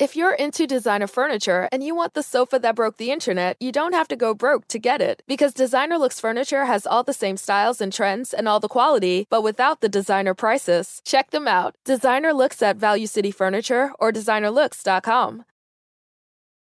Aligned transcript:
If 0.00 0.16
you're 0.16 0.34
into 0.34 0.66
designer 0.66 1.06
furniture 1.06 1.68
and 1.70 1.80
you 1.80 1.94
want 1.94 2.14
the 2.14 2.22
sofa 2.24 2.58
that 2.58 2.74
broke 2.74 2.96
the 2.96 3.12
internet, 3.12 3.56
you 3.60 3.70
don't 3.70 3.92
have 3.92 4.08
to 4.08 4.16
go 4.16 4.34
broke 4.34 4.66
to 4.68 4.78
get 4.80 5.00
it. 5.00 5.22
Because 5.28 5.54
Designer 5.54 5.98
Looks 5.98 6.18
Furniture 6.18 6.64
has 6.64 6.84
all 6.84 7.04
the 7.04 7.12
same 7.12 7.36
styles 7.36 7.80
and 7.80 7.92
trends 7.92 8.34
and 8.34 8.48
all 8.48 8.58
the 8.58 8.66
quality, 8.66 9.28
but 9.30 9.44
without 9.44 9.82
the 9.82 9.88
designer 9.88 10.34
prices. 10.34 11.00
Check 11.04 11.30
them 11.30 11.46
out. 11.46 11.76
Designer 11.84 12.32
Looks 12.32 12.60
at 12.60 12.76
Value 12.76 13.06
City 13.06 13.30
Furniture 13.30 13.92
or 14.00 14.10
designerlooks.com. 14.10 15.44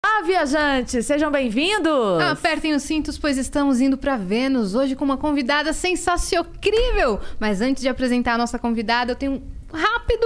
Ah, 0.07 0.23
viajantes, 0.25 1.05
sejam 1.05 1.29
bem-vindos! 1.29 2.23
Apertem 2.23 2.73
os 2.73 2.85
cintos, 2.85 3.19
pois 3.19 3.37
estamos 3.37 3.81
indo 3.81 3.99
para 3.99 4.17
Vênus 4.17 4.77
hoje 4.77 4.95
com 4.95 5.05
uma 5.05 5.17
convidada 5.17 5.73
sensacional. 5.73 6.53
Mas 7.41 7.61
antes 7.61 7.83
de 7.83 7.89
apresentar 7.89 8.35
a 8.35 8.39
nossa 8.39 8.61
convidada, 8.61 9.11
eu 9.11 9.17
tenho 9.17 9.33
um 9.33 9.43
rápido, 9.73 10.25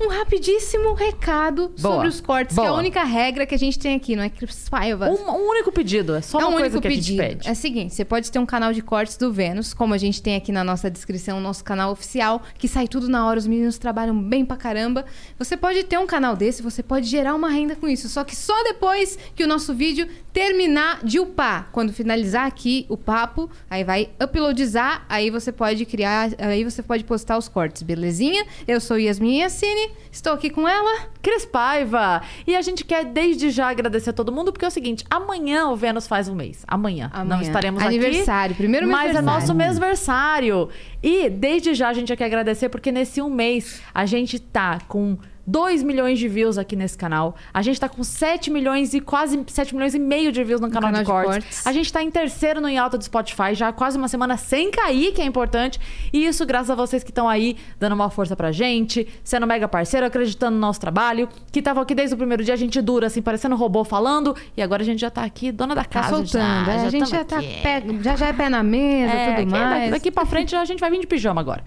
um 0.00 0.08
rapidíssimo 0.08 0.94
recado 0.94 1.68
Boa, 1.68 1.94
sobre 1.94 2.08
os 2.08 2.20
cortes, 2.20 2.54
que 2.56 2.60
é 2.60 2.64
boa. 2.64 2.76
a 2.76 2.78
única 2.78 3.04
regra 3.04 3.46
que 3.46 3.54
a 3.54 3.58
gente 3.58 3.78
tem 3.78 3.94
aqui, 3.94 4.16
não 4.16 4.22
é 4.22 4.28
Cris 4.28 4.68
Paiva? 4.68 5.08
Um, 5.08 5.30
um 5.30 5.48
único 5.50 5.70
pedido, 5.72 6.14
é 6.14 6.20
só 6.20 6.40
é 6.40 6.44
uma 6.44 6.48
um 6.50 6.52
coisa 6.58 6.76
único 6.76 6.80
que 6.82 6.88
a 6.88 6.90
pedido. 6.90 7.22
gente 7.22 7.28
pede. 7.36 7.48
É 7.48 7.52
o 7.52 7.56
seguinte, 7.56 7.94
você 7.94 8.04
pode 8.04 8.30
ter 8.30 8.38
um 8.38 8.46
canal 8.46 8.72
de 8.72 8.82
cortes 8.82 9.16
do 9.16 9.32
Vênus, 9.32 9.72
como 9.74 9.94
a 9.94 9.98
gente 9.98 10.22
tem 10.22 10.36
aqui 10.36 10.50
na 10.52 10.64
nossa 10.64 10.90
descrição, 10.90 11.40
nosso 11.40 11.64
canal 11.64 11.92
oficial, 11.92 12.42
que 12.58 12.68
sai 12.68 12.88
tudo 12.88 13.08
na 13.08 13.26
hora, 13.26 13.38
os 13.38 13.46
meninos 13.46 13.78
trabalham 13.78 14.16
bem 14.20 14.44
pra 14.44 14.56
caramba. 14.56 15.04
Você 15.38 15.56
pode 15.56 15.82
ter 15.84 15.98
um 15.98 16.06
canal 16.06 16.36
desse, 16.36 16.62
você 16.62 16.82
pode 16.82 17.06
gerar 17.06 17.34
uma 17.34 17.48
renda 17.48 17.76
com 17.76 17.88
isso, 17.88 18.08
só 18.08 18.24
que 18.24 18.34
só 18.34 18.62
depois 18.64 19.18
que 19.34 19.44
o 19.44 19.46
nosso 19.46 19.74
vídeo 19.74 20.08
terminar 20.32 21.04
de 21.04 21.20
upar. 21.20 21.68
Quando 21.72 21.92
finalizar 21.92 22.46
aqui 22.46 22.86
o 22.88 22.96
papo, 22.96 23.50
aí 23.68 23.84
vai 23.84 24.10
uploadizar, 24.22 25.04
aí 25.08 25.30
você 25.30 25.52
pode 25.52 25.84
criar, 25.84 26.30
aí 26.38 26.64
você 26.64 26.82
pode 26.82 27.04
postar 27.04 27.36
os 27.36 27.48
cortes, 27.48 27.82
belezinha? 27.82 28.44
Eu 28.66 28.80
sou 28.80 28.98
Yasmin 28.98 29.40
Yassine, 29.40 29.81
estou 30.10 30.32
aqui 30.32 30.50
com 30.50 30.68
ela. 30.68 31.06
Cris 31.20 31.44
Paiva! 31.44 32.22
E 32.46 32.54
a 32.56 32.62
gente 32.62 32.84
quer 32.84 33.04
desde 33.04 33.50
já 33.50 33.70
agradecer 33.70 34.10
a 34.10 34.12
todo 34.12 34.32
mundo, 34.32 34.52
porque 34.52 34.64
é 34.64 34.68
o 34.68 34.70
seguinte, 34.70 35.04
amanhã 35.10 35.68
o 35.68 35.76
Vênus 35.76 36.06
faz 36.06 36.28
um 36.28 36.34
mês. 36.34 36.64
Amanhã. 36.66 37.10
Não 37.14 37.20
Amanhã. 37.20 37.42
estaremos 37.42 37.82
Aniversário, 37.82 38.52
aqui. 38.52 38.62
primeiro 38.62 38.86
Mas 38.86 39.10
é 39.10 39.14
mêsversário. 39.14 39.40
nosso 39.40 39.54
mêsversário. 39.54 40.68
E 41.02 41.28
desde 41.30 41.74
já 41.74 41.88
a 41.88 41.92
gente 41.92 42.14
quer 42.16 42.24
agradecer, 42.24 42.68
porque 42.68 42.90
nesse 42.92 43.20
um 43.22 43.30
mês 43.30 43.82
a 43.94 44.06
gente 44.06 44.38
tá 44.38 44.78
com 44.88 45.16
2 45.46 45.82
milhões 45.82 46.18
de 46.18 46.28
views 46.28 46.56
aqui 46.58 46.76
nesse 46.76 46.96
canal. 46.96 47.34
A 47.52 47.62
gente 47.62 47.78
tá 47.80 47.88
com 47.88 48.02
7 48.04 48.50
milhões 48.50 48.94
e 48.94 49.00
quase 49.00 49.42
7 49.46 49.74
milhões 49.74 49.94
e 49.94 49.98
meio 49.98 50.30
de 50.30 50.42
views 50.44 50.60
no 50.60 50.68
canal, 50.70 50.90
canal 50.90 51.00
de, 51.02 51.06
de 51.06 51.10
cortes. 51.10 51.34
cortes. 51.44 51.66
A 51.66 51.72
gente 51.72 51.92
tá 51.92 52.02
em 52.02 52.10
terceiro 52.10 52.60
no 52.60 52.68
em 52.68 52.78
alta 52.78 52.96
do 52.96 53.04
Spotify, 53.04 53.54
já 53.54 53.68
há 53.68 53.72
quase 53.72 53.98
uma 53.98 54.08
semana 54.08 54.36
sem 54.36 54.70
cair, 54.70 55.12
que 55.12 55.20
é 55.20 55.24
importante. 55.24 55.80
E 56.12 56.24
isso 56.26 56.46
graças 56.46 56.70
a 56.70 56.74
vocês 56.74 57.02
que 57.02 57.10
estão 57.10 57.28
aí 57.28 57.56
dando 57.78 57.92
uma 57.94 58.08
força 58.10 58.36
pra 58.36 58.52
gente, 58.52 59.06
sendo 59.24 59.46
mega 59.46 59.66
parceiro, 59.68 60.06
acreditando 60.06 60.54
no 60.54 60.60
nosso 60.60 60.80
trabalho, 60.80 61.28
que 61.50 61.58
estavam 61.58 61.82
aqui 61.82 61.94
desde 61.94 62.14
o 62.14 62.18
primeiro 62.18 62.44
dia, 62.44 62.54
a 62.54 62.56
gente 62.56 62.80
dura, 62.80 63.08
assim, 63.08 63.20
parecendo 63.20 63.54
um 63.54 63.58
robô 63.58 63.84
falando. 63.84 64.34
E 64.56 64.62
agora 64.62 64.82
a 64.82 64.86
gente 64.86 65.00
já 65.00 65.10
tá 65.10 65.24
aqui, 65.24 65.50
dona 65.52 65.74
da 65.74 65.82
Tá 65.84 66.00
casa. 66.02 66.16
soltando, 66.16 66.66
já, 66.66 66.72
é, 66.72 66.86
a 66.86 66.90
gente 66.90 67.10
já 67.10 67.24
tá 67.24 67.36
pé, 67.62 67.82
já, 68.02 68.16
já 68.16 68.28
é 68.28 68.32
pé 68.32 68.48
na 68.48 68.62
mesa, 68.62 69.12
É, 69.12 69.34
tudo 69.34 69.50
mais. 69.50 69.70
Daqui, 69.80 69.90
daqui 69.90 70.10
pra 70.10 70.24
frente 70.24 70.54
a 70.54 70.64
gente 70.64 70.78
vai 70.80 70.90
vir 70.90 71.00
de 71.00 71.06
pijama 71.06 71.40
agora. 71.40 71.62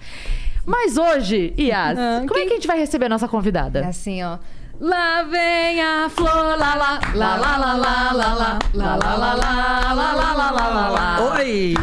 Mas 0.65 0.97
hoje, 0.97 1.53
Yas, 1.59 1.97
Ah, 1.97 2.23
como 2.27 2.39
é 2.39 2.45
que 2.45 2.51
a 2.51 2.55
gente 2.55 2.67
vai 2.67 2.77
receber 2.79 3.05
a 3.05 3.09
nossa 3.09 3.25
É 3.25 3.29
convidada? 3.29 3.85
assim, 3.87 4.23
ó. 4.23 4.37
Lá 4.79 5.23
vem 5.23 5.81
a 5.81 6.09
flor, 6.09 6.57
lá 6.57 6.75
lá, 6.75 6.99
lá 7.15 7.35
lá 7.37 7.57
lá 7.57 7.73
lá 7.75 8.11
lá 8.11 8.33
lá, 8.33 8.59
lá 8.73 8.95
lá 8.95 9.15
lá 9.15 9.33
lá 9.33 10.13
lá 10.13 10.51
lá 10.51 10.69
lá 10.69 10.89
lá. 10.89 11.35
Oi! 11.37 11.73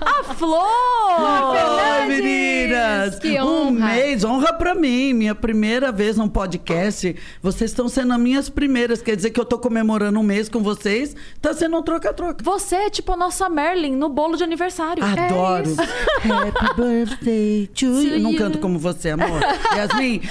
A 0.00 0.34
Flor! 0.34 1.52
Oi, 1.52 2.06
meninas! 2.08 3.18
Que 3.18 3.40
Um 3.40 3.68
honra. 3.68 3.86
mês, 3.86 4.24
honra 4.24 4.52
pra 4.54 4.74
mim. 4.74 5.12
Minha 5.12 5.34
primeira 5.34 5.92
vez 5.92 6.16
num 6.16 6.28
podcast. 6.28 7.14
Vocês 7.42 7.70
estão 7.70 7.88
sendo 7.88 8.14
as 8.14 8.18
minhas 8.18 8.48
primeiras. 8.48 9.02
Quer 9.02 9.14
dizer 9.14 9.30
que 9.30 9.38
eu 9.38 9.44
tô 9.44 9.58
comemorando 9.58 10.18
um 10.18 10.22
mês 10.22 10.48
com 10.48 10.60
vocês. 10.62 11.14
Tá 11.40 11.52
sendo 11.52 11.76
um 11.76 11.82
troca-troca. 11.82 12.42
Você 12.42 12.74
é 12.76 12.90
tipo 12.90 13.12
a 13.12 13.16
nossa 13.16 13.48
Merlin 13.48 13.94
no 13.96 14.08
bolo 14.08 14.36
de 14.36 14.42
aniversário. 14.42 15.04
Adoro. 15.04 15.74
Happy 15.76 16.80
birthday 16.80 17.66
to 17.68 17.84
you. 17.86 18.14
Eu 18.14 18.20
não 18.20 18.34
canto 18.34 18.58
como 18.58 18.78
você, 18.78 19.10
amor. 19.10 19.40
Yasmin, 19.76 20.22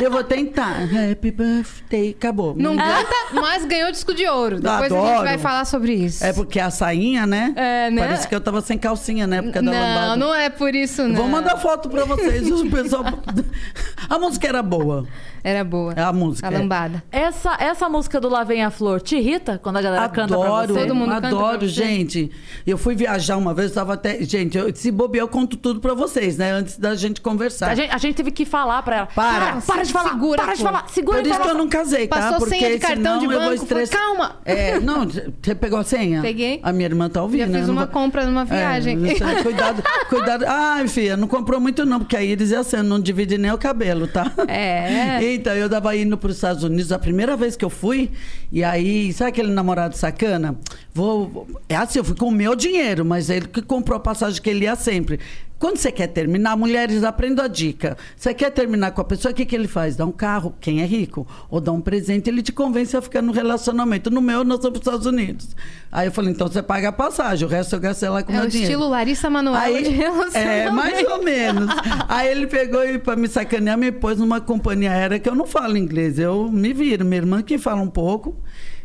eu 0.00 0.10
vou 0.10 0.24
tentar. 0.24 0.93
Happy 0.94 1.30
birthday. 1.30 2.10
Acabou. 2.10 2.54
Não 2.56 2.76
canta, 2.76 3.14
mas 3.32 3.64
ganhou 3.64 3.90
disco 3.90 4.14
de 4.14 4.26
ouro. 4.26 4.60
Depois 4.60 4.92
a 4.92 5.06
gente 5.06 5.22
vai 5.24 5.38
falar 5.38 5.64
sobre 5.64 5.92
isso. 5.94 6.24
É 6.24 6.32
porque 6.32 6.60
a 6.60 6.70
sainha, 6.70 7.26
né? 7.26 7.52
É, 7.56 7.90
né? 7.90 8.02
Parece 8.02 8.28
que 8.28 8.34
eu 8.34 8.40
tava 8.40 8.60
sem 8.60 8.78
calcinha 8.78 9.26
na 9.26 9.36
época 9.36 9.62
da 9.62 9.70
Não, 9.70 9.72
lambada. 9.72 10.16
não 10.16 10.34
é 10.34 10.48
por 10.50 10.74
isso, 10.74 11.06
não. 11.08 11.16
Vou 11.16 11.28
mandar 11.28 11.56
foto 11.56 11.88
pra 11.88 12.04
vocês. 12.04 12.50
O 12.50 12.70
pessoal... 12.70 13.04
A 14.08 14.18
música 14.18 14.46
era 14.48 14.62
boa. 14.62 15.06
Era 15.44 15.62
boa. 15.62 15.92
É 15.94 16.02
a 16.02 16.10
música. 16.12 16.46
A 16.46 16.50
lambada. 16.50 17.04
Essa, 17.12 17.54
essa 17.60 17.86
música 17.86 18.18
do 18.18 18.30
Lá 18.30 18.42
Vem 18.44 18.64
a 18.64 18.70
Flor 18.70 19.02
te 19.02 19.16
irrita 19.16 19.60
quando 19.62 19.76
a 19.76 19.82
galera 19.82 20.08
canta 20.08 20.36
pra 20.36 20.46
Adoro, 20.46 20.72
você? 20.74 20.80
Todo 20.80 20.94
mundo 20.94 21.12
adoro, 21.12 21.68
gente. 21.68 22.30
Eu 22.66 22.78
fui 22.78 22.94
viajar 22.94 23.36
uma 23.36 23.52
vez, 23.52 23.68
eu 23.68 23.74
tava 23.74 23.92
até. 23.92 24.22
Gente, 24.22 24.56
eu, 24.56 24.74
se 24.74 24.90
bobear, 24.90 25.24
eu 25.24 25.28
conto 25.28 25.58
tudo 25.58 25.80
pra 25.80 25.92
vocês, 25.92 26.38
né? 26.38 26.50
Antes 26.50 26.78
da 26.78 26.94
gente 26.94 27.20
conversar. 27.20 27.70
A 27.70 27.74
gente, 27.74 27.90
a 27.94 27.98
gente 27.98 28.14
teve 28.14 28.30
que 28.30 28.46
falar 28.46 28.82
pra 28.82 28.96
ela. 28.96 29.06
Para. 29.14 29.60
para 29.60 29.82
de 29.82 29.92
falar, 29.92 30.10
Segura, 30.10 30.42
para 30.42 30.52
de 30.54 30.60
Flor. 30.60 30.72
falar, 30.72 30.88
segura 30.88 31.18
Por 31.18 31.26
a 31.26 31.30
isso 31.30 31.40
que 31.42 31.48
eu 31.50 31.54
não 31.54 31.68
casei, 31.68 32.08
tá? 32.08 32.16
Passou 32.16 32.38
Porque 32.38 32.58
senha 32.58 32.70
de 32.70 32.78
cartão 32.78 33.18
de 33.18 33.26
banco, 33.28 33.44
foi, 33.44 33.54
estressar. 33.56 34.00
calma. 34.00 34.36
É, 34.46 34.80
não, 34.80 35.06
você 35.06 35.54
pegou 35.54 35.78
a 35.78 35.84
senha? 35.84 36.22
Peguei. 36.22 36.58
A 36.62 36.72
minha 36.72 36.86
irmã 36.86 37.10
tá 37.10 37.20
ouvindo. 37.22 37.40
Já 37.40 37.46
né? 37.48 37.58
fiz 37.58 37.68
Eu 37.68 37.74
não 37.74 37.82
uma 37.82 37.86
compra 37.86 38.24
numa 38.24 38.46
viagem. 38.46 38.98
É, 39.10 39.42
cuidado, 39.42 39.82
cuidado. 40.08 40.44
Ai, 40.48 40.88
filha, 40.88 41.18
não 41.18 41.28
comprou 41.28 41.60
muito 41.60 41.84
não, 41.84 41.98
porque 41.98 42.16
a 42.16 42.22
Iris 42.22 42.50
é 42.50 42.56
assim, 42.56 42.78
não 42.78 42.98
divide 42.98 43.36
nem 43.36 43.52
o 43.52 43.58
cabelo, 43.58 44.06
tá? 44.08 44.32
É. 44.48 45.33
Então, 45.34 45.52
eu 45.52 45.68
tava 45.68 45.96
indo 45.96 46.16
para 46.16 46.30
os 46.30 46.36
Estados 46.36 46.62
Unidos 46.62 46.92
a 46.92 46.98
primeira 46.98 47.36
vez 47.36 47.56
que 47.56 47.64
eu 47.64 47.70
fui, 47.70 48.10
e 48.52 48.62
aí, 48.62 49.12
sabe 49.12 49.30
aquele 49.30 49.52
namorado 49.52 49.96
sacana? 49.96 50.56
Vou, 50.94 51.48
é 51.68 51.74
assim, 51.74 51.98
eu 51.98 52.04
fui 52.04 52.14
com 52.14 52.26
o 52.28 52.32
meu 52.32 52.54
dinheiro, 52.54 53.04
mas 53.04 53.28
ele 53.28 53.48
que 53.48 53.60
comprou 53.60 53.96
a 53.96 54.00
passagem 54.00 54.40
que 54.40 54.48
ele 54.48 54.64
ia 54.64 54.76
sempre. 54.76 55.18
Quando 55.58 55.76
você 55.78 55.90
quer 55.90 56.06
terminar, 56.08 56.56
mulheres, 56.56 57.02
aprendam 57.02 57.44
a 57.44 57.48
dica. 57.48 57.96
Você 58.16 58.32
quer 58.34 58.50
terminar 58.50 58.90
com 58.92 59.00
a 59.00 59.04
pessoa, 59.04 59.32
o 59.32 59.34
que, 59.34 59.44
que 59.46 59.56
ele 59.56 59.66
faz? 59.66 59.96
Dá 59.96 60.04
um 60.04 60.12
carro, 60.12 60.54
quem 60.60 60.82
é 60.82 60.86
rico, 60.86 61.26
ou 61.50 61.58
dá 61.60 61.72
um 61.72 61.80
presente, 61.80 62.28
ele 62.30 62.42
te 62.42 62.52
convence 62.52 62.96
a 62.96 63.00
ficar 63.02 63.22
no 63.22 63.32
relacionamento. 63.32 64.08
No 64.10 64.20
meu, 64.20 64.44
nós 64.44 64.60
somos 64.60 64.78
para 64.78 64.82
os 64.82 64.86
Estados 64.86 65.06
Unidos. 65.06 65.56
Aí 65.90 66.06
eu 66.06 66.12
falei, 66.12 66.32
então 66.32 66.46
você 66.46 66.62
paga 66.62 66.90
a 66.90 66.92
passagem, 66.92 67.46
o 67.46 67.50
resto 67.50 67.74
eu 67.74 67.80
gastei 67.80 68.08
lá 68.08 68.22
com 68.22 68.30
o 68.30 68.34
É 68.34 68.38
meu 68.38 68.46
o 68.46 68.50
dinheiro. 68.50 68.72
estilo 68.72 68.88
Larissa 68.90 69.30
Manoela 69.30 69.66
de 69.82 69.88
Aí, 69.88 69.88
relacionamento. 69.88 70.36
é, 70.38 70.70
mais 70.70 71.08
ou 71.08 71.24
menos. 71.24 71.68
Aí 72.08 72.28
ele 72.28 72.46
pegou 72.46 72.84
e 72.84 72.98
para 72.98 73.16
me 73.16 73.26
sacanear, 73.26 73.78
me 73.78 73.90
pôs 73.90 74.18
numa 74.18 74.40
companhia 74.40 74.92
aérea 74.92 75.18
que 75.18 75.28
eu 75.28 75.34
não 75.34 75.46
falo 75.46 75.76
inglês. 75.76 76.18
Eu 76.20 76.50
me 76.52 76.72
viro, 76.72 77.04
minha 77.04 77.16
irmã 77.22 77.42
que 77.42 77.56
fala 77.58 77.80
um 77.80 77.88
pouco. 77.90 78.36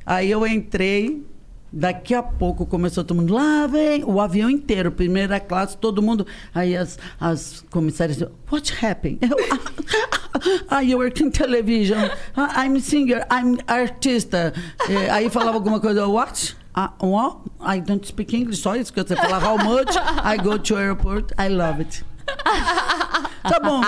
Aí 0.06 0.32
eu 0.32 0.48
entrei, 0.48 1.24
daqui 1.72 2.14
a 2.14 2.24
pouco 2.24 2.66
começou 2.66 3.04
todo 3.04 3.18
mundo, 3.18 3.34
lá 3.34 3.68
vem, 3.68 4.04
o 4.04 4.20
avião 4.20 4.50
inteiro, 4.50 4.92
primeira 4.92 5.40
classe, 5.40 5.78
todo 5.78 6.02
mundo. 6.02 6.26
Aí 6.54 6.76
as, 6.76 6.98
as 7.20 7.66
comissárias, 7.70 8.22
what 8.52 8.86
happened? 8.86 9.20
Eu, 9.22 9.38
I 10.72 10.96
work 10.96 11.22
in 11.22 11.32
television, 11.32 12.10
I'm 12.38 12.80
singer, 12.80 13.26
I'm 13.32 13.58
artista. 13.68 14.54
Aí 15.12 15.30
falava 15.30 15.58
alguma 15.58 15.80
coisa, 15.80 16.08
what? 16.08 16.56
Ah, 16.74 16.94
what? 17.02 17.40
I 17.60 17.82
don't 17.82 18.06
speak 18.08 18.36
English, 18.36 18.62
só 18.62 18.76
isso 18.76 18.94
que 18.94 19.02
você 19.02 19.16
fala. 19.16 19.40
How 19.40 19.58
much? 19.58 19.96
I 20.24 20.38
go 20.42 20.58
to 20.58 20.78
airport, 20.78 21.34
I 21.38 21.50
love 21.50 21.82
it. 21.82 22.09
Tá 23.42 23.60
bom. 23.60 23.82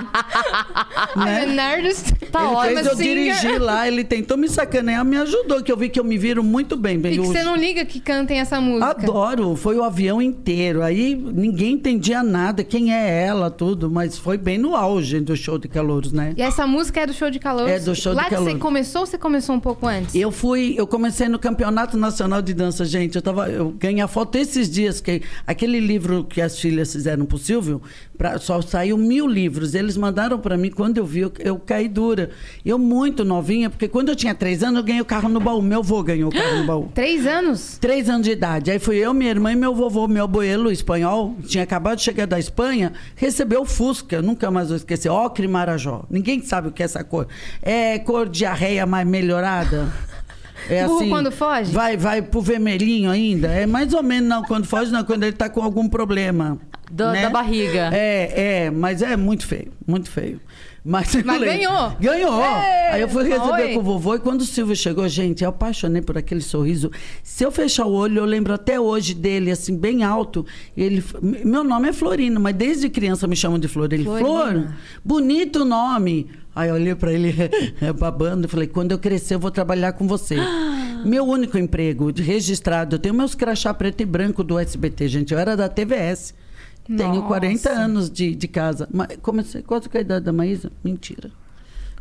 Né? 1.16 1.46
Nerdist. 1.46 2.14
Tá 2.32 2.44
ele 2.46 2.54
ótimo. 2.56 2.76
fez 2.76 2.88
eu 2.88 2.96
singer. 2.96 3.16
dirigir 3.16 3.62
lá, 3.62 3.88
ele 3.88 4.04
tentou 4.04 4.38
me 4.38 4.48
sacanear, 4.48 5.04
me 5.04 5.18
ajudou, 5.18 5.62
que 5.62 5.72
eu 5.72 5.78
vi 5.78 5.90
que 5.90 6.00
eu 6.00 6.04
me 6.04 6.18
viro 6.18 6.44
muito 6.44 6.78
bem. 6.78 6.98
bem 6.98 7.14
E 7.14 7.20
que 7.20 7.28
você 7.28 7.44
não 7.44 7.56
liga 7.56 7.84
que 7.86 8.00
cantem 8.00 8.40
essa 8.40 8.62
música. 8.62 8.88
Adoro, 8.92 9.56
foi 9.56 9.78
o 9.78 9.84
avião 9.84 10.22
inteiro. 10.22 10.82
Aí 10.82 11.16
ninguém 11.16 11.74
entendia 11.74 12.24
nada, 12.24 12.64
quem 12.64 12.94
é 12.94 13.24
ela, 13.26 13.52
tudo, 13.52 13.90
mas 13.90 14.18
foi 14.18 14.38
bem 14.38 14.58
no 14.58 14.76
auge 14.76 15.20
do 15.20 15.36
show 15.36 15.58
de 15.58 15.68
calouros, 15.68 16.12
né? 16.12 16.34
E 16.38 16.42
essa 16.42 16.66
música 16.66 17.02
é 17.02 17.08
do 17.08 17.14
show 17.14 17.30
de 17.30 17.40
calor? 17.40 17.70
É 17.70 17.80
do 17.80 17.94
show 17.94 18.14
de 18.14 18.18
Lá 18.18 18.24
que 18.26 18.36
calor. 18.36 18.50
você 18.52 18.58
começou 18.58 19.02
ou 19.02 19.08
você 19.08 19.18
começou 19.18 19.56
um 19.56 19.60
pouco 19.60 19.86
antes? 19.88 20.16
Eu 20.16 20.32
fui, 20.32 20.76
eu 20.78 20.88
comecei 20.88 21.28
no 21.28 21.38
Campeonato 21.38 21.98
Nacional 21.98 22.42
de 22.42 22.54
Dança, 22.54 22.86
gente. 22.86 23.16
Eu 23.16 23.22
tava, 23.22 23.50
eu 23.50 23.72
ganhei 23.72 24.02
a 24.02 24.08
foto 24.08 24.38
esses 24.38 24.70
dias 24.70 25.02
que 25.02 25.22
aquele 25.46 25.80
livro 25.80 26.24
que 26.24 26.42
as 26.42 26.58
filhas 26.58 26.92
fizeram 26.92 27.26
pro 27.26 27.38
Silvio, 27.38 27.82
pra, 28.22 28.38
só 28.38 28.62
saiu 28.62 29.00
mil 29.00 29.26
livros. 29.26 29.74
Eles 29.74 29.98
mandaram 29.98 30.38
para 30.38 30.56
mim 30.56 30.70
quando 30.70 31.00
eu 31.00 31.06
vi, 31.06 31.22
eu, 31.22 31.34
eu 31.40 31.58
caí 31.58 31.88
dura. 31.88 32.30
Eu 32.64 32.78
muito 32.78 33.26
novinha, 33.26 33.68
porque 33.68 33.88
quando 33.88 34.10
eu 34.10 34.16
tinha 34.16 34.36
três 34.36 34.62
anos 34.62 34.78
eu 34.78 34.84
ganhei 34.84 35.02
o 35.02 35.06
carro 35.06 35.28
no 35.28 35.40
baú. 35.40 35.60
Meu 35.60 35.80
avô 35.80 36.04
ganhou 36.04 36.30
o 36.30 36.32
carro 36.32 36.58
no 36.58 36.66
baú. 36.68 36.90
Três 36.94 37.26
anos? 37.26 37.80
Três 37.82 38.08
anos 38.08 38.28
de 38.28 38.32
idade. 38.32 38.70
Aí 38.70 38.78
fui 38.78 38.98
eu, 38.98 39.12
minha 39.12 39.32
irmã 39.32 39.52
e 39.52 39.56
meu 39.56 39.74
vovô, 39.74 40.08
meu 40.08 40.26
abuelo 40.26 40.72
espanhol, 40.72 41.36
tinha 41.48 41.64
acabado 41.64 41.98
de 41.98 42.04
chegar 42.04 42.28
da 42.28 42.38
Espanha, 42.38 42.94
recebeu 43.16 43.62
o 43.62 43.66
Fusca, 43.66 44.18
eu 44.18 44.22
nunca 44.22 44.52
mais 44.52 44.68
vou 44.68 44.78
esquecer, 44.78 45.10
ocre 45.10 45.48
marajó. 45.48 46.04
Ninguém 46.08 46.44
sabe 46.44 46.68
o 46.68 46.72
que 46.72 46.84
é 46.84 46.86
essa 46.86 47.04
cor. 47.04 47.28
É 47.64 47.98
cor 47.98 48.30
diarreia 48.30 48.86
mais 48.86 49.08
melhorada. 49.08 49.92
É 50.70 50.86
Burro 50.86 50.98
assim, 50.98 51.10
quando 51.10 51.32
foge? 51.32 51.72
Vai, 51.72 51.98
vai 51.98 52.22
pro 52.22 52.40
vermelhinho 52.40 53.10
ainda. 53.10 53.48
É 53.48 53.66
mais 53.66 53.94
ou 53.94 54.04
menos 54.04 54.30
não, 54.30 54.44
quando 54.44 54.66
foge 54.66 54.92
não, 54.92 55.04
quando 55.04 55.24
ele 55.24 55.34
tá 55.34 55.50
com 55.50 55.62
algum 55.62 55.90
problema. 55.90 56.60
Da- 56.92 57.12
né? 57.14 57.22
da 57.24 57.30
barriga. 57.30 57.90
É, 57.94 58.66
é, 58.66 58.72
mas 58.72 59.02
é 59.02 59.16
muito 59.16 59.46
feio, 59.48 59.72
muito 59.88 60.10
feio. 60.10 60.40
Mas, 60.84 61.14
Mas 61.14 61.24
falei, 61.38 61.58
ganhou. 61.58 61.92
Ganhou. 62.00 62.42
É, 62.44 62.94
Aí 62.94 63.02
eu 63.02 63.08
fui 63.08 63.24
receber 63.24 63.48
foi. 63.50 63.74
com 63.76 63.80
o 63.82 63.84
vovô 63.84 64.16
e 64.16 64.20
quando 64.20 64.42
o 64.42 64.46
Silvio 64.46 64.76
chegou, 64.76 65.08
gente, 65.08 65.44
eu 65.44 65.50
apaixonei 65.52 66.02
por 66.02 66.18
aquele 66.18 66.42
sorriso. 66.42 66.90
Se 67.22 67.44
eu 67.46 67.52
fechar 67.52 67.86
o 67.86 67.92
olho, 67.94 68.18
eu 68.18 68.26
lembro 68.26 68.52
até 68.52 68.80
hoje 68.80 69.14
dele, 69.14 69.52
assim, 69.52 69.78
bem 69.78 70.04
alto. 70.04 70.44
Ele, 70.76 71.04
meu 71.22 71.64
nome 71.64 71.90
é 71.90 71.94
Florino, 71.94 72.40
mas 72.40 72.56
desde 72.56 72.90
criança 72.90 73.28
me 73.28 73.36
chamam 73.36 73.60
de 73.60 73.68
Flor. 73.68 73.94
Ele, 73.94 74.04
Flor, 74.04 74.18
Florina. 74.20 74.78
bonito 75.06 75.64
nome. 75.64 76.32
Aí 76.56 76.70
eu 76.70 76.74
olhei 76.76 76.96
pra 76.96 77.14
ele 77.14 77.32
babando 78.00 78.48
e 78.48 78.50
falei, 78.50 78.66
quando 78.68 78.92
eu 78.92 78.98
crescer, 78.98 79.36
eu 79.36 79.40
vou 79.40 79.52
trabalhar 79.52 79.94
com 79.94 80.08
você. 80.08 80.36
Meu 81.06 81.26
único 81.26 81.60
emprego 81.60 82.12
registrado, 82.16 82.96
eu 82.96 83.00
tenho 83.00 83.14
meus 83.16 83.34
crachá 83.36 83.72
preto 83.74 84.02
e 84.02 84.06
branco 84.06 84.44
do 84.44 84.58
SBT, 84.60 85.08
gente. 85.08 85.32
Eu 85.34 85.40
era 85.40 85.56
da 85.56 85.70
TVS. 85.70 86.34
Tenho 86.98 87.16
Nossa. 87.16 87.28
40 87.28 87.70
anos 87.70 88.10
de, 88.10 88.36
de 88.36 88.48
casa. 88.48 88.88
Comecei 89.22 89.62
quase 89.62 89.88
com 89.90 89.98
a 89.98 90.02
idade 90.02 90.26
da 90.26 90.34
Maísa? 90.34 90.72
Mentira. 90.84 91.30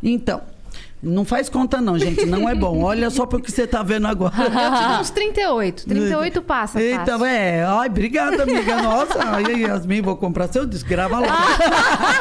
Então, 0.03 0.41
não 1.03 1.25
faz 1.25 1.49
conta 1.49 1.81
não, 1.81 1.97
gente. 1.97 2.25
Não 2.25 2.47
é 2.47 2.53
bom. 2.53 2.81
Olha 2.83 3.09
só 3.09 3.25
pro 3.25 3.39
que 3.39 3.51
você 3.51 3.65
tá 3.65 3.81
vendo 3.81 4.05
agora. 4.07 4.33
Eu 4.37 4.49
tive 4.49 5.01
uns 5.01 5.09
38. 5.09 5.85
38 5.85 6.41
passa, 6.43 6.81
Então, 6.81 7.19
fácil. 7.19 7.25
é. 7.25 7.63
Ai, 7.63 7.87
obrigada, 7.87 8.43
amiga. 8.43 8.81
Nossa, 8.81 9.35
aí, 9.35 9.61
Yasmin, 9.63 10.01
vou 10.01 10.15
comprar 10.15 10.47
seu 10.47 10.65
disco. 10.65 10.87
Grava 10.87 11.19
lá. 11.19 11.37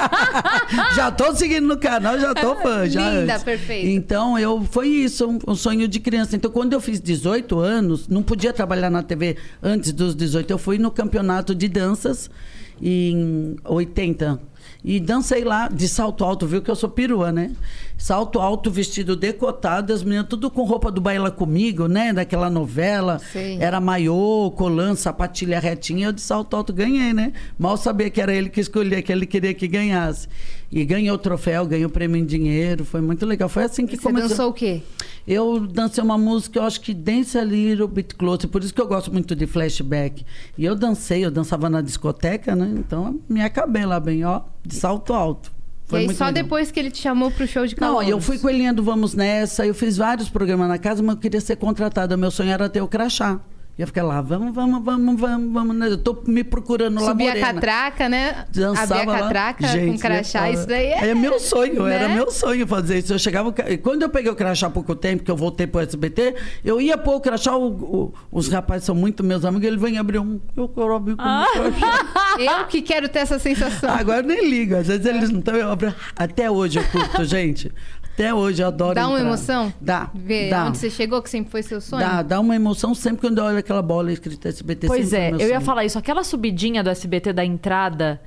já 0.94 1.10
tô 1.10 1.34
seguindo 1.34 1.66
no 1.66 1.76
canal, 1.76 2.18
já 2.18 2.34
tô 2.34 2.56
fã. 2.56 2.88
Já 2.88 3.10
Linda, 3.10 3.34
antes. 3.34 3.44
perfeita. 3.44 3.88
Então, 3.88 4.38
eu, 4.38 4.62
foi 4.70 4.88
isso, 4.88 5.26
um, 5.28 5.38
um 5.48 5.54
sonho 5.54 5.86
de 5.86 6.00
criança. 6.00 6.34
Então, 6.36 6.50
quando 6.50 6.72
eu 6.72 6.80
fiz 6.80 7.00
18 7.00 7.58
anos, 7.58 8.08
não 8.08 8.22
podia 8.22 8.52
trabalhar 8.52 8.88
na 8.90 9.02
TV 9.02 9.36
antes 9.62 9.92
dos 9.92 10.14
18. 10.14 10.50
Eu 10.50 10.58
fui 10.58 10.78
no 10.78 10.90
campeonato 10.90 11.54
de 11.54 11.68
danças 11.68 12.30
em 12.80 13.56
80. 13.64 14.40
E 14.82 14.98
dancei 14.98 15.44
lá 15.44 15.68
de 15.68 15.86
salto 15.88 16.24
alto, 16.24 16.46
viu 16.46 16.62
que 16.62 16.70
eu 16.70 16.76
sou 16.76 16.88
perua, 16.88 17.30
né? 17.30 17.52
Salto 17.98 18.40
alto, 18.40 18.70
vestido 18.70 19.14
decotado, 19.14 19.92
as 19.92 20.02
meninas 20.02 20.26
tudo 20.26 20.50
com 20.50 20.64
roupa 20.64 20.90
do 20.90 21.02
Baila 21.02 21.30
Comigo, 21.30 21.86
né? 21.86 22.14
Daquela 22.14 22.48
novela. 22.48 23.18
Sei. 23.30 23.58
Era 23.60 23.78
maiô, 23.78 24.50
colã, 24.56 24.94
sapatilha 24.94 25.60
retinha. 25.60 26.08
Eu 26.08 26.12
de 26.12 26.22
salto 26.22 26.56
alto 26.56 26.72
ganhei, 26.72 27.12
né? 27.12 27.34
Mal 27.58 27.76
sabia 27.76 28.08
que 28.08 28.22
era 28.22 28.34
ele 28.34 28.48
que 28.48 28.60
escolhia, 28.60 29.02
que 29.02 29.12
ele 29.12 29.26
queria 29.26 29.52
que 29.52 29.68
ganhasse. 29.68 30.28
E 30.72 30.84
ganhou 30.84 31.16
o 31.16 31.18
troféu, 31.18 31.66
ganhou 31.66 31.88
o 31.88 31.92
prêmio 31.92 32.16
em 32.16 32.24
dinheiro. 32.24 32.84
Foi 32.84 33.00
muito 33.00 33.26
legal. 33.26 33.48
Foi 33.48 33.64
assim 33.64 33.86
que 33.86 33.96
Você 33.96 34.02
começou. 34.02 34.28
dançou 34.28 34.50
o 34.50 34.52
quê? 34.52 34.80
Eu 35.26 35.66
dancei 35.66 36.02
uma 36.02 36.16
música, 36.16 36.58
eu 36.58 36.62
acho 36.62 36.80
que 36.80 36.94
Dance 36.94 37.36
a 37.36 37.42
Little 37.44 37.88
Bit 37.88 38.14
Closer, 38.14 38.48
por 38.48 38.62
isso 38.62 38.72
que 38.72 38.80
eu 38.80 38.86
gosto 38.86 39.12
muito 39.12 39.34
de 39.34 39.46
flashback. 39.46 40.24
E 40.56 40.64
eu 40.64 40.74
dancei, 40.74 41.24
eu 41.24 41.30
dançava 41.30 41.68
na 41.68 41.80
discoteca, 41.80 42.54
né? 42.56 42.72
Então 42.76 43.18
me 43.28 43.42
acabei 43.42 43.84
lá 43.84 43.98
bem, 44.00 44.24
ó, 44.24 44.42
de 44.64 44.74
salto 44.76 45.12
alto. 45.12 45.52
e 45.92 45.96
aí, 45.96 46.06
só 46.14 46.26
legal. 46.26 46.32
depois 46.32 46.70
que 46.70 46.78
ele 46.80 46.90
te 46.90 46.98
chamou 46.98 47.30
pro 47.32 47.46
show 47.46 47.66
de 47.66 47.74
Não, 47.74 47.88
calouros. 47.88 48.08
eu 48.08 48.20
fui 48.20 48.38
coelhinha 48.38 48.72
do 48.72 48.82
Vamos 48.82 49.12
Nessa, 49.14 49.66
eu 49.66 49.74
fiz 49.74 49.96
vários 49.96 50.28
programas 50.28 50.68
na 50.68 50.78
casa, 50.78 51.02
mas 51.02 51.16
eu 51.16 51.20
queria 51.20 51.40
ser 51.40 51.56
contratada. 51.56 52.16
Meu 52.16 52.30
sonho 52.30 52.50
era 52.50 52.68
ter 52.68 52.80
o 52.80 52.86
crachá. 52.88 53.40
Eu 53.80 53.86
fiquei 53.86 54.02
lá, 54.02 54.20
vamos, 54.20 54.54
vamos, 54.54 54.84
vamos, 54.84 55.18
vamos, 55.18 55.52
vamos. 55.54 55.74
né? 55.76 55.88
Eu 55.88 55.96
tô 55.96 56.22
me 56.26 56.44
procurando 56.44 57.00
lá, 57.00 57.08
Subir 57.12 57.24
a 57.24 57.28
morena. 57.28 57.54
catraca, 57.54 58.08
né? 58.10 58.44
Dançava 58.52 58.94
Abrir 58.96 59.08
a 59.08 59.12
lá. 59.12 59.18
catraca 59.20 59.66
com 59.66 59.72
Gente, 59.72 59.98
crachá, 60.02 60.48
eu- 60.48 60.54
isso 60.54 60.66
daí 60.66 60.86
é... 60.88 61.08
É 61.08 61.14
meu 61.14 61.40
sonho, 61.40 61.86
era 61.86 62.06
né? 62.08 62.14
meu 62.14 62.30
sonho 62.30 62.66
fazer 62.66 62.98
isso. 62.98 63.14
Eu 63.14 63.18
chegava. 63.18 63.50
Quando 63.82 64.02
eu 64.02 64.10
peguei 64.10 64.30
o 64.30 64.36
crachá 64.36 64.66
há 64.66 64.70
pouco 64.70 64.94
tempo, 64.94 65.22
que 65.24 65.30
eu 65.30 65.36
voltei 65.36 65.66
pro 65.66 65.80
SBT, 65.80 66.34
eu 66.62 66.78
ia 66.78 66.98
pôr 66.98 67.14
o 67.16 67.20
crachá, 67.20 67.56
o- 67.56 67.68
o- 67.70 68.14
os 68.30 68.48
rapazes 68.48 68.84
são 68.84 68.94
muito 68.94 69.24
meus 69.24 69.44
amigos, 69.46 69.66
ele 69.66 69.78
vem 69.78 69.96
abrir 69.96 70.18
um. 70.18 70.38
Eu 70.54 70.68
quero 70.68 70.94
abrir 70.94 71.16
com 71.16 71.22
Ah. 71.22 71.46
o 71.56 71.72
crachá. 71.72 72.36
Eu 72.60 72.66
que 72.66 72.82
quero 72.82 73.08
ter 73.08 73.20
essa 73.20 73.38
sensação. 73.38 73.90
Agora 73.90 74.18
eu 74.20 74.24
nem 74.24 74.48
ligo, 74.48 74.76
às 74.76 74.86
vezes 74.86 75.04
eles 75.06 75.30
não 75.30 75.40
estão. 75.40 75.70
abro- 75.70 75.94
Até 76.16 76.50
hoje 76.50 76.78
eu 76.78 76.84
curto, 76.84 77.24
gente. 77.24 77.72
Até 78.20 78.34
hoje 78.34 78.62
eu 78.62 78.66
adoro. 78.66 78.94
Dá 78.94 79.08
uma 79.08 79.18
entrar. 79.18 79.28
emoção? 79.28 79.72
Dá. 79.80 80.10
Ver 80.14 80.50
dá. 80.50 80.66
onde 80.66 80.76
você 80.76 80.90
chegou, 80.90 81.22
que 81.22 81.30
sempre 81.30 81.50
foi 81.50 81.62
seu 81.62 81.80
sonho? 81.80 82.06
Dá, 82.06 82.20
dá 82.20 82.38
uma 82.38 82.54
emoção 82.54 82.94
sempre 82.94 83.22
quando 83.22 83.38
eu 83.38 83.44
olho 83.44 83.56
aquela 83.56 83.80
bola 83.80 84.12
escrita 84.12 84.50
SBT. 84.50 84.88
Pois 84.88 85.14
é, 85.14 85.30
eu 85.30 85.48
ia 85.48 85.60
falar 85.60 85.86
isso. 85.86 85.98
Aquela 85.98 86.22
subidinha 86.22 86.84
do 86.84 86.90
SBT 86.90 87.32
da 87.32 87.42
entrada, 87.42 88.20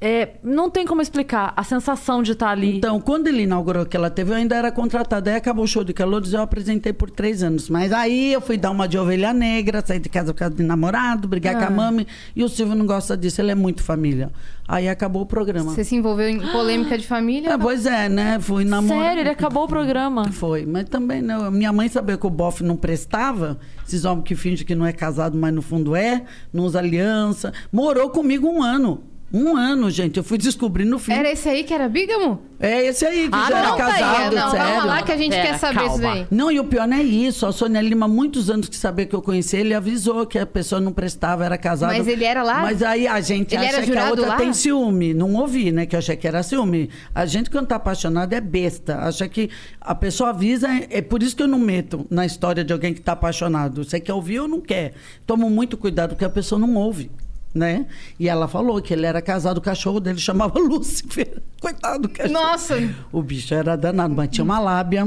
é, 0.00 0.34
não 0.42 0.68
tem 0.68 0.86
como 0.86 1.00
explicar 1.00 1.54
a 1.56 1.64
sensação 1.64 2.22
de 2.22 2.32
estar 2.32 2.50
ali. 2.50 2.76
Então, 2.76 3.00
quando 3.00 3.28
ele 3.28 3.42
inaugurou 3.44 3.82
aquela 3.82 4.10
TV, 4.10 4.32
eu 4.32 4.36
ainda 4.36 4.54
era 4.54 4.70
contratada. 4.70 5.30
Aí 5.30 5.36
acabou 5.36 5.64
o 5.64 5.68
show 5.68 5.82
de 5.82 5.92
calouros 5.94 6.32
eu 6.34 6.42
apresentei 6.42 6.92
por 6.92 7.10
três 7.10 7.42
anos. 7.42 7.70
Mas 7.70 7.92
aí 7.92 8.32
eu 8.32 8.40
fui 8.40 8.56
dar 8.58 8.70
uma 8.70 8.86
de 8.86 8.98
ovelha 8.98 9.32
negra, 9.32 9.82
sair 9.84 9.98
de 9.98 10.08
casa 10.08 10.34
por 10.34 10.38
causa 10.40 10.54
de 10.54 10.62
namorado, 10.62 11.26
brigar 11.26 11.56
Ah. 11.56 11.58
com 11.58 11.64
a 11.64 11.70
mami. 11.70 12.06
E 12.34 12.44
o 12.44 12.48
Silvio 12.48 12.74
não 12.74 12.84
gosta 12.86 13.16
disso, 13.16 13.40
ele 13.40 13.50
é 13.52 13.54
muito 13.54 13.82
família. 13.82 14.30
Aí 14.68 14.88
acabou 14.88 15.22
o 15.22 15.26
programa. 15.26 15.72
Você 15.72 15.84
se 15.84 15.94
envolveu 15.94 16.28
em 16.28 16.40
polêmica 16.52 16.98
de 16.98 17.06
família? 17.06 17.50
É, 17.52 17.56
pois 17.58 17.86
é, 17.86 18.08
né? 18.08 18.38
Fui 18.40 18.64
namorar. 18.64 19.02
Sério, 19.02 19.20
ele 19.20 19.30
acabou 19.30 19.64
o 19.64 19.68
programa. 19.68 20.30
Foi, 20.32 20.66
mas 20.66 20.84
também 20.88 21.22
não. 21.22 21.50
Minha 21.50 21.72
mãe 21.72 21.88
sabia 21.88 22.18
que 22.18 22.26
o 22.26 22.30
bofe 22.30 22.62
não 22.64 22.76
prestava, 22.76 23.58
esses 23.86 24.04
homens 24.04 24.24
que 24.24 24.34
fingem 24.34 24.66
que 24.66 24.74
não 24.74 24.84
é 24.84 24.92
casado, 24.92 25.38
mas 25.38 25.54
no 25.54 25.62
fundo 25.62 25.94
é, 25.96 26.24
não 26.52 26.64
usa 26.64 26.80
aliança. 26.80 27.52
Morou 27.72 28.10
comigo 28.10 28.48
um 28.48 28.62
ano. 28.62 29.02
Um 29.32 29.56
ano, 29.56 29.90
gente. 29.90 30.16
Eu 30.16 30.22
fui 30.24 30.38
descobrir 30.38 30.84
no 30.84 30.98
fim. 31.00 31.12
Era 31.12 31.30
esse 31.30 31.48
aí 31.48 31.64
que 31.64 31.74
era 31.74 31.88
bígamo? 31.88 32.40
É 32.60 32.86
esse 32.86 33.04
aí 33.04 33.28
que 33.28 33.34
Ah, 33.34 33.48
já 33.48 33.50
não, 33.50 33.56
era 33.58 33.68
tá 33.72 33.76
casado, 33.76 34.34
não, 34.36 34.50
sério. 34.52 34.66
calma 34.66 34.84
lá 34.84 35.02
que 35.02 35.12
a 35.12 35.16
gente 35.16 35.32
Pera, 35.32 35.42
quer 35.48 35.58
saber 35.58 35.80
isso 35.80 36.00
calma. 36.00 36.14
daí. 36.14 36.26
Não, 36.30 36.50
e 36.50 36.60
o 36.60 36.64
pior 36.64 36.86
não 36.88 36.96
é 36.96 37.02
isso. 37.02 37.44
A 37.44 37.52
Sônia 37.52 37.80
Lima, 37.82 38.06
muitos 38.08 38.48
anos 38.48 38.68
que 38.68 38.76
sabia 38.76 39.04
que 39.04 39.14
eu 39.14 39.20
conhecia, 39.20 39.58
ele 39.60 39.74
avisou 39.74 40.24
que 40.26 40.38
a 40.38 40.46
pessoa 40.46 40.80
não 40.80 40.92
prestava, 40.92 41.44
era 41.44 41.58
casada. 41.58 41.92
Mas 41.92 42.06
ele 42.06 42.24
era 42.24 42.42
lá? 42.42 42.62
Mas 42.62 42.82
aí 42.82 43.06
a 43.08 43.20
gente 43.20 43.54
Ele 43.54 43.66
acha 43.66 43.82
que 43.82 43.98
a 43.98 44.08
outra 44.10 44.26
lá? 44.28 44.36
tem 44.36 44.52
ciúme. 44.54 45.12
Não 45.12 45.34
ouvi, 45.34 45.70
né? 45.72 45.86
Que 45.86 45.96
eu 45.96 45.98
achei 45.98 46.16
que 46.16 46.26
era 46.26 46.42
ciúme. 46.44 46.88
A 47.14 47.26
gente, 47.26 47.50
quando 47.50 47.66
tá 47.66 47.76
apaixonado, 47.76 48.32
é 48.32 48.40
besta. 48.40 48.98
Acha 49.00 49.28
que 49.28 49.50
a 49.80 49.94
pessoa 49.94 50.30
avisa. 50.30 50.68
É 50.88 51.02
por 51.02 51.20
isso 51.22 51.36
que 51.36 51.42
eu 51.42 51.48
não 51.48 51.58
meto 51.58 52.06
na 52.08 52.24
história 52.24 52.64
de 52.64 52.72
alguém 52.72 52.94
que 52.94 53.00
tá 53.02 53.12
apaixonado. 53.12 53.84
Você 53.84 53.98
quer 54.00 54.14
ouvir 54.14 54.38
ou 54.38 54.48
não 54.48 54.60
quer? 54.60 54.94
Tomo 55.26 55.50
muito 55.50 55.76
cuidado 55.76 56.10
porque 56.10 56.24
a 56.24 56.30
pessoa 56.30 56.58
não 56.60 56.74
ouve. 56.76 57.10
Né? 57.56 57.86
E 58.20 58.28
ela 58.28 58.46
falou 58.46 58.82
que 58.82 58.92
ele 58.92 59.06
era 59.06 59.22
casado, 59.22 59.56
o 59.56 59.60
cachorro 59.62 59.98
dele 59.98 60.18
chamava 60.18 60.58
Lúcifer. 60.60 61.40
Coitado 61.58 62.02
do 62.02 62.08
cachorro. 62.10 62.34
Nossa! 62.34 62.74
O 63.10 63.22
bicho 63.22 63.54
era 63.54 63.74
danado, 63.76 64.14
mas 64.14 64.28
tinha 64.28 64.44
uma 64.44 64.58
lábia. 64.58 65.04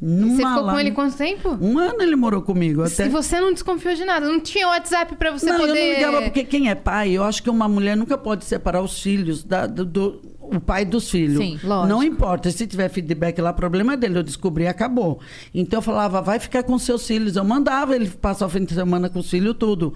Uma 0.00 0.28
Você 0.30 0.36
ficou 0.38 0.54
com 0.54 0.60
lábia. 0.62 0.80
ele 0.80 0.90
quanto 0.92 1.16
tempo? 1.16 1.58
Um 1.60 1.78
ano 1.78 2.02
ele 2.02 2.16
morou 2.16 2.40
comigo. 2.42 2.82
Até... 2.82 3.06
E 3.06 3.08
você 3.10 3.38
não 3.38 3.52
desconfiou 3.52 3.94
de 3.94 4.04
nada? 4.04 4.26
Não 4.26 4.40
tinha 4.40 4.66
WhatsApp 4.66 5.14
pra 5.14 5.30
você 5.30 5.46
não, 5.46 5.58
poder... 5.58 5.70
eu 5.72 5.74
não 5.84 5.94
ligava 5.94 6.22
porque 6.22 6.42
quem 6.42 6.70
é 6.70 6.74
pai, 6.74 7.10
eu 7.12 7.22
acho 7.22 7.42
que 7.42 7.50
uma 7.50 7.68
mulher 7.68 7.96
nunca 7.96 8.16
pode 8.18 8.44
separar 8.46 8.80
os 8.82 9.00
filhos 9.00 9.44
da- 9.44 9.66
do, 9.66 9.84
do- 9.84 10.20
o 10.40 10.58
pai 10.58 10.84
dos 10.84 11.08
filhos. 11.08 11.36
Sim, 11.38 11.60
lógico. 11.62 11.88
Não 11.88 12.02
importa, 12.02 12.50
se 12.50 12.66
tiver 12.66 12.88
feedback 12.88 13.40
lá, 13.40 13.52
problema 13.52 13.92
é 13.92 13.96
dele. 13.96 14.18
Eu 14.18 14.22
descobri 14.24 14.66
acabou. 14.66 15.20
Então 15.54 15.78
eu 15.78 15.82
falava, 15.82 16.20
vai 16.20 16.40
ficar 16.40 16.62
com 16.64 16.76
seus 16.80 17.06
filhos. 17.06 17.36
Eu 17.36 17.44
mandava 17.44 17.94
ele 17.94 18.08
passar 18.08 18.46
o 18.46 18.48
fim 18.48 18.64
de 18.64 18.74
semana 18.74 19.08
com 19.08 19.20
os 19.20 19.30
filhos, 19.30 19.54
tudo. 19.58 19.94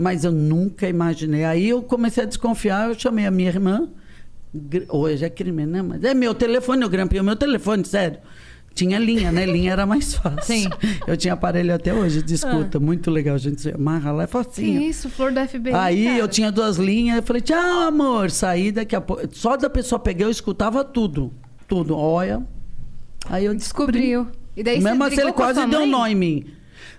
Mas 0.00 0.22
eu 0.22 0.30
nunca 0.30 0.88
imaginei. 0.88 1.44
Aí 1.44 1.68
eu 1.70 1.82
comecei 1.82 2.22
a 2.22 2.26
desconfiar, 2.26 2.88
eu 2.88 2.94
chamei 2.98 3.26
a 3.26 3.30
minha 3.32 3.48
irmã. 3.48 3.88
Hoje 4.88 5.24
é 5.24 5.28
crime, 5.28 5.66
né? 5.66 5.82
Mas 5.82 6.04
é 6.04 6.14
meu 6.14 6.32
telefone, 6.34 6.82
eu 6.82 6.88
grampei 6.88 7.18
o 7.20 7.24
meu 7.24 7.34
telefone, 7.34 7.84
sério. 7.84 8.18
Tinha 8.74 8.96
linha, 8.96 9.32
né? 9.32 9.44
Linha 9.44 9.72
era 9.72 9.84
mais 9.84 10.14
fácil. 10.14 10.42
Sim. 10.44 10.68
Eu 11.04 11.16
tinha 11.16 11.34
aparelho 11.34 11.74
até 11.74 11.92
hoje, 11.92 12.22
de 12.22 12.34
escuta. 12.34 12.78
Muito 12.78 13.10
legal, 13.10 13.36
gente. 13.38 13.60
Você 13.60 13.70
amarra 13.72 14.12
lá, 14.12 14.22
é 14.22 14.26
Que 14.26 14.32
facinho. 14.32 14.80
isso, 14.82 15.10
flor 15.10 15.32
do 15.32 15.40
FBI, 15.40 15.72
Aí 15.74 16.04
cara. 16.04 16.18
eu 16.18 16.28
tinha 16.28 16.52
duas 16.52 16.76
linhas, 16.76 17.16
eu 17.16 17.22
falei, 17.24 17.42
tchau, 17.42 17.58
amor. 17.88 18.30
Saí 18.30 18.70
daqui 18.70 18.94
a 18.94 19.00
pouco. 19.00 19.22
Só 19.32 19.56
da 19.56 19.68
pessoa 19.68 19.98
pegar, 19.98 20.26
eu 20.26 20.30
escutava 20.30 20.84
tudo. 20.84 21.32
Tudo. 21.66 21.96
Olha. 21.96 22.40
Aí 23.28 23.46
eu 23.46 23.54
descobri. 23.54 23.98
Descobriu. 23.98 24.28
E 24.56 24.62
daí 24.62 24.80
Mesmo 24.80 24.98
você 24.98 25.04
assim, 25.14 25.20
ele 25.22 25.30
a 25.30 25.32
quase 25.32 25.66
deu 25.66 25.80
mãe? 25.80 25.90
nó 25.90 26.06
em 26.06 26.14
mim. 26.14 26.46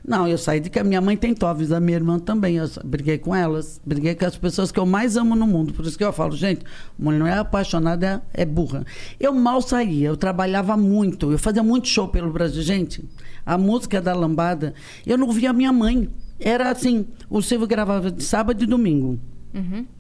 Não, 0.10 0.28
eu 0.28 0.39
saí 0.39 0.60
de 0.60 0.72
que 0.72 0.80
a 0.80 0.84
minha 0.84 1.00
mãe 1.00 1.16
tentou 1.16 1.48
avisar 1.48 1.80
minha 1.80 1.96
irmã 1.96 2.18
também. 2.18 2.56
Eu 2.56 2.68
briguei 2.84 3.20
com 3.20 3.36
elas. 3.36 3.80
Briguei 3.86 4.16
com 4.16 4.25
as 4.25 4.36
pessoas 4.36 4.72
que 4.72 4.80
eu 4.80 4.86
mais 4.86 5.16
amo 5.16 5.36
no 5.36 5.46
mundo. 5.46 5.72
Por 5.72 5.86
isso 5.86 5.96
que 5.96 6.04
eu 6.04 6.12
falo, 6.12 6.36
gente, 6.36 6.66
mulher 6.98 7.20
não 7.20 7.28
é 7.28 7.38
apaixonada, 7.38 8.20
é, 8.34 8.44
burra. 8.44 8.84
Eu 9.20 9.32
mal 9.36 9.62
saía, 9.62 10.08
eu 10.08 10.18
trabalhava 10.18 10.75
muito. 10.75 11.32
Eu 11.32 11.38
fazia 11.38 11.62
muito 11.62 11.88
show 11.88 12.08
pelo 12.08 12.32
Brasil. 12.32 12.63
Gente, 12.63 13.08
a 13.46 13.56
música 13.56 14.01
da 14.01 14.12
lambada, 14.16 14.74
eu 15.06 15.16
não 15.16 15.32
via 15.32 15.54
minha 15.54 15.72
mãe. 15.72 16.10
Era 16.39 16.72
assim, 16.72 17.06
o 17.30 17.39
Silvio 17.39 17.68
gravava 17.68 18.10
de 18.10 18.24
sábado 18.24 18.63
e 18.63 18.66
domingo. 18.66 19.20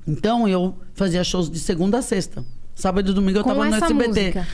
Então 0.07 0.47
eu 0.47 0.75
fazia 0.95 1.23
shows 1.23 1.51
de 1.51 1.59
segunda 1.59 1.99
a 1.99 2.01
sexta. 2.01 2.43
Sábado 2.73 3.11
e 3.11 3.13
domingo 3.13 3.37
eu 3.37 3.41
estava 3.41 3.63
no 3.63 3.75
SBT. 3.75 4.07
música? 4.07 4.47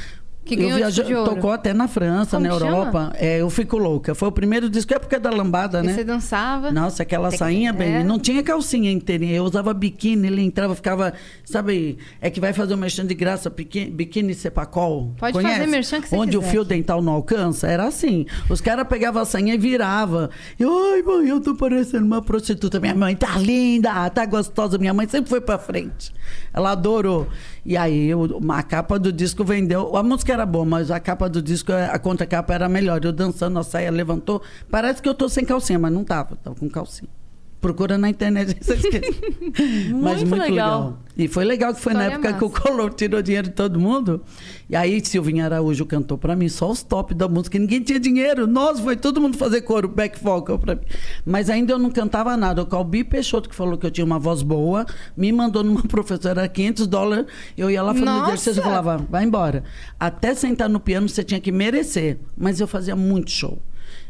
Que 0.45 0.53
eu 0.53 0.59
ganhou 0.59 0.87
disco 0.89 1.03
de 1.05 1.15
ouro. 1.15 1.33
tocou 1.35 1.51
até 1.51 1.73
na 1.73 1.87
França, 1.87 2.37
Como 2.37 2.47
na 2.47 2.53
Europa. 2.53 3.11
É, 3.15 3.41
eu 3.41 3.49
fico 3.49 3.77
louca. 3.77 4.13
Foi 4.13 4.27
o 4.29 4.31
primeiro 4.31 4.69
disco, 4.69 4.93
é 4.93 4.97
época 4.97 5.19
da 5.19 5.29
lambada, 5.31 5.81
né? 5.81 5.93
você 5.93 6.03
dançava. 6.03 6.71
Nossa, 6.71 7.01
aquela 7.03 7.29
Tem 7.29 7.37
que- 7.39 7.43
sainha 7.43 7.73
bem. 7.73 7.95
é. 7.95 8.03
Não 8.03 8.19
tinha 8.19 8.43
calcinha 8.43 8.91
inteirinha. 8.91 9.33
Eu 9.35 9.43
usava 9.43 9.73
biquíni, 9.73 10.27
ele 10.27 10.41
entrava, 10.43 10.75
ficava. 10.75 11.13
Sabe, 11.43 11.97
é 12.21 12.29
que 12.29 12.39
vai 12.39 12.53
fazer 12.53 12.75
um 12.75 12.77
merchan 12.77 13.05
de 13.07 13.15
graça, 13.15 13.49
biquíni, 13.49 13.89
biquíni 13.89 14.33
Cepacol. 14.35 15.13
Pode 15.17 15.33
Conhece? 15.33 15.55
fazer 15.59 15.67
merchan 15.71 16.01
que 16.01 16.09
você 16.09 16.15
Onde 16.15 16.37
o 16.37 16.39
quiser. 16.41 16.51
fio 16.51 16.63
dental 16.63 17.01
não 17.01 17.13
alcança. 17.13 17.67
Era 17.67 17.85
assim. 17.87 18.25
Os 18.49 18.61
caras 18.61 18.87
pegavam 18.87 19.21
a 19.21 19.25
sainha 19.25 19.55
e 19.55 19.57
viravam. 19.57 20.29
Eu, 20.59 20.93
ai, 20.93 21.01
mãe, 21.01 21.27
eu 21.27 21.41
tô 21.41 21.55
parecendo 21.55 22.05
uma 22.05 22.21
prostituta. 22.21 22.79
Minha 22.79 22.93
mãe 22.93 23.15
tá 23.15 23.35
linda, 23.39 24.07
tá 24.11 24.25
gostosa. 24.25 24.77
Minha 24.77 24.93
mãe 24.93 25.07
sempre 25.07 25.29
foi 25.29 25.41
pra 25.41 25.57
frente. 25.57 26.13
Ela 26.53 26.71
adorou. 26.71 27.27
E 27.65 27.75
aí, 27.75 28.07
eu- 28.07 28.39
a 28.49 28.61
capa 28.63 28.99
do 28.99 29.11
disco 29.11 29.43
vendeu. 29.43 29.97
A 29.97 30.03
música 30.03 30.31
era 30.33 30.45
boa, 30.45 30.63
mas 30.65 30.91
a 30.91 30.99
capa 30.99 31.27
do 31.27 31.41
disco, 31.41 31.71
a 31.71 31.97
contracapa 31.97 32.53
era 32.53 32.69
melhor. 32.69 33.03
Eu 33.03 33.11
dançando, 33.11 33.57
a 33.57 33.63
saia 33.63 33.89
levantou. 33.89 34.41
Parece 34.69 35.01
que 35.01 35.09
eu 35.09 35.15
tô 35.15 35.27
sem 35.27 35.43
calcinha, 35.43 35.79
mas 35.79 35.91
não 35.91 36.03
tava. 36.03 36.35
Tava 36.35 36.55
com 36.55 36.69
calcinha. 36.69 37.09
Procura 37.61 37.97
na 37.97 38.09
internet 38.09 38.55
esquerda. 38.61 39.07
Mas 39.91 40.17
Muito 40.17 40.29
muito 40.29 40.41
legal. 40.41 40.47
legal. 40.47 40.99
E 41.17 41.27
foi 41.27 41.45
legal 41.45 41.73
que 41.73 41.79
foi 41.79 41.93
na 41.93 42.07
História 42.07 42.15
época 42.27 42.33
que 42.37 42.43
o 42.45 42.49
massa. 42.49 42.61
Collor 42.61 42.93
tirou 42.93 43.21
dinheiro 43.21 43.47
de 43.47 43.53
todo 43.53 43.79
mundo. 43.79 44.21
E 44.69 44.75
aí 44.75 45.03
Silvinho 45.03 45.45
Araújo 45.45 45.85
cantou 45.85 46.17
pra 46.17 46.35
mim, 46.35 46.49
só 46.49 46.69
os 46.69 46.83
top 46.83 47.13
da 47.13 47.27
música. 47.27 47.57
Ninguém 47.57 47.81
tinha 47.81 47.99
dinheiro. 47.99 48.45
Nós, 48.45 48.79
foi 48.79 48.95
todo 48.95 49.21
mundo 49.21 49.37
fazer 49.37 49.61
coro, 49.61 49.87
back 49.87 50.21
vocal 50.21 50.59
pra 50.59 50.75
mim. 50.75 50.81
Mas 51.25 51.49
ainda 51.49 51.73
eu 51.73 51.79
não 51.79 51.89
cantava 51.89 52.35
nada. 52.35 52.61
O 52.61 52.65
Calbi 52.65 53.03
Peixoto, 53.03 53.49
que 53.49 53.55
falou 53.55 53.77
que 53.77 53.85
eu 53.85 53.91
tinha 53.91 54.05
uma 54.05 54.19
voz 54.19 54.43
boa, 54.43 54.85
me 55.15 55.31
mandou 55.31 55.63
numa 55.63 55.81
professora, 55.87 56.41
era 56.41 56.49
500 56.49 56.85
dólares. 56.87 57.25
Eu 57.57 57.71
ia 57.71 57.81
lá 57.81 57.93
fazer 57.93 58.23
exercício 58.23 58.59
e 58.59 58.63
falava, 58.63 58.97
vai 59.09 59.23
embora. 59.23 59.63
Até 59.99 60.35
sentar 60.35 60.69
no 60.69 60.79
piano 60.79 61.07
você 61.07 61.23
tinha 61.23 61.39
que 61.39 61.51
merecer. 61.51 62.19
Mas 62.37 62.59
eu 62.59 62.67
fazia 62.67 62.95
muito 62.95 63.31
show. 63.31 63.57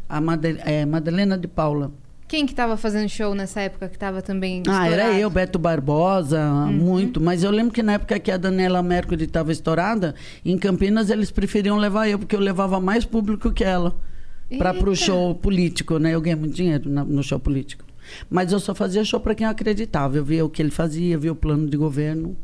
A 0.10 0.20
eh, 0.66 0.86
Madalena 0.86 1.38
de 1.38 1.48
Paula. 1.48 1.92
Quem 2.28 2.46
que 2.48 2.56
tava 2.56 2.76
fazendo 2.76 3.08
show 3.08 3.36
nessa 3.36 3.62
época 3.62 3.88
que 3.88 4.00
tava 4.00 4.20
também 4.22 4.64
Ah, 4.68 4.88
era 4.88 4.96
estourado? 4.96 5.20
eu, 5.20 5.30
Beto 5.30 5.60
Barbosa, 5.60 6.42
Uhum. 6.44 6.72
muito. 6.74 7.22
Mas 7.22 7.44
eu 7.44 7.52
lembro 7.52 7.72
que 7.72 7.84
na 7.84 7.94
época 7.94 8.18
que 8.20 8.32
a 8.32 8.38
Daniela 8.38 8.82
Mercury 8.82 9.26
estava 9.26 9.52
estourada, 9.52 10.16
em 10.44 10.58
Campinas 10.58 11.10
eles 11.12 11.30
preferiam 11.30 11.78
levar 11.78 12.08
eu, 12.10 12.18
porque 12.18 12.36
eu 12.36 12.40
levava 12.40 12.80
mais 12.82 13.06
público 13.06 13.52
que 13.52 13.64
ela. 13.64 13.96
Para 14.58 14.74
pro 14.74 14.92
Eita. 14.92 15.04
show 15.06 15.36
político, 15.36 15.98
né? 16.00 16.14
Eu 16.14 16.22
ganhei 16.22 16.36
muito 16.40 16.56
dinheiro 16.56 16.90
no 16.90 17.24
show 17.24 17.40
político. 17.40 17.84
Mas 18.30 18.52
eu 18.52 18.60
só 18.60 18.74
fazia 18.76 19.04
show 19.04 19.20
para 19.20 19.34
quem 19.34 19.46
eu 19.46 19.52
acreditava. 19.52 20.18
Eu 20.18 20.24
via 20.24 20.46
o 20.46 20.50
que 20.50 20.62
ele 20.62 20.70
fazia, 20.72 21.18
via 21.18 21.32
o 21.32 21.36
plano 21.36 21.68
de 21.68 21.76
governo. 21.78 22.36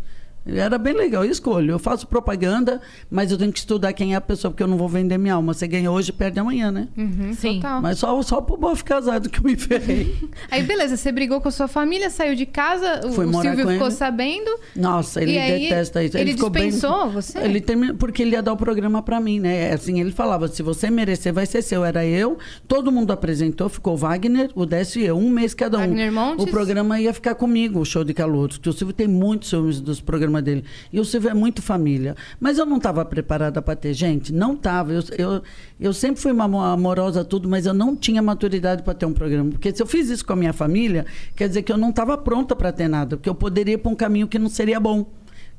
Era 0.45 0.77
bem 0.77 0.93
legal, 0.93 1.24
eu 1.24 1.31
escolho. 1.31 1.71
Eu 1.71 1.79
faço 1.79 2.07
propaganda, 2.07 2.81
mas 3.10 3.31
eu 3.31 3.38
tenho 3.38 3.51
que 3.51 3.60
estudar 3.60 3.93
quem 3.93 4.13
é 4.13 4.15
a 4.17 4.21
pessoa, 4.21 4.50
porque 4.51 4.63
eu 4.63 4.67
não 4.67 4.77
vou 4.77 4.89
vender 4.89 5.17
minha 5.17 5.36
alma. 5.36 5.53
Você 5.53 5.67
ganha 5.67 5.91
hoje, 5.91 6.12
perde 6.12 6.39
amanhã, 6.39 6.71
né? 6.71 6.88
Uhum, 6.98 7.33
Sim. 7.33 7.55
total. 7.57 7.81
Mas 7.81 8.00
só, 8.00 8.21
só 8.24 8.41
pro 8.41 8.57
bofe 8.57 8.83
casado 8.83 9.29
que 9.29 9.39
eu 9.39 9.43
me 9.43 9.55
ferrei. 9.55 10.15
Aí, 10.50 10.63
beleza, 10.63 10.98
você 10.98 11.12
brigou 11.12 11.39
com 11.41 11.48
a 11.48 11.51
sua 11.51 11.67
família, 11.67 12.10
saiu 12.10 12.36
de 12.36 12.45
casa, 12.45 13.01
o, 13.05 13.12
Fui 13.12 13.25
o 13.25 13.29
morar 13.29 13.55
Silvio 13.55 13.71
ficou 13.74 13.88
ele. 13.88 13.95
sabendo. 13.95 14.51
Nossa, 14.75 15.21
ele 15.21 15.33
E 15.33 15.38
aí, 15.38 15.62
detesta 15.63 16.03
isso. 16.03 16.17
ele 16.17 16.33
ficou 16.33 16.50
bem- 16.50 16.69
dispensou 16.69 17.10
você? 17.12 17.38
Ele 17.39 17.62
terminou, 17.62 17.95
porque 17.95 18.21
ele 18.24 18.31
ia 18.31 18.41
dar 18.41 18.53
o 18.53 18.57
programa 18.57 19.01
pra 19.03 19.19
mim, 19.19 19.39
né? 19.39 19.71
Assim, 19.74 20.00
ele 20.00 20.12
falava, 20.12 20.48
se 20.48 20.63
você 20.63 20.89
merecer, 20.89 21.33
vai 21.33 21.45
ser 21.45 21.62
seu. 21.62 21.83
Era 21.86 22.05
eu, 22.05 22.38
todo 22.67 22.91
mundo 22.91 23.12
apresentou, 23.12 23.67
ficou 23.69 23.95
Wagner, 23.98 24.50
o 24.55 24.65
Décio 24.65 25.01
e 25.01 25.05
eu, 25.05 25.17
um 25.17 25.29
mês 25.29 25.53
cada 25.53 25.77
um. 25.77 25.81
Wagner 25.81 26.12
Montes? 26.12 26.45
O 26.45 26.48
programa 26.48 27.00
ia 27.00 27.13
ficar 27.13 27.36
comigo, 27.36 27.79
o 27.79 27.86
show 27.86 28.03
de 28.03 28.13
porque 28.21 28.69
o 28.69 28.74
Silvio 28.74 28.93
tem 28.93 29.07
muitos 29.07 29.50
ciúmes 29.50 29.81
dos 29.81 30.00
programas 30.00 30.30
dele. 30.39 30.63
E 30.93 31.00
o 31.00 31.03
Silvio 31.03 31.31
é 31.31 31.33
muito 31.33 31.63
família. 31.63 32.15
Mas 32.39 32.59
eu 32.59 32.65
não 32.67 32.77
estava 32.77 33.03
preparada 33.03 33.59
para 33.59 33.75
ter 33.75 33.91
gente, 33.95 34.31
não 34.31 34.53
estava. 34.53 34.93
Eu, 34.93 35.03
eu, 35.17 35.41
eu 35.79 35.93
sempre 35.93 36.21
fui 36.21 36.31
uma 36.31 36.45
amo- 36.45 36.61
amorosa, 36.61 37.25
tudo, 37.25 37.50
mas 37.50 37.65
eu 37.65 37.73
não 37.73 37.95
tinha 37.95 38.21
maturidade 38.21 38.83
para 38.83 38.93
ter 38.93 39.07
um 39.07 39.13
programa. 39.13 39.50
Porque 39.50 39.73
se 39.73 39.81
eu 39.81 39.88
fiz 39.88 40.11
isso 40.11 40.23
com 40.23 40.33
a 40.33 40.35
minha 40.35 40.53
família, 40.53 41.07
quer 41.35 41.47
dizer 41.47 41.63
que 41.63 41.71
eu 41.71 41.77
não 41.77 41.89
estava 41.89 42.15
pronta 42.19 42.55
para 42.55 42.71
ter 42.71 42.88
nada, 42.88 43.17
porque 43.17 43.27
eu 43.29 43.33
poderia 43.33 43.73
ir 43.73 43.77
para 43.79 43.91
um 43.91 43.95
caminho 43.95 44.27
que 44.27 44.38
não 44.38 44.50
seria 44.50 44.79
bom. 44.79 45.07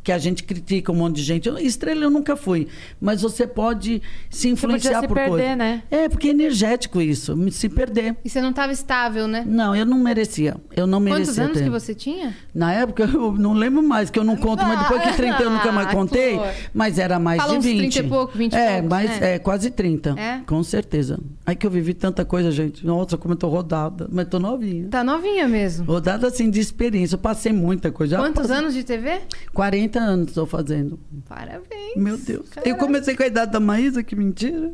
Que 0.02 0.11
a 0.11 0.18
gente 0.18 0.42
critica 0.42 0.90
um 0.90 0.97
monte 0.97 1.16
de 1.16 1.23
gente. 1.23 1.49
Eu- 1.49 1.59
estrela 1.59 2.02
eu 2.04 2.11
nunca 2.11 2.35
fui. 2.37 2.66
Mas 3.00 3.23
você 3.23 3.47
pode 3.47 4.02
se 4.28 4.49
influenciar 4.49 5.00
se 5.00 5.06
por 5.09 5.14
perder, 5.14 5.30
coisa. 5.30 5.56
né? 5.56 5.82
É, 5.90 6.09
porque 6.09 6.28
é 6.28 6.30
energético 6.32 7.00
isso, 7.00 7.37
se 7.52 7.68
perder. 7.68 8.16
E 8.25 8.28
você 8.28 8.40
não 8.40 8.52
tava 8.52 8.73
estável, 8.73 9.28
né? 9.28 9.44
Não, 9.47 9.76
eu 9.76 9.87
não 9.87 9.99
merecia. 9.99 10.56
Eu 10.75 10.87
não 10.87 10.99
merecia. 10.99 11.25
Quantos 11.26 11.38
anos 11.38 11.59
ter. 11.59 11.64
que 11.64 11.71
você 11.71 11.94
tinha? 11.94 12.35
Na 12.54 12.73
época 12.73 13.04
eu 13.04 13.32
não 13.32 13.52
lembro 13.52 13.82
mais, 13.82 14.11
que 14.11 14.18
eu 14.18 14.25
não 14.25 14.37
conto, 14.37 14.64
mas 14.64 14.80
depois 14.80 15.02
que 15.02 15.12
30 15.16 15.42
eu 15.42 15.50
nunca 15.50 15.71
mais 15.71 15.87
Ah, 15.88 15.92
contei, 15.92 16.40
mas 16.75 16.99
era 16.99 17.18
mais 17.18 17.40
Fala 17.40 17.52
de 17.52 17.59
uns 17.59 17.64
20. 17.64 17.78
30 17.92 17.99
e 18.00 18.09
pouco, 18.11 18.37
20 18.37 18.52
e 18.52 18.56
É, 18.56 18.73
poucos, 18.75 18.90
mas 18.90 19.11
né? 19.21 19.35
é 19.35 19.38
quase 19.38 19.71
30. 19.71 20.11
É? 20.18 20.40
Com 20.47 20.62
certeza. 20.64 21.18
Aí 21.47 21.54
que 21.54 21.66
eu 21.66 21.71
vivi 21.71 21.94
tanta 21.94 22.25
coisa, 22.25 22.50
gente. 22.50 22.85
Nossa, 22.85 23.16
como 23.16 23.35
eu 23.35 23.38
tô 23.38 23.49
rodada, 23.49 24.09
mas 24.11 24.26
tô 24.28 24.38
novinha. 24.40 24.88
Tá 24.90 25.04
novinha 25.04 25.47
mesmo. 25.47 25.85
Rodada 25.87 26.26
assim 26.26 26.50
de 26.50 26.59
experiência, 26.61 27.14
eu 27.14 27.18
passei 27.21 27.52
muita 27.52 27.90
coisa. 27.92 28.16
Quantos 28.16 28.42
passei- 28.42 28.56
anos 28.56 28.75
de 28.75 28.82
TV? 28.85 29.21
40 29.52 29.91
anos 29.99 30.28
estou 30.28 30.46
fazendo. 30.46 30.99
Parabéns. 31.28 31.96
Meu 31.96 32.16
Deus. 32.16 32.49
Caraca. 32.49 32.68
Eu 32.68 32.76
comecei 32.76 33.16
com 33.16 33.22
a 33.22 33.26
idade 33.26 33.52
da 33.52 33.61
Maísa, 33.61 34.02
que 34.02 34.16
mentira. 34.16 34.72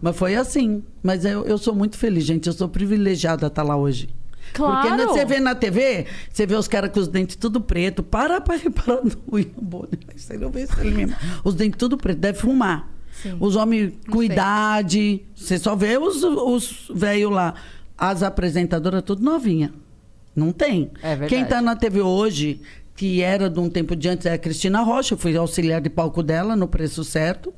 Mas 0.00 0.16
foi 0.16 0.34
assim. 0.34 0.82
Mas 1.02 1.24
eu, 1.24 1.44
eu 1.44 1.58
sou 1.58 1.74
muito 1.74 1.96
feliz, 1.96 2.24
gente. 2.24 2.46
Eu 2.46 2.52
sou 2.52 2.68
privilegiada 2.68 3.46
a 3.46 3.48
estar 3.48 3.62
lá 3.62 3.76
hoje. 3.76 4.08
Claro. 4.52 4.88
Porque 4.88 5.06
você 5.06 5.24
vê 5.24 5.40
na 5.40 5.54
TV, 5.54 6.06
você 6.30 6.46
vê 6.46 6.54
os 6.54 6.68
caras 6.68 6.90
com 6.90 7.00
os 7.00 7.08
dentes 7.08 7.36
tudo 7.36 7.60
preto. 7.60 8.02
Para 8.02 8.40
pra 8.40 8.56
reparar 8.56 9.02
no 9.02 9.12
William 9.32 9.52
Bonner. 9.60 9.98
Você 10.14 10.36
não 10.36 10.50
vê 10.50 10.64
isso 10.64 10.78
ele 10.80 10.90
mesmo. 10.90 11.16
Os 11.44 11.54
dentes 11.54 11.78
tudo 11.78 11.96
preto, 11.96 12.18
deve 12.18 12.38
fumar. 12.38 12.90
Sim. 13.22 13.36
Os 13.40 13.56
homens 13.56 13.92
com 14.10 14.18
sei. 14.18 14.26
idade. 14.26 15.22
Você 15.34 15.58
só 15.58 15.76
vê 15.76 15.96
os, 15.96 16.22
os 16.22 16.90
velhos 16.94 17.30
lá. 17.30 17.54
As 17.96 18.22
apresentadoras 18.22 19.02
tudo 19.02 19.22
novinha. 19.22 19.72
Não 20.34 20.50
tem. 20.50 20.90
É 21.02 21.10
verdade. 21.10 21.28
Quem 21.28 21.44
tá 21.44 21.60
na 21.60 21.76
TV 21.76 22.00
hoje, 22.00 22.60
que 22.96 23.22
era 23.22 23.48
de 23.50 23.58
um 23.58 23.68
tempo 23.70 23.96
de 23.96 24.08
antes, 24.08 24.26
é 24.26 24.32
a 24.32 24.38
Cristina 24.38 24.80
Rocha. 24.82 25.14
Eu 25.14 25.18
fui 25.18 25.36
auxiliar 25.36 25.80
de 25.80 25.90
palco 25.90 26.22
dela 26.22 26.54
no 26.56 26.68
preço 26.68 27.02
certo. 27.04 27.52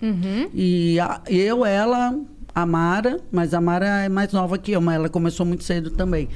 Uhum. 0.00 0.48
E 0.54 0.98
a- 1.00 1.20
eu, 1.28 1.64
ela, 1.64 2.16
a 2.54 2.64
Mara, 2.64 3.20
mas 3.32 3.52
a 3.54 3.60
Mara 3.60 3.86
é 4.04 4.08
mais 4.08 4.32
nova 4.32 4.56
que 4.58 4.72
eu, 4.72 4.80
mas 4.80 4.94
ela 4.96 5.08
começou 5.08 5.44
muito 5.44 5.64
cedo 5.64 5.90
também. 5.90 6.28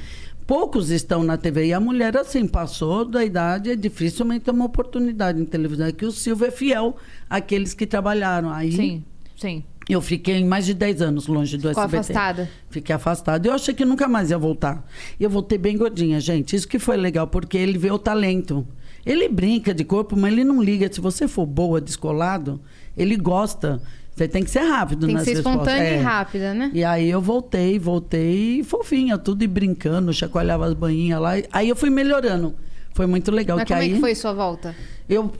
Poucos 0.45 0.89
estão 0.89 1.23
na 1.23 1.37
TV 1.37 1.67
e 1.67 1.73
a 1.73 1.79
mulher, 1.79 2.17
assim, 2.17 2.45
passou 2.45 3.05
da 3.05 3.23
idade, 3.23 3.71
é 3.71 3.75
dificilmente 3.77 4.49
uma 4.51 4.65
oportunidade 4.65 5.39
em 5.39 5.45
televisão. 5.45 5.87
É 5.87 5.91
que 5.93 6.05
o 6.05 6.11
Silvio 6.11 6.47
é 6.47 6.51
fiel 6.51 6.97
àqueles 7.29 7.73
que 7.73 7.85
trabalharam. 7.87 8.51
Aí 8.51 8.73
Sim, 8.73 9.03
sim. 9.37 9.63
Eu 9.89 10.01
fiquei 10.01 10.43
mais 10.43 10.65
de 10.65 10.73
10 10.73 11.01
anos 11.01 11.27
longe 11.27 11.57
do 11.57 11.69
Ficou 11.69 11.83
SBT. 11.83 11.97
afastada. 12.13 12.49
Fiquei 12.69 12.95
afastada. 12.95 13.47
Eu 13.47 13.53
achei 13.53 13.73
que 13.73 13.83
nunca 13.83 14.07
mais 14.07 14.29
ia 14.31 14.37
voltar. 14.37 14.85
E 15.19 15.23
eu 15.23 15.29
voltei 15.29 15.57
bem 15.57 15.77
gordinha, 15.77 16.19
gente. 16.19 16.55
Isso 16.55 16.67
que 16.67 16.79
foi 16.79 16.95
legal, 16.97 17.27
porque 17.27 17.57
ele 17.57 17.77
vê 17.77 17.91
o 17.91 17.99
talento. 17.99 18.65
Ele 19.05 19.27
brinca 19.27 19.73
de 19.73 19.83
corpo, 19.83 20.15
mas 20.15 20.31
ele 20.31 20.43
não 20.45 20.63
liga. 20.63 20.91
Se 20.91 21.01
você 21.01 21.27
for 21.27 21.45
boa, 21.45 21.81
descolado, 21.81 22.61
ele 22.95 23.17
gosta. 23.17 23.81
Você 24.15 24.27
tem 24.27 24.43
que 24.43 24.49
ser 24.51 24.59
rápido 24.61 25.01
Tem 25.01 25.09
que 25.09 25.13
nas 25.15 25.23
ser 25.23 25.33
respostas. 25.33 25.61
espontânea 25.73 25.89
e 25.91 25.95
É. 25.95 26.01
rápida, 26.01 26.53
né? 26.53 26.71
E 26.73 26.83
aí 26.83 27.09
eu 27.09 27.19
voltei, 27.19 27.77
voltei 27.79 28.63
fofinha, 28.63 29.17
tudo 29.17 29.43
e 29.43 29.47
brincando, 29.47 30.13
chacoalhava 30.13 30.67
as 30.67 30.73
banhinhas 30.73 31.19
lá. 31.19 31.31
Aí 31.51 31.67
eu 31.67 31.75
fui 31.75 31.89
melhorando. 31.89 32.53
Foi 32.93 33.07
muito 33.07 33.31
legal. 33.31 33.57
Mas 33.57 33.65
que 33.67 33.73
como 33.73 33.81
aí 33.81 33.89
é 33.91 33.93
que 33.95 33.99
foi 33.99 34.13
sua 34.15 34.31
volta? 34.33 34.75
eu, 35.09 35.31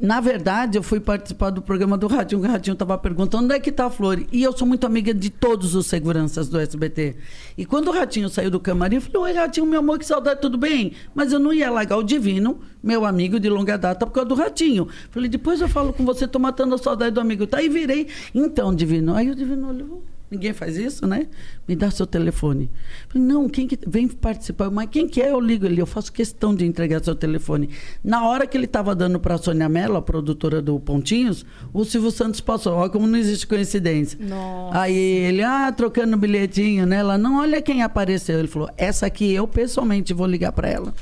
na 0.00 0.20
verdade, 0.20 0.76
eu 0.76 0.82
fui 0.82 1.00
participar 1.00 1.50
do 1.50 1.62
programa 1.62 1.96
do 1.96 2.06
Ratinho, 2.06 2.40
que 2.40 2.46
o 2.46 2.50
Ratinho 2.50 2.74
estava 2.74 2.98
perguntando 2.98 3.44
onde 3.44 3.54
é 3.54 3.60
que 3.60 3.70
está 3.70 3.86
a 3.86 3.90
Flor. 3.90 4.22
E 4.30 4.42
eu 4.42 4.56
sou 4.56 4.66
muito 4.66 4.86
amiga 4.86 5.14
de 5.14 5.30
todos 5.30 5.74
os 5.74 5.86
seguranças 5.86 6.48
do 6.48 6.58
SBT. 6.58 7.16
E 7.56 7.64
quando 7.64 7.88
o 7.88 7.92
Ratinho 7.92 8.28
saiu 8.28 8.50
do 8.50 8.60
camarim, 8.60 8.96
eu 8.96 9.00
falei, 9.00 9.32
oi, 9.32 9.38
Ratinho, 9.40 9.66
meu 9.66 9.80
amor, 9.80 9.98
que 9.98 10.04
saudade, 10.04 10.40
tudo 10.40 10.58
bem? 10.58 10.92
Mas 11.14 11.32
eu 11.32 11.38
não 11.38 11.52
ia 11.52 11.70
largar 11.70 11.96
o 11.96 12.02
Divino, 12.02 12.60
meu 12.82 13.04
amigo 13.04 13.40
de 13.40 13.48
longa 13.48 13.78
data, 13.78 14.06
por 14.06 14.12
causa 14.12 14.28
do 14.28 14.34
Ratinho. 14.34 14.86
Falei, 15.10 15.28
depois 15.28 15.60
eu 15.60 15.68
falo 15.68 15.92
com 15.92 16.04
você, 16.04 16.28
tô 16.28 16.38
matando 16.38 16.74
a 16.74 16.78
saudade 16.78 17.14
do 17.14 17.20
amigo. 17.20 17.46
Tá, 17.46 17.58
aí 17.58 17.68
virei, 17.68 18.08
então, 18.34 18.74
Divino. 18.74 19.14
Aí 19.14 19.30
o 19.30 19.34
Divino 19.34 19.68
olhou... 19.68 20.05
Ninguém 20.28 20.52
faz 20.52 20.76
isso, 20.76 21.06
né? 21.06 21.28
Me 21.68 21.76
dá 21.76 21.88
seu 21.88 22.04
telefone. 22.04 22.68
Falei, 23.08 23.26
não, 23.26 23.48
quem 23.48 23.68
que 23.68 23.78
vem 23.86 24.08
participar? 24.08 24.68
Mas 24.70 24.88
quem 24.90 25.06
que 25.06 25.22
é? 25.22 25.30
Eu 25.30 25.38
ligo 25.38 25.66
ele. 25.66 25.80
Eu 25.80 25.86
faço 25.86 26.12
questão 26.12 26.52
de 26.52 26.66
entregar 26.66 27.02
seu 27.02 27.14
telefone. 27.14 27.70
Na 28.02 28.26
hora 28.26 28.44
que 28.44 28.56
ele 28.56 28.64
estava 28.64 28.92
dando 28.92 29.20
para 29.20 29.36
a 29.36 29.38
Sônia 29.38 29.68
Mello, 29.68 29.96
a 29.96 30.02
produtora 30.02 30.60
do 30.60 30.80
Pontinhos, 30.80 31.46
o 31.72 31.84
Silvio 31.84 32.10
Santos 32.10 32.40
passou. 32.40 32.74
Olha 32.74 32.90
como 32.90 33.06
não 33.06 33.16
existe 33.16 33.46
coincidência. 33.46 34.18
Nossa. 34.20 34.80
Aí 34.80 34.96
ele, 34.96 35.44
ah, 35.44 35.70
trocando 35.70 36.16
bilhetinho, 36.16 36.86
né? 36.86 36.96
Ela, 36.96 37.16
não, 37.16 37.38
olha 37.38 37.62
quem 37.62 37.82
apareceu. 37.82 38.40
Ele 38.40 38.48
falou, 38.48 38.68
essa 38.76 39.06
aqui 39.06 39.32
eu 39.32 39.46
pessoalmente 39.46 40.12
vou 40.12 40.26
ligar 40.26 40.50
para 40.50 40.68
ela. 40.68 40.92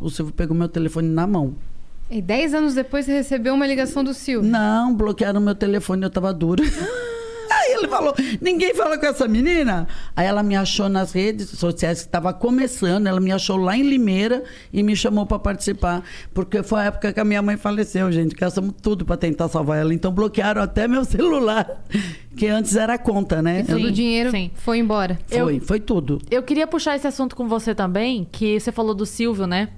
O 0.00 0.10
Silvio 0.10 0.34
pegou 0.34 0.56
meu 0.56 0.68
telefone 0.68 1.08
na 1.08 1.24
mão. 1.24 1.54
E 2.10 2.20
10 2.20 2.54
anos 2.54 2.74
depois 2.74 3.04
você 3.04 3.12
recebeu 3.12 3.54
uma 3.54 3.66
ligação 3.66 4.02
do 4.02 4.12
Silvio. 4.12 4.48
Não, 4.48 4.92
bloquearam 4.92 5.40
meu 5.40 5.54
telefone, 5.54 6.02
eu 6.02 6.10
tava 6.10 6.32
dura. 6.34 6.64
Ele 7.78 7.88
falou: 7.88 8.14
ninguém 8.40 8.74
fala 8.74 8.98
com 8.98 9.06
essa 9.06 9.28
menina? 9.28 9.86
Aí 10.14 10.26
ela 10.26 10.42
me 10.42 10.56
achou 10.56 10.88
nas 10.88 11.12
redes 11.12 11.50
sociais 11.50 12.00
que 12.00 12.06
estava 12.06 12.32
começando, 12.32 13.06
ela 13.06 13.20
me 13.20 13.32
achou 13.32 13.56
lá 13.56 13.76
em 13.76 13.82
Limeira 13.82 14.44
e 14.72 14.82
me 14.82 14.96
chamou 14.96 15.26
para 15.26 15.38
participar, 15.38 16.02
porque 16.32 16.62
foi 16.62 16.80
a 16.80 16.84
época 16.84 17.12
que 17.12 17.20
a 17.20 17.24
minha 17.24 17.42
mãe 17.42 17.56
faleceu, 17.56 18.10
gente. 18.10 18.34
Gastamos 18.34 18.74
tudo 18.82 19.04
para 19.04 19.16
tentar 19.16 19.48
salvar 19.48 19.78
ela, 19.78 19.92
então 19.92 20.12
bloquearam 20.12 20.62
até 20.62 20.86
meu 20.88 21.04
celular, 21.04 21.82
que 22.36 22.46
antes 22.46 22.76
era 22.76 22.98
conta, 22.98 23.42
né? 23.42 23.62
Todo 23.62 23.78
Sim, 23.78 23.86
o 23.86 23.92
dinheiro 23.92 24.30
sim. 24.30 24.50
foi 24.54 24.78
embora. 24.78 25.18
Foi, 25.26 25.60
foi 25.60 25.80
tudo. 25.80 26.20
Eu 26.30 26.42
queria 26.42 26.66
puxar 26.66 26.96
esse 26.96 27.06
assunto 27.06 27.34
com 27.34 27.48
você 27.48 27.74
também, 27.74 28.26
que 28.30 28.58
você 28.58 28.72
falou 28.72 28.94
do 28.94 29.06
Silvio, 29.06 29.46
né? 29.46 29.70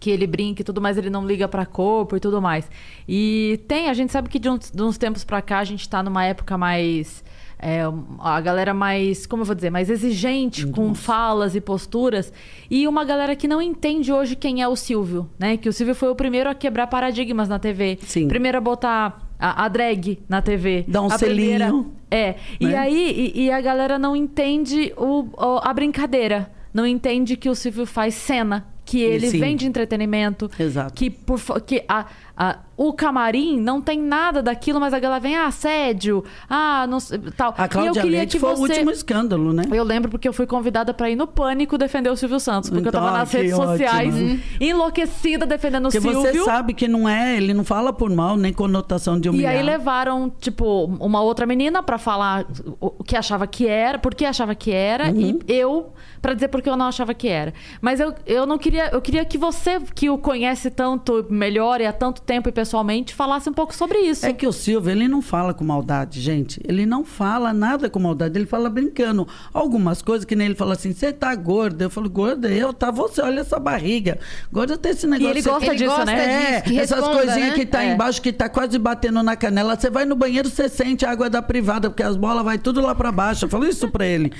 Que 0.00 0.10
ele 0.10 0.26
brinca 0.26 0.62
e 0.62 0.64
tudo 0.64 0.80
mais, 0.80 0.96
ele 0.96 1.10
não 1.10 1.26
liga 1.26 1.48
pra 1.48 1.66
corpo 1.66 2.16
e 2.16 2.20
tudo 2.20 2.40
mais. 2.40 2.70
E 3.08 3.60
tem, 3.66 3.88
a 3.88 3.94
gente 3.94 4.12
sabe 4.12 4.28
que 4.28 4.38
de 4.38 4.48
uns, 4.48 4.70
de 4.70 4.82
uns 4.82 4.96
tempos 4.96 5.24
pra 5.24 5.42
cá 5.42 5.58
a 5.58 5.64
gente 5.64 5.88
tá 5.88 6.02
numa 6.02 6.24
época 6.24 6.56
mais. 6.56 7.24
É, 7.58 7.80
a 8.20 8.40
galera 8.40 8.72
mais, 8.72 9.26
como 9.26 9.42
eu 9.42 9.46
vou 9.46 9.54
dizer, 9.54 9.70
mais 9.70 9.90
exigente 9.90 10.66
com 10.66 10.94
falas 10.94 11.54
e 11.54 11.60
posturas. 11.60 12.32
E 12.70 12.86
uma 12.86 13.04
galera 13.04 13.34
que 13.34 13.48
não 13.48 13.60
entende 13.60 14.12
hoje 14.12 14.36
quem 14.36 14.62
é 14.62 14.68
o 14.68 14.76
Silvio, 14.76 15.28
né? 15.38 15.56
Que 15.56 15.68
o 15.68 15.72
Silvio 15.72 15.94
foi 15.94 16.08
o 16.08 16.14
primeiro 16.14 16.48
a 16.48 16.54
quebrar 16.54 16.86
paradigmas 16.86 17.48
na 17.48 17.58
TV. 17.58 17.98
Sim. 18.02 18.28
Primeiro 18.28 18.58
a 18.58 18.60
botar 18.60 19.28
a, 19.38 19.64
a 19.64 19.68
drag 19.68 20.18
na 20.28 20.40
TV. 20.40 20.84
Dar 20.86 21.02
um 21.02 21.06
a 21.10 21.18
primeira- 21.18 21.66
selinho. 21.66 21.92
É. 22.10 22.36
E 22.60 22.66
Né? 22.66 22.76
aí, 22.76 23.32
e, 23.34 23.42
e 23.46 23.50
a 23.50 23.60
galera 23.60 23.98
não 23.98 24.14
entende 24.16 24.92
o, 24.96 25.24
o- 25.36 25.60
a 25.62 25.72
brincadeira. 25.74 26.50
Não 26.72 26.86
entende 26.86 27.36
que 27.36 27.48
o 27.48 27.54
Silvio 27.54 27.84
faz 27.86 28.14
cena. 28.14 28.66
Que 28.84 29.02
ele 29.02 29.28
Sim. 29.28 29.38
vende 29.40 29.66
entretenimento. 29.66 30.50
Exato. 30.58 30.94
Que, 30.94 31.10
por, 31.10 31.38
que 31.60 31.84
a, 31.86 32.06
a- 32.34 32.58
o 32.78 32.92
camarim 32.94 33.60
não 33.60 33.82
tem 33.82 34.00
nada 34.00 34.42
daquilo, 34.42 34.78
mas 34.80 34.94
a 34.94 34.98
galera 35.00 35.20
vem, 35.20 35.36
ah, 35.36 35.46
assédio, 35.46 36.24
ah, 36.48 36.86
não 36.88 37.00
sei, 37.00 37.18
tal. 37.36 37.52
A 37.58 37.62
e 37.62 37.64
eu 37.64 37.68
Cláudia 37.68 38.02
queria 38.02 38.18
Leite 38.20 38.36
que 38.36 38.38
foi 38.38 38.50
você... 38.54 38.60
o 38.60 38.64
último 38.66 38.90
escândalo, 38.92 39.52
né? 39.52 39.64
Eu 39.72 39.82
lembro 39.84 40.10
porque 40.10 40.28
eu 40.28 40.32
fui 40.32 40.46
convidada 40.46 40.94
pra 40.94 41.10
ir 41.10 41.16
no 41.16 41.26
Pânico 41.26 41.76
defender 41.76 42.08
o 42.08 42.16
Silvio 42.16 42.38
Santos. 42.38 42.70
Porque 42.70 42.88
Então, 42.88 43.00
eu 43.00 43.04
tava 43.04 43.16
ah, 43.16 43.18
nas 43.20 43.32
redes 43.32 43.54
sociais, 43.54 44.14
ótimo. 44.14 44.40
enlouquecida 44.60 45.44
defendendo 45.44 45.86
o 45.86 45.90
Porque 45.90 46.00
Silvio. 46.00 46.20
você 46.22 46.44
sabe 46.44 46.72
que 46.72 46.86
não 46.86 47.08
é, 47.08 47.36
ele 47.36 47.52
não 47.52 47.64
fala 47.64 47.92
por 47.92 48.08
mal, 48.10 48.36
nem 48.36 48.52
conotação 48.52 49.18
de 49.18 49.26
E 49.26 49.30
humilhar. 49.30 49.54
aí 49.56 49.62
levaram, 49.62 50.30
tipo, 50.40 50.84
uma 51.00 51.20
outra 51.20 51.44
menina 51.46 51.82
pra 51.82 51.98
falar 51.98 52.46
o 52.80 52.88
o 52.98 53.04
que 53.04 53.16
achava 53.16 53.46
que 53.46 53.66
era, 53.66 53.98
por 53.98 54.14
que 54.14 54.24
achava 54.24 54.54
que 54.54 54.70
era, 54.70 55.08
Uhum. 55.10 55.38
e 55.48 55.52
eu 55.52 55.92
pra 56.20 56.34
dizer 56.34 56.48
por 56.48 56.60
que 56.60 56.68
eu 56.68 56.76
não 56.76 56.86
achava 56.86 57.14
que 57.14 57.28
era. 57.28 57.54
Mas 57.80 58.00
eu, 58.00 58.12
eu 58.26 58.44
não 58.44 58.58
queria, 58.58 58.90
eu 58.92 59.00
queria 59.00 59.24
que 59.24 59.38
você, 59.38 59.78
que 59.94 60.10
o 60.10 60.18
conhece 60.18 60.68
tanto 60.70 61.24
melhor 61.30 61.80
e 61.80 61.86
há 61.86 61.92
tanto 61.92 62.20
tempo 62.22 62.48
e 62.48 62.52
pessoalmente, 62.68 63.14
falasse 63.14 63.48
um 63.48 63.52
pouco 63.52 63.74
sobre 63.74 63.98
isso. 64.00 64.26
É 64.26 64.32
que 64.32 64.46
o 64.46 64.52
Silvio, 64.52 64.90
ele 64.90 65.08
não 65.08 65.22
fala 65.22 65.54
com 65.54 65.64
maldade, 65.64 66.20
gente. 66.20 66.60
Ele 66.68 66.84
não 66.84 67.02
fala 67.04 67.52
nada 67.54 67.88
com 67.88 67.98
maldade, 67.98 68.36
ele 68.38 68.44
fala 68.46 68.68
brincando. 68.68 69.26
Algumas 69.54 70.02
coisas 70.02 70.26
que 70.26 70.36
nem 70.36 70.46
ele 70.48 70.54
fala 70.54 70.74
assim, 70.74 70.92
você 70.92 71.10
tá 71.12 71.34
gorda. 71.34 71.84
Eu 71.86 71.90
falo, 71.90 72.10
gorda, 72.10 72.48
eu, 72.50 72.72
tá 72.74 72.90
você, 72.90 73.22
olha 73.22 73.40
essa 73.40 73.58
barriga. 73.58 74.18
Gorda 74.52 74.76
tem 74.76 74.92
esse 74.92 75.06
negócio. 75.06 75.30
ele 75.32 75.42
você- 75.42 75.48
gosta 75.48 75.66
Ele 75.66 75.76
disso, 75.76 75.88
gosta 75.90 76.04
né? 76.04 76.60
disso, 76.60 76.74
É, 76.78 76.82
essas 76.82 76.98
responda, 76.98 77.16
coisinhas 77.22 77.48
né? 77.50 77.54
que 77.54 77.66
tá 77.66 77.82
É. 77.84 77.94
embaixo, 77.94 78.20
que 78.22 78.32
tá 78.32 78.48
quase 78.50 78.78
batendo 78.78 79.22
na 79.22 79.34
canela. 79.34 79.74
Você 79.74 79.88
vai 79.88 80.04
no 80.04 80.14
banheiro, 80.14 80.48
você 80.50 80.68
sente 80.68 81.06
a 81.06 81.10
água 81.10 81.30
da 81.30 81.40
privada, 81.40 81.88
porque 81.88 82.02
as 82.02 82.16
bolas 82.16 82.44
vai 82.44 82.58
tudo 82.58 82.80
lá 82.82 82.94
pra 82.94 83.10
baixo. 83.10 83.46
Eu 83.46 83.48
falo 83.48 83.66
isso 83.66 83.88
pra 83.90 84.06
ele. 84.06 84.30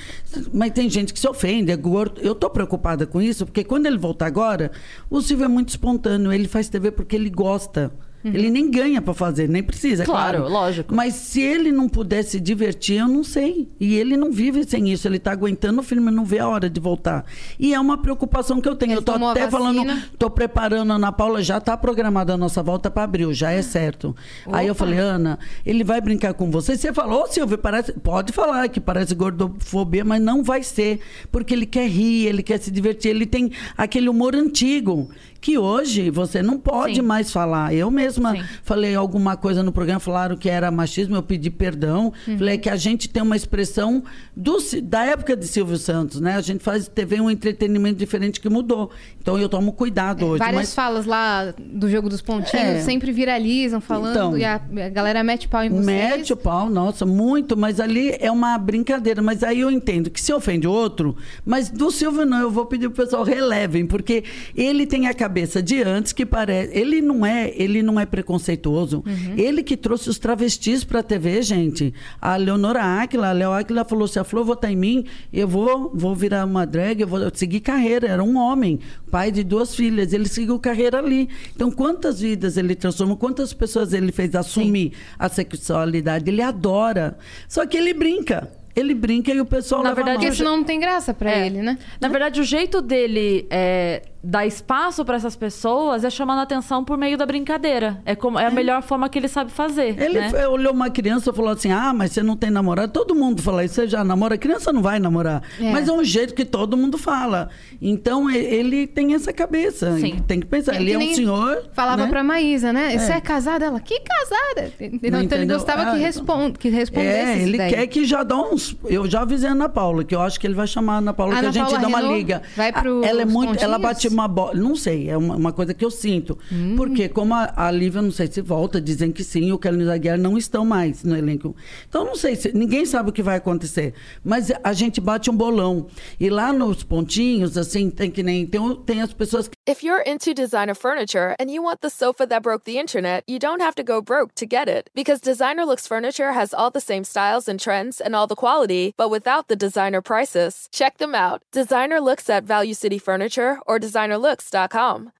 Mas 0.53 0.73
tem 0.73 0.91
gente 0.91 1.15
que 1.15 1.19
se 1.21 1.27
ofende, 1.29 1.73
é 1.73 1.77
gordo. 1.77 2.21
Eu 2.21 2.35
tô 2.35 2.51
preocupada 2.51 3.07
com 3.07 3.23
isso, 3.23 3.47
porque 3.47 3.65
quando 3.65 3.87
ele 3.87 3.97
voltar 3.97 4.27
agora, 4.27 4.71
o 5.09 5.21
Silvio 5.23 5.45
é 5.47 5.49
muito 5.49 5.71
espontâneo. 5.71 6.31
Ele 6.33 6.47
faz 6.47 6.69
TV 6.69 6.91
porque 6.91 7.17
ele 7.17 7.31
gosta. 7.31 7.91
Ele 8.25 8.51
nem 8.51 8.71
ganha 8.71 9.01
pra 9.01 9.15
fazer, 9.15 9.49
nem 9.49 9.63
precisa, 9.63 10.03
é 10.03 10.07
Uhum. 10.07 10.13
Claro, 10.13 10.39
claro. 10.39 10.53
lógico. 10.53 10.95
Mas 10.95 11.15
se 11.15 11.41
ele 11.41 11.71
não 11.71 11.89
puder 11.89 12.23
se 12.23 12.41
divertir, 12.41 12.99
eu 12.99 13.09
não 13.09 13.23
sei. 13.23 13.69
E 13.79 13.95
ele 13.97 14.17
não 14.17 14.33
vive 14.33 14.65
sem 14.65 14.91
isso. 14.91 15.07
Ele 15.07 15.19
tá 15.19 15.33
aguentando 15.33 15.81
o 15.81 15.83
filme, 15.83 16.11
não 16.11 16.25
vê 16.25 16.39
a 16.39 16.49
hora 16.49 16.69
de 16.69 16.81
voltar. 16.81 17.25
E 17.59 17.73
é 17.73 17.81
uma 17.81 17.99
preocupação 17.99 18.61
que 18.61 18.69
eu 18.69 18.75
tenho. 18.75 18.93
Ele 18.93 18.99
eu 18.99 19.03
tô 19.03 19.13
até 19.13 19.49
falando, 19.51 19.85
tô 20.19 20.29
preparando 20.29 20.93
a 20.93 20.97
Ana 20.97 21.13
Paula, 21.13 21.43
já 21.43 21.61
tá 21.61 21.77
programada 21.77 22.35
a 22.35 22.37
nossa 22.37 22.63
volta 22.63 22.91
para 22.91 23.05
abril, 23.05 23.33
já 23.33 23.53
é 23.53 23.63
certo. 23.63 24.15
Aí 24.51 24.67
eu 24.67 24.75
falei, 24.75 24.99
Ana, 24.99 25.39
ele 25.65 25.85
vai 25.85 26.01
brincar 26.01 26.35
com 26.35 26.51
você. 26.51 26.77
Você 26.77 26.93
falou, 26.93 27.23
ô 27.23 27.27
Silvio, 27.29 27.59
parece, 27.59 27.93
pode 27.93 28.33
falar 28.33 28.69
que 28.69 28.81
parece 28.81 29.15
gordofobia, 29.15 30.05
mas 30.05 30.21
não 30.21 30.43
vai 30.43 30.63
ser, 30.63 31.01
porque 31.31 31.55
ele 31.55 31.67
quer 31.67 31.89
rir, 31.89 32.27
ele 32.27 32.43
quer 32.43 32.59
se 32.59 32.71
divertir, 32.71 33.11
ele 33.11 33.27
tem 33.27 33.53
aquele 33.77 34.09
humor 34.09 34.35
antigo 34.35 35.09
que 35.41 35.57
hoje 35.57 36.11
você 36.11 36.43
não 36.43 36.59
pode 36.59 36.97
Sim. 36.97 37.03
mais 37.03 37.31
falar. 37.33 37.73
Eu 37.73 37.91
mesma 37.91 38.33
Sim. 38.33 38.43
falei 38.65 38.95
alguma 38.95 39.37
coisa 39.37 39.63
no 39.63 39.71
programa, 39.71 40.01
falaram 40.01 40.37
que 40.37 40.49
era 40.51 40.69
machismo, 40.71 41.15
eu 41.15 41.23
pedi 41.23 41.49
perdão. 41.49 42.13
Uhum. 42.27 42.39
Falei 42.39 42.59
que 42.59 42.69
a 42.69 42.75
gente 42.75 43.09
tem 43.09 43.23
uma 43.23 43.37
expressão 43.37 44.03
do, 44.37 44.59
da 44.83 45.05
época 45.05 45.37
de 45.37 45.47
Silvio 45.47 45.77
Santos, 45.77 46.21
né? 46.21 46.35
A 46.35 46.41
gente 46.41 46.63
faz 46.65 46.89
TV 46.89 47.21
um 47.21 47.31
entretenimento 47.31 47.97
diferente 47.97 48.41
que 48.41 48.49
mudou. 48.49 48.91
Então 49.21 49.39
eu 49.39 49.49
tomo 49.49 49.73
cuidado 49.73 50.27
hoje. 50.27 50.43
É, 50.43 50.47
Várias 50.47 50.61
mas 50.63 50.75
falas 50.75 51.07
lá 51.07 51.55
do 51.57 51.89
jogo 51.89 52.09
dos 52.09 52.21
pontinhos 52.21 52.53
É. 52.57 52.81
sempre 52.81 53.13
viralizam 53.13 53.81
falando 53.81 54.11
Então. 54.11 54.39
e 54.39 54.45
a, 54.45 54.55
a 54.57 54.89
galera 54.89 55.23
mete 55.23 55.47
pau 55.47 55.63
em 55.63 55.71
vocês. 55.71 55.87
Mete 55.87 56.33
o 56.33 56.37
pau, 56.37 56.69
nossa, 56.69 57.07
muito, 57.07 57.57
mas 57.57 57.79
ali 57.79 58.17
é 58.19 58.31
uma 58.31 58.59
brincadeira. 58.59 59.23
Mas 59.23 59.45
aí 59.45 59.61
eu 59.61 59.71
entendo 59.71 60.11
que 60.11 60.21
se 60.21 60.33
ofende 60.33 60.67
o 60.67 60.73
outro, 60.73 61.17
mas 61.47 61.71
do 61.71 61.93
Silvio 61.93 62.27
não, 62.27 62.41
eu 62.41 62.51
vou 62.51 62.67
pedir 62.67 62.89
pro 62.89 63.05
pessoal 63.05 63.23
relevem, 63.23 63.87
porque 63.87 64.25
ele 64.57 64.85
tem 64.85 65.07
a 65.07 65.15
cabeça 65.15 65.28
de 65.63 65.83
antes 65.83 66.13
que 66.13 66.25
parece. 66.27 66.77
Ele 66.77 67.01
não 67.01 67.25
é, 67.25 67.53
ele 67.55 67.83
não 67.83 67.99
é 68.01 68.07
preconceituoso. 68.07 69.05
Ele 69.37 69.63
que 69.63 69.77
trouxe 69.77 70.09
os 70.09 70.19
travestis 70.19 70.85
pra 70.85 71.03
TV, 71.03 71.43
gente. 71.43 71.93
A 72.21 72.37
Leonora 72.37 72.83
Áquila, 72.83 73.29
a 73.29 73.33
Leo 73.33 73.53
Áquila 73.53 73.85
falou: 73.85 74.09
se 74.09 74.19
a 74.19 74.25
Flor 74.25 74.45
votar 74.45 74.71
em 74.73 74.77
mim, 74.77 75.05
eu 75.33 75.47
vou, 75.47 75.91
vou 75.95 76.15
virar 76.15 76.45
uma 76.45 76.67
drag, 76.67 77.01
eu 77.01 77.07
vou 77.07 77.21
seguir 77.35 77.61
carreira. 77.61 78.09
Era 78.09 78.23
um 78.23 78.37
homem, 78.37 78.81
pai 79.11 79.31
de 79.31 79.45
duas 79.45 79.75
filhas, 79.75 80.13
ele 80.13 80.29
seguiu 80.29 80.59
carreira 80.59 80.99
ali. 80.99 81.29
Então, 81.55 81.71
quantas 81.71 82.21
vidas 82.21 82.57
ele 82.57 82.75
transformou, 82.75 83.17
quantas 83.17 83.53
pessoas 83.53 83.93
ele 83.93 84.13
fez 84.13 84.35
assumir 84.35 84.93
a 85.19 85.29
sexualidade? 85.29 86.31
Ele 86.31 86.43
adora. 86.43 87.19
Só 87.49 87.67
que 87.67 87.77
ele 87.77 87.93
brinca. 87.93 88.51
Ele 88.77 88.95
brinca 88.95 89.33
e 89.33 89.41
o 89.41 89.45
pessoal 89.45 89.83
Na 89.83 89.89
leva 89.89 90.05
verdade, 90.05 90.37
senão 90.37 90.59
não 90.59 90.63
tem 90.63 90.79
graça 90.79 91.13
pra 91.13 91.33
É. 91.33 91.47
ele, 91.47 91.63
né? 91.63 91.77
Na 92.01 92.07
verdade, 92.09 92.41
o 92.41 92.45
jeito 92.45 92.81
dele 92.81 93.45
é, 93.51 94.03
dar 94.23 94.47
espaço 94.47 95.05
pra 95.05 95.17
essas 95.17 95.37
pessoas 95.37 96.05
é 96.05 96.11
chamando 96.11 96.41
atenção 96.41 96.85
por 96.85 96.99
meio 96.99 97.17
da 97.17 97.25
brincadeira. 97.25 98.01
É, 98.05 98.15
como, 98.15 98.39
é 98.39 98.47
a 98.47 98.51
melhor 98.51 98.83
forma 98.83 99.09
que 99.09 99.19
ele 99.19 99.29
sabe 99.29 99.51
fazer. 99.51 100.01
Ele 100.01 100.21
né? 100.21 100.49
olhou 100.49 100.73
uma 100.73 100.91
criança 100.91 101.31
e 101.31 101.33
falou 101.33 101.53
assim: 101.53 101.71
Ah, 101.71 101.93
mas 101.93 102.13
você 102.13 102.23
não 102.23 102.37
tem 102.37 102.51
namorado? 102.51 102.93
Todo 102.93 103.15
mundo 103.15 103.43
fala 103.43 103.65
isso, 103.65 103.75
você 103.75 103.89
já 103.89 104.03
namora? 104.03 104.35
A 104.35 104.39
criança 104.39 104.73
não 104.73 104.83
vai 104.83 104.99
namorar. 104.99 105.43
É. 105.61 105.71
Mas 105.71 105.89
é 105.89 105.93
um 105.93 106.03
jeito 106.03 106.35
que 106.35 106.45
todo 106.45 106.77
mundo 106.77 106.99
fala. 106.99 107.49
Então 107.81 108.31
ele 108.31 108.87
tem 108.87 109.15
essa 109.15 109.33
cabeça. 109.33 109.97
Sim. 109.99 110.19
Tem 110.27 110.41
que 110.41 110.47
pensar. 110.47 110.75
É 110.75 110.81
ele 110.81 110.93
é 110.93 110.99
um 110.99 111.15
senhor. 111.15 111.69
Falava 111.73 112.05
né? 112.05 112.09
pra 112.09 112.25
Maísa, 112.25 112.73
né? 112.73 112.99
Você 112.99 113.13
é 113.13 113.21
casada? 113.21 113.67
Ela, 113.67 113.81
que 113.81 114.01
casada? 114.01 114.73
Então 114.81 115.39
ele 115.39 115.47
gostava 115.47 115.83
Ah, 115.83 115.85
que, 115.85 115.91
então. 115.91 116.03
respon 116.03 116.53
que 116.53 116.69
respondesse 116.69 117.41
É, 117.41 117.43
ele 117.43 117.59
quer 117.59 117.87
que 117.87 118.05
já 118.05 118.23
dá 118.23 118.37
uns. 118.37 118.77
Eu 118.85 119.09
já 119.09 119.23
avisei 119.23 119.49
a 119.49 119.53
Ana 119.53 119.69
Paula, 119.69 120.03
que 120.05 120.15
eu 120.15 120.21
acho 120.21 120.39
que 120.41 120.47
ele 120.47 120.55
vai 120.55 120.67
chamar 120.67 120.95
a 120.95 120.99
Ana 120.99 121.15
Paula, 121.15 121.35
A 121.35 121.39
que 121.39 121.47
a 121.47 121.49
Ana 121.49 121.53
gente 121.53 121.65
Paula 121.65 121.79
dá 121.81 121.89
uma 121.89 121.99
Renault 121.99 122.19
liga. 122.19 122.43
vai 122.57 122.73
pros 122.73 123.07
ela 123.07 123.23
é 123.23 123.25
muito. 123.25 123.63
Ela 123.63 123.79
pontinhos? 123.79 124.08
Bate 124.09 124.15
uma 124.15 124.29
bola. 124.29 124.55
Não 124.55 124.75
sei, 124.75 125.09
é 125.09 125.17
uma, 125.17 125.37
uma 125.37 125.53
coisa 125.53 125.75
que 125.75 125.85
eu 125.85 125.91
sinto. 125.91 126.39
Hum. 126.51 126.75
Porque, 126.77 127.09
como 127.09 127.35
a, 127.35 127.53
a 127.57 127.71
Lívia, 127.71 128.03
não 128.03 128.11
sei 128.11 128.27
se 128.27 128.41
volta, 128.41 128.81
dizem 128.81 129.13
que 129.13 129.23
sim, 129.23 129.53
o 129.53 129.59
Kelly 129.59 129.89
Aguiar 129.89 130.19
não 130.19 130.37
estão 130.37 130.65
mais 130.65 131.05
no 131.05 131.17
elenco. 131.17 131.55
Então, 131.89 132.05
não 132.05 132.15
sei, 132.15 132.37
se, 132.37 132.53
ninguém 132.53 132.85
sabe 132.85 133.11
o 133.11 133.13
que 133.13 133.23
vai 133.23 133.37
acontecer. 133.37 133.95
Mas 134.25 134.51
a 134.63 134.73
gente 134.73 135.01
bate 135.01 135.31
um 135.31 135.37
bolão. 135.37 135.87
E 136.19 136.29
lá 136.29 136.53
nos 136.53 136.83
pontinhos, 136.83 137.57
assim, 137.57 137.91
tem 137.91 138.11
que 138.11 138.23
nem. 138.23 138.47
Tem, 138.47 138.61
tem 138.85 139.03
as 139.03 139.13
pessoas 139.13 139.49
que 139.49 139.57
If 139.69 139.83
you're 139.83 140.03
into 140.07 140.33
designer 140.33 140.75
furniture 140.75 141.37
and 141.39 141.51
you 141.51 141.63
want 141.63 141.83
the 141.83 141.91
sofa 141.91 142.27
that 142.27 142.43
broke 142.43 142.65
the 142.65 142.79
internet, 142.79 143.23
you 143.27 143.39
don't 143.39 143.61
have 143.61 143.75
to 143.75 143.85
go 143.85 144.01
broke 144.01 144.35
to 144.37 144.47
get 144.47 144.67
it. 144.67 144.89
Because 144.95 145.21
Designer 145.21 145.67
Looks 145.67 145.87
Furniture 145.87 146.33
has 146.33 146.55
all 146.55 146.71
the 146.71 146.81
same 146.81 147.05
styles 147.05 147.49
and 147.49 147.61
trends 147.61 148.01
and 148.01 148.17
all 148.17 148.27
the 148.27 148.35
quality, 148.35 148.95
but 148.97 149.11
without 149.11 149.49
the 149.49 149.57
designer 149.57 150.01
prices. 150.01 150.69
Check 150.73 150.97
them 150.97 151.15
out. 151.15 151.43
Designer 151.53 152.01
Looks 152.01 152.31
at 152.31 152.45
Value 152.45 152.73
City 152.73 152.97
Furniture 152.97 153.59
or 153.67 153.79
designerlooks.com. 153.99 155.13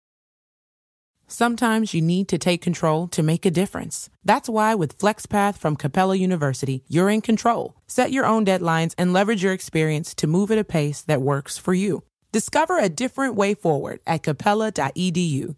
Sometimes 1.31 1.93
you 1.93 2.01
need 2.01 2.27
to 2.29 2.39
take 2.39 2.63
control 2.63 3.07
to 3.09 3.23
make 3.23 3.45
a 3.45 3.51
difference. 3.51 4.09
That's 4.25 4.49
why 4.49 4.75
with 4.75 4.99
FlexPath 4.99 5.59
from 5.59 5.77
Capella 5.77 6.17
University, 6.17 6.85
you're 6.89 7.11
in 7.11 7.21
control. 7.21 7.75
Set 7.87 8.13
your 8.13 8.25
own 8.25 8.47
deadlines 8.47 8.95
and 8.97 9.13
leverage 9.13 9.43
your 9.43 9.53
experience 9.53 10.15
to 10.15 10.27
move 10.27 10.51
at 10.51 10.59
a 10.59 10.65
pace 10.65 11.03
that 11.03 11.21
works 11.21 11.59
for 11.59 11.75
you. 11.75 12.03
Discover 12.33 12.79
a 12.79 12.89
different 12.89 13.35
way 13.35 13.55
forward 13.55 14.01
at 14.07 14.23
capella.edu. 14.23 15.57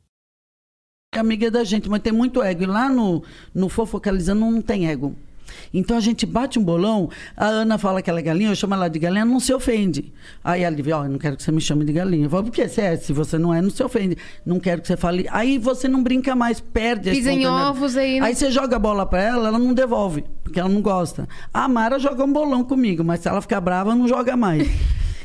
amiga 1.12 1.50
da 1.50 1.64
gente, 1.64 1.88
mas 1.88 2.02
tem 2.02 2.12
muito 2.12 2.42
ego. 2.42 2.62
E 2.62 2.66
lá 2.66 2.88
no, 2.88 3.22
no 3.52 3.68
Fofocalizando 3.68 4.40
não 4.40 4.62
tem 4.62 4.88
ego. 4.88 5.14
Então 5.72 5.96
a 5.96 6.00
gente 6.00 6.26
bate 6.26 6.58
um 6.58 6.62
bolão, 6.62 7.08
a 7.36 7.46
Ana 7.46 7.78
fala 7.78 8.02
que 8.02 8.10
ela 8.10 8.18
é 8.18 8.22
galinha, 8.22 8.50
eu 8.50 8.54
chamo 8.56 8.74
ela 8.74 8.88
de 8.88 8.98
galinha, 8.98 9.24
não 9.24 9.40
se 9.40 9.52
ofende. 9.52 10.12
Aí 10.42 10.64
a 10.64 10.70
Lívia, 10.70 10.98
ó, 10.98 11.04
eu 11.04 11.10
não 11.10 11.18
quero 11.18 11.36
que 11.36 11.42
você 11.42 11.52
me 11.52 11.60
chame 11.60 11.84
de 11.84 11.92
galinha. 11.92 12.26
Eu 12.26 12.30
falo, 12.30 12.44
por 12.44 12.52
que 12.52 12.66
você 12.68 12.80
é? 12.80 12.96
Se 12.96 13.12
você 13.12 13.38
não 13.38 13.52
é, 13.54 13.60
não 13.60 13.70
se 13.70 13.82
ofende. 13.82 14.16
Não 14.44 14.58
quero 14.58 14.80
que 14.80 14.88
você 14.88 14.96
fale. 14.96 15.26
Aí 15.30 15.58
você 15.58 15.88
não 15.88 16.02
brinca 16.02 16.34
mais, 16.34 16.60
perde 16.60 17.10
Pisa 17.10 17.32
em 17.32 17.46
ovos 17.46 17.96
aí, 17.96 18.20
né? 18.20 18.26
Aí 18.26 18.34
você 18.34 18.50
joga 18.50 18.76
a 18.76 18.78
bola 18.78 19.06
pra 19.06 19.22
ela, 19.22 19.48
ela 19.48 19.58
não 19.58 19.74
devolve, 19.74 20.24
porque 20.42 20.58
ela 20.58 20.68
não 20.68 20.80
gosta. 20.80 21.28
A 21.52 21.68
Mara 21.68 21.98
joga 21.98 22.24
um 22.24 22.32
bolão 22.32 22.64
comigo, 22.64 23.04
mas 23.04 23.20
se 23.20 23.28
ela 23.28 23.40
ficar 23.40 23.60
brava, 23.60 23.94
não 23.94 24.06
joga 24.06 24.36
mais. 24.36 24.68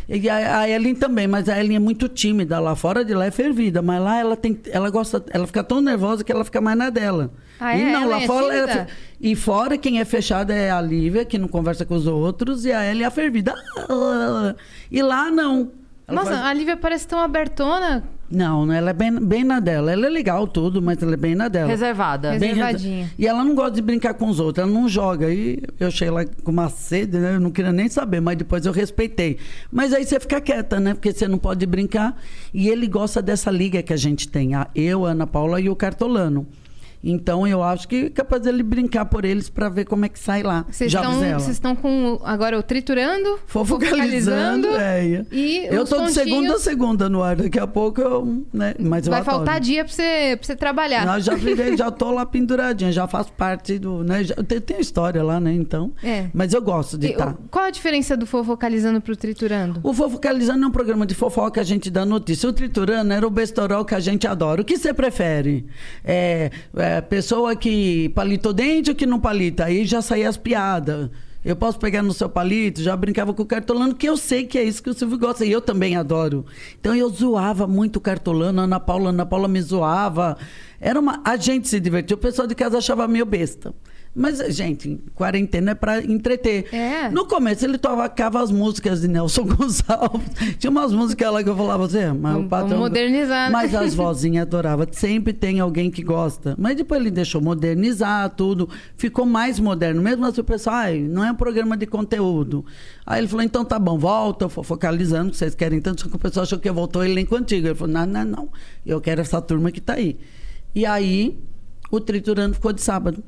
E 0.07 0.29
a, 0.29 0.59
a 0.59 0.69
Ellen 0.69 0.95
também, 0.95 1.27
mas 1.27 1.49
a 1.49 1.59
Ellen 1.59 1.77
é 1.77 1.79
muito 1.79 2.07
tímida. 2.07 2.59
Lá 2.59 2.75
fora 2.75 3.03
de 3.03 3.13
lá 3.13 3.25
é 3.25 3.31
fervida, 3.31 3.81
mas 3.81 4.01
lá 4.01 4.19
ela 4.19 4.35
tem, 4.35 4.59
ela 4.71 4.89
gosta, 4.89 5.23
ela 5.29 5.47
fica 5.47 5.63
tão 5.63 5.81
nervosa 5.81 6.23
que 6.23 6.31
ela 6.31 6.45
fica 6.45 6.61
mais 6.61 6.77
na 6.77 6.89
dela. 6.89 7.31
Ah, 7.59 7.75
e 7.75 7.81
é? 7.81 7.91
não, 7.91 8.03
Ela 8.03 8.17
lá 8.17 8.21
é 8.21 8.27
fora 8.27 8.55
ela 8.55 8.87
e 9.19 9.35
fora 9.35 9.77
quem 9.77 9.99
é 9.99 10.05
fechada 10.05 10.53
é 10.53 10.69
a 10.69 10.81
Lívia, 10.81 11.25
que 11.25 11.37
não 11.37 11.47
conversa 11.47 11.85
com 11.85 11.95
os 11.95 12.05
outros, 12.05 12.65
e 12.65 12.71
a 12.71 12.85
Ellen 12.85 13.03
é 13.03 13.05
a 13.05 13.11
fervida. 13.11 13.55
E 14.91 15.01
lá 15.01 15.31
não. 15.31 15.71
Ela 16.07 16.21
Nossa, 16.23 16.31
faz- 16.37 16.45
a 16.45 16.53
Lívia 16.53 16.77
parece 16.77 17.07
tão 17.07 17.19
abertona. 17.19 18.03
Não, 18.29 18.71
ela 18.71 18.89
é 18.89 18.93
bem, 18.93 19.11
bem 19.19 19.43
na 19.43 19.59
dela. 19.59 19.91
Ela 19.91 20.07
é 20.07 20.09
legal 20.09 20.47
tudo, 20.47 20.81
mas 20.81 21.01
ela 21.01 21.13
é 21.13 21.17
bem 21.17 21.35
na 21.35 21.47
dela. 21.47 21.67
Reservada. 21.67 22.31
Reser- 22.31 22.39
Bem 22.39 22.49
Reservadinha. 22.57 23.11
E 23.17 23.27
ela 23.27 23.43
não 23.43 23.53
gosta 23.55 23.71
de 23.71 23.81
brincar 23.83 24.13
com 24.15 24.27
os 24.27 24.39
outros, 24.39 24.63
ela 24.63 24.71
não 24.71 24.87
joga. 24.89 25.31
E 25.31 25.61
eu 25.79 25.89
cheguei 25.91 26.11
lá 26.11 26.25
com 26.43 26.51
uma 26.51 26.69
sede, 26.69 27.17
né? 27.17 27.35
Eu 27.35 27.39
não 27.39 27.51
queria 27.51 27.71
nem 27.71 27.87
saber, 27.87 28.19
mas 28.21 28.37
depois 28.37 28.65
eu 28.65 28.71
respeitei. 28.71 29.37
Mas 29.71 29.93
aí 29.93 30.03
você 30.05 30.19
fica 30.19 30.41
quieta, 30.41 30.79
né? 30.79 30.93
Porque 30.95 31.11
você 31.13 31.27
não 31.27 31.37
pode 31.37 31.65
brincar. 31.67 32.19
E 32.53 32.67
ele 32.69 32.87
gosta 32.87 33.21
dessa 33.21 33.49
liga 33.51 33.81
que 33.83 33.93
a 33.93 33.97
gente 33.97 34.27
tem, 34.27 34.53
a 34.55 34.67
eu, 34.75 35.05
a 35.05 35.11
Ana 35.11 35.27
Paula 35.27 35.59
e 35.61 35.69
o 35.69 35.75
Cartolano. 35.75 36.47
Então 37.07 37.45
eu 37.47 37.61
acho 37.61 37.87
que 37.87 38.05
é 38.05 38.09
capaz 38.09 38.41
dele 38.41 38.63
brincar 38.63 39.05
por 39.05 39.23
eles 39.23 39.47
para 39.49 39.69
ver 39.69 39.85
como 39.85 40.03
é 40.05 40.09
que 40.09 40.17
sai 40.19 40.41
lá. 40.41 40.65
Vocês 40.69 40.91
estão, 41.47 41.75
com 41.75 42.19
agora 42.23 42.57
o 42.57 42.63
triturando, 42.63 43.39
Fofocalizando, 43.45 44.67
é. 44.75 45.25
e 45.31 45.65
eu 45.67 45.85
tô 45.85 46.03
de 46.05 46.11
segunda 46.11 46.55
a 46.55 46.59
segunda 46.59 47.07
no 47.09 47.21
ar, 47.21 47.35
daqui 47.35 47.59
a 47.59 47.67
pouco 47.67 48.01
eu, 48.01 48.45
né? 48.53 48.73
Mas 48.79 49.07
Vai 49.07 49.23
faltar 49.23 49.59
dia 49.59 49.83
pra 49.85 49.93
você, 49.93 50.35
pra 50.37 50.45
você 50.47 50.55
trabalhar. 50.55 51.05
Nós 51.05 51.23
já 51.23 51.35
virei, 51.35 51.77
já 51.77 51.91
tô 51.91 52.11
lá 52.11 52.25
penduradinha, 52.25 52.91
já 52.91 53.07
faço 53.07 53.31
parte 53.33 53.77
do, 53.77 54.03
né? 54.03 54.23
Já, 54.23 54.35
tem, 54.35 54.59
tem 54.59 54.79
história 54.79 55.21
lá, 55.23 55.39
né? 55.39 55.53
Então. 55.53 55.91
É. 56.03 56.27
Mas 56.33 56.53
eu 56.53 56.61
gosto 56.61 56.97
de 56.97 57.07
estar. 57.11 57.33
o- 57.33 57.37
Qual 57.49 57.65
a 57.65 57.69
diferença 57.69 58.17
do 58.17 58.25
fofocalizando 58.25 58.99
pro 58.99 59.15
triturando? 59.15 59.79
O 59.83 59.93
Fofocalizando 59.93 60.63
é 60.63 60.67
um 60.67 60.71
programa 60.71 61.05
de 61.05 61.13
fofoca 61.13 61.51
que 61.51 61.59
a 61.59 61.63
gente 61.63 61.89
dá 61.89 62.05
notícia. 62.05 62.49
O 62.49 62.53
Triturando 62.53 63.13
era 63.13 63.25
o 63.25 63.29
bestorol 63.29 63.85
que 63.85 63.93
a 63.95 63.99
gente 63.99 64.25
adora. 64.27 64.61
O 64.61 64.65
que 64.65 64.77
você 64.77 64.93
prefere? 64.93 65.65
É, 66.03 66.49
é, 66.75 66.94
pessoa 67.01 67.55
que 67.55 68.09
palita 68.09 68.49
o 68.49 68.53
dente 68.53 68.89
ou 68.89 68.95
que 68.95 69.05
não 69.05 69.19
palita? 69.19 69.65
Aí 69.65 69.85
já 69.85 70.01
saía 70.01 70.29
as 70.29 70.37
piadas. 70.37 71.09
Eu 71.43 71.55
posso 71.55 71.77
pegar 71.77 72.01
no 72.01 72.11
seu 72.11 72.27
palito, 72.27 72.81
já 72.81 72.97
brincava 72.97 73.31
com 73.31 73.43
o 73.43 73.45
cartolano, 73.45 73.93
que 73.93 74.09
eu 74.09 74.17
sei 74.17 74.45
que 74.45 74.57
é 74.57 74.63
isso 74.63 74.81
que 74.81 74.89
o 74.89 74.95
Silvio 74.95 75.19
gosta, 75.19 75.45
e 75.45 75.51
eu 75.51 75.61
também 75.61 75.95
adoro. 75.95 76.43
Então 76.79 76.95
eu 76.95 77.07
zoava 77.07 77.67
muito 77.67 77.97
o 77.97 78.01
cartolano, 78.01 78.61
Ana 78.61 78.79
Paula, 78.79 79.09
Ana 79.09 79.27
Paula 79.27 79.47
me 79.47 79.61
zoava. 79.61 80.37
Era 80.81 80.99
uma. 80.99 81.21
A 81.23 81.37
gente 81.37 81.67
se 81.67 81.79
divertia, 81.79 82.15
o 82.15 82.19
pessoal 82.19 82.47
de 82.47 82.55
casa 82.55 82.79
achava 82.79 83.07
meio 83.07 83.27
besta. 83.27 83.75
Mas, 84.17 84.37
gente, 84.55 84.97
quarentena 85.13 85.71
é 85.71 85.75
pra 85.75 86.01
entreter. 86.01 86.73
É. 86.73 87.09
No 87.09 87.25
começo 87.27 87.65
ele 87.65 87.77
tocava 87.77 88.41
as 88.41 88.49
músicas 88.49 89.01
de 89.01 89.09
Nelson 89.09 89.43
Gonçalves. 89.45 90.29
Tinha 90.57 90.71
umas 90.71 90.93
músicas 90.93 91.33
lá 91.33 91.43
que 91.43 91.49
eu 91.49 91.55
falava 91.57 91.85
assim, 91.85 91.97
mas 92.17 92.31
Vamos- 92.31 92.45
o 92.45 92.49
patrão... 92.49 92.77
modernizar, 92.79 93.47
né? 93.47 93.51
Mas 93.51 93.75
as 93.75 93.93
vozinhas 93.95 94.43
adoravam. 94.43 94.87
Sempre 94.91 95.33
tem 95.33 95.59
alguém 95.59 95.91
que 95.91 96.01
gosta. 96.01 96.55
Mas 96.57 96.77
depois 96.77 97.01
ele 97.01 97.11
deixou 97.11 97.41
modernizar 97.41 98.29
tudo. 98.29 98.69
Ficou 98.95 99.25
mais 99.25 99.59
moderno. 99.59 100.01
Mesmo 100.01 100.25
assim 100.25 100.39
o 100.39 100.45
pessoal, 100.45 100.77
ai, 100.77 100.97
não 100.99 101.21
é 101.21 101.31
um 101.33 101.35
programa 101.35 101.75
de 101.75 101.85
conteúdo. 101.85 102.65
Aí 103.05 103.19
ele 103.19 103.27
falou, 103.27 103.43
então 103.43 103.65
tá 103.65 103.77
bom, 103.77 103.97
volta, 103.97 104.47
focalizando, 104.47 105.33
vocês 105.33 105.53
querem 105.53 105.81
tanto. 105.81 106.03
Só 106.03 106.07
que 106.09 106.15
o 106.15 106.19
pessoal 106.19 106.43
achou 106.43 106.57
que 106.57 106.71
voltou 106.71 107.03
ele 107.03 107.15
nem 107.15 107.25
contigo. 107.25 107.67
Ele 107.67 107.75
falou, 107.75 107.93
não, 107.93 108.05
não, 108.05 108.23
não. 108.23 108.49
Eu 108.85 109.01
quero 109.01 109.19
essa 109.19 109.41
turma 109.41 109.71
que 109.73 109.81
tá 109.81 109.95
aí. 109.95 110.17
E 110.73 110.85
aí 110.85 111.37
o 111.91 111.99
Triturando 111.99 112.53
ficou 112.55 112.71
de 112.71 112.81
sábado. 112.81 113.21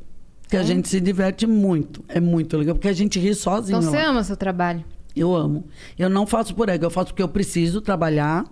Que 0.50 0.58
a 0.58 0.64
gente 0.64 0.88
se 0.88 1.00
diverte 1.00 1.46
muito. 1.46 2.04
É 2.08 2.20
muito 2.20 2.58
legal, 2.58 2.76
porque 2.76 2.88
a 2.88 2.94
gente 2.94 3.20
ri 3.20 3.34
sozinho. 3.36 3.80
Então 3.80 3.92
você 3.92 3.98
lá. 3.98 4.10
ama 4.10 4.24
seu 4.24 4.38
trabalho. 4.38 4.84
Eu 5.16 5.36
amo. 5.36 5.66
Eu 5.98 6.10
não 6.10 6.26
faço 6.28 6.56
por 6.56 6.70
ego, 6.70 6.86
eu 6.86 6.90
faço 6.90 7.08
porque 7.08 7.24
eu 7.24 7.28
preciso 7.28 7.82
trabalhar. 7.82 8.46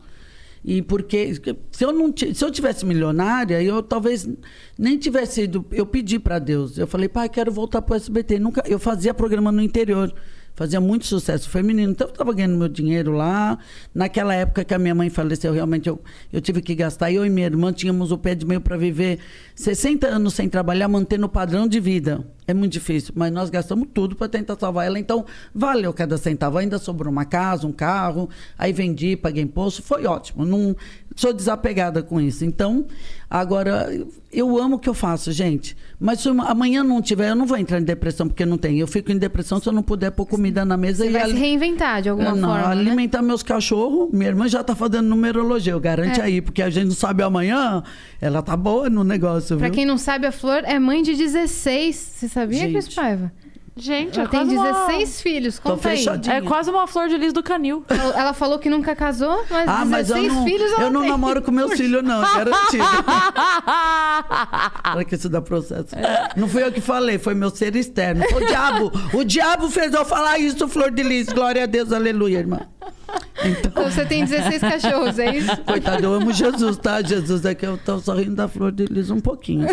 E 0.67 0.81
porque 0.81 1.39
se 1.71 1.85
eu 1.85 1.93
não 1.93 2.11
se 2.11 2.43
eu 2.43 2.49
tivesse 2.49 2.83
milionária, 2.87 3.61
eu 3.61 3.83
talvez 3.83 4.27
nem 4.75 4.97
tivesse 4.97 5.43
ido. 5.43 5.63
Eu 5.71 5.85
pedi 5.85 6.17
para 6.17 6.39
Deus. 6.39 6.79
Eu 6.79 6.87
falei, 6.87 7.07
pai, 7.07 7.29
quero 7.29 7.51
voltar 7.51 7.83
para 7.83 7.93
o 7.93 7.95
SBT. 7.95 8.39
Nunca, 8.39 8.63
eu 8.67 8.79
fazia 8.79 9.13
programa 9.13 9.51
no 9.51 9.61
interior. 9.61 10.11
Fazia 10.55 10.79
muito 10.79 11.05
sucesso 11.05 11.49
feminino. 11.49 11.91
Então 11.91 12.07
eu 12.07 12.11
estava 12.11 12.33
ganhando 12.33 12.57
meu 12.57 12.69
dinheiro 12.69 13.11
lá. 13.11 13.59
Naquela 13.93 14.33
época 14.33 14.63
que 14.63 14.73
a 14.73 14.79
minha 14.79 14.95
mãe 14.95 15.09
faleceu, 15.09 15.53
realmente 15.53 15.87
eu, 15.87 16.01
eu 16.31 16.41
tive 16.41 16.61
que 16.61 16.73
gastar. 16.73 17.11
Eu 17.11 17.25
e 17.25 17.29
minha 17.29 17.45
irmã 17.45 17.71
tínhamos 17.71 18.11
o 18.11 18.17
pé 18.17 18.33
de 18.33 18.45
meio 18.45 18.61
para 18.61 18.77
viver 18.77 19.19
60 19.55 20.07
anos 20.07 20.33
sem 20.33 20.49
trabalhar, 20.49 20.87
mantendo 20.87 21.25
o 21.25 21.29
padrão 21.29 21.67
de 21.67 21.79
vida. 21.79 22.25
É 22.47 22.53
muito 22.53 22.73
difícil, 22.73 23.11
mas 23.15 23.31
nós 23.31 23.49
gastamos 23.49 23.87
tudo 23.91 24.15
para 24.15 24.27
tentar 24.27 24.55
salvar 24.59 24.85
ela. 24.85 24.99
Então, 24.99 25.25
valeu 25.53 25.91
cada 25.93 26.15
centavo. 26.17 26.59
Ainda 26.59 26.77
sobrou 26.77 27.11
uma 27.11 27.25
casa, 27.25 27.65
um 27.65 27.71
carro, 27.71 28.29
aí 28.57 28.71
vendi, 28.71 29.15
paguei 29.15 29.41
imposto. 29.41 29.81
Foi 29.81 30.05
ótimo. 30.05 30.45
Não 30.45 30.75
sou 31.15 31.33
desapegada 31.33 32.03
com 32.03 32.21
isso. 32.21 32.45
Então, 32.45 32.85
agora, 33.27 33.89
eu 34.31 34.57
amo 34.61 34.75
o 34.75 34.79
que 34.79 34.87
eu 34.87 34.93
faço, 34.93 35.31
gente. 35.31 35.75
Mas 35.99 36.19
se 36.19 36.29
uma- 36.29 36.45
amanhã 36.51 36.83
não 36.83 37.01
tiver, 37.01 37.29
eu 37.31 37.35
não 37.35 37.47
vou 37.47 37.57
entrar 37.57 37.79
em 37.79 37.83
depressão, 37.83 38.27
porque 38.27 38.45
não 38.45 38.59
tem. 38.59 38.77
Eu 38.79 38.85
fico 38.87 39.11
em 39.11 39.17
depressão 39.17 39.59
se 39.59 39.67
eu 39.67 39.73
não 39.73 39.81
puder 39.81 40.11
pôr 40.11 40.27
comida 40.27 40.63
na 40.63 40.77
mesa 40.77 41.03
Você 41.03 41.09
e 41.09 41.13
vai 41.13 41.21
ali- 41.23 41.33
se 41.33 41.39
reinventar 41.39 42.01
de 42.03 42.09
alguma 42.09 42.29
É, 42.29 42.35
não, 42.35 42.49
forma, 42.49 42.75
né? 42.75 42.81
alimentar 42.81 43.23
meus 43.23 43.41
cachorros. 43.41 44.09
Minha 44.11 44.29
irmã 44.29 44.47
já 44.47 44.63
tá 44.63 44.75
fazendo 44.75 45.07
numerologia, 45.07 45.73
eu 45.73 45.79
garante 45.79 46.19
É. 46.19 46.23
aí, 46.25 46.41
porque 46.41 46.61
a 46.61 46.69
gente 46.69 46.85
não 46.87 46.93
sabe 46.95 47.23
amanhã. 47.23 47.81
Ela 48.21 48.43
tá 48.43 48.55
boa 48.55 48.87
no 48.89 49.03
negócio, 49.03 49.44
Pra 49.47 49.57
viu? 49.67 49.71
quem 49.71 49.85
não 49.85 49.97
sabe, 49.97 50.25
a 50.27 50.31
Flor 50.31 50.61
é 50.65 50.77
mãe 50.79 51.01
de 51.03 51.15
16. 51.15 51.95
Você 51.95 52.27
sabia, 52.27 52.59
Gente. 52.59 52.71
Cris 52.73 52.93
Paiva? 52.93 53.31
Gente, 53.77 54.17
Ela 54.17 54.29
é 54.29 54.31
tem 54.31 54.39
quase 54.39 54.55
uma- 54.55 54.71
16 54.71 55.21
filhos. 55.21 55.59
Tô 55.59 55.71
Conta 55.71 55.89
aí. 55.89 55.97
fechadinha. 55.97 56.35
É 56.37 56.41
quase 56.41 56.69
uma 56.71 56.87
flor 56.87 57.09
de 57.09 57.17
lis 57.17 57.33
do 57.33 57.43
canil. 57.43 57.83
Ela 57.89 58.19
ela 58.21 58.33
falou 58.33 58.57
que 58.57 58.69
nunca 58.69 58.95
casou, 58.95 59.43
mas 59.49 59.67
Ah, 59.67 59.83
mas 59.83 60.09
eu 60.09 60.15
16 60.15 60.33
não, 60.33 60.43
filhos 60.45 60.71
ela 60.71 60.83
eu 60.83 60.91
não 60.91 61.01
tem. 61.01 61.09
namoro 61.09 61.41
com 61.41 61.51
meus 61.51 61.73
filhos, 61.73 62.01
não, 62.01 62.23
é 62.23 62.35
garantido. 62.37 62.83
Olha 64.95 65.03
que 65.03 65.15
isso 65.15 65.27
dá 65.27 65.41
processo. 65.41 65.87
Não 66.37 66.47
fui 66.47 66.63
eu 66.63 66.71
que 66.71 66.79
falei, 66.79 67.17
foi 67.17 67.33
meu 67.33 67.49
ser 67.49 67.75
externo. 67.75 68.23
Foi 68.29 68.43
o 68.43 68.47
diabo. 68.47 68.91
O 69.13 69.25
diabo 69.25 69.69
fez 69.69 69.93
eu 69.93 70.05
falar 70.05 70.39
isso, 70.39 70.69
Flor 70.69 70.89
de 70.89 71.03
Lis. 71.03 71.27
Glória 71.27 71.63
a 71.63 71.65
Deus, 71.65 71.91
aleluia, 71.91 72.39
irmã. 72.39 72.61
Então, 73.43 73.71
Então 73.71 73.83
você 73.83 74.05
tem 74.05 74.25
16 74.25 74.61
cachorros, 74.61 75.19
é 75.19 75.35
isso? 75.35 75.57
coitado, 75.63 76.03
eu 76.03 76.13
amo 76.13 76.33
Jesus, 76.33 76.77
tá? 76.77 77.01
Jesus 77.01 77.45
é 77.45 77.53
que 77.53 77.65
eu 77.65 77.77
tô 77.77 77.99
sorrindo 77.99 78.35
da 78.35 78.47
Flor 78.47 78.71
de 78.71 78.85
Lis 78.85 79.11
um 79.11 79.19
pouquinho. 79.19 79.67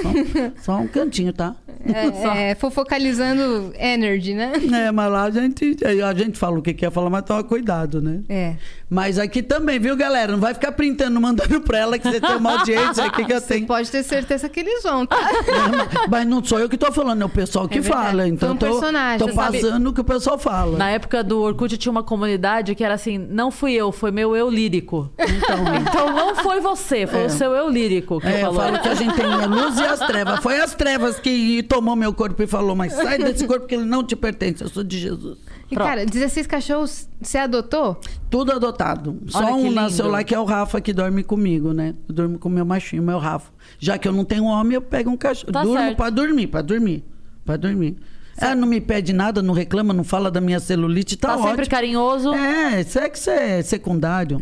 Só, 0.57 0.75
só 0.75 0.79
um 0.79 0.87
cantinho, 0.87 1.33
tá? 1.33 1.55
É, 1.85 2.51
é, 2.51 2.55
fofocalizando 2.55 3.73
energy, 3.77 4.35
né? 4.35 4.53
É, 4.73 4.93
mas 4.93 5.11
lá 5.11 5.25
a 5.25 5.31
gente, 5.31 5.77
a 5.85 6.15
gente 6.15 6.39
fala 6.39 6.59
o 6.59 6.63
que 6.63 6.73
quer 6.75 6.91
falar, 6.91 7.11
mas 7.11 7.25
toma 7.25 7.43
cuidado, 7.43 8.01
né? 8.01 8.21
É. 8.29 8.55
Mas 8.93 9.19
aqui 9.19 9.43
também, 9.43 9.79
viu, 9.79 9.97
galera? 9.97 10.33
Não 10.33 10.39
vai 10.39 10.53
ficar 10.53 10.71
printando, 10.73 11.19
mandando 11.19 11.63
pra 11.63 11.79
ela 11.79 11.99
que 11.99 12.07
você 12.07 12.21
tem 12.21 12.37
uma 12.37 12.59
audiência 12.59 13.03
aqui 13.07 13.25
que 13.25 13.33
eu 13.33 13.41
tenho. 13.41 13.67
Pode 13.67 13.91
ter 13.91 14.03
certeza 14.03 14.51
que 14.51 14.61
eles 14.61 14.83
vão, 14.83 15.07
tá? 15.07 15.17
Mas 16.11 16.27
não 16.27 16.45
sou 16.45 16.59
eu 16.61 16.69
que 16.69 16.77
tô 16.77 16.93
falando, 16.93 17.23
é 17.23 17.25
o 17.25 17.29
pessoal 17.31 17.67
que 17.67 17.79
É 17.79 17.83
fala. 17.83 18.29
Então 18.29 18.51
Foi 18.51 18.55
um 18.55 18.59
tô, 18.59 18.67
personagem, 18.67 19.19
tô 19.27 19.33
você 19.33 19.35
passando 19.61 19.87
o 19.89 19.93
que 19.95 20.01
o 20.03 20.05
pessoal 20.05 20.39
fala. 20.39 20.77
Na 20.77 20.91
época 20.91 21.25
do 21.25 21.41
Orkut 21.41 21.79
tinha 21.79 21.91
uma 21.91 22.03
comunidade 22.03 22.75
que 22.75 22.85
era 22.85 22.93
assim, 22.93 23.17
não 23.17 23.51
fui 23.51 23.73
eu, 23.73 23.91
foi 23.93 24.11
meu 24.11 24.37
eu 24.37 24.51
lírico. 24.51 25.11
Então, 25.19 25.57
Então 25.81 26.13
não 26.13 26.35
foi 26.37 26.61
você, 26.61 27.07
foi 27.07 27.23
É. 27.23 27.27
o 27.27 27.31
seu 27.31 27.53
eu 27.53 27.71
lírico 27.71 28.21
que 28.21 28.27
é, 28.27 28.43
eu 28.43 28.53
falou. 28.53 28.61
falo 28.61 28.79
que 28.79 28.89
a 28.89 28.95
gente 28.95 29.15
tem 29.15 29.25
a 29.25 29.47
luz 29.47 29.79
e 29.79 29.87
as 29.87 30.01
trevas. 30.01 30.41
Foi 30.41 30.61
as 30.61 30.75
trevas 30.75 31.19
que 31.19 31.63
tomou 31.63 31.97
meu 31.97 32.13
corpo 32.13 32.43
e 32.43 32.47
falou, 32.47 32.77
mas 32.77 32.93
sai 32.93 33.17
desse 33.17 33.47
corpo 33.47 33.67
que 33.67 33.75
ele 33.75 33.87
não 33.87 34.05
te 34.05 34.15
pertence, 34.15 34.63
eu 34.63 34.69
sou 34.69 34.85
de 34.85 34.99
Jesus. 34.99 35.39
E, 35.71 35.75
Pronto. 35.75 35.89
cara, 35.89 36.05
16 36.05 36.47
cachorros 36.47 37.09
você 37.23 37.39
adotou? 37.39 37.99
Tudo 38.29 38.53
adotado. 38.53 38.82
Só 39.27 39.39
Olha 39.39 39.47
que 39.63 39.69
um 39.69 39.73
nasceu 39.73 40.09
lá 40.09 40.23
que 40.25 40.35
é 40.35 40.39
o 40.39 40.45
Rafa 40.45 40.81
que 40.81 40.93
dorme 40.93 41.23
comigo, 41.23 41.73
né? 41.73 41.95
Eu 42.09 42.15
durmo 42.15 42.39
com 42.39 42.49
o 42.49 42.53
meu 42.53 42.65
machinho, 42.65 43.03
meu 43.03 43.19
Rafa. 43.19 43.51
Já 43.79 43.97
que 43.99 44.07
eu 44.09 44.13
não 44.13 44.25
tenho 44.25 44.45
homem, 44.45 44.75
eu 44.75 44.83
pego 44.83 45.11
um 45.11 45.17
cachorro. 45.17 45.53
Tá 45.53 45.63
Durmo 45.63 45.79
certo. 45.79 45.97
pra 45.97 46.11
dormir, 46.11 46.47
pra 46.49 46.63
dormir. 46.63 47.05
Pra 47.45 47.57
dormir. 47.57 47.97
Ela 48.37 48.55
não 48.55 48.67
me 48.67 48.81
pede 48.81 49.13
nada, 49.13 49.43
não 49.43 49.53
reclama, 49.53 49.93
não 49.93 50.05
fala 50.05 50.31
da 50.31 50.41
minha 50.41 50.59
celulite, 50.59 51.17
tá, 51.17 51.29
Tá 51.29 51.35
ótimo. 51.35 51.49
sempre 51.51 51.67
carinhoso. 51.67 52.33
É, 52.35 52.83
sexo 52.83 53.31
é 53.31 53.63
secundário. 53.63 54.41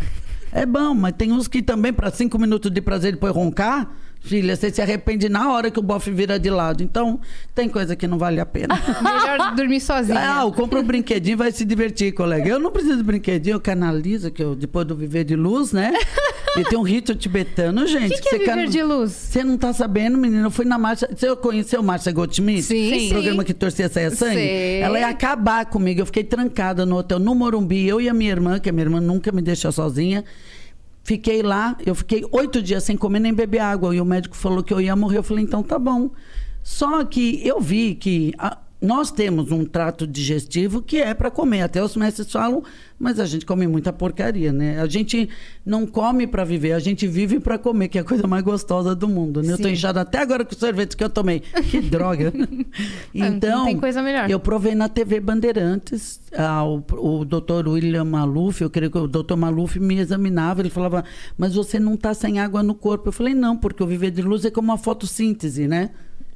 É 0.53 0.65
bom, 0.65 0.95
mas 0.95 1.15
tem 1.17 1.33
uns 1.33 1.47
que 1.49 1.61
também, 1.63 1.93
para 1.93 2.11
cinco 2.11 2.39
minutos 2.39 2.71
de 2.71 2.81
prazer, 2.81 3.13
depois 3.13 3.35
roncar, 3.35 3.91
filha, 4.21 4.55
você 4.55 4.71
se 4.71 4.81
arrepende 4.83 5.29
na 5.29 5.51
hora 5.53 5.71
que 5.71 5.79
o 5.79 5.83
bofe 5.83 6.11
vira 6.11 6.39
de 6.39 6.51
lado. 6.51 6.83
Então, 6.83 7.19
tem 7.55 7.69
coisa 7.69 7.97
que 7.97 8.07
não 8.07 8.19
vale 8.19 8.39
a 8.41 8.47
pena. 8.47 8.75
Melhor 9.03 9.55
dormir 9.57 9.81
sozinha. 9.81 10.19
Ah, 10.39 10.43
eu 10.43 10.53
compro 10.53 10.81
um 10.81 10.85
brinquedinho 10.85 11.37
vai 11.39 11.51
se 11.51 11.65
divertir, 11.65 12.13
colega. 12.13 12.49
Eu 12.49 12.59
não 12.61 12.71
preciso 12.71 12.99
de 12.99 13.03
brinquedinho, 13.03 13.55
eu 13.57 13.61
canalizo, 13.61 14.31
que 14.31 14.43
eu, 14.43 14.55
depois 14.55 14.87
do 14.87 14.95
viver 14.95 15.25
de 15.25 15.35
luz, 15.37 15.73
né? 15.73 15.93
E 16.57 16.65
tem 16.65 16.77
um 16.77 16.83
rito 16.83 17.15
tibetano, 17.15 17.83
O 17.83 17.87
gente. 17.87 18.13
que, 18.13 18.23
que 18.23 18.29
é 18.29 18.31
você 18.33 18.39
viver 18.39 18.65
can- 18.65 18.67
de 18.69 18.83
luz? 18.83 19.13
Você 19.13 19.45
não 19.45 19.57
tá 19.57 19.73
sabendo, 19.73 20.19
menina? 20.19 20.47
Eu 20.49 20.51
fui 20.51 20.65
na 20.65 20.77
marcha. 20.77 21.09
Você 21.15 21.37
conheceu 21.37 21.81
Márcia 21.81 22.11
Goldschmidt? 22.11 22.63
Sim, 22.65 22.99
sim. 22.99 23.09
Programa 23.09 23.45
que 23.45 23.55
torcia 23.55 23.89
saia 23.89 24.11
sangue? 24.11 24.35
Sei. 24.35 24.81
Ela 24.81 24.99
ia 24.99 25.07
acabar 25.11 25.65
comigo. 25.67 26.01
Eu 26.01 26.07
fiquei 26.07 26.25
trancada 26.25 26.85
no 26.85 26.97
hotel 26.97 27.21
no 27.21 27.37
Morumbi. 27.37 27.87
Eu 27.87 28.01
e 28.01 28.09
a 28.09 28.13
minha 28.13 28.33
irmã, 28.33 28.59
que 28.59 28.69
a 28.69 28.73
minha 28.73 28.85
irmã 28.85 29.01
nunca 29.01 29.31
me 29.31 29.41
deixou 29.41 29.71
sozinha. 29.71 30.25
Fiquei 31.11 31.43
lá, 31.43 31.77
eu 31.85 31.93
fiquei 31.93 32.25
oito 32.31 32.63
dias 32.63 32.85
sem 32.85 32.97
comer 32.97 33.19
nem 33.19 33.35
beber 33.35 33.59
água. 33.59 33.93
E 33.93 34.01
o 34.01 34.05
médico 34.05 34.37
falou 34.37 34.63
que 34.63 34.73
eu 34.73 34.81
ia 34.81 34.95
morrer. 34.95 35.19
Eu 35.19 35.25
falei, 35.25 35.43
então 35.43 35.61
tá 35.61 35.77
bom. 35.77 36.11
Só 36.63 37.05
que 37.05 37.45
eu 37.45 37.61
vi 37.61 37.97
que 37.97 38.33
a- 38.39 38.57
nós 38.81 39.11
temos 39.11 39.53
um 39.53 39.65
trato 39.65 40.07
digestivo 40.07 40.81
que 40.81 40.97
é 40.99 41.13
para 41.13 41.31
comer. 41.31 41.63
Até 41.63 41.83
os 41.83 41.95
mestres 41.97 42.33
falam, 42.33 42.63
mas 42.99 43.21
a 43.21 43.27
gente 43.27 43.45
come 43.45 43.67
muita 43.67 43.93
porcaria, 43.93 44.53
né? 44.53 44.81
A 44.81 44.87
gente 44.87 45.29
não 45.65 45.87
come 45.87 46.27
para 46.27 46.45
viver, 46.45 46.73
a 46.73 46.79
gente 46.79 47.07
vive 47.07 47.39
para 47.39 47.59
comer, 47.59 47.89
que 47.89 47.99
é 47.99 48.01
a 48.01 48.05
coisa 48.05 48.27
mais 48.27 48.43
gostosa 48.43 48.95
do 48.95 49.07
mundo. 49.07 49.43
Né? 49.43 49.53
Eu 49.53 49.59
tô 49.59 49.69
inchada 49.69 50.01
até 50.01 50.19
agora 50.19 50.45
com 50.45 50.55
o 50.55 50.59
sorvete 50.59 50.97
que 50.97 51.05
eu 51.05 51.11
tomei. 51.11 51.41
Que 51.71 51.81
droga. 51.91 52.33
então, 53.15 53.59
não 53.59 53.65
tem 53.67 53.79
coisa 53.79 54.03
melhor. 54.03 54.31
eu 54.31 54.41
provei 54.41 54.75
na 54.75 54.89
TV 54.89 55.21
Bandeirantes, 55.21 56.21
ah, 56.37 56.65
o, 56.65 56.83
o 56.93 57.25
doutor 57.25 57.69
William 57.69 58.05
Maluf, 58.05 58.63
eu 58.63 58.71
creio 58.71 58.91
que 58.91 58.99
o 58.99 59.07
doutor 59.07 59.37
Maluf 59.37 59.79
me 59.79 59.99
examinava, 59.99 60.63
ele 60.63 60.71
falava, 60.71 61.05
mas 61.37 61.55
você 61.55 61.79
não 61.79 61.95
está 61.95 62.15
sem 62.15 62.39
água 62.39 62.63
no 62.63 62.75
corpo. 62.75 63.09
Eu 63.09 63.13
falei, 63.13 63.35
não, 63.35 63.57
porque 63.57 63.83
o 63.83 63.87
viver 63.87 64.11
de 64.11 64.23
luz 64.23 64.45
é 64.45 64.51
como 64.51 64.71
uma 64.71 64.79
fotossíntese, 64.79 65.69
né? 65.69 65.91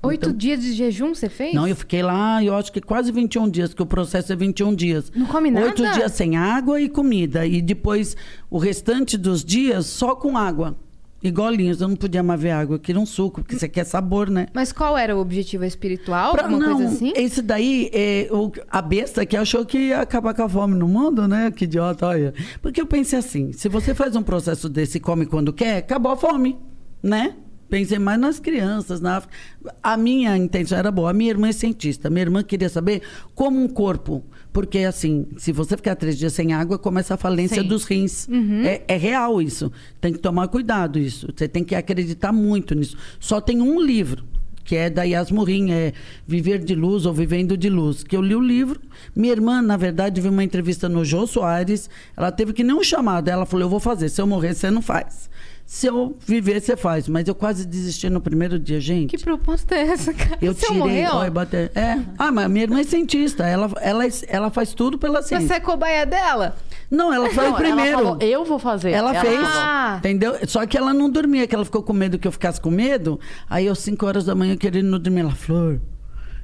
Oito 0.06 0.26
Então- 0.28 0.36
dias 0.38 0.60
de 0.62 0.72
jejum 0.72 1.14
você 1.14 1.28
fez? 1.28 1.54
Não, 1.54 1.66
eu 1.66 1.76
fiquei 1.76 2.02
lá, 2.02 2.42
eu 2.44 2.54
acho 2.54 2.72
que 2.72 2.80
quase 2.80 3.10
21 3.12 3.48
dias, 3.48 3.72
que 3.74 3.82
o 3.82 3.86
processo 3.86 4.32
é 4.32 4.36
21 4.36 4.74
dias. 4.74 5.10
Não 5.14 5.26
come 5.26 5.50
nada? 5.50 5.66
Oito 5.66 5.82
dias 5.92 6.12
sem 6.12 6.36
água 6.36 6.80
e 6.80 6.88
comida. 6.88 7.46
E 7.46 7.60
depois, 7.62 8.16
o 8.50 8.58
restante 8.58 9.16
dos 9.16 9.44
dias, 9.44 9.86
só 9.86 10.14
com 10.14 10.36
água. 10.36 10.76
E 11.22 11.30
golinhos, 11.30 11.80
eu 11.80 11.88
não 11.88 11.96
podia 11.96 12.22
mais 12.22 12.38
ver 12.38 12.50
água, 12.50 12.74
eu 12.76 12.78
queria 12.78 13.00
um 13.00 13.06
suco, 13.06 13.40
porque 13.40 13.58
você 13.58 13.66
quer 13.66 13.84
sabor, 13.84 14.28
né? 14.28 14.46
Mas 14.52 14.72
qual 14.72 14.94
era 14.98 15.16
o 15.16 15.20
objetivo 15.20 15.64
espiritual? 15.64 16.32
Pra- 16.32 16.42
Alguma 16.44 16.58
não, 16.66 16.76
coisa 16.76 16.92
assim? 16.92 17.14
esse 17.16 17.40
daí, 17.40 17.88
é, 17.94 18.28
o- 18.30 18.52
a 18.70 18.82
besta 18.82 19.24
que 19.24 19.34
achou 19.34 19.64
que 19.64 19.78
ia 19.78 20.00
acabar 20.02 20.34
com 20.34 20.42
a 20.42 20.48
fome 20.50 20.74
no 20.74 20.86
mundo, 20.86 21.26
né? 21.26 21.50
Que 21.50 21.64
idiota, 21.64 22.06
olha. 22.08 22.34
Porque 22.60 22.78
eu 22.78 22.84
pensei 22.86 23.18
assim, 23.20 23.54
se 23.54 23.70
você 23.70 23.94
faz 23.94 24.14
um 24.16 24.22
processo 24.22 24.68
desse 24.68 24.98
e 24.98 25.00
come 25.00 25.24
quando 25.24 25.50
quer, 25.50 25.78
acabou 25.78 26.12
a 26.12 26.16
fome, 26.16 26.58
né? 27.02 27.34
Pensei 27.74 27.98
mais 27.98 28.20
nas 28.20 28.38
crianças, 28.38 29.00
na 29.00 29.16
África. 29.16 29.34
A 29.82 29.96
minha 29.96 30.36
intenção 30.36 30.78
era 30.78 30.92
boa. 30.92 31.10
A 31.10 31.12
minha 31.12 31.28
irmã 31.28 31.48
é 31.48 31.52
cientista. 31.52 32.08
Minha 32.08 32.22
irmã 32.22 32.40
queria 32.40 32.68
saber 32.68 33.02
como 33.34 33.60
um 33.60 33.66
corpo. 33.66 34.24
Porque, 34.52 34.78
assim, 34.78 35.26
se 35.38 35.50
você 35.50 35.76
ficar 35.76 35.96
três 35.96 36.16
dias 36.16 36.32
sem 36.32 36.52
água, 36.52 36.78
começa 36.78 37.14
a 37.14 37.16
falência 37.16 37.60
Sim. 37.62 37.66
dos 37.68 37.82
rins. 37.82 38.28
É, 38.64 38.84
é 38.86 38.96
real 38.96 39.42
isso. 39.42 39.72
Tem 40.00 40.12
que 40.12 40.20
tomar 40.20 40.46
cuidado 40.46 41.00
isso. 41.00 41.26
Você 41.36 41.48
tem 41.48 41.64
que 41.64 41.74
acreditar 41.74 42.30
muito 42.30 42.76
nisso. 42.76 42.96
Só 43.18 43.40
tem 43.40 43.60
um 43.60 43.80
livro 43.80 44.22
que 44.64 44.76
é 44.76 44.88
da 44.88 45.02
Yasmurim, 45.02 45.72
é 45.72 45.92
Viver 46.26 46.60
de 46.60 46.76
Luz 46.76 47.04
ou 47.06 47.12
Vivendo 47.12 47.56
de 47.56 47.68
Luz, 47.68 48.04
que 48.04 48.16
eu 48.16 48.22
li 48.22 48.36
o 48.36 48.40
livro. 48.40 48.80
Minha 49.14 49.32
irmã, 49.32 49.60
na 49.60 49.76
verdade, 49.76 50.20
viu 50.20 50.30
uma 50.30 50.42
entrevista 50.42 50.88
no 50.88 51.04
Jô 51.04 51.26
Soares, 51.26 51.90
ela 52.16 52.32
teve 52.32 52.52
que 52.52 52.64
nem 52.64 52.74
um 52.74 52.82
chamado, 52.82 53.28
ela 53.28 53.44
falou, 53.44 53.66
eu 53.66 53.68
vou 53.68 53.80
fazer, 53.80 54.08
se 54.08 54.22
eu 54.22 54.26
morrer, 54.26 54.54
você 54.54 54.70
não 54.70 54.80
faz. 54.80 55.28
Se 55.66 55.86
eu 55.86 56.14
viver, 56.26 56.60
você 56.60 56.76
faz. 56.76 57.08
Mas 57.08 57.26
eu 57.26 57.34
quase 57.34 57.66
desisti 57.66 58.10
no 58.10 58.20
primeiro 58.20 58.58
dia, 58.58 58.78
gente. 58.80 59.16
Que 59.16 59.22
proposta 59.24 59.74
é 59.74 59.80
essa, 59.88 60.12
cara? 60.12 60.38
Eu 60.42 60.52
você 60.54 60.66
tirei. 60.66 60.78
morreu? 60.78 61.30
Bate- 61.32 61.70
É. 61.74 61.98
Ah, 62.18 62.30
mas 62.30 62.50
minha 62.50 62.64
irmã 62.64 62.80
é 62.80 62.84
cientista. 62.84 63.44
Ela, 63.46 63.70
ela, 63.80 64.04
ela 64.28 64.50
faz 64.50 64.74
tudo 64.74 64.98
pela 64.98 65.22
ciência. 65.22 65.48
você 65.48 65.54
é 65.54 65.60
cobaia 65.60 66.04
dela? 66.04 66.54
Não, 66.90 67.12
ela 67.12 67.30
foi 67.30 67.44
Não, 67.48 67.54
primeiro. 67.54 67.80
Ela 67.90 68.02
falou, 68.02 68.18
eu 68.20 68.44
vou 68.44 68.58
fazer. 68.58 68.90
Ela, 68.90 69.14
fez, 69.14 69.40
Ah. 69.42 69.96
entendeu? 69.98 70.34
Só 70.46 70.66
que 70.66 70.76
ela 70.76 70.92
não 70.92 71.08
dormia, 71.08 71.46
que 71.46 71.54
ela 71.54 71.64
ficou 71.64 71.82
com 71.82 71.94
medo 71.94 72.18
que 72.18 72.28
eu 72.28 72.32
ficasse 72.32 72.60
com 72.60 72.70
medo. 72.70 73.18
Aí, 73.48 73.66
às 73.66 73.78
5 73.78 74.04
horas 74.06 74.26
da 74.26 74.34
manhã, 74.34 74.56
querendo 74.56 74.90
não 74.90 74.98
dormir, 74.98 75.20
ela, 75.20 75.32
Flor, 75.34 75.80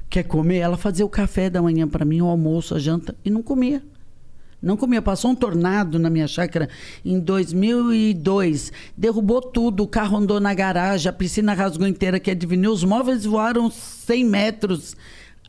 quer 0.09 0.23
comer? 0.23 0.57
Ela 0.57 0.77
fazia 0.77 1.05
o 1.05 1.09
café 1.09 1.47
da 1.47 1.61
manhã 1.61 1.87
para 1.87 2.03
mim, 2.03 2.21
o 2.21 2.27
almoço, 2.27 2.73
a 2.75 2.79
janta, 2.79 3.15
e 3.23 3.29
não 3.29 3.43
comia. 3.43 3.83
Não 4.61 4.77
comia. 4.77 5.01
Passou 5.01 5.31
um 5.31 5.35
tornado 5.35 5.97
na 5.97 6.09
minha 6.09 6.27
chácara 6.27 6.69
em 7.03 7.19
2002. 7.19 8.71
Derrubou 8.95 9.41
tudo. 9.41 9.83
O 9.83 9.87
carro 9.87 10.17
andou 10.17 10.39
na 10.39 10.53
garagem, 10.53 11.09
a 11.09 11.13
piscina 11.13 11.53
rasgou 11.53 11.87
inteira, 11.87 12.19
que 12.19 12.29
adivinhou. 12.29 12.73
Os 12.73 12.83
móveis 12.83 13.25
voaram 13.25 13.71
100 13.71 14.25
metros. 14.25 14.95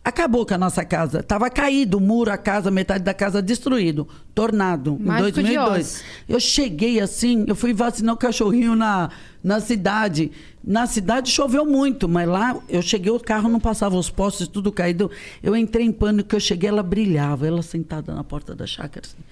Acabou 0.04 0.44
com 0.44 0.54
a 0.54 0.58
nossa 0.58 0.84
casa. 0.84 1.22
Tava 1.22 1.48
caído 1.48 1.98
o 1.98 2.00
muro, 2.00 2.32
a 2.32 2.36
casa, 2.36 2.72
metade 2.72 3.04
da 3.04 3.14
casa 3.14 3.40
destruído. 3.40 4.08
Tornado, 4.34 4.98
Mágico 4.98 5.40
em 5.40 5.44
de 5.44 5.54
2002. 5.54 5.78
Oz. 5.78 6.04
Eu 6.28 6.40
cheguei 6.40 6.98
assim, 6.98 7.44
eu 7.46 7.54
fui 7.54 7.72
vacinar 7.72 8.14
o 8.14 8.18
cachorrinho 8.18 8.74
na, 8.74 9.10
na 9.44 9.60
cidade. 9.60 10.32
Na 10.64 10.86
cidade 10.86 11.30
choveu 11.30 11.64
muito, 11.64 12.08
mas 12.08 12.28
lá 12.28 12.60
eu 12.68 12.82
cheguei, 12.82 13.12
o 13.12 13.20
carro 13.20 13.48
não 13.48 13.60
passava, 13.60 13.96
os 13.96 14.10
postes 14.10 14.48
tudo 14.48 14.72
caído. 14.72 15.08
Eu 15.40 15.54
entrei 15.54 15.86
em 15.86 15.92
pânico, 15.92 16.34
eu 16.34 16.40
cheguei, 16.40 16.68
ela 16.68 16.82
brilhava, 16.82 17.46
ela 17.46 17.62
sentada 17.62 18.12
na 18.12 18.24
porta 18.24 18.56
da 18.56 18.66
chácara. 18.66 19.06
Assim, 19.06 19.22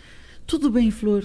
tudo 0.46 0.70
bem, 0.70 0.90
Flor, 0.92 1.24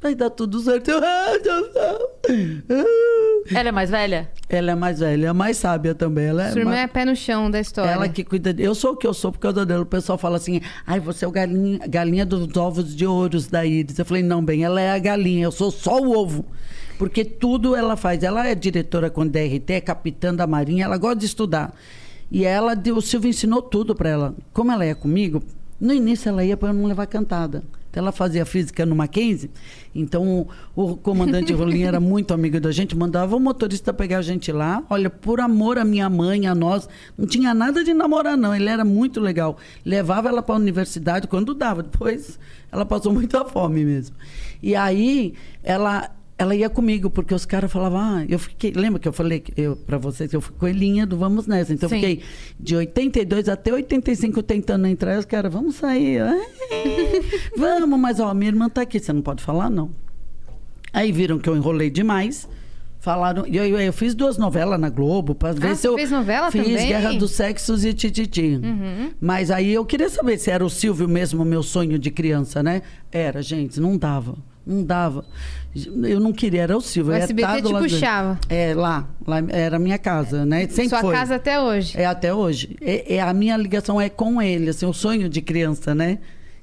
vai 0.00 0.14
dar 0.14 0.30
tudo 0.30 0.60
certo. 0.60 0.90
Eu, 0.90 0.98
"Ah, 1.02 1.38
Deus, 1.42 1.68
não." 1.74 3.56
Ela 3.56 3.68
é 3.68 3.72
mais 3.72 3.90
velha? 3.90 4.30
Ela 4.48 4.72
é 4.72 4.74
mais 4.74 5.00
velha, 5.00 5.28
é 5.28 5.32
mais 5.32 5.56
sábia 5.56 5.94
também. 5.94 6.26
Ela 6.26 6.46
é 6.48 6.50
Sua 6.52 6.60
irmã 6.60 6.72
uma- 6.72 6.78
é 6.80 6.86
pé 6.86 7.04
no 7.04 7.16
chão 7.16 7.50
da 7.50 7.60
história. 7.60 7.90
ela 7.90 8.08
que 8.08 8.22
cuida. 8.24 8.52
De... 8.52 8.62
Eu 8.62 8.74
sou 8.74 8.92
o 8.92 8.96
que 8.96 9.06
eu 9.06 9.14
sou 9.14 9.32
por 9.32 9.38
causa 9.38 9.64
dela. 9.66 9.82
O 9.82 9.86
pessoal 9.86 10.16
fala 10.18 10.36
assim: 10.36 10.60
ai, 10.86 11.00
você 11.00 11.24
é 11.24 11.28
o 11.28 11.30
galinha, 11.30 11.78
galinha 11.88 12.24
dos 12.26 12.56
ovos 12.56 12.94
de 12.94 13.06
ouros 13.06 13.46
da 13.48 13.64
Iris. 13.64 13.98
Eu 13.98 14.04
falei: 14.04 14.22
não, 14.22 14.44
bem, 14.44 14.64
ela 14.64 14.80
é 14.80 14.90
a 14.92 14.98
galinha, 14.98 15.44
eu 15.44 15.52
sou 15.52 15.70
só 15.70 15.98
o 16.00 16.16
ovo. 16.16 16.44
Porque 16.98 17.24
tudo 17.24 17.74
ela 17.74 17.96
faz. 17.96 18.22
Ela 18.22 18.46
é 18.46 18.54
diretora 18.54 19.08
com 19.08 19.26
DRT, 19.26 19.70
é 19.72 19.80
capitã 19.80 20.34
da 20.34 20.46
Marinha, 20.46 20.84
ela 20.84 20.98
gosta 20.98 21.16
de 21.16 21.26
estudar. 21.26 21.74
E 22.30 22.44
ela, 22.44 22.74
o 22.94 23.00
Silvio 23.00 23.28
ensinou 23.30 23.60
tudo 23.62 23.94
para 23.94 24.08
ela. 24.10 24.34
Como 24.52 24.70
ela 24.70 24.86
ia 24.86 24.94
comigo, 24.94 25.42
no 25.80 25.92
início 25.92 26.28
ela 26.28 26.44
ia 26.44 26.56
para 26.56 26.68
eu 26.68 26.74
não 26.74 26.86
levar 26.86 27.06
cantada. 27.06 27.62
Então 27.90 28.02
ela 28.02 28.12
fazia 28.12 28.46
física 28.46 28.86
no 28.86 28.94
Mackenzie. 28.94 29.50
Então 29.94 30.46
o, 30.74 30.92
o 30.92 30.96
comandante 30.96 31.52
Rolim 31.52 31.82
era 31.82 31.98
muito 31.98 32.32
amigo 32.32 32.60
da 32.60 32.70
gente, 32.70 32.96
mandava 32.96 33.34
o 33.36 33.40
motorista 33.40 33.92
pegar 33.92 34.18
a 34.18 34.22
gente 34.22 34.52
lá. 34.52 34.82
Olha, 34.88 35.10
por 35.10 35.40
amor 35.40 35.76
à 35.76 35.84
minha 35.84 36.08
mãe, 36.08 36.46
a 36.46 36.54
nós, 36.54 36.88
não 37.18 37.26
tinha 37.26 37.52
nada 37.52 37.82
de 37.82 37.92
namorar 37.92 38.36
não. 38.36 38.54
Ele 38.54 38.68
era 38.68 38.84
muito 38.84 39.20
legal. 39.20 39.58
Levava 39.84 40.28
ela 40.28 40.42
para 40.42 40.54
a 40.54 40.58
universidade 40.58 41.26
quando 41.26 41.52
dava. 41.52 41.82
Depois 41.82 42.38
ela 42.70 42.86
passou 42.86 43.12
muita 43.12 43.44
fome 43.44 43.84
mesmo. 43.84 44.14
E 44.62 44.76
aí 44.76 45.34
ela 45.62 46.10
ela 46.40 46.54
ia 46.56 46.70
comigo, 46.70 47.10
porque 47.10 47.34
os 47.34 47.44
caras 47.44 47.70
falavam, 47.70 47.98
ah, 48.00 48.24
eu 48.26 48.38
fiquei. 48.38 48.72
Lembra 48.72 48.98
que 48.98 49.06
eu 49.06 49.12
falei 49.12 49.44
eu, 49.58 49.76
pra 49.76 49.98
vocês 49.98 50.30
que 50.30 50.34
eu 50.34 50.40
fui 50.40 50.54
coelhinha 50.58 51.06
do 51.06 51.18
Vamos 51.18 51.46
Nessa? 51.46 51.74
Então 51.74 51.86
eu 51.86 51.90
Sim. 51.90 51.96
fiquei 52.00 52.22
de 52.58 52.76
82 52.76 53.46
até 53.46 53.70
85 53.70 54.42
tentando 54.42 54.86
entrar. 54.86 55.16
E 55.16 55.18
os 55.18 55.26
caras, 55.26 55.52
vamos 55.52 55.74
sair. 55.74 56.22
Ah, 56.22 56.34
vamos, 57.54 58.00
mas 58.00 58.20
ó, 58.20 58.32
minha 58.32 58.50
irmã 58.50 58.70
tá 58.70 58.80
aqui, 58.80 58.98
você 58.98 59.12
não 59.12 59.20
pode 59.20 59.42
falar, 59.42 59.68
não. 59.68 59.90
Aí 60.94 61.12
viram 61.12 61.38
que 61.38 61.46
eu 61.46 61.54
enrolei 61.54 61.90
demais. 61.90 62.48
Falaram. 63.00 63.46
E 63.46 63.56
eu, 63.58 63.64
eu, 63.66 63.78
eu 63.78 63.92
fiz 63.92 64.14
duas 64.14 64.38
novelas 64.38 64.80
na 64.80 64.88
Globo 64.88 65.34
para 65.34 65.52
ver 65.52 65.68
Ah, 65.68 65.74
se 65.74 65.86
eu. 65.86 65.94
fez 65.94 66.10
novela 66.10 66.50
fiz 66.50 66.62
também? 66.62 66.80
Uhum. 66.82 66.88
Guerra 66.88 67.12
dos 67.14 67.32
Sexos 67.32 67.84
e 67.84 67.92
Tititi. 67.92 68.58
Mas 69.20 69.50
aí 69.50 69.72
eu 69.74 69.84
queria 69.84 70.08
saber 70.08 70.38
se 70.38 70.50
era 70.50 70.64
o 70.64 70.70
Silvio 70.70 71.06
mesmo, 71.06 71.44
meu 71.44 71.62
sonho 71.62 71.98
de 71.98 72.10
criança, 72.10 72.62
né? 72.62 72.80
Era, 73.12 73.42
gente, 73.42 73.78
não 73.78 73.96
dava. 73.98 74.36
Não 74.70 74.84
dava. 74.84 75.24
Eu 75.74 76.18
não 76.20 76.32
queria, 76.32 76.62
era 76.62 76.76
o 76.76 76.80
Silvio. 76.80 77.12
O 77.12 77.16
SBT 77.16 77.62
te 77.62 77.72
puxava. 77.72 78.38
É, 78.48 78.74
lá, 78.74 79.08
lá. 79.26 79.38
Era 79.48 79.76
a 79.76 79.78
minha 79.78 79.98
casa, 79.98 80.44
né? 80.44 80.66
Sempre 80.68 80.88
Sua 80.90 81.00
foi. 81.00 81.14
casa 81.14 81.36
até 81.36 81.60
hoje. 81.60 81.96
É 81.96 82.06
até 82.06 82.34
hoje. 82.34 82.76
É, 82.80 83.16
é- 83.16 83.20
a 83.20 83.32
minha 83.32 83.56
ligação 83.56 84.00
é 84.00 84.08
com 84.08 84.40
ele, 84.42 84.70
assim, 84.70 84.86
o 84.86 84.92
sonho 84.92 85.28
de 85.28 85.40
criança, 85.40 85.94
né? 85.94 86.18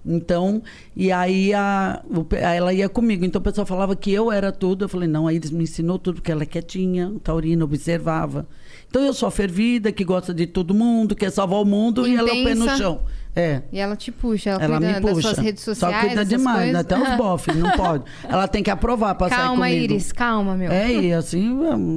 Então, 0.06 0.64
e 0.96 1.12
aí 1.12 1.54
a, 1.54 2.02
ela 2.32 2.74
ia 2.74 2.88
comigo. 2.88 3.26
Então 3.26 3.40
o 3.42 3.44
pessoal 3.44 3.68
falava 3.68 3.94
que 3.96 4.12
eu 4.12 4.32
era 4.32 4.52
tudo. 4.54 4.86
Eu 4.86 4.90
falei, 4.90 5.08
não, 5.08 5.28
aí 5.28 5.36
eles 5.36 5.52
me 5.52 5.64
ensinou 5.64 6.00
tudo, 6.00 6.16
porque 6.16 6.32
ela 6.32 6.44
é 6.44 6.46
quietinha, 6.46 7.14
taurina, 7.24 7.66
observava. 7.66 8.48
Então 8.90 9.02
eu 9.04 9.14
sou 9.14 9.28
a 9.28 9.32
fervida, 9.32 9.92
que 9.92 10.06
gosta 10.06 10.34
de 10.34 10.48
todo 10.48 10.74
mundo, 10.74 11.14
quer 11.14 11.30
salvar 11.30 11.62
o 11.62 11.66
mundo, 11.66 12.08
e 12.08 12.16
ela 12.16 12.30
é 12.30 12.32
o 12.34 12.44
pé 12.44 12.56
no 12.56 12.64
Intensa. 12.64 12.78
chão. 12.78 13.02
É. 13.40 13.62
E 13.72 13.80
ela 13.80 13.96
te 13.96 14.12
puxa, 14.12 14.50
ela, 14.50 14.64
Ela 14.64 14.78
cuida 14.78 14.94
me 14.94 15.00
das 15.00 15.12
puxa. 15.14 15.22
suas 15.28 15.38
redes 15.38 15.64
sociais. 15.64 15.96
Só 15.96 16.02
cuida 16.08 16.26
demais, 16.26 16.58
coisas. 16.74 16.82
até 16.82 16.98
os 17.00 17.10
bofs, 17.18 17.56
não 17.56 17.70
pode. 17.72 18.04
Ela 18.28 18.48
tem 18.48 18.64
que 18.64 18.72
aprovar 18.72 19.14
pra 19.14 19.30
sair 19.30 19.38
Calma, 19.38 19.66
comigo. 19.68 19.84
Iris, 19.84 20.12
calma, 20.12 20.56
meu. 20.56 20.72
É, 20.72 20.92
e 20.92 21.14
assim, 21.14 21.56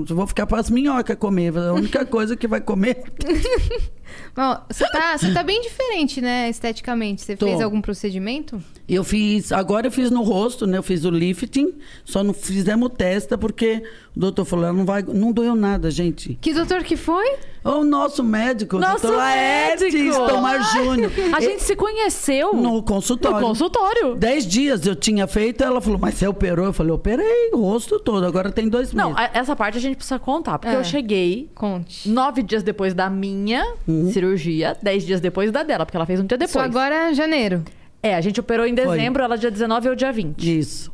eu 0.09 0.15
vou 0.15 0.27
ficar 0.27 0.47
para 0.47 0.61
as 0.61 0.69
minhocas 0.69 1.17
comer. 1.17 1.57
A 1.57 1.73
única 1.73 2.05
coisa 2.07 2.37
que 2.37 2.47
vai 2.47 2.61
comer. 2.61 3.03
Ó, 4.37 4.59
Você 4.71 4.89
tá, 4.91 5.17
você 5.19 5.33
tá 5.33 5.43
bem 5.43 5.61
diferente, 5.63 6.21
né, 6.21 6.49
esteticamente. 6.49 7.23
Você 7.23 7.37
Tô. 7.37 7.47
fez 7.47 7.61
algum 7.61 7.81
procedimento? 7.81 8.63
Eu 8.89 9.05
fiz, 9.05 9.53
agora 9.53 9.87
eu 9.87 9.91
fiz 9.93 10.11
no 10.11 10.23
rosto, 10.23 10.67
né? 10.67 10.79
Eu 10.79 10.83
fiz 10.83 11.05
o 11.05 11.11
lifting, 11.11 11.75
só 12.05 12.25
não 12.25 12.35
fizemos 12.35 12.91
testa 12.97 13.39
porque 13.39 13.83
o 14.17 14.21
doutor 14.21 14.45
falou, 14.45 14.65
"Ela 14.67 14.77
não 14.77 14.85
vai, 14.85 15.03
não 15.03 15.31
doeu 15.33 15.55
nada, 15.55 15.91
gente. 15.91 16.37
Que 16.41 16.53
doutor 16.53 16.83
que 16.83 16.97
foi? 16.97 17.37
O 17.63 17.85
nosso 17.85 18.25
médico, 18.25 18.79
o 18.79 18.81
Nosso 18.81 19.03
doutor 19.03 19.19
Laertes 19.19 19.93
médico! 19.95 20.27
Tomar 20.27 20.59
Júnior. 20.73 21.13
A 21.37 21.41
gente 21.41 21.63
se 21.63 21.77
conheceu 21.77 22.55
No 22.55 22.83
consultório. 22.83 23.39
no 23.41 23.47
consultório. 23.47 24.15
Dez 24.17 24.47
dias 24.47 24.87
eu 24.87 24.97
tinha 24.97 25.27
feito, 25.27 25.63
ela 25.63 25.79
falou, 25.81 25.99
mas 25.99 26.15
você 26.15 26.27
operou? 26.27 26.65
Eu 26.65 26.73
falei, 26.73 26.91
operei 26.93 27.51
o 27.53 27.59
rosto 27.59 28.01
todo, 28.01 28.25
agora 28.25 28.51
tem 28.51 28.67
dois 28.67 28.93
Não, 28.95 29.11
meses. 29.13 29.31
a- 29.35 29.39
essa 29.39 29.55
parte 29.55 29.77
a 29.77 29.81
gente 29.81 29.97
precisa 29.97 30.19
contar, 30.19 30.59
porque 30.59 30.75
É. 30.75 30.79
eu 30.79 30.85
cheguei 30.85 31.51
Conte. 31.55 32.09
nove 32.09 32.43
dias 32.43 32.63
depois 32.63 32.95
da 32.95 33.11
minha 33.11 33.75
Uhum. 34.05 34.13
cirurgia, 34.13 34.77
dez 34.83 35.05
dias 35.05 35.21
depois 35.21 35.51
da 35.53 35.63
dela, 35.63 35.85
porque 35.87 35.97
ela 35.97 36.07
fez 36.07 36.21
um 36.21 36.25
dia 36.27 36.37
depois. 36.39 36.65
agora 36.65 37.11
é 37.11 37.15
janeiro. 37.15 37.63
É, 38.03 38.15
a 38.15 38.21
gente 38.21 38.41
operou 38.41 38.67
em 38.67 38.75
dezembro, 38.75 39.23
ela 39.23 39.37
dia 39.37 39.51
19 39.51 39.89
ou 39.91 39.95
dia 39.95 40.11
20. 40.13 40.59
Isso. 40.59 40.93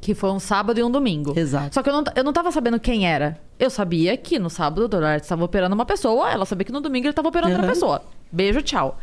Que 0.00 0.14
foi 0.14 0.30
um 0.30 0.38
sábado 0.40 0.78
e 0.78 0.82
um 0.82 0.90
domingo. 0.90 1.34
Exato. 1.38 1.74
Só 1.74 1.82
que 1.82 1.90
eu 1.90 1.92
não, 1.92 2.04
eu 2.16 2.24
não 2.24 2.32
tava 2.32 2.50
sabendo 2.52 2.78
quem 2.80 3.06
era. 3.06 3.38
Eu 3.58 3.68
sabia 3.68 4.16
que 4.16 4.38
no 4.38 4.48
sábado 4.48 4.88
o. 4.90 5.04
Arts 5.04 5.26
estava 5.26 5.44
operando 5.44 5.74
uma 5.74 5.84
pessoa, 5.84 6.30
ela 6.30 6.46
sabia 6.46 6.64
que 6.64 6.72
no 6.72 6.80
domingo 6.80 7.04
ele 7.06 7.10
estava 7.10 7.28
operando 7.28 7.52
outra 7.52 7.66
Uhum. 7.66 7.72
pessoa. 7.72 8.02
Beijo, 8.32 8.62
tchau. 8.62 8.98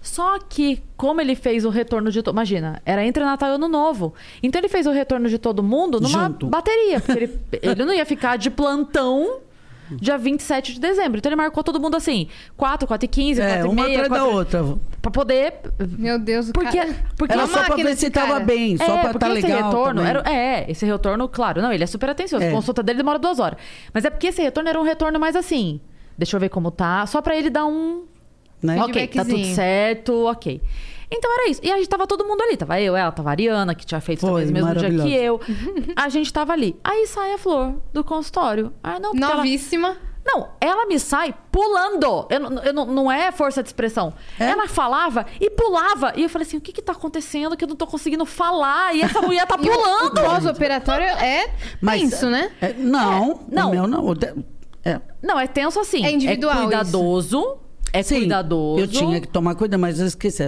Só 0.00 0.38
que, 0.38 0.82
como 0.96 1.20
ele 1.20 1.34
fez 1.36 1.64
o 1.64 1.68
retorno 1.68 2.10
de 2.10 2.22
todo. 2.22 2.34
Imagina, 2.34 2.80
era 2.84 3.04
entre 3.04 3.22
Natal 3.24 3.50
e 3.50 3.54
Ano 3.54 3.68
Novo. 3.68 4.14
Então 4.42 4.60
ele 4.60 4.68
fez 4.68 4.86
o 4.86 4.90
retorno 4.90 5.28
de 5.28 5.38
todo 5.38 5.62
mundo 5.62 6.00
numa 6.00 6.24
Junto. 6.28 6.46
bateria. 6.46 6.98
Porque 7.00 7.18
ele, 7.24 7.38
ele 7.62 7.84
não 7.84 7.92
ia 7.94 8.04
ficar 8.06 8.36
de 8.36 8.50
plantão 8.50 9.40
dia 9.96 10.16
27 10.18 10.74
de 10.74 10.80
dezembro. 10.80 11.18
Então 11.18 11.28
ele 11.30 11.36
marcou 11.36 11.62
todo 11.62 11.80
mundo 11.80 11.96
assim: 11.96 12.28
4, 12.56 12.86
4 12.86 13.04
e 13.04 13.08
15, 13.08 13.40
4 13.40 13.54
É, 13.54 13.60
e 13.60 13.64
uma 13.64 13.74
meia. 13.74 14.02
atrás 14.02 14.08
da 14.08 14.18
4 14.26 14.36
outra. 14.36 14.78
Pra 15.00 15.10
poder. 15.10 15.54
Meu 15.98 16.18
Deus, 16.18 16.48
o 16.48 16.52
Porque, 16.52 16.78
cara... 16.78 16.96
porque 17.16 17.32
Era 17.32 17.46
só 17.46 17.64
pra 17.64 17.76
ver 17.76 17.96
se 17.96 18.10
tava 18.10 18.40
bem, 18.40 18.76
só 18.76 18.84
é, 18.84 19.12
pra 19.12 19.32
esse 19.34 19.46
legal 19.46 19.70
retorno 19.70 20.02
era, 20.02 20.22
é, 20.30 20.70
esse 20.70 20.86
retorno, 20.86 21.28
claro, 21.28 21.60
não, 21.60 21.72
ele 21.72 21.84
é 21.84 21.86
super 21.86 22.10
atencioso. 22.10 22.44
É. 22.44 22.48
A 22.48 22.52
consulta 22.52 22.82
dele 22.82 22.98
demora 22.98 23.18
duas 23.18 23.38
horas. 23.38 23.58
Mas 23.92 24.04
é 24.04 24.10
porque 24.10 24.28
esse 24.28 24.42
retorno 24.42 24.68
era 24.68 24.78
um 24.80 24.84
retorno 24.84 25.18
mais 25.18 25.34
assim. 25.36 25.80
Deixa 26.16 26.36
eu 26.36 26.40
ver 26.40 26.48
como 26.48 26.70
tá, 26.70 27.06
só 27.06 27.20
pra 27.22 27.36
ele 27.36 27.50
dar 27.50 27.64
um. 27.66 28.04
Né? 28.62 28.80
Ok, 28.80 29.08
tá 29.08 29.24
tudo 29.24 29.44
certo, 29.46 30.26
ok. 30.26 30.60
Então 31.12 31.32
era 31.32 31.50
isso. 31.50 31.60
E 31.62 31.70
a 31.70 31.76
gente 31.76 31.88
tava 31.88 32.06
todo 32.06 32.24
mundo 32.24 32.40
ali. 32.42 32.56
Tava 32.56 32.80
eu, 32.80 32.96
ela, 32.96 33.12
tava 33.12 33.28
a 33.30 33.32
Ariana, 33.32 33.74
que 33.74 33.84
tinha 33.86 34.00
feito 34.00 34.20
Foi, 34.20 34.28
talvez 34.28 34.50
o 34.50 34.52
mesmo 34.52 34.74
dia 34.74 34.90
que 34.90 35.14
eu. 35.14 35.40
A 35.96 36.08
gente 36.08 36.32
tava 36.32 36.52
ali. 36.52 36.76
Aí 36.82 37.06
sai 37.06 37.32
a 37.34 37.38
flor 37.38 37.74
do 37.92 38.02
consultório. 38.04 38.72
Ah, 38.82 38.98
não, 38.98 39.10
porque 39.12 39.24
ela... 39.24 39.36
Novíssima. 39.36 39.96
Não, 40.24 40.50
ela 40.60 40.86
me 40.86 41.00
sai 41.00 41.34
pulando. 41.50 42.26
Eu, 42.30 42.38
não- 42.38 42.62
eu 42.62 42.72
não, 42.72 42.86
não 42.86 43.10
é 43.12 43.32
força 43.32 43.60
de 43.60 43.68
expressão. 43.68 44.14
É? 44.38 44.50
Ela 44.50 44.68
falava 44.68 45.26
e 45.40 45.50
pulava. 45.50 46.12
E 46.14 46.22
eu 46.22 46.28
falei 46.28 46.46
assim: 46.46 46.56
o 46.56 46.60
que 46.60 46.72
que 46.72 46.80
tá 46.80 46.92
acontecendo 46.92 47.56
que 47.56 47.64
eu 47.64 47.68
não 47.68 47.74
tô 47.74 47.88
conseguindo 47.88 48.24
falar? 48.24 48.94
E 48.94 49.02
essa 49.02 49.20
mulher 49.20 49.44
tá 49.48 49.56
E 49.60 49.68
o- 49.68 49.72
o 49.72 49.76
pulando. 49.76 50.20
pós-operatório 50.22 51.06
é 51.06 51.48
tenso, 51.84 52.30
né? 52.30 52.52
é, 52.60 52.72
não, 52.72 53.40
não. 53.50 53.68
o 53.68 53.70
meu 53.72 53.86
não. 53.88 54.06
o 54.06 54.14
de- 54.14 54.32
é. 54.84 55.00
Não, 55.20 55.40
é 55.40 55.48
tenso 55.48 55.80
assim. 55.80 56.06
É 56.06 56.12
individual 56.12 56.56
É 56.56 56.62
cuidadoso. 56.62 57.58
É 57.92 58.02
Sim, 58.02 58.20
cuidadoso. 58.20 58.80
eu 58.82 58.88
tinha 58.88 59.20
que 59.20 59.28
tomar 59.28 59.54
cuidado, 59.54 59.78
mas 59.80 60.00
eu 60.00 60.06
esqueci. 60.06 60.42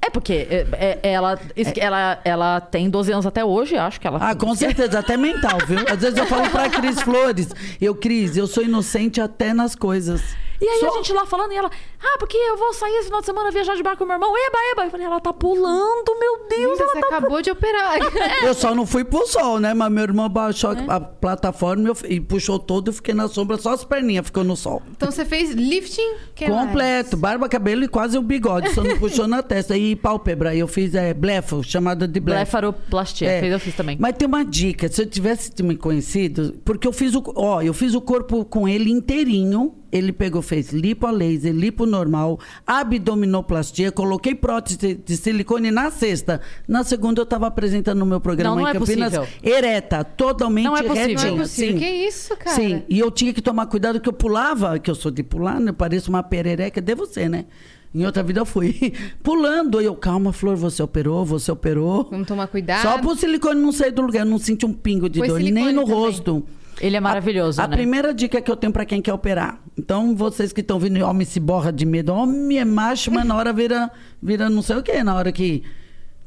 É 0.00 0.10
porque 0.10 0.46
é, 0.48 0.98
é- 1.02 1.12
ela, 1.12 1.38
esque- 1.56 1.80
ela, 1.80 2.20
ela 2.24 2.60
tem 2.60 2.88
12 2.88 3.10
anos 3.12 3.26
até 3.26 3.44
hoje, 3.44 3.76
acho 3.76 4.00
que 4.00 4.06
ela. 4.06 4.18
Ah, 4.22 4.34
com 4.34 4.54
certeza, 4.54 5.00
até 5.00 5.16
mental, 5.16 5.58
viu? 5.66 5.78
Às 5.90 5.98
vezes 6.00 6.16
eu 6.16 6.26
falo 6.26 6.48
pra 6.50 6.68
Cris 6.70 7.00
Flores, 7.02 7.48
eu, 7.80 7.94
Cris, 7.94 8.36
eu 8.36 8.46
sou 8.46 8.62
inocente 8.62 9.20
até 9.20 9.52
nas 9.52 9.74
coisas. 9.74 10.22
E 10.60 10.66
aí 10.68 10.80
Só- 10.80 10.88
a 10.88 10.90
gente 10.96 11.12
lá 11.12 11.24
falando, 11.24 11.52
e 11.52 11.56
ela, 11.56 11.70
ah, 12.02 12.16
porque 12.18 12.36
eu 12.36 12.56
vou 12.56 12.72
sair 12.72 12.94
esse 12.96 13.04
final 13.06 13.20
de 13.20 13.26
semana 13.26 13.50
viajar 13.50 13.76
de 13.76 13.82
barco 13.82 13.98
com 13.98 14.04
meu 14.04 14.14
irmão. 14.14 14.32
Eba, 14.36 14.58
eba. 14.72 14.84
Eu 14.86 14.90
falei, 14.90 15.06
ela 15.06 15.20
tá 15.20 15.32
pulando, 15.32 16.18
meu 16.18 16.48
Deus, 16.48 16.72
Linda, 16.72 16.82
ela 16.82 16.92
você 16.92 17.00
tá 17.00 17.06
acabou 17.16 17.40
de 17.42 17.50
operar. 17.50 17.94
Eu 18.42 18.54
só 18.54 18.74
não 18.74 18.86
fui 18.86 19.04
pro 19.04 19.26
sol, 19.26 19.58
né? 19.60 19.72
Mas 19.74 19.90
meu 19.92 20.02
irmão 20.02 20.28
baixou 20.28 20.72
É. 20.72 20.84
a 20.88 21.00
plataforma 21.00 21.92
e 22.08 22.20
puxou 22.20 22.58
todo, 22.58 22.88
eu 22.88 22.92
fiquei 22.92 23.14
na 23.14 23.28
sombra, 23.28 23.56
só 23.56 23.72
as 23.72 23.84
perninhas 23.84 24.26
ficou 24.26 24.42
no 24.44 24.56
sol. 24.56 24.82
Então 24.90 25.10
você 25.10 25.24
fez 25.24 25.50
lifting? 25.50 26.16
que 26.34 26.46
Completo, 26.46 27.16
barba, 27.16 27.48
cabelo 27.48 27.84
e 27.84 27.88
quase 27.88 28.16
o 28.18 28.22
bigode, 28.22 28.72
só 28.74 28.82
não 28.82 28.98
puxou 28.98 29.26
na 29.26 29.42
testa. 29.42 29.76
E 29.76 29.94
pálpebra, 29.96 30.54
eu 30.54 30.66
fiz 30.68 30.94
é, 30.94 31.12
blefo, 31.14 31.62
chamada 31.62 32.06
de 32.08 32.20
blefo. 32.20 32.38
Blefaroplastia. 32.40 33.28
É. 33.28 33.40
Fez, 33.40 33.52
eu 33.52 33.60
fiz 33.60 33.74
também. 33.74 33.96
Mas 34.00 34.16
tem 34.16 34.26
uma 34.26 34.44
dica, 34.44 34.88
se 34.88 35.02
eu 35.02 35.06
tivesse 35.06 35.52
me 35.62 35.76
conhecido, 35.76 36.54
porque 36.64 36.86
eu 36.86 36.92
fiz 36.92 37.14
o, 37.14 37.22
ó, 37.36 37.60
eu 37.62 37.74
fiz 37.74 37.94
o 37.94 38.00
corpo 38.00 38.44
com 38.44 38.68
ele 38.68 38.90
inteirinho. 38.90 39.74
Ele 39.90 40.12
pegou, 40.12 40.42
fez 40.42 40.70
lipo 40.72 41.06
a 41.06 41.10
laser, 41.10 41.52
lipo 41.54 41.86
normal, 41.86 42.38
abdominoplastia, 42.66 43.90
coloquei 43.92 44.34
prótese 44.34 44.94
de 44.94 45.16
silicone 45.16 45.70
na 45.70 45.90
sexta. 45.90 46.40
Na 46.66 46.84
segunda 46.84 47.20
eu 47.20 47.24
estava 47.24 47.46
apresentando 47.46 47.98
no 47.98 48.06
meu 48.06 48.20
programa 48.20 48.54
Não, 48.56 48.62
não 48.62 48.68
em 48.68 48.70
é 48.70 48.78
Campinas, 48.78 49.16
possível. 49.16 49.40
ereta, 49.42 50.04
totalmente 50.04 50.64
Não 50.64 50.76
é 50.76 50.82
possível. 50.82 51.06
retinha. 51.08 51.30
Não 51.30 51.38
é 51.38 51.42
possível. 51.42 51.72
sim. 51.72 51.78
Que 51.78 51.90
isso, 51.90 52.36
cara? 52.36 52.56
Sim, 52.56 52.82
e 52.88 52.98
eu 52.98 53.10
tinha 53.10 53.32
que 53.32 53.40
tomar 53.40 53.66
cuidado 53.66 54.00
que 54.00 54.08
eu 54.08 54.12
pulava, 54.12 54.78
que 54.78 54.90
eu 54.90 54.94
sou 54.94 55.10
de 55.10 55.22
pular, 55.22 55.58
né? 55.60 55.70
Eu 55.70 55.74
pareço 55.74 56.10
uma 56.10 56.22
perereca 56.22 56.80
de 56.80 56.94
você, 56.94 57.28
né? 57.28 57.46
Em 57.94 58.04
outra 58.04 58.22
vida 58.22 58.40
eu 58.40 58.44
fui 58.44 58.92
pulando. 59.22 59.80
E 59.80 59.86
eu, 59.86 59.94
calma, 59.94 60.32
Flor, 60.32 60.56
você 60.56 60.82
operou, 60.82 61.24
você 61.24 61.50
operou. 61.50 62.06
Vamos 62.10 62.26
tomar 62.28 62.46
cuidado. 62.46 62.82
Só 62.82 62.98
pro 62.98 63.16
silicone 63.16 63.60
não 63.60 63.72
sair 63.72 63.90
do 63.92 64.02
lugar, 64.02 64.20
eu 64.26 64.30
não 64.30 64.38
senti 64.38 64.66
um 64.66 64.72
pingo 64.74 65.08
de 65.08 65.18
Foi 65.20 65.28
dor, 65.28 65.40
nem 65.40 65.72
no 65.72 65.82
também. 65.82 65.94
rosto. 65.94 66.44
Ele 66.80 66.96
é 66.96 67.00
maravilhoso, 67.00 67.60
a, 67.60 67.64
a 67.64 67.68
né? 67.68 67.76
primeira 67.76 68.14
dica 68.14 68.40
que 68.40 68.50
eu 68.50 68.56
tenho 68.56 68.72
pra 68.72 68.84
quem 68.84 69.02
quer 69.02 69.12
operar. 69.12 69.60
Então, 69.76 70.14
vocês 70.14 70.52
que 70.52 70.60
estão 70.60 70.78
vindo, 70.78 71.04
homem 71.04 71.26
se 71.26 71.40
borra 71.40 71.72
de 71.72 71.84
medo. 71.84 72.12
Homem 72.12 72.58
é 72.58 72.64
macho, 72.64 73.10
mas 73.10 73.24
na 73.24 73.36
hora 73.36 73.52
vira, 73.52 73.90
vira 74.22 74.48
não 74.48 74.62
sei 74.62 74.76
o 74.76 74.82
quê. 74.82 75.02
Na 75.02 75.14
hora 75.14 75.32
que 75.32 75.64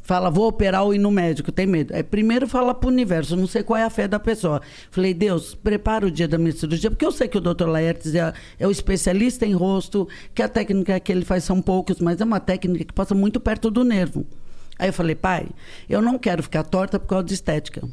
fala, 0.01 0.29
vou 0.29 0.47
operar 0.47 0.83
ou 0.83 0.93
ir 0.93 0.97
no 0.97 1.11
médico, 1.11 1.51
tem 1.51 1.65
medo. 1.65 1.93
É, 1.93 2.03
primeiro 2.03 2.47
fala 2.47 2.73
pro 2.73 2.89
universo, 2.89 3.35
não 3.35 3.47
sei 3.47 3.63
qual 3.63 3.77
é 3.77 3.83
a 3.83 3.89
fé 3.89 4.07
da 4.07 4.19
pessoa. 4.19 4.61
Falei, 4.89 5.13
Deus, 5.13 5.55
prepara 5.55 6.05
o 6.05 6.11
dia 6.11 6.27
da 6.27 6.37
minha 6.37 6.51
cirurgia, 6.51 6.89
porque 6.89 7.05
eu 7.05 7.11
sei 7.11 7.27
que 7.27 7.37
o 7.37 7.41
Dr. 7.41 7.67
Laertes 7.67 8.13
é, 8.15 8.33
é 8.59 8.67
o 8.67 8.71
especialista 8.71 9.45
em 9.45 9.53
rosto, 9.53 10.07
que 10.33 10.41
a 10.41 10.49
técnica 10.49 10.99
que 10.99 11.11
ele 11.11 11.23
faz 11.23 11.43
são 11.43 11.61
poucos, 11.61 11.99
mas 11.99 12.19
é 12.19 12.25
uma 12.25 12.39
técnica 12.39 12.85
que 12.85 12.93
passa 12.93 13.15
muito 13.15 13.39
perto 13.39 13.71
do 13.71 13.83
nervo. 13.83 14.25
Aí 14.77 14.89
eu 14.89 14.93
falei, 14.93 15.15
pai, 15.15 15.47
eu 15.87 16.01
não 16.01 16.17
quero 16.17 16.41
ficar 16.41 16.63
torta 16.63 16.99
por 16.99 17.07
causa 17.07 17.25
de 17.25 17.33
estética. 17.35 17.87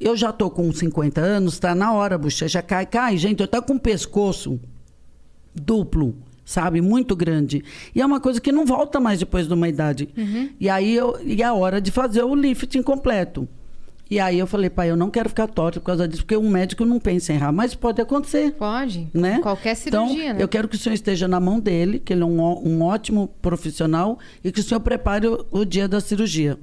Eu 0.00 0.16
já 0.16 0.32
tô 0.32 0.50
com 0.50 0.72
50 0.72 1.20
anos, 1.20 1.58
tá 1.58 1.74
na 1.74 1.92
hora, 1.92 2.16
a 2.16 2.18
bochecha 2.18 2.60
cai, 2.62 2.84
cai. 2.86 3.16
Gente, 3.16 3.40
eu 3.40 3.48
tô 3.48 3.62
com 3.62 3.74
o 3.74 3.80
pescoço 3.80 4.60
duplo, 5.54 6.16
sabe? 6.44 6.80
Muito 6.80 7.14
grande. 7.14 7.64
E 7.94 8.00
é 8.00 8.06
uma 8.06 8.20
coisa 8.20 8.40
que 8.40 8.50
não 8.50 8.66
volta 8.66 8.98
mais 8.98 9.18
depois 9.18 9.46
de 9.46 9.54
uma 9.54 9.68
idade. 9.68 10.08
E 10.58 10.68
aí 10.68 10.94
eu, 10.94 11.18
e 11.22 11.40
é 11.40 11.44
a 11.44 11.54
hora 11.54 11.80
de 11.80 11.90
fazer 11.90 12.22
o 12.24 12.34
lifting 12.34 12.82
completo. 12.82 13.48
E 14.10 14.20
aí 14.20 14.38
eu 14.38 14.46
falei, 14.46 14.68
pai, 14.68 14.90
eu 14.90 14.96
não 14.96 15.10
quero 15.10 15.28
ficar 15.30 15.46
torta 15.46 15.80
por 15.80 15.86
causa 15.86 16.06
disso, 16.06 16.22
porque 16.22 16.36
um 16.36 16.50
médico 16.50 16.84
não 16.84 17.00
pensa 17.00 17.32
em 17.32 17.36
errar, 17.36 17.52
mas 17.52 17.74
pode 17.74 18.02
acontecer. 18.02 18.52
Pode. 18.52 19.08
Né? 19.14 19.40
Qualquer 19.40 19.74
cirurgia, 19.74 20.24
então, 20.24 20.34
né? 20.34 20.42
Eu 20.42 20.46
quero 20.46 20.68
que 20.68 20.76
o 20.76 20.78
senhor 20.78 20.94
esteja 20.94 21.26
na 21.26 21.40
mão 21.40 21.58
dele, 21.58 21.98
que 21.98 22.12
ele 22.12 22.22
é 22.22 22.26
um, 22.26 22.40
um 22.40 22.82
ótimo 22.82 23.28
profissional, 23.40 24.18
e 24.42 24.52
que 24.52 24.60
o 24.60 24.62
senhor 24.62 24.80
prepare 24.80 25.26
o, 25.26 25.46
o 25.50 25.64
dia 25.64 25.88
da 25.88 26.00
cirurgia. 26.00 26.58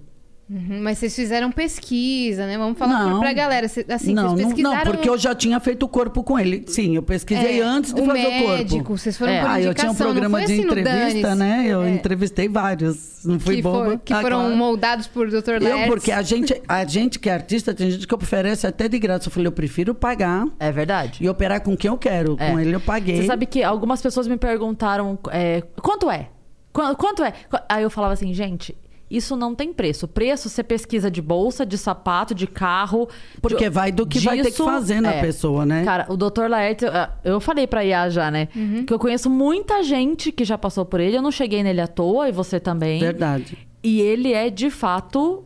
Uhum, 0.54 0.82
mas 0.84 0.98
vocês 0.98 1.16
fizeram 1.16 1.50
pesquisa, 1.50 2.46
né? 2.46 2.58
Vamos 2.58 2.78
falar 2.78 3.06
Não. 3.06 3.20
pra, 3.22 3.32
galera. 3.32 3.70
Cê- 3.70 3.86
Assim, 3.88 4.14
não, 4.14 4.32
vocês 4.32 4.42
não, 4.42 4.48
pesquisaram... 4.50 4.76
não, 4.86 4.92
porque 4.92 5.10
eu 5.10 5.18
já 5.18 5.34
tinha 5.34 5.58
feito 5.62 5.84
o 5.84 5.88
corpo 5.88 6.22
com 6.24 6.38
ele. 6.38 6.66
Sim, 6.68 6.94
eu 6.96 7.02
pesquisei 7.04 7.62
É, 7.62 7.64
antes 7.64 7.94
de 7.94 8.02
o 8.02 8.06
fazer 8.06 8.20
médico, 8.20 8.76
o 8.76 8.78
corpo. 8.84 8.98
vocês 8.98 9.18
foram 9.18 9.32
É. 9.32 9.40
por 9.42 9.50
Ah, 9.50 9.62
eu 9.62 9.74
tinha 9.74 9.92
um 9.92 9.96
programa 9.96 10.40
de 10.40 10.44
assim 10.54 10.62
entrevista, 10.64 11.36
né? 11.36 11.64
Eu 11.68 11.84
É. 11.84 11.92
entrevistei 11.92 12.50
vários. 12.50 13.24
Não 13.24 13.40
fui 13.40 13.58
que, 13.58 13.62
boba. 13.62 13.86
for- 13.92 14.00
que 14.00 14.14
Ah, 14.14 14.20
foram 14.22 14.40
claro. 14.42 14.56
moldados 14.58 15.08
por 15.08 15.30
Dr. 15.30 15.62
Laertes. 15.62 15.70
Eu, 15.70 15.88
porque 15.88 16.12
a 16.12 16.22
gente, 16.22 16.62
a 16.68 16.84
gente 16.86 17.18
que 17.18 17.30
é 17.30 17.34
artista, 17.34 17.74
tem 17.74 17.90
gente 17.92 18.06
que 18.06 18.14
oferece 18.16 18.68
até 18.68 18.90
de 18.90 19.00
graça. 19.00 19.28
Eu 19.30 19.32
falei, 19.32 19.48
eu 19.48 19.52
prefiro 19.54 19.96
pagar 19.96 20.46
É 20.60 20.70
verdade. 20.72 21.20
e 21.24 21.30
operar 21.30 21.62
com 21.62 21.78
quem 21.78 21.90
eu 21.90 21.98
quero. 21.98 22.36
É. 22.40 22.52
Com 22.52 22.60
ele 22.60 22.76
eu 22.76 22.82
paguei. 22.82 23.22
Você 23.22 23.28
sabe 23.28 23.46
que 23.46 23.64
algumas 23.64 24.02
pessoas 24.02 24.28
me 24.28 24.36
perguntaram 24.38 25.18
é, 25.32 25.62
quanto 25.82 26.10
é? 26.12 26.28
Qu- 26.74 26.96
Quanto 26.98 27.24
é? 27.24 27.32
Qu- 27.32 27.60
Aí 27.70 27.84
eu 27.84 27.90
falava 27.90 28.14
assim, 28.14 28.34
gente, 28.34 28.76
isso 29.16 29.36
não 29.36 29.54
tem 29.54 29.74
preço. 29.74 30.08
Preço 30.08 30.48
você 30.50 30.64
pesquisa 30.64 31.12
de 31.12 31.22
bolsa, 31.22 31.66
de 31.66 31.78
sapato, 31.78 32.34
de 32.34 32.48
carro. 32.48 33.08
Porque 33.42 33.66
de- 33.66 33.70
vai 33.70 33.92
do 33.92 34.08
que 34.08 34.20
vai 34.20 34.38
ter 34.38 34.44
que 34.46 34.50
disso- 34.52 34.64
fazer 34.66 35.02
na 35.02 35.14
é. 35.14 35.22
pessoa, 35.22 35.66
né? 35.66 35.84
Cara, 35.84 36.06
o 36.10 36.16
Dr. 36.18 36.48
Laerte, 36.50 36.86
eu- 36.86 37.34
eu 37.34 37.40
falei 37.42 37.68
pra 37.68 37.84
Iá 37.84 38.10
já, 38.10 38.32
né? 38.32 38.48
Que 38.88 38.94
eu 38.94 39.00
conheço 39.00 39.30
muita 39.30 39.84
gente 39.84 40.32
que 40.32 40.46
já 40.46 40.58
passou 40.58 40.86
por 40.86 41.00
ele. 41.00 41.18
Eu 41.18 41.22
não 41.22 41.32
cheguei 41.32 41.62
nele 41.64 41.82
à 41.82 41.88
toa, 41.88 42.30
e 42.30 42.32
você 42.32 42.60
também. 42.60 43.00
Verdade. 43.00 43.58
E 43.84 44.00
ele 44.00 44.32
é, 44.34 44.50
de 44.50 44.70
fato, 44.70 45.44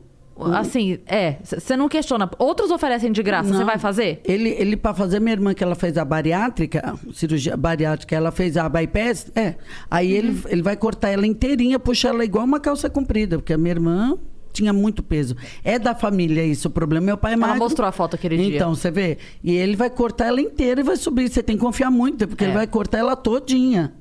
assim, 0.54 1.00
é. 1.06 1.38
Você 1.43 1.78
não 1.78 1.88
questiona. 1.88 2.30
Outros 2.38 2.71
oferecem 2.71 3.12
de 3.12 3.24
graça, 3.24 3.54
você 3.54 3.63
vai 3.63 3.78
fazer? 3.78 4.21
Ele, 4.26 4.50
ele 4.50 4.76
para 4.76 4.93
fazer 4.93 5.19
minha 5.19 5.34
irmã 5.34 5.54
que 5.54 5.63
ela 5.63 5.76
fez 5.76 5.98
a 5.98 6.06
bariátrica, 6.06 6.95
cirurgia 7.13 7.56
bariátrica, 7.56 8.15
ela 8.15 8.32
fez 8.32 8.58
a 8.58 8.67
bypass, 8.67 9.32
é. 9.36 9.56
Aí 9.89 10.12
ele, 10.12 10.41
ele 10.48 10.62
vai 10.62 10.76
cortar 10.76 11.10
ela 11.10 11.26
inteirinha, 11.26 11.80
puxar 11.80 12.10
ela 12.10 12.26
igual 12.26 12.45
uma 12.45 12.60
calça 12.60 12.89
comprida, 12.89 13.38
porque 13.38 13.54
a 13.54 13.58
minha 13.58 13.71
irmã 13.71 14.17
tinha 14.56 14.74
muito 14.74 15.04
peso. 15.04 15.36
É 15.63 15.78
da 15.78 15.94
família 15.94 16.44
isso 16.46 16.68
o 16.68 16.72
problema. 16.72 17.06
Meu 17.06 17.18
pai 17.18 17.32
é 17.32 17.36
Ela 17.36 17.48
magro. 17.48 17.60
mostrou 17.63 17.88
a 17.88 17.91
foto 17.91 18.15
aquele 18.15 18.38
dia. 18.38 18.56
Então, 18.56 18.74
você 18.74 18.89
vê. 18.89 19.18
E 19.44 19.54
ele 19.56 19.76
vai 19.76 19.89
cortar 19.89 20.26
ela 20.28 20.41
inteira 20.41 20.80
e 20.82 20.84
vai 20.84 20.96
subir. 20.96 21.30
Você 21.30 21.44
tem 21.44 21.56
que 21.58 21.62
confiar 21.62 21.91
muito, 21.91 22.28
porque 22.28 22.44
É. 22.44 22.48
ele 22.48 22.56
vai 22.56 22.65
cortar 22.68 22.98
ela 23.00 23.15
todinha. 23.15 23.94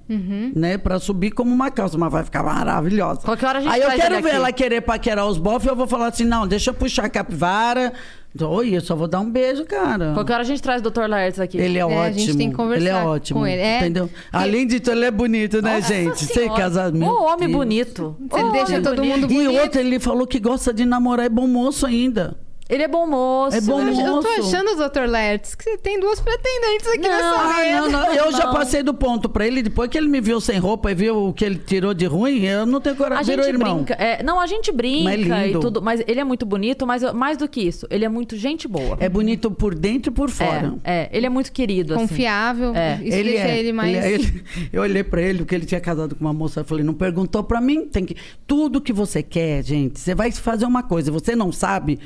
Né? 0.54 0.78
Pra 0.78 0.98
subir 1.00 1.30
como 1.32 1.52
uma 1.52 1.70
calça, 1.70 1.96
mas 1.98 2.12
vai 2.12 2.22
ficar 2.24 2.42
maravilhosa. 2.42 3.20
Qualquer 3.22 3.46
hora 3.46 3.58
a 3.58 3.62
gente 3.62 3.72
Aí 3.72 3.80
eu 3.82 3.90
quero 3.92 4.14
ver 4.16 4.28
aqui. 4.28 4.36
ela 4.36 4.52
querer 4.52 4.80
paquerar 4.82 5.26
os 5.26 5.38
bofs, 5.38 5.66
eu 5.66 5.74
vou 5.74 5.86
falar 5.86 6.08
assim: 6.08 6.24
não, 6.24 6.46
deixa 6.46 6.70
eu 6.70 6.74
puxar 6.74 7.06
a 7.06 7.08
capivara. 7.08 7.92
Oi, 8.40 8.76
eu 8.76 8.80
só 8.80 8.96
vou 8.96 9.06
dar 9.06 9.20
um 9.20 9.30
beijo, 9.30 9.64
cara. 9.64 10.12
Qualquer 10.12 10.32
hora 10.32 10.42
a 10.42 10.46
gente 10.46 10.60
traz 10.60 10.82
o 10.84 10.90
Dr. 10.90 11.06
Laertes 11.06 11.38
aqui. 11.38 11.56
Ele 11.56 11.78
é, 11.78 11.82
É, 11.82 11.84
ótimo. 11.84 12.00
a 12.02 12.10
gente 12.10 12.36
tem 12.36 12.50
que 12.50 12.56
conversar 12.56 12.80
ele 12.84 12.88
é 12.88 13.04
ótimo. 13.04 13.40
com 13.40 13.46
ele. 13.46 13.60
É. 13.62 13.78
Entendeu? 13.78 14.10
Além 14.32 14.66
de 14.66 14.80
tudo, 14.80 14.96
ele 14.96 15.04
é 15.04 15.10
bonito, 15.12 15.62
né, 15.62 15.76
Nossa 15.76 15.94
gente? 15.94 16.48
Casado. 16.56 16.98
meu 16.98 17.08
Ô, 17.08 17.22
homem 17.26 17.46
Deus. 17.46 17.52
bonito. 17.52 18.16
Ele 18.32 18.42
Ô, 18.42 18.50
deixa 18.50 18.66
homem 18.72 18.82
todo 18.82 18.96
bonito. 18.96 19.20
mundo 19.20 19.32
E 19.32 19.34
bonito. 19.46 19.60
outro, 19.62 19.80
ele 19.80 20.00
falou 20.00 20.26
que 20.26 20.40
gosta 20.40 20.72
de 20.74 20.84
namorar, 20.84 21.26
é 21.26 21.28
bom 21.28 21.46
moço 21.46 21.86
ainda. 21.86 22.36
Ele 22.68 22.82
é 22.82 22.88
bom 22.88 23.06
moço. 23.06 23.56
É 23.56 23.60
bom 23.60 23.80
Eu, 23.80 23.88
eu 23.88 24.20
tô 24.20 24.22
moço. 24.36 24.40
achando, 24.56 24.74
Dr. 24.88 25.00
Lertz, 25.06 25.54
que 25.54 25.64
você 25.64 25.76
tem 25.76 26.00
duas 26.00 26.18
pretendentes 26.18 26.86
aqui 26.88 27.02
Não, 27.02 27.10
nessa 27.10 27.34
Ah, 27.34 27.60
mesa. 27.60 27.80
não, 27.80 27.90
não. 27.90 28.14
Eu 28.14 28.32
já 28.32 28.50
passei 28.52 28.82
do 28.82 28.94
ponto 28.94 29.28
pra 29.28 29.46
ele. 29.46 29.62
Depois 29.62 29.90
que 29.90 29.98
ele 29.98 30.08
me 30.08 30.20
viu 30.20 30.40
sem 30.40 30.58
roupa 30.58 30.90
e 30.90 30.94
viu 30.94 31.28
o 31.28 31.32
que 31.34 31.44
ele 31.44 31.56
tirou 31.56 31.92
de 31.92 32.06
ruim, 32.06 32.44
eu 32.44 32.64
não 32.64 32.80
tenho 32.80 32.94
A 32.94 32.98
coragem. 32.98 33.24
Virou 33.26 33.44
gente 33.44 33.54
irmão. 33.54 33.76
brinca. 33.76 33.94
é, 33.94 34.22
não, 34.22 34.40
a 34.40 34.46
gente 34.46 34.72
brinca 34.72 35.04
Mas 35.04 35.30
é 35.30 35.42
e 35.42 35.46
lindo. 35.48 35.60
tudo. 35.60 35.82
Mas 35.82 36.02
ele 36.06 36.20
é 36.20 36.24
muito 36.24 36.46
bonito, 36.46 36.86
mas 36.86 37.02
mais 37.12 37.36
do 37.36 37.46
que 37.46 37.60
isso, 37.60 37.86
ele 37.90 38.04
é 38.04 38.08
muito 38.08 38.34
gente 38.36 38.66
boa. 38.66 38.96
É 38.98 39.08
bonito 39.10 39.50
por 39.50 39.74
dentro 39.74 40.10
e 40.10 40.14
por 40.14 40.30
fora. 40.30 40.74
É, 40.82 41.02
é, 41.02 41.10
ele 41.12 41.26
é 41.26 41.28
muito 41.30 41.52
querido, 41.52 41.94
assim. 41.94 42.06
Confiável. 42.08 42.74
É. 42.74 42.94
Isso 43.02 43.22
deixa 43.24 43.48
ele 43.48 43.72
mais. 43.72 43.94
ele 43.94 44.06
é- 44.06 44.10
ele- 44.12 44.44
eu 44.72 44.82
olhei 44.82 45.04
pra 45.04 45.20
ele, 45.20 45.38
porque 45.40 45.54
ele 45.54 45.66
tinha 45.66 45.80
casado 45.80 46.14
com 46.14 46.24
uma 46.24 46.32
moça. 46.32 46.60
Eu 46.60 46.64
falei, 46.64 46.82
não 46.82 46.94
perguntou 46.94 47.44
pra 47.44 47.60
mim? 47.60 47.84
Tem 47.88 48.06
que. 48.06 48.16
Tudo 48.46 48.80
que 48.80 48.92
você 48.92 49.22
quer, 49.22 49.62
gente. 49.62 50.00
Você 50.00 50.14
vai 50.14 50.32
fazer 50.32 50.64
uma 50.64 50.82
coisa, 50.82 51.12
você 51.12 51.36
não 51.36 51.52
sabe. 51.52 51.98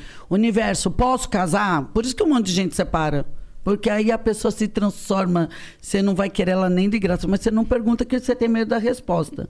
Universo, 0.49 0.90
posso 0.90 1.28
casar? 1.28 1.84
Por 1.92 2.07
isso 2.07 2.16
que 2.16 2.22
um 2.22 2.30
monte 2.30 2.46
de 2.46 2.53
gente 2.53 2.74
separa. 2.74 3.26
Porque 3.62 3.90
aí 3.90 4.11
a 4.11 4.16
pessoa 4.16 4.51
se 4.51 4.66
transforma. 4.66 5.51
Você 5.78 6.01
não 6.01 6.14
vai 6.14 6.30
querer 6.30 6.53
ela 6.53 6.70
nem 6.70 6.88
de 6.88 6.99
graça, 6.99 7.28
mas 7.28 7.40
você 7.40 7.51
não 7.51 7.66
pergunta 7.66 8.03
que 8.03 8.18
você 8.18 8.34
tem 8.34 8.49
medo 8.49 8.70
da 8.70 8.78
resposta. 8.78 9.46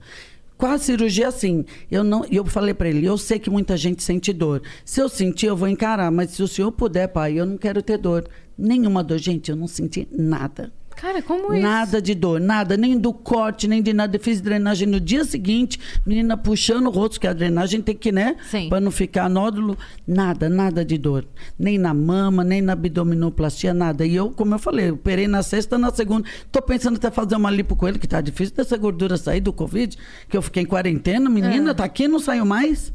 Com 0.57 0.65
a 0.65 0.77
cirurgia, 0.77 1.29
assim, 1.29 1.63
eu 1.89 2.03
não, 2.03 2.25
eu 2.29 2.45
falei 2.45 2.73
pra 2.73 2.89
ele, 2.89 3.05
eu 3.05 3.17
sei 3.17 3.39
que 3.39 3.49
muita 3.49 3.77
gente 3.77 4.03
sente 4.03 4.33
dor. 4.33 4.61
Se 4.83 5.01
eu 5.01 5.07
sentir, 5.07 5.45
eu 5.45 5.55
vou 5.55 5.69
encarar, 5.69 6.11
mas 6.11 6.31
se 6.31 6.43
o 6.43 6.49
senhor 6.49 6.69
puder, 6.73 7.07
pai, 7.07 7.39
eu 7.39 7.45
não 7.45 7.57
quero 7.57 7.81
ter 7.81 7.97
dor. 7.97 8.27
Nenhuma 8.57 9.01
dor, 9.01 9.19
gente, 9.19 9.49
eu 9.49 9.55
não 9.55 9.67
senti 9.67 10.05
nada. 10.11 10.69
Cara, 10.99 11.21
como 11.21 11.53
isso? 11.53 11.61
Nada 11.61 12.01
de 12.01 12.13
dor, 12.13 12.41
nada, 12.41 12.75
nem 12.75 12.97
do 12.97 13.13
corte, 13.13 13.69
nem 13.69 13.81
de 13.81 13.93
nada. 13.93 14.17
Eu 14.17 14.19
fiz 14.19 14.41
drenagem 14.41 14.85
no 14.85 14.99
dia 14.99 15.23
seguinte, 15.23 15.79
menina 16.05 16.35
puxando 16.35 16.87
o 16.87 16.89
rosto, 16.89 17.21
que 17.21 17.27
a 17.27 17.31
drenagem 17.31 17.81
tem 17.81 17.95
que, 17.95 18.11
né? 18.11 18.35
Sim. 18.49 18.67
Pra 18.67 18.81
não 18.81 18.91
ficar 18.91 19.29
nódulo. 19.29 19.77
Nada, 20.05 20.49
nada 20.49 20.83
de 20.83 20.97
dor. 20.97 21.25
Nem 21.57 21.77
na 21.77 21.93
mama, 21.93 22.43
nem 22.43 22.61
na 22.61 22.73
abdominoplastia, 22.73 23.73
nada. 23.73 24.05
E 24.05 24.13
eu, 24.13 24.31
como 24.31 24.55
eu 24.55 24.59
falei, 24.59 24.91
operei 24.91 25.25
na 25.25 25.41
sexta, 25.41 25.77
na 25.77 25.89
segunda. 25.89 26.27
Tô 26.51 26.61
pensando 26.61 26.97
até 26.97 27.09
fazer 27.09 27.35
uma 27.35 27.49
lipo 27.49 27.77
com 27.77 27.87
ele, 27.87 27.97
que 27.97 28.07
tá 28.07 28.19
difícil 28.19 28.53
dessa 28.55 28.75
gordura 28.75 29.15
sair 29.15 29.39
do 29.39 29.53
Covid, 29.53 29.97
que 30.27 30.35
eu 30.35 30.41
fiquei 30.41 30.63
em 30.63 30.65
quarentena, 30.65 31.29
menina, 31.29 31.73
tá 31.73 31.85
aqui, 31.85 32.09
não 32.09 32.19
saiu 32.19 32.45
mais. 32.45 32.91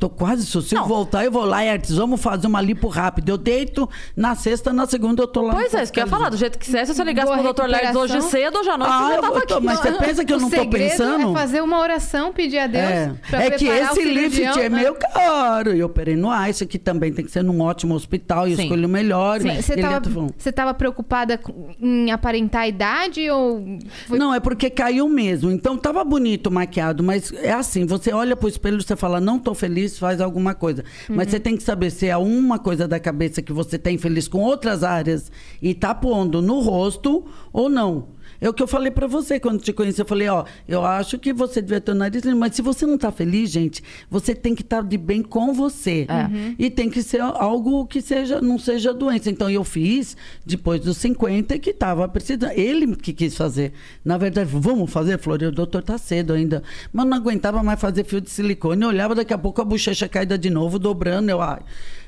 Tô 0.00 0.08
quase, 0.08 0.46
se 0.46 0.56
eu 0.56 0.64
Não. 0.80 0.88
voltar, 0.88 1.26
eu 1.26 1.30
vou 1.30 1.44
lá, 1.44 1.58
Hertz, 1.60 1.94
vamos 1.94 2.22
fazer 2.22 2.46
uma 2.46 2.62
lipo 2.62 2.88
rápida. 2.88 3.30
Eu 3.32 3.36
deito 3.36 3.86
na 4.16 4.34
sexta, 4.34 4.72
na 4.72 4.86
segunda 4.86 5.22
eu 5.22 5.26
tô 5.28 5.42
lá. 5.42 5.52
Pois 5.52 5.74
é, 5.74 5.82
isso 5.82 5.92
que 5.92 6.00
eu 6.00 6.04
ia 6.04 6.10
falar. 6.10 6.30
Do 6.30 6.38
jeito 6.38 6.58
que 6.58 6.74
é, 6.74 6.84
se 6.86 6.94
você 6.94 7.04
ligasse 7.04 7.26
Boa 7.30 7.42
pro 7.42 7.52
Dr. 7.52 7.68
Lerdes 7.70 7.94
hoje 7.94 8.22
cedo, 8.22 8.60
hoje 8.60 8.70
à 8.70 8.78
noite, 8.78 8.92
Ah, 8.94 9.10
eu 9.14 9.20
tava 9.20 9.26
vou- 9.28 9.36
aqui. 9.36 9.46
tô- 9.48 9.60
mas 9.60 9.78
você 9.78 9.92
pensa 9.92 10.24
que 10.24 10.32
eu 10.32 10.38
o 10.38 10.40
não 10.40 10.48
tô 10.48 10.56
segredo 10.56 10.90
pensando? 10.90 11.30
é 11.30 11.32
fazer 11.34 11.60
uma 11.60 11.78
oração, 11.80 12.32
pedir 12.32 12.58
a 12.60 12.66
Deus. 12.66 12.82
É, 12.82 13.12
pra 13.28 13.44
é 13.44 13.50
que 13.50 13.66
esse 13.66 14.02
lift 14.04 14.40
é 14.42 14.68
né? 14.70 14.78
meio 14.80 14.94
caro. 14.94 15.70
Eu 15.72 15.84
operei 15.84 16.16
no 16.16 16.30
ICE, 16.48 16.64
que 16.64 16.78
também 16.78 17.12
tem 17.12 17.22
que 17.22 17.30
ser 17.30 17.44
num 17.44 17.60
ótimo 17.60 17.94
hospital 17.94 18.48
e 18.48 18.56
Sim. 18.56 18.62
escolhi 18.62 18.86
o 18.86 18.88
melhor. 18.88 19.42
Sim, 19.42 19.54
Você 19.60 19.76
tava, 19.76 19.96
é 19.96 20.00
tão- 20.00 20.30
você 20.34 20.50
tava 20.50 20.72
preocupada 20.72 21.38
em 21.78 22.10
aparentar 22.10 22.62
a 22.62 22.68
idade 22.68 23.28
ou. 23.30 23.62
foi- 24.06 24.18
Não, 24.18 24.32
é 24.34 24.40
porque 24.40 24.70
caiu 24.70 25.06
mesmo. 25.10 25.50
Então 25.50 25.76
tava 25.76 26.02
bonito 26.04 26.50
maquiado, 26.50 27.02
mas 27.04 27.30
é 27.34 27.52
assim, 27.52 27.84
você 27.84 28.14
olha 28.14 28.34
pro 28.34 28.48
espelho 28.48 28.78
e 28.78 28.82
você 28.82 28.96
fala, 28.96 29.20
não 29.20 29.38
tô 29.38 29.54
feliz, 29.54 29.89
faz 29.98 30.20
alguma 30.20 30.54
coisa. 30.54 30.84
Mas 31.08 31.26
Uhum. 31.26 31.30
você 31.32 31.40
tem 31.40 31.56
que 31.56 31.62
saber 31.62 31.90
se 31.90 32.06
é 32.06 32.16
uma 32.16 32.58
coisa 32.58 32.86
da 32.86 32.98
cabeça 33.00 33.40
que 33.42 33.52
você 33.52 33.78
tá 33.78 33.90
infeliz 33.90 34.28
com 34.28 34.38
outras 34.40 34.82
áreas 34.84 35.30
e 35.60 35.74
tá 35.74 35.94
pondo 35.94 36.40
no 36.42 36.60
rosto 36.60 37.26
ou 37.52 37.68
não. 37.68 38.08
É 38.40 38.48
o 38.48 38.54
que 38.54 38.62
eu 38.62 38.66
falei 38.66 38.90
pra 38.90 39.06
você 39.06 39.38
quando 39.38 39.60
te 39.60 39.72
conheci. 39.72 40.00
Eu 40.00 40.06
falei, 40.06 40.28
ó, 40.28 40.44
eu 40.66 40.84
acho 40.84 41.18
que 41.18 41.32
você 41.32 41.60
devia 41.60 41.80
ter 41.80 41.92
o 41.92 41.94
nariz 41.94 42.22
lindo, 42.22 42.36
mas 42.36 42.54
se 42.54 42.62
você 42.62 42.86
não 42.86 42.96
tá 42.96 43.12
feliz, 43.12 43.50
gente, 43.50 43.82
você 44.08 44.34
tem 44.34 44.54
que 44.54 44.62
estar 44.62 44.82
de 44.82 44.96
bem 44.96 45.22
com 45.22 45.52
você. 45.52 46.06
Uhum. 46.08 46.54
E 46.58 46.70
tem 46.70 46.88
que 46.88 47.02
ser 47.02 47.20
algo 47.20 47.86
que 47.86 48.00
seja, 48.00 48.40
não 48.40 48.58
seja 48.58 48.94
doença. 48.94 49.30
Então 49.30 49.50
eu 49.50 49.62
fiz 49.64 50.16
depois 50.44 50.80
dos 50.80 50.96
50 50.96 51.58
que 51.58 51.72
tava 51.72 52.08
precisando. 52.08 52.52
Ele 52.52 52.96
que 52.96 53.12
quis 53.12 53.36
fazer. 53.36 53.72
Na 54.04 54.16
verdade, 54.16 54.48
vamos 54.52 54.90
fazer, 54.90 55.18
Flor? 55.18 55.42
O 55.42 55.52
doutor 55.52 55.82
tá 55.82 55.98
cedo 55.98 56.32
ainda. 56.32 56.62
Mas 56.92 57.06
não 57.06 57.16
aguentava 57.16 57.62
mais 57.62 57.80
fazer 57.80 58.04
fio 58.04 58.20
de 58.20 58.30
silicone. 58.30 58.82
Eu 58.82 58.88
olhava 58.88 59.14
daqui 59.14 59.34
a 59.34 59.38
pouco 59.38 59.60
a 59.60 59.64
bochecha 59.64 60.08
caída 60.08 60.38
de 60.38 60.50
novo, 60.50 60.78
dobrando. 60.78 61.30
Eu, 61.30 61.40
ai. 61.40 61.60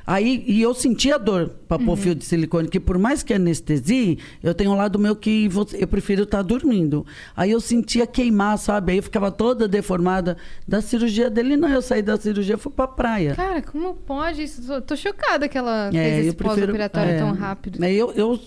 Aí, 0.06 0.42
e 0.46 0.60
eu 0.60 0.74
sentia 0.74 1.18
dor 1.18 1.48
para 1.68 1.78
pôr 1.78 1.96
fio 1.96 2.14
de 2.14 2.24
silicone, 2.24 2.68
que 2.68 2.80
por 2.80 2.98
mais 2.98 3.22
que 3.22 3.32
anestesie, 3.32 4.18
eu 4.42 4.52
tenho 4.54 4.72
um 4.72 4.76
lado 4.76 4.98
meu 4.98 5.14
que 5.14 5.48
eu 5.74 5.86
prefiro 5.86 6.24
estar 6.24 6.42
dormindo. 6.42 7.06
Aí 7.36 7.50
eu 7.50 7.60
sentia 7.60 8.06
queimar, 8.06 8.58
sabe? 8.58 8.92
Aí 8.92 8.98
eu 8.98 9.02
ficava 9.02 9.30
toda 9.30 9.68
deformada. 9.68 10.36
Da 10.66 10.80
cirurgia 10.80 11.30
dele, 11.30 11.56
não. 11.56 11.68
Eu 11.68 11.82
saí 11.82 12.02
da 12.02 12.16
cirurgia 12.16 12.54
e 12.56 12.58
fui 12.58 12.72
pra 12.72 12.86
praia. 12.88 13.34
Cara, 13.34 13.62
como 13.62 13.94
pode 13.94 14.42
isso? 14.42 14.66
Tô, 14.66 14.80
tô 14.80 14.96
chocada 14.96 15.48
que 15.48 15.56
ela 15.56 15.88
É, 15.88 15.90
fez 15.92 16.26
esse 16.26 16.36
prefiro- 16.36 16.60
pós-operatório 16.62 17.10
é. 17.12 17.18
tão 17.18 17.32
rápido. 17.32 17.82
É, 17.84 17.92
eu, 17.92 18.12
eu 18.12 18.38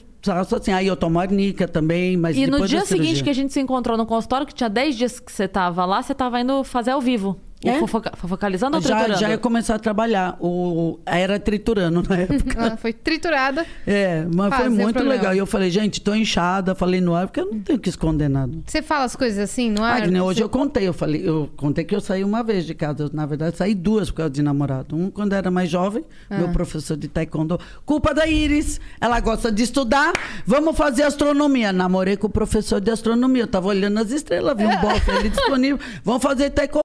assim, 0.58 0.72
aí 0.72 0.88
eu 0.88 0.96
tomo 0.96 1.20
arnica 1.20 1.68
também, 1.68 2.18
mas 2.18 2.36
E 2.36 2.48
no 2.48 2.68
dia 2.68 2.84
seguinte 2.86 3.24
que 3.24 3.30
a 3.30 3.34
gente 3.34 3.54
se 3.54 3.60
encontrou 3.60 3.96
no 3.96 4.06
consultório, 4.08 4.46
que 4.48 4.54
tinha 4.56 4.70
10 4.70 4.96
dias 4.96 5.20
que 5.20 5.32
você 5.32 5.48
tava 5.48 5.86
lá, 5.86 6.02
você 6.02 6.16
tava 6.16 6.40
indo 6.42 6.64
fazer 6.64 6.92
ao 6.92 7.00
vivo. 7.02 7.40
É? 7.70 7.80
fofoca- 7.80 8.14
fofocalizando 8.16 8.78
ou 8.78 8.82
já, 8.84 8.96
triturando? 8.96 9.20
já 9.20 9.30
ia 9.30 9.38
começar 9.38 9.76
a 9.76 9.80
trabalhar. 9.80 10.38
O, 10.40 11.00
era 11.06 11.40
triturando 11.40 12.04
na 12.08 12.18
época. 12.22 12.58
Ela 12.60 12.78
foi 12.78 12.94
triturada. 12.94 13.66
É, 13.86 14.26
mas 14.34 14.54
foi 14.56 14.70
muito 14.70 14.94
programa. 14.94 15.14
legal. 15.14 15.36
E 15.36 15.38
eu 15.38 15.46
falei, 15.46 15.70
gente, 15.70 16.02
tô 16.02 16.14
inchada, 16.14 16.74
falei 16.76 17.02
no 17.02 17.16
ar, 17.16 17.28
porque 17.28 17.40
eu 17.42 17.46
não 17.52 17.60
tenho 17.60 17.80
que 17.80 17.90
esconder 17.90 18.30
nada. 18.30 18.52
Você 18.66 18.82
fala 18.82 19.06
as 19.06 19.16
coisas 19.16 19.40
assim 19.40 19.70
no 19.72 19.84
ar? 19.84 20.08
Nem 20.08 20.22
hoje 20.22 20.40
Você- 20.40 20.44
eu 20.44 20.50
contei, 20.50 20.88
eu 20.88 20.94
falei, 20.94 21.22
eu 21.28 21.50
contei 21.56 21.84
que 21.84 21.96
eu 21.96 22.02
saí 22.02 22.24
uma 22.24 22.44
vez 22.44 22.66
de 22.66 22.74
casa. 22.74 23.04
Eu, 23.04 23.10
na 23.14 23.26
verdade, 23.26 23.58
saí 23.58 23.74
duas 23.76 24.10
por 24.10 24.18
causa 24.18 24.30
de 24.32 24.42
namorado. 24.42 24.96
Um 24.96 25.10
quando 25.10 25.34
era 25.34 25.50
mais 25.52 25.70
jovem, 25.70 26.04
Ah. 26.30 26.38
meu 26.38 26.50
professor 26.50 26.96
de 26.98 27.08
taekwondo. 27.08 27.60
Culpa 27.86 28.14
da 28.14 28.28
Iris. 28.28 28.80
Ela 29.02 29.20
gosta 29.20 29.52
de 29.52 29.64
estudar. 29.64 30.14
Vamos 30.46 30.76
fazer 30.78 31.04
astronomia. 31.04 31.72
Namorei 31.74 32.16
com 32.18 32.28
o 32.28 32.30
professor 32.30 32.80
de 32.80 32.92
astronomia. 32.92 33.44
Eu 33.44 33.48
tava 33.48 33.68
olhando 33.68 34.00
as 34.00 34.12
estrelas, 34.12 34.56
vi 34.58 34.66
um 34.66 34.76
bofe 34.82 35.12
ali 35.12 35.30
disponível. 35.30 35.80
Vamos 36.04 36.22
fazer 36.24 36.50
taekwondo. 36.52 36.85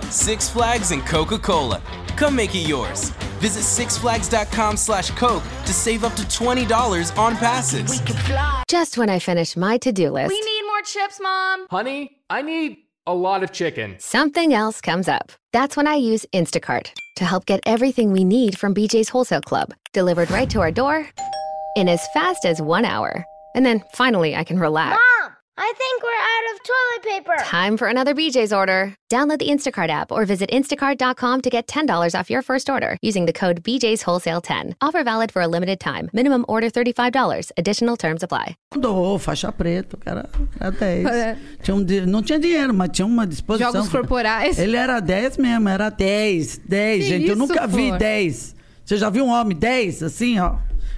Six 0.11 0.49
Flags 0.49 0.91
and 0.91 1.05
Coca-Cola. 1.05 1.81
Come 2.17 2.35
make 2.35 2.53
it 2.53 2.67
yours. 2.67 3.09
Visit 3.39 3.63
sixflags.com 3.63 4.77
slash 4.77 5.09
Coke 5.11 5.43
to 5.65 5.73
save 5.73 6.03
up 6.03 6.13
to 6.13 6.23
$20 6.23 7.17
on 7.17 7.35
passes. 7.37 7.89
We 7.89 8.05
could 8.05 8.17
fly. 8.23 8.63
Just 8.67 8.97
when 8.97 9.09
I 9.09 9.17
finish 9.19 9.55
my 9.57 9.77
to 9.79 9.91
do 9.91 10.11
list, 10.11 10.29
We 10.29 10.39
need 10.41 10.63
more 10.67 10.81
chips, 10.81 11.19
Mom. 11.21 11.65
Honey, 11.71 12.17
I 12.29 12.41
need 12.43 12.77
a 13.07 13.13
lot 13.15 13.41
of 13.43 13.51
chicken. 13.51 13.95
something 13.99 14.53
else 14.53 14.79
comes 14.81 15.07
up. 15.07 15.31
That's 15.53 15.75
when 15.75 15.87
I 15.87 15.95
use 15.95 16.25
Instacart 16.33 16.91
to 17.15 17.25
help 17.25 17.45
get 17.45 17.61
everything 17.65 18.11
we 18.11 18.23
need 18.23 18.57
from 18.59 18.75
BJ's 18.75 19.09
Wholesale 19.09 19.41
Club 19.41 19.73
delivered 19.93 20.29
right 20.29 20.49
to 20.51 20.59
our 20.61 20.71
door 20.71 21.07
in 21.75 21.89
as 21.89 22.05
fast 22.13 22.45
as 22.45 22.61
one 22.61 22.85
hour. 22.85 23.25
And 23.55 23.65
then 23.65 23.83
finally, 23.93 24.35
I 24.35 24.43
can 24.43 24.59
relax. 24.59 24.99
Mom, 25.23 25.30
I 25.63 25.73
think 25.77 26.01
we're 26.01 26.25
out 26.33 26.45
of 26.51 26.63
toilet 26.63 27.01
paper. 27.37 27.37
Time 27.45 27.77
for 27.77 27.87
another 27.87 28.15
BJ's 28.15 28.51
order. 28.51 28.95
Download 29.13 29.37
the 29.37 29.47
Instacart 29.47 29.89
app 29.89 30.11
or 30.11 30.25
visit 30.25 30.49
instacart.com 30.49 31.41
to 31.41 31.49
get 31.51 31.67
$10 31.67 32.19
off 32.19 32.31
your 32.31 32.41
first 32.41 32.67
order 32.67 32.97
using 33.03 33.27
the 33.27 33.31
code 33.33 33.61
BJ's 33.61 34.01
Wholesale 34.01 34.41
10. 34.41 34.73
Offer 34.81 35.03
valid 35.03 35.31
for 35.31 35.43
a 35.43 35.47
limited 35.47 35.79
time. 35.79 36.09
Minimum 36.13 36.45
order 36.47 36.71
$35. 36.71 37.51
Additional 37.57 37.95
terms 37.95 38.23
apply. 38.23 38.55
Ô, 38.75 39.19
faixa 39.19 39.51
preta, 39.51 39.95
o 39.95 39.99
cara 39.99 40.27
era 40.59 40.71
10. 40.71 41.05
É. 41.05 41.37
Tinha 41.61 41.75
um, 41.75 41.85
não 42.07 42.23
tinha 42.23 42.39
dinheiro, 42.39 42.73
mas 42.73 42.89
tinha 42.91 43.05
uma 43.05 43.27
disposição. 43.27 43.71
Jogos 43.71 43.89
corporais. 43.89 44.57
Ele 44.57 44.75
era 44.75 44.99
10 44.99 45.37
mesmo, 45.37 45.69
era 45.69 45.89
10. 45.91 46.57
10, 46.57 47.03
Que 47.03 47.07
gente. 47.07 47.27
eu 47.27 47.35
isso, 47.35 47.37
nunca 47.37 47.67
vi 47.67 47.89
Flor? 47.89 47.99
10. 47.99 48.55
Você 48.83 48.97
já 48.97 49.11
viu 49.11 49.25
um 49.25 49.29
homem 49.29 49.55
10, 49.55 50.01
assim, 50.01 50.39
ó? 50.39 50.55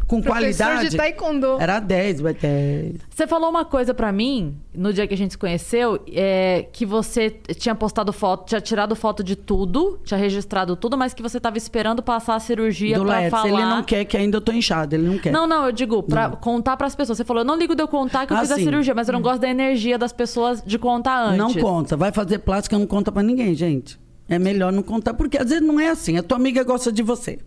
Com 0.07 0.21
Professor 0.21 0.65
qualidade. 0.65 0.89
de 0.91 0.97
taekwondo. 0.97 1.57
Era 1.59 1.79
10, 1.79 2.21
vai 2.21 2.33
10. 2.33 2.95
Você 3.09 3.25
falou 3.27 3.49
uma 3.49 3.65
coisa 3.65 3.93
pra 3.93 4.11
mim, 4.11 4.55
no 4.75 4.91
dia 4.93 5.07
que 5.07 5.13
a 5.13 5.17
gente 5.17 5.31
se 5.31 5.37
conheceu, 5.37 5.99
é, 6.11 6.67
que 6.71 6.85
você 6.85 7.29
tinha 7.29 7.73
postado 7.75 8.11
foto, 8.13 8.47
tinha 8.47 8.61
tirado 8.61 8.95
foto 8.95 9.23
de 9.23 9.35
tudo, 9.35 9.99
tinha 10.03 10.17
registrado 10.17 10.75
tudo, 10.75 10.97
mas 10.97 11.13
que 11.13 11.21
você 11.21 11.39
tava 11.39 11.57
esperando 11.57 12.01
passar 12.03 12.35
a 12.35 12.39
cirurgia 12.39 12.97
Do 12.97 13.05
pra 13.05 13.13
Laércio, 13.15 13.31
falar. 13.39 13.49
ele 13.49 13.61
não 13.69 13.83
quer 13.83 14.05
que 14.05 14.17
ainda 14.17 14.37
eu 14.37 14.41
tô 14.41 14.51
inchado, 14.51 14.95
ele 14.95 15.07
não 15.07 15.17
quer. 15.17 15.31
Não, 15.31 15.47
não, 15.47 15.65
eu 15.65 15.71
digo, 15.71 16.03
pra 16.03 16.29
contar 16.31 16.75
pras 16.77 16.95
pessoas. 16.95 17.17
Você 17.17 17.23
falou, 17.23 17.41
eu 17.41 17.45
não 17.45 17.55
ligo 17.55 17.75
de 17.75 17.81
eu 17.81 17.87
contar 17.87 18.25
que 18.27 18.33
eu 18.33 18.37
Ah, 18.37 18.41
fiz 18.41 18.51
a 18.51 18.55
cirurgia, 18.55 18.93
mas 18.93 19.07
eu 19.07 19.13
não 19.13 19.21
gosto 19.21 19.39
da 19.41 19.49
energia 19.49 19.97
das 19.97 20.11
pessoas 20.11 20.61
de 20.65 20.77
contar 20.77 21.23
antes. 21.23 21.37
Não 21.37 21.53
conta. 21.53 21.95
Vai 21.95 22.11
fazer 22.11 22.39
plástica, 22.39 22.77
não 22.77 22.85
conta 22.87 23.11
pra 23.11 23.23
ninguém, 23.23 23.53
gente. 23.55 23.99
É 24.35 24.39
melhor 24.39 24.71
não 24.71 24.81
contar, 24.83 25.13
porque 25.13 25.37
às 25.37 25.49
vezes 25.49 25.65
não 25.65 25.79
é 25.79 25.89
assim. 25.89 26.17
A 26.17 26.23
tua 26.23 26.37
amiga 26.37 26.63
gosta 26.63 26.91
de 26.91 27.01
você. 27.03 27.39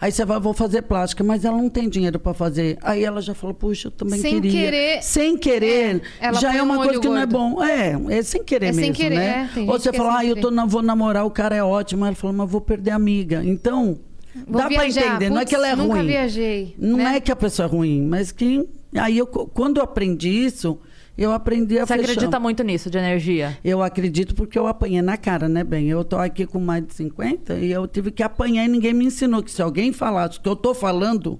Aí 0.00 0.10
você 0.12 0.24
vai, 0.24 0.38
vou 0.40 0.52
fazer 0.54 0.82
plástica, 0.82 1.22
mas 1.24 1.44
ela 1.44 1.56
não 1.56 1.68
tem 1.68 1.88
dinheiro 1.88 2.18
pra 2.18 2.34
fazer. 2.34 2.78
Aí 2.82 3.02
ela 3.04 3.20
já 3.22 3.34
falou, 3.34 3.54
puxa, 3.54 3.88
eu 3.88 3.92
também 3.92 4.20
Sem 4.20 4.40
queria. 4.40 4.50
querer- 4.60 5.02
Sem 5.02 5.36
querer. 5.36 6.02
É, 6.20 6.32
já 6.34 6.54
é 6.56 6.62
um 6.62 6.66
uma 6.66 6.74
olho 6.78 6.84
coisa 6.86 7.00
que 7.00 7.08
não 7.08 7.16
é 7.16 7.26
gordo. 7.26 7.54
bom. 7.56 7.62
É, 7.64 7.96
é 8.18 8.22
sem 8.22 8.42
querer 8.44 8.66
É 8.66 8.72
sem 8.72 8.80
mesmo, 8.82 8.94
querer, 8.96 9.14
né? 9.16 9.50
é, 9.56 9.60
Ou 9.60 9.66
você 9.78 9.88
é 9.88 9.92
falou, 9.92 10.12
sem 10.12 10.20
ah, 10.20 10.24
eu 10.26 10.36
tô, 10.40 10.50
não 10.50 10.68
vou 10.68 10.82
namorar, 10.82 11.24
o 11.26 11.30
cara 11.30 11.54
é 11.56 11.62
ótimo. 11.62 12.04
Aí 12.04 12.08
ela 12.08 12.16
falou, 12.16 12.36
mas 12.36 12.50
vou 12.50 12.60
perder 12.60 12.90
a 12.90 12.96
amiga. 12.96 13.42
Então, 13.44 13.98
Vou 14.46 14.60
dá 14.60 14.68
pra 14.68 14.86
entender. 14.88 15.30
não 15.30 15.38
é 15.40 15.44
que 15.44 15.54
ela 15.54 15.68
é 15.68 15.76
nunca 15.76 15.94
ruim. 15.94 16.06
viajei, 16.06 16.74
Não 16.78 16.98
né? 16.98 17.16
é 17.16 17.20
que 17.20 17.30
a 17.30 17.36
pessoa 17.36 17.66
é 17.66 17.70
ruim, 17.70 18.02
mas 18.02 18.32
que... 18.32 18.68
Aí, 18.96 19.18
eu, 19.18 19.26
quando 19.26 19.78
eu 19.78 19.82
aprendi 19.84 20.28
isso, 20.28 20.78
eu 21.16 21.32
aprendi 21.32 21.78
a 21.78 21.86
Você 21.86 21.94
fechar. 21.96 22.10
acredita 22.12 22.40
muito 22.40 22.62
nisso, 22.62 22.90
de 22.90 22.98
energia? 22.98 23.56
Eu 23.64 23.82
acredito 23.82 24.34
porque 24.34 24.58
eu 24.58 24.66
apanhei 24.66 25.02
na 25.02 25.16
cara, 25.16 25.48
né, 25.48 25.62
bem? 25.62 25.88
Eu 25.88 26.04
tô 26.04 26.16
aqui 26.16 26.46
com 26.46 26.58
mais 26.60 26.86
de 26.86 26.94
50 26.94 27.54
e 27.58 27.70
eu 27.70 27.86
tive 27.86 28.10
que 28.10 28.22
apanhar 28.22 28.64
e 28.64 28.68
ninguém 28.68 28.92
me 28.92 29.04
ensinou 29.04 29.42
que 29.42 29.50
se 29.50 29.62
alguém 29.62 29.92
falasse 29.92 30.38
o 30.38 30.40
que 30.42 30.48
eu 30.48 30.56
tô 30.56 30.74
falando, 30.74 31.38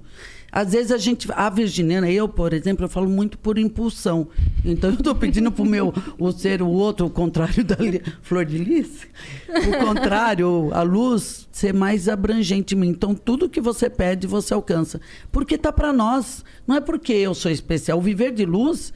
às 0.52 0.72
vezes 0.72 0.92
a 0.92 0.98
gente, 0.98 1.26
a 1.32 1.50
virginiana, 1.50 2.08
eu, 2.08 2.28
por 2.28 2.52
exemplo, 2.52 2.84
eu 2.84 2.88
falo 2.88 3.10
muito 3.10 3.36
por 3.36 3.58
impulsão. 3.58 4.28
Então 4.64 4.90
eu 4.90 4.96
tô 4.98 5.12
pedindo 5.12 5.50
pro 5.50 5.64
meu, 5.64 5.92
o 6.16 6.30
ser 6.30 6.62
o 6.62 6.68
outro, 6.68 7.06
o 7.06 7.10
contrário 7.10 7.64
da 7.64 7.76
flor 8.22 8.44
de 8.44 8.58
lis, 8.58 9.04
o 9.48 9.84
contrário, 9.84 10.70
a 10.72 10.82
luz, 10.82 11.48
ser 11.50 11.74
mais 11.74 12.08
abrangente 12.08 12.76
em 12.76 12.78
mim. 12.78 12.88
Então 12.90 13.16
tudo 13.16 13.48
que 13.48 13.60
você 13.60 13.90
pede, 13.90 14.28
você 14.28 14.54
alcança. 14.54 15.00
Porque 15.32 15.58
tá 15.58 15.72
para 15.72 15.92
nós. 15.92 16.44
Não 16.64 16.76
é 16.76 16.80
porque 16.80 17.12
eu 17.12 17.34
sou 17.34 17.50
especial. 17.50 17.98
O 17.98 18.00
viver 18.00 18.30
de 18.30 18.44
luz, 18.46 18.92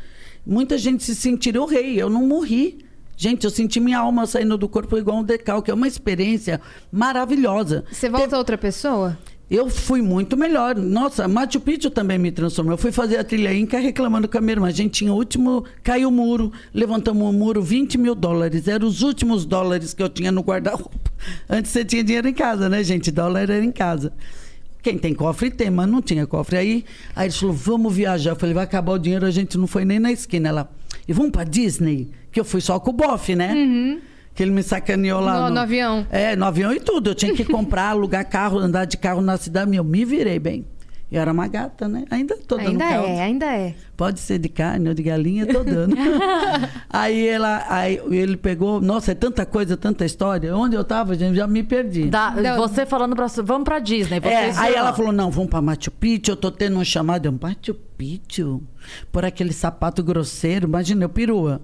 muita 0.48 0.78
gente 0.78 1.04
se 1.04 1.14
sentiria 1.14 1.62
o 1.62 1.66
rei. 1.66 2.00
Eu 2.00 2.08
não 2.08 2.26
morri. 2.26 2.78
Gente, 3.16 3.44
eu 3.44 3.50
senti 3.50 3.78
minha 3.78 3.98
alma 3.98 4.26
saindo 4.26 4.56
do 4.56 4.68
corpo 4.68 4.96
igual 4.96 5.18
um 5.18 5.24
decalque. 5.24 5.70
É 5.70 5.74
uma 5.74 5.86
experiência 5.86 6.60
maravilhosa. 6.90 7.84
Você 7.90 8.08
volta 8.08 8.38
outra 8.38 8.56
pessoa? 8.56 9.18
Eu 9.50 9.70
fui 9.70 10.02
muito 10.02 10.36
melhor. 10.36 10.76
Nossa, 10.76 11.26
Machu 11.26 11.58
Picchu 11.58 11.90
também 11.90 12.18
me 12.18 12.30
transformou. 12.30 12.74
Eu 12.74 12.78
fui 12.78 12.92
fazer 12.92 13.16
a 13.16 13.24
trilha 13.24 13.52
Inca 13.52 13.78
reclamando 13.78 14.28
com 14.28 14.36
a 14.36 14.40
minha 14.40 14.52
irmã. 14.52 14.68
A 14.68 14.70
gente 14.70 14.92
tinha 14.92 15.12
o 15.12 15.16
último. 15.16 15.64
Caiu 15.82 16.10
o 16.10 16.12
muro, 16.12 16.52
levantamos 16.72 17.26
o 17.26 17.32
muro, 17.32 17.62
20 17.62 17.96
mil 17.96 18.14
dólares. 18.14 18.68
Eram 18.68 18.86
os 18.86 19.02
últimos 19.02 19.46
dólares 19.46 19.94
que 19.94 20.02
eu 20.02 20.08
tinha 20.08 20.30
no 20.30 20.42
guarda-roupa. 20.42 21.10
Antes 21.48 21.72
você 21.72 21.84
tinha 21.84 22.04
dinheiro 22.04 22.28
em 22.28 22.34
casa, 22.34 22.68
né, 22.68 22.84
gente? 22.84 23.10
Dólar 23.10 23.50
era 23.50 23.64
em 23.64 23.72
casa. 23.72 24.12
Quem 24.82 24.96
tem 24.96 25.12
cofre 25.14 25.50
tem, 25.50 25.70
mas 25.70 25.88
não 25.88 26.00
tinha 26.00 26.26
cofre. 26.26 26.56
Aí, 26.56 26.84
aí 27.14 27.26
eles 27.26 27.36
falaram, 27.38 27.58
vamos 27.58 27.94
viajar. 27.94 28.30
Eu 28.30 28.36
falei, 28.36 28.54
vai 28.54 28.64
acabar 28.64 28.92
o 28.92 28.98
dinheiro, 28.98 29.26
a 29.26 29.30
gente 29.30 29.58
não 29.58 29.66
foi 29.66 29.84
nem 29.84 29.98
na 29.98 30.12
esquina. 30.12 30.48
Ela, 30.48 30.70
e 31.06 31.12
vamos 31.12 31.32
pra 31.32 31.44
Disney? 31.44 32.10
Que 32.30 32.38
eu 32.40 32.44
fui 32.44 32.60
só 32.60 32.78
com 32.78 32.90
o 32.90 32.92
bofe, 32.92 33.34
né? 33.34 33.54
Que 34.34 34.42
ele 34.44 34.52
me 34.52 34.62
sacaneou 34.62 35.20
lá. 35.20 35.48
No- 35.48 35.54
no 35.54 35.60
avião. 35.60 36.06
É, 36.10 36.36
no 36.36 36.44
avião 36.44 36.72
e 36.72 36.78
tudo. 36.78 37.10
Eu 37.10 37.14
tinha 37.14 37.34
que 37.34 37.44
comprar, 37.44 37.90
alugar 37.90 38.24
carro, 38.28 38.58
andar 38.58 38.84
de 38.84 38.96
carro 38.96 39.20
na 39.20 39.36
cidade. 39.36 39.74
Eu 39.74 39.82
me 39.82 40.04
virei 40.04 40.38
bem. 40.38 40.64
Eu 41.10 41.22
era 41.22 41.32
uma 41.32 41.48
gata, 41.48 41.88
né? 41.88 42.04
Ainda 42.10 42.36
tô 42.36 42.58
dando 42.58 42.68
Ainda 42.68 42.84
carro. 42.86 43.06
é, 43.06 43.20
ainda 43.22 43.46
é. 43.46 43.74
Pode 43.96 44.20
ser 44.20 44.38
de 44.38 44.48
carne 44.48 44.88
ou 44.88 44.94
de 44.94 45.02
galinha, 45.02 45.46
tô 45.46 45.64
dando. 45.64 45.96
aí, 46.90 47.26
ela, 47.26 47.64
aí 47.66 47.98
ele 48.10 48.36
pegou, 48.36 48.78
nossa, 48.78 49.12
é 49.12 49.14
tanta 49.14 49.46
coisa, 49.46 49.74
tanta 49.74 50.04
história. 50.04 50.54
Onde 50.54 50.76
eu 50.76 50.84
tava, 50.84 51.14
gente, 51.14 51.34
já 51.34 51.46
me 51.46 51.62
perdi. 51.62 52.04
Da-. 52.04 52.34
Você 52.58 52.84
falando 52.84 53.16
pra. 53.16 53.26
Vamos 53.42 53.64
pra 53.64 53.78
Disney. 53.78 54.20
É, 54.22 54.50
aí 54.58 54.74
ela 54.74 54.92
falou: 54.92 55.10
não, 55.10 55.30
vamos 55.30 55.48
pra 55.48 55.62
Machu 55.62 55.90
Picchu. 55.90 56.32
Eu 56.32 56.36
tô 56.36 56.50
tendo 56.50 56.76
um 56.78 56.84
chamado. 56.84 57.24
Eu, 57.24 57.32
Machu 57.32 57.74
Picchu? 57.96 58.62
Por 59.10 59.24
aquele 59.24 59.54
sapato 59.54 60.02
grosseiro. 60.02 60.68
Imagina, 60.68 61.04
eu 61.04 61.08
perua. 61.08 61.62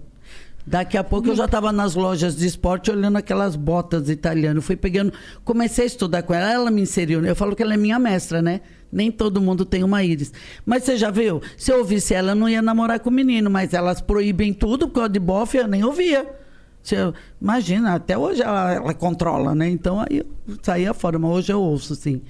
Daqui 0.67 0.97
a 0.97 1.05
pouco 1.05 1.29
eu 1.29 1.37
já 1.37 1.45
estava 1.45 1.71
nas 1.71 1.95
lojas 1.95 2.35
de 2.35 2.47
esporte 2.47 2.91
olhando 2.91 3.19
aquelas 3.19 3.55
botas 3.55 4.09
italianas. 4.09 4.65
Fui 4.65 4.77
pegando, 4.77 5.13
comecei 5.45 5.85
a 5.85 5.87
estudar 5.87 6.23
com 6.23 6.33
ela, 6.33 6.51
ela 6.51 6.71
me 6.71 6.81
inseriu. 6.81 7.23
Eu 7.25 7.37
falo 7.37 7.55
que 7.55 7.63
ela 7.63 7.75
é 7.75 7.77
minha 7.77 7.99
mestra, 7.99 8.41
né? 8.41 8.63
Nem 8.95 9.11
todo 9.11 9.41
mundo 9.41 9.65
tem 9.65 9.83
uma 9.83 10.05
íris. 10.05 10.33
Mas 10.65 10.85
você 10.85 10.97
já 10.97 11.11
viu? 11.11 11.43
Se 11.59 11.73
eu 11.73 11.79
ouvisse 11.79 12.15
ela, 12.15 12.31
eu 12.31 12.35
não 12.37 12.49
ia 12.49 12.63
namorar 12.63 13.01
com 13.01 13.11
o 13.11 13.13
menino, 13.13 13.51
mas 13.51 13.75
elas 13.75 14.01
proíbem 14.01 14.53
tudo 14.55 14.87
por 14.89 14.95
causa 14.95 15.09
de 15.11 15.19
bofe, 15.19 15.59
eu 15.59 15.67
nem 15.67 15.83
ouvia. 15.85 16.25
Eu- 16.93 17.13
imagina, 17.43 17.95
até 17.95 18.17
hoje 18.17 18.43
ela, 18.43 18.73
ela 18.73 18.95
controla, 18.95 19.55
né? 19.55 19.69
Então 19.69 19.99
aí 20.01 20.19
eu 20.19 20.27
saía 20.63 20.95
fora, 20.95 21.19
mas 21.19 21.31
hoje 21.31 21.53
eu 21.53 21.61
ouço, 21.61 21.95
sim. 21.97 22.23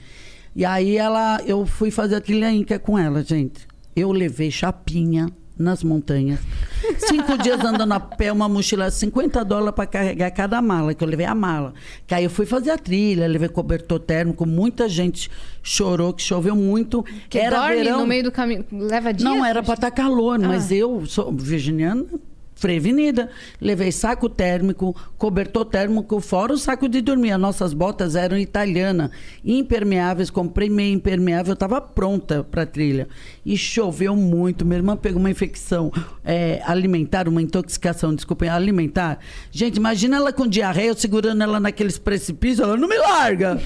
E 0.56 0.64
aí 0.64 0.96
ela, 0.96 1.40
eu 1.44 1.66
fui 1.66 1.90
fazer 1.90 2.14
a 2.16 2.20
trilha 2.20 2.50
Inca 2.50 2.78
com 2.78 2.98
ela, 2.98 3.22
gente. 3.22 3.66
Eu 3.94 4.10
levei 4.10 4.50
chapinha 4.50 5.28
nas 5.58 5.84
montanhas. 5.84 6.40
Cinco 6.98 7.38
dias 7.38 7.64
andando 7.64 7.92
a 7.92 8.00
pé, 8.00 8.30
uma 8.32 8.48
mochila, 8.48 8.90
50 8.90 9.44
dólares 9.44 9.74
para 9.74 9.86
carregar 9.86 10.30
cada 10.32 10.60
mala, 10.60 10.92
que 10.94 11.02
eu 11.02 11.08
levei 11.08 11.24
a 11.26 11.34
mala. 11.34 11.72
Que 12.06 12.14
aí 12.14 12.24
eu 12.24 12.30
fui 12.30 12.44
fazer 12.44 12.70
a 12.70 12.78
trilha, 12.78 13.26
levei 13.26 13.48
cobertor 13.48 13.98
térmico, 14.00 14.44
muita 14.44 14.88
gente 14.88 15.30
chorou, 15.62 16.12
que 16.12 16.22
choveu 16.22 16.54
muito. 16.56 17.04
Que 17.30 17.38
era 17.38 17.58
dorme 17.60 17.76
verão. 17.76 18.00
no 18.00 18.06
meio 18.06 18.24
do 18.24 18.32
caminho. 18.32 18.64
Leva 18.72 19.12
dias? 19.14 19.22
Não, 19.28 19.44
era 19.44 19.62
para 19.62 19.74
estar 19.74 19.90
calor, 19.90 20.38
Ah. 20.42 20.48
mas 20.48 20.70
eu 20.72 21.06
sou 21.06 21.32
virginiana 21.32 22.04
prevenida. 22.60 23.30
Levei 23.60 23.92
saco 23.92 24.28
térmico, 24.28 24.94
cobertor 25.18 25.64
térmico, 25.64 26.20
fora 26.20 26.52
o 26.52 26.58
saco 26.58 26.88
de 26.88 27.00
dormir. 27.00 27.32
As 27.32 27.40
nossas 27.40 27.72
botas 27.72 28.16
eram 28.16 28.38
italianas, 28.38 29.10
impermeáveis, 29.44 30.30
comprei 30.30 30.68
meio 30.68 30.94
impermeável, 30.94 31.54
estava 31.54 31.80
pronta 31.80 32.44
para 32.44 32.66
trilha. 32.66 33.08
E 33.44 33.56
choveu 33.56 34.16
muito. 34.16 34.64
Minha 34.64 34.78
irmã 34.78 34.96
pegou 34.96 35.20
uma 35.20 35.30
infecção 35.30 35.92
é, 36.24 36.62
alimentar, 36.64 37.28
uma 37.28 37.42
intoxicação, 37.42 38.14
desculpem, 38.14 38.48
alimentar. 38.48 39.18
Gente, 39.50 39.76
imagina 39.76 40.16
ela 40.16 40.32
com 40.32 40.46
diarreia, 40.46 40.88
eu 40.88 40.96
segurando 40.96 41.42
ela 41.42 41.60
naqueles 41.60 41.98
precipícios, 41.98 42.60
ela 42.60 42.76
não 42.76 42.88
me 42.88 42.98
larga. 42.98 43.60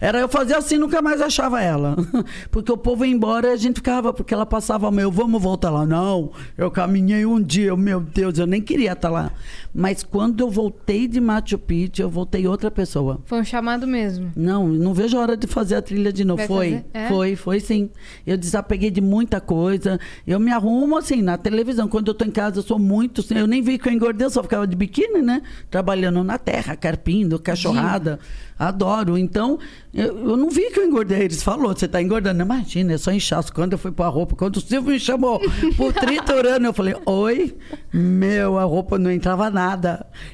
Era 0.00 0.18
eu 0.18 0.28
fazer 0.28 0.54
assim, 0.54 0.78
nunca 0.78 1.02
mais 1.02 1.20
achava 1.20 1.60
ela. 1.60 1.94
Porque 2.50 2.72
o 2.72 2.76
povo 2.76 3.04
ia 3.04 3.12
embora 3.12 3.48
e 3.48 3.52
a 3.52 3.56
gente 3.56 3.76
ficava, 3.76 4.12
porque 4.14 4.32
ela 4.32 4.46
passava, 4.46 4.90
meu, 4.90 5.10
vamos 5.10 5.42
voltar 5.42 5.70
lá. 5.70 5.84
Não, 5.84 6.32
eu 6.56 6.70
caminhei 6.70 7.26
um 7.26 7.40
dia, 7.40 7.76
meu 7.76 8.00
Deus, 8.00 8.29
eu 8.38 8.46
nem 8.46 8.60
queria 8.60 8.92
estar 8.92 9.08
lá. 9.10 9.32
Mas 9.72 10.02
quando 10.02 10.40
eu 10.40 10.50
voltei 10.50 11.06
de 11.06 11.20
Machu 11.20 11.56
Picchu, 11.56 12.02
eu 12.02 12.10
voltei 12.10 12.46
outra 12.46 12.70
pessoa. 12.70 13.20
Foi 13.24 13.40
um 13.40 13.44
chamado 13.44 13.86
mesmo. 13.86 14.32
Não, 14.34 14.66
não 14.66 14.92
vejo 14.92 15.16
a 15.16 15.20
hora 15.20 15.36
de 15.36 15.46
fazer 15.46 15.76
a 15.76 15.82
trilha 15.82 16.12
de 16.12 16.24
novo. 16.24 16.38
Vai 16.38 16.46
foi? 16.48 16.84
É? 16.92 17.08
foi, 17.08 17.36
foi 17.36 17.60
sim. 17.60 17.88
Eu 18.26 18.36
desapeguei 18.36 18.90
de 18.90 19.00
muita 19.00 19.40
coisa. 19.40 19.98
Eu 20.26 20.40
me 20.40 20.50
arrumo 20.50 20.96
assim 20.96 21.22
na 21.22 21.38
televisão. 21.38 21.86
Quando 21.86 22.08
eu 22.08 22.14
tô 22.14 22.24
em 22.24 22.30
casa, 22.30 22.58
eu 22.58 22.62
sou 22.62 22.78
muito. 22.78 23.20
assim, 23.20 23.38
Eu 23.38 23.46
nem 23.46 23.62
vi 23.62 23.78
que 23.78 23.88
eu 23.88 23.92
engordei, 23.92 24.26
eu 24.26 24.30
só 24.30 24.42
ficava 24.42 24.66
de 24.66 24.74
biquíni, 24.74 25.22
né? 25.22 25.40
Trabalhando 25.70 26.24
na 26.24 26.36
terra, 26.36 26.74
carpindo, 26.74 27.38
cachorrada. 27.38 28.18
Adoro. 28.58 29.16
Então, 29.16 29.58
eu, 29.94 30.30
eu 30.30 30.36
não 30.36 30.50
vi 30.50 30.70
que 30.70 30.80
eu 30.80 30.84
engordei. 30.84 31.22
Eles 31.22 31.42
falaram, 31.42 31.68
você 31.68 31.88
tá 31.88 32.02
engordando. 32.02 32.42
Imagina, 32.42 32.92
é 32.92 32.98
só 32.98 33.12
inchaço. 33.12 33.52
Quando 33.52 33.72
eu 33.72 33.78
fui 33.78 33.92
pôr 33.92 34.02
a 34.02 34.08
roupa, 34.08 34.34
quando 34.36 34.56
o 34.56 34.60
Silvio 34.60 34.92
me 34.92 35.00
chamou 35.00 35.40
por 35.76 35.92
30 35.94 36.32
anos, 36.34 36.64
eu 36.66 36.72
falei, 36.74 36.94
oi, 37.06 37.56
meu, 37.92 38.58
a 38.58 38.64
roupa 38.64 38.98
não 38.98 39.10
entrava 39.10 39.48
nada. 39.48 39.59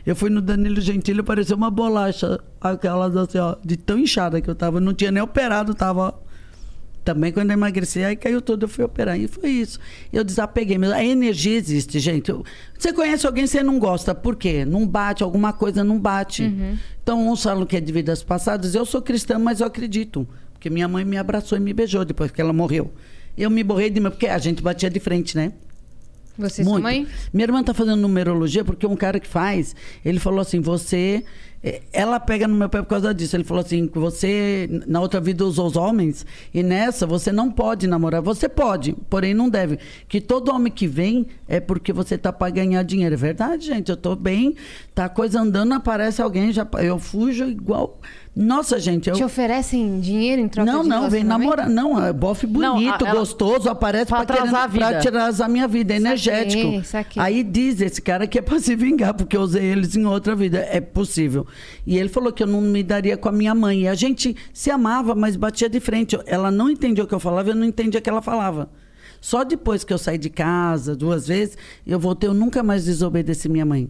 Eu 0.05 0.15
fui 0.17 0.31
no 0.31 0.41
Danilo 0.41 0.81
Gentili, 0.81 1.23
parecia 1.23 1.55
uma 1.57 1.71
bolacha. 1.71 2.39
Aquelas 2.61 3.17
assim, 3.17 3.39
ó, 3.39 3.57
de 3.65 3.77
tão 3.77 3.99
inchada 3.99 4.41
que 4.41 4.49
eu 4.49 4.55
tava. 4.55 4.81
Não 4.81 4.93
tinha 4.95 5.11
nem 5.11 5.23
operado, 5.23 5.75
tava. 5.75 6.15
Também 7.05 7.33
quando 7.33 7.51
eu 7.51 7.55
emagreci, 7.55 8.03
aí 8.03 8.17
caiu 8.17 8.43
tudo, 8.43 8.65
eu 8.65 8.69
fui 8.69 8.85
operar. 8.85 9.17
E 9.19 9.29
foi 9.29 9.49
isso. 9.49 9.79
Eu 10.13 10.25
desapeguei. 10.25 10.77
A 10.93 11.05
energia 11.05 11.57
existe, 11.57 12.01
gente. 12.01 12.31
Eu- 12.31 12.45
Você 12.77 12.93
conhece 12.93 13.25
alguém 13.27 13.47
você 13.47 13.63
não 13.63 13.79
gosta. 13.79 14.13
Por 14.13 14.35
quê? 14.35 14.65
Não 14.65 14.85
bate, 14.87 15.23
alguma 15.23 15.53
coisa 15.53 15.85
não 15.85 16.01
bate. 16.01 16.43
Então, 17.03 17.29
uns 17.31 17.43
falam 17.45 17.65
que 17.65 17.77
é 17.77 17.81
de 17.81 17.93
vidas 17.93 18.25
passadas. 18.25 18.75
Eu 18.75 18.85
sou 18.85 19.01
cristã, 19.01 19.39
mas 19.39 19.61
eu 19.61 19.69
acredito. 19.69 20.27
Porque 20.53 20.69
minha 20.69 20.89
mãe 20.89 21.05
me 21.05 21.17
abraçou 21.17 21.57
e 21.57 21.61
me 21.61 21.73
beijou 21.73 22.05
depois 22.05 22.33
que 22.33 22.41
ela 22.41 22.53
morreu. 22.53 22.93
Eu 23.39 23.51
me 23.51 23.63
borrei 23.63 23.89
de 23.89 24.01
mim, 24.01 24.11
porque 24.11 24.27
a 24.27 24.39
gente 24.39 24.61
batia 24.61 24.91
de 24.91 24.99
frente, 24.99 25.37
né? 25.37 25.53
Você 26.39 26.63
e 26.63 26.65
Muito. 26.65 26.83
mãe? 26.83 27.07
Minha 27.33 27.45
irmã 27.47 27.63
tá 27.63 27.73
fazendo 27.73 27.97
numerologia 27.97 28.65
porque 28.65 28.87
um 28.87 28.97
cara 28.97 29.19
que 29.21 29.29
faz, 29.29 29.75
ele 30.05 30.19
falou 30.19 30.41
assim, 30.41 30.61
você... 30.61 31.25
eh, 31.63 31.81
Ela 31.93 32.21
pega 32.21 32.47
no 32.47 32.55
meu 32.55 32.69
pé 32.69 32.83
por 32.83 32.89
causa 32.89 33.15
disso. 33.15 33.35
Ele 33.37 33.45
falou 33.45 33.65
assim, 33.65 33.89
você 33.95 34.69
na 34.87 35.01
outra 35.01 35.21
vida 35.21 35.45
usou 35.45 35.67
os 35.67 35.77
homens 35.77 36.27
e 36.53 36.63
nessa 36.63 37.07
você 37.07 37.33
não 37.33 37.51
pode 37.51 37.87
namorar. 37.87 38.21
Você 38.23 38.49
pode, 38.49 38.93
porém 39.09 39.33
não 39.35 39.49
deve. 39.49 39.79
Que 40.09 40.21
todo 40.21 40.53
homem 40.53 40.71
que 40.73 40.87
vem 40.87 41.27
é 41.49 41.59
porque 41.61 41.93
você 41.93 42.19
tá 42.19 42.33
para 42.33 42.51
ganhar 42.51 42.83
dinheiro. 42.83 43.15
É 43.15 43.19
verdade, 43.19 43.67
gente. 43.67 43.91
Eu 43.91 43.97
tô 43.97 44.15
bem, 44.15 44.55
tá 44.95 45.07
a 45.07 45.09
coisa 45.09 45.41
andando, 45.41 45.73
aparece 45.73 46.21
alguém, 46.21 46.53
já 46.53 46.67
eu 46.83 46.99
fujo 46.99 47.45
igual 47.47 47.99
Nossa, 48.39 48.79
gente, 48.79 49.09
eu. 49.09 49.17
Te 49.17 49.25
oferecem 49.25 49.99
dinheiro 49.99 50.43
em 50.43 50.47
troca 50.49 50.71
Não, 50.71 50.83
de 50.83 50.89
não, 50.91 51.09
vem 51.09 51.23
relacionamento? 51.23 51.57
namorar. 51.57 51.71
Não, 51.71 52.05
é 52.07 52.13
bofe 52.13 52.47
bonito, 52.47 53.03
Não, 53.03 53.09
a- 53.11 53.15
gostoso, 53.15 53.67
aparece 53.71 54.07
Pra 54.11 54.27
pra, 54.27 54.35
atrasar 54.37 54.65
a 54.65 54.69
querer, 54.69 54.79
pra 54.79 54.89
vida. 54.91 55.01
tirar 55.01 55.45
a 55.47 55.49
minha 55.49 55.67
vida, 55.67 55.95
é 55.95 55.97
energético. 55.97 56.85
saquei. 56.85 57.23
Aí 57.23 57.43
diz 57.43 57.81
esse 57.81 58.03
cara 58.03 58.27
que 58.27 58.39
é 58.39 58.43
pra 58.43 58.61
se 58.61 58.77
vingar, 58.77 59.15
porque 59.15 59.35
eu 59.37 59.41
usei 59.41 59.65
eles 59.65 59.97
em 59.97 60.05
outra 60.05 60.37
vida. 60.37 60.59
É 60.71 60.83
possível. 60.83 61.47
E 61.87 61.97
ele 61.97 62.11
falou 62.11 62.31
que 62.31 62.43
eu 62.43 62.47
não 62.47 62.61
me 62.61 62.83
daria 62.83 63.17
com 63.17 63.31
a 63.31 63.33
minha 63.33 63.55
mãe. 63.55 63.83
E 63.85 63.89
a 63.89 63.95
gente 63.95 64.37
se 64.53 64.71
amava, 64.71 65.15
mas 65.15 65.35
batia 65.35 65.71
de 65.71 65.81
frente. 65.81 66.19
Ela 66.27 66.51
não 66.51 66.69
entendia 66.69 67.05
o 67.05 67.07
que 67.07 67.15
eu 67.15 67.21
falava, 67.21 67.49
eu 67.51 67.55
não 67.57 67.65
entendia 67.65 68.01
o 68.01 68.03
que 68.03 68.11
ela 68.11 68.21
falava. 68.21 68.69
Só 69.19 69.45
depois 69.45 69.83
que 69.83 69.95
eu 69.95 69.99
saí 69.99 70.19
de 70.19 70.29
casa 70.29 70.95
duas 70.95 71.27
vezes, 71.27 71.57
eu 71.87 71.99
voltei, 71.99 72.29
eu 72.29 72.35
nunca 72.35 72.63
mais 72.63 72.85
desobedeci 72.85 73.49
minha 73.49 73.65
mãe. 73.65 73.89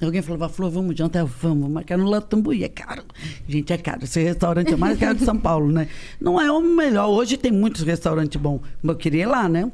Alguém 0.00 0.22
falava, 0.22 0.48
Flor, 0.48 0.70
vamos 0.70 0.96
jantar? 0.96 1.24
Vamos, 1.24 1.68
marcar 1.68 1.98
no 1.98 2.08
Latambuí. 2.08 2.62
É 2.62 2.68
caro. 2.68 3.02
Gente, 3.48 3.72
é 3.72 3.78
caro. 3.78 4.04
Esse 4.04 4.22
restaurante 4.22 4.72
é 4.72 4.76
mais 4.76 4.96
caro 4.98 5.18
de 5.18 5.24
São 5.24 5.36
Paulo, 5.36 5.72
né? 5.72 5.88
Não 6.20 6.40
é 6.40 6.50
o 6.52 6.60
melhor. 6.60 7.08
Hoje 7.08 7.36
tem 7.36 7.50
muitos 7.50 7.82
restaurantes 7.82 8.40
bons. 8.40 8.60
Mas 8.80 8.94
eu 8.94 8.96
queria 8.96 9.22
ir 9.24 9.26
lá, 9.26 9.48
né? 9.48 9.70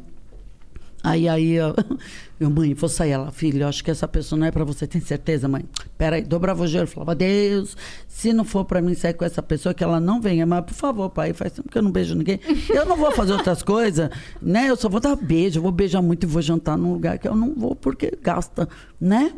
Aí, 1.03 1.29
aí, 1.29 1.53
eu, 1.53 1.75
mãe, 2.49 2.73
vou 2.73 2.89
sair. 2.89 3.11
Ela, 3.11 3.31
filho, 3.31 3.69
acho 3.69 3.85
que 3.85 3.91
essa 3.91 4.09
pessoa 4.09 4.39
não 4.39 4.47
é 4.47 4.51
pra 4.51 4.65
você. 4.65 4.87
Tem 4.87 4.99
certeza, 4.99 5.47
mãe? 5.47 5.67
Peraí, 5.99 6.23
dobrava 6.23 6.63
o 6.63 6.67
joelho. 6.67 6.87
Falava, 6.87 7.15
Deus, 7.15 7.77
se 8.09 8.33
não 8.33 8.45
for 8.47 8.65
pra 8.65 8.81
mim 8.81 8.95
sair 8.95 9.13
com 9.13 9.27
essa 9.27 9.43
pessoa, 9.43 9.75
que 9.75 9.85
ela 9.85 10.01
não 10.01 10.23
venha. 10.23 10.47
Mas, 10.47 10.65
por 10.65 10.73
favor, 10.73 11.11
pai, 11.11 11.35
faz 11.35 11.53
tempo 11.53 11.69
que 11.69 11.77
eu 11.77 11.83
não 11.83 11.93
beijo 11.93 12.15
ninguém. 12.15 12.41
Eu 12.71 12.87
não 12.87 12.97
vou 12.97 13.13
fazer 13.13 13.35
outras 13.35 13.63
coisas, 13.63 14.09
né? 14.41 14.71
Eu 14.71 14.77
só 14.77 14.89
vou 14.89 15.01
dar 15.01 15.15
beijo. 15.17 15.59
Eu 15.59 15.63
vou 15.63 15.71
beijar 15.71 16.01
muito 16.01 16.25
e 16.25 16.27
vou 16.27 16.41
jantar 16.41 16.79
num 16.79 16.95
lugar 16.95 17.19
que 17.19 17.29
eu 17.29 17.37
não 17.37 17.55
vou 17.55 17.77
porque 17.77 18.11
gasta, 18.23 18.67
né? 18.99 19.35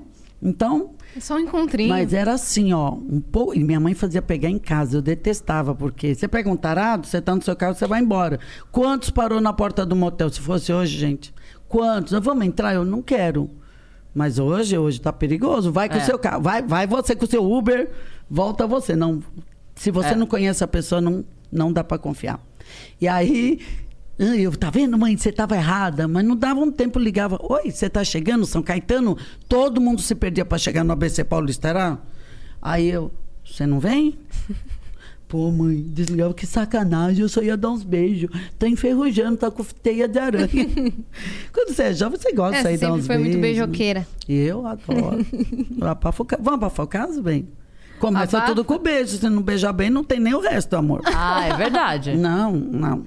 Então, 0.49 0.91
É 1.17 1.19
só 1.21 1.35
um 1.35 1.41
encontrinho. 1.41 1.89
mas 1.89 2.13
era 2.13 2.35
assim, 2.35 2.73
ó, 2.73 2.93
um 2.93 3.21
pouco. 3.21 3.55
E 3.57 3.65
minha 3.65 3.81
mãe 3.81 3.95
fazia 3.95 4.23
pegar 4.23 4.49
em 4.49 4.59
casa, 4.59 4.99
eu 4.99 5.03
detestava, 5.03 5.75
porque 5.75 6.15
você 6.15 6.29
pega 6.29 6.49
um 6.49 6.57
tarado, 6.57 7.07
você 7.07 7.21
tá 7.21 7.35
no 7.35 7.43
seu 7.43 7.57
carro, 7.57 7.75
você 7.75 7.87
vai 7.87 8.01
embora. 8.01 8.39
Quantos 8.71 9.11
parou 9.11 9.41
na 9.41 9.53
porta 9.53 9.85
do 9.85 9.97
motel? 9.97 10.31
Se 10.31 10.41
fosse 10.41 10.73
hoje, 10.73 10.97
gente, 10.97 11.35
quantos? 11.69 12.13
Nós 12.13 12.25
vamos 12.25 12.47
entrar? 12.47 12.75
Eu 12.75 12.85
não 12.85 13.03
quero. 13.03 13.51
Mas 14.15 14.39
hoje, 14.39 14.79
hoje 14.79 15.01
tá 15.01 15.13
perigoso. 15.13 15.73
Vai 15.73 15.89
com 15.89 15.97
o 15.97 15.99
É. 15.99 16.05
seu 16.05 16.19
carro, 16.19 16.41
vai, 16.43 16.63
vai 16.63 16.87
você 16.87 17.15
com 17.17 17.25
o 17.25 17.29
seu 17.29 17.45
Uber, 17.45 17.91
volta 18.31 18.67
você. 18.67 18.95
Não, 18.95 19.21
se 19.75 19.91
você 19.91 20.11
É. 20.11 20.15
não 20.17 20.27
conhece 20.27 20.63
a 20.63 20.69
pessoa, 20.69 21.01
não, 21.01 21.25
não 21.51 21.73
dá 21.73 21.83
para 21.83 21.99
confiar. 21.99 22.41
E 23.01 23.07
aí, 23.09 23.61
eu, 24.19 24.53
tá 24.57 24.71
vendo, 24.71 24.97
mãe? 24.97 25.17
Você 25.17 25.29
estava 25.29 25.57
errada, 25.57 26.09
mas 26.09 26.25
não 26.25 26.37
dava 26.37 26.61
um 26.61 26.71
tempo, 26.71 26.99
ligava. 26.99 27.39
Oi, 27.43 27.71
você 27.71 27.89
tá 27.89 28.03
chegando, 28.03 28.47
São 28.47 28.62
Caetano? 28.62 29.17
Todo 29.49 29.81
mundo 29.81 30.01
se 30.01 30.14
perdia 30.14 30.45
para 30.45 30.59
chegar 30.59 30.83
no 30.85 30.93
ABC 30.93 31.23
Paulista, 31.25 31.69
era? 31.69 31.99
Aí 32.62 32.89
eu, 32.89 33.12
você 33.45 33.67
não 33.67 33.79
vem? 33.79 34.19
Pô, 35.29 35.51
mãe, 35.51 35.83
desligava, 35.89 36.33
que 36.33 36.47
sacanagem, 36.47 37.21
eu 37.23 37.29
só 37.29 37.43
ia 37.43 37.57
dar 37.57 37.71
uns 37.73 37.83
beijos. 37.83 38.31
Tá 38.59 38.69
enferrujando, 38.69 39.37
tá 39.37 39.51
com 39.51 39.64
teia 39.64 40.07
de 40.07 40.19
aranha. 40.21 40.49
Quando 41.53 41.75
você 41.75 41.83
é 41.83 41.93
jovem, 41.93 42.17
você 42.19 42.33
gosta 42.33 42.55
É, 42.55 42.59
de 42.59 42.62
sair 42.62 42.79
você 42.79 42.81
dar 42.87 42.87
sempre 42.93 43.01
uns 43.01 43.07
foi 43.09 43.19
muito 43.19 43.39
beijos. 43.39 43.67
beijoqueira. 43.67 44.07
Eu 44.29 44.64
adoro. 44.67 45.27
Abafo 45.83 46.23
o 46.23 46.27
ca- 46.27 46.39
Vamos 46.41 46.55
abafar 46.59 46.87
o 46.87 46.89
caso, 46.89 47.21
bem? 47.23 47.49
Começa 47.99 48.37
Abafa. 48.37 48.53
tudo 48.55 48.64
com 48.64 48.79
beijo. 48.79 49.17
Se 49.19 49.29
não 49.29 49.43
beijar 49.43 49.73
bem, 49.73 49.91
não 49.91 50.05
tem 50.05 50.21
nem 50.21 50.33
o 50.33 50.39
resto, 50.41 50.75
amor. 50.77 51.01
Ah, 51.05 51.45
é 51.49 51.57
verdade. 51.57 52.17
Não, 52.17 52.53
não. 52.53 53.05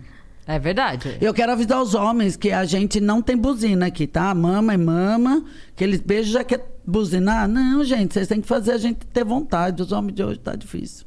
É 0.51 0.57
verdade. 0.57 1.15
Eu 1.21 1.31
quero 1.31 1.51
avisar 1.51 1.79
os 1.79 1.93
homens 1.93 2.35
que 2.35 2.51
a 2.51 2.65
gente 2.65 2.99
não 2.99 3.21
tem 3.21 3.37
buzina 3.37 3.85
aqui, 3.85 4.07
tá? 4.07 4.33
Mama 4.33 4.73
é 4.73 4.77
mama, 4.77 5.45
que 5.75 5.83
eles 5.83 5.99
beijam 6.01 6.33
já 6.33 6.43
quer 6.43 6.65
buzinar. 6.83 7.47
Não, 7.47 7.83
gente, 7.83 8.15
vocês 8.15 8.27
têm 8.27 8.41
que 8.41 8.47
fazer 8.47 8.71
a 8.71 8.77
gente 8.79 9.05
ter 9.05 9.23
vontade. 9.23 9.79
Os 9.83 9.91
homens 9.91 10.15
de 10.15 10.23
hoje 10.23 10.39
tá 10.39 10.55
difícil. 10.55 11.05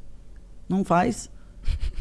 Não 0.69 0.85
faz. 0.85 1.29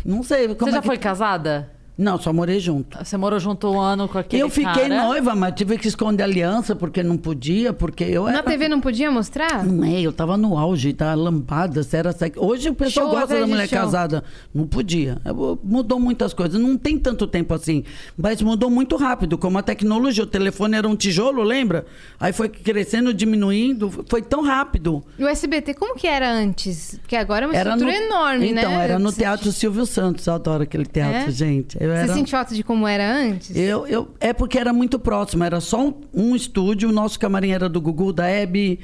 Não 0.05 0.22
sei. 0.22 0.47
Você 0.47 0.68
é 0.68 0.72
já 0.72 0.80
que- 0.80 0.86
foi 0.86 0.99
casada? 0.99 1.68
Não, 1.97 2.18
só 2.18 2.32
morei 2.32 2.59
junto. 2.59 2.97
Você 3.05 3.16
morou 3.18 3.38
junto 3.38 3.70
um 3.70 3.78
ano 3.78 4.09
com 4.09 4.16
aquele 4.18 4.43
eu 4.43 4.49
fiquei 4.49 4.88
cara? 4.88 5.05
noiva, 5.07 5.34
mas 5.34 5.55
tive 5.55 5.76
que 5.76 5.86
esconder 5.86 6.22
a 6.22 6.26
aliança 6.26 6.74
porque 6.74 7.03
não 7.03 7.18
podia, 7.18 7.72
porque 7.72 8.03
eu 8.05 8.24
Na 8.24 8.38
era... 8.38 8.43
TV 8.43 8.66
não 8.68 8.80
podia 8.80 9.11
mostrar? 9.11 9.62
Não 9.64 9.84
é, 9.84 10.01
eu 10.01 10.11
tava 10.12 10.36
no 10.38 10.57
auge, 10.57 10.93
tá 10.95 11.12
lambada, 11.14 11.86
era. 11.93 12.14
Hoje 12.36 12.70
o 12.70 12.74
pessoal 12.74 13.11
Show 13.11 13.14
gosta 13.20 13.38
da 13.40 13.47
mulher 13.47 13.68
show. 13.68 13.78
casada. 13.78 14.24
Não 14.55 14.66
podia. 14.66 15.18
Mudou 15.62 16.01
muitas 16.01 16.32
coisas. 16.32 16.59
Não 16.61 16.78
tem 16.78 16.99
tanto 16.99 17.26
tempo 17.26 17.53
assim. 17.53 17.84
Mas 18.16 18.40
mudou 18.40 18.70
muito 18.70 18.97
rápido, 18.97 19.36
como 19.36 19.59
a 19.59 19.62
tecnologia. 19.62 20.24
O 20.24 20.26
telefone 20.26 20.76
era 20.76 20.88
um 20.88 20.97
tijolo, 20.97 21.43
lembra? 21.43 21.84
Aí 22.18 22.32
foi 22.32 22.49
crescendo, 22.49 23.12
diminuindo. 23.12 23.90
Foi 24.09 24.22
tão 24.22 24.43
rápido. 24.43 25.05
E 25.18 25.24
o 25.24 25.28
SBT, 25.28 25.74
como 25.74 25.95
que 25.95 26.07
era 26.07 26.32
antes? 26.32 26.99
Porque 27.03 27.16
agora 27.16 27.45
é 27.45 27.49
uma 27.49 27.55
Era 27.57 27.70
estrutura 27.74 27.99
no- 27.99 28.05
enorme, 28.07 28.53
né? 28.53 28.62
Então, 28.62 28.72
era 28.80 28.99
no 28.99 29.12
Teatro 29.12 29.53
Silvio 29.53 29.84
Santos. 29.84 30.26
Eu 30.26 30.34
adoro 30.34 30.62
aquele 30.62 30.86
teatro, 30.86 31.28
É? 31.28 31.30
gente. 31.30 31.82
Eu 31.83 31.89
Você 31.91 32.03
era... 32.05 32.14
sente 32.14 32.30
falta 32.30 32.55
de 32.55 32.62
como 32.62 32.87
era 32.87 33.12
antes? 33.12 33.55
Eu, 33.57 33.87
eu, 33.89 34.09
é 34.20 34.33
porque 34.33 34.57
era 34.59 34.72
muito 34.72 34.99
próximo, 35.01 35.43
era 35.43 35.61
só 35.61 35.89
um, 35.89 35.95
um 36.14 36.37
estúdio, 36.37 36.89
o 36.89 36.93
nosso 36.93 37.18
camarim 37.18 37.51
era 37.51 37.68
do 37.68 37.80
Gugu, 37.80 38.12
da 38.12 38.26
Hebe, 38.28 38.78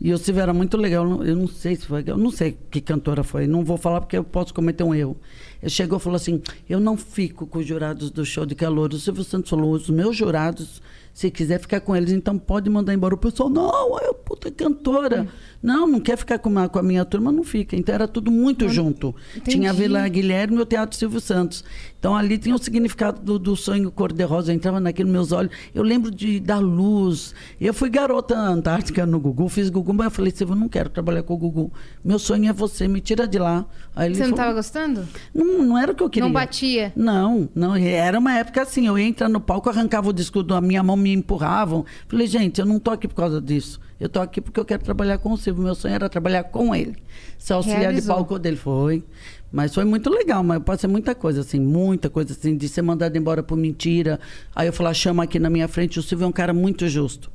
e 0.00 0.12
o 0.12 0.18
Silvio 0.18 0.42
era 0.42 0.52
muito 0.52 0.76
legal. 0.76 1.04
Eu 1.04 1.10
não- 1.10 1.24
Eu 1.24 1.36
não 1.36 1.46
sei 1.46 1.76
se 1.76 1.86
foi, 1.86 2.02
eu 2.06 2.16
não 2.18 2.30
sei 2.30 2.56
que 2.70 2.80
cantora 2.80 3.22
foi, 3.22 3.46
não 3.46 3.64
vou 3.64 3.76
falar 3.76 4.00
porque 4.00 4.16
eu 4.16 4.24
posso 4.24 4.52
cometer 4.52 4.82
um 4.82 4.92
erro. 4.94 5.16
Ele 5.62 5.70
chegou 5.70 5.98
e 5.98 6.00
falou 6.00 6.16
assim: 6.16 6.42
Eu 6.68 6.80
não 6.80 6.96
fico 6.96 7.46
com 7.46 7.58
os 7.60 7.66
jurados 7.66 8.10
do 8.10 8.24
show 8.24 8.44
de 8.44 8.54
calor. 8.54 8.92
O 8.92 8.98
Silvio 8.98 9.22
Santos 9.22 9.48
falou: 9.50 9.70
Os 9.72 9.88
meus 9.90 10.16
jurados, 10.16 10.82
se 11.12 11.30
quiser 11.30 11.60
ficar 11.60 11.80
com 11.80 11.94
eles, 11.94 12.12
então 12.12 12.38
pode 12.38 12.70
mandar 12.70 12.94
embora. 12.94 13.14
O 13.14 13.18
pessoal, 13.18 13.50
não, 13.50 13.98
é 13.98 14.12
puta 14.12 14.50
cantora. 14.50 15.26
Não, 15.62 15.86
não 15.86 16.00
quer 16.00 16.16
ficar 16.16 16.38
com 16.38 16.58
a, 16.58 16.68
com 16.68 16.78
a 16.78 16.82
minha 16.82 17.04
turma, 17.04 17.30
não 17.30 17.44
fica. 17.44 17.76
Então 17.76 17.94
era 17.94 18.08
tudo 18.08 18.30
muito 18.30 18.68
junto. 18.68 19.14
Tinha 19.44 19.70
a 19.70 19.74
entendi. 19.74 19.88
Vila 19.88 20.08
Guilherme 20.08 20.56
e 20.56 20.60
o 20.60 20.64
Teatro 20.64 20.96
Silvio 20.96 21.20
Santos. 21.20 21.62
Então 21.98 22.16
ali 22.16 22.38
tinha 22.38 22.54
o 22.54 22.58
significado 22.58 23.20
do, 23.20 23.38
do 23.38 23.54
sonho 23.54 23.90
cor-de-rosa. 23.90 24.50
Eu 24.50 24.56
entrava 24.56 24.80
naqueles 24.80 25.12
meus 25.12 25.32
olhos. 25.32 25.52
Eu 25.74 25.82
lembro 25.82 26.10
de 26.10 26.40
da 26.40 26.58
luz. 26.58 27.34
Eu 27.60 27.74
fui 27.74 27.90
garota 27.90 28.38
antártica 28.38 29.04
no 29.04 29.20
Gugu, 29.20 29.48
fiz 29.50 29.68
Gugu, 29.68 29.92
mas 29.92 30.06
eu 30.06 30.10
falei, 30.10 30.32
Silvio, 30.34 30.54
eu 30.54 30.58
não 30.58 30.68
quero 30.68 30.88
trabalhar 30.88 31.22
com 31.22 31.34
o 31.34 31.36
Gugu. 31.36 31.70
Meu 32.02 32.18
sonho 32.18 32.48
é 32.48 32.52
você, 32.54 32.88
me 32.88 33.02
tira 33.02 33.28
de 33.28 33.38
lá. 33.38 33.66
Aí 33.94 34.06
ele 34.08 34.14
Você 34.14 34.22
não 34.22 34.30
falou, 34.30 34.44
tava 34.44 34.54
gostando? 34.54 35.06
não, 35.34 35.62
não 35.62 35.78
era 35.78 35.92
o 35.92 35.94
que 35.94 36.02
eu 36.02 36.08
queria. 36.08 36.26
Não 36.26 36.32
batia? 36.32 36.92
Não, 36.96 37.50
não. 37.54 37.76
Era 37.76 38.18
uma 38.18 38.34
época 38.38 38.62
assim. 38.62 38.86
Eu 38.86 38.98
ia 38.98 39.04
entrar 39.04 39.28
no 39.28 39.40
palco, 39.40 39.68
arrancava 39.68 40.08
o 40.08 40.12
disco 40.12 40.42
da 40.42 40.58
minha 40.62 40.82
mão, 40.82 40.96
me 40.96 41.09
empurravam. 41.12 41.84
Falei, 42.08 42.26
gente, 42.26 42.60
eu 42.60 42.66
não 42.66 42.78
tô 42.78 42.90
aqui 42.90 43.06
por 43.06 43.14
causa 43.14 43.40
disso. 43.40 43.80
Eu 43.98 44.08
tô 44.08 44.20
aqui 44.20 44.40
porque 44.40 44.58
eu 44.58 44.64
quero 44.64 44.82
trabalhar 44.82 45.18
com 45.18 45.32
o 45.32 45.36
Silvio. 45.36 45.62
Meu 45.62 45.74
sonho 45.74 45.94
era 45.94 46.08
trabalhar 46.08 46.44
com 46.44 46.74
ele. 46.74 46.96
Ser 47.38 47.52
auxiliar 47.52 47.80
Realizou. 47.80 48.14
de 48.14 48.18
palco 48.18 48.38
dele. 48.38 48.56
Foi. 48.56 49.04
Mas 49.52 49.74
foi 49.74 49.84
muito 49.84 50.08
legal, 50.08 50.44
mas 50.44 50.62
pode 50.62 50.80
ser 50.80 50.86
muita 50.86 51.14
coisa, 51.14 51.40
assim, 51.40 51.58
muita 51.58 52.08
coisa, 52.08 52.32
assim, 52.32 52.56
de 52.56 52.68
ser 52.68 52.82
mandado 52.82 53.16
embora 53.18 53.42
por 53.42 53.56
mentira. 53.56 54.20
Aí 54.54 54.68
eu 54.68 54.72
falar, 54.72 54.94
chama 54.94 55.24
aqui 55.24 55.38
na 55.40 55.50
minha 55.50 55.66
frente, 55.66 55.98
o 55.98 56.02
Silvio 56.02 56.24
é 56.24 56.28
um 56.28 56.32
cara 56.32 56.54
muito 56.54 56.88
justo. 56.88 57.30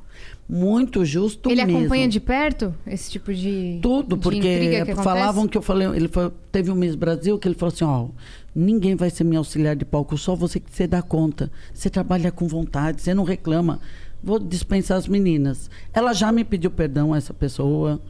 Muito 0.48 1.04
justo 1.04 1.50
Ele 1.50 1.64
mesmo. 1.64 1.78
acompanha 1.80 2.08
de 2.08 2.20
perto 2.20 2.74
esse 2.86 3.10
tipo 3.10 3.34
de. 3.34 3.80
Tudo, 3.82 4.16
de 4.16 4.22
porque 4.22 4.84
que 4.84 4.94
falavam 4.94 5.46
que 5.48 5.58
eu 5.58 5.62
falei, 5.62 5.88
ele 5.88 6.08
foi, 6.08 6.32
teve 6.52 6.70
um 6.70 6.74
Miss 6.74 6.94
Brasil 6.94 7.38
que 7.38 7.48
ele 7.48 7.54
falou 7.54 7.72
assim, 7.74 7.84
ó, 7.84 8.08
ninguém 8.56 8.96
vai 8.96 9.10
ser 9.10 9.22
meu 9.24 9.38
auxiliar 9.38 9.76
de 9.76 9.84
palco, 9.84 10.16
só 10.16 10.34
você 10.34 10.58
que 10.58 10.74
você 10.74 10.86
dá 10.86 11.02
conta. 11.02 11.52
Você 11.74 11.90
trabalha 11.90 12.32
com 12.32 12.48
vontade, 12.48 13.02
você 13.02 13.12
não 13.12 13.22
reclama. 13.22 13.78
Vou 14.24 14.38
dispensar 14.38 14.96
as 14.96 15.06
meninas. 15.06 15.70
Ela 15.92 16.12
já 16.14 16.32
me 16.32 16.42
pediu 16.42 16.70
perdão, 16.70 17.14
essa 17.14 17.34
pessoa. 17.34 18.00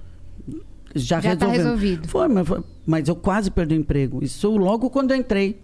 Já, 0.94 1.20
Já 1.20 1.36
tá 1.36 1.46
resolveu. 1.46 1.64
resolvido. 1.64 2.08
Foi 2.08 2.28
mas, 2.28 2.46
foi, 2.48 2.62
mas 2.86 3.08
eu 3.08 3.16
quase 3.16 3.50
perdi 3.50 3.74
o 3.74 3.78
emprego. 3.78 4.24
Isso 4.24 4.56
logo 4.56 4.88
quando 4.88 5.10
eu 5.10 5.16
entrei. 5.16 5.60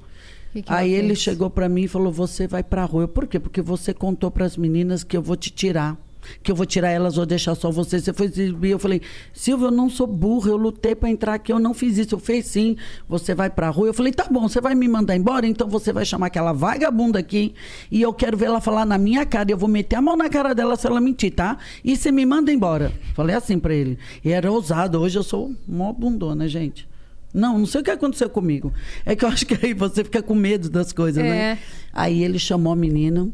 Que 0.53 0.63
que 0.63 0.71
Aí 0.73 0.93
ele 0.93 1.09
fez? 1.09 1.21
chegou 1.21 1.49
pra 1.49 1.69
mim 1.69 1.85
e 1.85 1.89
falou: 1.89 2.13
Você 2.13 2.47
vai 2.47 2.63
pra 2.63 2.85
rua. 2.85 3.05
Eu, 3.05 3.09
Por 3.09 3.27
quê? 3.27 3.39
Porque 3.41 3.63
você 3.63 3.95
contou 3.95 4.31
pras 4.31 4.57
meninas 4.57 5.03
que 5.03 5.17
eu 5.17 5.23
vou 5.23 5.37
te 5.37 5.51
tirar. 5.51 5.97
Que 6.43 6.51
eu 6.53 6.57
vou 6.57 6.65
tirar 6.67 6.91
elas, 6.91 7.17
vou 7.17 7.27
deixar 7.27 7.55
só 7.55 7.71
você. 7.71 8.01
Você 8.01 8.13
foi 8.13 8.27
exibir. 8.27 8.71
Eu 8.71 8.79
falei: 8.79 9.01
Silvio, 9.33 9.67
eu 9.67 9.71
não 9.71 9.89
sou 9.91 10.07
burro. 10.07 10.49
Eu 10.49 10.57
lutei 10.57 10.95
pra 10.95 11.09
entrar 11.11 11.35
aqui. 11.35 11.53
Eu 11.53 11.59
não 11.59 11.75
fiz 11.75 11.99
isso. 11.99 12.15
Eu 12.15 12.19
fiz 12.19 12.47
sim. 12.47 12.77
Você 13.09 13.35
vai 13.35 13.51
pra 13.51 13.69
rua. 13.71 13.89
Eu 13.89 13.95
falei: 13.95 14.13
Tá 14.13 14.27
bom, 14.31 14.49
você 14.49 14.61
vai 14.61 14.75
me 14.75 14.87
mandar 14.89 15.17
embora. 15.17 15.47
Então 15.47 15.69
você 15.69 15.93
vai 15.93 16.05
chamar 16.05 16.27
aquela 16.29 16.53
vagabunda 16.53 17.19
aqui. 17.19 17.55
E 17.91 18.01
eu 18.03 18.13
quero 18.13 18.37
ver 18.37 18.47
ela 18.47 18.61
falar 18.61 18.85
na 18.87 18.99
minha 18.99 19.25
cara. 19.27 19.51
E 19.51 19.53
eu 19.53 19.59
vou 19.59 19.69
meter 19.69 19.97
a 19.97 20.03
mão 20.03 20.17
na 20.17 20.29
cara 20.29 20.55
dela 20.55 20.77
se 20.77 20.87
ela 20.87 21.01
mentir, 21.01 21.33
tá? 21.33 21.59
E 21.85 21.97
você 21.97 22.13
me 22.13 22.25
manda 22.25 22.53
embora. 22.53 22.93
Falei 23.15 23.35
assim 23.37 23.59
pra 23.59 23.75
ele. 23.75 23.99
E 24.25 24.31
era 24.31 24.51
ousado. 24.51 25.01
Hoje 25.01 25.19
eu 25.19 25.23
sou 25.23 25.53
mó 25.67 25.93
bundona, 25.93 26.47
gente. 26.49 26.89
Não, 27.35 27.59
não 27.59 27.65
sei 27.67 27.81
o 27.81 27.85
que 27.85 27.91
aconteceu 27.91 28.29
comigo. 28.29 28.73
É 29.07 29.17
que 29.17 29.25
eu 29.25 29.29
acho 29.31 29.47
que 29.47 29.59
aí 29.65 29.73
você 29.73 30.05
fica 30.05 30.23
com 30.23 30.35
medo 30.35 30.69
das 30.69 30.93
coisas, 30.93 31.25
É. 31.25 31.27
né? 31.29 31.59
Aí 31.91 32.23
ele 32.23 32.39
chamou 32.39 32.73
a 32.75 32.77
menina, 32.77 33.29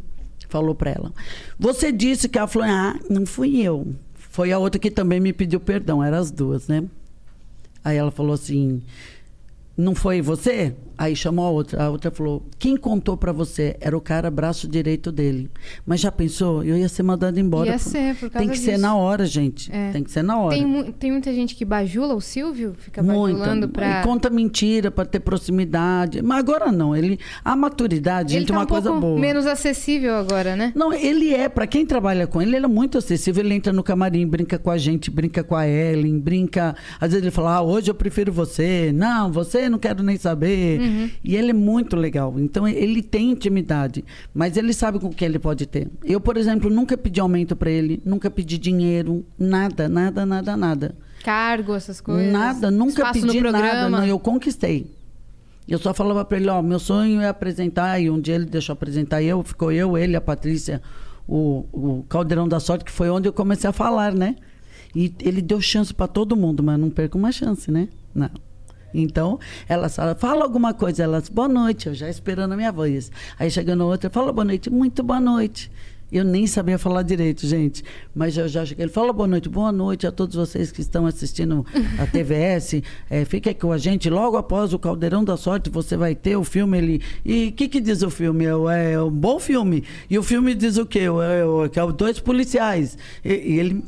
falou 0.49 0.75
pra 0.75 0.91
ela: 0.91 1.13
Você 1.59 1.93
disse 1.93 2.29
que 2.29 2.39
ela 2.39 2.49
falou: 2.49 2.69
Ah, 2.69 2.99
não 3.09 3.25
fui 3.27 3.61
eu. 3.61 3.87
Foi 4.15 4.53
a 4.53 4.59
outra 4.59 4.79
que 4.79 4.91
também 4.91 5.21
me 5.21 5.33
pediu 5.33 5.59
perdão, 5.59 6.03
eram 6.03 6.19
as 6.19 6.31
duas, 6.31 6.69
né? 6.69 6.85
Aí 7.85 7.97
ela 7.97 8.11
falou 8.11 8.35
assim: 8.35 8.83
não 9.77 9.95
foi 9.95 10.21
você? 10.21 10.75
Aí 10.99 11.15
chamou 11.15 11.47
a 11.47 11.51
outra. 11.51 11.85
A 11.85 11.89
outra 11.91 12.11
falou: 12.11 12.45
Quem 12.59 12.77
contou 12.77 13.17
pra 13.17 13.31
você? 13.31 13.77
Era 13.81 13.97
o 13.97 14.01
cara 14.01 14.29
braço 14.31 14.67
direito 14.67 15.13
dele. 15.13 15.49
Mas 15.87 16.01
já 16.01 16.11
pensou? 16.11 16.65
Eu 16.65 16.77
ia 16.77 16.89
ser 16.89 17.05
mandado 17.05 17.39
embora. 17.39 17.71
Ia 17.71 17.79
ser, 17.79 18.17
por 18.17 18.29
causa 18.29 18.39
Tem 18.39 18.49
que 18.49 18.59
ser 18.59 18.73
disso. 18.73 18.83
na 18.83 18.97
hora, 18.97 19.25
gente. 19.25 19.71
É. 19.73 19.93
Tem 19.93 20.03
que 20.03 20.11
ser 20.11 20.23
na 20.25 20.37
hora. 20.39 20.57
Tem, 20.57 20.67
mu- 20.67 20.93
tem 20.93 21.13
muita 21.13 21.33
gente 21.33 21.55
que 21.55 21.65
bajula 21.65 22.15
o 22.15 22.21
Silvio? 22.21 22.75
Fica 22.77 23.01
Muita. 23.03 23.39
bajulando 23.39 23.69
pra... 23.69 24.01
E 24.01 24.03
conta 24.03 24.29
mentira 24.29 24.91
pra 24.91 25.05
ter 25.05 25.21
proximidade. 25.21 26.21
Mas 26.21 26.39
agora 26.39 26.73
não. 26.73 26.97
Ele, 26.97 27.19
a 27.45 27.55
maturidade, 27.55 28.33
Ele 28.33 28.41
gente, 28.41 28.49
tá 28.49 28.55
é 28.55 28.57
uma 28.59 28.65
um 28.65 28.67
coisa 28.67 28.89
pouco 28.91 29.01
boa. 29.07 29.19
menos 29.21 29.47
acessível 29.47 30.17
agora, 30.17 30.57
né? 30.57 30.73
Não, 30.75 30.93
ele 30.93 31.33
é, 31.33 31.49
pra 31.49 31.67
quem 31.67 31.87
trabalha 31.87 32.27
com 32.27 32.43
ele, 32.43 32.57
ele 32.57 32.65
é 32.65 32.69
muito 32.69 32.99
acessível. 32.99 33.45
Ele 33.45 33.55
entra 33.55 33.73
no 33.73 33.83
camarim, 33.83 34.27
brinca 34.27 34.59
com 34.59 34.71
a 34.71 34.77
gente, 34.79 35.11
brinca 35.11 35.45
com 35.45 35.55
a 35.55 35.67
Ellen, 35.67 36.19
brinca. 36.19 36.75
Às 37.01 37.11
vezes 37.13 37.23
ele 37.23 37.31
fala, 37.31 37.57
ah, 37.57 37.63
hoje 37.63 37.91
eu 37.91 37.95
prefiro 37.95 38.33
você. 38.33 38.91
Não, 38.93 39.31
você 39.31 39.69
não 39.69 39.79
quero 39.79 40.03
nem 40.03 40.17
saber. 40.17 40.88
Uhum. 40.89 41.11
E 41.23 41.37
ele 41.37 41.51
é 41.51 41.55
muito 41.55 41.97
legal. 41.97 42.35
Então 42.39 42.67
ele 42.67 43.03
tem 43.03 43.31
intimidade, 43.31 44.05
mas 44.35 44.57
ele 44.57 44.73
sabe 44.73 44.99
com 44.99 45.09
o 45.09 45.15
que 45.15 45.25
ele 45.25 45.39
pode 45.39 45.67
ter. 45.67 45.89
Eu, 46.05 46.21
por 46.21 46.37
exemplo, 46.37 46.71
nunca 46.71 46.97
pedi 46.97 47.21
aumento 47.21 47.55
pra 47.55 47.71
ele, 47.71 48.03
nunca 48.05 48.31
pedi 48.31 48.59
dinheiro, 48.59 49.25
nada, 49.39 49.89
nada, 49.89 50.25
nada, 50.25 50.57
nada. 50.57 50.95
Cargo, 51.23 51.75
essas 51.75 52.01
coisas. 52.01 52.33
Nada, 52.33 52.71
nunca 52.71 53.13
pedi 53.13 53.41
nada. 53.41 53.89
Não, 53.89 54.07
eu 54.07 54.19
conquistei. 54.19 54.87
Eu 55.69 55.79
só 55.79 55.93
falava 55.93 56.25
pra 56.25 56.39
ele, 56.39 56.49
ó, 56.49 56.63
meu 56.63 56.79
sonho 56.79 57.21
é 57.21 57.29
apresentar, 57.29 58.01
e 58.01 58.09
um 58.09 58.19
dia 58.19 58.37
ele 58.37 58.47
deixou 58.47 58.73
apresentar 58.73 59.23
eu, 59.23 59.43
ficou 59.43 59.71
eu, 59.71 59.99
ele, 59.99 60.17
a 60.17 60.21
Patrícia, 60.21 60.81
o, 61.27 61.67
o 61.71 62.05
Caldeirão 62.09 62.49
da 62.49 62.59
Sorte, 62.59 62.87
que 62.87 62.91
foi 62.91 63.11
onde 63.11 63.29
eu 63.29 63.35
comecei 63.35 63.69
a 63.69 63.73
falar, 63.73 64.15
né? 64.15 64.37
E 64.97 65.13
ele 65.21 65.43
deu 65.43 65.61
chance 65.61 65.93
pra 65.93 66.07
todo 66.07 66.35
mundo, 66.35 66.63
mas 66.63 66.81
não 66.81 66.89
perca 66.89 67.19
uma 67.19 67.31
chance, 67.31 67.71
né? 67.71 67.89
Não. 68.15 68.31
Então, 68.93 69.39
ela 69.69 69.89
fala, 69.89 70.15
fala 70.15 70.45
alguma 70.45 70.73
coisa, 70.73 71.03
elas, 71.03 71.29
boa 71.29 71.49
noite, 71.49 71.89
eu 71.89 71.95
já 71.95 72.09
esperando 72.09 72.53
a 72.53 72.57
minha 72.57 72.73
voz. 72.73 73.11
Aí 73.39 73.51
chegando 73.51 73.85
outra, 73.85 74.09
fala 74.11 74.33
boa 74.33 74.45
noite, 74.45 74.71
muito 74.71 75.03
boa 75.03 75.21
noite. 75.21 75.71
Eu 76.11 76.25
nem 76.25 76.47
sabia 76.47 76.79
falar 76.79 77.03
direito, 77.03 77.47
gente. 77.47 77.85
Mas 78.15 78.37
eu 78.37 78.49
já 78.49 78.65
cheguei. 78.65 78.87
Ele 78.87 78.93
fala 78.93 79.13
boa 79.13 79.29
noite, 79.29 79.47
boa 79.47 79.71
noite 79.71 80.07
a 80.07 80.13
todos 80.13 80.35
vocês 80.35 80.73
que 80.73 80.81
estão 80.81 81.05
assistindo 81.05 81.67
a 81.99 82.07
TVS. 82.09 82.83
É, 83.11 83.27
fica 83.27 83.51
aqui 83.51 83.61
com 83.61 83.73
a 83.73 83.77
gente. 83.77 84.09
Logo 84.09 84.39
após 84.39 84.73
o 84.73 84.79
Caldeirão 84.79 85.23
da 85.23 85.37
Sorte, 85.37 85.69
você 85.69 85.99
vai 85.99 86.15
ter 86.15 86.35
o 86.37 86.45
filme. 86.45 86.79
Ele... 86.79 87.03
E 87.25 87.49
o 87.49 87.53
que, 87.53 87.69
que 87.69 87.81
diz 87.81 88.03
o 88.03 88.09
filme? 88.09 88.47
É, 88.47 88.93
é 88.93 89.03
um 89.03 89.11
bom 89.11 89.39
filme. 89.39 89.85
E 90.09 90.19
o 90.19 90.23
filme 90.23 90.55
diz 90.55 90.79
o 90.79 90.87
quê? 90.87 91.01
É, 91.01 91.69
que 91.69 91.79
é 91.79 91.85
o 91.85 91.93
dois 91.93 92.19
policiais. 92.19 92.97
E, 93.23 93.35
e 93.35 93.61
ele. 93.61 93.85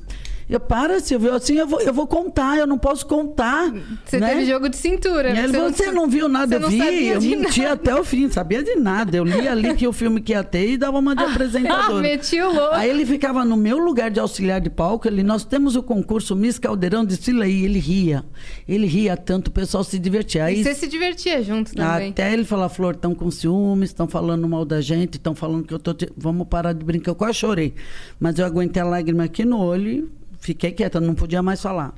Eu, 0.50 0.58
para, 0.60 0.98
Silvio, 1.00 1.32
assim 1.32 1.54
eu 1.54 1.66
vou, 1.66 1.80
eu 1.80 1.94
vou 1.94 2.06
contar, 2.06 2.58
eu 2.58 2.66
não 2.66 2.76
posso 2.76 3.06
contar. 3.06 3.72
Você 4.04 4.18
né? 4.18 4.30
teve 4.30 4.46
jogo 4.46 4.68
de 4.68 4.76
cintura. 4.76 5.30
Ele, 5.30 5.46
Você 5.52 5.84
você, 5.84 5.92
não, 5.92 6.08
viu 6.08 6.28
nada, 6.28 6.56
eu 6.56 6.60
não 6.60 6.68
vi, 6.68 7.06
eu 7.06 7.20
menti 7.22 7.60
nada. 7.62 7.74
até 7.74 7.94
o 7.94 8.02
fim, 8.04 8.28
sabia 8.28 8.62
de 8.62 8.74
nada. 8.74 9.16
Eu 9.16 9.24
li 9.24 9.46
ali 9.46 9.74
que 9.74 9.86
o 9.86 9.92
filme 9.92 10.20
que 10.20 10.32
ia 10.32 10.42
ter 10.42 10.70
e 10.70 10.76
dava 10.76 10.98
uma 10.98 11.14
de 11.14 11.22
apresentador. 11.24 12.00
Meti 12.02 12.40
o 12.40 12.52
louco. 12.52 12.74
Aí 12.74 12.90
ele 12.90 13.06
ficava 13.06 13.44
no 13.44 13.56
meu 13.56 13.78
lugar 13.78 14.10
de 14.10 14.18
auxiliar 14.18 14.60
de 14.60 14.68
palco, 14.70 15.06
ele, 15.06 15.22
nós 15.22 15.44
temos 15.44 15.76
o 15.76 15.82
concurso 15.82 16.34
Miss 16.34 16.58
Caldeirão 16.58 17.04
de 17.04 17.16
aí, 17.42 17.64
ele 17.64 17.78
ria. 17.78 18.24
Ele 18.66 18.86
ria 18.86 19.16
tanto, 19.16 19.48
o 19.48 19.50
pessoal 19.52 19.84
se 19.84 19.98
divertia. 19.98 20.46
Aí, 20.46 20.60
E 20.60 20.64
você 20.64 20.74
se 20.74 20.86
divertia 20.88 21.40
junto 21.42 21.74
também. 21.74 22.10
até 22.10 22.32
ele 22.32 22.44
falar, 22.44 22.68
Flor, 22.68 22.94
estão 22.94 23.14
com 23.14 23.30
ciúmes, 23.30 23.90
estão 23.90 24.08
falando 24.08 24.48
mal 24.48 24.64
da 24.64 24.80
gente, 24.80 25.14
estão 25.14 25.34
falando 25.34 25.64
que 25.64 25.72
eu 25.74 25.78
tô. 25.78 25.94
te- 25.94 26.10
Vamos 26.16 26.48
parar 26.48 26.72
de 26.72 26.84
brincar. 26.84 27.12
Eu 27.12 27.14
quase 27.14 27.34
chorei. 27.34 27.74
Mas 28.18 28.38
eu 28.38 28.44
aguentei 28.44 28.82
a 28.82 28.84
lágrima 28.84 29.24
aqui 29.24 29.44
no 29.44 29.58
olho 29.58 29.88
e 29.88 30.19
fiquei 30.40 30.72
quieta, 30.72 31.00
não 31.00 31.14
podia 31.14 31.42
mais 31.42 31.62
falar. 31.62 31.94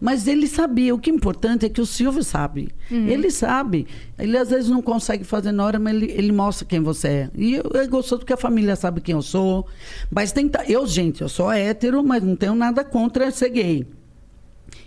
Mas 0.00 0.26
ele 0.28 0.46
sabia. 0.46 0.94
O 0.94 0.98
que 0.98 1.10
é 1.10 1.12
importante 1.12 1.66
é 1.66 1.68
que 1.68 1.80
o 1.80 1.86
Silvio 1.86 2.22
sabe. 2.22 2.68
Ele 2.90 3.30
sabe. 3.30 3.86
Ele 4.18 4.36
às 4.38 4.48
vezes 4.50 4.70
não 4.70 4.80
consegue 4.80 5.24
fazer 5.24 5.52
na 5.52 5.64
hora, 5.64 5.78
mas 5.78 5.94
ele, 5.94 6.12
ele 6.12 6.32
mostra 6.32 6.66
quem 6.66 6.80
você 6.80 7.08
é. 7.08 7.30
E 7.34 7.54
eu, 7.56 7.70
é 7.74 7.86
gostoso 7.86 8.20
porque 8.20 8.32
a 8.32 8.36
família 8.38 8.74
sabe 8.76 9.00
quem 9.00 9.14
eu 9.14 9.22
sou. 9.22 9.66
Mas 10.10 10.32
tem. 10.32 10.48
ta- 10.48 10.64
Eu, 10.66 10.86
gente, 10.86 11.20
eu 11.22 11.28
sou 11.28 11.50
hétero, 11.52 12.02
mas 12.04 12.22
não 12.22 12.36
tenho 12.36 12.54
nada 12.54 12.84
contra 12.84 13.30
ser 13.30 13.50
gay. 13.50 13.86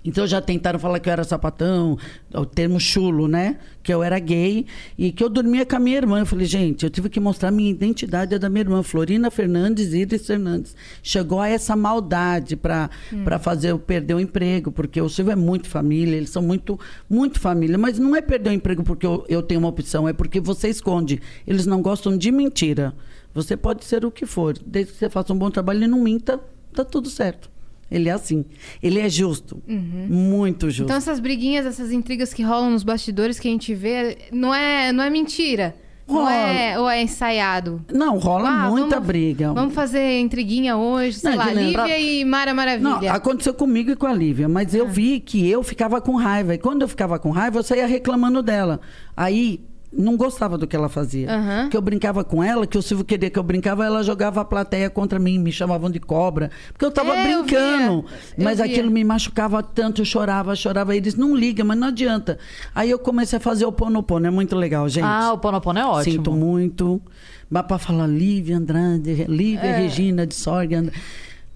Então 0.04 0.26
já 0.26 0.41
tentaram 0.41 0.80
falar 0.80 1.00
que 1.00 1.10
eu 1.10 1.14
era 1.14 1.24
sapatão, 1.24 1.97
o 2.34 2.45
termo 2.45 2.80
chulo, 2.80 3.28
né? 3.28 3.58
Que 3.84 3.93
eu 3.93 4.04
era 4.04 4.20
gay 4.20 4.66
e 4.97 5.12
que 5.12 5.24
eu 5.24 5.30
dormia 5.30 5.66
com 5.66 5.76
a 5.76 5.80
minha 5.80 5.97
irmã. 5.97 6.20
Eu 6.20 6.26
falei, 6.26 6.45
gente, 6.45 6.84
eu 6.84 6.89
tive 6.89 7.10
que 7.10 7.20
mostrar 7.20 7.52
minha 7.52 7.70
identidade 7.70 8.36
é 8.36 8.39
da 8.39 8.50
minha 8.50 8.62
irmã, 8.62 8.84
Florina 8.84 9.32
Fernandes 9.32 9.93
e 9.93 10.00
Iris 10.00 10.26
Fernandes. 10.26 10.76
Chegou 11.02 11.39
a 11.39 11.47
essa 11.47 11.76
maldade 11.76 12.56
para 12.56 12.89
para 13.24 13.39
fazer 13.39 13.72
eu 13.72 13.80
perder 13.80 14.14
o 14.14 14.20
emprego, 14.20 14.72
porque 14.72 15.02
o 15.02 15.10
Silvio 15.10 15.32
é 15.32 15.36
muito 15.36 15.68
família, 15.68 16.16
eles 16.16 16.30
são 16.30 16.41
muito, 16.41 16.80
muito 17.10 17.39
família. 17.39 17.78
Mas 17.78 18.00
não 18.00 18.16
é 18.16 18.22
perder 18.22 18.52
o 18.52 18.54
emprego 18.54 18.84
porque 18.84 19.06
eu, 19.06 19.26
eu 19.28 19.41
tenho 19.41 19.60
uma 19.60 19.70
opção, 19.70 20.08
é 20.08 20.14
porque 20.14 20.39
você 20.39 20.70
esconde. 20.70 21.22
Eles 21.45 21.66
não 21.66 21.82
gostam 21.82 22.18
de 22.18 22.32
mentira. 22.32 22.93
Você 23.34 23.56
pode 23.56 23.86
ser 23.86 24.06
o 24.06 24.12
que 24.12 24.26
for, 24.26 24.58
desde 24.66 24.93
que 24.93 25.00
você 25.00 25.10
faça 25.10 25.34
um 25.34 25.38
bom 25.38 25.52
trabalho 25.52 25.84
e 25.84 25.88
não 25.88 26.02
minta, 26.02 26.39
tá 26.74 26.84
tudo 26.84 27.10
certo. 27.10 27.50
Ele 27.92 28.10
é 28.10 28.12
assim. 28.12 28.46
Ele 28.84 29.00
é 29.00 29.10
justo. 29.10 29.62
Muito 29.68 30.68
justo. 30.70 30.84
Então 30.84 30.98
essas 30.98 31.20
briguinhas, 31.20 31.66
essas 31.66 31.92
intrigas 31.92 32.34
que 32.34 32.44
rolam 32.44 32.70
nos 32.72 32.84
bastidores 32.84 33.40
que 33.40 33.48
a 33.48 33.52
gente 33.52 33.74
vê, 33.74 34.18
não 34.32 34.54
é, 34.54 34.92
não 34.92 35.04
é 35.04 35.10
mentira. 35.10 35.76
Não 36.08 36.16
Rola. 36.24 36.34
é, 36.34 36.80
ou 36.80 36.90
é 36.90 37.04
ensaiado. 37.04 37.86
Não, 37.94 38.18
rola 38.18 38.50
Ah, 38.50 38.70
muita 38.70 38.96
vamos- 38.96 39.06
briga. 39.08 39.54
Vamos 39.54 39.76
fazer 39.76 40.20
intriguinha 40.20 40.76
hoje, 40.76 41.20
sei 41.20 41.30
Não, 41.30 41.38
lá, 41.38 41.54
Lívia 41.54 42.00
e 42.00 42.26
Mara 42.26 42.50
Não, 42.52 42.56
Maravilha. 42.56 43.14
aconteceu 43.14 43.54
comigo 43.54 43.92
e 43.92 43.96
com 43.96 44.08
a 44.08 44.14
Lívia, 44.14 44.50
mas 44.50 44.74
Ah. 44.74 44.80
eu 44.80 44.88
vi 44.88 45.20
que 45.20 45.48
eu 45.48 45.62
ficava 45.62 46.02
com 46.02 46.16
raiva. 46.16 46.56
E 46.56 46.58
quando 46.58 46.82
eu 46.82 46.88
ficava 46.88 47.20
com 47.20 47.30
raiva, 47.30 47.60
eu 47.60 47.64
saía 47.64 47.86
reclamando 47.86 48.42
dela. 48.42 48.80
Aí 49.16 49.62
não 49.92 50.16
gostava 50.16 50.58
do 50.58 50.68
que 50.68 50.76
ela 50.76 50.88
fazia. 50.88 51.30
Aham. 51.34 51.70
Que 51.70 51.76
eu 51.76 51.82
brincava 51.82 52.24
com 52.24 52.44
ela, 52.44 52.68
que 52.68 52.78
o 52.78 52.82
Silvio 52.82 53.04
queria 53.04 53.30
que 53.30 53.40
eu 53.40 53.44
brincava, 53.44 53.84
ela 53.86 54.04
jogava 54.04 54.42
a 54.42 54.46
plateia 54.46 54.90
contra 54.90 55.18
mim, 55.18 55.40
me 55.40 55.52
chamavam 55.52 55.90
de 55.90 56.00
cobra. 56.00 56.52
Porque 56.72 56.86
eu 56.86 56.92
tava 56.92 57.16
É, 57.16 57.24
brincando. 57.24 58.06
eu 58.38 58.44
mas 58.44 58.62
aquilo 58.62 58.92
me 58.92 59.04
machucava 59.04 59.64
tanto, 59.64 60.02
eu 60.02 60.06
chorava, 60.06 60.56
chorava. 60.56 60.96
Eles 60.96 61.16
não 61.16 61.36
ligam, 61.36 61.66
mas 61.66 61.78
não 61.78 61.88
adianta. 61.88 62.38
Aí 62.76 62.90
eu 62.92 63.00
comecei 63.00 63.38
a 63.38 63.40
fazer 63.40 63.66
o 63.66 63.72
ponopono, 63.72 64.28
é 64.28 64.30
muito 64.30 64.56
legal, 64.56 64.88
gente. 64.88 65.06
Ah, 65.06 65.34
o 65.34 65.38
Ponopono 65.40 65.80
é 65.80 65.86
ótimo. 65.86 66.14
Sinto 66.18 66.32
muito. 66.32 67.02
Mas 67.50 67.64
para 67.64 67.80
falar 67.80 68.06
Lívia 68.06 68.58
Andrade, 68.58 69.26
Lívia 69.28 69.66
É. 69.70 69.78
Regina 69.82 70.28
de 70.28 70.36
Sorga. 70.36 70.92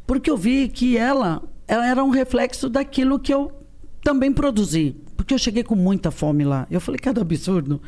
Porque 0.08 0.30
eu 0.32 0.36
vi 0.36 0.68
que 0.70 0.98
ela, 0.98 1.42
ela 1.68 1.86
era 1.86 2.04
um 2.04 2.10
reflexo 2.10 2.68
daquilo 2.68 3.20
que 3.20 3.32
eu 3.32 3.52
também 4.04 4.32
produzi. 4.34 4.96
Porque 5.16 5.36
eu 5.36 5.38
cheguei 5.38 5.64
com 5.64 5.76
muita 5.76 6.10
fome 6.10 6.44
lá. 6.44 6.66
Eu 6.72 6.82
falei, 6.82 6.98
cada 7.00 7.22
absurdo. 7.22 7.80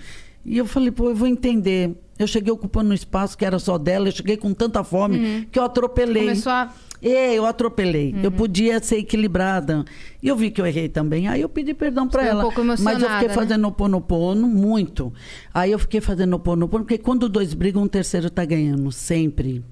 E 0.45 0.57
eu 0.57 0.65
falei, 0.65 0.91
pô, 0.91 1.09
eu 1.09 1.15
vou 1.15 1.27
entender. 1.27 1.95
Eu 2.17 2.27
cheguei 2.27 2.51
ocupando 2.51 2.91
um 2.91 2.93
espaço 2.93 3.37
que 3.37 3.43
era 3.43 3.59
só 3.59 3.77
dela, 3.77 4.07
eu 4.07 4.11
cheguei 4.11 4.37
com 4.37 4.53
tanta 4.53 4.83
fome 4.83 5.47
que 5.51 5.59
eu 5.59 5.63
atropelei. 5.63 6.23
Uhum. 6.23 6.29
Começou 6.29 6.51
a... 6.51 6.73
É, 7.01 7.33
eu 7.35 7.45
atropelei. 7.45 8.15
Eu 8.23 8.31
podia 8.31 8.81
ser 8.81 8.97
equilibrada. 8.97 9.83
E 10.23 10.27
eu 10.27 10.35
vi 10.35 10.49
que 10.49 10.61
eu 10.61 10.65
errei 10.65 10.87
também. 10.87 11.27
Aí 11.27 11.41
eu 11.41 11.49
pedi 11.49 11.73
perdão 11.73 12.07
para 12.07 12.23
Ficou 12.23 12.35
um 12.35 12.39
ela. 12.39 12.51
pouco 12.51 12.63
Mas 12.81 13.01
eu 13.01 13.09
fiquei 13.09 13.27
né? 13.27 13.33
fazendo 13.33 13.67
oponopono 13.67 14.47
muito. 14.47 15.13
Aí 15.53 15.71
eu 15.71 15.77
fiquei 15.77 16.01
fazendo 16.01 16.35
oponopono, 16.35 16.83
porque 16.83 16.97
quando 16.97 17.27
dois 17.27 17.53
brigam, 17.53 17.83
um 17.83 17.87
terceiro 17.87 18.29
tá 18.29 18.45
ganhando. 18.45 18.91
Sempre. 18.91 19.63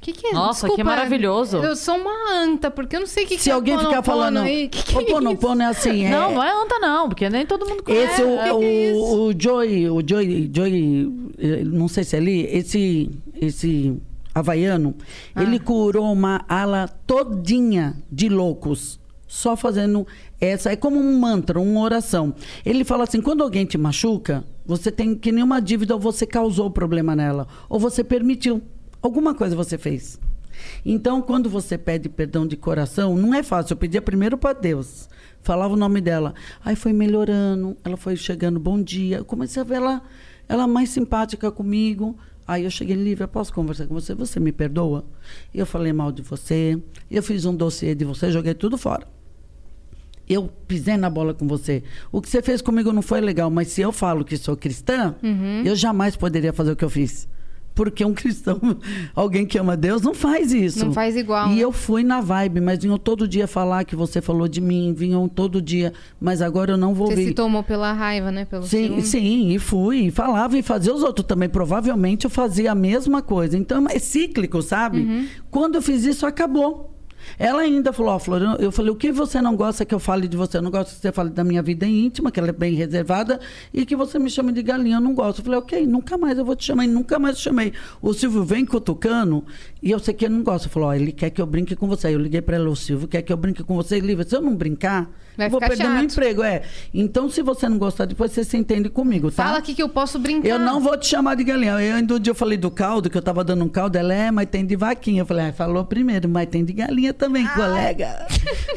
Que 0.00 0.12
que 0.12 0.28
é? 0.28 0.32
Nossa, 0.32 0.66
Desculpa, 0.66 0.76
que 0.76 0.82
maravilhoso. 0.84 1.58
Eu 1.58 1.76
sou 1.76 1.94
uma 1.96 2.42
anta, 2.42 2.70
porque 2.70 2.96
eu 2.96 3.00
não 3.00 3.06
sei 3.06 3.24
o 3.24 3.28
que, 3.28 3.36
Se 3.36 3.44
que 3.44 3.50
alguém 3.50 3.74
é 3.74 3.78
ficar 3.78 4.02
Ponopono 4.02 4.16
falando. 4.18 4.36
aí. 4.38 4.68
Que 4.68 4.82
que 4.82 4.96
é 4.96 4.98
Oponopono 5.00 5.62
é 5.62 5.66
assim. 5.66 6.04
É, 6.06 6.10
Não, 6.10 6.32
não 6.34 6.42
é 6.42 6.50
anta 6.62 6.78
não, 6.78 7.08
porque 7.08 7.28
nem 7.28 7.44
todo 7.44 7.66
mundo 7.68 7.82
conhece. 7.82 8.12
Esse, 8.14 8.22
o, 8.22 8.38
É. 8.38 8.52
o, 8.52 9.28
o 9.28 9.34
Joey, 9.38 9.90
o 9.90 10.02
Joey, 10.06 10.50
Joey, 10.54 11.12
eh, 11.38 11.64
não 11.64 11.86
sei 11.86 12.04
se 12.04 12.16
é 12.16 12.18
ali, 12.18 12.46
esse, 12.50 13.10
esse 13.38 13.94
havaiano, 14.34 14.94
Ah. 15.34 15.42
ele 15.42 15.58
curou 15.58 16.10
uma 16.10 16.44
ala 16.48 16.88
todinha 17.06 17.94
de 18.10 18.28
loucos. 18.30 18.98
Só 19.26 19.54
fazendo 19.54 20.06
essa. 20.40 20.72
É 20.72 20.76
como 20.76 20.98
um 20.98 21.18
mantra, 21.20 21.60
uma 21.60 21.80
oração. 21.82 22.34
Ele 22.66 22.82
fala 22.84 23.04
assim: 23.04 23.20
quando 23.20 23.42
alguém 23.44 23.64
te 23.64 23.78
machuca, 23.78 24.42
você 24.66 24.90
tem 24.90 25.14
que 25.14 25.30
nenhuma 25.30 25.60
dívida 25.62 25.94
ou 25.94 26.00
você 26.00 26.26
causou 26.26 26.66
o 26.66 26.70
problema 26.70 27.14
nela, 27.14 27.46
ou 27.68 27.78
você 27.78 28.02
permitiu. 28.02 28.60
Alguma 29.02 29.34
coisa 29.34 29.56
você 29.56 29.78
fez. 29.78 30.18
Então, 30.84 31.22
quando 31.22 31.48
você 31.48 31.78
pede 31.78 32.08
perdão 32.08 32.46
de 32.46 32.56
coração, 32.56 33.16
não 33.16 33.34
é 33.34 33.42
fácil. 33.42 33.72
Eu 33.72 33.78
pedia 33.78 34.02
primeiro 34.02 34.36
para 34.36 34.58
Deus. 34.58 35.08
Falava 35.42 35.72
o 35.72 35.76
nome 35.76 36.00
dela. 36.00 36.34
Aí 36.64 36.76
foi 36.76 36.92
melhorando, 36.92 37.76
ela 37.82 37.96
foi 37.96 38.16
chegando, 38.16 38.60
bom 38.60 38.80
dia. 38.82 39.18
Eu 39.18 39.24
comecei 39.24 39.62
a 39.62 39.64
ver 39.64 39.76
ela, 39.76 40.02
ela 40.48 40.66
mais 40.66 40.90
simpática 40.90 41.50
comigo. 41.50 42.16
Aí 42.46 42.64
eu 42.64 42.70
cheguei, 42.70 42.96
Lívia, 42.96 43.28
posso 43.28 43.52
conversar 43.52 43.86
com 43.86 43.94
você? 43.94 44.14
Você 44.14 44.40
me 44.40 44.52
perdoa? 44.52 45.04
Eu 45.54 45.64
falei 45.64 45.92
mal 45.92 46.10
de 46.10 46.20
você, 46.20 46.82
eu 47.10 47.22
fiz 47.22 47.44
um 47.44 47.54
dossiê 47.54 47.94
de 47.94 48.04
você, 48.04 48.30
joguei 48.30 48.54
tudo 48.54 48.76
fora. 48.76 49.06
Eu 50.28 50.48
pisei 50.66 50.96
na 50.96 51.08
bola 51.08 51.32
com 51.32 51.46
você. 51.46 51.82
O 52.12 52.20
que 52.20 52.28
você 52.28 52.42
fez 52.42 52.60
comigo 52.60 52.92
não 52.92 53.02
foi 53.02 53.20
legal, 53.20 53.50
mas 53.50 53.68
se 53.68 53.80
eu 53.80 53.92
falo 53.92 54.24
que 54.24 54.36
sou 54.36 54.56
cristã, 54.56 55.14
eu 55.64 55.74
jamais 55.76 56.16
poderia 56.16 56.52
fazer 56.52 56.72
o 56.72 56.76
que 56.76 56.84
eu 56.84 56.90
fiz. 56.90 57.28
Porque 57.74 58.04
um 58.04 58.12
cristão, 58.12 58.60
alguém 59.14 59.46
que 59.46 59.58
ama 59.58 59.76
Deus, 59.76 60.02
não 60.02 60.12
faz 60.12 60.52
isso. 60.52 60.84
Não 60.84 60.92
faz 60.92 61.16
igual, 61.16 61.48
E 61.50 61.56
né? 61.56 61.60
eu 61.60 61.72
fui 61.72 62.02
na 62.02 62.20
vibe, 62.20 62.60
mas 62.60 62.80
vinham 62.82 62.98
todo 62.98 63.26
dia 63.26 63.46
falar 63.46 63.84
que 63.84 63.96
você 63.96 64.20
falou 64.20 64.46
de 64.48 64.60
mim, 64.60 64.92
vinham 64.92 65.26
todo 65.28 65.62
dia, 65.62 65.92
mas 66.20 66.42
agora 66.42 66.72
eu 66.72 66.76
não 66.76 66.92
vou 66.94 67.06
Você 67.08 67.16
vir. 67.16 67.28
se 67.28 67.34
tomou 67.34 67.62
pela 67.62 67.92
raiva, 67.92 68.30
né? 68.30 68.44
Pelo 68.44 68.64
Sim, 68.64 68.86
ciúme. 68.86 69.02
sim, 69.02 69.50
e 69.52 69.58
fui, 69.58 70.06
e 70.06 70.10
falava 70.10 70.58
e 70.58 70.62
fazia 70.62 70.92
os 70.94 71.02
outros 71.02 71.26
também. 71.26 71.48
Provavelmente 71.48 72.24
eu 72.24 72.30
fazia 72.30 72.72
a 72.72 72.74
mesma 72.74 73.22
coisa. 73.22 73.56
Então 73.56 73.86
é 73.88 73.98
cíclico, 73.98 74.60
sabe? 74.60 74.98
Uhum. 75.00 75.26
Quando 75.50 75.76
eu 75.76 75.82
fiz 75.82 76.04
isso, 76.04 76.26
acabou. 76.26 76.89
Ela 77.38 77.62
ainda 77.62 77.92
falou, 77.92 78.12
ó, 78.14 78.18
Flor, 78.18 78.42
eu- 78.42 78.56
eu 78.56 78.72
falei, 78.72 78.90
o 78.90 78.94
que 78.96 79.10
você 79.12 79.40
não 79.40 79.56
gosta 79.56 79.84
que 79.84 79.94
eu 79.94 79.98
fale 79.98 80.28
de 80.28 80.36
você? 80.36 80.58
Eu 80.58 80.62
não 80.62 80.70
gosto 80.70 80.94
que 80.94 81.00
você 81.00 81.12
fale 81.12 81.30
da 81.30 81.42
minha 81.44 81.62
vida 81.62 81.86
íntima, 81.86 82.30
que 82.30 82.38
ela 82.40 82.48
é 82.48 82.52
bem 82.52 82.74
reservada, 82.74 83.40
e 83.72 83.84
que 83.86 83.94
você 83.96 84.18
me 84.18 84.30
chame 84.30 84.52
de 84.52 84.62
galinha, 84.62 84.96
eu 84.96 85.00
não 85.00 85.14
gosto. 85.14 85.38
Eu 85.40 85.44
falei, 85.44 85.58
ok, 85.58 85.86
nunca 85.86 86.16
mais 86.18 86.38
eu 86.38 86.44
vou 86.44 86.56
te 86.56 86.64
chamar, 86.64 86.84
e 86.84 86.88
nunca 86.88 87.18
mais 87.18 87.36
te 87.38 87.42
chamei. 87.44 87.72
O 88.02 88.12
Silvio 88.12 88.42
vem 88.44 88.64
cutucando, 88.64 89.44
e 89.82 89.90
eu 89.90 89.98
sei 89.98 90.12
que 90.14 90.24
ele 90.24 90.34
não 90.34 90.42
gosta. 90.42 90.68
Falou, 90.68 90.88
ó, 90.90 90.94
ele 90.94 91.12
quer 91.12 91.30
que 91.30 91.40
eu 91.40 91.46
brinque 91.46 91.74
com 91.76 91.86
você. 91.86 92.08
Aí 92.08 92.12
eu 92.14 92.20
liguei 92.20 92.40
pra 92.42 92.56
ela, 92.56 92.68
o 92.68 92.76
Silvio 92.76 93.06
quer 93.08 93.22
que 93.22 93.32
eu 93.32 93.36
brinque 93.36 93.62
com 93.62 93.74
você, 93.74 93.98
Lívia, 94.00 94.24
se 94.26 94.34
eu 94.36 94.40
não 94.42 94.54
brincar, 94.54 95.10
Vai 95.36 95.46
eu 95.46 95.50
vou 95.50 95.60
perder 95.60 95.84
meu 95.84 95.92
chato. 96.02 96.04
emprego. 96.12 96.42
É. 96.42 96.62
Então, 96.92 97.30
se 97.30 97.40
você 97.42 97.68
não 97.68 97.78
gostar, 97.78 98.04
depois 98.04 98.32
você 98.32 98.44
se 98.44 98.56
entende 98.56 98.88
comigo, 98.90 99.30
tá? 99.30 99.44
Fala 99.44 99.58
aqui 99.58 99.74
que 99.74 99.82
eu 99.82 99.88
posso 99.88 100.18
brincar. 100.18 100.48
Eu 100.48 100.58
não 100.58 100.80
vou 100.80 100.96
te 100.98 101.06
chamar 101.06 101.34
de 101.36 101.44
galinha. 101.44 101.80
Eu 101.80 101.96
ainda 101.96 102.14
um 102.14 102.18
dia 102.18 102.30
eu 102.30 102.34
falei 102.34 102.58
do 102.58 102.70
caldo, 102.70 103.08
que 103.08 103.16
eu 103.16 103.22
tava 103.22 103.42
dando 103.44 103.64
um 103.64 103.68
caldo. 103.68 103.96
Ela 103.96 104.12
é, 104.12 104.30
mas 104.30 104.46
tem 104.50 104.66
de 104.66 104.76
vaquinha. 104.76 105.22
Eu 105.22 105.26
falei, 105.26 105.46
ah, 105.48 105.52
falou 105.52 105.84
primeiro, 105.84 106.28
mas 106.28 106.48
tem 106.48 106.64
de 106.64 106.72
galinha 106.72 107.09
também, 107.12 107.46
colega. 107.48 108.26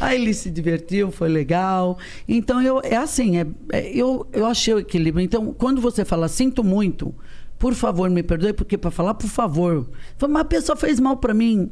Aí 0.01 0.21
ele 0.21 0.34
se 0.34 0.49
divertiu, 0.49 1.11
foi 1.11 1.29
legal. 1.29 1.97
Então, 2.27 2.61
eu, 2.61 2.79
é 2.84 2.95
assim, 2.95 3.38
é, 3.38 3.45
é- 3.71 3.89
eu, 3.95 4.27
eu 4.34 4.45
achei 4.45 4.73
o 4.73 4.79
equilíbrio. 4.79 5.23
Então, 5.23 5.53
quando 5.53 5.79
você 5.81 6.03
fala, 6.05 6.27
sinto 6.27 6.63
muito, 6.63 7.13
por 7.59 7.73
favor, 7.73 8.09
me 8.09 8.23
perdoe, 8.23 8.53
porque 8.53 8.77
para 8.77 8.91
falar, 8.91 9.13
por 9.13 9.27
favor. 9.29 9.89
Mas 10.19 10.36
a 10.41 10.45
pessoa 10.45 10.75
fez 10.75 10.99
mal 10.99 11.17
para 11.17 11.34
mim. 11.34 11.71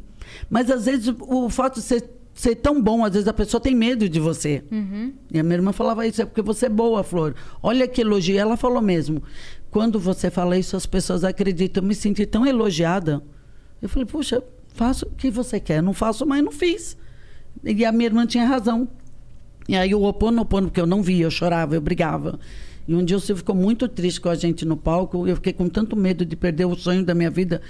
Mas 0.50 0.70
às 0.72 0.86
vezes 0.86 1.14
o 1.20 1.50
fato 1.50 1.76
de 1.76 1.82
ser, 1.82 2.10
ser 2.34 2.56
tão 2.56 2.82
bom, 2.82 3.04
às 3.04 3.12
vezes 3.14 3.28
a 3.28 3.34
pessoa 3.34 3.60
tem 3.60 3.76
medo 3.76 4.08
de 4.08 4.20
você. 4.20 4.64
E 5.32 5.40
a 5.40 5.44
minha 5.44 5.56
irmã 5.56 5.72
falava 5.74 6.08
isso, 6.08 6.22
é 6.22 6.26
porque 6.26 6.42
você 6.42 6.68
é 6.68 6.70
boa, 6.70 7.04
Flor. 7.04 7.36
Olha 7.62 7.88
que 7.88 8.02
elogio. 8.02 8.38
Ela 8.40 8.56
falou 8.56 8.82
mesmo. 8.82 9.22
Quando 9.70 10.00
você 10.00 10.30
fala 10.30 10.58
isso, 10.58 10.76
as 10.78 10.86
pessoas 10.86 11.24
acreditam. 11.24 11.84
Eu 11.84 11.88
me 11.88 11.96
senti 11.96 12.26
tão 12.26 12.46
elogiada. 12.46 13.22
Eu 13.82 13.90
falei, 13.90 14.06
puxa, 14.06 14.44
faço 14.74 15.06
o 15.06 15.12
que 15.12 15.30
você 15.30 15.60
quer. 15.60 15.82
Não 15.82 15.94
faço, 15.94 16.26
mas 16.26 16.44
não 16.44 16.52
fiz. 16.52 16.98
E 17.64 17.86
a 17.86 17.92
minha 17.92 18.08
irmã 18.08 18.26
tinha 18.26 18.46
razão. 18.46 18.88
E 19.68 19.76
aí 19.76 19.94
o 19.94 20.04
oponopono, 20.04 20.68
porque 20.68 20.82
eu 20.82 20.88
não 20.88 21.02
via, 21.02 21.26
eu 21.26 21.32
chorava, 21.32 21.76
eu 21.76 21.82
brigava. 21.82 22.40
E 22.88 22.96
um 22.96 23.04
dia 23.04 23.16
o 23.16 23.20
Silvio 23.20 23.38
ficou 23.38 23.56
muito 23.56 23.88
triste 23.88 24.20
com 24.20 24.30
a 24.30 24.36
gente 24.36 24.66
no 24.66 24.76
palco. 24.76 25.28
Eu 25.28 25.36
fiquei 25.36 25.54
com 25.54 25.70
tanto 25.70 25.96
medo 25.96 26.26
de 26.26 26.36
perder 26.36 26.66
o 26.66 26.76
sonho 26.76 27.06
da 27.06 27.14
minha 27.14 27.30
vida. 27.30 27.62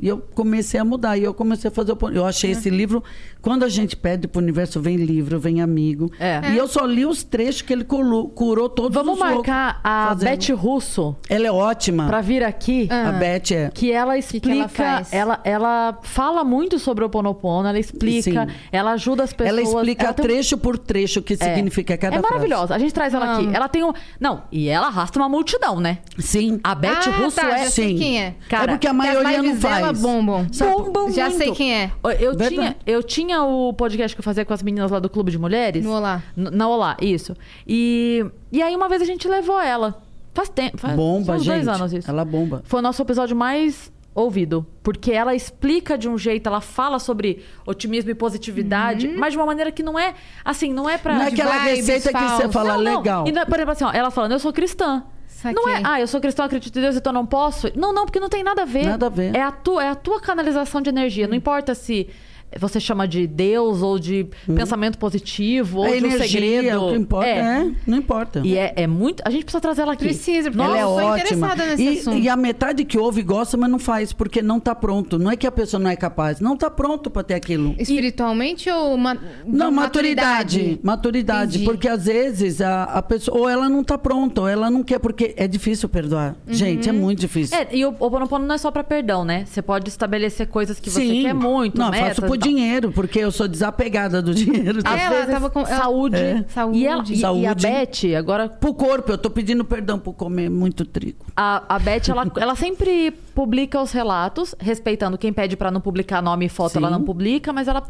E 0.00 0.08
eu 0.08 0.18
comecei 0.34 0.80
a 0.80 0.84
mudar. 0.84 1.16
E 1.16 1.24
eu 1.24 1.34
comecei 1.34 1.68
a 1.68 1.70
fazer 1.70 1.94
Eu 2.12 2.24
achei 2.26 2.52
esse 2.52 2.70
livro. 2.70 3.02
Quando 3.42 3.64
a 3.64 3.68
gente 3.68 3.96
pede 3.96 4.26
pro 4.28 4.40
universo, 4.40 4.80
vem 4.80 4.96
livro, 4.96 5.38
vem 5.38 5.60
amigo. 5.62 6.10
É. 6.18 6.40
E 6.52 6.56
eu 6.56 6.66
só 6.68 6.84
li 6.84 7.04
os 7.06 7.22
trechos 7.22 7.62
que 7.62 7.72
ele 7.72 7.84
colo- 7.84 8.28
curou 8.28 8.68
todos 8.68 8.94
Vamos 8.94 9.14
os 9.14 9.18
loucos 9.20 9.36
marcar 9.46 9.80
a 9.84 10.08
fazendo. 10.08 10.28
Beth 10.30 10.54
Russo 10.54 11.16
Ela 11.28 11.46
é 11.46 11.52
ótima. 11.52 12.06
pra 12.06 12.20
vir 12.20 12.42
aqui. 12.44 12.88
A 12.90 13.12
Beth 13.12 13.50
é. 13.52 13.70
Que 13.72 13.90
ela 13.92 14.14
que 14.14 14.18
explica, 14.20 14.50
ela 14.52 14.68
faz? 14.68 15.12
ela, 15.12 15.40
ela 15.44 15.98
fala 16.02 16.44
muito 16.44 16.78
sobre 16.78 17.04
o 17.04 17.08
Ponopono, 17.08 17.68
ela 17.68 17.78
explica, 17.78 18.46
Sim. 18.46 18.52
ela 18.70 18.92
ajuda 18.92 19.22
as 19.24 19.32
pessoas. 19.32 19.58
Ela 19.58 19.62
explica 19.62 20.10
um- 20.10 20.14
trecho 20.14 20.58
por 20.58 20.76
trecho 20.78 21.20
o 21.20 21.22
que 21.22 21.34
É. 21.34 21.36
significa 21.36 21.96
cada 21.96 22.16
É 22.16 22.18
frase. 22.18 22.32
maravilhosa. 22.34 22.74
A 22.74 22.78
gente 22.78 22.92
traz 22.92 23.14
ela 23.14 23.34
aqui. 23.36 23.48
Ela 23.52 23.68
tem 23.68 23.84
um. 23.84 23.92
Não, 24.18 24.42
e 24.52 24.68
ela 24.68 24.86
arrasta 24.88 25.18
uma 25.18 25.28
multidão, 25.28 25.80
né? 25.80 25.98
Sim. 26.18 26.60
A 26.62 26.74
Beth 26.74 27.06
ah, 27.06 27.10
Russo 27.22 27.36
tá, 27.36 27.58
é. 27.58 27.70
Sim. 27.70 27.96
quem 27.96 28.22
é. 28.22 28.34
Cara, 28.48 28.72
é 28.72 28.74
porque 28.74 28.86
a 28.86 28.90
Que 28.90 28.96
maioria 28.96 29.38
não 29.38 29.44
lives 29.44 29.60
faz. 29.92 30.00
bombam. 30.02 30.46
Bombam 30.84 31.10
Já 31.12 31.28
muito. 31.28 31.38
sei 31.38 31.52
quem 31.52 31.74
é. 31.74 31.90
Eu 32.18 32.36
Verdade. 32.36 32.54
tinha, 32.54 32.76
eu 32.86 33.02
tinha 33.02 33.42
o 33.42 33.72
podcast 33.72 34.14
que 34.16 34.20
eu 34.20 34.24
fazia 34.24 34.44
com 34.44 34.52
as 34.52 34.62
meninas 34.62 34.90
lá 34.90 34.98
do 34.98 35.08
Clube 35.10 35.30
de 35.30 35.38
Mulheres. 35.38 35.84
No 35.84 35.92
Olá. 35.96 36.22
N- 36.36 36.50
Na 36.50 36.68
Olá, 36.68 36.96
isso. 37.00 37.36
E, 37.66 38.24
e 38.52 38.62
aí 38.62 38.74
uma 38.74 38.88
vez 38.88 39.02
a 39.02 39.04
gente 39.04 39.26
levou 39.28 39.60
ela. 39.60 40.02
Faz 40.32 40.48
tempo. 40.48 40.78
Faz 40.78 40.94
Bomba, 40.94 41.34
uns 41.34 41.42
gente. 41.44 41.54
dois 41.64 41.68
anos 41.68 41.92
isso. 41.92 42.08
Ela 42.10 42.24
bomba. 42.24 42.62
Foi 42.64 42.78
o 42.78 42.82
nosso 42.82 43.02
episódio 43.02 43.34
mais 43.36 43.92
ouvido. 44.14 44.64
Porque 44.82 45.10
ela 45.12 45.34
explica 45.34 45.98
de 45.98 46.08
um 46.08 46.16
jeito, 46.16 46.46
ela 46.48 46.60
fala 46.60 46.98
sobre 46.98 47.44
otimismo 47.66 48.10
e 48.10 48.14
positividade, 48.14 49.08
mas 49.08 49.32
de 49.32 49.38
uma 49.38 49.46
maneira 49.46 49.70
que 49.72 49.82
não 49.82 49.98
é 49.98 50.14
assim, 50.44 50.72
não 50.72 50.88
é 50.88 50.96
pra. 50.98 51.14
Não 51.14 51.22
é 51.22 51.28
aquela 51.28 51.58
receita 51.62 52.12
que 52.12 52.18
você 52.28 52.48
fala 52.48 52.74
Não, 52.76 52.82
não. 52.82 52.98
legal. 52.98 53.26
E 53.26 53.32
não 53.32 53.42
é- 53.42 53.44
por 53.44 53.54
exemplo, 53.54 53.72
assim, 53.72 53.84
ó, 53.84 53.90
ela 53.92 54.10
falando, 54.10 54.32
eu 54.32 54.38
sou 54.38 54.52
cristã. 54.52 55.02
Saquei. 55.30 55.54
Não 55.54 55.68
é, 55.68 55.80
ah, 55.84 56.00
eu 56.00 56.06
sou 56.06 56.20
cristã, 56.20 56.44
acredito 56.44 56.76
em 56.76 56.82
Deus, 56.82 56.96
então 56.96 57.12
não 57.12 57.24
posso. 57.24 57.70
Não, 57.74 57.92
não, 57.92 58.04
porque 58.04 58.20
não 58.20 58.28
tem 58.28 58.42
nada 58.42 58.62
a 58.62 58.64
ver. 58.64 58.84
Nada 58.84 59.06
a 59.06 59.08
ver. 59.08 59.34
É 59.34 59.40
a 59.40 59.52
tua, 59.52 59.84
é 59.84 59.88
a 59.88 59.94
tua 59.94 60.20
canalização 60.20 60.82
de 60.82 60.90
energia. 60.90 61.26
Não 61.26 61.34
importa 61.34 61.74
se 61.74 62.10
você 62.58 62.80
chama 62.80 63.06
de 63.06 63.26
Deus 63.26 63.82
ou 63.82 63.98
de 63.98 64.26
pensamento 64.46 64.98
positivo 64.98 65.78
ou 65.80 65.84
a 65.84 65.88
de 65.88 65.94
um 65.94 65.96
Hum. 66.00 66.12
energia, 66.12 66.28
segredo. 66.28 66.84
o 66.86 66.90
que 66.92 66.96
importa 66.98 67.26
é. 67.28 67.70
não 67.86 67.98
importa. 67.98 68.42
E 68.44 68.56
é, 68.56 68.72
é 68.76 68.86
muito. 68.86 69.22
A 69.24 69.30
gente 69.30 69.44
precisa 69.44 69.60
trazer 69.60 69.82
ela 69.82 69.92
aqui. 69.92 70.04
Precisa, 70.04 70.50
porque 70.50 70.56
Nossa, 70.58 70.70
Ela 70.70 70.78
é 70.78 70.82
eu 70.82 70.86
sou 70.88 70.96
ótima. 70.96 71.18
interessada 71.18 71.66
nesse 71.66 71.82
E, 71.82 71.98
assunto. 71.98 72.18
e 72.18 72.28
a 72.28 72.36
metade 72.36 72.84
que 72.84 72.98
ouve 72.98 73.22
gosta, 73.22 73.56
mas 73.56 73.70
não 73.70 73.78
faz, 73.78 74.12
porque 74.12 74.42
não 74.42 74.58
está 74.58 74.74
pronto. 74.74 75.18
Não 75.18 75.30
é 75.30 75.36
que 75.36 75.46
a 75.46 75.52
pessoa 75.52 75.80
não 75.80 75.90
é 75.90 75.96
capaz, 75.96 76.40
não 76.40 76.54
está 76.54 76.70
pronto 76.70 77.10
para 77.10 77.22
ter 77.22 77.34
aquilo. 77.34 77.74
Espiritualmente 77.78 78.68
ou 78.70 78.96
ma 78.96 79.16
Não, 79.46 79.70
maturidade. 79.70 80.80
Maturidade. 80.82 81.50
Entendi. 81.56 81.64
Porque 81.64 81.88
às 81.88 82.04
vezes 82.06 82.60
a, 82.60 82.84
a 82.84 83.02
pessoa, 83.02 83.38
ou 83.38 83.48
ela 83.48 83.68
não 83.68 83.80
está 83.82 83.96
pronta, 83.98 84.42
ou 84.42 84.48
ela 84.48 84.70
não 84.70 84.82
quer, 84.82 84.98
porque 84.98 85.34
é 85.36 85.46
difícil 85.46 85.88
perdoar. 85.88 86.36
Gente, 86.48 86.88
é 86.88 86.92
muito 86.92 87.20
difícil. 87.20 87.56
É, 87.56 87.68
e 87.72 87.84
o 87.84 87.94
Oponopono 87.98 88.46
não 88.46 88.54
é 88.54 88.58
só 88.58 88.70
pra 88.70 88.82
perdão, 88.82 89.24
né? 89.24 89.44
Você 89.46 89.62
pode 89.62 89.88
estabelecer 89.88 90.46
coisas 90.48 90.80
que 90.80 90.90
você 90.90 91.00
Sim. 91.00 91.22
quer 91.22 91.34
muito, 91.34 91.78
Não, 91.78 91.86
eu 91.86 91.90
metas 91.92 92.08
faço 92.16 92.20
e. 92.24 92.28
dinheiro, 92.40 92.90
porque 92.92 93.18
eu 93.20 93.30
sou 93.30 93.46
desapegada 93.46 94.20
do 94.22 94.34
dinheiro. 94.34 94.80
Às 94.84 95.00
ela 95.00 95.10
vezes, 95.16 95.30
tava 95.32 95.50
com- 95.50 95.64
saúde. 95.64 96.16
É. 96.16 96.44
Saúde. 96.48 96.78
E, 96.78 96.86
ela, 96.86 97.04
e- 97.06 97.10
e 97.12 97.14
a 97.14 97.18
Saúde. 97.20 97.66
Beth, 97.66 98.16
agora 98.18 98.48
Pro 98.48 98.74
corpo, 98.74 99.12
eu 99.12 99.18
tô 99.18 99.30
pedindo 99.30 99.64
perdão 99.64 99.98
por 99.98 100.14
comer 100.14 100.48
muito 100.50 100.84
trigo. 100.84 101.24
A, 101.36 101.76
a 101.76 101.78
Beth, 101.78 102.08
ela, 102.08 102.24
ela 102.36 102.54
sempre 102.56 103.10
publica 103.34 103.80
os 103.80 103.92
relatos, 103.92 104.54
respeitando 104.58 105.16
quem 105.16 105.32
pede 105.32 105.56
pra 105.56 105.70
não 105.70 105.80
publicar 105.80 106.20
nome 106.22 106.46
e 106.46 106.48
foto, 106.48 106.72
Sim. 106.72 106.78
ela 106.78 106.90
não 106.90 107.02
publica, 107.02 107.52
mas 107.52 107.68
ela. 107.68 107.82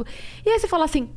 E 0.44 0.50
aí 0.50 0.58
você 0.58 0.68
fala 0.68 0.84
assim. 0.84 1.08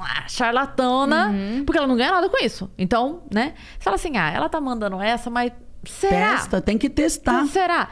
"Ah, 0.00 0.28
Charlatana, 0.28 1.28
Uhum. 1.30 1.64
porque 1.64 1.76
ela 1.78 1.86
não 1.86 1.96
ganha 1.96 2.12
nada 2.12 2.28
com 2.28 2.44
isso. 2.44 2.70
Então, 2.78 3.22
né? 3.32 3.54
Você 3.78 3.84
fala 3.84 3.96
assim: 3.96 4.16
ah, 4.16 4.30
ela 4.30 4.48
tá 4.48 4.60
mandando 4.60 5.00
essa, 5.00 5.28
mas 5.28 5.52
será? 5.84 6.32
Testa, 6.36 6.60
tem 6.60 6.78
que 6.78 6.88
testar. 6.88 7.44
Será? 7.46 7.88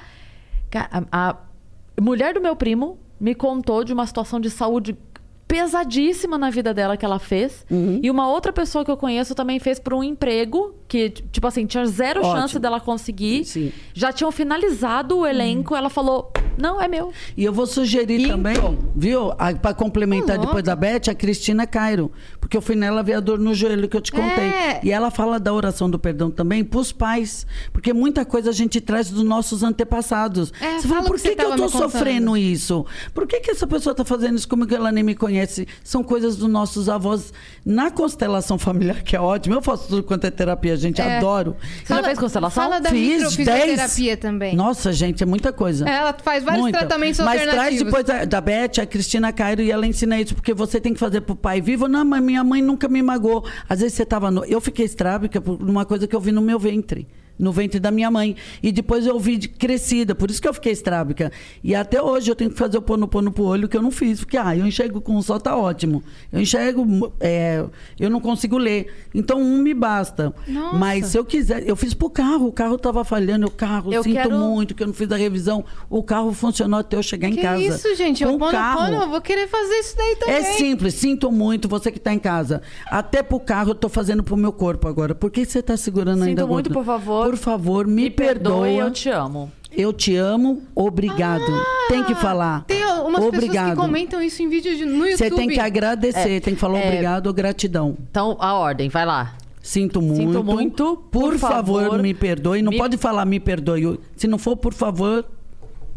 A, 1.11 1.31
a 1.31 1.37
mulher 2.01 2.35
do 2.35 2.41
meu 2.41 2.55
primo 2.55 2.99
me 3.21 3.35
contou 3.35 3.83
de 3.85 3.93
uma 3.93 4.07
situação 4.07 4.39
de 4.41 4.51
saúde 4.51 4.97
pesadíssima 5.49 6.37
na 6.37 6.51
vida 6.51 6.75
dela 6.75 6.97
que 6.97 7.05
ela 7.05 7.19
fez. 7.19 7.65
Uhum. 7.71 8.01
E 8.03 8.11
uma 8.11 8.29
outra 8.29 8.53
pessoa 8.53 8.85
que 8.85 8.91
eu 8.91 8.97
conheço 8.97 9.35
também 9.35 9.59
fez 9.61 9.79
por 9.79 9.95
um 9.95 10.03
emprego 10.03 10.75
que, 10.89 11.09
tipo 11.11 11.47
assim, 11.47 11.67
tinha 11.67 11.87
zero 11.87 12.21
Ótimo. 12.21 12.37
chance 12.37 12.59
dela 12.59 12.81
conseguir. 12.81 13.45
Sim. 13.45 13.73
Já 13.95 14.13
tinham 14.13 14.33
finalizado 14.33 15.19
o 15.19 15.27
elenco. 15.27 15.77
Ela 15.77 15.89
falou: 15.89 16.33
não, 16.59 16.83
é 16.83 16.89
meu. 16.89 17.13
E 17.37 17.45
eu 17.45 17.53
vou 17.53 17.67
sugerir 17.67 18.23
Então. 18.23 18.37
também, 18.37 18.57
viu? 18.95 19.31
Para 19.63 19.73
complementar 19.73 20.37
depois 20.39 20.65
da 20.65 20.75
Beth, 20.75 21.09
a 21.09 21.15
Cristina 21.15 21.67
Cairo. 21.67 22.11
Porque 22.47 22.57
eu 22.57 22.63
fui 22.63 22.77
nela 22.77 23.03
ver 23.03 23.15
a 23.15 23.21
dor 23.21 23.41
no 23.41 23.53
joelho 23.53 23.89
que 23.89 23.97
eu 23.97 24.01
te 24.01 24.13
contei. 24.13 24.45
É. 24.45 24.81
E 24.85 24.93
ela 24.93 25.11
fala 25.11 25.41
da 25.41 25.53
oração 25.53 25.91
do 25.91 25.99
perdão 25.99 26.31
também 26.31 26.63
para 26.63 26.79
os 26.79 26.93
pais. 26.93 27.45
Porque 27.73 27.93
muita 27.93 28.25
coisa 28.25 28.51
a 28.51 28.53
gente 28.53 28.81
traz 28.81 29.11
dos 29.11 29.25
nossos 29.25 29.65
antepassados. 29.65 30.53
É, 30.61 30.79
você 30.79 30.87
fala, 30.87 31.01
fala 31.01 31.01
o 31.01 31.07
por 31.07 31.21
que 31.21 31.31
que, 31.31 31.35
que 31.35 31.43
eu 31.43 31.51
contando." 31.51 31.69
sofrendo 31.71 32.37
isso? 32.37 32.87
Por 33.13 33.27
que, 33.27 33.41
que 33.41 33.51
essa 33.51 33.67
pessoa 33.67 33.91
está 33.91 34.05
fazendo 34.05 34.37
isso 34.37 34.47
comigo 34.47 34.69
que 34.69 34.77
ela 34.77 34.93
nem 34.93 35.03
me 35.03 35.17
conhece? 35.17 35.67
São 35.83 36.05
coisas 36.05 36.37
dos 36.37 36.49
nossos 36.49 36.89
avós. 36.89 37.33
Na 37.65 37.91
constelação 37.91 38.57
familiar, 38.61 39.03
que 39.03 39.17
é 39.17 39.21
ótimo. 39.21 39.57
Eu 39.57 39.61
faço 39.63 39.89
tudo 39.89 40.05
quanto 40.05 40.25
é 40.25 40.31
terapia, 40.31 40.77
gente. 40.77 41.01
É. 41.01 41.17
Adoro. 41.19 41.57
Você 41.85 41.95
já 41.95 42.03
fez 42.05 42.17
constelação? 42.17 42.63
Fala 42.63 42.79
da 42.79 42.91
Fiz 42.91 43.15
microfisioterapia 43.15 44.17
10. 44.17 44.19
também. 44.21 44.55
Nossa, 44.55 44.93
gente, 44.93 45.21
é 45.21 45.27
muita 45.27 45.53
coisa. 45.53 45.85
Ela 45.89 46.15
faz 46.23 46.45
vários 46.45 46.63
Muita. 46.63 46.79
tratamentos 46.79 47.19
Mas 47.19 47.43
traz 47.43 47.49
alternativos. 47.49 47.85
depois 47.87 48.05
da, 48.05 48.25
da 48.25 48.41
Beth, 48.41 48.81
a 48.81 48.87
Cristina 48.87 49.33
Cairo, 49.33 49.63
e 49.63 49.73
ela 49.73 49.85
ensina 49.85 50.21
isso, 50.21 50.33
porque 50.33 50.55
você 50.55 50.81
tem 50.81 50.95
que 50.95 51.01
fazer 51.01 51.23
pro 51.23 51.35
pai 51.35 51.61
vivo. 51.61 51.89
Não, 51.89 52.05
mas 52.05 52.23
minha 52.23 52.36
mãe 52.45 52.63
nunca 52.63 52.89
me 52.89 53.03
magoou. 53.03 53.45
Às 53.69 53.81
vezes 53.81 53.95
você 53.95 54.07
tava 54.07 54.31
no... 54.31 54.45
Eu 54.45 54.61
fiquei 54.61 54.85
estrábica 54.85 55.41
por 55.41 55.61
uma 55.61 55.85
coisa 55.85 56.07
que 56.07 56.15
eu 56.15 56.21
vi 56.21 56.33
no 56.33 56.43
meu 56.43 56.59
ventre. 56.59 57.07
No 57.39 57.53
ventre 57.53 57.79
da 57.79 57.91
minha 57.91 58.11
mãe. 58.11 58.37
E 58.63 58.73
depois 58.73 59.07
eu 59.07 59.19
vi 59.19 59.37
de 59.37 59.49
crescida, 59.49 60.15
por 60.15 60.31
isso 60.31 60.41
que 60.41 60.49
eu 60.49 60.55
fiquei 60.55 60.73
estrábica. 60.73 61.31
E 61.63 61.75
até 61.75 62.01
hoje 62.01 62.31
eu 62.31 62.35
tenho 62.35 62.51
que 62.51 62.57
fazer 62.57 62.79
o 62.79 62.83
pono 62.83 63.07
pono 63.07 63.31
pro 63.31 63.45
olho, 63.45 63.69
que 63.69 63.77
eu 63.77 63.83
não 63.83 63.91
fiz. 63.91 64.21
Porque, 64.21 64.37
ah, 64.37 64.57
eu 64.57 64.67
enxergo 64.67 65.01
com 65.01 65.17
um 65.17 65.23
só, 65.23 65.39
tá 65.39 65.57
ótimo. 65.57 66.03
Eu 66.33 66.41
enxergo, 66.41 67.13
é, 67.21 67.65
eu 67.99 68.09
não 68.11 68.21
consigo 68.21 68.57
ler. 68.57 68.87
Então 69.15 69.41
um 69.41 69.59
me 69.59 69.75
basta. 69.75 70.35
Nossa. 70.47 70.77
Mas 70.77 71.07
se 71.07 71.19
eu 71.19 71.25
quiser, 71.25 71.69
eu 71.69 71.77
fiz 71.77 71.93
pro 71.95 72.09
carro, 72.11 72.47
o 72.47 72.53
carro 72.53 72.79
tava 72.79 73.05
falhando, 73.05 73.47
o 73.47 73.51
carro, 73.51 73.93
Eu 73.93 74.03
sinto 74.03 74.15
quero- 74.15 74.37
muito 74.39 74.75
que 74.75 74.83
eu 74.83 74.87
não 74.87 74.95
fiz 74.95 75.11
a 75.13 75.17
revisão. 75.17 75.65
O 75.91 76.03
carro 76.03 76.33
funcionou 76.33 76.81
até 76.81 76.97
eu 76.97 77.03
chegar 77.03 77.29
em 77.29 77.35
que 77.35 77.43
casa. 77.43 77.63
isso, 77.63 77.95
gente? 77.95 78.25
Com 78.25 78.33
Eu 78.33 78.39
pono, 78.39 78.51
carro. 78.53 78.81
pono, 78.87 79.03
eu 79.03 79.09
vou 79.11 79.21
querer 79.21 79.47
fazer 79.49 79.75
isso 79.75 79.97
daí 79.97 80.17
também. 80.17 80.35
É 80.35 80.43
simples, 80.55 80.95
sinto 80.95 81.31
muito 81.31 81.69
você 81.69 81.91
que 81.91 81.99
está 81.99 82.13
em 82.13 82.19
casa. 82.19 82.63
Até 82.87 83.23
pro 83.23 83.39
carro 83.39 83.71
eu 83.71 83.75
tô 83.75 83.89
fazendo 83.89 84.23
pro 84.23 84.37
meu 84.37 84.53
corpo 84.53 84.89
agora. 84.89 85.15
Por 85.15 85.31
que 85.31 85.45
você 85.45 85.63
tá 85.63 85.77
segurando 85.77 86.19
Sinto 86.19 86.29
ainda 86.29 86.45
a 86.45 86.47
muito, 86.47 86.71
por 86.71 86.85
favor. 86.85 87.26
Por 87.27 87.37
favor, 87.37 87.87
me, 87.89 88.03
Me 88.05 88.11
perdoe, 88.11 88.71
perdoa. 88.71 88.87
eu 88.87 88.91
te 88.93 89.09
amo. 89.09 89.53
Eu 89.73 89.93
te 89.93 90.15
amo, 90.17 90.63
obrigado. 90.75 91.43
tem 91.89 92.05
que 92.05 92.15
falar. 92.15 92.59
Ah, 92.61 92.65
Tem 92.67 92.85
umas 92.85 93.17
pessoas 93.17 93.35
obrigado. 93.35 93.71
que 93.71 93.77
comentam 93.77 94.23
isso 94.23 94.43
em 94.43 94.49
vídeo 94.49 94.77
de- 94.77 94.85
no 94.85 95.05
YouTube. 95.07 95.17
Você 95.17 95.31
tem 95.31 95.49
que 95.49 95.59
agradecer, 95.61 96.37
É, 96.37 96.41
tem 96.41 96.55
que 96.55 96.61
falar 96.61 96.79
é. 96.79 96.87
obrigado 96.89 97.27
ou 97.27 97.33
gratidão. 97.35 97.97
Então, 98.11 98.37
a 98.39 98.55
ordem, 98.55 98.89
vai 98.89 99.05
lá. 99.05 99.35
Sinto 99.61 100.01
muito. 100.01 100.21
Sinto 100.33 100.45
muito, 100.45 100.97
Por, 101.11 101.31
por 101.33 101.39
favor, 101.39 101.83
favor, 101.83 102.01
me 102.03 102.15
perdoe. 102.15 102.63
Não 102.63 102.71
me- 102.71 102.79
pode 102.79 102.97
falar 102.97 103.25
me 103.27 103.41
perdoe. 103.41 103.99
Se 104.17 104.29
não 104.29 104.39
for 104.39 104.57
por 104.57 104.73
favor, 104.73 105.25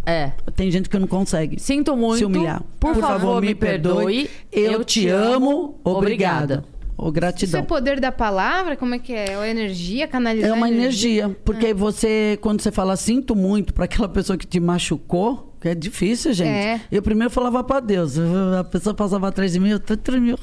É. 0.05 0.31
tem 0.55 0.71
gente 0.71 0.89
que 0.89 0.97
não 0.97 1.07
consegue. 1.07 1.59
Sinto 1.61 1.95
muito. 1.95 2.17
Se 2.17 2.25
humilhar. 2.25 2.63
Por, 2.79 2.95
favor, 2.95 3.39
me 3.41 3.53
perdoe. 3.53 4.27
Eu, 4.51 4.83
te 4.83 5.07
amo. 5.07 5.79
Obrigada. 5.83 6.65
Ou 6.99 7.05
Isso 7.05 7.13
gratidão. 7.13 7.61
é 7.61 7.63
poder 7.63 7.99
da 7.99 8.11
palavra? 8.11 8.75
Como 8.75 8.93
é 8.93 8.99
que 8.99 9.13
é? 9.13 9.37
Ou 9.37 9.45
energia? 9.45 10.05
Canalizar 10.05 10.49
É 10.49 10.53
uma 10.53 10.67
energia? 10.67 11.23
energia. 11.23 11.39
Porque 11.45 11.73
você, 11.73 12.37
quando 12.41 12.61
você 12.61 12.71
fala 12.73 12.97
sinto 12.97 13.35
muito 13.35 13.73
para 13.73 13.85
aquela 13.85 14.09
pessoa 14.09 14.37
que 14.37 14.45
te 14.45 14.59
machucou, 14.59 15.55
que 15.61 15.69
é 15.69 15.75
difícil, 15.75 16.33
gente. 16.33 16.49
É. 16.49 16.81
Eu 16.91 17.01
primeiro 17.01 17.31
falava 17.31 17.63
para 17.63 17.79
Deus. 17.79 18.15
A 18.59 18.65
pessoa 18.65 18.93
passava 18.93 19.29
atrás 19.29 19.53
de 19.53 19.59
mim, 19.61 19.69
eu 19.69 19.79
tremia. 19.79 20.35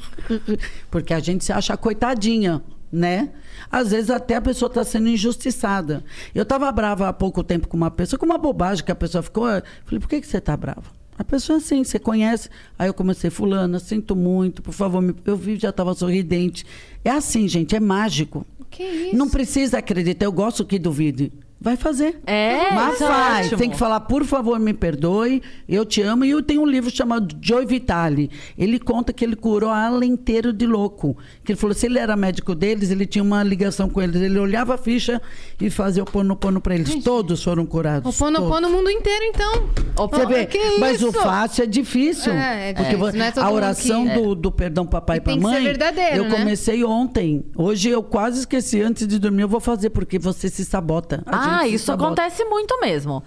Porque 0.89 1.13
a 1.13 1.19
gente 1.19 1.45
se 1.45 1.51
acha 1.51 1.77
coitadinha, 1.77 2.61
né? 2.91 3.29
Às 3.71 3.91
vezes 3.91 4.09
até 4.09 4.35
a 4.35 4.41
pessoa 4.41 4.67
está 4.67 4.83
sendo 4.83 5.07
injustiçada. 5.09 6.03
Eu 6.33 6.41
estava 6.43 6.71
brava 6.71 7.07
há 7.07 7.13
pouco 7.13 7.43
tempo 7.43 7.67
com 7.67 7.77
uma 7.77 7.91
pessoa, 7.91 8.19
com 8.19 8.25
uma 8.25 8.37
bobagem 8.37 8.83
que 8.83 8.91
a 8.91 8.95
pessoa 8.95 9.21
ficou. 9.21 9.47
Eu 9.47 9.61
falei, 9.85 9.99
por 9.99 10.09
que, 10.09 10.21
que 10.21 10.27
você 10.27 10.37
está 10.37 10.57
brava? 10.57 10.96
A 11.17 11.23
pessoa 11.23 11.57
assim, 11.57 11.83
você 11.83 11.97
conhece. 11.97 12.49
Aí 12.77 12.87
eu 12.87 12.93
comecei, 12.93 13.29
fulana, 13.29 13.79
sinto 13.79 14.15
muito, 14.15 14.61
por 14.61 14.73
favor, 14.73 15.01
me... 15.01 15.15
eu 15.25 15.35
vi, 15.35 15.57
já 15.57 15.69
estava 15.69 15.93
sorridente. 15.93 16.65
É 17.03 17.09
assim, 17.09 17.47
gente, 17.47 17.75
é 17.75 17.79
mágico. 17.79 18.45
Que 18.69 18.83
isso? 18.83 19.15
Não 19.15 19.29
precisa 19.29 19.79
acreditar, 19.79 20.25
eu 20.25 20.31
gosto 20.31 20.65
que 20.65 20.77
duvide. 20.77 21.31
Vai 21.59 21.75
fazer. 21.75 22.19
É, 22.25 22.71
Mas 22.73 23.01
é 23.01 23.07
faz. 23.07 23.45
ótimo. 23.47 23.57
Tem 23.59 23.69
que 23.71 23.77
falar, 23.77 24.01
por 24.01 24.23
favor, 24.23 24.59
me 24.59 24.73
perdoe, 24.73 25.41
eu 25.67 25.83
te 25.85 26.01
amo. 26.03 26.23
E 26.23 26.29
eu 26.29 26.43
tenho 26.43 26.61
um 26.61 26.67
livro 26.67 26.89
chamado 26.95 27.35
Joy 27.41 27.65
Vitale. 27.65 28.29
Ele 28.55 28.79
conta 28.79 29.11
que 29.11 29.25
ele 29.25 29.35
curou 29.35 29.71
a 29.71 29.85
ala 29.87 30.05
inteira 30.05 30.53
de 30.53 30.67
louco. 30.67 31.17
Que 31.43 31.53
ele 31.53 31.59
falou, 31.59 31.73
se 31.73 31.87
ele 31.87 31.97
era 31.97 32.15
médico 32.15 32.53
deles, 32.53 32.91
ele 32.91 33.07
tinha 33.07 33.23
uma 33.23 33.41
ligação 33.43 33.89
com 33.89 33.99
eles. 34.01 34.21
Ele 34.21 34.37
olhava 34.37 34.75
a 34.75 34.77
ficha 34.77 35.19
e 35.59 35.69
fazia 35.71 36.03
o 36.03 36.05
pono-pono 36.05 36.61
para 36.61 36.75
eles. 36.75 37.03
Todos 37.03 37.43
foram 37.43 37.65
curados. 37.65 38.15
O 38.15 38.17
pono 38.17 38.37
todos. 38.37 38.61
no 38.61 38.69
mundo 38.69 38.91
inteiro, 38.91 39.25
então. 39.25 39.67
Você 40.09 40.25
vê, 40.27 40.45
que 40.45 40.77
mas 40.79 41.01
o 41.01 41.11
fácil 41.11 41.63
é 41.63 41.67
difícil. 41.67 42.31
É, 42.33 42.69
é 42.69 42.73
porque 42.73 42.95
é 42.95 43.41
a 43.41 43.51
oração 43.51 44.05
do, 44.05 44.35
do 44.35 44.51
perdão 44.51 44.85
papai 44.85 45.17
E 45.17 45.19
e 45.19 45.21
pra 45.21 45.35
mãe, 45.35 45.63
verdadeiro, 45.63 46.17
eu 46.17 46.23
né? 46.25 46.37
comecei 46.37 46.83
ontem. 46.83 47.43
Hoje 47.55 47.89
eu 47.89 48.03
quase 48.03 48.39
esqueci 48.39 48.79
antes 48.81 49.07
de 49.07 49.17
dormir, 49.17 49.41
eu 49.41 49.47
vou 49.47 49.59
fazer 49.59 49.89
porque 49.89 50.19
você 50.19 50.49
se 50.49 50.63
sabota. 50.63 51.23
A 51.25 51.37
gente 51.37 51.46
Ah, 51.47 51.67
isso 51.67 51.91
acontece 51.91 52.43
muito 52.45 52.79
mesmo. 52.79 53.23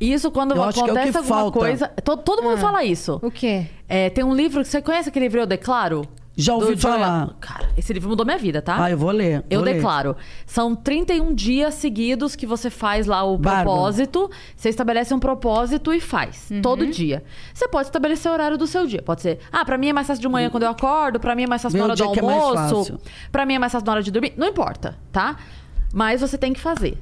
Isso 0.00 0.30
quando 0.30 0.54
Eu 0.56 0.62
acho 0.64 0.74
que 0.74 0.80
é 0.80 0.82
o 0.82 0.86
acontece 0.86 1.12
que 1.12 1.18
alguma 1.18 1.36
falta. 1.40 1.58
coisa. 1.58 1.88
to- 1.88 2.16
Todo, 2.16 2.42
mundo 2.42 2.58
fala 2.58 2.82
isso. 2.84 3.18
O 3.22 3.30
quê? 3.30 3.66
É, 3.88 4.10
tem 4.10 4.24
um 4.24 4.34
livro. 4.34 4.64
Você 4.64 4.82
conhece 4.82 5.08
aquele 5.08 5.26
livro 5.26 5.40
Eu 5.40 5.46
Declaro? 5.46 6.02
Já 6.36 6.52
ouvi 6.52 6.74
Do 6.74 6.80
Joel- 6.80 6.94
falar. 6.94 7.36
Cara, 7.40 7.68
esse 7.76 7.92
livro 7.92 8.08
mudou 8.08 8.26
minha 8.26 8.36
vida, 8.36 8.60
tá? 8.60 8.82
Ah, 8.82 8.90
eu 8.90 8.98
vou 8.98 9.12
ler. 9.12 9.44
Eu 9.48 9.60
vou 9.60 9.64
ler. 9.66 9.74
declaro. 9.74 10.16
São 10.44 10.74
31 10.74 11.32
dias 11.32 11.74
seguidos 11.74 12.34
que 12.34 12.44
você 12.44 12.70
faz 12.70 13.06
lá 13.06 13.22
o 13.22 13.38
Bárbaro. 13.38 13.70
propósito. 13.70 14.28
Você 14.56 14.68
estabelece 14.68 15.14
um 15.14 15.20
propósito 15.20 15.94
e 15.94 16.00
faz. 16.00 16.48
Uhum. 16.50 16.60
Todo 16.60 16.88
dia. 16.88 17.22
Você 17.54 17.68
pode 17.68 17.86
estabelecer 17.86 18.28
o 18.32 18.34
horário 18.34 18.58
do 18.58 18.66
seu 18.66 18.84
dia. 18.84 19.00
Pode 19.00 19.22
ser, 19.22 19.38
ah, 19.52 19.64
pra 19.64 19.78
mim 19.78 19.90
é 19.90 19.92
mais 19.92 20.08
fácil 20.08 20.22
de 20.22 20.28
manhã 20.28 20.50
quando 20.50 20.64
eu 20.64 20.70
acordo, 20.70 21.20
pra 21.20 21.36
mim 21.36 21.44
é 21.44 21.46
mais 21.46 21.62
fácil 21.62 21.78
Meu 21.78 21.86
na 21.86 21.92
hora 21.92 22.02
do 22.02 22.04
dia 22.04 22.12
que 22.12 22.18
é 22.18 22.22
mais 22.22 22.42
almoço, 22.42 22.76
fácil. 22.92 22.98
pra 23.30 23.46
mim 23.46 23.54
é 23.54 23.58
mais 23.60 23.70
fácil 23.70 23.86
na 23.86 23.92
hora 23.92 24.02
de 24.02 24.10
dormir. 24.10 24.34
Não 24.36 24.48
importa, 24.48 24.98
tá? 25.12 25.36
Mas 25.92 26.20
você 26.20 26.36
tem 26.36 26.52
que 26.52 26.58
fazer. 26.60 27.00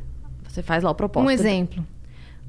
Você 0.52 0.62
faz 0.62 0.84
lá 0.84 0.90
o 0.90 0.94
propósito. 0.94 1.28
Um 1.28 1.30
exemplo 1.30 1.82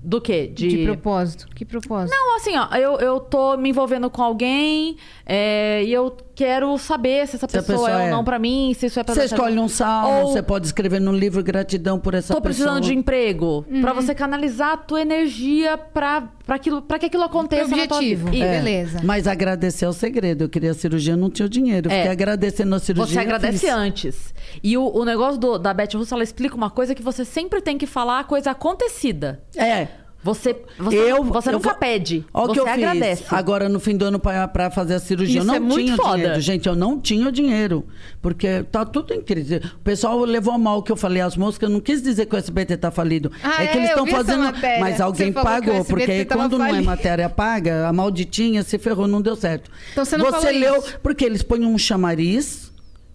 Do 0.03 0.19
quê? 0.19 0.47
De, 0.53 0.67
de 0.67 0.83
propósito. 0.83 1.47
Que 1.55 1.63
propósito? 1.63 2.13
Não, 2.13 2.35
assim, 2.35 2.57
ó, 2.57 2.67
eu, 2.75 2.99
eu 2.99 3.21
tô 3.21 3.55
me 3.55 3.69
envolvendo 3.69 4.09
com 4.09 4.21
alguém 4.21 4.97
é, 5.25 5.81
e 5.85 5.93
eu 5.93 6.13
quero 6.35 6.77
saber 6.77 7.25
se 7.27 7.37
essa 7.37 7.47
Se 7.47 7.55
pessoa, 7.57 7.77
pessoa 7.77 7.89
é 7.91 7.95
ou 7.95 8.01
é. 8.01 8.11
não 8.11 8.21
pra 8.23 8.37
mim, 8.37 8.73
se 8.77 8.87
isso 8.87 8.99
é 8.99 9.03
pra 9.03 9.15
Você 9.15 9.23
escolhe 9.23 9.57
um 9.57 9.69
salmo, 9.69 10.25
Ou- 10.25 10.31
você 10.33 10.41
pode 10.43 10.65
escrever 10.65 10.99
num 10.99 11.13
livro 11.13 11.41
gratidão 11.41 11.97
por 11.99 12.13
essa 12.15 12.33
Tô 12.33 12.41
precisando 12.41 12.79
pessoa. 12.79 12.91
de 12.93 12.99
emprego. 12.99 13.65
Uhum. 13.71 13.79
Pra 13.81 13.93
você 13.93 14.13
canalizar 14.13 14.71
a 14.73 14.77
tua 14.77 15.01
energia 15.01 15.77
pra, 15.77 16.27
pra, 16.45 16.55
aquilo, 16.55 16.81
pra 16.81 16.99
que 16.99 17.05
aquilo 17.07 17.23
aconteça 17.23 17.75
na 17.75 17.87
tua 17.87 17.97
objetivo. 17.97 18.29
vida. 18.31 18.45
É. 18.45 18.57
Beleza. 18.59 19.01
Mas 19.03 19.27
agradecer 19.27 19.85
é 19.85 19.89
o 19.89 19.93
segredo. 19.93 20.43
Eu 20.45 20.49
queria 20.49 20.71
a 20.71 20.73
cirurgia, 20.73 21.15
não 21.15 21.29
tinha 21.29 21.45
o 21.45 21.49
dinheiro. 21.49 21.89
Eu 21.89 21.93
É. 21.93 21.97
Fiquei 21.97 22.11
agradecendo 22.11 22.75
a 22.75 22.79
cirurgia. 22.79 23.13
Você 23.15 23.19
agradece 23.19 23.59
fiz. 23.59 23.69
antes. 23.69 24.33
E 24.63 24.77
o, 24.77 24.87
o 24.95 25.03
negócio 25.05 25.39
do- 25.39 25.57
da 25.57 25.73
Beth 25.73 25.89
Russo, 25.95 26.13
ela 26.13 26.23
explica 26.23 26.55
uma 26.55 26.69
coisa 26.69 26.93
que 26.93 27.01
você 27.01 27.23
sempre 27.25 27.61
tem 27.61 27.77
que 27.77 27.87
falar 27.87 28.19
a 28.19 28.23
coisa 28.23 28.51
acontecida. 28.51 29.41
É. 29.55 29.87
Você, 30.23 30.55
você, 30.79 30.95
eu, 30.95 31.23
você 31.23 31.49
eu 31.49 31.53
nunca 31.53 31.69
vou- 31.71 31.77
pede. 31.77 32.23
Olha 32.33 32.43
o 32.45 32.47
você 32.47 32.53
que 32.53 32.59
eu 32.59 32.67
agradece. 32.67 33.23
fiz 33.23 33.33
agora 33.33 33.67
no 33.67 33.79
fim 33.79 33.97
do 33.97 34.05
ano 34.05 34.19
pra 34.19 34.71
fazer 34.71 34.93
a 34.95 34.99
cirurgia. 34.99 35.41
Isso 35.41 35.53
eu 35.53 35.59
não 35.59 35.75
é 35.77 35.83
tinha 35.83 35.97
dinheiro, 35.97 36.39
gente. 36.41 36.67
Eu 36.69 36.75
não 36.75 36.99
tinha 36.99 37.31
dinheiro. 37.31 37.85
Porque 38.21 38.63
tá 38.71 38.85
tudo 38.85 39.13
em 39.13 39.21
crise. 39.21 39.57
O 39.57 39.79
pessoal 39.83 40.17
levou 40.23 40.57
mal 40.57 40.77
o 40.77 40.83
que 40.83 40.91
eu 40.91 40.95
falei 40.95 41.21
às 41.21 41.35
moscas. 41.35 41.67
Eu 41.69 41.73
não 41.73 41.81
quis 41.81 42.01
dizer 42.01 42.25
que 42.25 42.35
o 42.35 42.37
SBT 42.37 42.77
tá 42.77 42.89
falido. 42.89 43.31
Ah, 43.43 43.63
é 43.63 43.67
que 43.67 43.77
é, 43.77 43.79
eles 43.79 43.89
estão 43.89 44.07
fazendo. 44.07 44.53
Mas 44.79 45.01
alguém 45.01 45.31
Você 45.33 45.41
pagou. 45.41 45.83
Porque 45.83 46.23
quando 46.25 46.57
não 46.57 46.65
é 46.67 46.81
matéria 46.81 47.27
paga, 47.29 47.87
a 47.87 47.91
malditinha 47.91 48.63
se 48.63 48.77
ferrou, 48.77 49.07
não 49.07 49.21
deu 49.21 49.35
certo. 49.35 49.69
Então 49.91 50.05
você 50.05 50.15
não 50.15 50.31
falou 50.31 50.49
leu. 50.51 50.77
isso. 50.77 50.99
Porque 51.03 51.25
eles 51.25 51.43
põem 51.43 51.65
um 51.65 51.77
chamariz. 51.77 52.62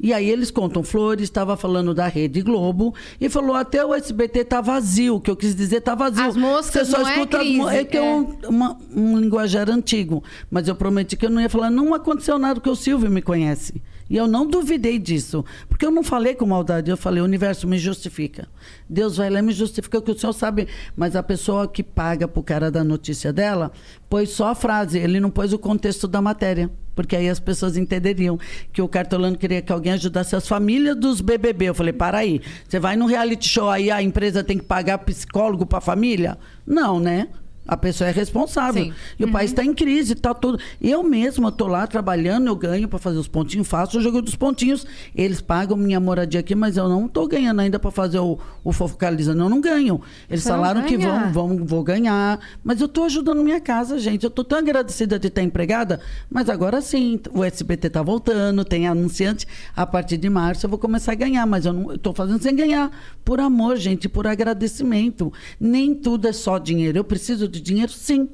E 0.01 0.13
aí 0.13 0.31
eles 0.31 0.51
contam 0.51 0.83
flores, 0.85 1.25
estava 1.25 1.57
falando 1.57 1.93
da 1.93 2.07
Rede 2.07 2.41
Globo 2.41 2.95
e 3.21 3.29
falou 3.29 3.57
até 3.57 3.85
o 3.85 3.93
SBT 3.95 4.45
tá 4.45 4.61
vazio, 4.61 5.17
o 5.17 5.21
que 5.21 5.31
eu 5.31 5.37
quis 5.37 5.55
dizer 5.57 5.81
tá 5.81 5.95
vazio. 5.95 6.23
As 6.25 6.37
moscas 6.37 6.87
Você 6.87 6.93
só 6.93 7.01
não 7.01 7.09
é 7.09 7.15
escuta 7.15 7.39
as 7.39 7.47
mo- 7.49 7.65
crise, 7.67 7.77
é 7.77 7.85
que 7.85 7.97
é 7.97 8.01
é. 8.01 8.15
um, 8.15 8.37
uma- 8.49 8.79
um 8.95 9.19
linguajar 9.19 9.69
antigo. 9.69 10.23
Mas 10.51 10.69
eu 10.69 10.75
prometi 10.77 11.17
que 11.17 11.27
eu 11.27 11.31
não 11.31 11.41
ia 11.41 11.49
falar, 11.49 11.71
não 11.71 11.93
aconteceu 11.95 12.39
nada, 12.39 12.55
porque 12.55 12.71
o 12.71 12.77
Silvio 12.77 13.11
me 13.11 13.21
conhece. 13.23 13.83
E 14.11 14.17
eu 14.17 14.27
não 14.27 14.47
duvidei 14.47 14.99
disso. 14.99 15.45
Porque 15.69 15.85
eu 15.85 15.91
não 15.91 16.03
falei 16.03 16.35
com 16.35 16.47
maldade, 16.47 16.91
eu 16.91 16.97
falei, 16.97 17.21
o 17.21 17.25
universo 17.27 17.67
me 17.69 17.77
justifica. 17.79 18.49
Deus 18.89 19.19
vai 19.19 19.29
lá 19.29 19.41
e 19.41 19.43
me 19.43 19.53
justifica, 19.53 20.01
que 20.01 20.11
o 20.11 20.19
senhor 20.19 20.33
sabe. 20.33 20.67
Mas 20.97 21.15
a 21.15 21.23
pessoa 21.23 21.69
que 21.69 21.83
paga 21.83 22.27
pro 22.27 22.43
cara 22.43 22.71
da 22.71 22.83
notícia 22.83 23.33
dela, 23.35 23.71
pôs 24.09 24.31
só 24.31 24.47
a 24.49 24.55
frase, 24.55 24.99
ele 24.99 25.21
não 25.21 25.29
pôs 25.29 25.53
o 25.53 25.59
contexto 25.59 26.09
da 26.09 26.23
matéria. 26.23 26.71
Porque 26.99 27.15
aí 27.15 27.29
as 27.29 27.39
pessoas 27.39 27.77
entenderiam 27.77 28.37
que 28.73 28.83
o 28.83 28.89
cartolano 28.89 29.39
queria 29.39 29.63
que 29.63 29.71
alguém 29.71 29.93
ajudasse 29.93 30.35
as 30.35 30.49
famílias 30.49 30.97
dos 30.97 31.21
BBB. 31.21 31.67
Eu 31.67 31.75
falei, 31.75 31.93
para 31.93 32.19
aí, 32.19 32.41
você 32.69 32.81
vai 32.81 32.97
num 32.97 33.07
reality 33.07 33.49
show 33.49 33.71
aí, 33.71 33.89
a 33.89 34.03
empresa 34.03 34.43
tem 34.43 34.59
que 34.59 34.65
pagar 34.65 34.99
psicólogo 34.99 35.65
para 35.65 35.79
a 35.79 35.81
família? 35.81 36.37
Não, 36.67 36.99
né? 36.99 37.29
A 37.69 37.77
pessoa 37.77 38.09
é 38.09 38.13
responsável. 38.13 38.85
Sim. 38.85 38.93
E 39.19 39.25
o 39.25 39.31
país 39.31 39.51
está 39.51 39.63
em 39.63 39.75
crise, 39.75 40.15
está 40.15 40.33
tudo. 40.33 40.59
Eu 40.81 41.03
mesma 41.03 41.51
estou 41.51 41.69
lá 41.69 41.87
trabalhando, 41.87 42.47
eu 42.47 42.57
ganho 42.57 42.89
para 42.89 42.99
fazer 42.99 43.19
os 43.19 43.29
pontinhos, 43.29 43.69
faço 43.69 43.99
o 43.99 44.01
jogo 44.01 44.23
dos 44.23 44.35
pontinhos. 44.35 44.87
Eles 45.15 45.43
pagam 45.43 45.77
minha 45.77 46.01
moradia 46.01 46.41
aqui, 46.41 46.55
mas 46.55 46.79
eu 46.79 46.89
não 46.89 47.05
estou 47.05 47.29
ganhando 47.29 47.61
ainda 47.61 47.79
para 47.79 47.91
fazer 47.91 48.21
o, 48.21 48.39
o 48.65 48.73
focalizando. 48.73 49.43
Eu 49.43 49.51
não 49.51 49.61
ganho. 49.61 50.01
Eles 50.31 50.45
Você 50.45 50.49
não 50.49 50.57
falaram 50.57 50.83
que 50.85 50.97
vão, 50.97 51.31
vão, 51.31 51.65
vou 51.67 51.85
ganhar. 51.85 52.41
Mas 52.65 52.81
eu 52.81 52.87
estou 52.87 53.05
ajudando 53.05 53.45
minha 53.45 53.61
casa, 53.61 53.99
gente. 53.99 54.25
Eu 54.25 54.29
estou 54.29 54.45
tão 54.45 54.59
agradecida 54.59 55.19
de 55.19 55.29
estar 55.29 55.43
empregada, 55.43 56.01
mas 56.31 56.49
agora 56.49 56.81
sim, 56.81 57.21
o 57.35 57.45
SBT 57.45 57.89
está 57.89 58.03
voltando, 58.03 58.65
tem 58.65 58.89
anunciante. 58.89 59.47
A 59.77 59.85
partir 59.85 60.17
de 60.17 60.31
março 60.31 60.65
eu 60.65 60.71
vou 60.71 60.79
começar 60.79 61.13
a 61.13 61.15
ganhar, 61.15 61.45
mas 61.45 61.67
eu 61.67 61.93
estou 61.93 62.15
fazendo 62.15 62.43
sem 62.43 62.57
ganhar. 62.57 62.91
Por 63.23 63.41
amor, 63.41 63.77
gente, 63.77 64.09
por 64.09 64.27
agradecimento. 64.27 65.31
Nem 65.61 65.95
tudo 65.95 66.27
é 66.27 66.33
só 66.33 66.59
dinheiro. 66.59 66.97
Eu 66.97 67.05
preciso 67.05 67.47
de 67.47 67.58
dinheiro, 67.61 67.93
sim. 67.93 68.29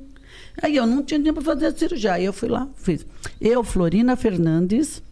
Aí 0.63 0.77
eu 0.77 0.87
não 0.87 1.03
tinha 1.03 1.19
dinheiro 1.19 1.41
para 1.43 1.55
fazer 1.55 1.67
a 1.67 1.73
cirurgia. 1.77 2.13
Aí 2.15 2.25
eu 2.25 2.33
fui 2.33 2.49
lá, 2.49 2.69
fiz. 2.77 3.05
Eu, 3.41 3.63
Florina 3.65 4.15
Fernandes. 4.17 5.03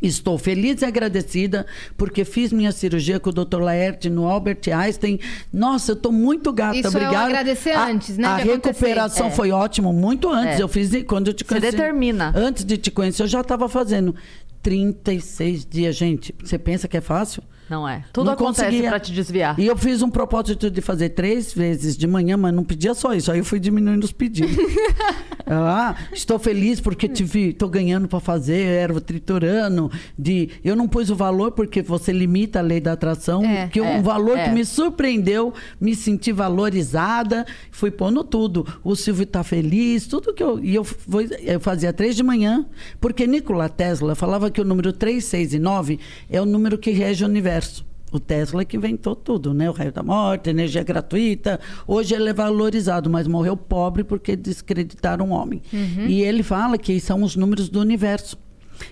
Estou 0.00 0.38
feliz 0.38 0.80
e 0.80 0.84
agradecida 0.84 1.66
porque 1.96 2.24
fiz 2.24 2.52
minha 2.52 2.70
cirurgia 2.70 3.18
com 3.18 3.30
o 3.30 3.32
Dr. 3.32 3.58
Laerte 3.58 4.08
no 4.08 4.28
Albert 4.28 4.60
Einstein. 4.72 5.18
Nossa, 5.52 5.90
eu 5.90 5.94
estou 5.96 6.12
muito 6.12 6.52
gata, 6.52 6.76
Isso 6.76 6.86
é 6.86 6.90
obrigada. 6.90 7.18
agradecer 7.26 7.70
A- 7.72 7.88
antes, 7.88 8.16
né, 8.16 8.28
A 8.28 8.36
de 8.40 8.44
recuperação 8.48 9.26
É. 9.26 9.30
foi 9.32 9.50
ótimo, 9.50 9.92
muito 9.92 10.30
antes. 10.30 10.60
É. 10.60 10.62
Eu 10.62 10.68
fiz 10.68 10.90
quando 11.02 11.26
eu 11.26 11.34
te 11.34 11.42
Você 11.44 11.48
conheci. 11.58 11.72
determina. 11.76 12.32
Antes 12.36 12.64
de 12.64 12.76
te 12.76 12.92
conhecer, 12.92 13.24
eu 13.24 13.26
já 13.26 13.40
estava 13.40 13.68
fazendo 13.68 14.14
36 14.62 15.64
dias, 15.68 15.96
gente. 15.96 16.32
Você 16.44 16.56
pensa 16.58 16.86
que 16.86 16.96
é 16.96 17.00
fácil? 17.00 17.42
Não 17.68 17.86
é. 17.88 18.02
Tudo 18.12 18.26
Não 18.26 18.32
acontece 18.32 18.66
conseguia. 18.66 18.88
pra 18.88 18.98
te 19.00 19.12
desviar. 19.12 19.58
E 19.58 19.66
eu 19.66 19.76
fiz 19.76 20.00
um 20.02 20.10
propósito 20.10 20.70
de 20.70 20.80
fazer 20.80 21.10
três 21.10 21.52
vezes 21.52 21.96
de 21.96 22.06
manhã, 22.06 22.36
mas 22.36 22.54
não 22.54 22.64
pedia 22.64 22.94
só 22.94 23.12
isso. 23.14 23.30
Aí 23.30 23.38
eu 23.38 23.44
fui 23.44 23.60
diminuindo 23.60 24.04
os 24.04 24.12
pedidos. 24.12 24.56
ah, 25.46 25.94
estou 26.12 26.38
feliz 26.38 26.80
porque 26.80 27.08
tive, 27.08 27.50
estou 27.50 27.68
ganhando 27.68 28.08
para 28.08 28.20
fazer 28.20 28.58
erva 28.58 29.00
triturano. 29.00 29.90
De, 30.18 30.50
eu 30.64 30.74
não 30.74 30.88
pus 30.88 31.10
o 31.10 31.14
valor 31.16 31.52
porque 31.52 31.82
você 31.82 32.12
limita 32.12 32.58
a 32.58 32.62
lei 32.62 32.80
da 32.80 32.92
atração. 32.92 33.44
É, 33.44 33.68
que 33.68 33.80
é, 33.80 33.82
um 33.82 34.02
valor 34.02 34.38
é. 34.38 34.44
que 34.44 34.50
me 34.50 34.64
surpreendeu, 34.64 35.52
me 35.80 35.94
senti 35.94 36.32
valorizada, 36.32 37.46
fui 37.70 37.90
pondo 37.90 38.24
tudo. 38.24 38.66
O 38.82 38.94
Silvio 38.96 39.24
está 39.24 39.42
feliz, 39.44 40.06
tudo 40.06 40.32
que 40.32 40.42
eu. 40.42 40.58
E 40.62 40.74
eu, 40.74 40.84
fui- 40.84 41.28
eu 41.42 41.60
fazia 41.60 41.92
três 41.92 42.16
de 42.16 42.22
manhã, 42.22 42.64
porque 43.00 43.26
Nikola 43.26 43.68
Tesla 43.68 44.14
falava 44.14 44.50
que 44.50 44.60
o 44.60 44.64
número 44.64 44.92
3, 44.92 45.22
6 45.22 45.54
e 45.54 45.58
9 45.58 45.98
é 46.30 46.40
o 46.40 46.46
número 46.46 46.78
que 46.78 46.90
rege 46.90 47.24
o 47.24 47.28
universo. 47.28 47.57
O 48.10 48.18
Tesla 48.18 48.64
que 48.64 48.76
inventou 48.76 49.14
tudo, 49.14 49.52
né? 49.52 49.68
O 49.68 49.72
raio 49.72 49.92
da 49.92 50.02
morte, 50.02 50.48
energia 50.48 50.82
gratuita. 50.82 51.60
Hoje 51.86 52.14
ele 52.14 52.30
é 52.30 52.32
valorizado, 52.32 53.10
mas 53.10 53.26
morreu 53.26 53.56
pobre 53.56 54.02
porque 54.02 54.34
descreditaram 54.34 55.30
o 55.30 55.32
homem. 55.32 55.60
E 56.08 56.22
ele 56.22 56.42
fala 56.42 56.78
que 56.78 56.98
são 57.00 57.22
os 57.22 57.36
números 57.36 57.68
do 57.68 57.80
universo. 57.80 58.38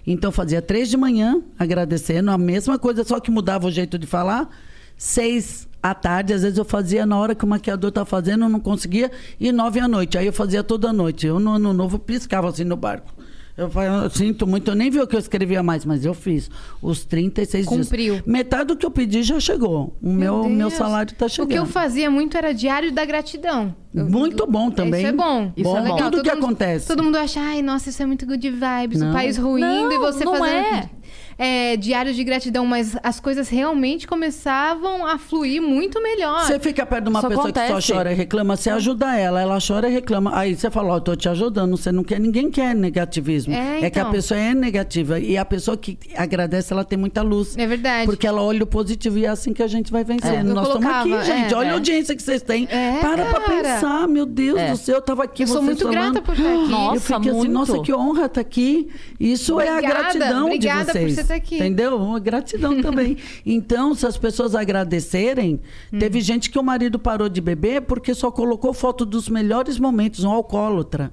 Então 0.06 0.30
fazia 0.30 0.60
três 0.60 0.90
de 0.90 0.96
manhã, 0.96 1.40
agradecendo, 1.58 2.30
a 2.30 2.36
mesma 2.36 2.78
coisa, 2.78 3.04
só 3.04 3.18
que 3.18 3.30
mudava 3.30 3.66
o 3.66 3.70
jeito 3.70 3.98
de 3.98 4.06
falar. 4.06 4.50
Seis 4.98 5.66
à 5.82 5.94
tarde, 5.94 6.32
às 6.32 6.42
vezes 6.42 6.58
eu 6.58 6.64
fazia 6.64 7.06
na 7.06 7.16
hora 7.16 7.34
que 7.34 7.44
o 7.44 7.48
maquiador 7.48 7.88
estava 7.88 8.06
fazendo, 8.06 8.44
eu 8.44 8.48
não 8.48 8.60
conseguia, 8.60 9.10
e 9.38 9.52
nove 9.52 9.78
à 9.78 9.86
noite. 9.86 10.18
Aí 10.18 10.26
eu 10.26 10.32
fazia 10.32 10.62
toda 10.62 10.92
noite. 10.92 11.26
Eu 11.26 11.38
no 11.38 11.52
ano 11.52 11.72
novo 11.72 11.98
piscava 11.98 12.48
assim 12.48 12.64
no 12.64 12.76
barco. 12.76 13.14
Eu, 13.56 13.70
falei, 13.70 13.88
eu 13.88 14.10
sinto 14.10 14.46
muito, 14.46 14.70
eu 14.70 14.74
nem 14.74 14.90
vi 14.90 15.00
o 15.00 15.06
que 15.06 15.16
eu 15.16 15.18
escrevia 15.18 15.62
mais, 15.62 15.84
mas 15.86 16.04
eu 16.04 16.12
fiz 16.12 16.50
os 16.82 17.04
36 17.06 17.64
Cumpriu. 17.66 18.14
dias. 18.16 18.26
Metade 18.26 18.66
do 18.66 18.76
que 18.76 18.84
eu 18.84 18.90
pedi 18.90 19.22
já 19.22 19.40
chegou. 19.40 19.96
O 20.02 20.12
meu, 20.12 20.42
Meu 20.44 20.50
meu 20.50 20.70
salário 20.70 21.12
está 21.12 21.24
O 21.24 21.28
chegando. 21.28 21.48
que 21.48 21.58
eu 21.58 21.64
fazia 21.64 22.10
muito 22.10 22.36
era 22.36 22.52
diário 22.52 22.92
da 22.92 23.04
gratidão. 23.06 23.74
Muito 23.94 24.46
bom 24.46 24.70
também. 24.70 25.00
Isso 25.00 25.08
é 25.08 25.12
bom. 25.12 25.52
Isso 25.56 25.74
é 25.74 25.80
legal. 25.80 25.96
Tudo 25.96 26.10
Todo 26.10 26.22
que 26.22 26.34
mundo- 26.34 26.44
acontece. 26.44 26.86
Todo 26.86 27.02
mundo 27.02 27.16
acha, 27.16 27.40
ai, 27.40 27.62
nossa, 27.62 27.88
isso 27.88 28.02
é 28.02 28.04
muito 28.04 28.26
good 28.26 28.50
vibes, 28.50 29.00
Não. 29.00 29.08
o 29.08 29.12
país 29.14 29.38
ruindo 29.38 29.66
Não, 29.66 29.90
e 29.92 29.98
você 29.98 30.22
não 30.24 30.36
fazendo 30.36 30.48
é. 30.66 30.90
É, 31.38 31.76
diário 31.76 32.12
de 32.14 32.24
gratidão, 32.24 32.64
mas 32.66 32.96
as 33.02 33.20
coisas 33.20 33.48
realmente 33.48 34.06
começavam 34.06 35.06
a 35.06 35.18
fluir 35.18 35.60
muito 35.60 36.02
melhor. 36.02 36.46
Você 36.46 36.58
fica 36.58 36.84
perto 36.86 37.04
de 37.04 37.10
uma 37.10 37.18
Isso 37.20 37.28
pessoa 37.28 37.52
que 37.52 37.58
acontece. 37.58 37.86
só 37.88 37.94
chora 37.94 38.12
e 38.12 38.14
reclama, 38.14 38.56
você 38.56 38.70
ajuda 38.70 39.16
ela, 39.16 39.40
ela 39.40 39.58
chora 39.66 39.88
e 39.88 39.92
reclama. 39.92 40.36
Aí 40.36 40.54
você 40.56 40.70
fala, 40.70 40.92
ó, 40.94 40.96
eu 40.96 41.00
tô 41.00 41.14
te 41.16 41.28
ajudando, 41.28 41.76
você 41.76 41.92
não 41.92 42.02
quer, 42.02 42.18
ninguém 42.18 42.50
quer 42.50 42.74
negativismo. 42.74 43.52
É, 43.54 43.90
que 43.90 43.98
a 43.98 44.02
então. 44.02 44.10
pessoa 44.10 44.38
é 44.40 44.54
negativa. 44.54 45.18
E 45.20 45.36
a 45.36 45.44
pessoa 45.44 45.76
que 45.76 45.98
agradece, 46.16 46.72
ela 46.72 46.84
tem 46.84 46.98
muita 46.98 47.22
luz. 47.22 47.56
É 47.56 47.66
verdade. 47.66 48.06
Porque 48.06 48.26
ela 48.26 48.42
olha 48.42 48.62
o 48.62 48.66
positivo 48.66 49.18
e 49.18 49.24
é 49.26 49.28
assim 49.28 49.52
que 49.52 49.62
a 49.62 49.66
gente 49.66 49.92
vai 49.92 50.04
vencendo. 50.04 50.48
Eu 50.48 50.54
Nós 50.54 50.68
estamos 50.68 50.86
aqui, 50.90 51.24
gente. 51.24 51.52
é, 51.52 51.56
olha 51.56 51.68
é. 51.68 51.70
a 51.70 51.74
audiência 51.74 52.16
que 52.16 52.22
vocês 52.22 52.42
têm. 52.42 52.66
É, 52.70 52.98
Para 53.00 53.24
pra 53.26 53.40
cara. 53.40 53.62
pensar, 53.62 54.08
meu 54.08 54.24
Deus 54.26 54.58
É. 54.58 54.70
do 54.70 54.76
céu, 54.76 54.96
eu 54.96 55.02
tava 55.02 55.24
aqui, 55.24 55.42
Eu 55.42 55.48
sou 55.48 55.62
muito 55.62 55.80
falando. 55.82 55.92
grata 56.12 56.22
por 56.22 56.34
estar 56.34 56.48
aqui. 56.52 56.68
Nossa, 56.68 56.96
eu 56.96 57.00
fiquei 57.00 57.30
assim, 57.30 57.38
muito. 57.38 57.52
nossa, 57.52 57.78
que 57.82 57.92
honra 57.92 58.26
estar 58.26 58.40
aqui. 58.40 58.88
Isso 59.20 59.60
é 59.60 59.68
a 59.68 59.72
Obrigada, 59.74 60.00
gratidão 60.02 60.44
obrigada 60.46 60.80
de 60.80 60.86
por 60.86 60.92
vocês. 60.92 61.25
Aqui. 61.30 61.56
Entendeu? 61.56 62.14
A 62.14 62.18
gratidão 62.18 62.80
também. 62.82 63.16
Então, 63.44 63.94
se 63.94 64.06
as 64.06 64.16
pessoas 64.16 64.54
agradecerem, 64.54 65.60
Hum. 65.92 65.98
teve 65.98 66.20
gente 66.20 66.50
que 66.50 66.58
o 66.58 66.62
marido 66.62 66.98
parou 66.98 67.28
de 67.28 67.40
beber 67.40 67.82
porque 67.82 68.14
só 68.14 68.30
colocou 68.30 68.72
foto 68.72 69.04
dos 69.04 69.28
melhores 69.28 69.78
momentos, 69.78 70.24
um 70.24 70.30
alcoólatra. 70.30 71.12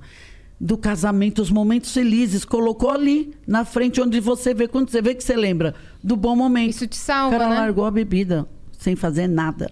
Do 0.59 0.78
casamento, 0.78 1.41
os 1.41 1.51
momentos 1.51 1.91
felizes, 1.93 2.45
colocou 2.45 2.89
ali 2.89 3.34
na 3.45 3.66
frente 3.66 3.99
onde 3.99 4.20
você 4.22 4.53
vê, 4.53 4.68
quando 4.68 4.89
você 4.89 5.01
vê 5.01 5.14
que 5.14 5.24
você 5.24 5.36
lembra 5.36 5.76
do 6.01 6.16
bom 6.16 6.36
momento. 6.36 6.70
Isso 6.70 6.88
te 6.88 6.95
salva, 6.95 7.36
O 7.36 7.39
cara 7.39 7.49
né? 7.49 7.59
largou 7.59 7.86
a 7.86 7.91
bebida 7.91 8.47
sem 8.78 8.95
fazer 8.95 9.28
nada. 9.28 9.70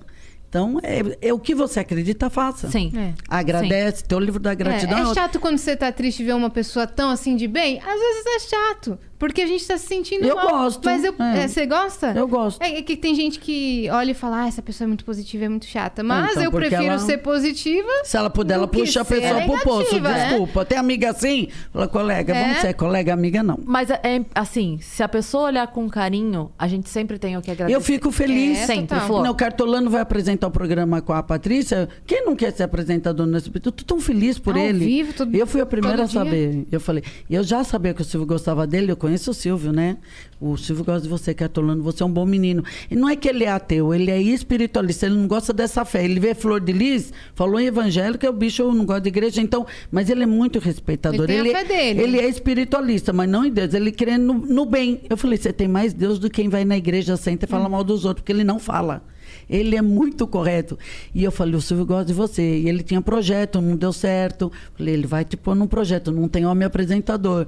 Então, 0.51 0.81
é, 0.83 1.29
é 1.29 1.33
o 1.33 1.39
que 1.39 1.55
você 1.55 1.79
acredita, 1.79 2.29
faça. 2.29 2.69
Sim. 2.69 2.91
É. 2.93 3.13
Agradece, 3.25 4.03
teu 4.03 4.19
livro 4.19 4.37
da 4.37 4.53
gratidão. 4.53 4.97
É, 4.97 5.11
é 5.11 5.13
chato 5.13 5.39
quando 5.39 5.57
você 5.57 5.77
tá 5.77 5.89
triste 5.93 6.25
ver 6.25 6.35
uma 6.35 6.49
pessoa 6.49 6.85
tão 6.85 7.09
assim 7.09 7.37
de 7.37 7.47
bem? 7.47 7.79
Às 7.79 7.85
vezes 7.99 8.25
é 8.25 8.39
chato. 8.49 8.99
Porque 9.17 9.39
a 9.43 9.45
gente 9.45 9.63
tá 9.67 9.77
se 9.77 9.85
sentindo 9.85 10.25
Eu 10.25 10.35
mal. 10.35 10.49
gosto, 10.49 10.83
Mas 10.83 11.03
eu, 11.03 11.13
é. 11.19 11.43
é, 11.43 11.47
você 11.47 11.67
gosta? 11.67 12.11
Eu 12.11 12.27
gosto. 12.27 12.59
É, 12.59 12.79
é 12.79 12.81
que 12.81 12.97
tem 12.97 13.13
gente 13.13 13.39
que 13.39 13.87
olha 13.91 14.11
e 14.11 14.13
fala, 14.15 14.41
ah, 14.45 14.47
essa 14.47 14.63
pessoa 14.63 14.85
é 14.85 14.89
muito 14.89 15.05
positiva, 15.05 15.45
é 15.45 15.49
muito 15.49 15.67
chata. 15.67 16.01
Mas 16.03 16.31
então, 16.31 16.43
eu 16.43 16.51
prefiro 16.51 16.81
ela- 16.81 16.97
ser 16.97 17.19
positiva. 17.19 17.87
Se 18.03 18.17
ela 18.17 18.31
puder, 18.31 18.55
ela 18.55 18.67
puxa 18.67 19.01
a 19.01 19.05
pessoa 19.05 19.41
pro 19.43 19.59
poço. 19.59 19.93
negativa, 19.93 20.09
né? 20.09 20.27
Desculpa. 20.29 20.65
Tem 20.65 20.75
amiga 20.77 21.11
assim? 21.11 21.49
Fala, 21.71 21.87
colega, 21.87 22.35
É. 22.35 22.43
vamos 22.45 22.57
ser 22.61 22.73
colega, 22.73 23.13
amiga 23.13 23.43
não. 23.43 23.59
Mas 23.63 23.91
é, 23.91 23.99
é, 24.03 24.25
assim, 24.33 24.79
se 24.81 25.03
a 25.03 25.07
pessoa 25.07 25.43
olhar 25.43 25.67
com 25.67 25.87
carinho, 25.87 26.51
a 26.57 26.67
gente 26.67 26.89
sempre 26.89 27.19
tem 27.19 27.37
o 27.37 27.41
que 27.43 27.51
agradecer. 27.51 27.77
Eu 27.77 27.81
fico 27.81 28.11
feliz. 28.11 28.57
É, 28.57 28.65
sempre, 28.65 28.87
total. 28.87 29.05
Flor. 29.07 29.23
Não, 29.23 29.31
o 29.31 29.35
Cartolano 29.35 29.87
vai 29.91 30.01
apresentar 30.01 30.40
o 30.47 30.51
programa 30.51 31.01
com 31.01 31.13
a 31.13 31.23
Patrícia. 31.23 31.87
Quem 32.05 32.25
não 32.25 32.35
quer 32.35 32.51
ser 32.51 32.63
apresentador 32.63 33.25
nesse 33.25 33.49
Eu 33.53 33.59
tô 33.71 33.71
tão 33.71 33.99
feliz 33.99 34.37
por 34.37 34.55
Ao 34.55 34.61
ele. 34.61 34.85
vivo, 34.85 35.13
todo- 35.13 35.33
eu 35.35 35.47
fui 35.47 35.61
a 35.61 35.65
primeira 35.65 36.03
a 36.03 36.07
todo 36.07 36.11
dia. 36.11 36.23
saber. 36.23 36.67
Eu 36.71 36.79
falei, 36.79 37.03
eu 37.29 37.43
já 37.43 37.63
sabia 37.63 37.93
que 37.93 38.01
o 38.01 38.05
Silvio 38.05 38.27
gostava 38.27 38.67
dele, 38.67 38.91
eu 38.91 38.97
conheço 38.97 39.31
o 39.31 39.33
Silvio, 39.33 39.71
né? 39.71 39.97
O 40.39 40.57
Silvio 40.57 40.83
gosta 40.83 41.01
de 41.03 41.07
você, 41.07 41.33
Cartolano, 41.33 41.81
você 41.81 42.03
é 42.03 42.05
um 42.05 42.11
bom 42.11 42.25
menino. 42.25 42.63
E 42.89 42.95
não 42.95 43.07
é 43.07 43.15
que 43.15 43.29
ele 43.29 43.43
é 43.45 43.49
ateu, 43.49 43.93
ele 43.93 44.11
é 44.11 44.19
espiritualista, 44.21 45.05
ele 45.05 45.15
não 45.15 45.27
gosta 45.27 45.53
dessa 45.53 45.85
fé. 45.85 46.03
Ele 46.03 46.19
vê 46.19 46.33
Flor 46.33 46.59
de 46.59 46.73
Lis, 46.73 47.13
falou 47.35 47.59
em 47.59 47.67
evangélico, 47.67 48.25
o 48.27 48.33
bicho 48.33 48.69
não 48.73 48.83
gosta 48.85 49.01
de 49.01 49.09
igreja, 49.09 49.39
então, 49.41 49.65
mas 49.89 50.09
ele 50.09 50.23
é 50.23 50.25
muito 50.25 50.59
respeitador. 50.59 51.29
Ele 51.29 51.51
fé 51.51 51.63
dele. 51.63 52.01
ele 52.01 52.19
é 52.19 52.27
espiritualista, 52.27 53.13
mas 53.13 53.29
não 53.29 53.45
em 53.45 53.51
Deus, 53.51 53.73
ele 53.73 53.91
crê 53.91 54.17
no, 54.17 54.33
no 54.33 54.65
bem. 54.65 55.01
Eu 55.09 55.15
falei, 55.15 55.37
você 55.37 55.53
tem 55.53 55.67
mais 55.67 55.93
Deus 55.93 56.17
do 56.19 56.29
que 56.29 56.41
quem 56.41 56.49
vai 56.49 56.65
na 56.65 56.75
igreja 56.75 57.15
senta 57.17 57.45
e 57.45 57.47
fala 57.47 57.67
Hum. 57.67 57.69
mal 57.69 57.83
dos 57.83 58.03
outros, 58.03 58.21
porque 58.23 58.31
ele 58.31 58.43
não 58.43 58.57
fala. 58.57 59.03
Ele 59.51 59.75
é 59.75 59.81
muito 59.81 60.25
correto. 60.25 60.79
E 61.13 61.23
eu 61.23 61.31
falei, 61.31 61.55
o 61.55 61.61
Silvio 61.61 61.85
gosta 61.85 62.05
de 62.05 62.13
você. 62.13 62.41
E 62.59 62.69
ele 62.69 62.81
tinha 62.81 63.01
projeto, 63.01 63.59
não 63.59 63.75
deu 63.75 63.91
certo. 63.91 64.49
Falei, 64.77 64.93
ele 64.93 65.05
vai 65.05 65.25
te 65.25 65.35
pôr 65.35 65.53
num 65.55 65.67
projeto, 65.67 66.11
não 66.11 66.29
tem 66.29 66.45
homem 66.45 66.65
apresentador. 66.65 67.45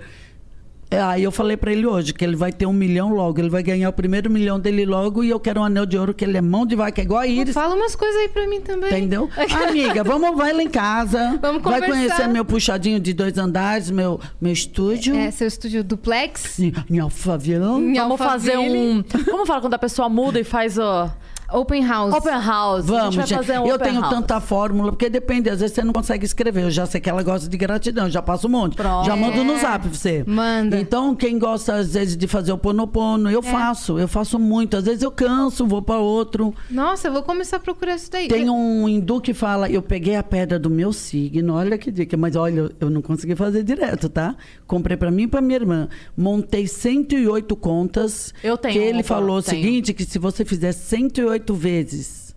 É, 0.93 1.01
Aí 1.01 1.23
eu 1.23 1.31
falei 1.31 1.57
pra 1.57 1.71
ele 1.71 1.87
hoje 1.87 2.13
que 2.13 2.23
ele 2.23 2.35
vai 2.35 2.51
ter 2.51 2.67
um 2.67 2.73
milhão 2.73 3.09
logo, 3.09 3.39
ele 3.39 3.49
vai 3.49 3.63
ganhar 3.63 3.89
o 3.89 3.93
primeiro 3.93 4.29
milhão 4.29 4.59
dele 4.59 4.85
logo 4.85 5.23
e 5.23 5.29
eu 5.29 5.39
quero 5.39 5.61
um 5.61 5.63
anel 5.63 5.87
de 5.87 5.97
ouro 5.97 6.13
que 6.13 6.23
ele 6.23 6.37
é 6.37 6.41
mão 6.41 6.67
de 6.67 6.75
vaca, 6.75 7.01
é 7.01 7.03
igual 7.03 7.21
a 7.21 7.25
Iris. 7.25 7.53
Fala 7.53 7.73
umas 7.73 7.95
coisas 7.95 8.21
aí 8.21 8.29
pra 8.29 8.47
mim 8.47 8.61
também. 8.61 8.89
Entendeu? 8.91 9.27
Amiga, 9.67 10.03
vamos, 10.05 10.37
vai 10.37 10.53
lá 10.53 10.61
em 10.61 10.69
casa. 10.69 11.39
Vamos 11.41 11.63
vai 11.63 11.81
conversar. 11.81 11.87
conhecer 11.87 12.27
meu 12.27 12.45
puxadinho 12.45 12.99
de 12.99 13.11
dois 13.11 13.35
andares, 13.39 13.89
meu, 13.89 14.19
meu 14.39 14.53
estúdio. 14.53 15.15
É, 15.15 15.31
seu 15.31 15.47
estúdio 15.47 15.83
duplex. 15.83 16.59
Em, 16.59 16.71
em 16.91 16.99
Alphaville. 16.99 17.63
Em 17.63 17.95
Vamos 17.95 18.19
fazer 18.19 18.57
um. 18.59 19.03
Como 19.31 19.47
fala 19.47 19.61
quando 19.61 19.73
a 19.73 19.79
pessoa 19.79 20.07
muda 20.09 20.39
e 20.39 20.43
faz 20.43 20.77
o. 20.77 21.09
Open 21.53 21.85
house. 21.85 22.13
Open 22.13 22.33
house. 22.33 22.83
a 22.83 22.87
Vamos, 22.87 23.05
gente 23.05 23.17
vai 23.17 23.27
gente. 23.27 23.37
fazer 23.37 23.59
um 23.59 23.67
eu 23.67 23.75
open 23.75 23.87
tenho 23.89 24.01
house. 24.01 24.13
tanta 24.15 24.39
fórmula, 24.41 24.91
porque 24.91 25.09
depende, 25.09 25.49
às 25.49 25.59
vezes 25.59 25.75
você 25.75 25.83
não 25.83 25.93
consegue 25.93 26.25
escrever. 26.25 26.63
Eu 26.63 26.71
já 26.71 26.85
sei 26.85 26.99
que 26.99 27.09
ela 27.09 27.21
gosta 27.23 27.47
de 27.47 27.57
gratidão, 27.57 28.09
já 28.09 28.21
passo 28.21 28.47
um 28.47 28.51
monte. 28.51 28.75
Pronto. 28.75 29.05
Já 29.05 29.15
mando 29.15 29.43
no 29.43 29.53
É. 29.53 29.59
zap 29.59 29.87
pra 29.87 29.97
você. 29.97 30.23
Manda. 30.25 30.79
Então, 30.79 31.15
quem 31.15 31.37
gosta, 31.37 31.75
às 31.75 31.93
vezes, 31.93 32.17
de 32.17 32.27
fazer 32.27 32.51
o 32.51 32.57
ponopono, 32.57 33.29
É. 33.29 33.35
eu 33.35 33.41
faço. 33.41 33.99
Eu 33.99 34.07
faço 34.07 34.39
muito. 34.39 34.77
Às 34.77 34.85
vezes 34.85 35.03
eu 35.03 35.11
canso, 35.11 35.65
vou 35.67 35.81
pra 35.81 35.97
outro. 35.97 36.53
Nossa, 36.69 37.07
eu 37.07 37.13
vou 37.13 37.23
começar 37.23 37.57
a 37.57 37.59
procurar 37.59 37.95
isso 37.95 38.09
daí. 38.11 38.27
Tem 38.27 38.49
um 38.49 38.87
hindu 38.89 39.19
que 39.21 39.33
fala, 39.33 39.69
eu 39.69 39.81
peguei 39.81 40.15
a 40.15 40.23
pedra 40.23 40.57
do 40.57 40.69
meu 40.69 40.91
signo, 40.93 41.53
olha 41.55 41.77
que 41.77 41.91
dica, 41.91 42.17
mas 42.17 42.35
olha, 42.35 42.71
eu 42.79 42.89
não 42.89 43.01
consegui 43.01 43.35
fazer 43.35 43.63
direto, 43.63 44.09
tá? 44.09 44.35
Comprei 44.65 44.95
pra 44.97 45.11
mim 45.11 45.23
e 45.23 45.27
pra 45.27 45.41
minha 45.41 45.57
irmã. 45.57 45.87
Montei 46.17 46.67
108 46.67 47.55
contas. 47.55 48.33
Eu 48.43 48.57
tenho 48.57 48.73
Que 48.73 48.79
ele 48.79 49.03
falou 49.03 49.37
o 49.37 49.41
seguinte, 49.41 49.93
que 49.93 50.05
se 50.05 50.17
você 50.17 50.45
fizer 50.45 50.71
108 50.71 51.42
vezes 51.51 52.33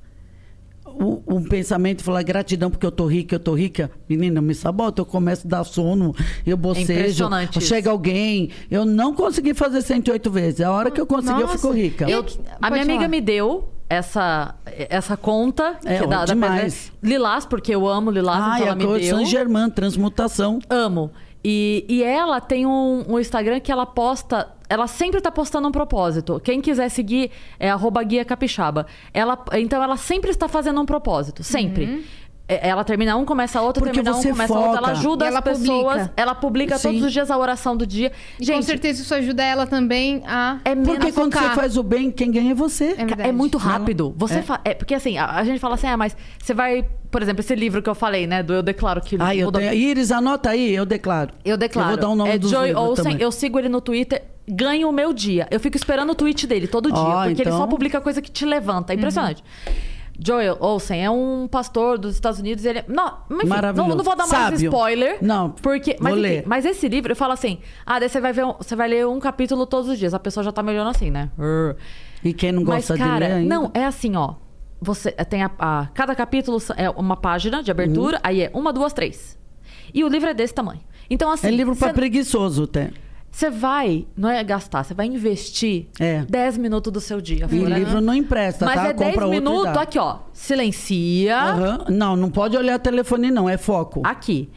o, 0.84 1.20
um 1.26 1.42
pensamento, 1.44 2.02
falar 2.02 2.22
gratidão 2.22 2.70
porque 2.70 2.86
eu 2.86 2.90
tô 2.92 3.06
rica, 3.06 3.34
eu 3.36 3.40
tô 3.40 3.54
rica. 3.54 3.90
Menina, 4.08 4.40
me 4.40 4.54
sabota, 4.54 5.02
eu 5.02 5.06
começo 5.06 5.46
a 5.46 5.50
dar 5.50 5.64
sono, 5.64 6.14
eu 6.46 6.56
bocejo, 6.56 6.92
impressionante 6.92 7.58
isso. 7.58 7.68
chega 7.68 7.90
alguém. 7.90 8.50
Eu 8.70 8.84
não 8.86 9.12
consegui 9.14 9.52
fazer 9.52 9.82
108 9.82 10.30
vezes. 10.30 10.60
A 10.62 10.70
hora 10.72 10.90
que 10.90 11.00
eu 11.00 11.06
consegui, 11.06 11.40
eu 11.40 11.46
Nossa. 11.46 11.58
fico 11.58 11.72
rica. 11.72 12.08
Eu- 12.08 12.24
A 12.62 12.70
minha 12.70 12.82
amiga 12.82 13.06
me 13.08 13.20
deu 13.20 13.68
essa, 13.90 14.54
essa 14.88 15.16
conta 15.16 15.76
É, 15.84 15.98
que 15.98 16.04
ó, 16.04 16.06
da, 16.06 16.18
da 16.20 16.24
demais. 16.24 16.90
pedra- 17.00 17.08
Lilás, 17.16 17.44
porque 17.44 17.74
eu 17.74 17.86
amo 17.86 18.10
Lilás, 18.10 18.40
Ai, 18.42 18.50
então 18.62 18.62
ela 18.62 18.72
a 18.72 18.76
me 18.94 19.00
deu. 19.00 19.16
Saint 19.16 19.28
Germain, 19.28 19.68
transmutação. 19.70 20.60
Amo. 20.70 21.10
E, 21.44 21.84
e 21.88 22.02
ela 22.02 22.40
tem 22.40 22.64
um, 22.66 23.04
um 23.08 23.20
Instagram 23.20 23.60
que 23.60 23.70
ela 23.70 23.86
posta. 23.86 24.48
Ela 24.68 24.86
sempre 24.86 25.20
tá 25.20 25.30
postando 25.30 25.68
um 25.68 25.72
propósito. 25.72 26.40
Quem 26.40 26.60
quiser 26.60 26.88
seguir 26.88 27.30
é 27.58 27.70
arroba 27.70 28.02
guia 28.02 28.24
capixaba. 28.24 28.86
Ela, 29.12 29.42
então 29.54 29.82
ela 29.82 29.96
sempre 29.96 30.30
está 30.30 30.48
fazendo 30.48 30.80
um 30.80 30.86
propósito. 30.86 31.42
Sempre. 31.42 31.84
É, 31.84 32.25
Ela 32.48 32.84
termina 32.84 33.16
um, 33.16 33.24
começa 33.24 33.60
outro, 33.60 33.82
Porque 33.82 34.00
termina 34.02 34.16
um, 34.16 34.22
começa 34.22 34.52
outro. 34.54 34.68
Ela 34.70 34.78
foca. 34.78 34.90
ajuda 34.92 35.24
E 35.24 35.28
as 35.28 35.34
ela 35.34 35.42
pessoas. 35.42 35.94
publica. 35.96 36.12
Ela 36.16 36.34
publica 36.34 36.78
Sim. 36.78 36.88
todos 36.90 37.02
os 37.04 37.12
dias 37.12 37.28
a 37.30 37.36
oração 37.36 37.76
do 37.76 37.84
dia. 37.84 38.12
E 38.38 38.44
Gente, 38.44 38.56
com 38.56 38.62
certeza 38.62 39.02
isso 39.02 39.12
ajuda 39.12 39.42
ela 39.42 39.66
também 39.66 40.22
a. 40.24 40.58
é 40.64 40.74
menos 40.76 40.90
Porque 40.94 41.10
quando 41.10 41.32
focar. 41.32 41.48
você 41.50 41.54
faz 41.60 41.76
o 41.76 41.82
bem, 41.82 42.10
quem 42.12 42.30
ganha 42.30 42.52
é 42.52 42.54
você. 42.54 42.94
É 42.96 43.04
verdade. 43.04 43.28
É 43.30 43.32
muito 43.32 43.58
rápido. 43.58 44.14
Você 44.16 44.38
É. 44.38 44.42
fa- 44.42 44.60
é, 44.64 44.74
porque 44.74 44.94
assim, 44.94 45.18
a, 45.18 45.26
a 45.32 45.42
gente 45.44 45.58
fala 45.58 45.74
assim, 45.74 45.88
ah, 45.88 45.96
mas 45.96 46.16
você 46.40 46.54
vai, 46.54 46.86
por 47.10 47.20
exemplo, 47.20 47.40
esse 47.40 47.54
livro 47.56 47.82
que 47.82 47.90
eu 47.90 47.96
falei, 47.96 48.28
né, 48.28 48.44
do 48.44 48.52
Eu 48.54 48.62
Declaro 48.62 49.00
que 49.00 49.16
Ai, 49.18 49.38
eu 49.38 49.50
tenho... 49.50 49.72
Iris, 49.74 50.12
anota 50.12 50.50
aí, 50.50 50.72
eu 50.72 50.86
declaro. 50.86 51.32
Eu 51.44 51.56
declaro. 51.56 51.88
Eu 51.90 51.92
vou 51.96 52.00
dar 52.00 52.08
o 52.10 52.14
nome 52.14 52.30
é 52.30 52.38
dos 52.38 52.50
Joy 52.52 52.72
Olsen, 52.74 53.04
também. 53.04 53.20
eu 53.20 53.32
sigo 53.32 53.58
ele 53.58 53.68
no 53.68 53.80
Twitter, 53.80 54.22
ganho 54.48 54.88
o 54.88 54.92
meu 54.92 55.12
dia. 55.12 55.48
Eu 55.50 55.58
fico 55.58 55.76
esperando 55.76 56.10
o 56.10 56.14
tweet 56.14 56.46
dele 56.46 56.68
todo 56.68 56.92
dia, 56.92 57.02
Ó, 57.02 57.24
porque 57.24 57.42
ele 57.42 57.48
então. 57.50 57.58
só 57.58 57.66
publica 57.66 58.00
coisa 58.00 58.22
que 58.22 58.30
te 58.30 58.44
levanta. 58.46 58.92
É 58.92 58.96
impressionante. 58.96 59.42
Joel 60.24 60.56
Olsen 60.60 61.04
é 61.04 61.10
um 61.10 61.46
pastor 61.48 61.98
dos 61.98 62.14
Estados 62.14 62.38
Unidos. 62.40 62.64
Ele 62.64 62.78
é... 62.80 62.84
não, 62.88 63.18
enfim, 63.30 63.46
Maravilhoso. 63.46 63.88
não, 63.88 63.96
não 63.96 64.04
vou 64.04 64.16
dar 64.16 64.26
mais 64.26 64.44
Sábio. 64.44 64.66
spoiler. 64.70 65.18
Não, 65.20 65.50
porque, 65.50 65.92
vou 65.94 66.02
mas, 66.04 66.12
enfim, 66.14 66.22
ler. 66.22 66.42
mas 66.46 66.64
esse 66.64 66.88
livro, 66.88 67.12
eu 67.12 67.16
falo 67.16 67.32
assim: 67.32 67.58
ah, 67.84 67.98
daí 67.98 68.08
você 68.08 68.20
vai, 68.20 68.32
ver 68.32 68.44
um- 68.44 68.54
você 68.54 68.74
vai 68.74 68.88
ler 68.88 69.06
um 69.06 69.18
capítulo 69.20 69.66
todos 69.66 69.88
os 69.90 69.98
dias. 69.98 70.14
A 70.14 70.18
pessoa 70.18 70.42
já 70.44 70.50
tá 70.52 70.62
me 70.62 70.70
olhando 70.70 70.88
assim, 70.90 71.10
né? 71.10 71.30
E 72.24 72.32
quem 72.32 72.52
não 72.52 72.62
Mas, 72.64 72.88
gosta 72.88 72.96
cara, 72.96 73.12
de 73.26 73.32
ler 73.32 73.38
ainda? 73.40 73.54
não, 73.54 73.70
é 73.74 73.84
assim, 73.84 74.16
ó. 74.16 74.34
Você 74.80 75.10
tem 75.12 75.42
a, 75.42 75.50
a- 75.58 75.88
cada 75.94 76.14
capítulo 76.14 76.58
é 76.76 76.88
uma 76.90 77.16
página 77.16 77.62
de 77.62 77.70
Uhum. 77.70 77.74
abertura, 77.74 78.20
aí 78.22 78.42
é 78.42 78.50
uma, 78.52 78.72
duas, 78.72 78.92
três. 78.92 79.38
E 79.94 80.04
o 80.04 80.08
livro 80.08 80.28
é 80.28 80.34
desse 80.34 80.52
tamanho. 80.54 80.80
Então, 81.08 81.30
assim. 81.30 81.46
É 81.46 81.50
livro 81.50 81.74
cê- 81.74 81.92
preguiçoso, 81.92 82.64
até. 82.64 82.90
Você 83.36 83.50
vai, 83.50 84.06
não 84.16 84.30
é 84.30 84.42
gastar, 84.42 84.82
você 84.82 84.94
vai 84.94 85.04
investir 85.04 85.88
É. 86.00 86.22
10 86.24 86.56
minutos 86.56 86.90
do 86.90 87.02
seu 87.02 87.20
dia. 87.20 87.44
E 87.52 87.58
fora. 87.60 87.78
livro 87.78 88.00
não 88.00 88.14
empresta, 88.14 88.64
Mas 88.64 88.76
tá? 88.76 88.88
é 88.88 88.92
10 88.94 89.10
Compra 89.10 89.26
outro 89.26 89.36
e 89.38 89.40
minutos, 89.42 89.74
dá. 89.74 89.82
aqui, 89.82 89.98
ó. 89.98 90.20
Silencia. 90.32 91.36
Aham. 91.38 91.84
Não, 91.90 92.16
não 92.16 92.30
pode 92.30 92.56
olhar 92.56 92.78
telefone, 92.78 93.30
não. 93.30 93.46
É 93.46 93.58
foco. 93.58 94.00
Aqui. 94.04 94.48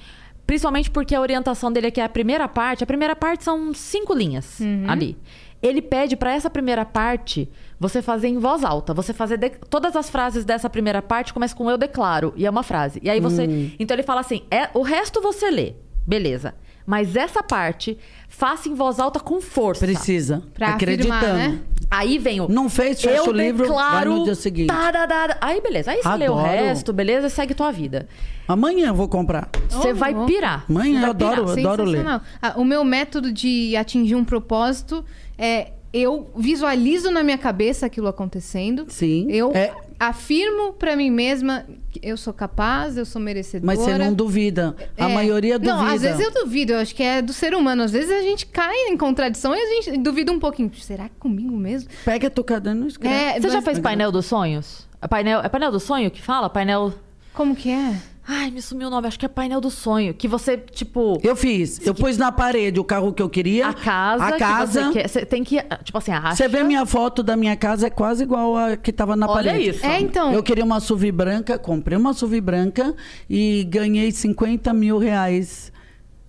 Principalmente 0.48 0.90
porque 0.90 1.14
a 1.14 1.20
orientação 1.20 1.70
dele 1.74 1.88
aqui 1.88 2.00
é 2.00 2.06
a 2.06 2.10
primeira 2.10 2.48
parte. 2.48 2.82
A 2.82 2.88
primeira 2.88 3.18
parte 3.18 3.44
são 3.44 3.74
cinco 3.74 4.14
linhas 4.14 4.60
ali. 4.88 5.18
Ele 5.62 5.82
pede 5.82 6.16
pra 6.16 6.32
essa 6.32 6.50
primeira 6.50 6.86
parte 6.86 7.50
você 7.78 8.02
fazer 8.02 8.30
em 8.30 8.38
voz 8.38 8.64
alta. 8.64 8.94
Você 8.94 9.12
fazer. 9.14 9.36
de- 9.38 9.50
Todas 9.70 9.94
as 9.98 10.10
frases 10.10 10.46
dessa 10.46 10.70
primeira 10.70 11.02
parte 11.02 11.34
começam 11.34 11.58
com 11.58 11.70
eu 11.70 11.78
declaro. 11.78 12.34
E 12.38 12.46
é 12.46 12.50
uma 12.50 12.64
frase. 12.64 13.02
E 13.04 13.10
aí 13.10 13.20
você. 13.20 13.74
Então 13.78 13.94
ele 13.94 14.04
fala 14.04 14.22
assim: 14.22 14.44
é, 14.50 14.70
o 14.74 14.82
resto 14.84 15.22
você 15.22 15.52
lê. 15.52 15.74
Beleza. 16.08 16.56
Mas 16.90 17.16
essa 17.16 17.44
parte, 17.44 18.00
faça 18.28 18.68
em 18.68 18.74
voz 18.74 19.00
alta 19.00 19.20
com 19.20 19.40
força. 19.40 19.86
Precisa. 19.86 20.42
Pra 20.56 20.70
Acreditando. 20.70 21.14
afirmar, 21.14 21.38
né? 21.38 21.60
Aí 21.92 22.18
vem 22.18 22.42
o. 22.42 22.48
Não 22.50 22.68
fez, 22.68 23.00
fecha 23.00 23.16
eu 23.18 23.28
o 23.28 23.32
livro, 23.32 23.68
declaro, 23.68 24.10
vai 24.10 24.20
no 24.20 24.24
dia 24.26 24.34
seguinte. 24.34 24.68
tá, 24.68 24.92
tá, 24.92 25.06
tá, 25.08 25.28
tá. 25.28 25.38
Aí 25.40 25.62
beleza. 25.62 25.92
Aí 25.92 26.02
você 26.02 26.16
lê 26.16 26.28
o 26.28 26.34
Adoro. 26.34 26.48
resto, 26.48 26.92
beleza, 26.92 27.30
segue 27.30 27.54
tua 27.54 27.72
vida. 27.72 28.08
Amanhã 28.48 28.88
eu 28.88 28.96
vou 28.96 29.08
comprar. 29.08 29.50
Você 29.70 29.92
Oh, 29.92 29.96
vai 29.96 30.16
oh. 30.16 30.26
pirar. 30.26 30.66
Amanhã 30.68 30.96
eu 30.98 31.02
vai 31.02 31.10
adoro, 31.12 31.54
pirar. 31.54 31.74
adoro 31.74 31.84
ler. 31.84 32.06
Ah, 32.42 32.54
o 32.58 32.66
meu 32.66 32.84
método 32.84 33.32
de 33.32 33.76
atingir 33.76 34.16
um 34.16 34.26
propósito 34.26 35.06
é 35.38 35.74
eu 35.94 36.32
visualizo 36.36 37.12
na 37.12 37.22
minha 37.22 37.38
cabeça 37.38 37.86
aquilo 37.86 38.08
acontecendo. 38.08 38.86
Sim. 38.90 39.28
Eu 39.30 39.52
É. 39.54 39.72
afirmo 40.00 40.74
pra 40.74 40.96
mim 40.96 41.10
mesma 41.12 41.66
que 41.92 42.00
eu 42.02 42.16
sou 42.16 42.34
capaz, 42.34 42.96
eu 42.98 43.06
sou 43.06 43.22
merecedora. 43.22 43.66
Mas 43.66 43.80
você 43.80 43.98
não 43.98 44.14
duvida. 44.14 44.76
A 44.98 45.10
É. 45.10 45.14
maioria 45.14 45.60
duvida. 45.60 45.76
Não, 45.78 45.86
às 45.88 46.02
vezes 46.02 46.20
eu 46.20 46.32
duvido, 46.32 46.74
eu 46.74 46.80
acho 46.80 46.96
que 46.96 47.04
é 47.04 47.22
do 47.22 47.34
ser 47.34 47.54
humano. 47.54 47.84
Às 47.84 47.92
vezes 47.92 48.12
a 48.12 48.22
gente 48.22 48.46
cai 48.46 48.74
em 48.88 48.96
contradição 48.98 49.54
e 49.56 49.60
a 49.60 49.68
gente 49.84 49.98
duvida 49.98 50.32
um 50.32 50.40
pouquinho. 50.40 50.72
Será 50.76 51.10
que 51.10 51.16
comigo 51.20 51.56
mesmo? 51.58 51.90
Pega 52.06 52.30
teu 52.30 52.44
caderno 52.44 52.86
e 52.86 52.88
escreve. 52.88 53.14
É, 53.16 53.40
Você 53.40 53.50
já 53.50 53.62
fez 53.62 53.80
painel 53.80 54.12
dos 54.12 54.26
sonhos? 54.26 54.88
É 55.02 55.08
painel, 55.08 55.42
é 55.42 55.50
painel 55.50 55.72
do 55.72 55.80
sonho 55.80 56.10
que 56.10 56.22
fala? 56.22 56.50
Painel. 56.50 56.94
Como 57.34 57.56
que 57.56 57.70
é? 57.70 57.96
Ai, 58.32 58.52
me 58.52 58.62
sumiu 58.62 58.88
o 58.88 58.92
nome. 58.92 59.08
Acho 59.08 59.18
que 59.18 59.26
é 59.26 59.30
painel 59.30 59.60
do 59.60 59.72
sonho. 59.72 60.14
Que 60.14 60.28
você, 60.28 60.56
tipo. 60.56 61.20
Eu 61.24 61.36
fiz. 61.36 61.80
Eu 61.84 61.96
pus 61.96 62.16
na 62.16 62.32
parede 62.32 62.80
o 62.80 62.84
carro 62.84 63.12
que 63.12 63.24
eu 63.24 63.30
queria. 63.30 63.68
A 63.70 63.74
casa. 63.74 64.24
A 64.26 64.32
que 64.34 64.38
casa. 64.38 64.84
você, 64.84 64.92
quer, 64.94 65.08
você 65.10 65.26
tem 65.26 65.44
que. 65.44 65.60
Tipo 65.84 65.98
assim, 65.98 66.12
arrasta. 66.12 66.36
Você 66.44 66.48
vê 66.48 66.64
minha 66.64 66.86
foto 66.86 67.24
da 67.24 67.36
minha 67.36 67.56
casa, 67.56 67.88
é 67.88 67.90
quase 67.90 68.22
igual 68.22 68.56
a 68.56 68.78
que 68.78 68.94
tava 68.94 69.16
na 69.16 69.26
Olha 69.28 69.52
parede. 69.52 69.70
isso. 69.72 69.84
É, 69.86 70.00
então. 70.00 70.32
Eu 70.32 70.44
queria 70.44 70.64
uma 70.64 70.80
SUV 70.80 71.12
branca, 71.12 71.58
comprei 71.58 71.98
uma 71.98 72.14
SUV 72.14 72.40
branca 72.40 72.96
e 73.28 73.64
ganhei 73.64 74.12
50 74.12 74.72
mil 74.74 75.00
reais. 75.00 75.72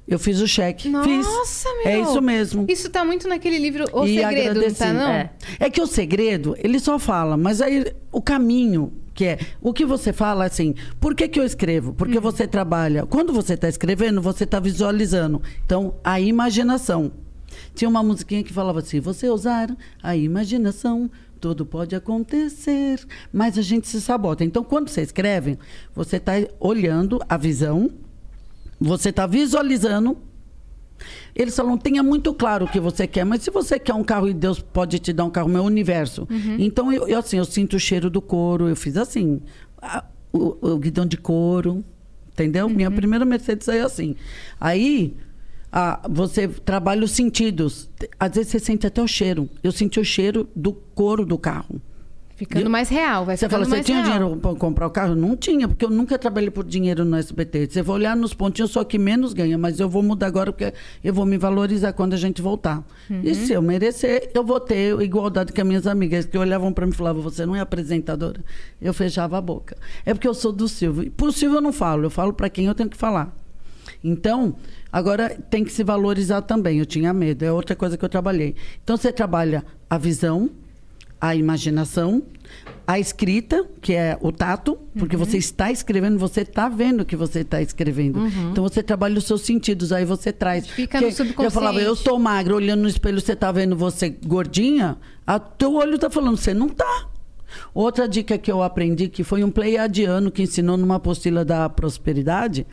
Eu 0.09 0.19
fiz 0.19 0.41
o 0.41 0.49
cheque. 0.49 0.89
Nossa, 0.89 1.09
fiz. 1.09 1.65
meu. 1.85 1.87
É 1.93 2.01
isso 2.01 2.21
mesmo. 2.23 2.65
Isso 2.67 2.89
tá 2.91 3.05
muito 3.05 3.29
naquele 3.29 3.59
livro 3.59 3.85
O 3.93 4.05
e 4.07 4.17
Segredo, 4.17 4.45
não 4.45 4.51
agradeci. 4.51 4.79
tá, 4.79 4.93
não? 4.93 5.09
É. 5.09 5.31
É 5.61 5.71
que 5.71 5.81
o 5.81 5.87
segredo, 5.87 6.57
ele 6.59 6.81
só 6.81 6.99
fala, 6.99 7.37
mas 7.37 7.61
aí 7.61 7.85
o 8.11 8.21
caminho, 8.21 8.93
que 9.21 9.27
é 9.27 9.39
o 9.61 9.71
que 9.75 9.85
você 9.85 10.15
fala 10.15 10.47
assim, 10.47 10.75
por 10.99 11.15
que, 11.15 11.29
que 11.29 11.39
eu 11.39 11.45
escrevo? 11.45 11.93
Porque 11.93 12.17
Uhum. 12.17 12.23
você 12.23 12.47
trabalha. 12.49 13.05
Quando 13.05 13.35
você 13.35 13.53
está 13.53 13.69
escrevendo, 13.69 14.23
você 14.23 14.45
está 14.45 14.59
visualizando. 14.59 15.43
Então, 15.67 15.97
a 16.03 16.19
imaginação. 16.19 17.13
Tinha 17.75 17.91
uma 17.91 18.03
musiquinha 18.03 18.43
que 18.43 18.51
falava 18.51 18.79
assim: 18.79 18.99
você 18.99 19.29
usar 19.29 19.77
a 20.03 20.17
imaginação. 20.17 21.11
Tudo 21.39 21.67
pode 21.67 21.95
acontecer, 21.95 23.01
mas 23.31 23.59
a 23.59 23.63
gente 23.63 23.89
se 23.89 24.01
sabota. 24.01 24.43
Então, 24.43 24.65
quando 24.65 24.89
você 24.89 25.03
escreve, 25.03 25.59
você 25.95 26.17
está 26.17 26.33
olhando 26.59 27.19
a 27.29 27.37
visão, 27.37 27.91
você 28.81 29.11
está 29.11 29.27
visualizando 29.27 30.17
eles 31.35 31.55
falam, 31.57 31.77
tenha 31.79 32.03
muito 32.03 32.33
claro 32.35 32.65
o 32.65 32.69
que 32.69 32.81
você 32.81 33.07
quer, 33.07 33.25
mas 33.25 33.43
se 33.43 33.51
você 33.51 33.79
quer 33.79 33.95
um 33.95 34.05
carro 34.05 34.29
e 34.29 34.35
Deus 34.35 34.61
pode 34.61 34.99
te 34.99 35.13
dar 35.13 35.25
um 35.25 35.31
carro, 35.31 35.49
meu 35.49 35.63
universo. 35.65 36.27
Então, 36.59 36.93
eu, 36.93 37.07
eu, 37.09 37.19
assim, 37.19 37.39
eu 37.39 37.45
sinto 37.45 37.77
o 37.77 37.81
cheiro 37.81 38.09
do 38.11 38.21
couro, 38.21 38.69
eu 38.69 38.77
fiz 38.77 38.97
assim, 38.97 39.41
a- 39.81 40.05
o, 40.33 40.57
o 40.75 40.79
guidão 40.79 41.05
de 41.07 41.17
couro, 41.17 41.85
entendeu? 42.33 42.69
Minha 42.69 42.91
primeira 42.91 43.25
Mercedes 43.25 43.65
saiu 43.65 43.85
assim. 43.87 44.15
Aí, 44.61 45.17
ah, 45.73 46.01
você 46.09 46.47
trabalha 46.49 47.05
os 47.05 47.11
sentidos. 47.13 47.89
Às 48.19 48.33
vezes 48.35 48.51
você 48.53 48.59
sente 48.59 48.87
até 48.87 49.03
o 49.03 49.07
cheiro. 49.09 49.49
Eu 49.63 49.73
senti 49.73 49.99
o 50.01 50.05
cheiro 50.05 50.49
do 50.55 50.73
couro 50.73 51.25
do 51.25 51.37
carro. 51.39 51.81
Ficando 52.41 52.71
mais 52.71 52.89
real, 52.89 53.27
vai 53.27 53.37
Você 53.37 53.47
fala, 53.51 53.67
você 53.67 53.83
tinha 53.83 54.03
real. 54.03 54.19
dinheiro 54.19 54.37
para 54.39 54.55
comprar 54.55 54.87
o 54.87 54.91
carro? 54.91 55.15
Não 55.15 55.37
tinha, 55.37 55.69
porque 55.69 55.85
eu 55.85 55.91
nunca 55.91 56.19
trabalhei 56.19 56.51
por 56.51 56.65
dinheiro 56.65 57.05
no 57.05 57.15
SBT. 57.15 57.69
Você 57.69 57.83
vai 57.83 57.97
olhar 57.97 58.17
nos 58.17 58.33
pontinhos, 58.33 58.71
só 58.71 58.83
que 58.83 58.99
menos 58.99 59.35
ganha, 59.35 59.59
mas 59.59 59.79
eu 59.79 59.91
vou 59.91 60.03
mudar 60.03 60.29
agora 60.29 60.51
porque 60.51 60.73
eu 61.05 61.13
vou 61.13 61.27
me 61.27 61.37
valorizar 61.37 61.93
quando 61.93 62.15
a 62.15 62.17
gente 62.17 62.41
voltar. 62.41 62.83
Uhum. 63.11 63.21
E 63.23 63.35
se 63.35 63.53
eu 63.53 63.61
merecer, 63.61 64.31
eu 64.33 64.43
vou 64.43 64.59
ter 64.59 64.99
igualdade 65.03 65.53
com 65.53 65.61
as 65.61 65.67
minhas 65.67 65.87
amigas, 65.87 66.25
que 66.25 66.39
olhavam 66.39 66.73
para 66.73 66.87
mim 66.87 66.93
e 66.93 66.97
falavam, 66.97 67.21
você 67.21 67.45
não 67.45 67.55
é 67.55 67.61
apresentadora? 67.61 68.41
Eu 68.81 68.95
fechava 68.95 69.37
a 69.37 69.41
boca. 69.43 69.77
É 70.07 70.15
porque 70.15 70.27
eu 70.27 70.33
sou 70.33 70.51
do 70.51 70.67
Silvio. 70.67 71.03
E 71.03 71.11
Por 71.11 71.35
Silvio 71.35 71.59
eu 71.59 71.63
não 71.63 71.75
falo, 71.75 72.05
eu 72.05 72.11
falo 72.11 72.33
para 72.33 72.49
quem 72.49 72.65
eu 72.65 72.75
tenho 72.75 72.89
que 72.89 72.97
falar. 72.97 73.37
Então, 74.03 74.55
agora 74.91 75.29
tem 75.51 75.63
que 75.63 75.71
se 75.71 75.85
valorizar 75.85 76.41
também. 76.41 76.79
Eu 76.79 76.87
tinha 76.87 77.13
medo, 77.13 77.45
é 77.45 77.53
outra 77.53 77.77
coisa 77.77 77.99
que 77.99 78.05
eu 78.05 78.09
trabalhei. 78.09 78.55
Então, 78.83 78.97
você 78.97 79.13
trabalha 79.13 79.63
a 79.91 79.99
visão, 79.99 80.49
a 81.21 81.35
imaginação, 81.37 82.23
a 82.87 82.99
escrita, 82.99 83.65
que 83.81 83.93
é 83.93 84.17
o 84.21 84.33
tato, 84.33 84.79
porque 84.99 85.15
Uhum. 85.17 85.25
você 85.25 85.37
está 85.39 85.71
escrevendo, 85.71 86.19
você 86.19 86.41
está 86.41 86.69
vendo 86.69 87.03
o 87.03 87.05
que 87.05 87.15
você 87.15 87.41
está 87.41 87.61
escrevendo. 87.63 88.27
Então 88.51 88.65
você 88.65 88.83
trabalha 88.83 89.19
os 89.19 89.25
seus 89.25 89.43
sentidos, 89.43 89.93
aí 89.93 90.05
você 90.05 90.33
traz. 90.33 90.65
Uhum. 90.67 90.71
Fica 90.73 90.99
Porque 90.99 91.23
no 91.23 91.45
Eu 91.45 91.51
falava, 91.51 91.77
eu 91.77 91.81
subconsciente. 91.95 91.99
estou 92.01 92.19
magra, 92.19 92.55
olhando 92.55 92.81
no 92.83 92.89
espelho, 92.89 93.21
você 93.21 93.35
está 93.35 93.53
vendo 93.53 93.77
você 93.77 94.09
gordinha, 94.09 94.97
a 95.27 95.39
teu 95.39 95.75
olho 95.75 95.95
está 95.97 96.09
falando, 96.11 96.37
você 96.37 96.53
não 96.55 96.67
está. 96.67 97.07
Outra 97.75 98.09
dica 98.09 98.39
que 98.39 98.51
eu 98.51 98.63
aprendi, 98.63 99.09
que 99.09 99.25
foi 99.25 99.43
um 99.45 99.51
pleiadiano 99.51 100.31
que 100.31 100.43
ensinou 100.43 100.77
numa 100.77 100.97
apostila 100.97 101.45
da 101.45 101.69
prosperidade, 101.69 102.67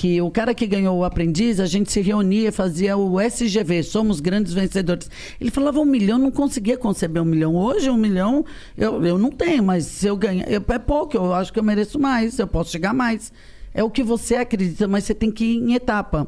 que 0.00 0.18
o 0.22 0.30
cara 0.30 0.54
que 0.54 0.66
ganhou 0.66 0.96
o 0.96 1.04
aprendiz, 1.04 1.60
a 1.60 1.66
gente 1.66 1.92
se 1.92 2.00
reunia 2.00 2.50
fazia 2.50 2.96
o 2.96 3.20
SGV, 3.20 3.82
somos 3.82 4.18
grandes 4.18 4.54
vencedores. 4.54 5.10
Ele 5.38 5.50
falava 5.50 5.78
um 5.78 5.84
milhão, 5.84 6.16
não 6.16 6.30
conseguia 6.30 6.78
conceber 6.78 7.22
um 7.22 7.26
milhão. 7.26 7.54
Hoje, 7.54 7.90
um 7.90 7.98
milhão, 7.98 8.42
eu, 8.78 9.04
eu 9.04 9.18
não 9.18 9.30
tenho, 9.30 9.62
mas 9.62 9.84
se 9.84 10.06
eu 10.06 10.16
ganhar, 10.16 10.50
eu, 10.50 10.64
é 10.66 10.78
pouco, 10.78 11.18
eu 11.18 11.34
acho 11.34 11.52
que 11.52 11.58
eu 11.58 11.62
mereço 11.62 11.98
mais, 11.98 12.38
eu 12.38 12.46
posso 12.46 12.70
chegar 12.72 12.94
mais. 12.94 13.30
É 13.74 13.84
o 13.84 13.90
que 13.90 14.02
você 14.02 14.36
acredita, 14.36 14.88
mas 14.88 15.04
você 15.04 15.14
tem 15.14 15.30
que 15.30 15.44
ir 15.44 15.58
em 15.58 15.74
etapa. 15.74 16.26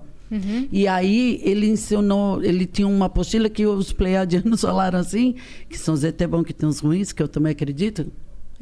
E 0.70 0.86
aí 0.86 1.40
ele 1.42 1.66
ensinou, 1.66 2.44
ele 2.44 2.66
tinha 2.66 2.86
uma 2.86 3.06
apostila 3.06 3.48
que 3.48 3.66
os 3.66 3.90
pleiadianos 3.90 4.60
falaram 4.68 4.98
assim, 4.98 5.34
que 5.70 5.78
são 5.78 5.94
os 5.94 6.04
ET 6.04 6.22
bom 6.26 6.44
que 6.44 6.52
tem 6.52 6.68
os 6.68 6.80
ruins, 6.80 7.10
que 7.10 7.22
eu 7.22 7.28
também 7.28 7.52
acredito. 7.52 8.12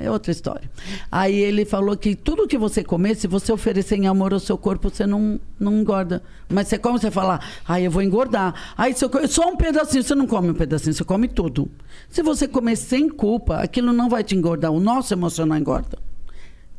É 0.03 0.11
outra 0.11 0.33
história. 0.33 0.69
Aí 1.13 1.39
ele 1.39 1.67
falou 1.67 1.95
que 1.95 2.17
tudo 2.17 2.49
que 2.49 2.57
você 2.57 2.83
comer, 2.83 3.17
se 3.17 3.27
você 3.27 3.53
oferecer 3.53 3.97
em 3.97 4.07
amor 4.07 4.33
ao 4.33 4.41
seu 4.41 4.57
corpo, 4.57 4.89
você 4.89 5.07
não, 5.07 5.39
não 5.59 5.79
engorda. 5.79 6.23
Mas 6.49 6.69
você 6.69 6.79
come, 6.79 6.99
você 6.99 7.11
fala, 7.11 7.39
ai, 7.69 7.87
eu 7.87 7.91
vou 7.91 8.03
engordar. 8.03 8.55
Aí 8.79 8.95
se 8.95 9.05
eu 9.05 9.11
só 9.29 9.51
um 9.51 9.57
pedacinho, 9.57 10.03
você 10.03 10.15
não 10.15 10.27
come 10.27 10.49
um 10.49 10.55
pedacinho, 10.55 10.95
você 10.95 11.05
come 11.05 11.29
tudo. 11.29 11.71
Se 12.09 12.23
você 12.23 12.49
comer 12.49 12.77
sem 12.77 13.11
culpa, 13.11 13.57
aquilo 13.59 13.93
não 13.93 14.09
vai 14.09 14.25
te 14.25 14.35
engordar. 14.35 14.73
O 14.73 14.81
nosso 14.81 15.13
emocional 15.13 15.59
engorda. 15.59 15.99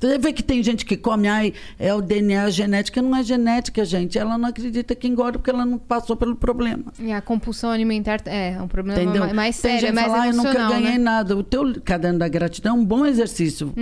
Você 0.02 0.18
vê 0.18 0.34
que 0.34 0.42
tem 0.42 0.64
gente 0.64 0.86
que 0.86 0.98
come, 0.98 1.28
ai, 1.28 1.54
é 1.80 1.94
o 1.94 2.02
DNA 2.02 2.50
genética. 2.50 3.02
Não 3.02 3.16
é 3.16 3.24
genética, 3.24 3.86
gente. 3.86 4.18
Ela 4.18 4.38
não 4.38 4.50
acredita 4.50 4.96
que 4.96 5.08
engorda 5.08 5.38
porque 5.38 5.50
ela 5.52 5.66
não 5.66 5.78
passou 5.78 6.16
pelo 6.16 6.36
problema. 6.36 6.86
E 7.00 7.12
a 7.12 7.22
compulsão 7.22 7.70
alimentar 7.70 8.20
é 8.26 8.60
um 8.62 8.68
problema 8.68 9.02
Entendeu? 9.02 9.34
mais, 9.34 9.60
Tem 9.62 9.72
sério, 9.74 9.86
é 9.86 9.88
gente 9.90 9.96
mais 9.96 10.08
fala, 10.08 10.24
"Ah, 10.24 10.28
eu 10.28 10.34
nunca 10.34 10.54
ganhei 10.70 10.92
né? 10.94 10.98
nada. 10.98 11.38
O 11.38 11.44
teu 11.44 11.80
caderno 11.84 12.20
da 12.20 12.28
gratidão 12.28 12.76
é 12.76 12.80
um 12.80 12.86
bom 12.86 13.06
exercício. 13.06 13.74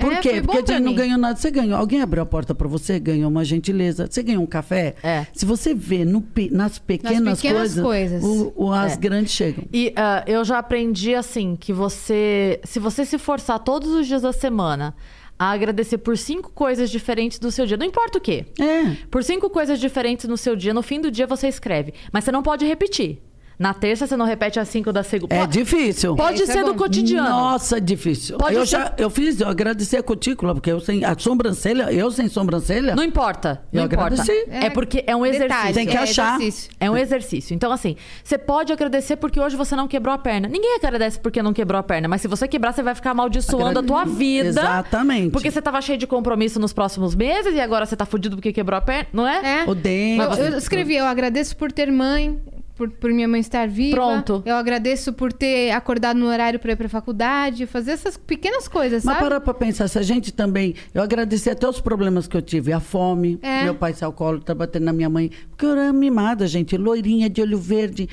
Por 0.00 0.12
É, 0.12 0.16
quê? 0.20 0.30
foi 0.30 0.40
bom 0.40 0.46
Porque 0.54 0.62
pra 0.64 0.74
você 0.76 0.80
não 0.80 0.94
ganhou 0.94 1.18
nada. 1.18 1.36
Você 1.38 1.50
ganhou. 1.50 1.76
Alguém 1.78 2.00
abriu 2.00 2.22
a 2.22 2.26
porta 2.26 2.54
para 2.54 2.66
você, 2.68 2.98
ganhou 2.98 3.30
uma 3.30 3.44
gentileza. 3.44 4.06
Você 4.10 4.22
ganhou 4.22 4.42
um 4.42 4.46
café. 4.46 4.94
É. 5.02 5.26
Se 5.34 5.44
você 5.44 5.74
vê 5.74 6.04
no 6.04 6.24
nas 6.50 6.78
pequenas, 6.78 7.40
pequenas 7.40 7.74
coisas, 7.74 7.84
coisas. 7.84 8.24
o- 8.24 8.52
o- 8.56 8.72
as 8.72 8.94
É. 8.94 8.96
grandes 8.96 9.32
chegam. 9.32 9.64
E 9.72 9.92
ah, 9.96 10.24
eu 10.26 10.44
já 10.44 10.58
aprendi 10.58 11.14
assim 11.14 11.56
que 11.58 11.72
você, 11.72 12.60
se 12.64 12.78
você 12.78 13.04
se 13.04 13.18
forçar 13.18 13.58
todos 13.58 13.90
os 13.90 14.06
dias 14.06 14.22
da 14.22 14.32
semana 14.32 14.94
a 15.38 15.50
agradecer 15.50 15.98
por 15.98 16.16
cinco 16.16 16.50
coisas 16.52 16.90
diferentes 16.90 17.38
do 17.38 17.50
seu 17.50 17.66
dia, 17.66 17.76
não 17.76 17.86
importa 17.86 18.18
o 18.18 18.20
quê. 18.20 18.46
É. 18.60 18.96
Por 19.10 19.22
cinco 19.22 19.50
coisas 19.50 19.78
diferentes 19.78 20.26
no 20.26 20.36
seu 20.36 20.56
dia, 20.56 20.72
no 20.72 20.82
fim 20.82 21.00
do 21.00 21.10
dia 21.10 21.26
você 21.26 21.48
escreve, 21.48 21.94
mas 22.12 22.24
você 22.24 22.32
não 22.32 22.42
pode 22.42 22.64
repetir. 22.64 23.22
Na 23.58 23.72
terça 23.72 24.06
você 24.06 24.16
não 24.16 24.26
repete 24.26 24.60
as 24.60 24.68
cinco 24.68 24.92
da 24.92 25.02
segunda. 25.02 25.34
É 25.34 25.46
difícil. 25.46 26.14
Pode 26.14 26.42
é 26.42 26.46
ser 26.46 26.62
do 26.62 26.72
bom. 26.72 26.78
cotidiano. 26.78 27.28
Nossa, 27.28 27.80
difícil. 27.80 28.36
Pode 28.36 28.54
eu 28.54 28.66
ser- 28.66 28.76
já 28.76 28.92
eu 28.98 29.08
fiz, 29.08 29.40
eu 29.40 29.48
agradeci 29.48 29.96
a 29.96 30.02
cutícula, 30.02 30.52
porque 30.54 30.70
eu 30.70 30.78
sem 30.78 31.02
a 31.04 31.16
sobrancelha, 31.18 31.90
eu 31.90 32.10
sem 32.10 32.28
sobrancelha. 32.28 32.94
Não 32.94 33.02
importa. 33.02 33.62
Não 33.72 33.82
Eu 33.82 33.86
importa. 33.86 34.04
agradeci. 34.20 34.44
É 34.50 34.68
porque 34.68 35.02
é 35.06 35.16
um 35.16 35.24
exercício. 35.24 35.48
Detalhe, 35.48 35.74
Tem 35.74 35.86
que 35.86 35.96
é 35.96 36.00
achar. 36.00 36.36
exercício. 36.36 36.70
É 36.78 36.90
um 36.90 36.96
exercício. 36.96 37.54
Então, 37.54 37.72
assim, 37.72 37.96
você 38.22 38.36
pode 38.36 38.72
agradecer 38.72 39.16
porque 39.16 39.40
hoje 39.40 39.56
você 39.56 39.74
não 39.74 39.88
quebrou 39.88 40.14
a 40.14 40.18
perna. 40.18 40.48
Ninguém 40.48 40.76
agradece 40.76 41.18
porque 41.18 41.42
não 41.42 41.54
quebrou 41.54 41.78
a 41.78 41.82
perna, 41.82 42.08
mas 42.08 42.20
se 42.20 42.28
você 42.28 42.46
quebrar, 42.46 42.72
você 42.74 42.82
vai 42.82 42.94
ficar 42.94 43.12
amaldiçoando 43.12 43.78
a 43.78 43.82
tua 43.82 44.00
Agrade- 44.02 44.18
vida. 44.18 44.48
Exatamente. 44.48 45.30
Porque 45.30 45.50
você 45.50 45.62
tava 45.62 45.80
cheio 45.80 45.96
de 45.98 46.06
compromisso 46.06 46.60
nos 46.60 46.72
próximos 46.74 47.14
meses 47.14 47.54
e 47.54 47.60
agora 47.60 47.86
você 47.86 47.96
tá 47.96 48.04
fudido 48.04 48.36
porque 48.36 48.52
quebrou 48.52 48.76
a 48.76 48.82
perna, 48.82 49.08
não 49.14 49.26
é? 49.26 49.62
É. 49.62 49.64
O 49.70 49.74
dente. 49.74 50.20
Eu, 50.38 50.44
eu 50.52 50.58
escrevi, 50.58 50.94
eu 50.96 51.06
agradeço 51.06 51.56
por 51.56 51.72
ter 51.72 51.90
mãe, 51.90 52.38
por, 52.76 52.90
por 52.90 53.10
minha 53.10 53.26
mãe 53.26 53.40
estar 53.40 53.66
viva. 53.66 53.96
Pronto. 53.96 54.42
Eu 54.44 54.54
agradeço 54.56 55.12
por 55.12 55.32
ter 55.32 55.70
acordado 55.70 56.18
no 56.18 56.26
horário 56.26 56.58
pra 56.60 56.72
ir 56.72 56.76
pra 56.76 56.88
faculdade, 56.88 57.66
fazer 57.66 57.92
essas 57.92 58.16
pequenas 58.16 58.68
coisas, 58.68 59.04
Mas 59.04 59.16
sabe? 59.16 59.26
para 59.28 59.40
pra 59.40 59.54
pensar, 59.54 59.88
se 59.88 59.98
a 59.98 60.02
gente 60.02 60.32
também. 60.32 60.74
Eu 60.92 61.02
agradeci 61.02 61.48
até 61.48 61.66
os 61.68 61.80
problemas 61.80 62.28
que 62.28 62.36
eu 62.36 62.42
tive. 62.42 62.72
A 62.72 62.80
fome, 62.80 63.38
É. 63.42 63.64
meu 63.64 63.74
pai 63.74 63.94
ser 63.94 64.04
alcoólatra, 64.04 64.54
batendo 64.54 64.84
na 64.84 64.92
minha 64.92 65.08
mãe. 65.08 65.30
Porque 65.50 65.64
eu 65.64 65.70
era 65.72 65.92
mimada, 65.92 66.46
gente. 66.46 66.76
Loirinha 66.76 67.28
de 67.30 67.40
olho 67.40 67.58
verde. 67.58 68.08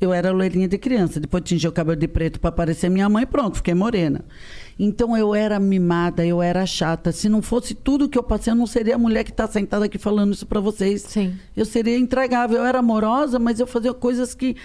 Eu 0.00 0.12
era 0.12 0.30
loirinha 0.32 0.68
de 0.68 0.76
criança. 0.76 1.18
Depois 1.18 1.42
tingi 1.44 1.66
o 1.66 1.72
cabelo 1.72 1.96
de 1.96 2.06
preto 2.08 2.38
para 2.38 2.52
parecer 2.52 2.88
minha 2.90 3.08
mãe, 3.08 3.26
pronto, 3.26 3.56
fiquei 3.56 3.74
morena. 3.74 4.24
Então 4.78 5.16
eu 5.16 5.34
era 5.34 5.58
mimada, 5.60 6.26
eu 6.26 6.42
era 6.42 6.66
chata. 6.66 7.12
Se 7.12 7.28
não 7.28 7.40
fosse 7.40 7.74
tudo 7.74 8.08
que 8.08 8.18
eu 8.18 8.22
passei, 8.22 8.52
eu 8.52 8.56
não 8.56 8.66
seria 8.66 8.96
a 8.96 8.98
mulher 8.98 9.22
que 9.24 9.30
está 9.30 9.46
sentada 9.46 9.84
aqui 9.84 9.98
falando 9.98 10.32
isso 10.32 10.46
para 10.46 10.60
vocês. 10.60 11.02
Sim. 11.02 11.34
Eu 11.56 11.64
seria 11.64 11.96
entregável. 11.98 12.58
Eu 12.58 12.64
era 12.64 12.80
amorosa, 12.80 13.38
mas 13.38 13.60
eu 13.60 13.66
fazia 13.66 13.94
coisas 13.94 14.34
que 14.34 14.56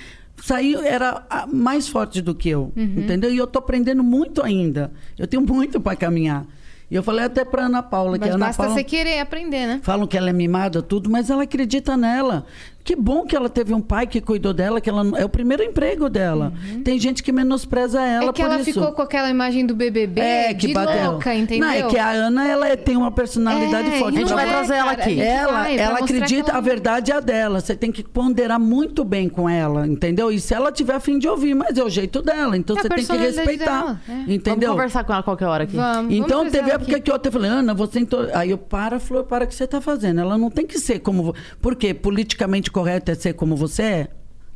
saía 0.42 0.80
era 0.88 1.26
mais 1.52 1.88
forte 1.88 2.22
do 2.22 2.34
que 2.34 2.50
eu, 2.50 2.72
Uhum. 2.76 2.94
entendeu? 2.98 3.34
E 3.34 3.38
eu 3.38 3.46
tô 3.46 3.60
aprendendo 3.60 4.04
muito 4.04 4.42
ainda. 4.44 4.92
Eu 5.18 5.28
tenho 5.28 5.44
muito 5.46 5.80
para 5.82 5.96
caminhar. 5.96 6.46
E 6.90 6.96
eu 6.96 7.04
falei 7.04 7.26
até 7.26 7.46
para 7.46 7.66
Ana 7.68 7.84
Paula 7.84 8.18
que 8.18 8.26
Mas 8.26 8.34
Ana 8.34 8.46
basta 8.48 8.64
Paula 8.64 8.76
você 8.76 8.84
querer 8.84 9.20
aprender, 9.20 9.68
né? 9.68 9.80
falam 9.84 10.08
que 10.08 10.18
ela 10.18 10.30
é 10.30 10.34
mimada 10.34 10.82
tudo, 10.82 11.08
mas 11.08 11.30
ela 11.30 11.44
acredita 11.44 11.96
nela. 11.96 12.48
Que 12.90 12.96
bom 12.96 13.24
que 13.24 13.36
ela 13.36 13.48
teve 13.50 13.72
um 13.72 13.82
pai 13.82 14.08
que 14.08 14.20
cuidou 14.20 14.52
dela, 14.52 14.82
que 14.82 14.90
ela 14.90 15.06
é 15.20 15.24
o 15.24 15.30
primeiro 15.30 15.62
emprego 15.62 16.10
dela. 16.10 16.52
Tem 16.84 16.98
gente 16.98 17.22
que 17.22 17.32
menospreza 17.32 18.02
ela 18.02 18.24
Uhum. 18.24 18.30
é 18.30 18.34
que 18.34 18.42
por 18.42 18.50
ela 18.52 18.62
isso. 18.62 18.74
ficou 18.74 18.92
com 18.94 19.02
aquela 19.04 19.30
imagem 19.30 19.64
do 19.64 19.76
BBB 19.76 20.20
É, 20.20 20.54
que 20.56 20.66
de 20.66 20.74
bateu. 20.74 21.12
louca, 21.12 21.36
entendeu? 21.36 21.68
Não, 21.68 21.72
é 21.76 21.84
que 21.84 22.00
a 22.00 22.10
Ana 22.10 22.48
ela 22.48 22.68
é- 22.68 22.76
tem 22.76 22.98
uma 22.98 23.12
personalidade 23.12 23.90
É, 23.90 24.00
forte. 24.00 24.18
A 24.18 24.22
gente 24.22 24.34
vai 24.34 24.48
é, 24.48 24.50
trazer 24.50 24.74
ela 24.74 24.92
aqui. 24.94 25.22
Ela, 25.22 25.52
vai 25.52 25.78
ela 25.78 26.00
acredita, 26.00 26.50
ela- 26.50 26.58
a 26.58 26.62
verdade 26.62 27.12
é 27.12 27.16
a 27.16 27.20
dela. 27.20 27.62
Você 27.62 27.76
tem 27.76 27.92
que 27.92 28.02
ponderar 28.04 28.60
muito 28.60 29.04
bem 29.06 29.30
com 29.30 29.48
ela, 29.48 29.86
entendeu? 29.86 30.32
E 30.32 30.40
se 30.40 30.56
ela 30.56 30.72
tiver 30.72 30.96
a 30.96 31.00
fim 31.00 31.20
de 31.20 31.28
ouvir, 31.28 31.54
mas 31.54 31.78
é 31.78 31.84
o 31.84 31.90
jeito 31.92 32.24
dela. 32.24 32.58
Então 32.58 32.76
É 32.76 32.82
você 32.82 32.90
tem 32.90 33.06
que 33.06 33.18
respeitar. 33.18 33.82
dela, 33.84 34.02
é. 34.10 34.12
Vamos 34.14 34.30
Entendeu? 34.34 34.72
conversar 34.72 35.04
com 35.04 35.14
ela 35.14 35.22
qualquer 35.22 35.46
hora 35.46 35.66
aqui. 35.66 35.76
Vamos, 35.76 36.12
Então 36.12 36.40
vamos 36.40 36.52
teve 36.54 36.72
época 36.72 36.94
aqui. 36.94 37.02
que 37.02 37.12
eu 37.12 37.16
até 37.16 37.30
falei, 37.30 37.52
Ana, 37.52 37.76
você 37.76 38.00
entrou. 38.00 38.28
Aí 38.34 38.50
eu 38.50 38.58
para, 38.58 39.00
falou, 39.00 39.24
para 39.24 39.46
o 39.46 39.48
que 39.48 39.54
você 39.54 39.66
está 39.66 39.80
fazendo. 39.80 40.22
Ela 40.22 40.40
não 40.40 40.50
tem 40.50 40.66
que 40.66 40.80
ser 40.80 40.98
como. 40.98 41.22
vo- 41.22 41.36
Porque 41.62 41.94
politicamente 41.94 42.72
correto 42.80 43.12
é 43.12 43.16
ser 43.16 43.34
como 43.34 43.58
você 43.58 43.84
é. 43.84 44.08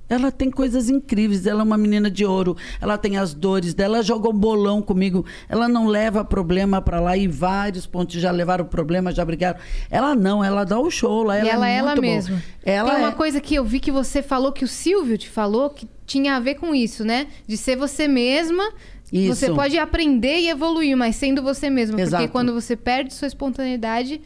Ela 0.08 0.32
tem 0.32 0.52
coisas 0.52 0.90
incríveis, 0.90 1.46
ela 1.46 1.62
é 1.62 1.64
uma 1.64 1.78
menina 1.78 2.10
de 2.10 2.26
ouro, 2.26 2.56
ela 2.80 2.98
tem 2.98 3.18
as 3.18 3.34
dores 3.34 3.74
dela, 3.74 3.96
ela 3.96 4.04
jogou 4.04 4.32
bolão 4.32 4.82
comigo, 4.82 5.26
ela 5.50 5.68
não 5.68 5.88
leva 5.88 6.24
problema 6.24 6.82
para 6.82 7.00
lá 7.00 7.18
e 7.18 7.28
vários 7.28 7.86
pontos 7.86 8.22
já 8.22 8.30
levaram 8.32 8.66
problema, 8.66 9.12
já 9.12 9.26
brigaram. 9.26 9.60
Ela 9.90 10.14
não, 10.14 10.44
ela 10.44 10.64
dá 10.64 10.80
o 10.80 10.90
show 10.92 11.24
lá, 11.24 11.38
ela 11.38 11.48
e 11.48 11.50
ela 11.50 11.68
é 11.68 11.74
é 11.74 11.78
ela 11.78 11.96
mesma. 11.96 12.42
Ela 12.64 12.92
Tem 12.92 13.00
uma 13.00 13.10
é- 13.10 13.16
coisa 13.16 13.42
que 13.42 13.56
eu 13.56 13.66
vi 13.66 13.80
que 13.80 13.92
você 13.92 14.22
falou, 14.22 14.52
que 14.52 14.64
o 14.64 14.68
Silvio 14.68 15.18
te 15.18 15.30
falou, 15.30 15.70
que 15.70 15.88
tinha 16.06 16.36
a 16.36 16.40
ver 16.40 16.56
com 16.56 16.76
isso, 16.76 17.04
né? 17.04 17.28
De 17.48 17.58
ser 17.58 17.76
você 17.76 18.08
mesma. 18.08 18.72
Isso. 19.12 19.36
Você 19.36 19.52
pode 19.52 19.78
aprender 19.78 20.40
e 20.40 20.50
evoluir, 20.50 20.98
mas 20.98 21.16
sendo 21.16 21.42
você 21.44 21.70
mesma. 21.70 21.96
Porque 21.98 22.08
Exato. 22.08 22.30
quando 22.30 22.54
você 22.54 22.76
perde 22.76 23.14
sua 23.14 23.28
espontaneidade, 23.28 24.20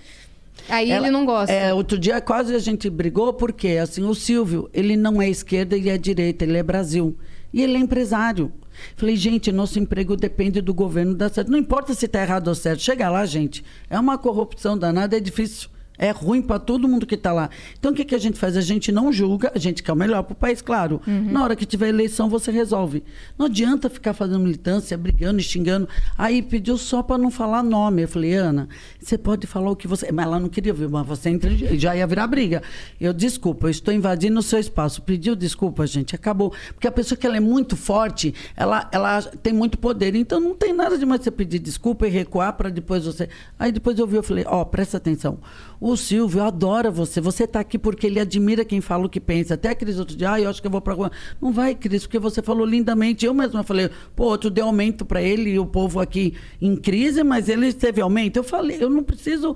aí 0.69 0.91
Ela- 0.91 1.05
ele 1.07 1.11
não 1.11 1.25
gosta. 1.25 1.51
É, 1.53 1.73
outro 1.73 1.97
dia 1.97 2.19
quase 2.21 2.53
a 2.55 2.59
gente 2.59 2.89
brigou, 2.89 3.33
porque 3.33 3.69
assim, 3.81 4.03
o 4.03 4.13
Silvio, 4.13 4.69
ele 4.73 4.95
não 4.95 5.21
é 5.21 5.29
esquerda, 5.29 5.75
ele 5.75 5.89
é 5.89 5.97
direita, 5.97 6.43
ele 6.45 6.57
é 6.57 6.63
Brasil. 6.63 7.17
E 7.53 7.61
ele 7.61 7.77
é 7.77 7.79
empresário. 7.79 8.51
Falei, 8.95 9.15
gente, 9.15 9.51
nosso 9.51 9.79
emprego 9.79 10.15
depende 10.15 10.61
do 10.61 10.73
governo 10.73 11.15
dar 11.15 11.29
certo. 11.33 11.49
Não 11.49 11.57
importa 11.57 11.93
se 11.93 12.05
está 12.05 12.21
errado 12.21 12.47
ou 12.49 12.55
certo. 12.55 12.81
Chega 12.81 13.09
lá, 13.09 13.25
gente. 13.25 13.63
É 13.89 13.99
uma 13.99 14.17
corrupção 14.17 14.77
danada, 14.77 15.17
é 15.17 15.19
difícil. 15.19 15.69
É 15.97 16.11
ruim 16.11 16.41
para 16.41 16.59
todo 16.59 16.87
mundo 16.87 17.05
que 17.05 17.15
está 17.15 17.33
lá. 17.33 17.49
Então, 17.77 17.91
o 17.91 17.95
que, 17.95 18.05
que 18.05 18.15
a 18.15 18.19
gente 18.19 18.37
faz? 18.37 18.55
A 18.55 18.61
gente 18.61 18.91
não 18.91 19.11
julga, 19.11 19.51
a 19.55 19.59
gente 19.59 19.81
quer 19.81 19.91
o 19.91 19.95
melhor 19.95 20.23
para 20.23 20.33
o 20.33 20.35
país, 20.35 20.61
claro. 20.61 21.01
Na 21.07 21.43
hora 21.43 21.55
que 21.55 21.65
tiver 21.65 21.89
eleição, 21.89 22.29
você 22.29 22.51
resolve. 22.51 23.03
Não 23.37 23.47
adianta 23.47 23.89
ficar 23.89 24.13
fazendo 24.13 24.39
militância, 24.39 24.97
brigando, 24.97 25.41
xingando. 25.41 25.87
Aí 26.17 26.41
pediu 26.41 26.77
só 26.77 27.01
para 27.01 27.17
não 27.17 27.31
falar 27.31 27.63
nome. 27.63 28.03
Eu 28.03 28.07
falei, 28.07 28.33
Ana, 28.33 28.67
você 28.99 29.17
pode 29.17 29.47
falar 29.47 29.71
o 29.71 29.75
que 29.75 29.87
você. 29.87 30.11
Mas 30.11 30.25
ela 30.25 30.39
não 30.39 30.49
queria 30.49 30.71
ouvir, 30.71 30.89
mas 30.89 31.05
você 31.05 31.29
entra, 31.29 31.49
já 31.77 31.95
ia 31.95 32.05
virar 32.05 32.27
briga. 32.27 32.61
Eu, 32.99 33.13
desculpa, 33.13 33.67
eu 33.67 33.71
estou 33.71 33.93
invadindo 33.93 34.39
o 34.39 34.43
seu 34.43 34.59
espaço. 34.59 35.01
Pediu 35.01 35.35
desculpa, 35.35 35.85
gente, 35.87 36.15
acabou. 36.15 36.53
Porque 36.73 36.87
a 36.87 36.91
pessoa 36.91 37.17
que 37.17 37.25
ela 37.25 37.37
é 37.37 37.41
muito 37.41 37.75
forte, 37.75 38.33
ela, 38.55 38.87
ela 38.91 39.21
tem 39.21 39.53
muito 39.53 39.77
poder. 39.77 40.15
Então 40.15 40.39
não 40.39 40.55
tem 40.55 40.73
nada 40.73 40.97
de 40.97 41.05
mais 41.05 41.21
você 41.21 41.31
pedir 41.31 41.59
desculpa 41.59 42.07
e 42.07 42.09
recuar 42.09 42.53
para 42.53 42.69
depois 42.69 43.05
você. 43.05 43.29
Aí 43.57 43.71
depois 43.71 43.97
eu 43.97 44.07
vi, 44.07 44.17
eu 44.17 44.23
falei, 44.23 44.45
ó, 44.47 44.63
presta 44.63 44.97
atenção. 44.97 45.39
O 45.79 45.95
Silvio 45.95 46.43
adora 46.43 46.89
você. 46.89 47.21
Você 47.21 47.43
está 47.43 47.59
aqui 47.59 47.77
porque 47.77 48.07
ele 48.07 48.19
admira 48.19 48.65
quem 48.65 48.81
fala 48.81 49.05
o 49.05 49.09
que 49.09 49.19
pensa. 49.19 49.53
Até 49.53 49.69
a 49.69 49.75
Cris 49.75 49.99
outro 49.99 50.15
dia, 50.15 50.33
ah, 50.33 50.41
eu 50.41 50.49
acho 50.49 50.61
que 50.61 50.67
eu 50.67 50.71
vou 50.71 50.81
para 50.81 50.93
rua. 50.93 51.11
Não 51.41 51.51
vai, 51.51 51.75
Cris, 51.75 52.03
porque 52.03 52.19
você 52.19 52.41
falou 52.41 52.65
lindamente. 52.65 53.25
Eu 53.25 53.33
mesma 53.33 53.63
falei, 53.63 53.89
pô, 54.15 54.37
tu 54.37 54.49
deu 54.49 54.65
aumento 54.65 55.05
para 55.05 55.21
ele 55.21 55.51
e 55.51 55.59
o 55.59 55.65
povo 55.65 55.99
aqui 55.99 56.33
em 56.61 56.75
crise, 56.75 57.23
mas 57.23 57.47
ele 57.47 57.71
teve 57.73 58.01
aumento. 58.01 58.37
Eu 58.37 58.43
falei, 58.43 58.77
eu 58.81 58.89
não 58.89 59.03
preciso 59.03 59.55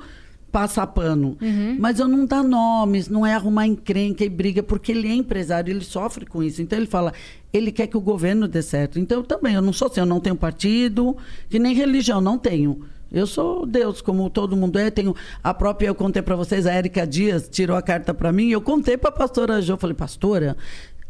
passar 0.52 0.86
pano. 0.88 1.38
Mas 1.80 2.00
eu 2.00 2.08
não 2.08 2.26
dar 2.26 2.44
nomes, 2.44 3.08
não 3.08 3.26
é 3.26 3.34
arrumar 3.34 3.66
encrenca 3.66 4.24
e 4.24 4.30
briga, 4.30 4.62
porque 4.62 4.92
ele 4.92 5.08
é 5.08 5.14
empresário, 5.14 5.72
ele 5.72 5.84
sofre 5.84 6.26
com 6.26 6.44
isso. 6.44 6.62
Então 6.62 6.78
ele 6.78 6.88
fala, 6.88 7.14
ele 7.54 7.72
quer 7.72 7.88
que 7.88 7.98
o 7.98 8.02
governo 8.02 8.48
dê 8.48 8.62
certo. 8.62 9.00
Então 9.00 9.20
eu 9.20 9.24
também, 9.24 9.56
eu 9.56 9.62
não 9.62 9.74
sou 9.74 9.88
assim, 9.88 10.02
eu 10.02 10.06
não 10.06 10.20
tenho 10.20 10.36
partido, 10.36 11.16
que 11.50 11.58
nem 11.58 11.74
religião, 11.74 12.20
não 12.20 12.38
tenho. 12.38 12.86
Eu 13.12 13.28
sou 13.28 13.66
Deus, 13.66 14.02
como 14.02 14.30
todo 14.30 14.56
mundo 14.56 14.80
é. 14.80 14.90
Tenho 14.90 15.14
a 15.44 15.54
própria, 15.54 15.88
eu 15.88 15.96
contei 15.96 16.22
para 16.22 16.36
vocês, 16.36 16.66
a 16.66 16.72
Érica 16.72 17.06
Dias 17.06 17.50
tirou 17.50 17.76
a 17.76 17.82
carta 17.82 18.14
para 18.14 18.32
mim. 18.32 18.50
Eu 18.50 18.62
contei 18.62 18.98
para 18.98 19.10
a 19.10 19.14
pastora 19.14 19.62
Jo, 19.62 19.76
falei, 19.78 19.96
pastora, 19.96 20.56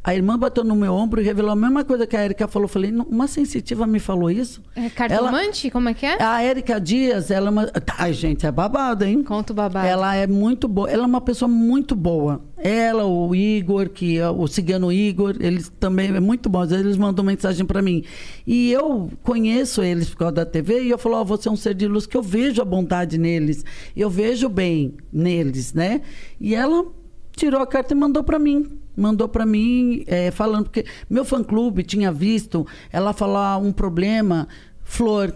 a 0.04 0.16
irmã 0.16 0.38
bateu 0.38 0.64
no 0.64 0.76
meu 0.76 0.94
ombro 0.94 1.22
e 1.22 1.24
revelou 1.24 1.52
a 1.52 1.56
mesma 1.56 1.84
coisa 1.84 2.08
que 2.08 2.16
a 2.16 2.22
Érica 2.22 2.48
falou. 2.48 2.68
Falei, 2.68 2.92
"Não, 2.92 3.06
uma 3.06 3.28
sensitiva 3.28 3.86
me 3.86 4.00
falou 4.00 4.32
isso. 4.32 4.62
É 4.76 4.90
cartomante? 4.90 5.70
Como 5.70 5.90
é 5.90 5.94
que 5.94 6.06
é? 6.06 6.22
A 6.22 6.42
Érica 6.42 6.80
Dias, 6.80 7.30
ela 7.30 7.48
é 7.48 7.52
uma. 7.52 7.72
Ai, 7.98 8.14
gente, 8.14 8.46
é 8.46 8.52
babado, 8.52 9.06
hein? 9.06 9.24
Conta 9.24 9.54
o 9.54 9.56
babado. 9.56 9.86
Ela 9.86 10.16
é 10.16 10.26
muito 10.26 10.68
boa. 10.68 10.90
Ela 10.90 11.04
é 11.04 11.06
uma 11.06 11.22
pessoa 11.22 11.48
muito 11.50 11.96
boa. 11.96 12.42
Ela, 12.58 13.06
o 13.06 13.36
Igor, 13.36 13.90
que 13.90 14.18
é 14.18 14.30
o 14.30 14.48
cigano 14.48 14.92
Igor, 14.92 15.36
eles 15.40 15.72
também 15.80 16.16
é 16.16 16.20
muito 16.20 16.48
bons. 16.50 16.72
Eles 16.72 16.98
mandam 16.98 17.26
mensagem 17.26 17.66
para 17.66 17.82
mim. 17.82 18.04
E 18.46 18.72
eu 18.72 19.10
conheço 19.24 19.82
eles 19.82 20.10
por 20.10 20.18
causa 20.18 20.34
da 20.34 20.46
TV 20.46 20.84
e 20.84 20.90
eu 20.90 20.98
falo, 20.98 21.16
ó, 21.16 21.24
você 21.24 21.48
é 21.48 21.52
um 21.52 21.56
ser 21.56 21.74
de 21.74 21.88
luz 21.88 22.06
que 22.06 22.16
eu 22.16 22.22
vejo 22.22 22.62
a 22.62 22.66
bondade 22.66 23.18
neles. 23.18 23.64
Eu 23.96 24.10
vejo 24.10 24.48
bem 24.48 24.96
neles, 25.12 25.74
né? 25.74 26.02
E 26.40 26.54
ela 26.54 26.86
tirou 27.42 27.60
a 27.60 27.66
carta 27.66 27.94
e 27.94 27.98
mandou 27.98 28.24
para 28.24 28.38
mim. 28.38 28.80
Mandou 28.96 29.28
para 29.28 29.46
mim 29.48 30.04
é, 30.06 30.30
falando, 30.30 30.66
porque 30.66 30.86
meu 31.10 31.26
fã-clube 31.26 31.82
tinha 31.84 32.12
visto 32.12 32.68
ela 32.92 33.14
falar 33.14 33.58
um 33.58 33.72
problema, 33.72 34.48
Flor, 34.84 35.34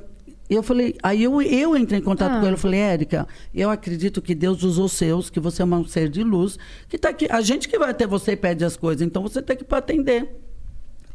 eu 0.48 0.62
falei, 0.62 0.96
aí 1.02 1.24
eu, 1.24 1.42
eu 1.42 1.76
entrei 1.76 2.00
em 2.00 2.04
contato 2.04 2.34
Ah. 2.34 2.40
com 2.40 2.46
ela, 2.46 2.54
eu 2.54 2.60
falei, 2.60 2.80
Érica, 2.80 3.28
eu 3.54 3.72
acredito 3.72 4.22
que 4.22 4.36
Deus 4.36 4.62
usou 4.62 4.88
seus, 4.88 5.32
que 5.32 5.40
você 5.40 5.64
é 5.64 5.66
um 5.66 5.84
ser 5.86 6.08
de 6.08 6.24
luz, 6.24 6.60
que 6.88 6.98
tá 6.98 7.10
aqui. 7.10 7.28
A 7.32 7.42
gente 7.42 7.68
que 7.68 7.80
vai 7.80 7.90
até 7.90 8.06
você 8.06 8.34
e 8.34 8.38
pede 8.38 8.64
as 8.64 8.78
coisas, 8.78 9.02
então 9.02 9.24
você 9.24 9.42
tem 9.42 9.58
que 9.58 9.64
ir 9.64 9.76
atender. 9.76 10.45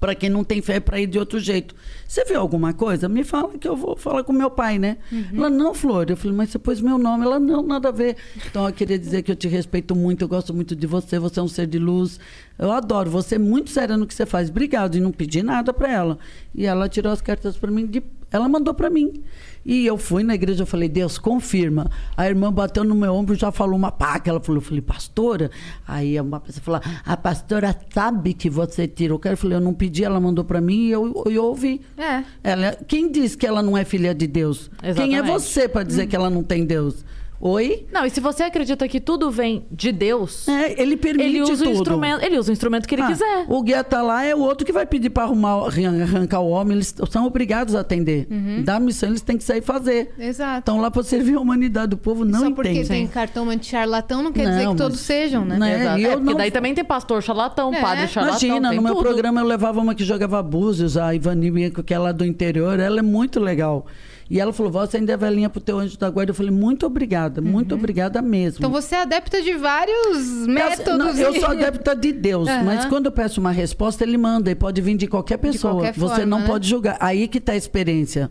Para 0.00 0.14
quem 0.14 0.30
não 0.30 0.42
tem 0.42 0.62
fé, 0.62 0.80
para 0.80 0.98
ir 0.98 1.06
de 1.06 1.18
outro 1.18 1.38
jeito. 1.38 1.74
Você 2.08 2.24
viu 2.24 2.40
alguma 2.40 2.72
coisa? 2.72 3.06
Me 3.06 3.22
fala 3.22 3.58
que 3.58 3.68
eu 3.68 3.76
vou 3.76 3.94
falar 3.96 4.24
com 4.24 4.32
meu 4.32 4.50
pai, 4.50 4.78
né? 4.78 4.96
Ela, 5.36 5.50
não, 5.50 5.74
Flor. 5.74 6.06
Eu 6.08 6.16
falei, 6.16 6.34
mas 6.34 6.48
você 6.48 6.58
pôs 6.58 6.80
meu 6.80 6.96
nome. 6.96 7.24
Ela, 7.26 7.38
não, 7.38 7.62
nada 7.62 7.90
a 7.90 7.92
ver. 7.92 8.16
Então, 8.48 8.66
eu 8.66 8.72
queria 8.72 8.98
dizer 8.98 9.22
que 9.22 9.30
eu 9.30 9.36
te 9.36 9.46
respeito 9.46 9.94
muito, 9.94 10.22
eu 10.22 10.28
gosto 10.28 10.54
muito 10.54 10.74
de 10.74 10.86
você, 10.86 11.18
você 11.18 11.38
é 11.38 11.42
um 11.42 11.48
ser 11.48 11.66
de 11.66 11.78
luz. 11.78 12.18
Eu 12.58 12.72
adoro, 12.72 13.10
você 13.10 13.34
é 13.34 13.38
muito 13.38 13.68
séria 13.68 13.94
no 13.96 14.06
que 14.06 14.14
você 14.14 14.24
faz. 14.24 14.48
Obrigado. 14.48 14.96
E 14.96 15.00
não 15.00 15.12
pedi 15.12 15.42
nada 15.42 15.70
para 15.72 15.92
ela. 15.92 16.18
E 16.54 16.64
ela 16.64 16.88
tirou 16.88 17.12
as 17.12 17.20
cartas 17.20 17.58
para 17.58 17.70
mim, 17.70 17.86
de- 17.86 18.02
ela 18.32 18.48
mandou 18.48 18.72
para 18.72 18.88
mim. 18.88 19.22
E 19.64 19.86
eu 19.86 19.98
fui 19.98 20.22
na 20.22 20.34
igreja, 20.34 20.62
eu 20.62 20.66
falei, 20.66 20.88
Deus, 20.88 21.18
confirma. 21.18 21.90
A 22.16 22.26
irmã 22.26 22.52
bateu 22.52 22.82
no 22.82 22.94
meu 22.94 23.14
ombro 23.14 23.34
e 23.34 23.38
já 23.38 23.52
falou 23.52 23.76
uma 23.76 23.92
pá, 23.92 24.18
que 24.18 24.30
ela 24.30 24.40
falou, 24.40 24.60
eu 24.60 24.64
falei, 24.64 24.80
pastora? 24.80 25.50
Aí 25.86 26.18
uma 26.20 26.40
pessoa 26.40 26.62
falou, 26.62 26.80
a 27.04 27.16
pastora 27.16 27.76
sabe 27.92 28.34
que 28.34 28.48
você 28.48 28.88
tirou. 28.88 29.20
Eu 29.22 29.36
falei, 29.36 29.56
eu 29.56 29.60
não 29.60 29.74
pedi, 29.74 30.04
ela 30.04 30.18
mandou 30.18 30.44
para 30.44 30.60
mim 30.60 30.86
e 30.86 30.90
eu, 30.90 31.24
eu 31.26 31.44
ouvi. 31.44 31.80
É. 31.96 32.24
Ela, 32.42 32.76
quem 32.86 33.10
diz 33.10 33.36
que 33.36 33.46
ela 33.46 33.62
não 33.62 33.76
é 33.76 33.84
filha 33.84 34.14
de 34.14 34.26
Deus? 34.26 34.70
Quem 34.80 34.88
é 34.88 34.90
Exatamente. 34.90 35.26
você 35.26 35.68
para 35.68 35.82
dizer 35.82 36.06
que 36.06 36.16
ela 36.16 36.30
não 36.30 36.42
tem 36.42 36.64
Deus? 36.64 37.04
Oi? 37.42 37.86
Não, 37.90 38.04
e 38.04 38.10
se 38.10 38.20
você 38.20 38.42
acredita 38.42 38.86
que 38.86 39.00
tudo 39.00 39.30
vem 39.30 39.64
de 39.72 39.90
Deus, 39.92 40.46
É, 40.46 40.80
ele 40.80 40.94
permite 40.94 41.26
ele 41.26 41.40
usa 41.40 41.64
tudo. 41.64 41.68
o 41.68 41.72
instrumento, 41.72 42.22
ele 42.22 42.38
usa 42.38 42.50
o 42.50 42.52
instrumento 42.52 42.86
que 42.86 42.94
ele 42.94 43.02
Ah, 43.02 43.06
quiser. 43.06 43.46
O 43.48 43.62
guia 43.62 43.82
tá 43.82 44.02
lá, 44.02 44.22
é 44.22 44.34
o 44.34 44.40
outro 44.40 44.66
que 44.66 44.72
vai 44.72 44.84
pedir 44.84 45.08
para 45.08 45.22
arrumar, 45.22 45.52
arran- 45.66 46.02
arrancar 46.02 46.40
o 46.40 46.50
homem. 46.50 46.76
Eles 46.76 46.94
são 47.10 47.24
obrigados 47.26 47.74
a 47.74 47.80
atender. 47.80 48.26
Da 48.62 48.78
missão, 48.78 49.08
eles 49.08 49.22
têm 49.22 49.38
que 49.38 49.44
sair 49.44 49.62
fazer. 49.62 50.12
Exato. 50.18 50.58
Estão 50.58 50.80
lá 50.82 50.90
para 50.90 51.02
servir 51.02 51.36
a 51.36 51.40
humanidade. 51.40 51.94
O 51.94 51.96
povo 51.98 52.26
não 52.26 52.40
Só 52.40 52.50
porque 52.50 52.72
entende. 52.72 52.88
tem 52.88 53.06
cartão 53.06 53.48
anti-charlatão 53.48 54.22
não 54.22 54.32
quer 54.32 54.46
dizer 54.50 54.64
Não, 54.64 54.72
que 54.72 54.78
todos 54.82 54.98
mas- 54.98 55.06
sejam, 55.06 55.42
né? 55.44 55.56
Não 55.58 55.66
é, 55.66 55.80
Exato. 55.80 55.98
e 55.98 56.04
É, 56.04 56.08
eu 56.08 56.12
porque 56.18 56.30
não- 56.30 56.36
daí 56.36 56.50
também 56.50 56.74
tem 56.74 56.84
pastor 56.84 57.22
charlatão, 57.22 57.72
É. 57.72 57.80
padre 57.80 58.06
charlatão. 58.06 58.38
Imagina, 58.48 58.72
no 58.72 58.82
meu 58.82 58.94
tudo. 58.94 59.02
programa 59.02 59.40
eu 59.40 59.46
levava 59.46 59.80
uma 59.80 59.94
que 59.94 60.04
jogava 60.04 60.42
búzios, 60.42 60.98
a 60.98 61.14
Ivani 61.14 61.70
que 61.70 61.94
é 61.94 61.98
lá 61.98 62.12
do 62.12 62.22
interior. 62.24 62.78
Ela 62.78 62.98
é 62.98 63.02
muito 63.02 63.40
legal. 63.40 63.86
E 64.30 64.38
ela 64.38 64.52
falou: 64.52 64.70
você 64.70 64.96
ainda 64.98 65.12
é 65.12 65.16
velhinha 65.16 65.50
pro 65.50 65.60
teu 65.60 65.76
anjo 65.78 65.98
da 65.98 66.08
guarda. 66.08 66.30
Eu 66.30 66.34
falei: 66.36 66.52
Muito 66.52 66.86
obrigada, 66.86 67.40
muito 67.40 67.74
obrigada 67.74 68.22
mesmo. 68.22 68.58
Então 68.60 68.70
você 68.70 68.94
é 68.94 69.02
adepta 69.02 69.42
de 69.42 69.54
vários 69.54 70.46
métodos. 70.46 70.98
Não, 70.98 71.10
eu 71.18 71.34
sou 71.40 71.48
adepta 71.50 71.96
de 71.96 72.12
Deus, 72.12 72.48
Aham. 72.48 72.62
mas 72.64 72.84
quando 72.86 73.06
eu 73.06 73.12
peço 73.12 73.40
uma 73.40 73.50
resposta, 73.50 74.04
ele 74.04 74.16
manda 74.16 74.48
e 74.50 74.54
pode 74.54 74.80
vir 74.80 74.96
de 74.96 75.08
qualquer 75.08 75.36
pessoa. 75.38 75.74
qualquer 75.74 75.94
Você 75.94 76.08
forma, 76.16 76.26
não 76.26 76.40
né? 76.40 76.46
pode 76.46 76.68
julgar. 76.68 76.96
Aí 77.00 77.26
que 77.26 77.38
está 77.38 77.52
a 77.52 77.56
experiência. 77.56 78.30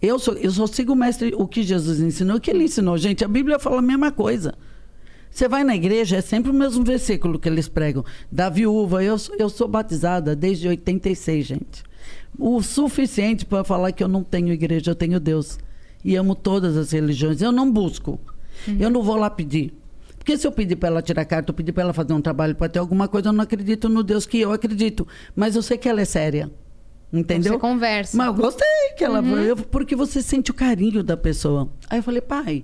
Eu 0.00 0.18
sou, 0.18 0.34
eu 0.34 0.50
só 0.50 0.66
sigo 0.66 0.92
o 0.92 0.96
mestre, 0.96 1.34
o 1.36 1.46
que 1.46 1.62
Jesus 1.62 2.00
ensinou, 2.00 2.36
o 2.36 2.40
que 2.40 2.50
ele 2.50 2.64
ensinou. 2.64 2.96
Gente, 2.96 3.24
a 3.24 3.28
Bíblia 3.28 3.58
fala 3.58 3.80
a 3.80 3.82
mesma 3.82 4.10
coisa. 4.12 4.54
Você 5.30 5.46
vai 5.48 5.62
na 5.62 5.74
igreja, 5.76 6.16
é 6.16 6.20
sempre 6.20 6.50
o 6.50 6.54
mesmo 6.54 6.82
versículo 6.84 7.38
que 7.38 7.48
eles 7.48 7.68
pregam. 7.68 8.04
Da 8.32 8.48
viúva, 8.48 9.02
eu, 9.04 9.18
sou- 9.18 9.36
eu 9.38 9.48
sou 9.48 9.68
batizada 9.68 10.34
desde 10.34 10.66
86, 10.68 11.44
gente. 11.46 11.82
O 12.38 12.62
suficiente 12.62 13.44
para 13.44 13.64
falar 13.64 13.92
que 13.92 14.02
eu 14.02 14.08
não 14.08 14.22
tenho 14.22 14.52
igreja, 14.52 14.90
eu 14.90 14.94
tenho 14.94 15.20
Deus. 15.20 15.58
E 16.04 16.16
amo 16.16 16.34
todas 16.34 16.76
as 16.76 16.90
religiões. 16.92 17.42
Eu 17.42 17.52
não 17.52 17.70
busco. 17.70 18.18
Eu 18.78 18.88
não 18.90 19.02
vou 19.02 19.16
lá 19.16 19.28
pedir. 19.28 19.74
Porque 20.16 20.36
se 20.36 20.46
eu 20.46 20.52
pedir 20.52 20.76
para 20.76 20.88
ela 20.88 21.02
tirar 21.02 21.24
carta, 21.24 21.50
eu 21.50 21.54
pedir 21.54 21.72
para 21.72 21.82
ela 21.82 21.92
fazer 21.92 22.12
um 22.12 22.20
trabalho 22.20 22.54
para 22.54 22.68
ter 22.68 22.78
alguma 22.78 23.08
coisa, 23.08 23.28
eu 23.28 23.32
não 23.32 23.42
acredito 23.42 23.88
no 23.88 24.02
Deus 24.02 24.26
que 24.26 24.38
eu 24.40 24.52
acredito. 24.52 25.06
Mas 25.34 25.56
eu 25.56 25.62
sei 25.62 25.76
que 25.78 25.88
ela 25.88 26.00
é 26.00 26.04
séria. 26.04 26.50
Entendeu? 27.12 27.54
Você 27.54 27.58
conversa. 27.58 28.16
Mas 28.16 28.26
eu 28.28 28.34
gostei 28.34 28.66
que 28.96 29.02
ela. 29.04 29.18
eu- 29.20 29.56
porque 29.56 29.96
você 29.96 30.22
sente 30.22 30.50
o 30.50 30.54
carinho 30.54 31.02
da 31.02 31.16
pessoa. 31.16 31.68
Aí 31.88 31.98
eu 31.98 32.02
falei, 32.02 32.20
pai, 32.20 32.62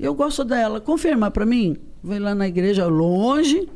eu 0.00 0.14
gosto 0.14 0.44
dela. 0.44 0.80
Confirma 0.80 1.30
para 1.30 1.46
mim. 1.46 1.76
Vem 2.02 2.18
lá 2.18 2.34
na 2.34 2.48
igreja, 2.48 2.86
longe. 2.86 3.68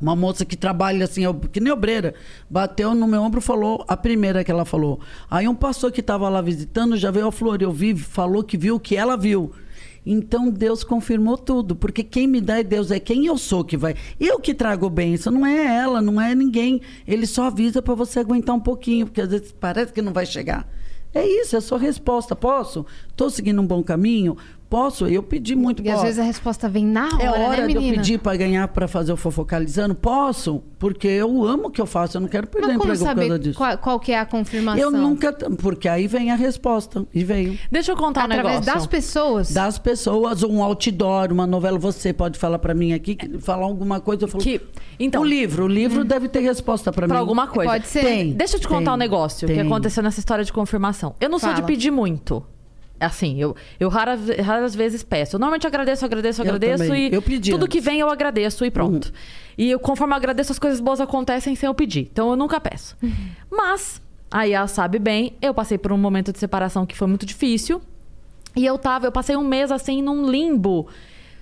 Uma 0.00 0.16
moça 0.16 0.44
que 0.44 0.56
trabalha 0.56 1.04
assim, 1.04 1.22
que 1.52 1.60
nem 1.60 1.72
obreira, 1.72 2.14
bateu 2.48 2.94
no 2.94 3.06
meu 3.06 3.22
ombro 3.22 3.40
e 3.40 3.42
falou, 3.42 3.84
a 3.86 3.96
primeira 3.96 4.42
que 4.42 4.50
ela 4.50 4.64
falou. 4.64 5.00
Aí 5.30 5.46
um 5.46 5.54
pastor 5.54 5.92
que 5.92 6.00
estava 6.00 6.28
lá 6.28 6.40
visitando 6.40 6.96
já 6.96 7.10
veio 7.10 7.26
a 7.26 7.32
flor, 7.32 7.60
eu 7.60 7.70
vi, 7.70 7.94
falou 7.94 8.42
que 8.42 8.56
viu 8.56 8.76
o 8.76 8.80
que 8.80 8.96
ela 8.96 9.16
viu. 9.16 9.52
Então 10.04 10.50
Deus 10.50 10.82
confirmou 10.82 11.38
tudo, 11.38 11.76
porque 11.76 12.02
quem 12.02 12.26
me 12.26 12.40
dá 12.40 12.58
é 12.58 12.64
Deus, 12.64 12.90
é 12.90 12.98
quem 12.98 13.26
eu 13.26 13.38
sou 13.38 13.64
que 13.64 13.76
vai. 13.76 13.94
Eu 14.18 14.40
que 14.40 14.52
trago 14.52 14.90
bênção, 14.90 15.32
não 15.32 15.46
é 15.46 15.76
ela, 15.76 16.02
não 16.02 16.20
é 16.20 16.34
ninguém. 16.34 16.80
Ele 17.06 17.26
só 17.26 17.44
avisa 17.44 17.80
para 17.80 17.94
você 17.94 18.18
aguentar 18.18 18.56
um 18.56 18.60
pouquinho, 18.60 19.06
porque 19.06 19.20
às 19.20 19.28
vezes 19.28 19.52
parece 19.52 19.92
que 19.92 20.02
não 20.02 20.12
vai 20.12 20.26
chegar. 20.26 20.68
É 21.14 21.24
isso, 21.26 21.54
é 21.54 21.58
a 21.58 21.62
sua 21.62 21.78
resposta. 21.78 22.34
Posso? 22.34 22.86
Estou 23.08 23.28
seguindo 23.30 23.60
um 23.60 23.66
bom 23.66 23.82
caminho? 23.82 24.36
Posso? 24.72 25.06
Eu 25.06 25.22
pedi 25.22 25.54
muito. 25.54 25.82
E 25.82 25.90
às 25.90 26.00
vezes 26.00 26.18
a 26.18 26.22
resposta 26.22 26.66
vem 26.66 26.86
na 26.86 27.04
hora, 27.08 27.22
É 27.22 27.28
hora 27.30 27.60
né, 27.66 27.66
de 27.68 27.74
eu 27.74 27.82
pedir 27.94 28.18
para 28.18 28.34
ganhar 28.38 28.66
para 28.68 28.88
fazer 28.88 29.12
o 29.12 29.18
fofocalizando? 29.18 29.94
Posso, 29.94 30.62
porque 30.78 31.06
eu 31.06 31.44
amo 31.44 31.66
o 31.66 31.70
que 31.70 31.78
eu 31.78 31.84
faço, 31.84 32.16
eu 32.16 32.22
não 32.22 32.28
quero 32.28 32.46
perder 32.46 32.68
Mas 32.68 32.76
como 32.78 32.90
emprego 32.90 32.98
por 33.04 33.04
causa 33.14 33.22
saber 33.28 33.38
disso. 33.38 33.58
qual, 33.58 33.76
qual 33.76 34.00
que 34.00 34.12
é 34.12 34.18
a 34.18 34.24
confirmação? 34.24 34.80
Eu 34.82 34.90
nunca, 34.90 35.30
porque 35.60 35.86
aí 35.88 36.06
vem 36.06 36.30
a 36.30 36.36
resposta 36.36 37.04
e 37.12 37.22
veio 37.22 37.58
Deixa 37.70 37.92
eu 37.92 37.96
contar 37.96 38.22
um 38.22 38.24
Através 38.24 38.60
negócio. 38.60 38.74
das 38.74 38.86
pessoas. 38.86 39.52
das 39.52 39.76
pessoas, 39.78 40.42
um 40.42 40.62
outdoor, 40.62 41.30
uma 41.30 41.46
novela. 41.46 41.78
Você 41.78 42.14
pode 42.14 42.38
falar 42.38 42.58
para 42.58 42.72
mim 42.72 42.94
aqui, 42.94 43.14
que- 43.14 43.38
falar 43.40 43.64
alguma 43.66 44.00
coisa. 44.00 44.24
Eu 44.24 44.28
falo, 44.28 44.42
Que- 44.42 44.58
então- 44.98 45.20
o 45.20 45.24
livro, 45.26 45.64
o 45.64 45.68
livro 45.68 46.02
deve 46.02 46.28
ter 46.28 46.40
resposta 46.40 46.90
para 46.90 47.06
mim. 47.06 47.10
Pra 47.10 47.18
alguma 47.18 47.46
coisa. 47.46 47.70
Pode 47.72 47.88
ser. 47.88 48.00
Tem. 48.04 48.32
Deixa 48.32 48.56
eu 48.56 48.60
te 48.60 48.66
contar 48.68 48.84
Tem, 48.84 48.94
um 48.94 48.96
negócio 48.96 49.46
que 49.46 49.52
tem. 49.52 49.62
aconteceu 49.66 50.02
nessa 50.02 50.18
história 50.18 50.42
de 50.44 50.52
confirmação. 50.52 51.14
Eu 51.20 51.28
não 51.28 51.38
sou 51.38 51.50
de 51.50 51.56
Fala. 51.56 51.66
pedir 51.66 51.90
muito. 51.90 52.42
Assim, 53.04 53.40
eu, 53.40 53.54
eu 53.80 53.88
rara- 53.88 54.16
raras 54.42 54.74
vezes 54.74 55.02
peço. 55.02 55.36
Eu 55.36 55.40
normalmente 55.40 55.66
agradeço, 55.66 56.04
agradeço, 56.04 56.40
Eu 56.42 56.46
agradeço 56.46 56.84
também. 56.84 57.08
e 57.08 57.14
Eu 57.14 57.20
pedi 57.22 57.50
tudo 57.50 57.64
antes. 57.64 57.74
Uhum. 57.76 57.80
que 57.80 57.80
vem 57.80 58.00
eu 58.00 58.08
agradeço 58.10 58.64
e 58.64 58.70
pronto. 58.70 59.12
E 59.58 59.70
eu, 59.70 59.78
conforme 59.80 60.12
eu 60.12 60.16
agradeço, 60.16 60.52
as 60.52 60.58
coisas 60.58 60.80
boas 60.80 61.00
acontecem 61.00 61.54
sem 61.54 61.66
eu 61.66 61.74
pedir. 61.74 62.08
Então 62.12 62.30
eu 62.30 62.36
nunca 62.36 62.60
peço. 62.60 62.96
Uhum. 63.02 63.10
Mas, 63.50 64.00
aí 64.30 64.52
ela 64.52 64.66
sabe 64.66 64.98
bem, 64.98 65.34
eu 65.42 65.52
passei 65.52 65.76
por 65.78 65.92
um 65.92 65.98
momento 65.98 66.32
de 66.32 66.38
separação 66.38 66.86
que 66.86 66.96
foi 66.96 67.06
muito 67.08 67.26
difícil. 67.26 67.82
E 68.56 68.64
eu 68.66 68.76
tava, 68.78 69.06
eu 69.06 69.12
passei 69.12 69.36
um 69.36 69.44
mês 69.44 69.70
assim 69.72 70.02
num 70.02 70.30
limbo 70.30 70.86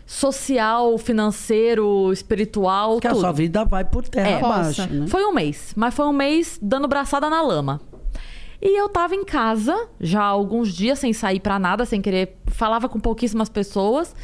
social, 0.07 0.99
financeiro, 0.99 2.13
espiritual, 2.13 2.99
Que 2.99 3.07
a 3.07 3.11
tudo. 3.11 3.21
sua 3.21 3.33
vida 3.33 3.65
vai 3.65 3.85
por 3.85 4.09
terra 4.09 4.29
É, 4.29 4.37
abaixo, 4.39 4.89
né? 4.93 5.07
Foi 5.07 5.25
um 5.25 5.33
mês, 5.33 5.73
mas 5.77 5.95
foi 5.95 6.05
um 6.07 6.13
mês 6.13 6.59
dando 6.61 6.89
braçada 6.89 7.31
na 7.31 7.41
lama. 7.43 7.81
E 8.63 8.79
eu 8.79 8.89
tava 8.89 9.15
em 9.15 9.25
casa 9.25 9.89
já 9.99 10.21
há 10.21 10.27
alguns 10.27 10.73
dias 10.73 10.99
sem 10.99 11.13
sair 11.13 11.41
pra 11.41 11.59
nada, 11.59 11.85
sem 11.87 12.03
querer, 12.03 12.37
falava 12.47 12.89
com 12.89 13.01
pouquíssimas 13.01 13.49
pessoas, 13.49 14.15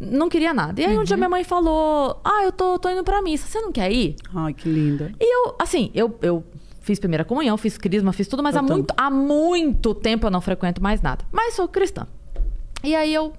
não 0.00 0.28
queria 0.28 0.52
nada. 0.52 0.80
E 0.80 0.84
aí 0.84 0.98
um 0.98 1.04
dia 1.04 1.16
minha 1.16 1.28
mãe 1.28 1.44
falou: 1.44 2.20
"Ah, 2.24 2.42
eu 2.44 2.52
tô, 2.52 2.78
tô 2.78 2.88
indo 2.88 3.04
pra 3.04 3.22
missa, 3.22 3.46
você 3.46 3.60
não 3.60 3.70
quer 3.72 3.92
ir?" 3.92 4.16
Ai, 4.34 4.52
que 4.52 4.68
linda. 4.68 5.12
E 5.20 5.34
eu, 5.48 5.54
assim, 5.58 5.90
eu, 5.94 6.16
eu 6.22 6.44
fiz 6.80 6.98
primeira 6.98 7.24
comunhão, 7.24 7.56
fiz 7.56 7.78
crisma, 7.78 8.12
fiz 8.12 8.26
tudo, 8.26 8.42
mas 8.42 8.54
Eu 8.54 8.60
há 8.60 8.62
muito, 8.62 8.94
há 8.96 9.10
muito 9.10 9.94
tempo 9.94 10.26
eu 10.26 10.30
não 10.30 10.40
frequento 10.40 10.82
mais 10.82 11.00
nada. 11.00 11.24
Mas 11.30 11.54
sou 11.54 11.68
cristã. 11.68 12.06
E 12.82 12.94
aí 12.94 13.12
eu 13.12 13.32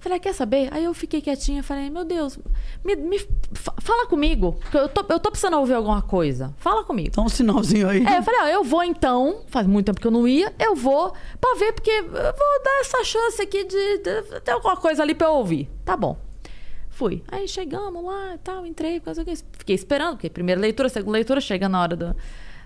falei, 0.00 0.16
ah, 0.18 0.20
quer 0.20 0.32
saber? 0.34 0.68
Aí 0.72 0.82
eu 0.84 0.92
fiquei 0.94 1.20
quietinha, 1.20 1.62
falei, 1.62 1.88
meu 1.90 2.04
Deus, 2.04 2.38
me, 2.84 2.96
me 2.96 3.18
fa- 3.52 3.74
fala 3.80 4.06
comigo. 4.06 4.56
porque 4.60 4.76
Eu 4.76 4.88
tô, 4.88 5.04
eu 5.12 5.20
tô 5.20 5.30
precisando 5.30 5.56
ouvir 5.58 5.74
alguma 5.74 6.02
coisa. 6.02 6.52
Fala 6.58 6.82
comigo. 6.84 7.10
Dá 7.14 7.22
um 7.22 7.28
sinalzinho 7.28 7.88
aí. 7.88 8.04
É, 8.04 8.18
eu 8.18 8.22
falei, 8.22 8.40
ó, 8.40 8.46
eu 8.48 8.64
vou 8.64 8.82
então, 8.82 9.42
faz 9.48 9.66
muito 9.66 9.86
tempo 9.86 10.00
que 10.00 10.06
eu 10.06 10.10
não 10.10 10.26
ia, 10.26 10.52
eu 10.58 10.74
vou 10.74 11.12
pra 11.40 11.54
ver, 11.58 11.72
porque 11.72 11.90
eu 11.90 12.02
vou 12.10 12.62
dar 12.64 12.80
essa 12.80 13.04
chance 13.04 13.40
aqui 13.40 13.64
de, 13.64 13.98
de 13.98 14.40
ter 14.40 14.52
alguma 14.52 14.76
coisa 14.76 15.02
ali 15.02 15.14
pra 15.14 15.28
eu 15.28 15.34
ouvir. 15.34 15.68
Tá 15.84 15.96
bom. 15.96 16.16
Fui. 16.88 17.22
Aí 17.28 17.46
chegamos 17.48 18.04
lá 18.04 18.34
e 18.34 18.38
tal, 18.38 18.66
entrei, 18.66 19.00
fiquei 19.58 19.74
esperando, 19.74 20.12
porque 20.16 20.28
primeira 20.28 20.60
leitura, 20.60 20.88
segunda 20.88 21.12
leitura, 21.12 21.40
chega 21.40 21.68
na 21.68 21.80
hora 21.80 21.96
do- 21.96 22.16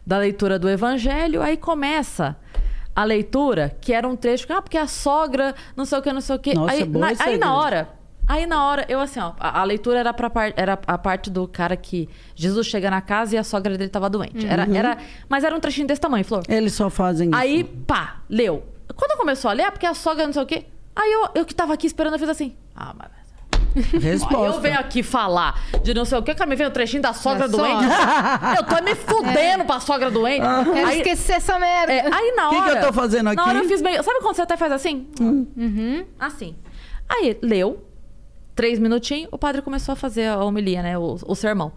da 0.06 0.18
leitura 0.18 0.58
do 0.58 0.68
evangelho, 0.68 1.40
aí 1.40 1.56
começa 1.56 2.36
a 2.94 3.04
leitura, 3.04 3.76
que 3.80 3.92
era 3.92 4.06
um 4.06 4.14
trecho, 4.16 4.46
ah, 4.52 4.62
porque 4.62 4.78
a 4.78 4.86
sogra, 4.86 5.54
não 5.76 5.84
sei 5.84 5.98
o 5.98 6.02
que, 6.02 6.12
não 6.12 6.20
sei 6.20 6.36
o 6.36 6.38
que. 6.38 6.54
Nossa, 6.54 6.72
aí, 6.74 6.84
boa 6.84 7.12
na, 7.12 7.24
aí 7.24 7.38
na 7.38 7.54
hora, 7.54 7.88
Aí 8.26 8.46
na 8.46 8.64
hora, 8.66 8.86
eu 8.88 9.00
assim, 9.00 9.20
ó, 9.20 9.32
a, 9.38 9.60
a 9.60 9.64
leitura 9.64 9.98
era, 9.98 10.10
pra 10.14 10.30
par- 10.30 10.54
era 10.56 10.78
a 10.86 10.96
parte 10.96 11.28
do 11.28 11.46
cara 11.46 11.76
que 11.76 12.08
Jesus 12.34 12.66
chega 12.66 12.88
na 12.90 13.02
casa 13.02 13.34
e 13.34 13.38
a 13.38 13.44
sogra 13.44 13.76
dele 13.76 13.90
tava 13.90 14.08
doente. 14.08 14.46
Era, 14.46 14.64
Uhum. 14.66 14.74
era, 14.74 14.96
mas 15.28 15.44
era 15.44 15.54
um 15.54 15.60
trechinho 15.60 15.86
desse 15.86 16.00
tamanho, 16.00 16.24
Flor. 16.24 16.42
Eles 16.48 16.72
só 16.72 16.88
fazem 16.88 17.28
isso. 17.28 17.38
Aí, 17.38 17.64
pá, 17.64 18.22
leu. 18.30 18.64
Quando 18.96 19.18
começou 19.18 19.50
a 19.50 19.52
ler, 19.54 19.64
é 19.64 19.70
porque 19.70 19.84
a 19.84 19.92
sogra 19.92 20.24
não 20.24 20.32
sei 20.32 20.42
o 20.42 20.46
quê. 20.46 20.64
Aí 20.96 21.12
eu, 21.12 21.28
eu 21.34 21.44
que 21.44 21.54
tava 21.54 21.74
aqui 21.74 21.86
esperando, 21.86 22.14
eu 22.14 22.18
fiz 22.18 22.28
assim. 22.30 22.56
Ah, 22.74 22.94
mas. 22.96 23.10
Resposta. 24.00 24.56
Eu 24.56 24.60
venho 24.60 24.78
aqui 24.78 25.02
falar 25.02 25.60
de 25.82 25.92
não 25.94 26.04
sei 26.04 26.18
o 26.18 26.22
quê, 26.22 26.34
que 26.34 26.46
me 26.46 26.54
vem 26.56 26.66
o 26.66 26.70
trechinho 26.70 27.02
da 27.02 27.12
sogra 27.12 27.48
Da 27.48 27.56
doente. 27.56 27.82
sogra. 27.84 28.54
eu 28.56 28.62
tô 28.64 28.84
me 28.84 28.94
fudendo 28.94 29.64
pra 29.64 29.80
sogra 29.80 30.10
doente. 30.10 30.40
Quero 30.72 30.86
Aí, 30.88 30.98
esquecer 30.98 31.34
essa 31.34 31.58
merda. 31.58 31.92
é, 31.92 32.00
aí 32.12 32.32
na 32.36 32.48
Que 32.50 32.54
hora. 32.56 32.70
que 32.72 32.78
eu 32.78 32.86
tô 32.86 32.92
fazendo 32.92 33.24
Na 33.24 33.30
aqui? 33.32 33.40
Hum. 33.40 33.44
hora 33.48 33.58
eu 33.58 33.64
fiz 33.68 33.82
meio. 33.82 34.02
Sabe 34.02 34.20
quando 34.20 34.36
você 34.36 34.42
até 34.42 34.56
faz 34.56 34.72
assim? 34.72 35.06
Assim. 36.18 36.54
Aí 37.08 37.36
leu, 37.42 37.86
três 38.54 38.78
minutinhos, 38.78 39.28
o 39.32 39.38
padre 39.38 39.60
começou 39.62 39.92
a 39.92 39.96
fazer 39.96 40.28
a 40.28 40.42
homilia, 40.44 40.82
né? 40.82 40.96
O, 40.98 41.18
o 41.26 41.34
sermão. 41.34 41.72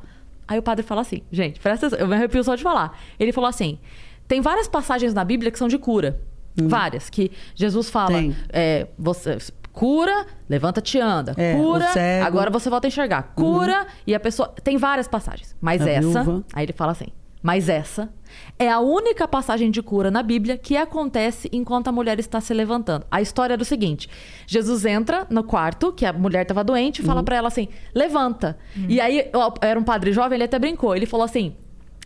Aí 0.48 0.57
o 0.57 0.61
padre 0.64 0.84
fala 0.86 1.02
assim, 1.02 1.22
gente, 1.32 1.60
presta 1.60 1.88
atenção, 1.88 1.99
eu 1.99 2.07
me 2.07 2.15
arrepio 2.15 2.41
só 2.44 2.56
de 2.56 2.64
falar. 2.64 2.98
Ele 3.19 3.34
falou 3.34 3.49
assim: 3.49 3.80
tem 4.28 4.40
várias 4.40 4.68
passagens 4.68 5.14
na 5.14 5.24
Bíblia 5.26 5.52
que 5.52 5.57
são 5.57 5.68
de 5.68 5.78
cura. 5.78 6.19
Várias. 6.56 7.10
Que 7.10 7.32
Jesus 7.53 7.90
fala: 7.90 8.18
Hum. 8.19 8.34
É, 8.49 8.88
você 8.98 9.38
cura, 9.78 10.26
levanta-te 10.49 10.99
anda. 10.99 11.34
É, 11.38 11.54
cura, 11.56 11.86
agora 12.26 12.49
você 12.49 12.70
volta 12.70 12.88
a 12.88 12.90
enxergar. 12.90 13.34
Cura, 13.36 13.86
e 14.06 14.16
a 14.16 14.20
pessoa. 14.20 14.48
Tem 14.64 14.76
várias 14.78 15.08
passagens. 15.08 15.56
Mas 15.62 15.82
A 15.82 15.90
essa. 15.90 16.24
viúva. 16.24 16.44
Aí 16.54 16.66
ele 16.66 16.74
fala 16.74 16.91
assim: 16.94 17.08
mas 17.44 17.70
essa 17.70 18.10
é 18.58 18.70
a 18.70 18.80
única 18.80 19.28
passagem 19.28 19.70
de 19.72 19.82
cura 19.82 20.10
na 20.10 20.24
Bíblia 20.24 20.58
que 20.58 20.76
acontece 20.76 21.48
enquanto 21.54 21.88
a 21.88 21.91
mulher 21.91 22.20
está 22.20 22.41
se 22.41 22.54
levantando. 22.54 23.06
A 23.12 23.22
história 23.22 23.54
era 23.54 23.62
o 23.62 23.66
seguinte: 23.66 24.10
Jesus 24.48 24.84
entra 24.86 25.28
no 25.30 25.44
quarto, 25.44 25.94
que 25.94 26.06
a 26.06 26.12
mulher 26.12 26.41
estava 26.41 26.64
doente, 26.64 26.98
e 26.98 27.02
Uhum. 27.02 27.08
fala 27.08 27.24
pra 27.24 27.36
ela 27.36 27.48
assim: 27.48 27.68
levanta. 27.94 28.58
E 28.90 28.99
aí, 28.99 29.30
era 29.62 29.80
um 29.80 29.84
padre 29.84 30.12
jovem, 30.12 30.36
ele 30.38 30.44
até 30.45 30.58
brincou. 30.58 30.95
Ele 30.95 31.06
falou 31.06 31.24
assim. 31.26 31.56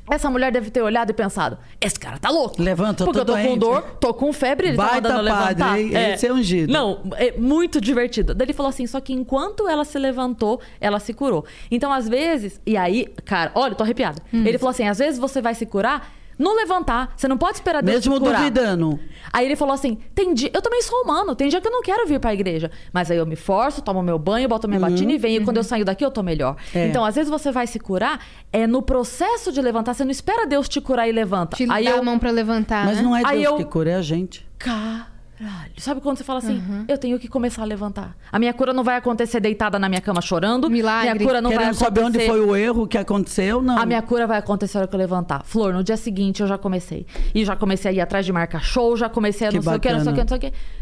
Essa 0.10 0.30
mulher 0.30 0.52
deve 0.52 0.70
ter 0.70 0.82
olhado 0.82 1.12
e 1.12 1.14
pensado: 1.14 1.58
esse 1.80 2.00
cara 2.00 2.18
tá 2.18 2.30
louco. 2.30 2.62
Levanta, 2.62 3.06
Porque 3.06 3.20
eu 3.20 3.26
tô 3.26 3.38
com 3.38 3.58
dor, 3.58 3.82
tô 4.00 4.14
com 4.14 4.34
febre, 4.34 4.70
ele 4.70 4.78
tá 4.78 4.84
Baita 4.84 5.10
mandando 5.10 5.22
levantar. 5.24 5.56
padre, 5.70 5.82
hein? 5.82 6.14
Esse 6.14 6.28
é 6.28 6.34
ungido. 6.34 6.72
Não, 6.72 7.02
é 7.16 7.32
muito 7.38 7.80
divertido. 7.80 8.34
Daí 8.34 8.48
ele 8.48 8.54
falou 8.54 8.70
assim: 8.70 8.86
só 8.88 9.00
que 9.00 9.14
enquanto 9.14 9.68
ela 9.68 9.86
se 9.86 9.98
levantou, 9.98 10.60
ela 10.80 11.00
se 11.00 11.14
curou. 11.14 11.46
Então, 11.70 11.94
às 11.94 12.10
vezes, 12.10 12.60
e 12.66 12.76
aí, 12.76 13.08
cara, 13.26 13.52
olha, 13.56 13.76
tô 13.76 13.84
arrepiada. 13.84 14.22
Hum. 14.34 14.46
Ele 14.46 14.58
falou 14.58 14.72
assim: 14.72 14.88
às 14.88 14.98
vezes 15.00 15.20
você 15.20 15.42
vai 15.42 15.56
se 15.56 15.66
curar. 15.66 16.21
No 16.42 16.54
levantar, 16.56 17.14
você 17.16 17.28
não 17.28 17.38
pode 17.38 17.58
esperar 17.58 17.84
Deus 17.84 17.98
Mesmo 17.98 18.16
te 18.16 18.20
curar. 18.20 18.38
duvidando. 18.40 19.00
Aí 19.32 19.46
ele 19.46 19.56
falou 19.56 19.74
assim: 19.76 19.98
tem 20.16 20.34
dia, 20.34 20.50
eu 20.54 20.62
também 20.62 20.82
sou 20.82 21.04
humano, 21.04 21.36
tem 21.36 21.48
dia 21.50 21.62
que 21.62 21.68
eu 21.68 21.72
não 21.72 21.82
quero 21.84 22.08
vir 22.08 22.20
pra 22.20 22.34
igreja. 22.34 22.72
Mas 22.92 23.12
aí 23.12 23.18
eu 23.18 23.26
me 23.26 23.36
forço, 23.36 23.82
tomo 23.82 24.02
meu 24.02 24.18
banho, 24.18 24.50
boto 24.50 24.68
minha 24.68 24.80
batina 24.80 25.12
e 25.12 25.18
venho. 25.18 25.42
E 25.42 25.46
quando 25.46 25.58
eu 25.58 25.64
saio 25.64 25.86
daqui, 25.86 26.04
eu 26.04 26.10
tô 26.12 26.24
melhor. 26.24 26.56
Uhum. 26.74 26.82
É. 26.82 26.88
Então, 26.88 27.06
às 27.06 27.14
vezes 27.16 27.30
você 27.30 27.52
vai 27.52 27.68
se 27.68 27.80
curar, 27.80 28.20
é 28.52 28.66
no 28.66 28.82
processo 28.82 29.52
de 29.52 29.62
levantar, 29.62 29.94
você 29.94 30.04
não 30.04 30.12
espera 30.12 30.48
Deus 30.48 30.68
te 30.68 30.82
curar 30.82 31.08
e 31.08 31.12
levanta. 31.12 31.56
Te 31.56 31.68
aí 31.70 31.86
dá 31.86 31.92
eu, 31.92 32.00
a 32.00 32.04
mão 32.04 32.18
pra 32.18 32.32
levantar, 32.32 32.86
Mas 32.86 32.98
né? 32.98 33.04
não 33.04 33.16
é 33.16 33.22
Aí 33.24 33.42
Deus 33.42 33.52
eu- 33.52 33.58
que 33.58 33.66
cura, 33.66 33.92
é 33.92 33.96
a 33.96 34.02
gente. 34.02 34.46
Caralho. 35.42 35.72
Sabe 35.78 36.02
quando 36.02 36.18
você 36.18 36.24
fala 36.24 36.38
assim, 36.40 36.62
eu 36.88 36.98
tenho 36.98 37.18
que 37.18 37.28
começar 37.28 37.64
a 37.64 37.66
levantar. 37.66 38.16
A 38.32 38.38
minha 38.38 38.54
cura 38.54 38.74
não 38.74 38.84
vai 38.84 38.96
acontecer 38.98 39.40
deitada 39.40 39.80
na 39.80 39.90
minha 39.90 40.02
cama 40.02 40.22
chorando. 40.22 40.70
Milagre. 40.70 41.14
Minha 41.14 41.26
cura 41.28 41.42
não 41.42 41.50
vai 41.50 41.58
Querendo 41.60 41.76
acontecer. 41.76 41.86
saber 41.86 42.04
onde 42.04 42.26
foi 42.28 42.42
o 42.42 42.56
erro 42.56 42.86
que 42.88 42.98
aconteceu? 42.98 43.62
Não. 43.62 43.78
A 43.78 43.86
minha 43.86 44.02
cura 44.04 44.28
vai 44.28 44.38
acontecer 44.38 44.78
na 44.78 44.82
hora 44.82 44.88
que 44.88 44.96
eu 44.96 45.00
levantar. 45.00 45.42
Flor, 45.44 45.74
no 45.74 45.84
dia 45.84 45.98
seguinte 45.98 46.42
eu 46.42 46.48
já 46.48 46.58
comecei. 46.58 47.08
E 47.34 47.44
já 47.44 47.56
comecei 47.56 47.90
a 47.90 47.94
ir 47.94 48.02
atrás 48.02 48.24
de 48.26 48.32
marcar 48.32 48.62
show, 48.64 48.96
já 48.96 49.10
comecei 49.10 49.48
a 49.48 49.50
Que 49.50 49.56
não 49.58 49.64
sei 49.64 49.76
o 49.76 49.80
que, 49.80 49.92
não 49.92 50.00
sei 50.04 50.12
o 50.12 50.16
que, 50.16 50.22
bacana. 50.22 50.38
não 50.40 50.42
sei 50.42 50.50
o 50.50 50.52
que. 50.52 50.81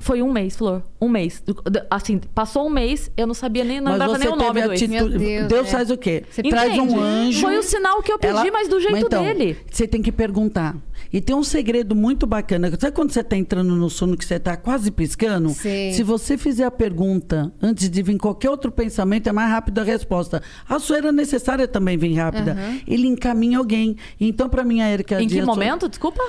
Foi 0.00 0.22
um 0.22 0.32
mês, 0.32 0.56
Flor. 0.56 0.82
Um 1.00 1.08
mês. 1.08 1.42
Assim, 1.90 2.18
passou 2.34 2.66
um 2.66 2.70
mês, 2.70 3.10
eu 3.16 3.26
não 3.26 3.34
sabia 3.34 3.62
nem, 3.62 3.80
não 3.80 3.92
Mas 3.92 4.00
lembrava 4.00 4.18
nem 4.18 4.28
o 4.28 4.36
nome 4.36 4.62
do 4.62 4.72
ex. 4.72 4.82
atitude. 4.82 5.18
Meu 5.18 5.18
Deus, 5.18 5.48
Deus 5.48 5.68
é. 5.68 5.70
faz 5.70 5.90
o 5.90 5.96
quê? 5.96 6.24
Você 6.30 6.42
Traz 6.42 6.74
Entende? 6.74 6.94
um 6.94 7.00
anjo. 7.00 7.40
Foi 7.42 7.58
o 7.58 7.62
sinal 7.62 8.02
que 8.02 8.10
eu 8.10 8.18
pedi, 8.18 8.32
Ela- 8.32 8.50
mas 8.50 8.66
do 8.68 8.80
jeito 8.80 8.96
então, 8.96 9.22
dele. 9.22 9.58
Você 9.70 9.86
tem 9.86 10.00
que 10.00 10.10
perguntar. 10.10 10.74
E 11.12 11.20
tem 11.20 11.34
um 11.36 11.42
segredo 11.42 11.94
muito 11.94 12.26
bacana. 12.26 12.70
Sabe 12.78 12.94
quando 12.94 13.10
você 13.12 13.20
está 13.20 13.36
entrando 13.36 13.74
no 13.76 13.90
sono 13.90 14.16
que 14.16 14.24
você 14.24 14.36
está 14.36 14.56
quase 14.56 14.90
piscando? 14.90 15.50
Sei. 15.50 15.92
Se 15.92 16.02
você 16.02 16.38
fizer 16.38 16.64
a 16.64 16.70
pergunta 16.70 17.52
antes 17.60 17.90
de 17.90 18.02
vir 18.02 18.16
qualquer 18.16 18.48
outro 18.50 18.70
pensamento, 18.70 19.28
é 19.28 19.32
mais 19.32 19.50
rápida 19.50 19.82
a 19.82 19.84
resposta. 19.84 20.42
A 20.68 20.78
sua 20.78 20.98
era 20.98 21.12
necessária 21.12 21.66
também 21.68 21.96
vir 21.98 22.14
rápida. 22.14 22.56
Ele 22.86 23.06
encaminha 23.06 23.58
alguém. 23.58 23.96
Então, 24.20 24.48
para 24.48 24.64
mim, 24.64 24.80
a 24.80 24.90
Erika 24.90 25.20
Em 25.20 25.28
que 25.28 25.42
momento? 25.42 25.88
Desculpa? 25.88 26.22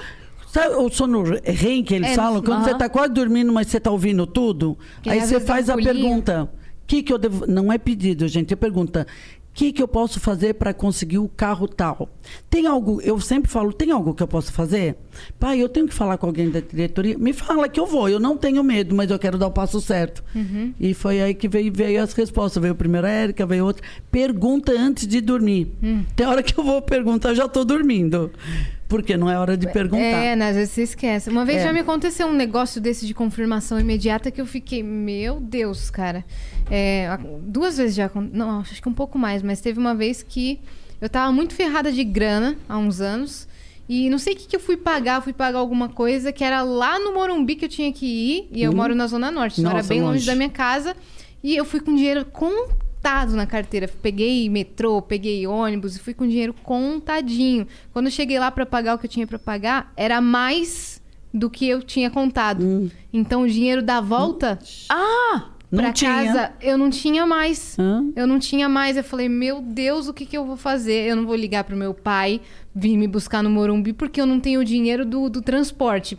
Sabe 0.51 0.75
o 0.75 0.89
sono 0.89 1.23
REM 1.43 1.83
que 1.83 1.93
eles 1.95 2.11
É, 2.11 2.15
falam? 2.15 2.41
Quando 2.41 2.63
você 2.63 2.69
aham. 2.71 2.77
está 2.77 2.89
quase 2.89 3.13
dormindo, 3.13 3.51
mas 3.53 3.67
você 3.67 3.77
está 3.77 3.89
ouvindo 3.89 4.27
tudo, 4.27 4.77
Que 5.01 5.09
aí 5.09 5.21
você 5.21 5.39
faz 5.39 5.69
um 5.69 5.73
a 5.73 5.77
pergunta: 5.77 6.49
que 6.85 7.01
que 7.03 7.13
eu 7.13 7.17
devo... 7.17 7.45
Não 7.47 7.71
é 7.71 7.77
pedido, 7.77 8.27
gente, 8.27 8.53
é 8.53 8.55
pergunta. 8.57 9.07
O 9.49 9.53
que, 9.53 9.73
que 9.73 9.83
eu 9.83 9.87
posso 9.87 10.17
fazer 10.17 10.53
para 10.53 10.73
conseguir 10.73 11.17
o 11.17 11.27
carro 11.27 11.67
tal? 11.67 12.07
Tem 12.49 12.65
algo, 12.67 13.01
eu 13.01 13.19
sempre 13.19 13.51
falo, 13.51 13.73
tem 13.73 13.91
algo 13.91 14.13
que 14.13 14.23
eu 14.23 14.27
posso 14.27 14.49
fazer? 14.53 14.95
Pai, 15.37 15.61
eu 15.61 15.67
tenho 15.67 15.89
que 15.89 15.93
falar 15.93 16.17
com 16.17 16.25
alguém 16.27 16.49
da 16.49 16.61
diretoria? 16.61 17.17
Me 17.17 17.33
fala 17.33 17.67
que 17.67 17.77
eu 17.77 17.85
vou, 17.85 18.07
eu 18.07 18.17
não 18.17 18.37
tenho 18.37 18.63
medo, 18.63 18.95
mas 18.95 19.11
eu 19.11 19.19
quero 19.19 19.37
dar 19.37 19.47
o 19.47 19.51
passo 19.51 19.81
certo. 19.81 20.23
Uhum. 20.33 20.73
E 20.79 20.93
foi 20.93 21.21
aí 21.21 21.33
que 21.33 21.49
veio, 21.49 21.69
veio 21.73 22.01
as 22.01 22.13
respostas. 22.13 22.61
Veio 22.63 22.73
primeiro 22.75 23.05
a 23.05 23.09
Érica, 23.09 23.45
veio 23.45 23.65
outra. 23.65 23.83
Pergunta 24.09 24.71
antes 24.71 25.05
de 25.05 25.19
dormir. 25.19 25.73
Hum. 25.83 26.05
Tem 26.15 26.25
hora 26.25 26.41
que 26.41 26.57
eu 26.57 26.63
vou 26.63 26.81
perguntar, 26.81 27.29
eu 27.31 27.35
já 27.35 27.45
estou 27.45 27.65
dormindo. 27.65 28.31
Porque 28.91 29.15
não 29.15 29.31
é 29.31 29.39
hora 29.39 29.55
de 29.55 29.71
perguntar. 29.71 30.03
É, 30.03 30.35
né, 30.35 30.49
às 30.49 30.55
vezes 30.57 30.73
você 30.73 30.83
esquece. 30.83 31.29
Uma 31.29 31.45
vez 31.45 31.59
É. 31.61 31.63
já 31.63 31.71
me 31.73 31.79
aconteceu 31.79 32.27
um 32.27 32.33
negócio 32.33 32.81
desse 32.81 33.07
de 33.07 33.13
confirmação 33.13 33.79
imediata 33.79 34.29
que 34.29 34.41
eu 34.41 34.45
fiquei, 34.45 34.83
meu 34.83 35.39
Deus, 35.39 35.89
cara. 35.89 36.25
É, 36.69 37.07
duas 37.41 37.77
vezes 37.77 37.95
já, 37.95 38.11
não, 38.13 38.59
acho 38.59 38.81
que 38.81 38.89
um 38.89 38.93
pouco 38.93 39.17
mais, 39.17 39.41
mas 39.41 39.61
teve 39.61 39.79
uma 39.79 39.95
vez 39.95 40.21
que 40.21 40.59
eu 40.99 41.09
tava 41.09 41.31
muito 41.31 41.53
ferrada 41.55 41.89
de 41.89 42.03
grana 42.03 42.57
há 42.67 42.77
uns 42.77 42.99
anos. 42.99 43.47
E 43.87 44.09
não 44.09 44.17
sei 44.17 44.33
o 44.33 44.35
que, 44.35 44.47
que 44.47 44.55
eu 44.57 44.59
fui 44.59 44.75
pagar, 44.75 45.21
fui 45.21 45.31
pagar 45.33 45.59
alguma 45.59 45.87
coisa 45.87 46.33
que 46.33 46.43
era 46.43 46.61
lá 46.61 46.99
no 46.99 47.13
Morumbi 47.13 47.55
que 47.55 47.63
eu 47.63 47.69
tinha 47.69 47.93
que 47.93 48.05
ir. 48.05 48.49
E 48.51 48.61
eu 48.61 48.73
moro 48.73 48.93
na 48.93 49.07
Zona 49.07 49.31
Norte, 49.31 49.61
então 49.61 49.71
era 49.71 49.81
Hum. 49.83 49.87
Bem 49.87 50.01
longe 50.01 50.13
longe. 50.15 50.25
da 50.25 50.35
minha 50.35 50.49
casa. 50.49 50.95
E 51.41 51.55
eu 51.55 51.63
fui 51.63 51.79
com 51.79 51.95
dinheiro 51.95 52.25
contado 52.25 52.90
na 53.35 53.45
carteira. 53.45 53.87
Peguei 54.01 54.49
metrô, 54.49 55.01
peguei 55.01 55.45
ônibus 55.47 55.95
e 55.95 55.99
fui 55.99 56.13
com 56.13 56.27
dinheiro 56.27 56.53
contadinho. 56.53 57.67
Quando 57.91 58.05
eu 58.05 58.11
cheguei 58.11 58.37
lá 58.39 58.51
pra 58.51 58.65
pagar 58.65 58.95
o 58.95 58.97
que 58.99 59.05
eu 59.05 59.09
tinha 59.09 59.25
pra 59.27 59.39
pagar, 59.39 59.91
era 59.97 60.21
mais 60.21 61.01
do 61.33 61.49
que 61.49 61.67
eu 61.67 61.81
tinha 61.81 62.09
contado. 62.09 62.91
Então 63.11 63.43
o 63.43 63.47
dinheiro 63.49 63.81
da 63.81 64.01
volta 64.01 64.59
Ah! 64.89 65.45
Não 65.71 65.83
pra 65.83 65.93
tinha. 65.93 66.11
casa 66.11 66.51
eu 66.61 66.77
não 66.77 66.89
tinha 66.89 67.25
mais. 67.25 67.77
Eu 68.13 68.27
não 68.27 68.37
tinha 68.39 68.67
mais. 68.67 68.97
Eu 68.97 69.03
falei, 69.05 69.29
meu 69.29 69.61
Deus, 69.61 70.09
o 70.09 70.13
que, 70.13 70.25
que 70.25 70.37
eu 70.37 70.45
vou 70.45 70.57
fazer? 70.57 71.07
Eu 71.09 71.15
não 71.15 71.25
vou 71.25 71.35
ligar 71.35 71.63
pro 71.63 71.77
meu 71.77 71.93
pai 71.93 72.41
vir 72.75 72.97
me 72.97 73.07
buscar 73.07 73.41
no 73.41 73.49
Morumbi 73.49 73.93
porque 73.93 74.19
eu 74.19 74.25
não 74.25 74.39
tenho 74.39 74.59
o 74.59 74.65
dinheiro 74.65 75.05
do, 75.05 75.29
do 75.29 75.41
transporte. 75.41 76.17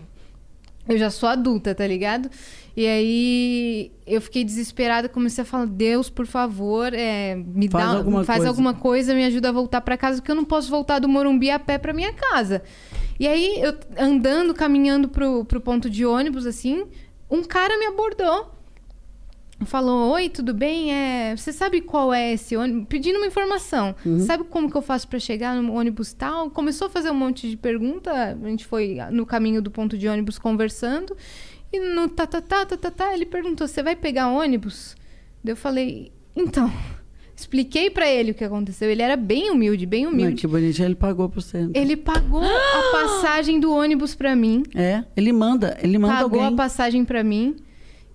Eu 0.88 0.96
já 0.98 1.10
sou 1.10 1.28
adulta, 1.28 1.74
tá 1.74 1.86
ligado? 1.86 2.30
E 2.76 2.86
aí 2.86 3.92
eu 4.06 4.20
fiquei 4.20 4.44
desesperada, 4.44 5.08
comecei 5.08 5.42
a 5.42 5.44
falar: 5.44 5.66
Deus, 5.66 6.08
por 6.08 6.26
favor, 6.26 6.92
é, 6.94 7.34
me 7.34 7.68
Faz 7.68 7.84
dá, 7.84 7.96
alguma 7.98 8.24
faz 8.24 8.38
coisa." 8.38 8.48
alguma 8.50 8.74
coisa, 8.74 9.14
me 9.14 9.24
ajuda 9.24 9.50
a 9.50 9.52
voltar 9.52 9.80
pra 9.80 9.96
casa, 9.96 10.18
porque 10.20 10.30
eu 10.30 10.36
não 10.36 10.44
posso 10.44 10.70
voltar 10.70 10.98
do 10.98 11.08
Morumbi 11.08 11.50
a 11.50 11.58
pé 11.58 11.78
pra 11.78 11.92
minha 11.92 12.12
casa. 12.12 12.62
E 13.20 13.28
aí 13.28 13.60
eu 13.60 13.74
andando, 13.98 14.54
caminhando 14.54 15.08
pro, 15.08 15.44
pro 15.44 15.60
ponto 15.60 15.88
de 15.90 16.04
ônibus, 16.06 16.46
assim, 16.46 16.84
um 17.30 17.42
cara 17.42 17.78
me 17.78 17.86
abordou. 17.86 18.50
Falou, 19.64 20.12
oi, 20.14 20.28
tudo 20.28 20.52
bem? 20.52 20.92
É, 20.92 21.36
você 21.36 21.52
sabe 21.52 21.80
qual 21.80 22.12
é 22.12 22.32
esse 22.32 22.56
ônibus? 22.56 22.86
Pedindo 22.88 23.18
uma 23.18 23.26
informação. 23.26 23.94
Sabe 24.26 24.42
como 24.42 24.68
que 24.68 24.76
eu 24.76 24.82
faço 24.82 25.06
pra 25.06 25.20
chegar 25.20 25.54
no 25.54 25.74
ônibus 25.74 26.12
tal? 26.12 26.50
Começou 26.50 26.88
a 26.88 26.90
fazer 26.90 27.10
um 27.10 27.14
monte 27.14 27.48
de 27.48 27.56
pergunta. 27.56 28.10
A 28.42 28.48
gente 28.48 28.66
foi 28.66 28.98
no 29.12 29.24
caminho 29.24 29.62
do 29.62 29.70
ponto 29.70 29.96
de 29.96 30.08
ônibus 30.08 30.36
conversando. 30.36 31.16
E 31.72 31.80
no 31.80 32.08
tá, 32.08 32.26
tá, 32.26 32.40
tá, 32.40 32.66
tá, 32.66 32.76
tá, 32.76 32.90
tá, 32.90 33.14
ele 33.14 33.24
perguntou, 33.26 33.66
você 33.66 33.82
vai 33.82 33.96
pegar 33.96 34.28
ônibus? 34.28 34.94
Daí 35.42 35.52
eu 35.52 35.56
falei, 35.56 36.12
então... 36.36 36.70
Expliquei 37.34 37.90
pra 37.90 38.08
ele 38.08 38.30
o 38.30 38.34
que 38.34 38.44
aconteceu. 38.44 38.88
Ele 38.88 39.02
era 39.02 39.16
bem 39.16 39.50
humilde, 39.50 39.84
bem 39.84 40.04
Ai, 40.04 40.12
humilde. 40.12 40.36
que 40.42 40.46
bonitinho, 40.46 40.86
ele 40.86 40.94
pagou 40.94 41.28
por 41.28 41.42
você. 41.42 41.66
Ele 41.74 41.96
pagou 41.96 42.44
a 42.44 42.82
passagem 42.92 43.58
do 43.58 43.72
ônibus 43.72 44.14
pra 44.14 44.36
mim. 44.36 44.62
É, 44.74 45.02
ele 45.16 45.32
manda, 45.32 45.76
ele 45.82 45.98
manda 45.98 46.14
pagou 46.22 46.38
alguém. 46.40 46.54
a 46.54 46.56
passagem 46.56 47.04
pra 47.04 47.24
mim. 47.24 47.56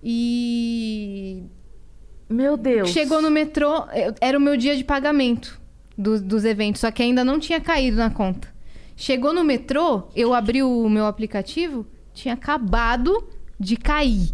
E 0.02 1.42
Meu 2.30 2.56
Deus. 2.56 2.90
Chegou 2.90 3.20
no 3.20 3.30
metrô, 3.30 3.84
eu- 3.92 4.14
era 4.20 4.38
o 4.38 4.40
meu 4.40 4.56
dia 4.56 4.76
de 4.76 4.84
pagamento 4.84 5.60
do- 5.96 6.20
dos 6.22 6.44
eventos, 6.44 6.80
só 6.80 6.90
que 6.90 7.02
ainda 7.02 7.24
não 7.24 7.38
tinha 7.38 7.60
caído 7.60 7.96
na 7.98 8.08
conta. 8.10 8.48
Chegou 8.96 9.32
no 9.34 9.44
metrô, 9.44 10.04
eu 10.14 10.32
abri 10.32 10.62
o 10.62 10.88
meu 10.88 11.06
aplicativo, 11.06 11.86
tinha 12.14 12.34
acabado 12.34 13.28
de 13.58 13.76
cair. 13.76 14.30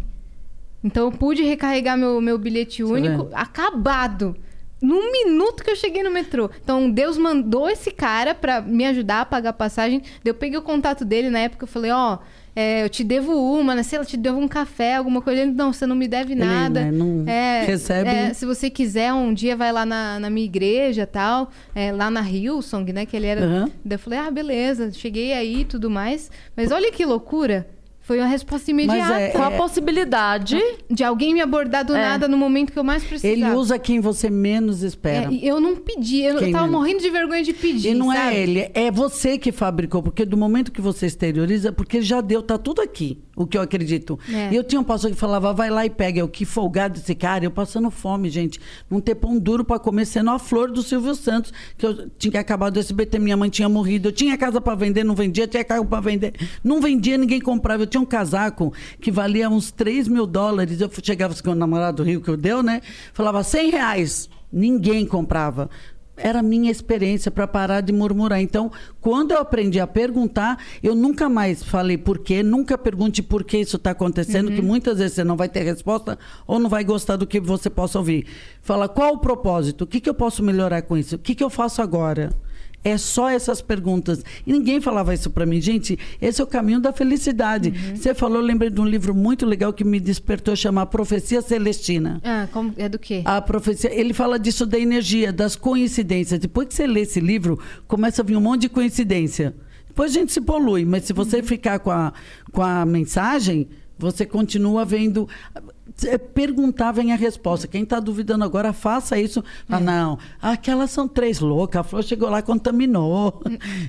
Então 0.83 1.05
eu 1.05 1.11
pude 1.11 1.41
recarregar 1.43 1.97
meu, 1.97 2.21
meu 2.21 2.37
bilhete 2.37 2.83
único, 2.83 3.25
vê? 3.25 3.35
acabado. 3.35 4.35
Num 4.81 5.11
minuto 5.11 5.63
que 5.63 5.71
eu 5.71 5.75
cheguei 5.75 6.03
no 6.03 6.11
metrô. 6.11 6.49
Então 6.63 6.91
Deus 6.91 7.17
mandou 7.17 7.67
esse 7.69 7.89
cara 7.89 8.35
pra 8.35 8.61
me 8.61 8.85
ajudar 8.85 9.21
a 9.21 9.25
pagar 9.25 9.49
a 9.49 9.53
passagem. 9.53 10.01
Eu 10.23 10.33
peguei 10.35 10.59
o 10.59 10.61
contato 10.61 11.03
dele 11.03 11.29
na 11.29 11.39
época, 11.39 11.63
eu 11.63 11.67
falei, 11.67 11.89
ó, 11.91 12.19
é, 12.55 12.83
eu 12.83 12.89
te 12.89 13.03
devo 13.03 13.33
uma, 13.33 13.73
né? 13.73 13.81
Sei 13.83 13.97
lá, 13.97 14.05
te 14.05 14.15
devo 14.15 14.37
um 14.37 14.47
café, 14.47 14.95
alguma 14.95 15.21
coisa. 15.23 15.41
Ele, 15.41 15.51
não, 15.51 15.73
você 15.73 15.87
não 15.87 15.95
me 15.95 16.07
deve 16.07 16.33
Ele, 16.33 16.41
nada. 16.45 16.81
né, 16.85 16.91
não 16.91 17.23
É, 17.27 17.63
recebe. 17.65 18.07
é, 18.09 18.33
se 18.33 18.45
você 18.45 18.69
quiser, 18.69 19.11
um 19.11 19.33
dia 19.33 19.55
vai 19.55 19.71
lá 19.71 19.85
na, 19.87 20.19
na 20.19 20.29
minha 20.29 20.45
igreja 20.45 21.01
e 21.01 21.05
tal, 21.07 21.49
é, 21.73 21.91
lá 21.91 22.11
na 22.11 22.21
Hillsong, 22.21 22.93
né? 22.93 23.05
Que 23.07 23.15
ele 23.17 23.25
era. 23.27 23.43
Aham. 23.43 23.71
Daí 23.83 23.95
eu 23.95 23.99
falei, 23.99 24.19
ah, 24.19 24.29
beleza, 24.29 24.91
cheguei 24.91 25.33
aí 25.33 25.61
e 25.61 25.65
tudo 25.65 25.89
mais. 25.89 26.29
Mas 26.55 26.71
olha 26.71 26.91
que 26.91 27.03
loucura. 27.05 27.67
Foi 28.05 28.19
uma 28.19 28.27
resposta 28.27 28.69
imediata. 28.69 29.19
é- 29.19 29.29
Qual 29.29 29.45
a 29.45 29.51
possibilidade? 29.57 30.59
De 30.89 31.03
alguém 31.03 31.33
me 31.33 31.41
abordar 31.41 31.83
do 31.83 31.95
É. 31.95 32.01
nada 32.01 32.27
no 32.27 32.37
momento 32.37 32.71
que 32.71 32.77
eu 32.77 32.83
mais 32.83 33.03
precisava. 33.03 33.33
Ele 33.33 33.49
usa 33.57 33.79
quem 33.79 33.99
você 33.99 34.29
menos 34.29 34.83
espera. 34.83 35.31
É, 35.31 35.33
e 35.33 35.47
eu 35.47 35.59
não 35.59 35.75
pedi, 35.75 36.21
eu 36.21 36.37
Quem 36.37 36.51
tava 36.51 36.65
menos? 36.67 36.79
morrendo 36.79 37.01
de 37.01 37.09
vergonha 37.09 37.43
de 37.43 37.53
pedir. 37.53 37.89
E 37.89 37.93
não 37.95 38.11
sabe? 38.11 38.35
é 38.35 38.39
ele, 38.39 38.69
é 38.75 38.91
você 38.91 39.37
que 39.39 39.51
fabricou, 39.51 40.03
porque 40.03 40.23
do 40.23 40.37
momento 40.37 40.71
que 40.71 40.81
você 40.81 41.07
exterioriza, 41.07 41.71
porque 41.71 41.99
já 42.01 42.21
deu, 42.21 42.43
tá 42.43 42.57
tudo 42.59 42.79
aqui, 42.81 43.17
o 43.35 43.47
que 43.47 43.57
eu 43.57 43.61
acredito. 43.61 44.19
É. 44.31 44.51
E 44.51 44.55
eu 44.55 44.63
tinha 44.63 44.79
um 44.79 44.83
pastor 44.83 45.09
que 45.09 45.17
falava, 45.17 45.51
vai 45.51 45.71
lá 45.71 45.83
e 45.83 45.89
pega. 45.89 46.19
Eu, 46.19 46.27
que 46.27 46.45
folgado 46.45 46.99
esse 46.99 47.15
cara, 47.15 47.43
eu 47.43 47.51
passando 47.51 47.89
fome, 47.89 48.29
gente. 48.29 48.59
Não 48.89 49.01
ter 49.01 49.15
pão 49.15 49.39
duro 49.39 49.65
para 49.65 49.79
comer, 49.79 50.05
sendo 50.05 50.29
a 50.29 50.37
flor 50.37 50.69
do 50.71 50.83
Silvio 50.83 51.15
Santos, 51.15 51.51
que 51.75 51.85
eu 51.85 52.07
tinha 52.19 52.39
acabado 52.39 52.77
o 52.77 52.79
SBT, 52.79 53.17
minha 53.17 53.35
mãe 53.35 53.49
tinha 53.49 53.67
morrido, 53.67 54.09
eu 54.09 54.11
tinha 54.11 54.37
casa 54.37 54.61
para 54.61 54.75
vender, 54.75 55.03
não 55.03 55.15
vendia, 55.15 55.47
tinha 55.47 55.63
carro 55.63 55.85
para 55.85 56.01
vender, 56.01 56.33
não 56.63 56.79
vendia, 56.79 57.17
ninguém 57.17 57.41
comprava. 57.41 57.81
Eu 57.83 57.87
tinha 57.95 58.01
um 58.01 58.05
casaco 58.05 58.73
que 58.99 59.09
valia 59.09 59.49
uns 59.49 59.71
3 59.71 60.07
mil 60.07 60.27
dólares. 60.27 60.81
Eu 60.81 60.91
chegava 61.01 61.33
com 61.41 61.51
o 61.51 61.55
namorado 61.55 61.97
do 61.97 62.03
Rio 62.03 62.21
que 62.21 62.29
eu 62.29 62.37
deu, 62.37 62.61
né? 62.61 62.81
Falava 63.13 63.41
100 63.41 63.71
reais. 63.71 64.29
Ninguém 64.51 65.05
comprava 65.05 65.69
era 66.17 66.39
a 66.39 66.43
minha 66.43 66.71
experiência 66.71 67.29
para 67.29 67.45
parar 67.45 67.81
de 67.81 67.91
murmurar. 67.91 68.39
Então, 68.39 68.71
quando 69.01 69.31
eu 69.31 69.37
aprendi 69.37 69.81
a 69.81 69.85
perguntar, 69.85 70.57
eu 70.81 70.95
nunca 70.95 71.27
mais 71.27 71.61
falei 71.61 71.97
por 71.97 72.19
quê, 72.19 72.41
nunca 72.41 72.77
pergunte 72.77 73.21
por 73.21 73.43
que 73.43 73.57
isso 73.57 73.75
está 73.75 73.91
acontecendo, 73.91 74.49
que 74.49 74.61
muitas 74.61 74.99
vezes 74.99 75.15
você 75.15 75.25
não 75.25 75.35
vai 75.35 75.49
ter 75.49 75.63
resposta 75.63 76.17
ou 76.47 76.57
não 76.57 76.69
vai 76.69 76.85
gostar 76.85 77.17
do 77.17 77.27
que 77.27 77.37
você 77.37 77.69
possa 77.69 77.99
ouvir. 77.99 78.27
Fala, 78.61 78.87
qual 78.87 79.15
o 79.15 79.17
propósito? 79.17 79.83
O 79.83 79.87
que, 79.87 79.99
que 79.99 80.09
eu 80.09 80.13
posso 80.13 80.41
melhorar 80.41 80.83
com 80.83 80.95
isso? 80.95 81.17
O 81.17 81.19
que, 81.19 81.35
que 81.35 81.43
eu 81.43 81.49
faço 81.49 81.81
agora? 81.81 82.29
É 82.85 82.99
só 82.99 83.27
essas 83.27 83.61
perguntas. 83.61 84.23
E 84.45 84.53
ninguém 84.53 84.79
falava 84.79 85.11
isso 85.11 85.31
para 85.31 85.43
mim. 85.43 85.59
Gente, 85.59 85.97
esse 86.21 86.39
é 86.39 86.43
o 86.43 86.47
caminho 86.47 86.79
da 86.79 86.93
felicidade. 86.93 87.73
Você 87.95 88.13
falou, 88.13 88.37
eu 88.37 88.43
lembrei 88.43 88.69
de 88.69 88.79
um 88.79 88.85
livro 88.85 89.15
muito 89.15 89.43
legal 89.43 89.73
que 89.73 89.83
me 89.83 89.99
despertou, 89.99 90.55
chama 90.55 90.85
Profecia 90.85 91.41
Celestina. 91.41 92.21
Ah, 92.23 92.47
como, 92.51 92.75
é 92.77 92.87
do 92.87 92.99
quê? 92.99 93.23
A 93.25 93.41
profecia, 93.41 93.91
ele 93.91 94.13
fala 94.13 94.37
disso 94.37 94.67
da 94.67 94.77
energia, 94.77 95.33
das 95.33 95.55
coincidências. 95.55 96.39
Depois 96.39 96.67
que 96.67 96.75
você 96.75 96.85
lê 96.85 97.01
esse 97.01 97.19
livro, 97.19 97.59
começa 97.87 98.21
a 98.21 98.25
vir 98.25 98.37
um 98.37 98.41
monte 98.41 98.61
de 98.61 98.69
coincidência. 98.69 99.55
Depois 99.87 100.11
a 100.11 100.19
gente 100.19 100.31
se 100.31 100.41
polui, 100.41 100.85
mas 100.85 101.05
se 101.05 101.13
você 101.13 101.41
ficar 101.41 101.79
com 101.79 101.89
a, 101.89 102.13
com 102.51 102.61
a 102.61 102.85
mensagem, 102.85 103.67
você 103.97 104.27
continua 104.27 104.85
vendo. 104.85 105.27
É, 106.03 106.17
perguntar 106.17 106.91
vem 106.91 107.11
a 107.13 107.15
resposta. 107.15 107.67
Quem 107.67 107.83
está 107.83 107.99
duvidando 107.99 108.43
agora, 108.43 108.73
faça 108.73 109.17
isso. 109.19 109.43
Ah, 109.69 109.79
não, 109.79 110.17
aquelas 110.41 110.91
são 110.91 111.07
três 111.07 111.39
loucas. 111.39 111.79
A 111.81 111.83
flor 111.83 112.03
chegou 112.03 112.29
lá 112.29 112.39
e 112.39 112.43
contaminou. 112.43 113.41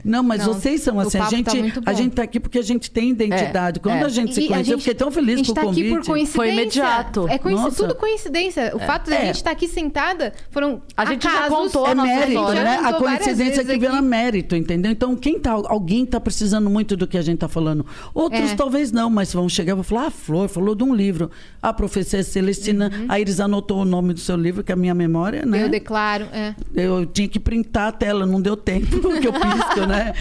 Não, 0.05 0.23
mas 0.23 0.47
Não, 0.47 0.53
vocês 0.55 0.83
são 0.83 0.99
assim. 1.01 1.19
A 1.19 1.25
tá 1.25 1.31
gente, 1.31 1.57
muito 1.59 1.83
a 1.85 1.93
gente 1.93 2.13
tá 2.15 2.23
aqui 2.23 2.39
porque 2.39 2.59
a 2.59 2.63
gente 2.63 2.91
tem 2.91 3.11
identidade. 3.11 3.81
Quando 3.81 3.97
é. 3.97 4.05
a 4.05 4.09
gente 4.09 4.35
se 4.35 4.41
E 4.43 4.45
a 4.45 4.49
conheceu, 4.49 4.75
eu 4.75 4.79
gente- 4.79 4.85
fiquei 4.85 4.95
tão 4.95 5.11
feliz 5.11 5.41
a 5.41 5.45
com 5.45 5.51
o 5.51 5.55
tá 5.55 5.61
convite. 5.63 5.87
aqui 5.87 5.97
por 5.97 6.07
coincidência. 6.07 6.37
Foi 6.37 6.53
imediato. 6.53 7.29
É 7.29 7.39
coinci- 7.39 7.63
Nossa. 7.63 7.77
tudo 7.77 7.95
coincidência. 7.97 8.73
O 8.75 8.79
fato 8.79 9.11
da 9.11 9.17
É. 9.17 9.27
gente 9.27 9.37
estar 9.37 9.51
aqui 9.51 9.67
sentada 9.69 10.33
foram 10.51 10.83
A 10.97 11.05
gente 11.07 11.23
já 11.25 11.31
acasos. 11.31 11.57
contou 11.59 11.87
a 11.87 11.91
É 11.91 11.95
nossa 11.95 12.09
mérito, 12.09 12.29
história. 12.33 12.63
né? 12.65 12.75
Já 12.75 12.81
A 12.89 12.93
contou 12.93 13.09
coincidência 13.09 13.65
que 13.65 13.79
vira 13.79 14.03
mérito, 14.03 14.55
entendeu? 14.57 14.93
Então, 14.93 15.17
quem 15.17 15.39
tá, 15.41 15.53
alguém 15.53 16.07
tá 16.07 16.21
precisando 16.21 16.71
muito 16.71 16.97
do 16.97 17.07
que 17.07 17.19
a 17.19 17.23
gente 17.23 17.39
tá 17.39 17.49
falando. 17.49 17.85
Outros 18.15 18.53
É. 18.53 18.55
talvez 18.55 18.93
não, 18.93 19.11
mas 19.11 19.33
vão 19.33 19.49
chegar 19.49 19.73
e 19.73 19.75
vão 19.75 19.85
falar, 19.85 20.07
ah, 20.07 20.11
Flor, 20.11 20.49
falou 20.49 20.75
de 20.75 20.85
um 20.85 20.95
livro. 20.95 21.31
A 21.63 21.73
professora 21.97 22.23
Celestina, 22.23 22.91
a 23.09 23.19
Iris 23.19 23.41
anotou 23.41 23.81
o 23.81 23.85
nome 23.85 24.13
do 24.13 24.21
seu 24.21 24.37
livro, 24.37 24.63
que 24.63 24.71
é 24.71 24.75
a 24.75 24.77
minha 24.77 24.95
memória, 24.95 25.47
né? 25.47 25.59
Uhum. 25.59 25.65
Eu 25.65 25.69
declaro. 25.71 26.27
É. 26.33 26.55
Eu 26.75 27.07
tinha 27.07 27.29
que 27.29 27.41
printar 27.41 27.89
a 27.89 27.93
tela, 27.93 28.27
não 28.27 28.41
deu 28.41 28.57
tempo, 28.57 28.99
porque 29.01 29.27
eu 29.27 29.33
pisco, 29.33 29.87
né? 29.87 30.13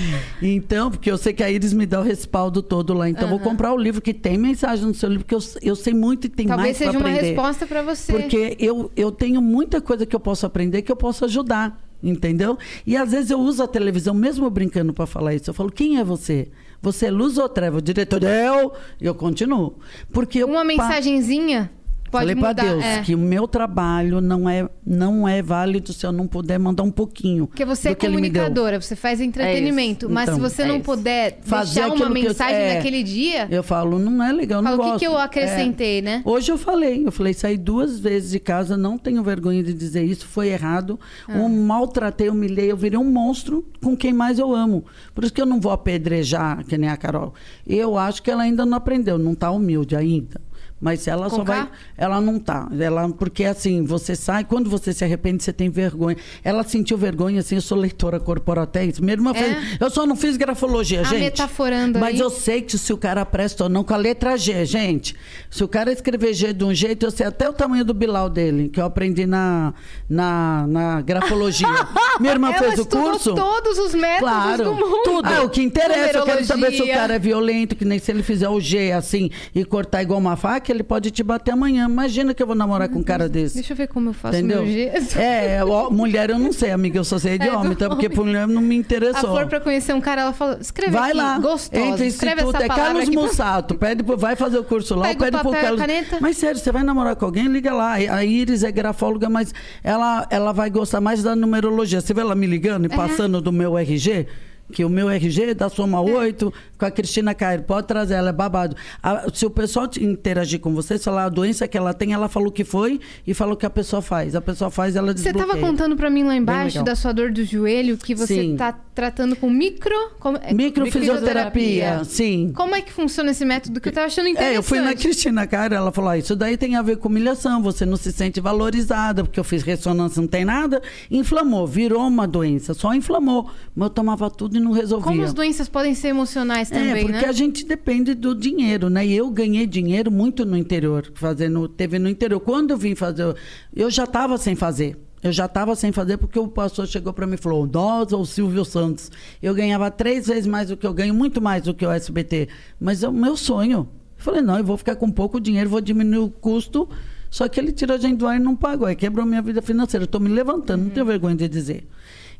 Então, 0.42 0.90
porque 0.90 1.12
eu 1.12 1.18
sei 1.18 1.34
que 1.34 1.44
a 1.44 1.50
Iris 1.52 1.74
me 1.74 1.86
dá 1.86 2.00
o 2.00 2.04
respaldo 2.04 2.62
todo 2.62 2.94
lá. 2.94 3.10
Então, 3.10 3.24
eu 3.24 3.30
vou 3.30 3.40
comprar 3.40 3.74
o 3.74 3.78
livro 3.78 4.02
que 4.02 4.14
tem 4.14 4.38
mensagem 4.38 4.86
no 4.86 4.94
seu 4.94 5.10
livro, 5.10 5.26
porque 5.26 5.36
eu, 5.36 5.42
eu 5.62 5.76
sei 5.76 5.94
muito 5.94 6.28
e 6.28 6.30
tem 6.30 6.48
Talvez 6.48 6.68
mais 6.68 6.78
para 6.78 6.88
seja 6.88 6.98
uma 6.98 7.10
aprender. 7.10 7.28
resposta 7.28 7.68
para 7.68 7.82
você. 7.82 8.14
Porque 8.14 8.56
eu, 8.60 8.92
eu 8.96 9.12
tenho 9.12 9.42
muita 9.42 9.82
coisa 9.82 10.06
que 10.06 10.16
eu 10.16 10.20
posso 10.20 10.46
aprender 10.46 10.82
que 10.82 10.92
eu 10.92 10.96
posso 10.96 11.26
ajudar, 11.26 11.78
entendeu? 12.02 12.58
E 12.86 12.96
às 12.96 13.12
vezes 13.12 13.32
eu 13.32 13.40
uso 13.40 13.64
a 13.64 13.68
televisão, 13.68 14.14
mesmo 14.14 14.50
brincando 14.50 14.94
para 14.94 15.06
falar 15.06 15.34
isso. 15.34 15.50
Eu 15.50 15.54
falo, 15.54 15.72
quem 15.72 15.98
é 15.98 16.04
você? 16.04 16.48
Você 16.86 17.08
é 17.08 17.12
luz 17.12 17.38
ou 17.40 17.50
treva? 17.50 17.78
O 17.80 17.82
diretor, 17.82 18.22
eu, 18.24 18.72
eu 19.02 19.16
continuo. 19.16 19.80
Porque 20.14 20.38
eu 20.40 20.48
Uma 20.48 20.60
pa- 20.60 20.64
mensagenzinha 20.66 21.72
pode 22.12 22.28
Falei 22.28 22.36
para 22.36 22.54
Deus 22.54 22.84
é. 22.84 23.02
que 23.02 23.14
o 23.14 23.18
meu 23.18 23.48
trabalho 23.48 24.22
não 24.22 24.50
é, 24.50 24.70
não 24.86 25.28
é 25.28 25.42
válido 25.42 25.92
se 25.92 26.06
eu 26.06 26.12
não 26.12 26.28
puder 26.28 26.58
mandar 26.58 26.84
um 26.84 26.92
pouquinho. 26.92 27.48
Porque 27.48 27.66
você 27.66 27.90
é 27.90 27.96
comunicadora, 27.96 28.80
você 28.80 28.96
faz 28.96 29.20
entretenimento. 29.20 30.10
mas 30.10 30.26
se 30.30 30.36
Então, 30.36 30.50
você 30.50 30.62
é 30.62 30.66
não 30.68 30.76
isso. 30.76 30.84
puder 30.86 31.40
Fazer 31.42 31.82
deixar 31.82 31.88
uma 31.88 31.96
que 31.98 32.04
eu- 32.04 32.10
mensagem 32.10 32.56
é. 32.56 32.76
naquele 32.76 33.04
dia, 33.04 33.48
Eu 33.52 33.64
falo, 33.64 34.00
não 34.00 34.24
é 34.24 34.32
legal, 34.32 34.62
não 34.62 34.72
fala 34.72 34.82
o 34.82 34.84
que, 34.86 34.90
gosto. 34.92 35.00
que 35.00 35.08
eu 35.08 35.20
É. 35.20 35.24
acrescentei, 35.24 36.02
né? 36.02 36.22
Hoje 36.26 36.52
eu 36.52 36.58
falei, 36.58 37.06
eu 37.06 37.12
falei, 37.12 37.34
saí 37.34 37.58
duas 37.58 38.00
vezes 38.00 38.32
de 38.32 38.40
casa, 38.40 38.78
não 38.78 38.98
tenho 38.98 39.24
vergonha 39.24 39.62
de 39.64 39.74
dizer 39.74 40.04
isso, 40.04 40.26
foi 40.28 40.50
errado. 40.50 41.00
Ah. 41.28 41.38
Eu 41.38 41.50
maltratei, 41.50 42.30
humilhei, 42.30 42.72
eu 42.72 42.78
virei 42.78 42.98
um 43.00 43.04
monstro 43.12 43.66
com 43.84 43.96
quem 43.96 44.14
mais 44.14 44.40
eu 44.40 44.54
amo. 44.54 44.86
Por 45.14 45.24
isso 45.24 45.34
que 45.34 45.42
eu 45.42 45.46
não 45.46 45.60
vou 45.60 45.72
apedrejar, 45.72 46.64
que 46.66 46.78
nem 46.78 46.90
a 46.90 46.98
Carol. 46.98 47.34
Eu 47.68 47.98
acho 47.98 48.22
que 48.22 48.30
ela 48.32 48.44
ainda 48.44 48.66
não 48.66 48.78
aprendeu, 48.78 49.18
não 49.18 49.34
está 49.34 49.52
humilde 49.52 49.96
ainda. 49.96 50.42
Mas 50.86 51.08
ela 51.08 51.32
Com 51.32 51.38
só 51.38 51.44
K? 51.44 51.56
vai. 51.56 51.70
Ela 51.98 52.22
não 52.22 52.38
tá. 52.38 52.68
Ela, 52.80 53.10
porque 53.10 53.44
assim, 53.44 53.84
você 53.84 54.16
sai, 54.16 54.44
quando 54.44 54.70
você 54.70 54.94
se 54.94 55.04
arrepende, 55.04 55.42
você 55.42 55.52
tem 55.52 55.68
vergonha. 55.68 56.16
Ela 56.44 56.64
sentiu 56.64 56.96
vergonha, 56.96 57.40
assim, 57.40 57.56
eu 57.56 57.62
sou 57.62 57.76
leitora 57.76 58.20
corporatéis. 58.20 59.00
Minha 59.00 59.14
irmã 59.14 59.32
É? 59.32 59.34
fez. 59.34 59.78
Eu 59.82 59.90
só 59.90 60.06
não 60.06 60.16
fiz 60.16 60.38
grafologia, 60.38 61.02
A 61.02 61.04
gente. 61.06 61.22
metaforando 61.22 61.98
Mas 61.98 62.14
aí. 62.14 62.20
eu 62.20 62.30
sei 62.30 62.62
que 62.62 62.78
se 62.78 62.94
o 62.94 62.98
cara 63.00 63.26
presta 63.26 63.64
ou 63.64 63.70
não 63.70 63.84
com 63.84 63.96
a 63.96 63.98
letra 63.98 64.38
G, 64.38 64.64
gente. 64.64 65.16
Se 65.50 65.64
o 65.64 65.68
cara 65.68 65.92
escrever 65.92 66.36
G 66.36 66.54
de 66.54 66.64
um 66.64 66.72
jeito, 66.72 67.04
eu 67.08 67.10
sei 67.10 67.26
até 67.26 67.50
o 67.50 67.54
tamanho 67.54 67.84
do 67.84 67.94
bilau 67.94 68.30
dele, 68.30 68.70
que 68.70 68.80
eu 68.80 68.86
aprendi 68.86 69.26
na, 69.26 69.74
na, 70.08 70.68
na 70.68 71.02
grafologia. 71.02 71.68
Minha 72.22 72.34
irmã 72.34 72.50
Ela 72.52 72.60
fez 72.60 72.78
o 72.80 72.86
curso. 72.86 73.34
todos 73.34 73.80
os 73.80 73.96
métodos 73.96 74.20
Claro, 74.20 74.64
do 74.66 74.74
mundo. 74.76 75.02
tudo. 75.04 75.26
Ah, 75.28 75.42
o 75.42 75.50
que 75.50 75.64
interessa, 75.64 76.20
eu 76.20 76.26
quero 76.26 76.46
saber 76.46 76.72
se 76.74 76.84
o 76.84 76.88
cara 76.88 77.16
é 77.16 77.20
violento, 77.20 77.76
que 77.76 77.84
nem 77.84 77.98
se 77.98 78.12
ele 78.12 78.22
fizer 78.22 78.50
o 78.50 78.60
G 78.62 78.92
assim 78.92 79.32
e 79.56 79.66
cortar 79.66 80.04
igual 80.04 80.20
uma 80.20 80.36
faca, 80.36 80.72
ele 80.76 80.84
pode 80.84 81.10
te 81.12 81.24
bater 81.24 81.52
amanhã. 81.52 81.86
Imagina 81.90 82.34
que 82.34 82.44
eu 82.44 82.48
vou 82.48 82.56
namorar 82.56 82.88
com 82.90 83.00
um 83.00 83.04
cara 83.04 83.28
desse. 83.28 83.56
Deixa 83.56 83.74
eu 83.74 83.78
ver 83.78 83.88
como 83.88 84.10
eu 84.10 84.14
faço 84.14 84.38
Entendeu? 84.38 84.64
meu 84.64 84.72
gesso. 84.72 85.18
É, 85.18 85.64
ó, 85.66 85.90
mulher 85.92 86.30
eu 86.30 86.38
não 86.38 86.52
sei, 86.52 86.72
amiga, 86.72 86.98
eu 87.00 87.04
só 87.04 87.18
sei 87.18 87.38
de 87.40 87.48
É, 87.48 87.54
homem, 87.54 87.72
então, 87.72 87.90
porque 87.90 88.10
mulher 88.10 88.48
não 88.48 88.62
me 88.62 88.76
A 88.76 88.78
interessou. 88.80 89.32
Flor, 89.32 89.48
pra 89.48 89.60
conhecer 89.60 89.94
um 89.94 90.02
cara, 90.02 90.22
ela 90.22 90.34
falou: 90.34 90.58
escreve 90.60 90.92
Vai 90.92 91.10
aqui, 91.10 91.18
lá, 91.18 91.40
gostosa. 91.40 91.82
entra 91.84 92.06
escreve 92.06 92.42
instituto, 92.42 92.56
essa 92.58 92.66
é 92.66 92.68
Carlos 92.68 93.02
aqui. 93.04 93.12
pra- 93.14 93.22
Mussato, 93.22 93.76
pede, 93.76 94.04
pro- 94.04 94.18
vai 94.18 94.36
fazer 94.36 94.58
o 94.60 94.64
curso 94.64 94.96
lá, 94.96 95.08
Pega 95.08 95.16
o 95.20 95.24
pede 95.26 95.38
pro 95.38 95.44
papel 95.46 95.60
a 95.60 95.62
Carlos. 95.64 95.82
caneta. 95.82 96.18
Mas 96.22 96.38
sério, 96.38 96.60
você 96.60 96.72
vai 96.72 96.84
namorar 96.84 97.16
com 97.16 97.26
alguém, 97.26 97.48
liga 97.48 97.74
lá. 97.74 97.94
A 97.94 98.24
Iris 98.26 98.64
é 98.64 98.72
grafóloga, 98.72 99.30
mas 99.30 99.54
ela, 99.84 100.28
ela 100.30 100.52
vai 100.52 100.70
gostar 100.70 101.00
mais 101.02 101.24
da 101.24 101.36
numerologia. 101.36 102.02
Você 102.02 102.14
vê 102.14 102.22
ela 102.22 102.36
me 102.36 102.46
ligando 102.48 102.86
e 102.86 102.90
passando 102.90 103.40
do 103.42 103.52
meu 103.52 103.78
RG? 103.78 104.28
Que 104.72 104.84
o 104.84 104.90
meu 104.90 105.10
RG 105.10 105.54
da 105.54 105.70
soma 105.70 106.02
8 106.02 106.52
com 106.78 106.86
a 106.86 106.92
Cristina 106.92 107.34
Cairo. 107.36 107.64
Pode 107.64 107.88
trazer, 107.88 108.16
ela 108.16 108.30
é 108.30 108.34
babado. 108.34 108.76
A- 109.02 109.28
se 109.34 109.46
o 109.46 109.50
pessoal 109.50 109.88
te 109.88 110.04
interagir 110.04 110.60
com 110.60 110.74
você, 110.74 110.98
se 110.98 111.04
falar 111.06 111.26
a 111.26 111.30
doença 111.30 111.68
que 111.68 111.78
ela 111.78 111.94
tem, 111.94 112.14
ela 112.14 112.28
fala 112.28 112.48
o 112.48 112.52
que 112.52 112.64
foi 112.64 113.00
e 113.28 113.34
fala 113.34 113.54
o 113.54 113.58
que 113.58 113.66
a 113.66 113.70
pessoa 113.70 114.02
faz. 114.02 114.36
A 114.36 114.42
pessoa 114.42 114.72
faz, 114.72 114.96
ela 114.96 115.08
Você 115.16 115.24
desbloqueia. 115.32 115.48
tava 115.54 115.60
contando 115.60 115.96
pra 115.96 116.10
mim 116.10 116.24
lá 116.24 116.36
embaixo 116.36 116.84
da 116.84 116.96
sua 116.96 117.12
dor 117.12 117.32
do 117.32 117.44
joelho 117.46 117.98
que 117.98 118.16
você 118.16 118.42
Sim. 118.42 118.56
tá 118.58 118.74
tratando 118.94 119.36
com 119.36 119.50
micro. 119.50 119.94
Como, 120.20 120.38
é, 120.42 120.54
Microfisioterapia, 120.54 122.04
sim. 122.04 122.52
Como 122.56 122.76
é 122.76 122.82
que 122.82 122.92
funciona 122.92 123.32
esse 123.32 123.46
método 123.46 123.80
que 123.80 123.90
eu 123.90 123.94
tava 123.94 124.08
achando 124.08 124.28
interessante? 124.28 124.56
É, 124.56 124.58
eu 124.58 124.64
fui 124.64 124.80
na 124.80 124.94
Cristina 124.96 125.46
Cara, 125.48 125.76
ela 125.76 125.92
falou: 125.92 126.10
ah, 126.10 126.18
isso 126.18 126.36
daí 126.36 126.58
tem 126.58 126.76
a 126.76 126.82
ver 126.82 126.98
com 126.98 127.08
humilhação, 127.08 127.62
você 127.62 127.86
não 127.86 127.98
se 127.98 128.12
sente 128.12 128.40
valorizada, 128.42 129.24
porque 129.24 129.40
eu 129.40 129.44
fiz 129.44 129.62
ressonância, 129.64 130.20
não 130.22 130.28
tem 130.28 130.44
nada. 130.44 130.82
Inflamou, 131.10 131.68
virou 131.68 132.06
uma 132.08 132.28
doença, 132.28 132.74
só 132.74 132.94
inflamou. 132.94 133.50
Mas 133.76 133.88
eu 133.88 133.94
tomava 133.94 134.30
tudo 134.30 134.55
e 134.58 134.62
não 134.62 134.72
resolvia. 134.72 135.08
Como 135.08 135.24
as 135.24 135.34
doenças 135.34 135.68
podem 135.70 135.94
ser 135.96 136.10
emocionais 136.10 136.72
É, 136.72 136.76
também, 136.76 137.06
porque 137.06 137.22
né? 137.22 137.28
a 137.28 137.32
gente 137.32 137.66
depende 137.66 138.14
do 138.14 138.34
dinheiro, 138.36 138.90
né? 138.90 139.06
E 139.06 139.16
eu 139.16 139.30
ganhei 139.30 139.66
dinheiro 139.66 140.12
muito 140.12 140.46
no 140.46 140.58
interior, 140.58 141.12
fazendo 141.16 141.68
TV 141.68 142.00
no 142.00 142.10
interior. 142.10 142.40
Quando 142.40 142.72
eu 142.72 142.78
vim 142.78 142.96
fazer, 142.96 143.36
eu 143.76 143.90
já 143.90 144.04
estava 144.06 144.38
sem 144.38 144.56
fazer. 144.56 144.98
Eu 145.24 145.32
já 145.32 145.46
estava 145.46 145.76
sem 145.76 145.92
fazer 145.92 146.18
porque 146.18 146.38
o 146.38 146.48
pastor 146.48 146.86
chegou 146.88 147.12
para 147.12 147.26
mim 147.26 147.34
e 147.34 147.38
falou: 147.38 147.66
nós 147.66 148.14
ou 148.14 148.24
Silvio 148.26 148.64
Santos. 148.64 149.12
Eu 149.42 149.56
ganhava 149.56 149.90
três 149.90 150.28
vezes 150.28 150.46
mais 150.46 150.70
do 150.70 150.78
que 150.78 150.86
eu 150.86 150.94
ganho, 150.94 151.16
muito 151.16 151.42
mais 151.42 151.64
do 151.64 151.74
que 151.74 151.84
o 151.86 151.92
SBT. 151.92 152.48
Mas 152.80 153.02
é 153.02 153.10
o 153.10 153.14
meu 153.14 153.36
sonho. 153.36 153.88
Eu 154.18 154.24
falei: 154.24 154.42
não, 154.42 154.58
eu 154.58 154.64
vou 154.64 154.78
ficar 154.78 154.96
com 154.96 155.10
pouco 155.10 155.40
dinheiro, 155.40 155.68
vou 155.70 155.82
diminuir 155.82 156.20
o 156.20 156.30
custo. 156.30 156.88
Só 157.32 157.48
que 157.48 157.60
ele 157.60 157.72
tirou 157.72 157.96
a 157.96 158.00
gente 158.00 158.18
do 158.18 158.28
ar 158.28 158.38
e 158.38 158.40
não 158.40 158.56
pagou. 158.56 158.88
Aí 158.88 158.96
quebrou 158.96 159.26
minha 159.26 159.42
vida 159.42 159.62
financeira. 159.62 160.04
Eu 160.04 160.06
estou 160.06 160.22
me 160.22 160.30
levantando, 160.30 160.84
não 160.84 160.90
tenho 160.92 161.06
vergonha 161.06 161.36
de 161.36 161.50
dizer. 161.50 161.88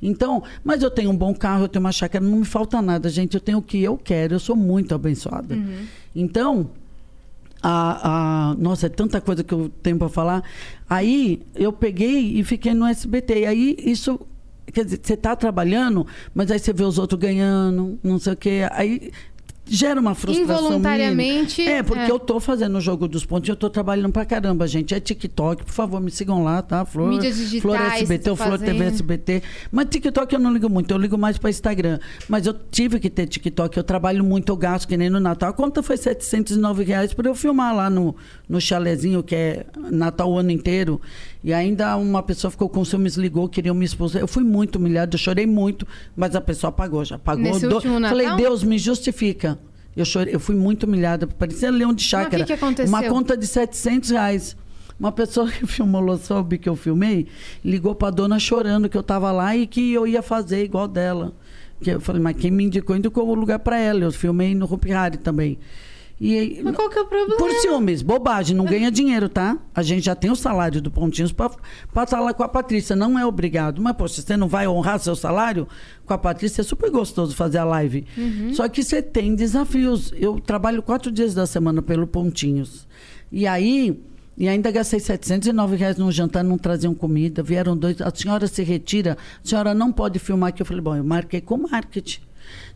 Então, 0.02 0.44
mas 0.64 0.84
eu 0.84 0.92
tenho 0.92 1.10
um 1.12 1.16
bom 1.18 1.34
carro, 1.34 1.64
eu 1.66 1.68
tenho 1.68 1.84
uma 1.84 1.92
chácara, 1.92 2.24
não 2.24 2.40
me 2.40 2.46
falta 2.46 2.82
nada, 2.82 3.10
gente. 3.10 3.34
Eu 3.36 3.40
tenho 3.42 3.58
o 3.60 3.62
que 3.62 3.82
eu 3.82 3.98
quero, 3.98 4.36
eu 4.36 4.40
sou 4.40 4.56
muito 4.56 4.94
abençoada. 4.94 5.56
Então, 6.16 6.70
a, 7.62 8.52
a- 8.52 8.56
nossa, 8.56 8.86
é 8.86 8.90
tanta 8.90 9.20
coisa 9.20 9.44
que 9.44 9.54
eu 9.54 9.70
tenho 9.82 9.98
para 9.98 10.10
falar. 10.10 10.44
Aí 10.90 11.42
eu 11.56 11.74
peguei 11.74 12.38
e 12.40 12.44
fiquei 12.44 12.74
no 12.74 12.86
SBT. 12.86 13.40
E 13.42 13.46
aí 13.46 13.76
isso. 13.80 14.20
Quer 14.74 14.84
dizer, 14.84 15.00
você 15.02 15.14
está 15.14 15.36
trabalhando, 15.36 16.06
mas 16.34 16.50
aí 16.52 16.58
você 16.60 16.74
vê 16.74 16.84
os 16.84 16.98
outros 16.98 17.20
ganhando, 17.20 17.98
não 18.04 18.18
sei 18.20 18.34
o 18.34 18.36
quê. 18.36 18.68
Aí 18.72 19.12
gera 19.68 20.00
uma 20.00 20.14
frustração. 20.14 20.58
Involuntariamente, 20.58 21.62
mínima. 21.62 21.78
É, 21.78 21.84
porque 21.84 22.04
é. 22.04 22.12
eu 22.12 22.20
tô 22.20 22.40
fazendo 22.40 22.78
o 22.78 22.82
jogo 22.82 23.08
dos 23.08 23.26
pontos, 23.26 23.50
eu 23.50 23.56
tô 23.56 23.70
trabalhando 23.70 24.12
pra 24.12 24.26
caramba, 24.26 24.68
gente. 24.68 24.94
É 24.94 25.00
TikTok, 25.00 25.64
por 25.64 25.74
favor, 25.74 26.00
me 26.00 26.12
sigam 26.12 26.44
lá, 26.44 26.62
tá? 26.62 26.86
Flor, 26.86 27.10
Mídias 27.10 27.38
digitais, 27.38 27.62
Flor 27.62 27.76
SBT, 27.76 28.24
tá 28.24 28.32
ou 28.32 28.38
Flor 28.38 28.60
TV. 28.60 28.86
SBT. 28.86 29.44
Mas 29.72 29.88
TikTok 29.90 30.34
eu 30.34 30.40
não 30.40 30.54
ligo 30.54 30.70
muito, 30.70 30.92
eu 30.92 30.98
ligo 30.98 31.18
mais 31.18 31.38
para 31.38 31.50
Instagram. 31.50 32.00
Mas 32.30 32.46
eu 32.46 32.54
tive 32.72 33.00
que 33.00 33.10
ter 33.10 33.28
TikTok, 33.28 33.76
eu 33.78 33.84
trabalho 33.84 34.24
muito, 34.24 34.52
eu 34.52 34.58
gasto 34.58 34.88
que 34.88 34.98
nem 34.98 35.10
no 35.10 35.20
Natal. 35.20 35.50
A 35.50 35.54
conta 35.54 35.82
foi 35.82 35.98
709 35.98 36.84
reais 36.84 37.14
para 37.14 37.28
eu 37.28 37.36
filmar 37.36 37.76
lá 37.76 37.90
no, 37.90 38.16
no 38.48 38.62
chalezinho, 38.62 39.24
que 39.24 39.36
é 39.36 39.66
Natal 39.92 40.32
o 40.32 40.38
ano 40.38 40.52
inteiro. 40.52 41.02
E 41.44 41.54
ainda 41.54 41.96
uma 41.98 42.24
pessoa 42.24 42.52
ficou 42.52 42.70
com 42.70 42.84
ciúmes, 42.86 43.16
ligou, 43.16 43.48
queria 43.48 43.74
me 43.74 43.86
expulsar. 43.86 44.22
Eu 44.22 44.28
fui 44.28 44.44
muito 44.44 44.78
humilhada, 44.78 45.16
eu 45.16 45.20
chorei 45.20 45.46
muito, 45.46 45.88
mas 46.16 46.36
a 46.36 46.42
pessoa 46.42 46.72
pagou, 46.72 47.04
já 47.04 47.18
pagou. 47.18 47.44
Nesse 47.44 47.66
último 47.68 48.00
Natal? 48.00 48.18
Falei, 48.18 48.36
Deus, 48.36 48.64
me 48.64 48.78
justifica. 48.78 49.58
Eu, 49.96 50.06
chorei, 50.06 50.36
eu 50.36 50.40
fui 50.40 50.56
muito 50.56 50.84
humilhada, 50.84 51.26
parecia 51.26 51.72
leão 51.72 51.94
de 51.94 52.04
chácara. 52.04 52.44
que 52.44 52.48
que 52.48 52.54
aconteceu? 52.54 52.90
Uma 52.90 53.04
conta 53.04 53.38
de 53.38 53.48
700 53.48 54.10
reais. 54.10 54.58
Uma 55.00 55.12
pessoa 55.12 55.50
que 55.52 55.66
filmou, 55.66 56.18
soube 56.18 56.58
que 56.58 56.68
eu 56.68 56.76
filmei, 56.76 57.28
ligou 57.64 57.96
pra 57.96 58.10
dona 58.10 58.40
chorando 58.40 58.90
que 58.90 58.98
eu 58.98 59.04
tava 59.04 59.32
lá 59.32 59.56
e 59.56 59.68
que 59.68 59.94
eu 59.94 60.06
ia 60.06 60.22
fazer 60.22 60.64
igual 60.64 60.88
dela. 60.88 61.34
Que 61.82 61.92
eu 61.92 62.02
falei, 62.02 62.22
mas 62.22 62.38
quem 62.38 62.52
me 62.52 62.64
indicou, 62.64 62.96
indicou 62.96 63.28
o 63.28 63.34
lugar 63.34 63.60
pra 63.60 63.78
ela. 63.78 64.04
Eu 64.04 64.12
filmei 64.12 64.56
no 64.56 64.72
Hopi 64.72 64.92
Hari 64.92 65.18
também. 65.18 65.58
E 66.20 66.62
Mas 66.64 66.76
qual 66.76 66.90
que 66.90 66.98
é 66.98 67.02
o 67.02 67.06
problema? 67.06 67.38
por 67.38 67.52
ciúmes, 67.52 68.02
bobagem, 68.02 68.56
não 68.56 68.64
ganha 68.64 68.90
dinheiro, 68.90 69.28
tá? 69.28 69.58
A 69.74 69.84
gente 69.84 70.06
já 70.06 70.16
tem 70.16 70.32
o 70.32 70.36
salário 70.36 70.82
do 70.82 70.90
Pontinhos 70.90 71.34
para 71.34 71.52
estar 72.04 72.22
lá 72.22 72.34
com 72.34 72.42
a 72.42 72.48
Patrícia, 72.48 72.96
não 72.96 73.20
é 73.20 73.26
obrigado. 73.26 73.82
Mas, 73.82 73.98
poxa, 73.98 74.22
você 74.22 74.38
não 74.38 74.48
vai 74.48 74.66
honrar 74.66 74.98
seu 75.00 75.16
salário 75.16 75.68
com 76.06 76.14
a 76.14 76.18
Patrícia? 76.18 76.62
É 76.62 76.64
super 76.64 76.90
gostoso 76.90 77.36
fazer 77.36 77.58
a 77.58 77.66
live. 77.66 78.06
Só 78.54 78.70
que 78.70 78.82
você 78.82 79.02
tem 79.02 79.36
desafios. 79.36 80.14
Eu 80.16 80.40
trabalho 80.40 80.82
quatro 80.82 81.12
dias 81.12 81.34
da 81.34 81.46
semana 81.46 81.82
pelo 81.82 82.08
Pontinhos. 82.08 82.88
E 83.30 83.46
aí, 83.46 84.02
e 84.38 84.48
ainda 84.48 84.72
gastei 84.72 85.00
709 85.02 85.76
reais 85.76 85.98
num 85.98 86.12
jantar, 86.12 86.44
não 86.44 86.58
traziam 86.58 86.96
comida. 86.96 87.44
Vieram 87.44 87.76
dois, 87.76 88.02
a 88.02 88.10
senhora 88.16 88.48
se 88.48 88.64
retira, 88.64 89.18
a 89.44 89.48
senhora 89.48 89.74
não 89.74 89.92
pode 89.92 90.18
filmar 90.20 90.50
aqui. 90.50 90.62
Eu 90.62 90.66
falei, 90.66 90.82
bom, 90.82 90.96
eu 90.96 91.04
marquei 91.04 91.42
com 91.42 91.58
marketing. 91.58 92.22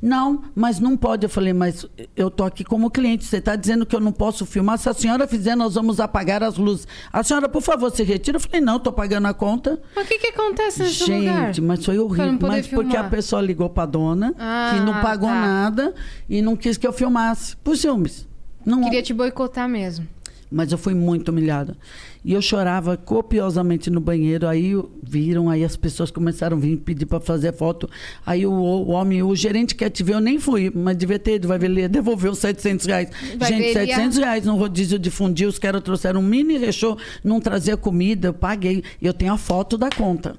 Não, 0.01 0.43
mas 0.55 0.79
não 0.79 0.95
pode. 0.95 1.25
Eu 1.25 1.29
falei, 1.29 1.53
mas 1.53 1.85
eu 2.15 2.29
tô 2.31 2.43
aqui 2.43 2.63
como 2.63 2.89
cliente. 2.89 3.25
Você 3.25 3.37
está 3.37 3.55
dizendo 3.55 3.85
que 3.85 3.95
eu 3.95 3.99
não 3.99 4.11
posso 4.11 4.45
filmar? 4.45 4.77
Se 4.77 4.87
a 4.89 4.93
senhora 4.93 5.27
fizer, 5.27 5.55
nós 5.55 5.75
vamos 5.75 5.99
apagar 5.99 6.41
as 6.43 6.57
luzes. 6.57 6.87
A 7.11 7.21
senhora, 7.23 7.49
por 7.49 7.61
favor, 7.61 7.91
se 7.91 8.03
retira. 8.03 8.37
Eu 8.37 8.41
falei, 8.41 8.61
não, 8.61 8.77
estou 8.77 8.93
pagando 8.93 9.27
a 9.27 9.33
conta. 9.33 9.79
Mas 9.95 10.05
o 10.05 10.07
que, 10.07 10.19
que 10.19 10.27
acontece 10.27 10.83
nesse 10.83 11.05
Gente, 11.05 11.27
lugar? 11.27 11.61
mas 11.61 11.85
foi 11.85 11.99
horrível. 11.99 12.37
Mas 12.41 12.67
porque 12.67 12.89
a 12.95 12.99
filmar. 12.99 13.09
pessoa 13.11 13.41
ligou 13.41 13.69
pra 13.69 13.85
dona, 13.85 14.33
Ah, 14.37 14.71
que 14.73 14.79
não 14.81 15.01
pagou 15.01 15.29
tá. 15.29 15.35
nada 15.41 15.93
e 16.29 16.41
não 16.41 16.55
quis 16.55 16.77
que 16.77 16.87
eu 16.87 16.93
filmasse. 16.93 17.55
Por 17.57 17.75
ciúmes. 17.77 18.27
Não, 18.65 18.81
Queria 18.83 19.01
te 19.01 19.13
boicotar 19.13 19.67
mesmo. 19.67 20.07
Mas 20.51 20.71
eu 20.71 20.77
fui 20.77 20.93
muito 20.93 21.29
humilhada. 21.29 21.77
E 22.25 22.33
eu 22.33 22.41
chorava 22.41 22.97
copiosamente 22.97 23.89
no 23.89 23.99
banheiro. 24.01 24.47
Aí 24.47 24.73
viram, 25.03 25.49
aí 25.49 25.63
as 25.63 25.75
pessoas 25.75 26.09
começaram 26.11 26.57
a 26.57 26.59
vir 26.59 26.77
pedir 26.77 27.05
para 27.05 27.19
fazer 27.19 27.53
foto. 27.53 27.89
Aí 28.25 28.45
o, 28.45 28.51
o 28.51 28.89
homem, 28.89 29.21
o 29.23 29.35
gerente 29.35 29.75
quer 29.75 29.89
te 29.89 30.03
ver, 30.03 30.15
eu 30.15 30.19
nem 30.19 30.39
fui, 30.39 30.71
mas 30.73 30.97
devia 30.97 31.19
ter 31.19 31.35
ido, 31.35 31.47
vai 31.47 31.57
ver, 31.59 31.87
devolveu 31.87 32.31
os 32.31 32.39
700 32.39 32.85
reais. 32.87 33.09
Vai 33.37 33.49
Gente, 33.49 33.61
ver, 33.61 33.69
ele 33.69 33.89
ia- 33.91 33.95
700 33.95 34.17
reais 34.17 34.45
no 34.45 34.55
rodízio 34.55 34.97
de 34.99 35.09
fundir, 35.09 35.47
os 35.47 35.59
caras 35.59 35.81
trouxeram 35.83 36.19
um 36.19 36.23
mini 36.23 36.57
rechô, 36.57 36.97
não 37.23 37.39
trazia 37.39 37.77
comida, 37.77 38.29
eu 38.29 38.33
paguei. 38.33 38.83
Eu 39.01 39.13
tenho 39.13 39.33
a 39.33 39.37
foto 39.37 39.77
da 39.77 39.89
conta. 39.89 40.35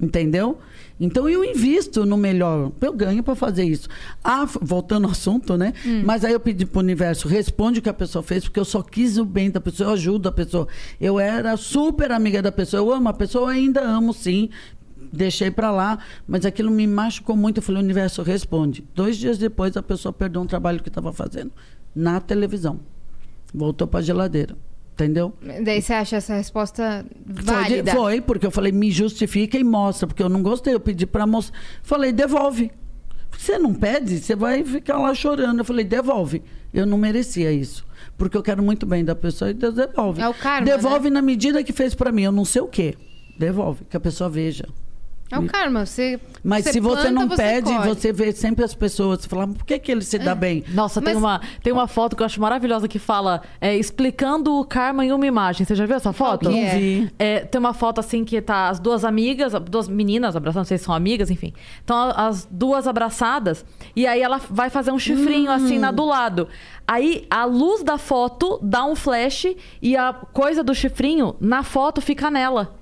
Entendeu? 0.00 0.58
Então 0.98 1.28
eu 1.28 1.44
invisto 1.44 2.06
no 2.06 2.16
melhor. 2.16 2.70
Eu 2.80 2.92
ganho 2.92 3.22
para 3.22 3.34
fazer 3.34 3.64
isso. 3.64 3.88
Ah, 4.22 4.46
voltando 4.60 5.06
ao 5.06 5.10
assunto, 5.10 5.56
né? 5.56 5.72
Mas 6.04 6.24
aí 6.24 6.32
eu 6.32 6.40
pedi 6.40 6.64
pro 6.64 6.80
universo, 6.80 7.26
responde 7.26 7.80
o 7.80 7.82
que 7.82 7.88
a 7.88 7.94
pessoa 7.94 8.22
fez, 8.22 8.44
porque 8.44 8.60
eu 8.60 8.64
só 8.64 8.80
quis 8.82 9.18
o 9.18 9.24
bem 9.24 9.50
da 9.50 9.60
pessoa, 9.60 9.90
eu 9.90 9.94
ajudo 9.94 10.28
a 10.28 10.32
pessoa. 10.32 10.68
Eu 11.00 11.18
era 11.18 11.56
super 11.56 12.12
amiga 12.12 12.40
da 12.40 12.52
pessoa, 12.52 12.80
eu 12.80 12.92
amo 12.92 13.08
a 13.08 13.12
pessoa, 13.12 13.44
eu 13.44 13.48
ainda 13.48 13.80
amo 13.82 14.12
sim. 14.12 14.50
Deixei 15.12 15.50
para 15.50 15.70
lá, 15.70 15.98
mas 16.26 16.44
aquilo 16.44 16.70
me 16.70 16.86
machucou 16.86 17.36
muito. 17.36 17.58
Eu 17.58 17.62
falei, 17.62 17.82
universo, 17.82 18.22
responde. 18.22 18.84
Dois 18.94 19.16
dias 19.16 19.38
depois 19.38 19.76
a 19.76 19.82
pessoa 19.82 20.12
perdeu 20.12 20.40
um 20.40 20.46
trabalho 20.46 20.82
que 20.82 20.88
estava 20.88 21.12
fazendo 21.12 21.52
na 21.94 22.20
televisão. 22.20 22.80
Voltou 23.52 23.86
para 23.86 24.00
geladeira. 24.00 24.56
Entendeu? 24.94 25.34
Daí 25.64 25.82
você 25.82 25.92
acha 25.92 26.16
essa 26.16 26.34
resposta 26.36 27.04
Foi, 27.26 27.42
válida? 27.44 27.92
foi, 27.92 28.20
porque 28.20 28.46
eu 28.46 28.50
falei, 28.50 28.70
me 28.70 28.92
justifica 28.92 29.58
e 29.58 29.64
mostra, 29.64 30.06
porque 30.06 30.22
eu 30.22 30.28
não 30.28 30.40
gostei. 30.40 30.72
Eu 30.72 30.78
pedi 30.78 31.04
pra 31.04 31.26
moça. 31.26 31.52
Falei, 31.82 32.12
devolve. 32.12 32.70
Você 33.36 33.58
não 33.58 33.74
pede, 33.74 34.18
você 34.20 34.36
vai 34.36 34.62
ficar 34.62 34.98
lá 34.98 35.12
chorando. 35.12 35.58
Eu 35.58 35.64
falei, 35.64 35.84
devolve. 35.84 36.42
Eu 36.72 36.86
não 36.86 36.96
merecia 36.96 37.50
isso. 37.50 37.84
Porque 38.16 38.36
eu 38.36 38.42
quero 38.42 38.62
muito 38.62 38.86
bem 38.86 39.04
da 39.04 39.16
pessoa 39.16 39.50
e 39.50 39.54
Deus 39.54 39.74
devolve. 39.74 40.20
É 40.20 40.28
o 40.28 40.34
karma, 40.34 40.64
Devolve 40.64 41.10
na 41.10 41.20
medida 41.20 41.64
que 41.64 41.72
fez 41.72 41.92
pra 41.92 42.12
mim. 42.12 42.22
Eu 42.22 42.32
não 42.32 42.44
sei 42.44 42.62
o 42.62 42.68
quê. 42.68 42.94
Devolve, 43.36 43.84
que 43.86 43.96
a 43.96 44.00
pessoa 44.00 44.30
veja. 44.30 44.64
É 45.30 45.38
o 45.38 45.46
karma. 45.46 45.84
Você, 45.84 46.20
Mas 46.44 46.64
você 46.64 46.72
se 46.74 46.80
você 46.80 46.94
planta, 47.02 47.10
não 47.10 47.28
você 47.28 47.36
pede, 47.42 47.72
colhe. 47.72 47.88
você 47.88 48.12
vê 48.12 48.30
sempre 48.32 48.64
as 48.64 48.74
pessoas. 48.74 49.20
Você 49.22 49.28
fala, 49.28 49.48
por 49.48 49.64
que, 49.64 49.78
que 49.78 49.90
ele 49.90 50.02
se 50.02 50.16
É. 50.16 50.18
dá 50.20 50.34
bem? 50.34 50.62
Nossa, 50.68 51.00
tem, 51.00 51.14
Mas- 51.14 51.22
uma, 51.22 51.40
tem 51.62 51.72
uma 51.72 51.88
foto 51.88 52.14
que 52.14 52.22
eu 52.22 52.26
acho 52.26 52.40
maravilhosa 52.40 52.86
que 52.86 52.98
fala 52.98 53.42
é, 53.60 53.74
explicando 53.76 54.54
o 54.60 54.64
karma 54.64 55.04
em 55.04 55.12
uma 55.12 55.26
imagem. 55.26 55.64
Você 55.66 55.74
já 55.74 55.86
viu 55.86 55.96
essa 55.96 56.12
foto? 56.12 56.50
que 56.50 56.58
é? 56.58 56.76
Vi. 56.78 57.10
É, 57.18 57.40
tem 57.40 57.58
uma 57.58 57.72
foto 57.74 57.98
assim 58.00 58.24
que 58.24 58.40
tá 58.40 58.68
as 58.68 58.78
duas 58.78 59.04
amigas, 59.04 59.54
duas 59.68 59.88
meninas 59.88 60.36
abraçando, 60.36 60.60
não 60.60 60.64
sei 60.66 60.78
se 60.78 60.84
são 60.84 60.94
amigas, 60.94 61.30
enfim. 61.30 61.52
Então 61.82 61.96
a- 61.96 62.26
as 62.28 62.46
duas 62.50 62.86
abraçadas 62.86 63.64
e 63.96 64.06
aí 64.06 64.20
ela 64.22 64.40
vai 64.50 64.70
fazer 64.70 64.92
um 64.92 64.98
chifrinho 64.98 65.50
assim 65.50 65.78
na 65.78 65.90
do 65.90 66.04
lado. 66.04 66.48
Aí 66.86 67.26
a 67.30 67.44
luz 67.46 67.82
da 67.82 67.96
foto 67.98 68.60
dá 68.62 68.84
um 68.84 68.94
flash 68.94 69.46
e 69.80 69.96
a 69.96 70.12
coisa 70.12 70.62
do 70.62 70.74
chifrinho 70.74 71.34
na 71.40 71.62
foto 71.62 72.00
fica 72.00 72.30
nela. 72.30 72.74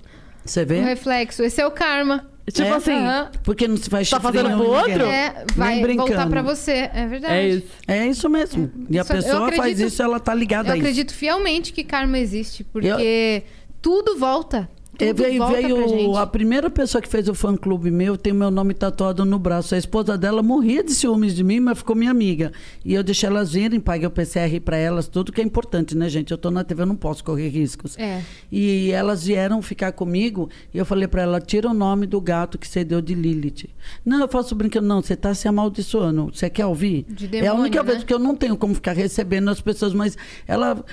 Você 0.45 0.65
vê? 0.65 0.81
Um 0.81 0.85
reflexo. 0.85 1.43
Esse 1.45 1.61
é 1.61 1.67
o 1.67 1.71
karma. 1.71 2.27
Tipo 2.51 2.69
É? 2.69 2.73
assim, 2.73 2.93
Aham. 2.93 3.31
Porque 3.45 3.69
não 3.69 3.77
se 3.77 3.89
faz 3.89 4.11
Tá 4.11 4.17
chifrinho 4.21 4.45
fazendo 4.45 4.57
pro 4.57 4.65
em 4.67 4.69
ninguém. 4.69 4.93
outro? 4.93 5.07
É, 5.07 5.35
Nem 5.35 5.45
vai 5.57 5.75
voltar 5.97 6.05
brincando. 6.05 6.31
pra 6.31 6.43
você. 6.43 6.91
É 6.93 7.07
verdade. 7.07 7.35
é 7.35 7.49
isso. 7.49 7.67
É 7.87 8.07
isso 8.07 8.29
mesmo. 8.29 8.71
E 8.91 8.99
a 8.99 9.03
eu 9.03 9.07
pessoa 9.07 9.39
faz 9.49 9.59
acredito- 9.61 9.87
isso, 9.87 10.03
ela 10.03 10.19
tá 10.19 10.35
ligada 10.35 10.69
Eu 10.69 10.73
a 10.73 10.77
isso. 10.77 10.83
acredito 10.87 11.15
fielmente 11.15 11.73
que 11.73 11.85
karma 11.85 12.19
existe, 12.19 12.65
porque 12.65 13.45
tudo 13.81 14.19
volta. 14.19 14.69
É, 14.99 15.07
Tudo 15.07 15.23
veio 15.23 15.47
veio 15.47 16.17
a 16.17 16.27
primeira 16.27 16.69
pessoa 16.69 17.01
que 17.01 17.09
fez 17.09 17.27
o 17.27 17.35
fã 17.35 17.57
clube 17.57 17.91
meu, 17.91 18.17
tem 18.17 18.33
meu 18.33 18.51
nome 18.51 18.75
tatuado 18.75 19.25
no 19.25 19.39
braço. 19.39 19.75
A 19.75 19.79
esposa 19.79 20.19
dela 20.19 20.43
morria 20.43 20.85
de 20.85 20.95
ciúmes 20.95 21.35
de 21.35 21.43
mim, 21.43 21.61
mas 21.61 21.79
ficou 21.79 21.97
minha 21.97 22.11
amiga. 22.11 22.53
E 22.85 22.93
eu 22.93 23.03
deixei 23.03 23.29
elas 23.29 23.53
virem, 23.53 23.81
paguei 23.81 24.07
o 24.07 24.11
PCR 24.11 24.61
para 24.61 24.77
elas, 24.77 25.09
tudo 25.09 25.33
que 25.33 25.41
é 25.41 25.45
importante, 25.45 25.97
né, 25.97 26.09
gente? 26.09 26.31
Eu 26.31 26.39
tô 26.39 26.51
na 26.51 26.63
TV, 26.63 26.83
eu 26.83 26.87
não 26.87 26.97
posso 26.97 27.25
correr 27.25 27.49
riscos. 27.49 27.99
É. 27.99 28.23
E 28.51 28.91
elas 28.91 29.25
vieram 29.25 29.63
ficar 29.63 29.93
comigo 29.93 30.51
e 30.75 30.79
eu 30.79 30.85
falei 30.85 31.09
para 31.09 31.23
ela: 31.23 31.41
tira 31.41 31.71
o 31.71 31.75
nome 31.75 32.07
do 32.07 32.21
gato 32.21 32.59
que 32.59 32.69
você 32.69 32.85
deu 32.85 33.01
de 33.01 33.15
Lilith. 33.15 33.71
Não, 34.05 34.21
eu 34.21 34.29
faço 34.29 34.55
brincando, 34.55 34.87
não, 34.87 35.01
você 35.01 35.17
tá 35.17 35.33
se 35.35 35.49
amaldiçoando. 35.49 36.31
Você 36.35 36.51
quer 36.51 36.67
ouvir? 36.67 37.07
De 37.09 37.25
é 37.25 37.29
a 37.29 37.31
demônio, 37.43 37.63
única 37.63 37.83
vez 37.83 37.99
né? 38.01 38.05
que 38.05 38.13
eu 38.13 38.19
não 38.19 38.35
tenho 38.35 38.57
como 38.59 38.75
ficar 38.75 38.93
recebendo 38.93 39.49
as 39.49 39.61
pessoas, 39.61 39.95
mas 39.95 40.19
ela, 40.47 40.85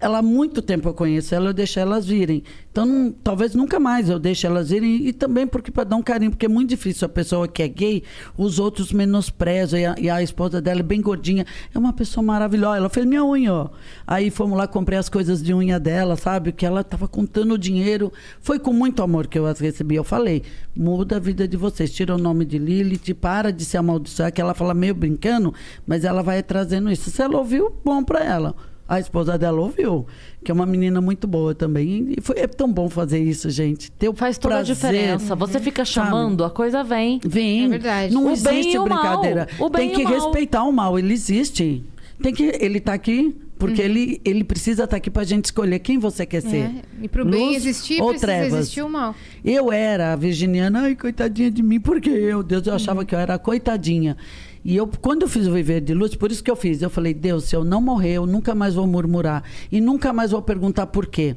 ela 0.00 0.18
há 0.18 0.22
muito 0.22 0.62
tempo 0.62 0.88
eu 0.88 0.94
conheço 0.94 1.34
ela, 1.34 1.50
eu 1.50 1.52
deixo 1.52 1.78
elas 1.78 2.06
virem. 2.06 2.42
Então, 2.72 2.86
não- 2.86 3.12
talvez 3.12 3.54
nunca 3.54 3.78
mais 3.78 4.08
eu 4.08 4.18
deixe 4.18 4.46
elas 4.46 4.70
virem. 4.70 5.06
E 5.06 5.12
também 5.12 5.46
porque 5.46 5.70
para 5.70 5.84
dar 5.84 5.96
um 5.96 6.02
carinho, 6.02 6.30
porque 6.30 6.46
é 6.46 6.48
muito 6.48 6.70
difícil 6.70 7.04
a 7.04 7.08
pessoa 7.08 7.46
que 7.46 7.62
é 7.62 7.68
gay, 7.68 8.02
os 8.36 8.58
outros 8.58 8.92
menosprezam. 8.92 9.78
E 9.78 9.84
a, 9.84 9.94
e 9.98 10.10
a 10.10 10.22
esposa 10.22 10.58
dela 10.60 10.80
é 10.80 10.82
bem 10.82 11.02
gordinha. 11.02 11.44
É 11.74 11.78
uma 11.78 11.92
pessoa 11.92 12.24
maravilhosa. 12.24 12.78
Ela 12.78 12.88
fez 12.88 13.04
minha 13.04 13.22
unha, 13.22 13.52
ó. 13.52 13.68
Aí 14.06 14.30
fomos 14.30 14.56
lá, 14.56 14.66
comprei 14.66 14.98
as 14.98 15.10
coisas 15.10 15.42
de 15.42 15.52
unha 15.52 15.78
dela, 15.78 16.16
sabe? 16.16 16.50
Que 16.50 16.64
ela 16.64 16.80
estava 16.80 17.06
contando 17.06 17.52
o 17.52 17.58
dinheiro. 17.58 18.10
Foi 18.40 18.58
com 18.58 18.72
muito 18.72 19.02
amor 19.02 19.26
que 19.26 19.38
eu 19.38 19.46
as 19.46 19.60
recebi. 19.60 19.96
Eu 19.96 20.04
falei, 20.04 20.42
muda 20.74 21.16
a 21.16 21.20
vida 21.20 21.46
de 21.46 21.58
vocês. 21.58 21.92
Tira 21.92 22.14
o 22.14 22.18
nome 22.18 22.46
de 22.46 22.56
Lilith, 22.58 23.12
para 23.20 23.52
de 23.52 23.66
se 23.66 23.76
amaldiçoar. 23.76 24.32
Que 24.32 24.40
ela 24.40 24.54
fala 24.54 24.72
meio 24.72 24.94
brincando, 24.94 25.52
mas 25.86 26.04
ela 26.04 26.22
vai 26.22 26.42
trazendo 26.42 26.90
isso. 26.90 27.10
Se 27.10 27.20
ela 27.20 27.36
ouviu, 27.36 27.76
bom 27.84 28.02
para 28.02 28.24
ela. 28.24 28.54
A 28.94 29.00
esposa 29.00 29.38
dela 29.38 29.58
ouviu, 29.58 30.06
que 30.44 30.50
é 30.50 30.54
uma 30.54 30.66
menina 30.66 31.00
muito 31.00 31.26
boa 31.26 31.54
também. 31.54 32.12
E 32.14 32.20
foi, 32.20 32.36
é 32.40 32.46
tão 32.46 32.70
bom 32.70 32.90
fazer 32.90 33.20
isso, 33.20 33.48
gente. 33.48 33.90
Ter 33.92 34.10
o 34.10 34.12
Faz 34.14 34.36
toda 34.36 34.56
prazer, 34.56 34.72
a 34.72 34.74
diferença. 34.74 35.34
Você 35.34 35.58
fica 35.58 35.82
sabe? 35.84 36.08
chamando, 36.08 36.44
a 36.44 36.50
coisa 36.50 36.84
vem. 36.84 37.18
Vem. 37.24 37.64
É 37.64 37.68
verdade. 37.68 38.12
Não 38.12 38.22
O 38.30 38.36
bem 38.36 38.58
existe 38.60 38.78
o 38.78 38.84
brincadeira. 38.84 39.48
O 39.58 39.70
bem 39.70 39.88
Tem 39.88 39.96
que 39.98 40.04
o 40.04 40.08
respeitar 40.08 40.64
o 40.64 40.72
mal. 40.72 40.98
Ele 40.98 41.14
existe. 41.14 41.82
Tem 42.22 42.34
que, 42.34 42.52
ele 42.60 42.76
está 42.78 42.92
aqui 42.92 43.34
porque 43.58 43.80
Uhum. 43.80 43.88
ele, 43.88 44.20
ele 44.24 44.44
precisa 44.44 44.84
estar 44.84 44.96
aqui 44.96 45.08
para 45.08 45.22
a 45.22 45.24
gente 45.24 45.44
escolher 45.46 45.78
quem 45.78 45.96
você 45.98 46.26
quer 46.26 46.42
ser. 46.42 46.56
É, 46.64 46.72
E 47.02 47.08
pro 47.08 47.24
bem 47.24 47.46
Luz 47.46 47.56
existir, 47.56 48.00
ou 48.02 48.08
precisa 48.10 48.26
trevas? 48.26 48.58
existir 48.58 48.82
o 48.82 48.88
mal. 48.90 49.14
Eu 49.44 49.72
era 49.72 50.12
a 50.12 50.16
virginiana, 50.16 50.82
ai, 50.82 50.96
coitadinha 50.96 51.50
de 51.50 51.62
mim, 51.62 51.80
porque 51.80 52.10
eu, 52.10 52.42
Deus, 52.42 52.66
eu 52.66 52.72
Uhum. 52.72 52.76
achava 52.76 53.04
que 53.04 53.14
eu 53.14 53.18
era 53.18 53.34
a 53.34 53.38
coitadinha. 53.38 54.16
E 54.64 54.76
eu, 54.76 54.86
quando 54.86 55.22
eu 55.22 55.28
fiz 55.28 55.46
o 55.46 55.52
Viver 55.52 55.80
de 55.80 55.92
Luz, 55.92 56.14
por 56.14 56.30
isso 56.30 56.42
que 56.42 56.50
eu 56.50 56.56
fiz, 56.56 56.82
eu 56.82 56.90
falei, 56.90 57.12
Deus, 57.12 57.44
se 57.44 57.56
eu 57.56 57.64
não 57.64 57.80
morrer, 57.80 58.12
eu 58.12 58.26
nunca 58.26 58.54
mais 58.54 58.74
vou 58.74 58.86
murmurar. 58.86 59.42
E 59.70 59.80
nunca 59.80 60.12
mais 60.12 60.30
vou 60.30 60.40
perguntar 60.40 60.86
por 60.86 61.06
quê. 61.06 61.36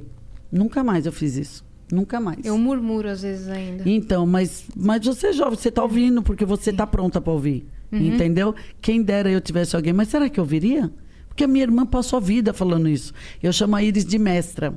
Nunca 0.51 0.83
mais 0.83 1.05
eu 1.05 1.11
fiz 1.11 1.35
isso. 1.35 1.65
Nunca 1.91 2.19
mais. 2.19 2.43
Eu 2.43 2.57
murmuro 2.57 3.09
às 3.09 3.21
vezes 3.21 3.47
ainda. 3.47 3.87
Então, 3.87 4.25
mas, 4.25 4.65
mas 4.75 5.05
você 5.05 5.27
é 5.27 5.33
jovem, 5.33 5.57
você 5.57 5.69
está 5.69 5.83
ouvindo 5.83 6.21
porque 6.21 6.45
você 6.45 6.69
está 6.69 6.85
pronta 6.85 7.19
para 7.19 7.33
ouvir. 7.33 7.65
Uhum. 7.91 7.99
Entendeu? 7.99 8.55
Quem 8.81 9.01
dera 9.01 9.29
eu 9.29 9.41
tivesse 9.41 9.75
alguém, 9.75 9.93
mas 9.93 10.07
será 10.07 10.29
que 10.29 10.39
eu 10.39 10.43
ouviria? 10.43 10.91
Porque 11.27 11.43
a 11.43 11.47
minha 11.47 11.63
irmã 11.63 11.85
passou 11.85 12.17
a 12.17 12.19
vida 12.19 12.53
falando 12.53 12.87
isso. 12.87 13.13
Eu 13.41 13.51
chamo 13.51 13.75
a 13.75 13.83
Iris 13.83 14.05
de 14.05 14.17
mestra. 14.17 14.73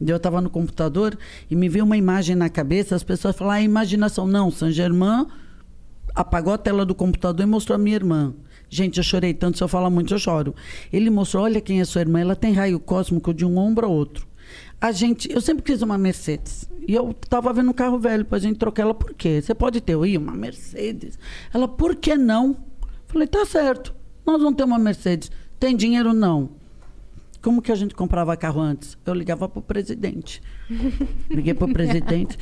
Eu 0.00 0.16
estava 0.16 0.40
no 0.40 0.50
computador 0.50 1.16
e 1.48 1.54
me 1.54 1.68
veio 1.68 1.84
uma 1.84 1.96
imagem 1.96 2.34
na 2.34 2.48
cabeça, 2.48 2.96
as 2.96 3.04
pessoas 3.04 3.36
falam, 3.36 3.54
ah, 3.54 3.62
imaginação. 3.62 4.26
Não, 4.26 4.50
Saint 4.50 4.74
Germain 4.74 5.26
apagou 6.14 6.52
a 6.52 6.58
tela 6.58 6.84
do 6.84 6.94
computador 6.94 7.46
e 7.46 7.48
mostrou 7.48 7.76
a 7.76 7.78
minha 7.78 7.96
irmã. 7.96 8.34
Gente, 8.68 8.98
eu 8.98 9.04
chorei 9.04 9.34
tanto, 9.34 9.58
se 9.58 9.64
eu 9.64 9.68
falar 9.68 9.90
muito, 9.90 10.14
eu 10.14 10.18
choro. 10.18 10.54
Ele 10.92 11.10
mostrou, 11.10 11.44
olha 11.44 11.60
quem 11.60 11.80
é 11.80 11.84
sua 11.84 12.00
irmã, 12.00 12.20
ela 12.20 12.34
tem 12.34 12.52
raio 12.52 12.80
cósmico 12.80 13.34
de 13.34 13.44
um 13.44 13.58
ombro 13.58 13.86
ao 13.86 13.92
outro. 13.92 14.26
A 14.80 14.90
gente, 14.90 15.30
eu 15.30 15.40
sempre 15.40 15.62
quis 15.62 15.82
uma 15.82 15.96
Mercedes. 15.96 16.68
E 16.88 16.94
eu 16.94 17.10
estava 17.10 17.52
vendo 17.52 17.70
um 17.70 17.74
carro 17.74 17.98
velho 17.98 18.24
para 18.24 18.38
a 18.38 18.40
gente 18.40 18.58
trocar 18.58 18.82
ela. 18.82 18.94
Por 18.94 19.14
quê? 19.14 19.40
Você 19.40 19.54
pode 19.54 19.80
ter, 19.80 19.96
aí 19.96 20.16
uma 20.16 20.32
Mercedes. 20.32 21.18
Ela, 21.52 21.68
por 21.68 21.94
que 21.94 22.16
não? 22.16 22.56
Falei, 23.06 23.28
tá 23.28 23.44
certo. 23.44 23.94
Nós 24.26 24.40
vamos 24.40 24.56
ter 24.56 24.64
uma 24.64 24.78
Mercedes. 24.78 25.30
Tem 25.60 25.76
dinheiro? 25.76 26.12
Não. 26.12 26.50
Como 27.40 27.60
que 27.60 27.70
a 27.70 27.74
gente 27.74 27.94
comprava 27.94 28.36
carro 28.36 28.60
antes? 28.60 28.96
Eu 29.04 29.14
ligava 29.14 29.48
para 29.48 29.58
o 29.58 29.62
presidente. 29.62 30.42
Liguei 31.30 31.54
para 31.54 31.66
o 31.66 31.72
presidente. 31.72 32.38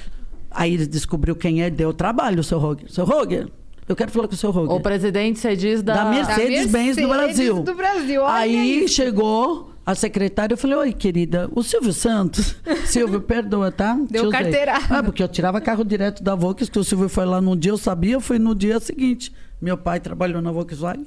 Aí 0.51 0.75
ele 0.75 0.87
descobriu 0.87 1.37
quem 1.37 1.63
é, 1.63 1.71
deu 1.71 1.93
trabalho, 1.93 2.43
seu 2.43 2.59
Roger. 2.59 2.91
Seu 2.91 3.05
Roger, 3.05 3.51
eu 3.93 3.97
quero 3.97 4.11
falar 4.11 4.29
com 4.29 4.35
o 4.35 4.37
seu 4.37 4.51
Roger. 4.51 4.73
O 4.75 4.81
presidente, 4.81 5.39
você 5.39 5.57
diz, 5.57 5.83
da... 5.83 5.95
Da 5.95 6.05
Mercedes-Benz 6.11 6.97
do 6.97 7.09
Mercedes 7.09 7.37
Brasil. 7.37 7.63
do 7.63 7.75
Brasil, 7.75 8.27
Aí 8.27 8.85
isso. 8.85 8.95
chegou 8.95 9.73
a 9.85 9.95
secretária, 9.95 10.55
eu 10.55 10.59
falei, 10.59 10.77
oi, 10.77 10.93
querida, 10.93 11.49
o 11.55 11.63
Silvio 11.63 11.93
Santos. 11.93 12.57
Silvio, 12.87 13.21
perdoa, 13.21 13.73
tá? 13.73 13.95
Deu 13.95 14.23
Te 14.23 14.27
usei. 14.29 14.31
carteirada. 14.31 14.85
Ah, 14.99 15.03
porque 15.03 15.23
eu 15.23 15.29
tirava 15.29 15.61
carro 15.61 15.85
direto 15.85 16.23
da 16.23 16.35
Volkswagen, 16.35 16.73
que 16.73 16.79
o 16.79 16.85
Silvio 16.85 17.09
foi 17.09 17.25
lá 17.25 17.41
num 17.41 17.57
dia, 17.57 17.73
eu 17.73 17.79
sabia, 17.79 18.15
eu 18.15 18.21
fui 18.21 18.39
no 18.39 18.55
dia 18.55 18.79
seguinte. 18.79 19.33
Meu 19.61 19.77
pai 19.77 19.99
trabalhou 20.01 20.41
na 20.41 20.53
Volkswagen, 20.53 21.07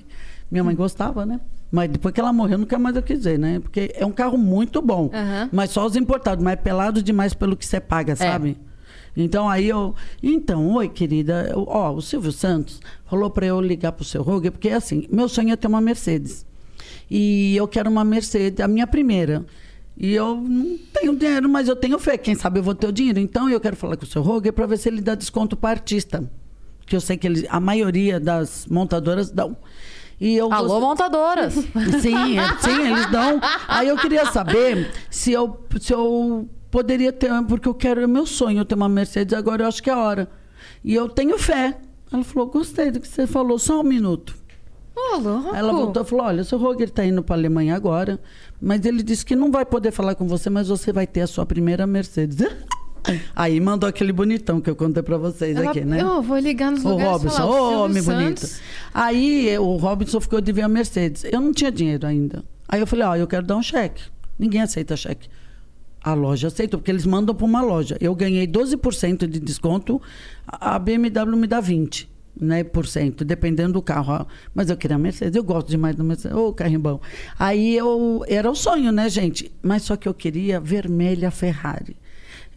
minha 0.51 0.63
mãe 0.63 0.75
gostava, 0.75 1.25
né? 1.25 1.39
Mas 1.71 1.89
depois 1.89 2.13
que 2.13 2.19
ela 2.19 2.31
morreu, 2.31 2.57
nunca 2.59 2.77
mais 2.77 2.95
eu 2.95 3.01
quis 3.01 3.17
dizer, 3.17 3.39
né? 3.39 3.59
Porque 3.59 3.91
é 3.95 4.05
um 4.05 4.11
carro 4.11 4.37
muito 4.37 4.79
bom. 4.81 5.09
Aham. 5.11 5.49
Mas 5.51 5.71
só 5.71 5.85
os 5.85 5.95
importados, 5.95 6.43
mas 6.43 6.53
é 6.53 6.55
pelado 6.57 7.01
demais 7.01 7.33
pelo 7.33 7.55
que 7.57 7.65
você 7.65 7.79
paga, 7.79 8.15
sabe? 8.15 8.57
Então 9.15 9.47
aí 9.49 9.69
eu. 9.69 9.93
Então, 10.21 10.71
oi, 10.73 10.89
querida. 10.89 11.49
eu- 11.51 11.65
Ó, 11.67 11.93
o 11.93 12.01
Silvio 12.01 12.31
Santos 12.31 12.79
falou 13.05 13.29
para 13.29 13.45
eu 13.45 13.61
ligar 13.61 13.91
pro 13.91 14.03
seu 14.03 14.21
Roger, 14.23 14.51
porque 14.51 14.69
assim, 14.69 15.07
meu 15.11 15.29
sonho 15.29 15.51
é 15.53 15.55
ter 15.55 15.67
uma 15.67 15.81
Mercedes. 15.81 16.45
E 17.09 17.55
eu 17.55 17.67
quero 17.67 17.89
uma 17.89 18.03
Mercedes, 18.03 18.59
a 18.59 18.67
minha 18.67 18.87
primeira. 18.87 19.45
E 19.95 20.11
eu 20.13 20.35
não 20.35 20.77
tenho 20.91 21.15
dinheiro, 21.15 21.47
mas 21.47 21.67
eu 21.67 21.75
tenho 21.75 21.99
fé. 21.99 22.17
Quem 22.17 22.33
sabe 22.33 22.59
eu 22.59 22.63
vou 22.63 22.73
ter 22.73 22.87
o 22.87 22.91
dinheiro. 22.91 23.19
Então 23.19 23.47
eu 23.49 23.59
quero 23.59 23.75
falar 23.75 23.95
com 23.95 24.03
o 24.03 24.07
seu 24.07 24.23
Roger 24.23 24.51
para 24.51 24.65
ver 24.65 24.77
se 24.77 24.89
ele 24.89 25.01
dá 25.01 25.13
desconto 25.13 25.55
para 25.55 25.69
artista. 25.69 26.27
Que 26.87 26.95
eu 26.95 27.01
sei 27.01 27.15
que 27.15 27.27
ele, 27.27 27.45
a 27.49 27.59
maioria 27.59 28.19
das 28.19 28.65
montadoras 28.65 29.29
dão. 29.29 29.55
E 30.19 30.35
eu 30.35 30.51
Alô, 30.51 30.67
gost- 30.67 30.81
montadoras. 30.81 31.53
Sim, 32.01 32.39
é- 32.39 32.57
sim, 32.59 32.87
eles 32.91 33.11
dão. 33.11 33.39
Aí 33.67 33.87
eu 33.87 33.97
queria 33.97 34.25
saber 34.31 34.89
se 35.09 35.31
eu, 35.31 35.59
se 35.79 35.93
eu 35.93 36.47
poderia 36.73 37.13
ter, 37.13 37.29
porque 37.47 37.69
eu 37.69 37.73
quero, 37.75 38.01
é 38.01 38.07
meu 38.07 38.25
sonho 38.25 38.65
ter 38.65 38.73
uma 38.73 38.89
Mercedes, 38.89 39.37
agora 39.37 39.63
eu 39.63 39.67
acho 39.67 39.83
que 39.83 39.91
é 39.91 39.93
a 39.93 39.97
hora. 39.97 40.27
E 40.83 40.95
eu 40.95 41.07
tenho 41.07 41.37
fé. 41.37 41.77
Ela 42.11 42.23
falou, 42.23 42.49
gostei 42.49 42.89
do 42.89 42.99
que 42.99 43.07
você 43.07 43.27
falou, 43.27 43.59
só 43.59 43.81
um 43.81 43.83
minuto. 43.83 44.35
Ô, 44.95 45.17
louco. 45.19 45.55
Ela 45.55 45.71
voltou 45.71 46.01
e 46.01 46.05
falou, 46.05 46.25
olha, 46.25 46.41
o 46.41 46.45
seu 46.45 46.57
Roger 46.57 46.87
está 46.87 47.05
indo 47.05 47.21
para 47.21 47.35
a 47.35 47.37
Alemanha 47.37 47.75
agora, 47.75 48.19
mas 48.59 48.83
ele 48.85 49.03
disse 49.03 49.23
que 49.23 49.35
não 49.35 49.51
vai 49.51 49.65
poder 49.65 49.91
falar 49.91 50.15
com 50.15 50.27
você, 50.27 50.49
mas 50.49 50.67
você 50.67 50.91
vai 50.91 51.05
ter 51.05 51.21
a 51.21 51.27
sua 51.27 51.45
primeira 51.45 51.85
Mercedes. 51.85 52.37
Aí 53.35 53.59
mandou 53.59 53.87
aquele 53.87 54.11
bonitão 54.11 54.59
que 54.59 54.69
eu 54.69 54.75
contei 54.75 55.03
para 55.03 55.17
vocês 55.17 55.55
Ela- 55.55 55.69
aqui, 55.69 55.81
né? 55.81 56.01
Eu 56.01 56.23
vou 56.23 56.39
ligar 56.39 56.71
nos 56.71 56.83
O 56.83 56.89
lugares 56.89 57.11
Robinson, 57.11 57.35
falar, 57.37 57.51
o 57.51 57.53
Silvio 57.53 57.79
homem 57.81 58.03
bonito. 58.03 58.47
Aí 58.93 59.57
o 59.59 59.75
Robinson 59.75 60.19
ficou 60.19 60.41
de 60.41 60.51
ver 60.51 60.63
a 60.63 60.67
Mercedes. 60.69 61.23
Eu 61.25 61.39
não 61.39 61.53
tinha 61.53 61.71
dinheiro 61.71 62.07
ainda. 62.07 62.43
Aí 62.67 62.79
eu 62.79 62.87
falei, 62.87 63.05
ó, 63.05 63.15
eu 63.15 63.27
quero 63.27 63.45
dar 63.45 63.57
um 63.57 63.61
cheque. 63.61 64.01
Ninguém 64.39 64.61
aceita 64.61 64.95
cheque. 64.97 65.29
A 66.03 66.13
loja 66.13 66.47
aceita, 66.47 66.77
porque 66.77 66.91
eles 66.91 67.05
mandam 67.05 67.33
para 67.33 67.45
uma 67.45 67.61
loja. 67.61 67.97
Eu 68.01 68.13
ganhei 68.13 68.45
12% 68.45 69.25
de 69.25 69.39
desconto, 69.39 70.01
a 70.45 70.77
BMW 70.77 71.37
me 71.37 71.47
dá 71.47 71.61
20%. 71.61 72.07
Né, 72.35 72.63
por 72.63 72.87
cento, 72.87 73.23
dependendo 73.23 73.73
do 73.73 73.81
carro. 73.81 74.11
ó. 74.11 74.25
Mas 74.55 74.67
eu 74.67 74.75
queria 74.75 74.95
a 74.95 74.99
Mercedes, 74.99 75.35
eu 75.35 75.43
gosto 75.43 75.69
demais 75.69 75.95
da 75.95 76.03
Mercedes. 76.03 76.35
Ô, 76.35 76.51
carrinho 76.51 76.79
bom. 76.79 76.99
Aí 77.37 77.77
eu. 77.77 78.25
Era 78.27 78.49
o 78.49 78.55
sonho, 78.55 78.91
né, 78.91 79.07
gente? 79.07 79.51
Mas 79.61 79.83
só 79.83 79.95
que 79.95 80.09
eu 80.09 80.15
queria 80.15 80.59
vermelha 80.59 81.29
Ferrari. 81.29 81.95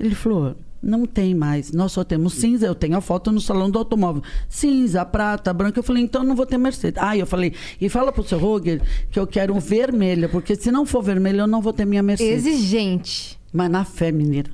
Ele 0.00 0.14
falou: 0.14 0.56
não 0.82 1.04
tem 1.04 1.34
mais. 1.34 1.72
Nós 1.72 1.92
só 1.92 2.04
temos 2.04 2.34
cinza. 2.34 2.66
Eu 2.66 2.74
tenho 2.74 2.96
a 2.96 3.00
foto 3.00 3.32
no 3.32 3.40
salão 3.40 3.70
do 3.70 3.78
automóvel. 3.78 4.22
Cinza, 4.48 5.04
prata, 5.04 5.52
branca. 5.52 5.78
Eu 5.78 5.82
falei, 5.82 6.02
então 6.02 6.22
não 6.22 6.36
vou 6.36 6.46
ter 6.46 6.56
Mercedes. 6.58 7.02
Ah, 7.02 7.16
eu 7.16 7.26
falei, 7.26 7.52
e 7.80 7.88
fala 7.88 8.12
pro 8.12 8.22
seu 8.22 8.38
Roger 8.38 8.80
que 9.10 9.18
eu 9.18 9.26
quero 9.26 9.54
um 9.54 9.58
vermelha, 9.58 10.28
porque 10.28 10.54
se 10.54 10.70
não 10.70 10.86
for 10.86 11.02
vermelha, 11.02 11.40
eu 11.40 11.46
não 11.46 11.60
vou 11.60 11.72
ter 11.72 11.84
minha 11.84 12.02
Mercedes. 12.02 12.46
Exigente. 12.46 13.35
Mas 13.52 13.70
na 13.70 13.84
fé, 13.84 14.12
menina. 14.12 14.50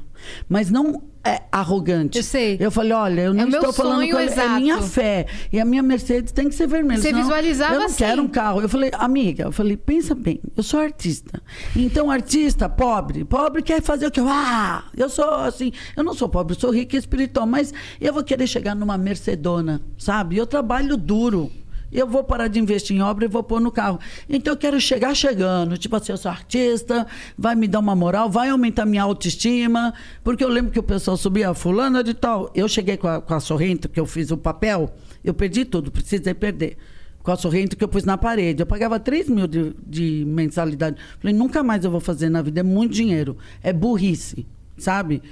Mas 0.49 0.71
não 0.71 1.03
é 1.25 1.43
arrogante. 1.51 2.19
Eu 2.19 2.23
sei. 2.25 2.57
Eu 2.61 2.71
falei, 2.71 2.93
olha, 2.93 3.21
eu 3.23 3.35
não 3.35 3.43
É 3.43 3.45
o 3.45 3.49
meu 3.49 3.59
estou 3.61 3.73
falando 3.73 4.09
com 4.09 4.19
exato. 4.21 4.41
é 4.41 4.61
minha 4.61 4.81
fé. 4.83 5.27
E 5.53 5.59
a 5.59 5.65
minha 5.65 5.83
Mercedes 5.83 6.31
tem 6.33 6.49
que 6.49 6.55
ser 6.55 6.67
vermelha. 6.69 7.01
Você 7.01 7.13
visualizava 7.13 7.75
Eu 7.75 7.79
não 7.81 7.87
assim. 7.87 7.97
quero 7.97 8.23
um 8.23 8.29
carro. 8.29 8.61
Eu 8.61 8.69
falei, 8.69 8.91
amiga, 8.95 9.45
eu 9.45 9.53
falei, 9.53 9.77
pensa 9.77 10.15
bem, 10.15 10.41
eu 10.57 10.63
sou 10.63 10.79
artista. 10.81 11.43
Então, 11.75 12.11
artista 12.11 12.69
pobre, 12.69 13.25
pobre 13.25 13.63
quer 13.63 13.83
fazer 13.83 14.07
o 14.07 14.11
que? 14.13 14.21
Ah, 14.21 14.85
eu 14.97 15.09
sou 15.09 15.29
assim, 15.35 15.73
eu 15.97 16.05
não 16.05 16.15
sou 16.15 16.29
pobre, 16.29 16.55
eu 16.55 16.61
sou 16.61 16.71
rica 16.71 16.95
e 16.97 16.99
espiritual, 16.99 17.47
mas 17.47 17.73
eu 18.01 18.13
vou 18.13 18.23
querer 18.23 18.47
chegar 18.47 18.75
numa 18.75 18.97
Mercedona, 18.99 19.81
sabe? 19.99 20.37
Eu 20.37 20.47
trabalho 20.47 20.97
duro. 20.97 21.51
Eu 21.93 22.07
vou 22.07 22.25
parar 22.25 22.49
de 22.49 22.59
investir 22.59 22.97
em 22.97 23.03
obra 23.03 23.27
e 23.27 23.29
vou 23.29 23.43
pôr 23.43 23.61
no 23.61 23.71
carro. 23.71 24.01
Então 24.29 24.55
eu 24.55 24.57
quero 24.57 24.81
chegar 24.81 25.15
chegando. 25.15 25.77
Tipo 25.77 25.97
assim, 25.97 26.13
eu 26.13 26.17
sou 26.17 26.31
artista, 26.31 27.07
vai 27.37 27.55
me 27.55 27.69
dar 27.69 27.81
uma 27.81 27.95
moral, 27.95 28.31
vai 28.31 28.49
aumentar 28.49 28.87
minha 28.87 29.03
autoestima. 29.03 29.93
Porque 30.25 30.43
eu 30.43 30.49
lembro 30.49 30.73
que 30.73 30.79
o 30.79 30.83
pessoal 30.83 31.17
subia, 31.17 31.53
fulana 31.53 32.03
de 32.03 32.15
tal. 32.15 32.51
Eu 32.55 32.67
cheguei 32.69 32.97
com 32.97 33.07
a, 33.09 33.21
com 33.21 33.35
a 33.35 33.41
sorrento, 33.41 33.89
que 33.89 34.01
eu 34.01 34.07
fiz 34.07 34.31
o 34.31 34.37
papel, 34.39 34.93
eu 35.23 35.35
perdi 35.35 35.65
tudo, 35.65 35.91
precisei 35.91 36.33
perder. 36.35 36.77
Com 37.23 37.31
a 37.31 37.37
sorrento 37.37 37.77
que 37.77 37.85
eu 37.85 37.89
pus 37.89 38.03
na 38.03 38.19
parede. 38.19 38.63
Eu 38.63 38.67
pagava 38.67 38.99
3 38.99 39.29
mil 39.29 39.47
de, 39.47 39.73
de 39.87 40.25
mensalidade. 40.27 40.97
Falei, 41.21 41.33
nunca 41.37 41.63
mais 41.63 41.85
eu 41.85 41.91
vou 41.91 42.01
fazer 42.01 42.29
na 42.29 42.43
vida. 42.43 42.59
É 42.61 42.63
muito 42.65 42.93
dinheiro. 42.95 43.37
É 43.63 43.73
burrice, 43.73 44.45
sabe? 44.77 45.23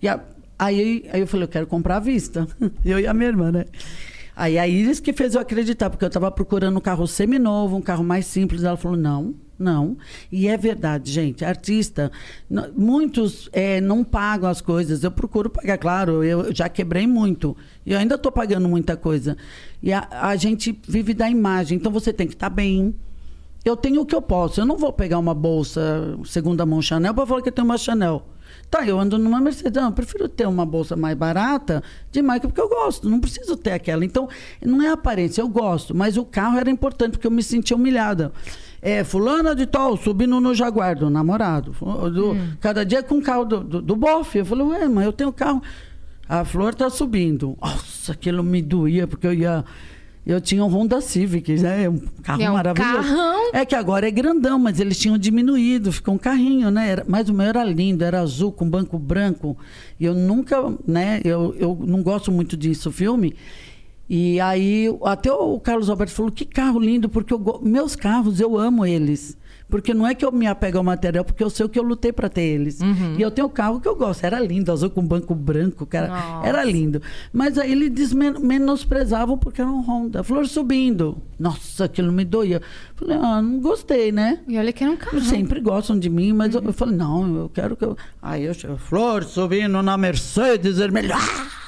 E 0.00 0.06
a- 0.06 0.20
aí, 0.56 1.06
aí 1.12 1.20
eu 1.20 1.26
falei, 1.26 1.44
eu 1.44 1.48
quero 1.48 1.66
comprar 1.66 1.96
à 1.96 2.00
vista. 2.00 2.46
Eu 2.84 3.00
e 3.00 3.06
a 3.06 3.12
minha 3.12 3.28
irmã, 3.30 3.50
né? 3.50 3.64
Aí 4.40 4.58
a 4.58 4.66
Iris 4.66 5.00
que 5.00 5.12
fez 5.12 5.34
eu 5.34 5.40
acreditar, 5.42 5.90
porque 5.90 6.02
eu 6.02 6.08
estava 6.08 6.30
procurando 6.30 6.78
um 6.78 6.80
carro 6.80 7.06
seminovo, 7.06 7.76
um 7.76 7.82
carro 7.82 8.02
mais 8.02 8.24
simples. 8.24 8.64
Ela 8.64 8.74
falou, 8.74 8.96
não, 8.96 9.34
não. 9.58 9.98
E 10.32 10.48
é 10.48 10.56
verdade, 10.56 11.12
gente. 11.12 11.44
Artista, 11.44 12.10
muitos 12.74 13.50
eh, 13.52 13.82
não 13.82 14.02
pagam 14.02 14.48
as 14.48 14.62
coisas. 14.62 15.04
Eu 15.04 15.10
procuro 15.10 15.50
pagar, 15.50 15.76
claro, 15.76 16.24
eu 16.24 16.54
já 16.54 16.70
quebrei 16.70 17.06
muito. 17.06 17.54
E 17.84 17.94
ainda 17.94 18.14
estou 18.14 18.32
pagando 18.32 18.66
muita 18.66 18.96
coisa. 18.96 19.36
E 19.82 19.92
a, 19.92 20.08
a 20.10 20.34
gente 20.36 20.80
vive 20.88 21.12
da 21.12 21.28
imagem. 21.28 21.76
Então 21.76 21.92
você 21.92 22.10
tem 22.10 22.26
que 22.26 22.32
estar 22.32 22.48
bem. 22.48 22.94
Eu 23.62 23.76
tenho 23.76 24.00
o 24.00 24.06
que 24.06 24.14
eu 24.14 24.22
posso. 24.22 24.58
Eu 24.58 24.64
não 24.64 24.78
vou 24.78 24.90
pegar 24.90 25.18
uma 25.18 25.34
bolsa 25.34 26.18
segunda 26.24 26.64
mão 26.64 26.80
Chanel 26.80 27.12
para 27.12 27.26
falar 27.26 27.42
que 27.42 27.50
eu 27.50 27.52
tenho 27.52 27.66
uma 27.66 27.76
Chanel. 27.76 28.26
Tá, 28.70 28.86
eu 28.86 29.00
ando 29.00 29.18
numa 29.18 29.40
Mercedes. 29.40 29.72
Não, 29.82 29.86
eu 29.88 29.92
prefiro 29.92 30.28
ter 30.28 30.46
uma 30.46 30.64
bolsa 30.64 30.94
mais 30.94 31.16
barata 31.16 31.82
de 32.12 32.22
marca 32.22 32.46
porque 32.46 32.60
eu 32.60 32.68
gosto. 32.68 33.08
Não 33.10 33.18
preciso 33.18 33.56
ter 33.56 33.72
aquela. 33.72 34.04
Então, 34.04 34.28
não 34.64 34.80
é 34.80 34.90
aparência, 34.90 35.40
eu 35.42 35.48
gosto. 35.48 35.92
Mas 35.94 36.16
o 36.16 36.24
carro 36.24 36.56
era 36.56 36.70
importante 36.70 37.12
porque 37.12 37.26
eu 37.26 37.30
me 37.32 37.42
sentia 37.42 37.76
humilhada. 37.76 38.32
É, 38.80 39.02
fulana 39.02 39.54
de 39.56 39.66
tal, 39.66 39.96
subindo 39.96 40.40
no 40.40 40.54
Jaguar 40.54 40.96
do 40.96 41.10
namorado. 41.10 41.72
Do- 42.14 42.36
Cada 42.60 42.84
dia 42.84 43.02
com 43.02 43.16
o 43.18 43.22
carro 43.22 43.44
do, 43.44 43.60
do, 43.60 43.82
do 43.82 43.96
bofe. 43.96 44.38
Eu 44.38 44.46
falei, 44.46 44.64
ué, 44.64 44.88
mas 44.88 45.04
eu 45.04 45.12
tenho 45.12 45.32
carro. 45.32 45.60
A 46.28 46.44
flor 46.44 46.72
tá 46.72 46.88
subindo. 46.88 47.58
Nossa, 47.60 48.12
aquilo 48.12 48.42
me 48.44 48.62
doía, 48.62 49.06
porque 49.08 49.26
eu 49.26 49.34
ia. 49.34 49.64
Eu 50.26 50.40
tinha 50.40 50.64
um 50.64 50.68
Honda 50.68 51.00
Civic, 51.00 51.54
né? 51.60 51.88
Um 51.88 51.98
carro 52.22 52.42
É 52.42 52.50
um 52.50 52.52
maravilhoso. 52.52 52.92
carrão. 52.94 53.50
É 53.52 53.64
que 53.64 53.74
agora 53.74 54.06
é 54.06 54.10
grandão, 54.10 54.58
mas 54.58 54.78
eles 54.78 54.98
tinham 54.98 55.16
diminuído, 55.18 55.90
ficou 55.90 56.14
um 56.14 56.18
carrinho, 56.18 56.70
né? 56.70 56.90
Era- 56.90 57.04
mas 57.08 57.28
o 57.28 57.34
meu 57.34 57.46
era 57.46 57.64
lindo, 57.64 58.04
era 58.04 58.20
azul 58.20 58.52
com 58.52 58.68
banco 58.68 58.98
branco. 58.98 59.56
E 59.98 60.04
eu 60.04 60.14
nunca, 60.14 60.56
né? 60.86 61.20
Eu, 61.24 61.54
eu 61.58 61.76
não 61.80 62.02
gosto 62.02 62.30
muito 62.30 62.56
disso, 62.56 62.92
filme. 62.92 63.34
E 64.08 64.38
aí, 64.40 64.86
até 65.04 65.32
o 65.32 65.58
Carlos 65.58 65.88
Alberto 65.88 66.12
falou: 66.12 66.30
que 66.30 66.44
carro 66.44 66.78
lindo, 66.78 67.08
porque 67.08 67.32
eu 67.32 67.60
meus 67.62 67.96
carros 67.96 68.40
eu 68.40 68.58
amo 68.58 68.84
eles. 68.84 69.36
Porque 69.70 69.94
não 69.94 70.06
é 70.06 70.14
que 70.14 70.24
eu 70.24 70.32
me 70.32 70.46
apego 70.46 70.78
ao 70.78 70.84
material, 70.84 71.24
porque 71.24 71.42
eu 71.42 71.48
sei 71.48 71.64
o 71.64 71.68
que 71.68 71.78
eu 71.78 71.82
lutei 71.82 72.12
para 72.12 72.28
ter 72.28 72.42
eles. 72.42 72.80
E 73.16 73.22
eu 73.22 73.30
tenho 73.30 73.46
um 73.46 73.50
carro 73.50 73.80
que 73.80 73.88
eu 73.88 73.94
gosto. 73.94 74.24
Era 74.24 74.40
lindo, 74.40 74.72
azul 74.72 74.90
com 74.90 75.06
banco 75.06 75.34
branco, 75.34 75.86
cara. 75.86 76.08
Nossa. 76.08 76.48
Era 76.48 76.64
lindo. 76.64 77.00
Mas 77.32 77.56
aí 77.56 77.72
eles 77.72 77.90
desmen- 77.90 78.40
menosprezavam 78.40 79.38
porque 79.38 79.60
era 79.60 79.70
um 79.70 79.80
Honda. 79.80 80.22
Flor 80.22 80.46
subindo. 80.46 81.18
Nossa, 81.38 81.84
aquilo 81.84 82.12
me 82.12 82.24
doía. 82.24 82.60
Falei, 82.96 83.16
ah, 83.16 83.40
não 83.40 83.60
gostei, 83.60 84.12
né? 84.12 84.40
E 84.46 84.58
olha 84.58 84.72
que 84.72 84.82
era 84.82 84.92
um 84.92 84.96
carro. 84.96 85.20
Sempre 85.20 85.60
gostam 85.60 85.98
de 85.98 86.10
mim, 86.10 86.32
mas 86.32 86.54
eu, 86.54 86.62
eu 86.62 86.72
falei, 86.72 86.96
não, 86.96 87.36
eu 87.36 87.48
quero 87.48 87.76
que 87.76 87.84
eu. 87.84 87.96
Aí 88.20 88.44
eu 88.44 88.52
chego, 88.54 88.76
Flor 88.76 89.24
subindo 89.24 89.80
na 89.82 89.96
Mercedes 89.96 90.78
vermelha. 90.78 91.16
Ah! 91.16 91.60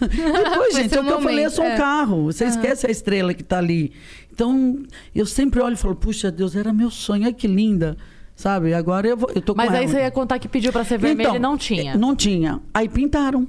Depois, 0.00 0.74
gente, 0.74 0.96
é 0.96 1.00
o 1.00 1.04
que 1.04 1.10
eu 1.10 1.20
falei, 1.20 1.44
é 1.44 1.50
só 1.50 1.60
um 1.60 1.64
momento, 1.64 1.80
é. 1.80 1.84
carro. 1.84 2.24
Você 2.24 2.46
esquece 2.46 2.86
a 2.86 2.90
estrela 2.90 3.34
que 3.34 3.42
está 3.42 3.58
ali. 3.58 3.92
Então, 4.40 4.82
eu 5.14 5.26
sempre 5.26 5.60
olho 5.60 5.74
e 5.74 5.76
falo, 5.76 5.94
puxa 5.94 6.30
Deus, 6.30 6.56
era 6.56 6.72
meu 6.72 6.90
sonho, 6.90 7.24
ai 7.26 7.32
que 7.34 7.46
linda. 7.46 7.94
Sabe? 8.34 8.72
Agora 8.72 9.06
eu, 9.06 9.14
vou, 9.14 9.30
eu 9.34 9.42
tô 9.42 9.52
com 9.54 9.58
Mas 9.58 9.70
aí 9.70 9.84
ela. 9.84 9.88
você 9.92 9.98
ia 9.98 10.10
contar 10.10 10.38
que 10.38 10.48
pediu 10.48 10.72
pra 10.72 10.82
ser 10.82 10.96
vermelha 10.98 11.26
Então, 11.28 11.36
e 11.36 11.38
não 11.38 11.58
tinha. 11.58 11.92
eh, 11.92 11.96
Não 11.98 12.16
tinha. 12.16 12.58
Aí 12.72 12.88
pintaram. 12.88 13.46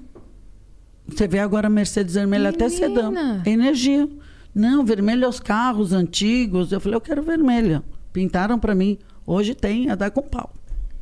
Você 1.08 1.30
vê 1.30 1.40
agora 1.40 1.68
a 1.68 1.70
Mercedes 1.70 2.16
vermelha 2.16 2.50
até 2.50 2.68
sedã. 2.68 3.10
É 3.46 3.50
energia. 3.52 4.06
Não, 4.54 4.84
vermelho 4.84 5.24
é 5.24 5.28
os 5.30 5.40
carros 5.40 5.94
antigos. 5.94 6.74
Eu 6.74 6.82
falei, 6.82 6.98
eu 6.98 7.02
quero 7.02 7.22
vermelha. 7.24 7.82
Pintaram 8.12 8.60
para 8.60 8.76
mim. 8.76 8.98
Hoje 9.26 9.56
tem, 9.56 9.90
a 9.90 9.96
dar 9.96 10.12
com 10.12 10.22
pau. 10.22 10.52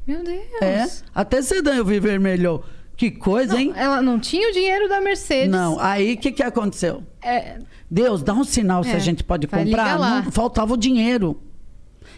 Meu 0.05 0.23
Deus. 0.23 0.43
É. 0.61 0.85
Até 1.15 1.41
sedã 1.41 1.73
eu 1.73 1.83
vi 1.85 1.99
vermelho. 1.99 2.61
Que 2.99 3.09
coisa, 3.09 3.57
hein? 3.57 3.71
Ela 3.77 4.01
não 4.01 4.19
tinha 4.19 4.49
o 4.49 4.51
dinheiro 4.51 4.89
da 4.89 4.99
Mercedes. 4.99 5.49
Não. 5.49 5.79
Aí 5.79 6.15
o 6.15 6.17
que, 6.17 6.33
que 6.33 6.43
aconteceu? 6.43 7.01
É, 7.23 7.59
Deus, 7.89 8.21
dá 8.21 8.33
um 8.33 8.43
sinal 8.43 8.83
se 8.83 8.89
É, 8.89 8.95
a 8.95 8.99
gente 8.99 9.23
pode 9.23 9.47
vai 9.47 9.63
comprar. 9.63 9.97
Não, 9.97 10.29
faltava 10.33 10.73
o 10.73 10.77
dinheiro. 10.77 11.41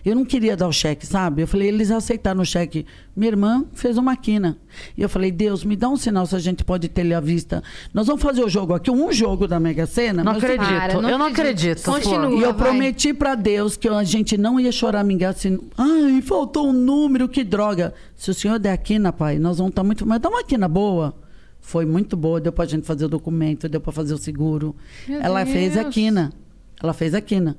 Eu 0.04 0.16
não 0.16 0.26
queria 0.26 0.56
dar 0.58 0.68
o 0.68 0.72
cheque, 0.72 1.06
sabe? 1.06 1.42
Eu 1.44 1.48
falei, 1.48 1.68
eles 1.68 1.92
aceitaram 1.92 2.42
o 2.42 2.46
cheque. 2.46 2.86
Minha 3.16 3.32
irmã 3.32 3.66
fez 3.74 3.98
uma 3.98 4.16
quina. 4.16 4.58
E 4.98 5.02
eu 5.02 5.08
falei, 5.10 5.32
Deus, 5.32 5.64
me 5.64 5.76
dá 5.76 5.88
um 5.90 5.96
sinal 5.96 6.26
se 6.26 6.36
a 6.36 6.40
gente 6.40 6.64
pode 6.64 6.90
ter 6.90 7.02
ele 7.02 7.14
à 7.14 7.20
vista. 7.20 7.62
Nós 7.94 8.08
vamos 8.08 8.22
fazer 8.22 8.44
o 8.44 8.50
jogo 8.50 8.74
aqui, 8.74 8.90
um 8.90 9.12
jogo 9.12 9.48
da 9.48 9.60
Mega 9.60 9.86
Sena. 9.86 10.24
Não 10.24 10.32
acredito. 10.34 10.68
Para, 10.68 11.02
não 11.02 11.10
eu 11.10 11.18
não 11.18 11.26
acredito. 11.28 11.82
acredito. 11.82 11.86
Continua. 11.86 12.32
E 12.40 12.42
eu 12.42 12.54
vai. 12.54 12.68
prometi 12.70 13.14
pra 13.14 13.36
Deus 13.36 13.78
que 13.78 13.88
a 13.88 14.04
gente 14.04 14.38
não 14.38 14.60
ia 14.60 14.72
chorar 14.72 15.04
mingar 15.04 15.30
assim. 15.30 15.60
Ai, 15.78 16.22
faltou 16.22 16.68
um 16.70 16.74
número, 16.74 17.28
que 17.30 17.44
droga. 17.44 17.94
Se 18.16 18.32
o 18.32 18.34
senhor 18.34 18.58
der 18.60 18.72
a 18.74 18.78
quina, 18.78 19.12
pai, 19.14 19.38
nós 19.40 19.58
vamos 19.58 19.72
estar 19.72 19.84
muito. 19.84 20.06
Mas 20.06 20.20
dá 20.20 20.30
uma 20.30 20.44
quina 20.44 20.68
boa. 20.68 21.14
Foi 21.60 21.86
muito 21.86 22.18
boa, 22.18 22.42
deu 22.42 22.52
pra 22.52 22.66
gente 22.66 22.88
fazer 22.88 23.06
o 23.06 23.10
documento, 23.10 23.70
deu 23.70 23.80
pra 23.80 23.92
fazer 23.94 24.16
o 24.16 24.18
seguro. 24.18 24.76
Meu 25.08 25.22
Ela 25.22 25.46
fez 25.46 25.78
a 25.78 25.84
Deus. 25.84 25.94
quina. 25.94 26.34
Ela 26.82 26.92
fez 26.94 27.14
a 27.14 27.22
quina. 27.22 27.56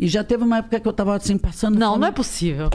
E 0.00 0.08
já 0.08 0.24
teve 0.24 0.42
uma 0.42 0.58
época 0.58 0.80
que 0.80 0.88
eu 0.88 0.92
tava 0.94 1.14
assim, 1.14 1.36
passando 1.36 1.78
Não, 1.78 1.90
fome. 1.90 2.00
não 2.00 2.08
é 2.08 2.10
possível. 2.10 2.70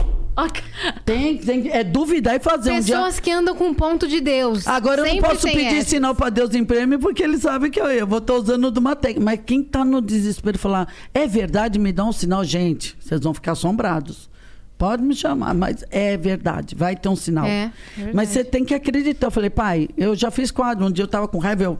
Tem, 1.04 1.36
tem, 1.38 1.70
é 1.72 1.82
duvidar 1.82 2.36
e 2.36 2.38
fazer 2.38 2.70
um 2.70 2.80
dia. 2.80 2.94
Pessoas 2.94 3.18
que 3.18 3.32
andam 3.32 3.56
com 3.56 3.74
ponto 3.74 4.06
de 4.06 4.20
Deus. 4.20 4.64
Agora 4.68 5.00
eu 5.00 5.14
não 5.14 5.22
posso 5.22 5.42
pedir 5.42 5.78
essa. 5.78 5.90
sinal 5.90 6.14
pra 6.14 6.30
Deus 6.30 6.54
em 6.54 6.64
prêmio 6.64 7.00
porque 7.00 7.24
ele 7.24 7.36
sabe 7.36 7.68
que 7.68 7.80
eu, 7.80 7.86
eu 7.86 8.06
vou 8.06 8.18
estar 8.18 8.34
usando 8.34 8.70
de 8.70 8.78
uma 8.78 8.94
técnica. 8.94 9.24
Mas 9.24 9.40
quem 9.44 9.60
tá 9.60 9.84
no 9.84 10.00
desespero 10.00 10.56
falar, 10.56 10.86
é 11.12 11.26
verdade, 11.26 11.80
me 11.80 11.90
dá 11.90 12.04
um 12.04 12.12
sinal, 12.12 12.44
gente, 12.44 12.96
vocês 13.00 13.20
vão 13.20 13.34
ficar 13.34 13.52
assombrados. 13.52 14.30
Pode 14.78 15.02
me 15.02 15.14
chamar, 15.14 15.54
mas 15.54 15.84
é 15.90 16.18
verdade, 16.18 16.74
vai 16.74 16.94
ter 16.94 17.08
um 17.08 17.16
sinal. 17.16 17.46
É, 17.46 17.72
mas 18.12 18.28
você 18.28 18.44
tem 18.44 18.62
que 18.62 18.74
acreditar. 18.74 19.28
Eu 19.28 19.30
falei, 19.30 19.48
pai, 19.48 19.88
eu 19.96 20.14
já 20.14 20.30
fiz 20.30 20.50
quadro. 20.50 20.84
Um 20.84 20.90
dia 20.90 21.02
eu 21.02 21.08
tava 21.08 21.26
com 21.26 21.38
raiva, 21.38 21.64
eu. 21.64 21.78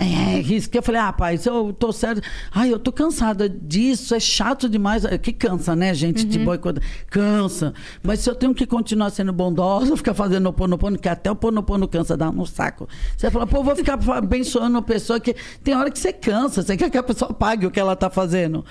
É, 0.00 0.40
risquei. 0.40 0.78
Eu 0.78 0.82
falei, 0.82 0.98
ah, 0.98 1.12
pai, 1.12 1.36
se 1.36 1.46
eu 1.46 1.74
tô 1.74 1.92
certo. 1.92 2.22
Ai, 2.50 2.72
eu 2.72 2.78
tô 2.78 2.90
cansada 2.90 3.46
disso, 3.46 4.14
é 4.14 4.20
chato 4.20 4.66
demais. 4.66 5.04
Que 5.20 5.30
cansa, 5.30 5.76
né, 5.76 5.92
gente, 5.92 6.24
de 6.24 6.38
boicotar. 6.38 6.82
Cansa. 7.10 7.74
Mas 8.02 8.20
se 8.20 8.30
eu 8.30 8.34
tenho 8.34 8.54
que 8.54 8.66
continuar 8.66 9.10
sendo 9.10 9.30
bondosa, 9.30 9.94
ficar 9.98 10.14
fazendo 10.14 10.48
o 10.48 10.54
ponopono, 10.54 10.98
que 10.98 11.06
até 11.06 11.30
o 11.30 11.36
ponopono 11.36 11.86
cansa, 11.86 12.16
dá 12.16 12.32
no 12.32 12.46
saco. 12.46 12.88
Você 13.14 13.30
fala, 13.30 13.46
pô, 13.46 13.62
vou 13.62 13.76
ficar 13.76 13.98
abençoando 14.16 14.70
uma 14.78 14.82
pessoa 14.82 15.20
que 15.20 15.36
tem 15.62 15.76
hora 15.76 15.90
que 15.90 15.98
você 15.98 16.14
cansa, 16.14 16.62
você 16.62 16.78
quer 16.78 16.88
que 16.88 16.96
a 16.96 17.02
pessoa 17.02 17.34
pague 17.34 17.66
o 17.66 17.70
que 17.70 17.78
ela 17.78 17.94
tá 17.94 18.08
fazendo. 18.08 18.64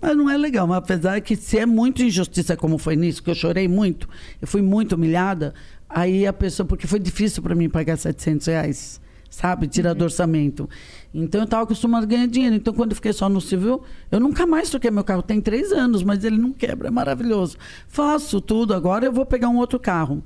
Mas 0.00 0.16
não 0.16 0.30
é 0.30 0.36
legal, 0.36 0.68
mas 0.68 0.78
apesar 0.78 1.20
que 1.20 1.34
se 1.34 1.58
é 1.58 1.66
muito 1.66 2.00
injustiça 2.00 2.56
como 2.56 2.78
foi 2.78 2.94
nisso, 2.94 3.24
que 3.24 3.30
eu 3.30 3.34
chorei 3.34 3.66
muito, 3.66 4.08
eu 4.40 4.46
fui 4.46 4.62
muito 4.62 4.94
humilhada, 4.94 5.52
aí 5.88 6.28
a 6.28 6.32
pessoa, 6.32 6.64
porque 6.64 6.86
foi 6.86 7.00
difícil 7.00 7.42
para 7.42 7.56
mim 7.56 7.68
pagar 7.68 7.96
700 7.96 8.46
reais, 8.46 9.00
sabe, 9.30 9.68
tirar 9.68 9.94
do 9.94 10.04
orçamento. 10.04 10.68
Então 11.14 11.40
eu 11.40 11.44
estava 11.44 11.62
acostumada 11.62 12.04
a 12.04 12.08
ganhar 12.08 12.26
dinheiro. 12.26 12.56
Então 12.56 12.74
quando 12.74 12.90
eu 12.90 12.96
fiquei 12.96 13.12
só 13.12 13.28
no 13.28 13.40
civil, 13.40 13.82
eu 14.10 14.18
nunca 14.18 14.46
mais 14.46 14.68
troquei 14.68 14.90
meu 14.90 15.04
carro. 15.04 15.22
Tem 15.22 15.40
três 15.40 15.72
anos, 15.72 16.02
mas 16.02 16.24
ele 16.24 16.36
não 16.36 16.52
quebra, 16.52 16.88
é 16.88 16.90
maravilhoso. 16.90 17.56
Faço 17.88 18.40
tudo, 18.40 18.74
agora 18.74 19.06
eu 19.06 19.12
vou 19.12 19.24
pegar 19.24 19.48
um 19.48 19.56
outro 19.56 19.78
carro. 19.78 20.22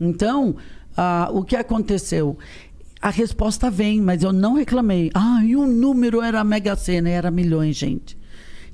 Então, 0.00 0.56
ah, 0.96 1.28
o 1.32 1.42
que 1.42 1.56
aconteceu? 1.56 2.38
A 3.02 3.10
resposta 3.10 3.70
vem, 3.70 4.00
mas 4.00 4.22
eu 4.22 4.32
não 4.32 4.54
reclamei. 4.54 5.10
Ah, 5.12 5.40
e 5.44 5.56
o 5.56 5.66
número 5.66 6.22
era 6.22 6.40
a 6.40 6.44
Mega 6.44 6.74
Sena, 6.76 7.08
era 7.08 7.30
milhões, 7.30 7.76
gente. 7.76 8.16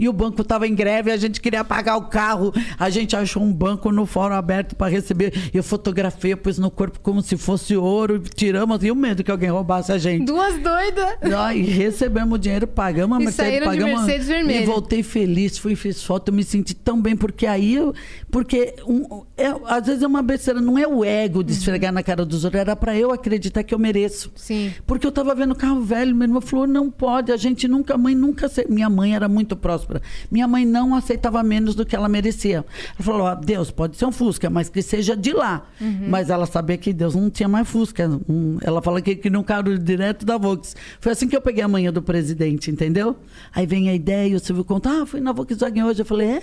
E 0.03 0.09
o 0.09 0.13
banco 0.13 0.43
estava 0.43 0.67
em 0.67 0.75
greve, 0.75 1.13
a 1.13 1.17
gente 1.17 1.41
queria 1.41 1.63
pagar 1.63 1.97
o 1.97 2.03
carro. 2.07 2.53
A 2.77 2.91
gente 2.91 3.15
achou 3.15 3.41
um 3.41 3.53
banco 3.53 3.93
no 3.93 4.05
fórum 4.05 4.35
aberto 4.35 4.75
para 4.75 4.91
receber. 4.91 5.33
Eu 5.55 5.63
fotografei, 5.63 6.35
pus 6.35 6.59
no 6.59 6.73
corpo 6.73 6.99
como 6.99 7.23
se 7.23 7.37
fosse 7.37 7.77
ouro, 7.77 8.19
tiramos. 8.19 8.83
E 8.83 8.91
o 8.91 8.97
medo 8.97 9.23
que 9.23 9.31
alguém 9.31 9.49
roubasse 9.49 9.93
a 9.93 9.99
gente. 9.99 10.25
Duas 10.27 10.55
doidas. 10.61 11.19
E 11.55 11.63
recebemos 11.63 12.35
o 12.35 12.39
dinheiro, 12.39 12.67
pagamos 12.67 13.17
a 13.17 13.21
E 13.21 13.25
Mercedes, 13.27 13.61
de 13.61 13.65
pagamos. 13.65 13.95
a- 14.01 14.03
Mercedes 14.07 14.27
vermelha. 14.27 14.63
E 14.63 14.67
voltei 14.67 15.05
feliz, 15.05 15.57
fui, 15.57 15.77
fiz 15.77 16.03
foto, 16.03 16.31
eu 16.31 16.35
me 16.35 16.43
senti 16.43 16.75
tão 16.75 17.01
bem, 17.01 17.15
porque 17.15 17.47
aí 17.47 17.77
eu. 17.77 17.95
Porque 18.29 18.75
um, 18.85 19.23
é- 19.37 19.55
às 19.67 19.87
vezes 19.87 20.03
é 20.03 20.07
uma 20.09 20.21
besteira, 20.23 20.61
não 20.61 20.77
é 20.77 20.85
o 20.85 21.05
ego 21.05 21.45
de 21.45 21.53
esfregar 21.53 21.93
na 21.93 22.03
cara 22.03 22.25
dos 22.27 22.43
outros, 22.45 22.61
era 22.61 22.75
para 22.75 22.97
eu 22.99 23.13
acreditar 23.13 23.63
que 23.63 23.73
eu 23.73 23.79
mereço. 23.79 24.33
Sim. 24.35 24.73
Porque 24.85 25.07
eu 25.07 25.13
tava 25.13 25.33
vendo 25.33 25.55
carro 25.55 25.81
velho, 25.81 26.13
meu 26.13 26.27
irmão 26.27 26.41
falou: 26.41 26.67
não 26.67 26.91
pode, 26.91 27.31
a 27.31 27.37
gente 27.37 27.69
nunca, 27.69 27.95
a 27.95 27.99
mãe 27.99 28.17
nunca. 28.17 28.51
Minha 28.69 28.91
mãe 28.91 29.15
era 29.15 29.29
muito 29.29 29.55
Minha 30.31 30.47
mãe 30.47 30.65
não 30.65 30.95
aceitava 30.95 31.43
menos 31.43 31.75
do 31.75 31.85
que 31.85 31.95
ela 31.97 32.09
merecia. 32.09 32.59
Ela 32.59 32.67
falou: 33.01 33.23
ó, 33.23 33.35
Deus, 33.35 33.71
pode 33.71 33.97
ser 33.97 34.07
um 34.07 34.13
Fusca, 34.13 34.49
mas 34.49 34.69
que 34.69 34.81
seja 34.83 35.17
de 35.17 35.33
lá. 35.33 35.67
Mas 36.09 36.31
ela 36.31 36.47
sabia 36.47 36.77
que 36.79 36.93
Deus 36.93 37.15
não 37.15 37.29
tinha 37.29 37.49
mais 37.49 37.69
Fusca. 37.69 38.09
Ela 38.63 38.81
fala 38.81 39.01
que 39.01 39.15
queria 39.17 39.39
um 39.39 39.43
carro 39.43 39.79
direto 39.79 40.25
da 40.25 40.39
Vox. 40.39 40.77
Foi 41.01 41.13
assim 41.13 41.29
que 41.29 41.37
eu 41.37 41.41
peguei 41.41 41.63
a 41.63 41.69
manhã 41.69 41.93
do 41.93 42.03
presidente, 42.03 42.71
entendeu? 42.71 43.17
Aí 43.53 43.67
vem 43.67 43.89
a 43.89 43.95
ideia, 43.95 44.29
e 44.29 44.35
o 44.35 44.41
Silvio 44.41 44.65
conta: 44.65 45.03
ah, 45.03 45.07
fui 45.07 45.21
na 45.21 45.33
Volkswagen 45.33 45.85
hoje. 45.85 46.03
Eu 46.03 46.07
falei: 46.07 46.29
é? 46.29 46.43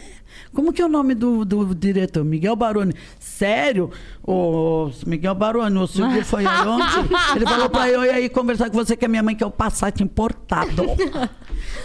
Como 0.53 0.73
que 0.73 0.81
é 0.81 0.85
o 0.85 0.89
nome 0.89 1.13
do, 1.13 1.45
do 1.45 1.73
diretor? 1.75 2.23
Miguel 2.23 2.55
Baroni. 2.55 2.93
Sério? 3.19 3.91
O 4.23 4.89
Miguel 5.05 5.35
Baroni, 5.35 5.77
o 5.77 5.87
Silvio 5.87 6.23
foi 6.25 6.45
aí 6.45 6.67
ontem. 6.67 7.09
Ele 7.35 7.45
falou 7.45 7.69
pra 7.69 7.89
eu 7.89 8.03
ir 8.03 8.09
aí 8.09 8.29
conversar 8.29 8.69
com 8.69 8.77
você, 8.77 8.95
que 8.95 9.05
a 9.05 9.07
minha 9.07 9.23
mãe 9.23 9.35
quer 9.35 9.45
o 9.45 9.51
Passat 9.51 10.01
importado. 10.01 10.83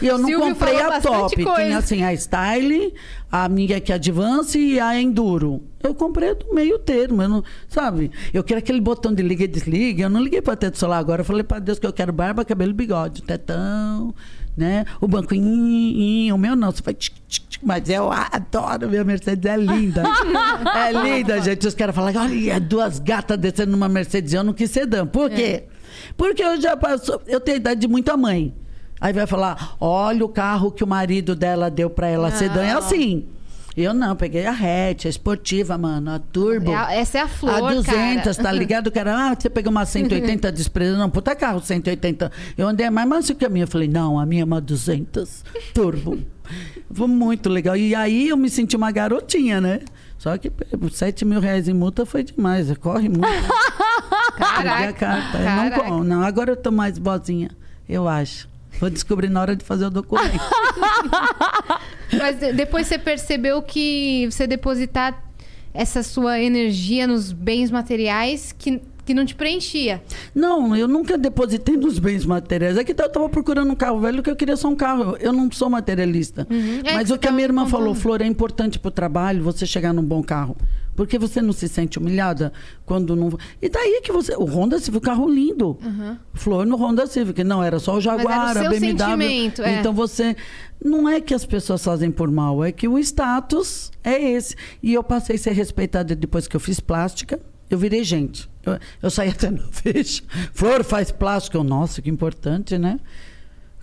E 0.01 0.07
eu 0.07 0.19
não 0.19 0.29
Silvio 0.29 0.49
comprei 0.49 0.81
a 0.81 1.01
top. 1.01 1.43
coisa. 1.43 1.63
Tinha 1.63 1.79
assim 1.79 2.03
a 2.03 2.17
Style, 2.17 2.95
a 3.31 3.49
minha 3.49 3.81
que 3.81 3.93
é 3.93 3.95
Advance 3.95 4.59
e 4.59 4.81
a 4.81 5.01
Enduro. 5.01 5.63
Eu 5.83 5.95
comprei 5.95 6.35
do 6.35 6.55
meio 6.55 6.79
termo, 6.79 7.23
eu 7.23 7.29
não, 7.29 7.45
sabe? 7.69 8.11
Eu 8.33 8.43
quero 8.43 8.59
aquele 8.59 8.81
botão 8.81 9.13
de 9.13 9.23
liga 9.23 9.45
e 9.45 9.49
desliga. 9.49 10.05
Eu 10.05 10.11
não 10.11 10.23
liguei 10.23 10.41
para 10.41 10.57
teto 10.57 10.79
solar 10.79 10.99
agora. 10.99 11.21
Eu 11.21 11.25
falei 11.27 11.43
para 11.43 11.59
Deus 11.59 11.79
que 11.79 11.87
eu 11.87 11.93
quero 11.93 12.13
barba, 12.13 12.45
cabelo 12.45 12.71
e 12.71 12.75
bigode, 12.75 13.23
tetão, 13.23 14.15
né? 14.57 14.87
O 15.01 15.07
banco, 15.07 15.35
in, 15.35 16.27
in, 16.27 16.33
o 16.33 16.39
meu 16.39 16.57
não, 16.57 16.71
você 16.71 16.83
vai 16.83 16.95
tic, 16.95 17.15
tic, 17.29 17.44
mas 17.65 17.89
eu 17.89 18.11
adoro, 18.13 18.89
minha 18.89 19.05
Mercedes 19.05 19.51
é 19.51 19.57
linda. 19.57 20.03
é 20.75 20.93
linda, 20.93 21.41
gente. 21.41 21.67
Os 21.67 21.75
caras 21.75 21.95
falam, 21.95 22.13
olha, 22.17 22.61
duas 22.61 22.99
gatas 22.99 23.39
descendo 23.39 23.73
numa 23.73 23.89
Mercedes, 23.89 24.33
eu 24.33 24.45
não 24.45 24.53
quis 24.53 24.71
sedã. 24.71 25.07
Por 25.07 25.31
quê? 25.31 25.65
Porque 26.17 26.43
eu 26.43 26.61
já 26.61 26.77
passo, 26.77 27.21
eu 27.27 27.41
tenho 27.41 27.57
idade 27.57 27.81
de 27.81 27.89
muita 27.89 28.17
mãe. 28.17 28.55
Aí 29.01 29.13
vai 29.13 29.27
falar, 29.27 29.77
olha 29.81 30.25
o 30.25 30.29
carro 30.29 30.71
que 30.71 30.85
o 30.85 30.87
marido 30.87 31.35
dela 31.35 31.71
deu 31.71 31.91
pra 31.91 32.09
ela, 32.09 32.31
sedã 32.31 32.63
é 32.63 32.73
assim. 32.73 33.27
Eu 33.77 33.93
não, 33.93 34.15
peguei 34.15 34.47
a 34.47 34.53
hatch, 34.53 35.07
a 35.07 35.09
esportiva, 35.09 35.77
mano, 35.77 36.13
a 36.13 36.19
turbo. 36.21 36.71
É 36.71 37.01
essa 37.01 37.19
é 37.19 37.21
a 37.23 37.29
flor, 37.29 37.55
A 37.55 37.73
200, 37.73 38.37
cara. 38.37 38.49
tá 38.49 38.53
ligado? 38.53 38.91
Cara, 38.93 39.31
ah, 39.31 39.37
você 39.37 39.51
pegou 39.51 39.73
uma 39.73 39.85
180 39.85 40.51
despreza. 40.53 40.97
Não, 40.97 41.11
puta 41.11 41.35
carro, 41.35 41.61
180. 41.61 42.31
Eu 42.57 42.69
andei 42.69 42.89
mais 42.89 43.09
manso 43.09 43.35
que 43.35 43.45
a 43.45 43.49
minha. 43.49 43.65
Eu 43.65 43.69
falei, 43.69 43.89
não, 43.89 44.19
a 44.19 44.25
minha 44.25 44.43
é 44.43 44.45
uma 44.45 44.61
200 44.61 45.45
turbo. 45.75 46.19
Foi 46.93 47.07
muito 47.09 47.49
legal. 47.49 47.77
E 47.77 47.95
aí 47.95 48.29
eu 48.29 48.37
me 48.37 48.49
senti 48.51 48.77
uma 48.77 48.91
garotinha, 48.91 49.61
né? 49.61 49.81
Só 50.19 50.37
que 50.39 50.49
pô, 50.51 50.89
7 50.89 51.25
mil 51.25 51.41
reais 51.41 51.69
em 51.69 51.73
multa 51.75 52.07
foi 52.07 52.23
demais. 52.23 52.75
Corre 52.79 53.09
muito. 53.09 53.25
Perdi 54.37 54.69
a 54.69 54.93
carta. 54.93 55.39
Eu 55.39 55.45
não, 55.45 55.57
Caraca. 55.71 55.83
co- 55.83 56.05
não, 56.05 56.23
agora 56.23 56.53
eu 56.53 56.57
tô 56.57 56.71
mais 56.71 56.99
bozinha, 56.99 57.51
eu 57.89 58.09
acho. 58.09 58.49
Vou 58.81 58.91
descobrir 58.91 59.29
na 59.29 59.41
hora 59.41 59.55
de 59.55 59.65
fazer 59.65 59.87
o 59.87 59.91
documento. 59.91 60.41
Mas 62.19 62.39
de- 62.39 62.53
depois 62.53 62.87
você 62.87 62.99
percebeu 62.99 63.63
que 63.63 64.29
você 64.31 64.47
depositar 64.47 65.23
essa 65.73 66.03
sua 66.03 66.41
energia 66.41 67.07
nos 67.07 67.33
bens 67.33 67.71
materiais 67.71 68.55
que, 68.57 68.81
que 69.05 69.15
não 69.15 69.25
te 69.25 69.35
preenchia. 69.35 70.03
Não, 70.35 70.75
eu 70.75 70.89
nunca 70.89 71.19
depositei 71.19 71.77
nos 71.77 71.99
bens 71.99 72.25
materiais. 72.25 72.77
É 72.77 72.85
que 72.85 72.93
eu 72.93 73.07
estava 73.07 73.29
procurando 73.29 73.71
um 73.71 73.77
carro 73.77 74.01
velho 74.01 74.23
que 74.23 74.31
eu 74.31 74.37
queria 74.37 74.57
só 74.57 74.69
um 74.69 74.77
carro. 74.77 75.17
Eu 75.21 75.33
não 75.33 75.51
sou 75.53 75.69
materialista. 75.69 76.47
É 76.85 76.95
Mas 76.95 77.09
que 77.09 77.15
o 77.15 77.19
que 77.19 77.29
a 77.29 77.33
minha 77.33 77.45
irmã 77.45 77.67
falou, 77.67 77.89
contando. 77.89 78.03
Flor, 78.03 78.23
é 78.23 78.27
importante 78.27 78.79
para 78.79 78.89
o 78.89 78.93
trabalho 78.93 79.43
você 79.43 79.67
chegar 79.67 79.93
num 79.93 80.03
bom 80.03 80.23
carro. 80.23 80.57
Porque 80.97 81.19
você 81.19 81.43
não 81.43 81.53
se 81.53 81.69
sente 81.69 81.99
humilhada 81.99 82.53
quando 82.87 83.17
não. 83.17 83.37
E 83.61 83.69
daí 83.69 84.01
que 84.03 84.13
você. 84.13 84.35
O 84.37 84.45
Honda 84.45 84.79
Civic, 84.79 85.05
carro 85.05 85.29
lindo. 85.29 85.77
Flor 86.33 86.65
no 86.65 86.77
Honda 86.77 87.07
Civic. 87.07 87.43
Não, 87.43 87.63
era 87.63 87.81
só 87.81 87.97
o 87.97 88.01
Jaguar, 88.01 88.51
era 88.51 88.63
o 88.63 88.67
a 88.67 88.71
BMW. 88.71 88.99
sentimento, 88.99 89.63
é. 89.63 89.81
Então 89.81 89.93
você. 89.93 90.37
Não 90.83 91.09
é 91.09 91.21
que 91.21 91.35
as 91.35 91.45
pessoas 91.45 91.83
fazem 91.83 92.11
por 92.11 92.31
mal, 92.31 92.63
é 92.63 92.71
que 92.71 92.87
o 92.87 92.99
status 92.99 93.91
é 94.03 94.21
esse. 94.33 94.55
E 94.83 94.93
eu 94.95 95.03
passei 95.03 95.37
a 95.37 95.39
ser 95.39 95.53
respeitada 95.53 96.15
depois 96.15 96.47
que 96.47 96.55
eu 96.55 96.61
fiz 96.61 96.79
plástica. 96.79 97.41
Eu 97.71 97.79
virei 97.79 98.05
gente. 98.05 98.49
Eu, 98.67 98.79
eu 99.03 99.11
saí 99.11 99.31
até 99.31 99.51
no 99.51 99.63
vejo. 99.71 100.23
Flor 100.53 100.85
faz 100.85 101.11
plástico. 101.11 101.57
Eu, 101.57 101.65
nossa, 101.65 102.01
que 102.03 102.11
importante, 102.11 102.79
né? 102.79 102.99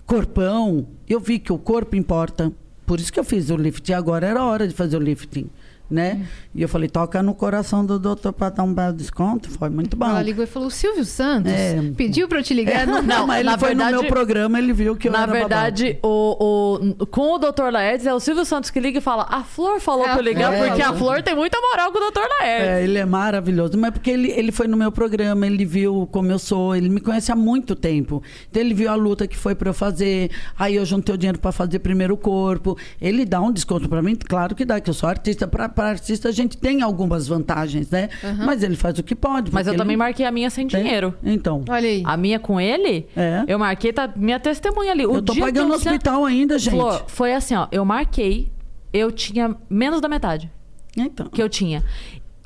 Corpão. 0.06 0.86
Eu 1.08 1.20
vi 1.20 1.38
que 1.38 1.52
o 1.52 1.58
corpo 1.58 1.96
importa. 1.96 2.52
Por 2.84 3.00
isso 3.00 3.12
que 3.12 3.20
eu 3.20 3.24
fiz 3.24 3.50
o 3.50 3.56
lifting. 3.56 3.92
Agora 3.92 4.26
era 4.26 4.44
hora 4.44 4.66
de 4.66 4.74
fazer 4.74 4.96
o 4.96 5.00
lifting. 5.00 5.48
Né? 5.92 6.26
E 6.54 6.62
eu 6.62 6.68
falei, 6.70 6.88
toca 6.88 7.22
no 7.22 7.34
coração 7.34 7.84
do 7.84 7.98
doutor 7.98 8.32
para 8.32 8.48
dar 8.48 8.62
um 8.62 8.72
belo 8.72 8.94
desconto. 8.94 9.50
Foi 9.50 9.68
muito 9.68 9.94
bom. 9.94 10.06
Ela 10.08 10.22
ligou 10.22 10.42
e 10.42 10.46
falou: 10.46 10.70
Silvio 10.70 11.04
Santos 11.04 11.52
É. 11.52 11.78
pediu 11.94 12.26
pra 12.26 12.38
eu 12.38 12.42
te 12.42 12.54
ligar. 12.54 12.86
Não, 12.88 13.02
Não, 13.02 13.26
mas 13.26 13.40
ele 13.40 13.50
na 13.50 13.58
foi 13.58 13.68
verdade- 13.68 13.92
no 13.96 14.00
meu 14.00 14.10
programa, 14.10 14.58
ele 14.58 14.72
viu 14.72 14.96
que 14.96 15.08
eu 15.08 15.12
Na 15.12 15.24
era 15.24 15.32
verdade, 15.32 15.98
o, 16.02 16.76
o- 17.00 17.06
com 17.06 17.34
o 17.34 17.38
Dr. 17.38 17.70
Laertes, 17.70 18.06
é 18.06 18.14
o 18.14 18.18
Silvio 18.20 18.44
Santos 18.46 18.70
que 18.70 18.80
liga 18.80 18.98
e 18.98 19.00
fala: 19.02 19.26
A 19.28 19.44
Flor 19.44 19.80
falou 19.80 20.06
É, 20.06 20.12
pra 20.12 20.18
eu 20.20 20.22
ligar, 20.24 20.54
a 20.54 20.66
porque 20.66 20.80
a 20.82 20.92
Flor. 20.94 21.22
Tem 21.22 21.34
muita 21.36 21.60
moral 21.60 21.92
com 21.92 21.98
o 21.98 22.10
Dr. 22.10 22.20
Laertes. 22.40 22.68
É, 22.68 22.84
ele 22.84 22.98
é 22.98 23.04
maravilhoso. 23.04 23.76
Mas 23.76 23.90
porque 23.90 24.10
ele, 24.10 24.30
ele 24.30 24.50
foi 24.50 24.66
no 24.66 24.76
meu 24.78 24.90
programa, 24.90 25.46
ele 25.46 25.66
viu 25.66 26.08
como 26.10 26.32
eu 26.32 26.38
sou, 26.38 26.74
ele 26.74 26.88
me 26.88 27.00
conhece 27.00 27.30
há 27.30 27.36
muito 27.36 27.74
tempo. 27.76 28.22
Então 28.50 28.62
ele 28.62 28.72
viu 28.72 28.90
a 28.90 28.94
luta 28.94 29.26
que 29.26 29.36
foi 29.36 29.54
para 29.54 29.68
eu 29.68 29.74
fazer. 29.74 30.30
Aí 30.58 30.76
eu 30.76 30.86
juntei 30.86 31.14
o 31.14 31.18
dinheiro 31.18 31.38
para 31.38 31.52
fazer 31.52 31.80
primeiro 31.80 32.16
corpo. 32.16 32.78
Ele 33.00 33.26
dá 33.26 33.42
um 33.42 33.52
desconto 33.52 33.88
para 33.90 34.00
mim? 34.00 34.16
Claro 34.16 34.54
que 34.54 34.64
dá, 34.64 34.80
que 34.80 34.88
eu 34.88 34.94
sou 34.94 35.06
artista. 35.08 35.46
Para 35.46 35.68
artista 35.88 36.28
a 36.28 36.32
gente 36.32 36.56
tem 36.56 36.82
algumas 36.82 37.26
vantagens, 37.28 37.90
né? 37.90 38.08
Mas 38.44 38.62
ele 38.62 38.76
faz 38.76 38.98
o 38.98 39.02
que 39.02 39.14
pode. 39.14 39.52
Mas 39.52 39.66
eu 39.66 39.72
porque 39.72 39.78
também 39.78 39.94
ele- 39.94 39.98
marquei 39.98 40.24
a 40.26 40.30
minha 40.32 40.48
sem 40.50 40.66
Tem? 40.66 40.82
dinheiro. 40.82 41.14
Então. 41.22 41.64
Olha 41.68 41.88
aí. 41.88 42.02
A 42.04 42.16
minha 42.16 42.38
com 42.38 42.60
ele, 42.60 43.06
É. 43.16 43.44
eu 43.46 43.58
marquei, 43.58 43.92
tá 43.92 44.10
minha 44.14 44.38
testemunha 44.40 44.92
ali. 44.92 45.06
O 45.06 45.14
eu 45.16 45.22
tô 45.22 45.32
dia 45.32 45.44
pagando 45.44 45.68
no 45.68 45.74
hospital 45.74 46.24
ainda, 46.24 46.58
gente. 46.58 46.72
Flor, 46.74 47.04
foi 47.08 47.32
assim, 47.34 47.54
ó. 47.54 47.66
Eu 47.72 47.84
marquei, 47.84 48.50
eu 48.92 49.10
tinha 49.12 49.56
menos 49.70 50.00
da 50.00 50.08
metade 50.08 50.50
Então. 50.96 51.26
que 51.28 51.42
eu 51.42 51.48
tinha. 51.48 51.82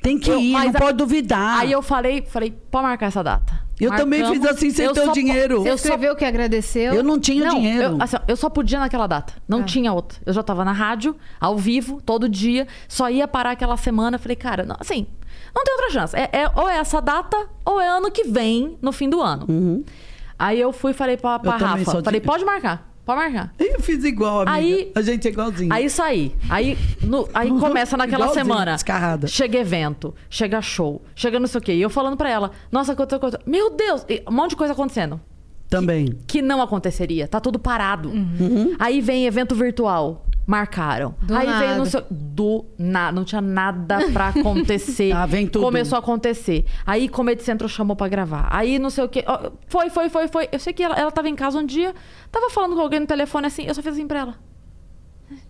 Tem 0.03 0.19
que 0.19 0.31
Eu- 0.31 0.39
ir, 0.39 0.53
não 0.53 0.69
a- 0.69 0.73
pode 0.73 0.97
duvidar. 0.99 1.59
Aí 1.61 1.73
eu 1.73 1.83
falei, 1.83 2.23
falei, 2.23 2.55
pode 2.71 2.85
marcar 2.87 3.07
essa 3.07 3.23
data. 3.25 3.66
Eu 3.79 3.95
também 3.95 4.23
marcamos. 4.23 4.47
fiz 4.49 4.57
assim 4.57 4.71
sem 4.71 4.87
Eu 4.87 4.93
ter 4.95 5.09
o 5.09 5.13
dinheiro. 5.13 5.59
Você 5.63 5.71
Eu 5.71 5.77
só- 5.79 5.85
escreveu 5.89 6.17
que 6.17 6.25
agradeceu. 6.25 6.95
Eu 6.95 7.03
não 7.03 7.21
tinha 7.21 7.45
Não, 7.47 7.55
dinheiro. 7.57 7.83
Eu, 7.83 7.97
assim, 8.01 8.17
eu 8.27 8.37
só 8.37 8.49
podia 8.49 8.79
naquela 8.79 9.07
data. 9.07 9.35
Não 9.47 9.63
tinha 9.65 9.93
outra. 9.93 10.19
Eu 10.25 10.33
já 10.33 10.43
tava 10.43 10.65
na 10.65 10.73
rádio, 10.73 11.15
ao 11.41 11.57
vivo, 11.59 12.01
todo 12.05 12.29
dia. 12.29 12.67
Só 12.89 13.11
ia 13.11 13.29
parar 13.29 13.51
aquela 13.51 13.77
semana. 13.77 14.19
Falei, 14.19 14.37
cara, 14.37 14.65
não, 14.65 14.77
assim, 14.81 15.07
não 15.55 15.63
tem 15.63 15.75
outra 15.75 15.91
chance. 15.91 16.17
É, 16.17 16.29
é- 16.33 16.51
ou 16.55 16.69
é 16.71 16.79
essa 16.79 17.01
data, 17.03 17.37
ou 17.65 17.81
é 17.81 17.87
ano 17.89 18.11
que 18.11 18.25
vem, 18.25 18.79
no 18.81 18.93
fim 18.93 19.11
do 19.11 19.21
ano. 19.21 19.85
Aí 20.39 20.61
eu 20.61 20.73
fui 20.73 20.91
e 20.91 20.95
falei 20.95 21.17
pra, 21.17 21.39
pra 21.39 21.53
Uhum. 21.53 21.59
Também 21.59 21.85
Rafa. 21.85 22.03
Falei, 22.03 22.21
pode 22.21 22.45
marcar. 22.45 22.89
Pode 23.07 23.21
marcar. 23.21 23.55
Eu 23.59 23.81
fiz 23.81 24.03
igual, 24.05 24.41
amiga. 24.41 24.53
Aí- 24.57 24.93
a 24.95 25.01
gente 25.01 25.29
é 25.29 25.31
igualzinho. 25.31 25.73
Aí 25.73 25.89
saí. 25.89 26.35
Aí, 26.51 26.77
no- 27.01 27.29
aí 27.33 27.49
começa 27.49 27.97
naquela 27.97 28.29
semana. 28.35 28.73
descarrada. 28.75 29.29
Chega 29.29 29.59
evento, 29.59 30.13
chega 30.29 30.61
show, 30.61 31.01
chega 31.15 31.39
não 31.39 31.47
sei 31.47 31.59
o 31.61 31.63
quê. 31.63 31.73
E 31.75 31.81
eu 31.81 31.89
falando 31.89 32.17
pra 32.17 32.29
ela, 32.29 32.51
nossa, 32.71 32.97
quanta 32.97 33.17
coisa. 33.21 33.41
Meu 33.47 33.71
Deus! 33.71 34.05
E 34.09 34.23
um 34.29 34.33
monte 34.33 34.51
de 34.51 34.57
coisa 34.57 34.73
acontecendo. 34.73 35.21
Também. 35.71 36.19
Que 36.27 36.43
não 36.43 36.61
aconteceria. 36.61 37.27
Tá 37.29 37.41
tudo 37.41 37.59
parado. 37.61 38.09
Uhum. 38.09 38.75
Aí 38.79 39.01
vem 39.01 39.25
evento 39.27 39.55
virtual. 39.55 40.27
Marcaram. 40.47 41.15
Do 41.23 41.35
aí 41.35 41.47
nada. 41.47 41.67
veio 41.67 41.79
no 41.79 41.87
seu. 41.87 42.05
Do 42.11 42.67
nada. 42.79 43.13
Não 43.13 43.25
tinha 43.25 43.41
nada 43.41 43.99
pra 44.13 44.29
acontecer. 44.37 45.11
Ah, 45.13 45.27
vem 45.27 45.47
tudo. 45.47 45.65
Começou 45.65 45.97
a 45.97 45.99
acontecer. 45.99 46.65
Aí 46.87 47.09
Comedy 47.09 47.43
Central 47.43 47.69
chamou 47.69 47.97
pra 47.97 48.07
gravar. 48.09 48.49
Aí 48.53 48.79
não 48.79 48.89
sei 48.91 49.03
o 49.05 49.09
quê. 49.09 49.25
Foi, 49.67 49.91
foi, 49.91 50.09
foi, 50.09 50.29
foi. 50.29 50.49
Eu 50.53 50.59
sei 50.61 50.73
que 50.73 50.83
ela, 50.83 50.95
ela 50.95 51.11
tava 51.11 51.29
em 51.29 51.35
casa 51.35 51.59
um 51.59 51.67
dia, 51.67 51.93
tava 52.31 52.49
falando 52.51 52.77
com 52.77 52.81
alguém 52.81 53.01
no 53.01 53.07
telefone 53.07 53.47
assim. 53.47 53.65
Eu 53.65 53.75
só 53.75 53.83
fiz 53.83 53.95
assim 53.95 54.07
pra 54.07 54.21
ela. 54.21 54.35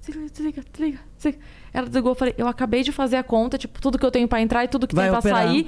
Desliga, 0.01 0.31
desliga, 0.31 0.62
desliga, 0.73 0.98
desliga. 1.16 1.39
Ela 1.74 1.86
desligou, 1.86 2.12
eu 2.12 2.16
falei, 2.16 2.35
eu 2.39 2.48
acabei 2.48 2.82
de 2.82 2.90
fazer 2.93 3.16
a 3.16 3.23
conta, 3.23 3.59
tipo, 3.59 3.78
tudo 3.78 3.98
que 3.98 4.06
eu 4.06 4.10
tenho 4.10 4.27
pra 4.27 4.40
entrar 4.40 4.64
e 4.64 4.68
tudo 4.68 4.86
que 4.86 4.94
Vai 4.94 5.05
tem 5.05 5.10
pra 5.10 5.18
operar. 5.18 5.43
sair. 5.47 5.66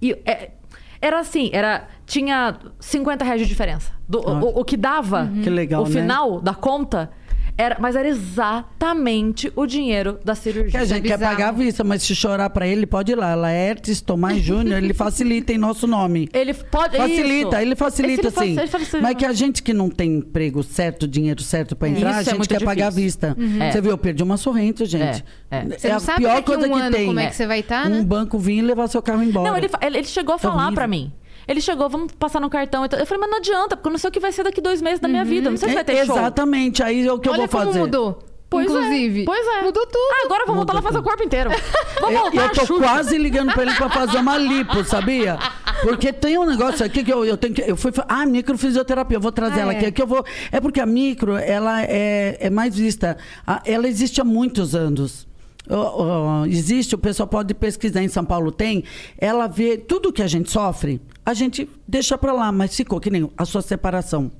E 0.00 0.12
é, 0.24 0.52
era 1.00 1.18
assim, 1.18 1.50
era. 1.52 1.88
Tinha 2.06 2.56
50 2.78 3.24
reais 3.24 3.40
de 3.40 3.46
diferença. 3.48 3.92
Do- 4.08 4.20
o, 4.20 4.60
o 4.60 4.64
que 4.64 4.76
dava 4.76 5.28
Que 5.42 5.50
legal, 5.50 5.82
o 5.82 5.88
né? 5.88 6.00
final 6.00 6.40
da 6.40 6.54
conta. 6.54 7.10
Era, 7.60 7.76
mas 7.80 7.96
era 7.96 8.06
exatamente 8.08 9.52
o 9.56 9.66
dinheiro 9.66 10.18
da 10.24 10.34
cirurgia. 10.36 10.70
Que 10.70 10.76
a 10.76 10.84
gente 10.84 11.02
quer 11.08 11.18
bizarro. 11.18 11.36
pagar 11.36 11.48
a 11.48 11.52
vista, 11.52 11.82
mas 11.82 12.02
se 12.04 12.14
chorar 12.14 12.48
pra 12.50 12.66
ele, 12.66 12.86
pode 12.86 13.10
ir 13.12 13.16
lá. 13.16 13.34
Laertes 13.34 14.00
Tomás 14.00 14.38
Júnior, 14.42 14.78
ele 14.82 14.94
facilita 14.94 15.52
em 15.52 15.58
nosso 15.58 15.86
nome. 15.86 16.28
Ele 16.32 16.54
pode. 16.54 16.96
Facilita, 16.96 17.56
isso. 17.56 17.56
ele 17.66 17.74
facilita 17.76 18.30
sim. 18.30 18.54
facilita. 18.54 19.00
Mas 19.02 19.16
que 19.16 19.26
a 19.26 19.32
gente 19.32 19.62
que 19.62 19.74
não 19.74 19.90
tem 19.90 20.18
emprego 20.18 20.62
certo, 20.62 21.08
dinheiro 21.08 21.42
certo 21.42 21.74
pra 21.74 21.88
entrar, 21.88 22.10
Isso 22.10 22.16
a 22.18 22.20
é 22.20 22.24
gente 22.26 22.36
muito 22.38 22.48
quer 22.50 22.64
pagar 22.64 22.86
a 22.86 22.90
difícil. 22.90 23.04
vista. 23.04 23.36
É. 23.60 23.72
Você 23.72 23.80
viu, 23.80 23.90
eu 23.90 23.98
perdi 23.98 24.22
uma 24.22 24.36
sorrente, 24.36 24.84
gente. 24.86 25.24
É, 25.50 25.58
é. 25.58 25.64
Você 25.64 25.86
É 25.86 25.90
não 25.90 25.96
a 25.96 26.00
sabe 26.00 26.18
pior 26.20 26.34
daqui 26.36 26.46
coisa 26.46 26.66
um 26.68 26.72
que 26.72 26.80
ano 26.80 26.96
tem. 26.96 27.06
como 27.06 27.20
é 27.20 27.26
que 27.26 27.34
você 27.36 27.46
vai 27.46 27.60
estar, 27.60 27.88
né? 27.90 27.98
Um 27.98 28.04
banco 28.04 28.38
vir 28.38 28.58
e 28.58 28.62
levar 28.62 28.86
seu 28.88 29.02
carro 29.02 29.22
embora. 29.22 29.50
Não, 29.50 29.56
ele, 29.56 29.68
ele, 29.82 29.98
ele 29.98 30.06
chegou 30.06 30.36
a 30.36 30.38
falar 30.38 30.54
horrível. 30.56 30.74
pra 30.74 30.86
mim. 30.86 31.12
Ele 31.48 31.60
chegou, 31.62 31.88
vamos 31.88 32.12
passar 32.12 32.40
no 32.40 32.50
cartão. 32.50 32.84
e 32.84 32.88
tal. 32.88 33.00
Eu 33.00 33.06
falei, 33.06 33.22
mas 33.22 33.30
não 33.30 33.38
adianta, 33.38 33.74
porque 33.76 33.88
eu 33.88 33.92
não 33.92 33.98
sei 33.98 34.08
o 34.08 34.12
que 34.12 34.20
vai 34.20 34.30
ser 34.30 34.42
daqui 34.44 34.60
dois 34.60 34.82
meses 34.82 35.00
da 35.00 35.08
minha 35.08 35.24
vida. 35.24 35.48
Não 35.50 35.56
sei 35.56 35.70
se 35.70 35.74
vai 35.74 35.84
ter 35.84 35.94
É, 35.94 36.04
show. 36.04 36.16
Exatamente, 36.16 36.82
aí 36.82 37.06
é 37.06 37.12
o 37.12 37.18
que 37.18 37.26
eu 37.28 37.32
Olha 37.32 37.46
vou 37.46 37.48
como 37.48 37.64
fazer. 37.64 37.78
mudou. 37.80 38.22
Pois 38.50 38.64
Inclusive. 38.66 39.22
É. 39.22 39.24
Pois 39.26 39.46
é. 39.46 39.62
Mudou 39.62 39.84
tudo. 39.86 39.98
Ah, 40.12 40.24
agora 40.24 40.42
eu 40.42 40.46
vou 40.46 40.56
voltar 40.56 40.72
lá 40.72 40.80
fazer 40.80 40.98
o 40.98 41.02
corpo 41.02 41.22
inteiro. 41.22 41.50
Vou 42.00 42.10
Eu, 42.10 42.20
voltar, 42.20 42.44
eu 42.46 42.52
tô 42.52 42.64
chuta. 42.64 42.80
quase 42.82 43.18
ligando 43.18 43.52
pra 43.52 43.62
ele 43.62 43.74
pra 43.74 43.90
fazer 43.90 44.18
uma 44.18 44.38
lipo, 44.38 44.82
sabia? 44.84 45.36
Porque 45.82 46.12
tem 46.14 46.38
um 46.38 46.46
negócio 46.46 46.86
aqui 46.86 47.02
que 47.04 47.12
eu, 47.12 47.24
eu 47.26 47.36
tenho 47.36 47.52
que. 47.52 47.60
Eu 47.62 47.76
fui. 47.76 47.92
Ah, 48.08 48.24
microfisioterapia, 48.24 49.16
eu 49.18 49.20
vou 49.20 49.32
trazer 49.32 49.58
Ah, 49.58 49.62
ela 49.64 49.74
é. 49.74 49.76
aqui. 49.78 49.92
Que 49.92 50.00
eu 50.00 50.06
vou, 50.06 50.24
é 50.50 50.60
porque 50.60 50.80
a 50.80 50.86
micro, 50.86 51.36
ela 51.36 51.82
é, 51.82 52.38
é 52.40 52.48
mais 52.50 52.74
vista. 52.74 53.18
Ela 53.66 53.86
existe 53.86 54.18
há 54.20 54.24
muitos 54.24 54.74
anos. 54.74 55.27
Ó, 55.70 56.02
ó, 56.42 56.46
existe, 56.46 56.94
o 56.94 56.98
pessoal 56.98 57.26
pode 57.26 57.52
pesquisar 57.54 58.02
em 58.02 58.08
São 58.08 58.24
Paulo, 58.24 58.50
tem. 58.50 58.84
Ela 59.18 59.46
vê 59.46 59.76
tudo 59.76 60.12
que 60.12 60.22
a 60.22 60.26
gente 60.26 60.50
sofre, 60.50 61.00
a 61.24 61.34
gente 61.34 61.68
deixa 61.86 62.16
pra 62.16 62.32
lá, 62.32 62.50
mas 62.50 62.74
ficou 62.74 62.98
que 62.98 63.10
nem 63.10 63.30
a 63.36 63.44
sua 63.44 63.62
separação. 63.62 64.30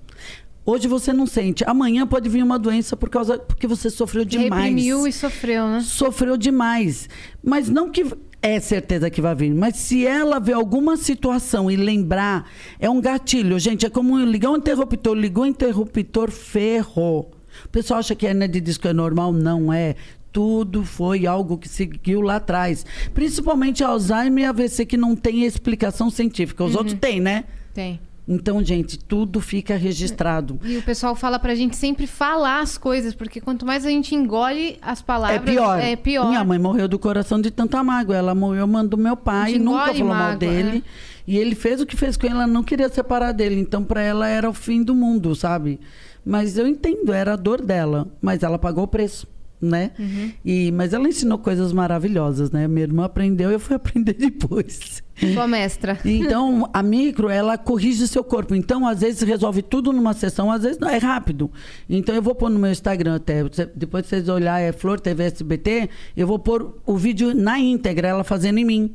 Hoje 0.64 0.86
você 0.86 1.14
não 1.14 1.26
sente. 1.26 1.64
Amanhã 1.66 2.06
pode 2.06 2.28
vir 2.28 2.42
uma 2.42 2.58
doença 2.58 2.94
por 2.94 3.08
causa 3.08 3.38
porque 3.38 3.66
você 3.66 3.88
sofreu 3.88 4.22
demais 4.22 4.64
Reprimiu 4.64 5.06
e 5.06 5.12
sofreu, 5.12 5.66
né? 5.66 5.80
sofreu 5.80 6.36
demais. 6.36 7.08
Mas 7.42 7.70
não 7.70 7.90
que 7.90 8.04
é 8.42 8.60
certeza 8.60 9.08
que 9.08 9.20
vai 9.20 9.34
vir, 9.34 9.54
mas 9.54 9.76
se 9.76 10.06
ela 10.06 10.38
ver 10.38 10.52
alguma 10.52 10.96
situação 10.96 11.70
e 11.70 11.76
lembrar, 11.76 12.48
é 12.78 12.88
um 12.88 13.00
gatilho, 13.00 13.58
gente. 13.58 13.86
É 13.86 13.90
como 13.90 14.18
ligar 14.18 14.50
um 14.50 14.58
interruptor, 14.58 15.14
ligou 15.14 15.44
o 15.44 15.46
interruptor, 15.46 16.30
ferrou. 16.30 17.30
O 17.64 17.68
pessoal 17.70 18.00
acha 18.00 18.14
que 18.14 18.26
a 18.26 18.30
hernia 18.30 18.46
de 18.46 18.60
disco 18.60 18.86
é 18.86 18.92
normal, 18.92 19.32
não 19.32 19.72
é. 19.72 19.96
Tudo 20.32 20.84
foi 20.84 21.26
algo 21.26 21.56
que 21.58 21.68
seguiu 21.68 22.20
lá 22.20 22.36
atrás. 22.36 22.84
Principalmente 23.14 23.82
Alzheimer 23.82 24.44
e 24.44 24.46
AVC, 24.46 24.84
que 24.86 24.96
não 24.96 25.16
tem 25.16 25.44
explicação 25.44 26.10
científica. 26.10 26.62
Os 26.64 26.74
outros 26.74 26.94
têm, 26.98 27.20
né? 27.20 27.44
Tem. 27.74 28.00
Então, 28.30 28.62
gente, 28.62 28.98
tudo 28.98 29.40
fica 29.40 29.74
registrado. 29.74 30.60
E 30.62 30.76
o 30.76 30.82
pessoal 30.82 31.14
fala 31.14 31.38
pra 31.38 31.54
gente 31.54 31.74
sempre 31.76 32.06
falar 32.06 32.60
as 32.60 32.76
coisas, 32.76 33.14
porque 33.14 33.40
quanto 33.40 33.64
mais 33.64 33.86
a 33.86 33.88
gente 33.88 34.14
engole 34.14 34.76
as 34.82 35.00
É 35.00 35.02
palavras, 35.02 35.50
pior. 35.50 35.78
é 35.80 35.96
pior. 35.96 36.28
Minha 36.28 36.44
mãe 36.44 36.58
morreu 36.58 36.86
do 36.86 36.98
coração 36.98 37.40
de 37.40 37.50
tanta 37.50 37.82
mágoa. 37.82 38.14
Ela 38.14 38.34
morreu 38.34 38.66
mandando 38.66 38.98
meu 38.98 39.16
pai, 39.16 39.56
nunca 39.58 39.86
falou 39.94 40.08
mal 40.08 40.16
mágoa, 40.18 40.36
dele. 40.36 40.70
né? 40.72 40.82
E 41.26 41.38
ele 41.38 41.54
fez 41.54 41.80
o 41.80 41.86
que 41.86 41.96
fez 41.96 42.18
com 42.18 42.26
ela, 42.26 42.46
não 42.46 42.62
queria 42.62 42.90
separar 42.90 43.32
dele. 43.32 43.58
Então, 43.58 43.82
pra 43.82 44.02
ela 44.02 44.28
era 44.28 44.48
o 44.48 44.52
fim 44.52 44.82
do 44.82 44.94
mundo, 44.94 45.34
sabe? 45.34 45.80
Mas 46.22 46.58
eu 46.58 46.66
entendo, 46.66 47.14
era 47.14 47.32
a 47.32 47.36
dor 47.36 47.62
dela. 47.62 48.06
Mas 48.20 48.42
ela 48.42 48.58
pagou 48.58 48.84
o 48.84 48.88
preço, 48.88 49.26
né? 49.60 49.92
Uhum. 49.98 50.32
E, 50.44 50.72
mas 50.72 50.92
ela 50.92 51.08
ensinou 51.08 51.38
coisas 51.38 51.72
maravilhosas, 51.72 52.50
né? 52.50 52.68
Minha 52.68 52.84
irmã 52.84 53.04
aprendeu 53.04 53.50
e 53.50 53.54
eu 53.54 53.60
fui 53.60 53.74
aprender 53.76 54.14
depois. 54.14 55.02
Sua 55.34 55.48
mestra. 55.48 55.98
Então, 56.04 56.70
a 56.72 56.82
micro, 56.82 57.28
ela 57.28 57.58
corrige 57.58 58.06
seu 58.06 58.22
corpo. 58.22 58.54
Então, 58.54 58.86
às 58.86 59.00
vezes, 59.00 59.20
resolve 59.22 59.62
tudo 59.62 59.92
numa 59.92 60.12
sessão, 60.12 60.50
às 60.50 60.62
vezes 60.62 60.78
não, 60.78 60.88
é 60.88 60.98
rápido. 60.98 61.50
Então, 61.90 62.14
eu 62.14 62.22
vou 62.22 62.34
pôr 62.34 62.48
no 62.48 62.58
meu 62.58 62.70
Instagram 62.70 63.16
até. 63.16 63.42
Depois 63.74 64.04
que 64.04 64.10
vocês 64.10 64.28
olharem, 64.28 64.68
é 64.68 64.72
Flor 64.72 65.00
TV 65.00 65.24
SBT, 65.24 65.90
eu 66.16 66.26
vou 66.26 66.38
pôr 66.38 66.80
o 66.86 66.96
vídeo 66.96 67.34
na 67.34 67.58
íntegra, 67.58 68.08
ela 68.08 68.22
fazendo 68.22 68.58
em 68.58 68.64
mim. 68.64 68.94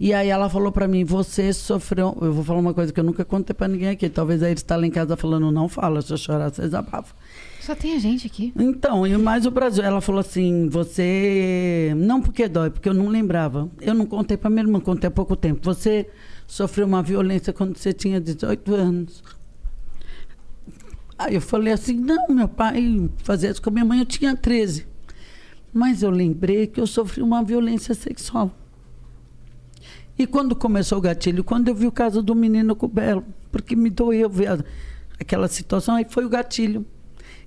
E 0.00 0.14
aí 0.14 0.28
ela 0.28 0.48
falou 0.48 0.70
pra 0.70 0.86
mim, 0.86 1.04
você 1.04 1.52
sofreu. 1.52 2.16
Eu 2.20 2.32
vou 2.32 2.44
falar 2.44 2.60
uma 2.60 2.72
coisa 2.72 2.92
que 2.92 3.00
eu 3.00 3.04
nunca 3.04 3.24
contei 3.24 3.52
pra 3.52 3.66
ninguém 3.66 3.88
aqui. 3.88 4.08
Talvez 4.08 4.42
aí 4.42 4.50
ele 4.50 4.60
está 4.60 4.76
lá 4.76 4.86
em 4.86 4.90
casa 4.90 5.16
falando, 5.16 5.50
não 5.50 5.68
fala, 5.68 6.00
se 6.00 6.12
eu 6.12 6.16
chorar, 6.16 6.50
você 6.50 6.62
desabafa. 6.62 7.14
Só 7.68 7.74
tem 7.74 7.94
a 7.94 7.98
gente 7.98 8.26
aqui. 8.26 8.50
Então, 8.58 9.06
e 9.06 9.14
mais 9.18 9.44
o 9.44 9.50
Brasil. 9.50 9.84
Ela 9.84 10.00
falou 10.00 10.20
assim: 10.20 10.70
você. 10.70 11.92
Não 11.98 12.18
porque 12.18 12.48
dói, 12.48 12.70
porque 12.70 12.88
eu 12.88 12.94
não 12.94 13.08
lembrava. 13.08 13.70
Eu 13.78 13.92
não 13.92 14.06
contei 14.06 14.38
para 14.38 14.48
minha 14.48 14.62
irmã, 14.62 14.80
contei 14.80 15.06
há 15.06 15.10
pouco 15.10 15.36
tempo. 15.36 15.60
Você 15.62 16.08
sofreu 16.46 16.86
uma 16.86 17.02
violência 17.02 17.52
quando 17.52 17.76
você 17.76 17.92
tinha 17.92 18.18
18 18.18 18.74
anos. 18.74 19.22
Aí 21.18 21.34
eu 21.34 21.42
falei 21.42 21.74
assim: 21.74 21.92
não, 21.92 22.28
meu 22.30 22.48
pai 22.48 23.10
fazia 23.18 23.50
isso 23.50 23.60
com 23.60 23.68
a 23.68 23.72
minha 23.74 23.84
mãe, 23.84 23.98
eu 23.98 24.06
tinha 24.06 24.34
13. 24.34 24.86
Mas 25.70 26.02
eu 26.02 26.08
lembrei 26.08 26.68
que 26.68 26.80
eu 26.80 26.86
sofri 26.86 27.20
uma 27.20 27.44
violência 27.44 27.94
sexual. 27.94 28.50
E 30.18 30.26
quando 30.26 30.56
começou 30.56 30.96
o 30.96 31.02
gatilho, 31.02 31.44
quando 31.44 31.68
eu 31.68 31.74
vi 31.74 31.86
o 31.86 31.92
caso 31.92 32.22
do 32.22 32.34
menino 32.34 32.74
com 32.74 32.86
o 32.86 32.88
Belo, 32.88 33.26
porque 33.52 33.76
me 33.76 33.90
doeu 33.90 34.30
ver 34.30 34.64
aquela 35.20 35.48
situação, 35.48 35.96
aí 35.96 36.06
foi 36.08 36.24
o 36.24 36.30
gatilho 36.30 36.86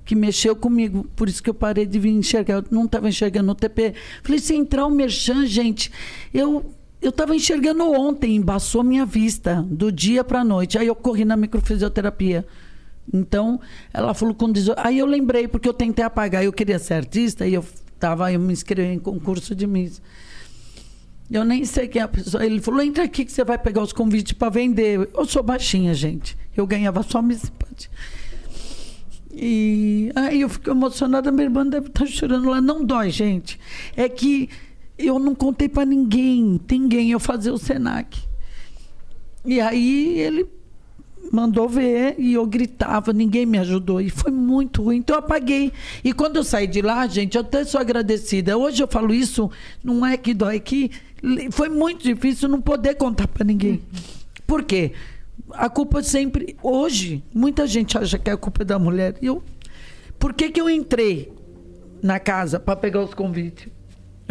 que 0.05 0.15
mexeu 0.15 0.55
comigo. 0.55 1.05
Por 1.15 1.29
isso 1.29 1.41
que 1.41 1.49
eu 1.49 1.53
parei 1.53 1.85
de 1.85 1.99
vir 1.99 2.09
enxergar. 2.09 2.55
Eu 2.55 2.65
não 2.71 2.85
estava 2.85 3.09
enxergando 3.09 3.51
o 3.51 3.55
TP. 3.55 3.93
Falei, 4.23 4.39
se 4.39 4.55
entrar 4.55 4.85
o 4.85 4.89
Merchan, 4.89 5.45
gente, 5.45 5.91
eu 6.33 6.65
eu 7.01 7.09
estava 7.09 7.35
enxergando 7.35 7.83
ontem, 7.91 8.35
embaçou 8.35 8.83
minha 8.83 9.07
vista, 9.07 9.65
do 9.67 9.91
dia 9.91 10.23
para 10.23 10.41
a 10.41 10.43
noite. 10.43 10.77
Aí 10.77 10.85
eu 10.85 10.93
corri 10.93 11.25
na 11.25 11.35
microfisioterapia. 11.35 12.45
Então, 13.11 13.59
ela 13.91 14.13
falou 14.13 14.35
com 14.35 14.51
18. 14.51 14.79
Aí 14.79 14.99
eu 14.99 15.07
lembrei, 15.07 15.47
porque 15.47 15.67
eu 15.67 15.73
tentei 15.73 16.05
apagar, 16.05 16.43
eu 16.43 16.53
queria 16.53 16.77
ser 16.77 16.93
artista 16.93 17.47
e 17.47 17.55
eu 17.55 17.65
tava, 17.99 18.31
eu 18.31 18.39
me 18.39 18.53
inscrevi 18.53 18.93
em 18.93 18.99
concurso 18.99 19.55
de 19.55 19.65
Miss. 19.65 19.99
Eu 21.29 21.43
nem 21.43 21.65
sei 21.65 21.87
quem 21.87 22.01
é 22.01 22.05
a 22.05 22.07
pessoa. 22.07 22.45
Ele 22.45 22.61
falou: 22.61 22.83
entra 22.83 23.05
aqui 23.05 23.25
que 23.25 23.31
você 23.31 23.43
vai 23.43 23.57
pegar 23.57 23.81
os 23.81 23.93
convites 23.93 24.33
para 24.33 24.49
vender. 24.49 25.09
Eu 25.13 25.25
sou 25.25 25.41
baixinha, 25.41 25.93
gente. 25.93 26.37
Eu 26.55 26.67
ganhava 26.67 27.01
só 27.03 27.21
Miss 27.21 27.41
Simpatia. 27.41 27.89
E 29.33 30.11
aí 30.15 30.41
eu 30.41 30.49
fico 30.49 30.69
emocionada, 30.69 31.31
minha 31.31 31.45
irmã 31.45 31.65
deve 31.65 31.87
estar 31.87 32.05
chorando 32.05 32.49
lá. 32.49 32.59
Não 32.61 32.83
dói, 32.83 33.09
gente. 33.09 33.59
É 33.95 34.07
que 34.09 34.49
eu 34.97 35.17
não 35.17 35.33
contei 35.33 35.69
para 35.69 35.85
ninguém, 35.85 36.59
ninguém, 36.69 37.11
eu 37.11 37.19
fazia 37.19 37.53
o 37.53 37.57
Senac. 37.57 38.19
E 39.45 39.59
aí 39.59 40.19
ele 40.19 40.47
mandou 41.31 41.67
ver 41.67 42.15
e 42.17 42.33
eu 42.33 42.45
gritava, 42.45 43.13
ninguém 43.13 43.45
me 43.45 43.57
ajudou. 43.57 44.01
E 44.01 44.09
foi 44.09 44.31
muito 44.31 44.83
ruim. 44.83 44.97
Então 44.97 45.15
eu 45.15 45.19
apaguei. 45.19 45.71
E 46.03 46.13
quando 46.13 46.35
eu 46.35 46.43
saí 46.43 46.67
de 46.67 46.81
lá, 46.81 47.07
gente, 47.07 47.35
eu 47.35 47.41
até 47.41 47.63
sou 47.63 47.79
agradecida. 47.79 48.57
Hoje 48.57 48.83
eu 48.83 48.87
falo 48.87 49.13
isso, 49.13 49.49
não 49.83 50.05
é 50.05 50.17
que 50.17 50.33
dói, 50.33 50.59
que 50.59 50.91
foi 51.51 51.69
muito 51.69 52.03
difícil 52.03 52.49
não 52.49 52.61
poder 52.61 52.95
contar 52.95 53.27
para 53.27 53.45
ninguém. 53.45 53.81
Por 54.45 54.63
quê? 54.63 54.91
A 55.51 55.69
culpa 55.69 56.01
sempre. 56.01 56.55
Hoje, 56.61 57.23
muita 57.33 57.67
gente 57.67 57.97
acha 57.97 58.17
que 58.17 58.29
a 58.29 58.37
culpa 58.37 58.63
é 58.63 58.65
da 58.65 58.79
mulher. 58.79 59.15
E 59.21 59.25
eu. 59.25 59.43
Por 60.17 60.33
que, 60.33 60.49
que 60.49 60.61
eu 60.61 60.69
entrei 60.69 61.33
na 62.01 62.19
casa 62.19 62.59
para 62.59 62.75
pegar 62.75 63.01
os 63.03 63.13
convites? 63.13 63.67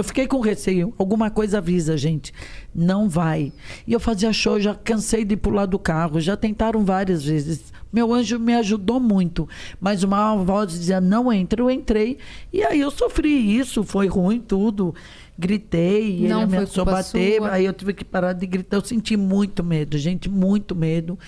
Eu 0.01 0.05
fiquei 0.05 0.27
com 0.27 0.41
receio. 0.41 0.95
Alguma 0.97 1.31
coisa 1.31 1.59
avisa, 1.59 1.95
gente. 1.95 2.33
Não 2.75 3.07
vai. 3.07 3.53
E 3.87 3.93
eu 3.93 4.01
fazia 4.01 4.33
show, 4.33 4.59
já 4.59 4.75
cansei 4.75 5.27
de 5.27 5.37
pular 5.37 5.67
do 5.67 5.79
carro. 5.79 6.21
Já 6.21 6.37
tentaram 6.39 6.85
várias 6.85 7.25
vezes. 7.25 7.71
Meu 7.93 8.15
anjo 8.15 8.39
me 8.39 8.55
ajudou 8.55 8.99
muito. 8.99 9.47
Mas 9.79 10.03
uma 10.03 10.37
voz 10.37 10.71
dizia, 10.71 11.03
não 11.03 11.31
entra. 11.31 11.61
Eu 11.61 11.71
entrei. 11.71 12.17
E 12.51 12.63
aí 12.63 12.81
eu 12.81 12.91
sofri 12.91 13.59
isso. 13.59 13.85
Foi 13.85 14.07
ruim 14.07 14.41
tudo. 14.41 14.95
Gritei. 15.41 16.29
Não 16.29 16.43
ele 16.43 16.55
ameaçou 16.55 16.85
culpa 16.85 16.99
bater. 16.99 17.39
sua. 17.39 17.53
Aí 17.53 17.65
eu 17.65 17.73
tive 17.73 17.95
que 17.95 18.05
parar 18.05 18.35
de 18.35 18.47
gritar. 18.47 18.77
Eu 18.77 18.85
senti 18.85 19.17
muito 19.17 19.65
medo, 19.65 19.97
gente. 19.97 20.29
Muito 20.29 20.77
medo. 20.77 21.19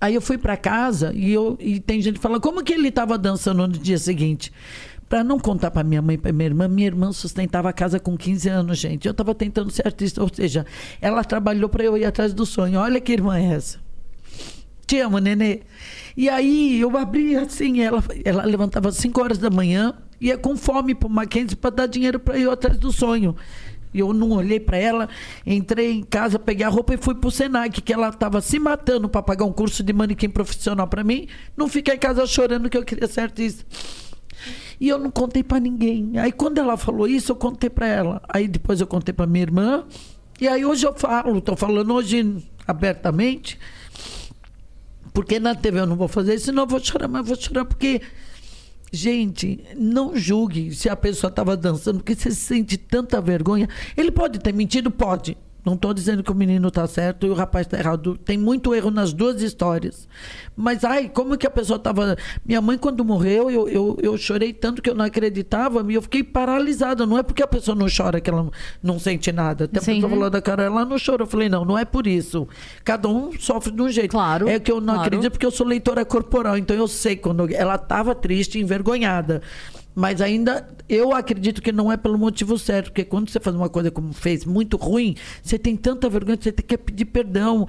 Aí 0.00 0.14
eu 0.14 0.20
fui 0.20 0.38
para 0.38 0.56
casa 0.56 1.12
e, 1.12 1.32
eu, 1.32 1.56
e 1.58 1.80
tem 1.80 2.00
gente 2.00 2.14
que 2.14 2.20
fala, 2.20 2.38
como 2.38 2.62
que 2.62 2.72
ele 2.72 2.88
estava 2.88 3.18
dançando 3.18 3.66
no 3.66 3.76
dia 3.76 3.98
seguinte? 3.98 4.52
Para 5.08 5.24
não 5.24 5.40
contar 5.40 5.72
para 5.72 5.82
minha 5.82 6.00
mãe 6.00 6.14
e 6.14 6.18
para 6.18 6.32
minha 6.32 6.46
irmã, 6.46 6.68
minha 6.68 6.86
irmã 6.86 7.10
sustentava 7.10 7.68
a 7.68 7.72
casa 7.72 7.98
com 7.98 8.16
15 8.16 8.48
anos, 8.48 8.78
gente. 8.78 9.06
Eu 9.06 9.12
estava 9.12 9.34
tentando 9.34 9.70
ser 9.70 9.86
artista, 9.86 10.22
ou 10.22 10.30
seja, 10.32 10.64
ela 11.00 11.24
trabalhou 11.24 11.68
para 11.68 11.82
eu 11.82 11.96
ir 11.96 12.04
atrás 12.04 12.32
do 12.32 12.46
sonho. 12.46 12.78
Olha 12.78 13.00
que 13.00 13.12
irmã 13.12 13.38
é 13.38 13.54
essa. 13.54 13.80
Te 14.86 15.00
amo, 15.00 15.18
nenê. 15.18 15.62
E 16.16 16.28
aí 16.28 16.80
eu 16.80 16.96
abri 16.96 17.36
assim, 17.36 17.80
ela, 17.80 18.02
ela 18.24 18.44
levantava 18.44 18.90
às 18.90 18.96
5 18.96 19.20
horas 19.20 19.38
da 19.38 19.50
manhã, 19.50 19.94
ia 20.20 20.36
com 20.36 20.56
fome 20.56 20.94
para 20.94 21.06
o 21.06 21.10
Mackenzie 21.10 21.56
para 21.56 21.70
dar 21.70 21.86
dinheiro 21.86 22.18
para 22.18 22.38
ir 22.38 22.48
atrás 22.48 22.78
do 22.78 22.92
sonho. 22.92 23.36
Eu 23.94 24.12
não 24.12 24.30
olhei 24.32 24.60
para 24.60 24.76
ela, 24.76 25.08
entrei 25.46 25.92
em 25.92 26.02
casa, 26.02 26.38
peguei 26.38 26.64
a 26.64 26.68
roupa 26.68 26.94
e 26.94 26.98
fui 26.98 27.14
pro 27.14 27.30
Senac, 27.30 27.80
que 27.80 27.92
ela 27.92 28.10
estava 28.10 28.40
se 28.40 28.58
matando 28.58 29.08
para 29.08 29.22
pagar 29.22 29.44
um 29.44 29.52
curso 29.52 29.82
de 29.82 29.92
manequim 29.92 30.28
profissional 30.28 30.86
para 30.86 31.02
mim. 31.02 31.26
Não 31.56 31.68
fiquei 31.68 31.94
em 31.94 31.98
casa 31.98 32.26
chorando 32.26 32.68
que 32.68 32.76
eu 32.76 32.84
queria 32.84 33.08
ser 33.08 33.22
artista. 33.22 33.64
E 34.80 34.88
eu 34.88 34.98
não 34.98 35.10
contei 35.10 35.42
para 35.42 35.58
ninguém. 35.58 36.18
Aí 36.18 36.30
quando 36.30 36.58
ela 36.58 36.76
falou 36.76 37.08
isso, 37.08 37.32
eu 37.32 37.36
contei 37.36 37.70
para 37.70 37.86
ela. 37.86 38.22
Aí 38.28 38.46
depois 38.46 38.80
eu 38.80 38.86
contei 38.86 39.12
para 39.12 39.26
minha 39.26 39.42
irmã. 39.42 39.84
E 40.40 40.46
aí 40.46 40.64
hoje 40.64 40.86
eu 40.86 40.94
falo, 40.94 41.38
estou 41.38 41.56
falando 41.56 41.92
hoje 41.94 42.36
abertamente. 42.66 43.58
Porque 45.12 45.40
na 45.40 45.54
TV 45.54 45.80
eu 45.80 45.86
não 45.86 45.96
vou 45.96 46.06
fazer 46.06 46.34
isso, 46.34 46.46
senão 46.46 46.62
eu 46.62 46.68
vou 46.68 46.78
chorar, 46.78 47.08
mas 47.08 47.26
vou 47.26 47.36
chorar 47.36 47.64
porque 47.64 48.00
Gente, 48.90 49.64
não 49.76 50.16
julgue 50.16 50.74
se 50.74 50.88
a 50.88 50.96
pessoa 50.96 51.28
estava 51.28 51.56
dançando, 51.56 51.98
porque 51.98 52.14
você 52.14 52.30
sente 52.30 52.76
tanta 52.76 53.20
vergonha. 53.20 53.68
Ele 53.96 54.10
pode 54.10 54.38
ter 54.38 54.52
mentido? 54.52 54.90
Pode. 54.90 55.36
Não 55.68 55.74
estou 55.74 55.92
dizendo 55.92 56.22
que 56.22 56.32
o 56.32 56.34
menino 56.34 56.68
está 56.68 56.86
certo 56.86 57.26
e 57.26 57.30
o 57.30 57.34
rapaz 57.34 57.66
está 57.66 57.78
errado. 57.78 58.16
Tem 58.24 58.38
muito 58.38 58.74
erro 58.74 58.90
nas 58.90 59.12
duas 59.12 59.42
histórias. 59.42 60.08
Mas, 60.56 60.82
ai, 60.82 61.10
como 61.10 61.36
que 61.36 61.46
a 61.46 61.50
pessoa 61.50 61.76
estava. 61.76 62.16
Minha 62.42 62.62
mãe, 62.62 62.78
quando 62.78 63.04
morreu, 63.04 63.50
eu, 63.50 63.68
eu, 63.68 63.98
eu 64.00 64.16
chorei 64.16 64.54
tanto 64.54 64.80
que 64.80 64.88
eu 64.88 64.94
não 64.94 65.04
acreditava 65.04 65.84
e 65.92 65.94
eu 65.94 66.00
fiquei 66.00 66.24
paralisada. 66.24 67.04
Não 67.04 67.18
é 67.18 67.22
porque 67.22 67.42
a 67.42 67.46
pessoa 67.46 67.74
não 67.74 67.86
chora 67.94 68.18
que 68.18 68.30
ela 68.30 68.48
não, 68.82 68.98
sente 68.98 69.30
nada. 69.30 69.64
Até 69.66 69.78
a 69.78 69.82
Sim. 69.82 69.96
pessoa 69.96 70.10
falou 70.10 70.30
da 70.30 70.40
cara, 70.40 70.62
ela 70.62 70.86
não 70.86 70.96
chorou. 70.96 71.26
Eu 71.26 71.30
falei, 71.30 71.50
não, 71.50 71.66
não 71.66 71.78
é 71.78 71.84
por 71.84 72.06
isso. 72.06 72.48
Cada 72.82 73.06
um 73.06 73.30
sofre 73.38 73.70
de 73.70 73.82
um 73.82 73.90
jeito. 73.90 74.12
Claro, 74.12 74.48
É 74.48 74.58
que 74.58 74.72
eu 74.72 74.80
não 74.80 74.94
claro. 74.94 75.00
acredito 75.02 75.32
porque 75.32 75.44
eu 75.44 75.50
sou 75.50 75.66
leitora 75.66 76.02
corporal, 76.02 76.56
então 76.56 76.74
eu 76.74 76.88
sei 76.88 77.14
quando 77.14 77.46
ela 77.52 77.74
estava 77.74 78.14
triste, 78.14 78.58
envergonhada. 78.58 79.42
Mas 79.98 80.20
ainda 80.20 80.64
eu 80.88 81.12
acredito 81.12 81.60
que 81.60 81.72
não 81.72 81.90
é 81.90 81.96
pelo 81.96 82.16
motivo 82.16 82.56
certo, 82.56 82.92
porque 82.92 83.04
quando 83.04 83.28
você 83.28 83.40
faz 83.40 83.56
uma 83.56 83.68
coisa 83.68 83.90
como 83.90 84.12
fez, 84.12 84.44
muito 84.44 84.76
ruim, 84.76 85.16
você 85.42 85.58
tem 85.58 85.74
tanta 85.74 86.08
vergonha 86.08 86.36
que 86.36 86.44
você 86.44 86.52
tem 86.52 86.64
que 86.64 86.78
pedir 86.78 87.06
perdão. 87.06 87.66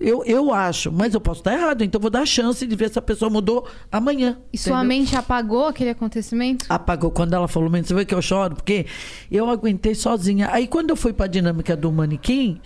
Eu, 0.00 0.24
eu 0.24 0.52
acho, 0.52 0.90
mas 0.90 1.14
eu 1.14 1.20
posso 1.20 1.38
estar 1.38 1.52
errado, 1.52 1.84
então 1.84 2.00
vou 2.00 2.10
dar 2.10 2.22
a 2.22 2.26
chance 2.26 2.66
de 2.66 2.74
ver 2.74 2.90
se 2.90 2.98
a 2.98 3.02
pessoa 3.02 3.30
mudou 3.30 3.64
amanhã. 3.92 4.38
E 4.52 4.58
sua 4.58 4.78
entendeu? 4.78 4.88
mente 4.88 5.14
apagou 5.14 5.66
aquele 5.66 5.90
acontecimento? 5.90 6.66
Apagou 6.68 7.12
quando 7.12 7.34
ela 7.34 7.46
falou, 7.46 7.70
você 7.70 7.94
vê 7.94 8.04
que 8.04 8.14
eu 8.14 8.22
choro? 8.22 8.56
Porque 8.56 8.84
eu 9.30 9.48
aguentei 9.48 9.94
sozinha. 9.94 10.48
Aí 10.50 10.66
quando 10.66 10.90
eu 10.90 10.96
fui 10.96 11.12
para 11.12 11.26
a 11.26 11.28
dinâmica 11.28 11.76
do 11.76 11.92
manequim, 11.92 12.60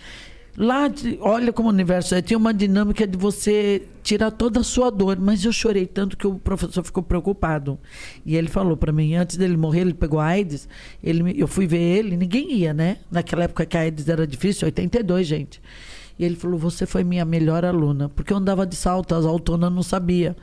lá, 0.57 0.91
olha 1.19 1.51
como 1.51 1.69
o 1.69 1.71
universo 1.71 2.15
é, 2.15 2.21
tinha 2.21 2.37
uma 2.37 2.53
dinâmica 2.53 3.07
de 3.07 3.17
você 3.17 3.83
tirar 4.03 4.31
toda 4.31 4.59
a 4.59 4.63
sua 4.63 4.89
dor. 4.89 5.17
Mas 5.19 5.43
eu 5.43 5.51
chorei 5.51 5.85
tanto 5.85 6.15
que 6.17 6.27
o 6.27 6.35
professor 6.35 6.83
ficou 6.83 7.01
preocupado. 7.01 7.79
E 8.25 8.35
ele 8.35 8.47
falou 8.47 8.77
para 8.77 8.91
mim, 8.91 9.15
antes 9.15 9.37
dele 9.37 9.57
morrer, 9.57 9.81
ele 9.81 9.93
pegou 9.93 10.19
AIDS, 10.19 10.67
ele, 11.03 11.39
eu 11.39 11.47
fui 11.47 11.65
ver 11.65 11.81
ele, 11.81 12.17
ninguém 12.17 12.53
ia, 12.53 12.73
né? 12.73 12.97
Naquela 13.09 13.43
época 13.45 13.65
que 13.65 13.77
a 13.77 13.81
AIDS 13.81 14.07
era 14.07 14.27
difícil, 14.27 14.65
82, 14.65 15.25
gente. 15.27 15.61
E 16.17 16.23
ele 16.23 16.35
falou, 16.35 16.59
você 16.59 16.85
foi 16.85 17.03
minha 17.03 17.25
melhor 17.25 17.65
aluna. 17.65 18.09
Porque 18.09 18.31
eu 18.31 18.37
andava 18.37 18.65
de 18.65 18.75
salto, 18.75 19.15
as 19.15 19.25
autonas 19.25 19.71
não 19.71 19.83
sabia. 19.83 20.35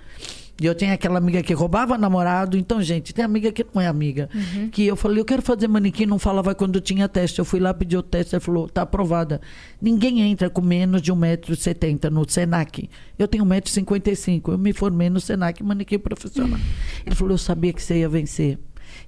E 0.60 0.66
eu 0.66 0.74
tinha 0.74 0.92
aquela 0.92 1.16
amiga 1.16 1.42
que 1.42 1.54
roubava 1.54 1.96
namorado. 1.96 2.54
Então, 2.54 2.82
gente, 2.82 3.14
tem 3.14 3.24
amiga 3.24 3.50
que 3.50 3.64
não 3.74 3.80
é 3.80 3.86
amiga. 3.86 4.28
Que 4.70 4.86
eu 4.86 4.94
falei, 4.94 5.18
eu 5.18 5.24
quero 5.24 5.40
fazer 5.40 5.66
manequim, 5.66 6.04
não 6.04 6.18
falava 6.18 6.54
quando 6.54 6.78
tinha 6.82 7.08
teste. 7.08 7.38
Eu 7.38 7.46
fui 7.46 7.58
lá 7.58 7.72
pedir 7.72 7.96
o 7.96 8.02
teste, 8.02 8.36
ele 8.36 8.40
falou, 8.40 8.68
tá 8.68 8.82
aprovada. 8.82 9.40
Ninguém 9.80 10.20
entra 10.20 10.50
com 10.50 10.60
menos 10.60 11.00
de 11.00 11.10
1,70m 11.10 12.10
no 12.10 12.28
Senac. 12.28 12.90
Eu 13.18 13.26
tenho 13.26 13.42
1,55m. 13.46 14.52
Eu 14.52 14.58
me 14.58 14.74
formei 14.74 15.08
no 15.08 15.18
Senac, 15.18 15.62
manequim 15.64 15.98
profissional. 15.98 16.60
Ele 17.06 17.14
falou, 17.14 17.32
eu 17.32 17.38
sabia 17.38 17.72
que 17.72 17.82
você 17.82 18.00
ia 18.00 18.08
vencer. 18.08 18.58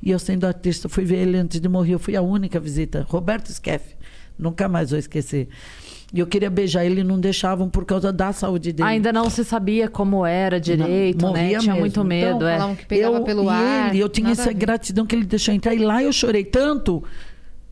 E 0.02 0.10
eu, 0.10 0.18
sendo 0.18 0.46
artista, 0.46 0.88
fui 0.88 1.04
ver 1.04 1.16
ele 1.16 1.36
antes 1.36 1.60
de 1.60 1.68
morrer. 1.68 1.92
Eu 1.92 1.98
fui 1.98 2.16
a 2.16 2.22
única 2.22 2.58
visita. 2.58 3.06
Roberto 3.06 3.52
Skeff. 3.52 3.94
Nunca 4.38 4.68
mais 4.70 4.88
vou 4.88 4.98
esquecer. 4.98 5.48
E 6.12 6.20
eu 6.20 6.26
queria 6.26 6.50
beijar 6.50 6.84
ele 6.84 7.00
e 7.00 7.04
não 7.04 7.18
deixavam 7.18 7.70
por 7.70 7.86
causa 7.86 8.12
da 8.12 8.32
saúde 8.32 8.70
dele. 8.72 8.86
Ainda 8.88 9.10
não 9.12 9.30
se 9.30 9.44
sabia 9.44 9.88
como 9.88 10.26
era 10.26 10.60
direito, 10.60 11.24
Não, 11.24 11.32
né? 11.32 11.48
Tinha 11.48 11.60
mesmo. 11.60 11.80
muito 11.80 12.04
medo, 12.04 12.36
Então, 12.36 12.48
é. 12.48 12.56
falavam 12.56 12.76
que 12.76 12.86
pegava 12.86 13.16
eu, 13.16 13.24
pelo 13.24 13.44
e 13.44 13.48
ar. 13.48 13.88
Ele, 13.88 13.98
eu 14.00 14.08
tinha 14.10 14.30
essa 14.30 14.52
gratidão 14.52 15.06
que 15.06 15.16
ele 15.16 15.24
deixou 15.24 15.54
entrar. 15.54 15.74
E 15.74 15.78
lá 15.78 16.02
eu 16.02 16.12
chorei 16.12 16.44
tanto. 16.44 17.02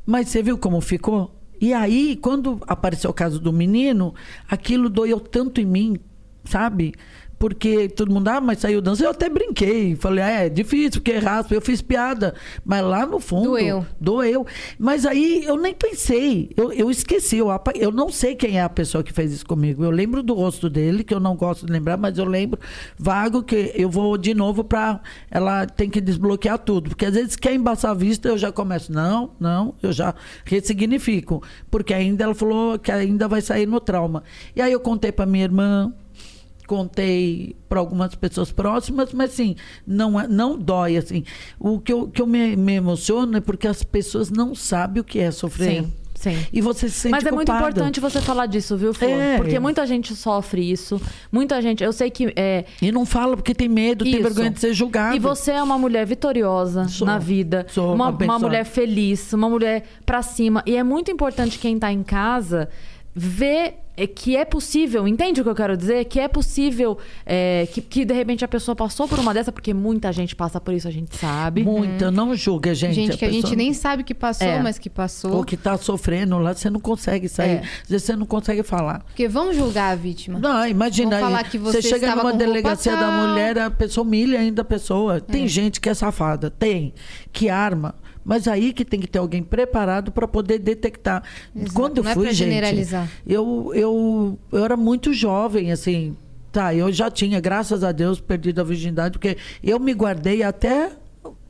Mas 0.06 0.28
você 0.28 0.42
viu 0.42 0.56
como 0.56 0.80
ficou? 0.80 1.36
E 1.60 1.74
aí, 1.74 2.16
quando 2.16 2.58
apareceu 2.66 3.10
o 3.10 3.12
caso 3.12 3.38
do 3.38 3.52
menino, 3.52 4.14
aquilo 4.48 4.88
doeu 4.88 5.20
tanto 5.20 5.60
em 5.60 5.66
mim, 5.66 5.96
sabe? 6.44 6.94
Porque 7.40 7.88
todo 7.88 8.12
mundo, 8.12 8.28
ah, 8.28 8.38
mas 8.38 8.58
saiu 8.58 8.82
dança. 8.82 9.02
Eu 9.02 9.12
até 9.12 9.26
brinquei. 9.30 9.96
Falei, 9.96 10.22
ah, 10.22 10.30
é 10.44 10.48
difícil, 10.50 11.00
porque 11.00 11.16
raspa. 11.16 11.54
Eu 11.54 11.62
fiz 11.62 11.80
piada. 11.80 12.34
Mas 12.62 12.84
lá 12.84 13.06
no 13.06 13.18
fundo. 13.18 13.44
Doeu. 13.44 13.86
Doeu. 13.98 14.46
Mas 14.78 15.06
aí 15.06 15.42
eu 15.46 15.56
nem 15.56 15.72
pensei. 15.72 16.50
Eu, 16.54 16.70
eu 16.70 16.90
esqueci. 16.90 17.38
Eu, 17.38 17.48
eu 17.76 17.90
não 17.90 18.10
sei 18.10 18.34
quem 18.34 18.58
é 18.58 18.62
a 18.62 18.68
pessoa 18.68 19.02
que 19.02 19.10
fez 19.10 19.32
isso 19.32 19.46
comigo. 19.46 19.82
Eu 19.82 19.90
lembro 19.90 20.22
do 20.22 20.34
rosto 20.34 20.68
dele, 20.68 21.02
que 21.02 21.14
eu 21.14 21.18
não 21.18 21.34
gosto 21.34 21.64
de 21.64 21.72
lembrar, 21.72 21.96
mas 21.96 22.18
eu 22.18 22.26
lembro 22.26 22.60
vago 22.98 23.42
que 23.42 23.72
eu 23.74 23.88
vou 23.88 24.18
de 24.18 24.34
novo 24.34 24.62
para. 24.62 25.00
Ela 25.30 25.64
tem 25.64 25.88
que 25.88 25.98
desbloquear 25.98 26.58
tudo. 26.58 26.90
Porque 26.90 27.06
às 27.06 27.14
vezes 27.14 27.36
quer 27.36 27.54
embaçar 27.54 27.92
a 27.92 27.94
vista, 27.94 28.28
eu 28.28 28.36
já 28.36 28.52
começo. 28.52 28.92
Não, 28.92 29.30
não, 29.40 29.74
eu 29.82 29.92
já 29.92 30.14
ressignifico. 30.44 31.42
Porque 31.70 31.94
ainda 31.94 32.22
ela 32.22 32.34
falou 32.34 32.78
que 32.78 32.92
ainda 32.92 33.26
vai 33.26 33.40
sair 33.40 33.64
no 33.64 33.80
trauma. 33.80 34.22
E 34.54 34.60
aí 34.60 34.72
eu 34.72 34.80
contei 34.80 35.10
para 35.10 35.24
minha 35.24 35.44
irmã 35.44 35.90
contei 36.70 37.56
para 37.68 37.80
algumas 37.80 38.14
pessoas 38.14 38.52
próximas, 38.52 39.12
mas 39.12 39.32
assim, 39.32 39.56
não, 39.84 40.18
é- 40.20 40.28
não 40.28 40.56
dói, 40.56 40.97
assim. 40.97 41.24
O 41.59 41.80
que 41.80 41.92
eu, 41.92 42.06
que 42.06 42.22
eu 42.22 42.26
me, 42.28 42.55
me 42.56 42.74
emociono 42.74 43.36
é 43.36 43.40
porque 43.40 43.66
as 43.66 43.82
pessoas 43.82 44.30
não 44.30 44.55
sabem 44.55 45.01
o 45.01 45.05
que 45.05 45.18
é 45.18 45.32
sofrer. 45.32 45.82
Sim, 45.82 45.92
sim. 46.14 46.47
E 46.52 46.60
você 46.60 46.88
se 46.88 46.94
sente 46.94 47.10
Mas 47.10 47.26
é 47.26 47.32
muito 47.32 47.51
importante 47.51 47.98
você 47.98 48.20
falar 48.20 48.47
disso, 48.47 48.76
viu, 48.76 48.94
Flor? 48.94 49.10
É. 49.10 49.36
Porque 49.36 49.59
muita 49.59 49.84
gente 49.84 50.14
sofre 50.14 50.70
isso. 50.70 51.01
Muita 51.32 51.60
gente. 51.60 51.82
Eu 51.82 51.92
sei 51.92 52.09
que. 52.09 52.32
É, 52.36 52.64
E 52.80 52.92
não 52.92 53.05
fala 53.05 53.36
porque 53.36 53.52
tem 53.55 53.68
medo, 53.68 54.05
tem 54.05 54.14
Isso. 54.14 54.22
vergonha 54.22 54.51
de 54.51 54.60
ser 54.60 54.72
julgado. 54.72 55.16
E 55.16 55.18
você 55.18 55.51
é 55.51 55.62
uma 55.62 55.76
mulher 55.76 56.06
vitoriosa 56.06 56.86
Sou. 56.86 57.05
na 57.05 57.18
vida. 57.18 57.66
Sou 57.68 57.86
uma, 57.86 57.94
uma 57.94 58.09
abençoada. 58.10 58.47
mulher 58.47 58.64
feliz, 58.64 59.32
uma 59.32 59.48
mulher 59.48 59.82
pra 60.06 60.22
cima. 60.22 60.62
E 60.64 60.76
é 60.76 60.84
muito 60.84 61.10
importante 61.10 61.59
quem 61.59 61.76
tá 61.80 61.92
em 61.92 62.05
casa 62.05 62.68
ver 63.12 63.74
é, 64.01 64.06
que 64.06 64.35
é 64.36 64.44
possível, 64.44 65.06
entende 65.06 65.40
o 65.40 65.44
que 65.44 65.51
eu 65.51 65.55
quero 65.55 65.77
dizer? 65.77 66.05
Que 66.06 66.20
é 66.20 66.28
possível 66.28 66.97
é, 67.27 67.68
que, 67.70 67.82
que 67.82 68.05
de 68.05 68.14
repente 68.14 68.43
a 68.44 68.48
pessoa 68.48 68.74
passou 68.74 69.06
por 69.06 69.18
uma 69.18 69.35
dessa, 69.35 69.52
porque 69.52 69.74
muita 69.74 70.10
gente 70.10 70.35
passa 70.35 70.59
por 70.59 70.72
isso, 70.72 70.89
a 70.89 70.90
gente 70.90 71.14
sabe. 71.16 71.62
Muita, 71.62 72.10
não 72.10 72.35
julga, 72.35 72.74
gente. 72.74 72.94
Gente, 72.94 73.16
que 73.18 73.24
a 73.24 73.31
gente 73.31 73.55
nem 73.55 73.74
sabe 73.74 74.02
que 74.02 74.14
passou, 74.14 74.47
É. 74.47 74.62
mas 74.62 74.78
que 74.78 74.89
passou. 74.89 75.32
Ou 75.32 75.44
que 75.44 75.56
tá 75.56 75.77
sofrendo 75.77 76.39
lá, 76.39 76.55
você 76.55 76.70
não 76.70 76.81
consegue 76.81 77.28
sair. 77.28 77.56
É. 77.56 77.62
Você 77.98 78.16
não 78.16 78.24
consegue 78.24 78.62
falar. 78.62 79.01
Porque 79.05 79.28
vão 79.28 79.52
julgar 79.52 79.93
a 79.93 79.94
vítima. 79.94 80.39
Não, 80.39 80.66
imagina 80.66 81.10
Vão 81.10 81.18
aí. 81.18 81.24
falar 81.24 81.44
que 81.44 81.59
você 81.59 81.82
chega 81.82 82.06
estava 82.06 82.22
numa 82.22 82.32
delegacia 82.32 82.97
da 82.97 83.10
mulher, 83.10 83.59
a 83.59 83.70
pessoa 83.70 84.06
humilha 84.06 84.40
ainda 84.40 84.62
a 84.62 84.64
pessoa. 84.64 85.20
Tem 85.20 85.47
gente 85.47 85.81
que 85.81 85.89
é 85.89 85.94
safada, 85.94 86.51
tem, 86.51 86.94
que 87.32 87.48
arma. 87.51 87.94
Mas 88.31 88.47
aí 88.47 88.73
que 88.73 88.85
tem 88.85 89.01
que 89.01 89.09
ter 89.09 89.19
alguém 89.19 89.43
preparado 89.43 90.12
para 90.12 90.28
poder 90.28 90.61
detectar. 90.61 91.24
Exato, 91.52 91.74
Quando 91.74 91.98
eu 91.98 92.05
não 92.05 92.11
é 92.12 92.15
fui, 92.15 92.27
pra 92.27 92.32
gente, 92.32 92.47
generalizar. 92.47 93.11
eu, 93.27 93.73
eu, 93.74 94.39
eu 94.52 94.65
era 94.65 94.77
muito 94.77 95.12
jovem, 95.12 95.73
assim. 95.73 96.16
Tá, 96.52 96.73
eu 96.73 96.93
já 96.93 97.11
tinha, 97.11 97.40
graças 97.40 97.82
a 97.82 97.90
Deus, 97.90 98.20
perdido 98.20 98.61
a 98.61 98.65
virgindade, 98.65 99.19
porque 99.19 99.36
eu 99.65 99.81
me 99.81 99.93
guardei 99.93 100.44
até 100.44 100.93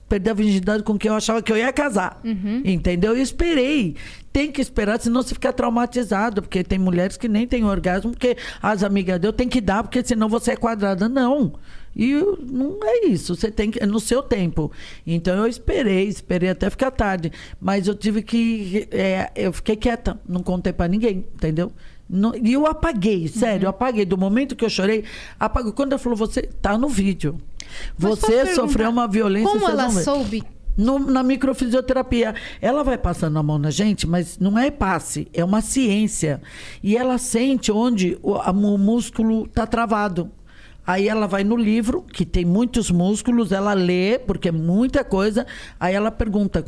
perder 0.09 0.31
a 0.31 0.35
virgindade 0.35 0.83
com 0.83 0.97
quem 0.97 1.11
eu 1.11 1.17
achava 1.17 1.43
que 1.43 1.53
eu 1.53 1.59
ia 1.59 1.71
casar. 1.71 2.19
Uhum. 2.25 2.63
Entendeu? 2.65 3.15
Eu 3.15 3.23
esperei. 3.23 3.95
Tem 4.33 4.51
que 4.51 4.63
esperar, 4.63 4.99
senão 4.99 5.23
você 5.23 5.35
fica 5.35 5.53
traumatizado. 5.53 6.41
Porque 6.41 6.65
tem 6.65 6.79
mulheres 6.79 7.19
que 7.19 7.29
nem 7.29 7.47
têm 7.47 7.63
orgasmo, 7.63 8.13
porque 8.13 8.39
as 8.63 8.83
amigas 8.83 9.21
deu 9.21 9.35
tem 9.35 9.51
que 9.51 9.61
dar, 9.61 9.83
porque 9.83 10.03
senão 10.03 10.31
você 10.31 10.53
é 10.53 10.57
quadrada. 10.57 11.11
Não. 11.11 11.53
E 11.95 12.15
não 12.51 12.79
é 12.83 13.07
isso, 13.07 13.35
você 13.35 13.51
tem 13.51 13.71
que. 13.71 13.83
É 13.83 13.87
no 13.87 13.99
seu 14.01 14.23
tempo. 14.23 14.71
Então 15.07 15.37
eu 15.37 15.47
esperei, 15.47 16.07
esperei 16.07 16.49
até 16.51 16.71
ficar 16.71 16.91
tarde. 16.91 17.33
Mas 17.61 17.87
eu 17.89 17.95
tive 17.95 18.23
que. 18.23 18.87
é, 18.91 19.31
eu 19.35 19.53
fiquei 19.53 19.77
quieta, 19.77 20.21
não 20.29 20.43
contei 20.43 20.73
pra 20.73 20.87
ninguém, 20.89 21.25
entendeu? 21.35 21.73
Não- 22.09 22.35
e 22.35 22.53
eu 22.53 22.67
apaguei, 22.67 23.29
sério, 23.29 23.67
eu 23.67 23.71
apaguei. 23.71 24.05
Do 24.05 24.17
momento 24.19 24.57
que 24.57 24.65
eu 24.65 24.71
chorei, 24.71 25.05
apaguei. 25.39 25.73
Quando 25.73 25.93
ela 25.93 25.99
falou, 25.99 26.17
você 26.17 26.43
tá 26.43 26.77
no 26.79 26.89
vídeo. 26.89 27.39
Mas 27.99 28.19
Você 28.19 28.55
sofreu 28.55 28.91
uma 28.91 29.07
violência. 29.07 29.49
Como 29.49 29.65
ela 29.69 29.89
soube? 30.05 30.43
No- 30.77 30.99
na 30.99 31.23
microfisioterapia. 31.23 32.35
Ela 32.61 32.83
vai 32.83 32.97
passando 32.99 33.39
a 33.39 33.43
mão 33.43 33.59
na 33.59 33.71
gente, 33.71 34.07
mas 34.09 34.39
não 34.39 34.59
é 34.59 34.71
passe, 34.71 35.29
é 35.33 35.45
uma 35.45 35.61
ciência. 35.61 36.41
E 36.83 36.97
ela 36.97 37.19
sente 37.19 37.71
onde 37.71 38.19
o, 38.23 38.35
a- 38.35 38.51
o 38.51 38.79
músculo 38.79 39.45
está 39.45 39.67
travado. 39.67 40.31
Aí 40.91 41.09
ela 41.09 41.29
vai 41.29 41.45
no 41.45 41.57
livro, 41.57 42.03
que 42.03 42.27
tem 42.27 42.45
muitos 42.45 42.91
músculos, 42.91 43.53
ela 43.53 43.75
lê, 43.75 44.19
porque 44.19 44.49
é 44.49 44.53
muita 44.53 45.05
coisa. 45.05 45.47
Aí 45.79 45.95
ela 45.95 46.11
pergunta. 46.11 46.65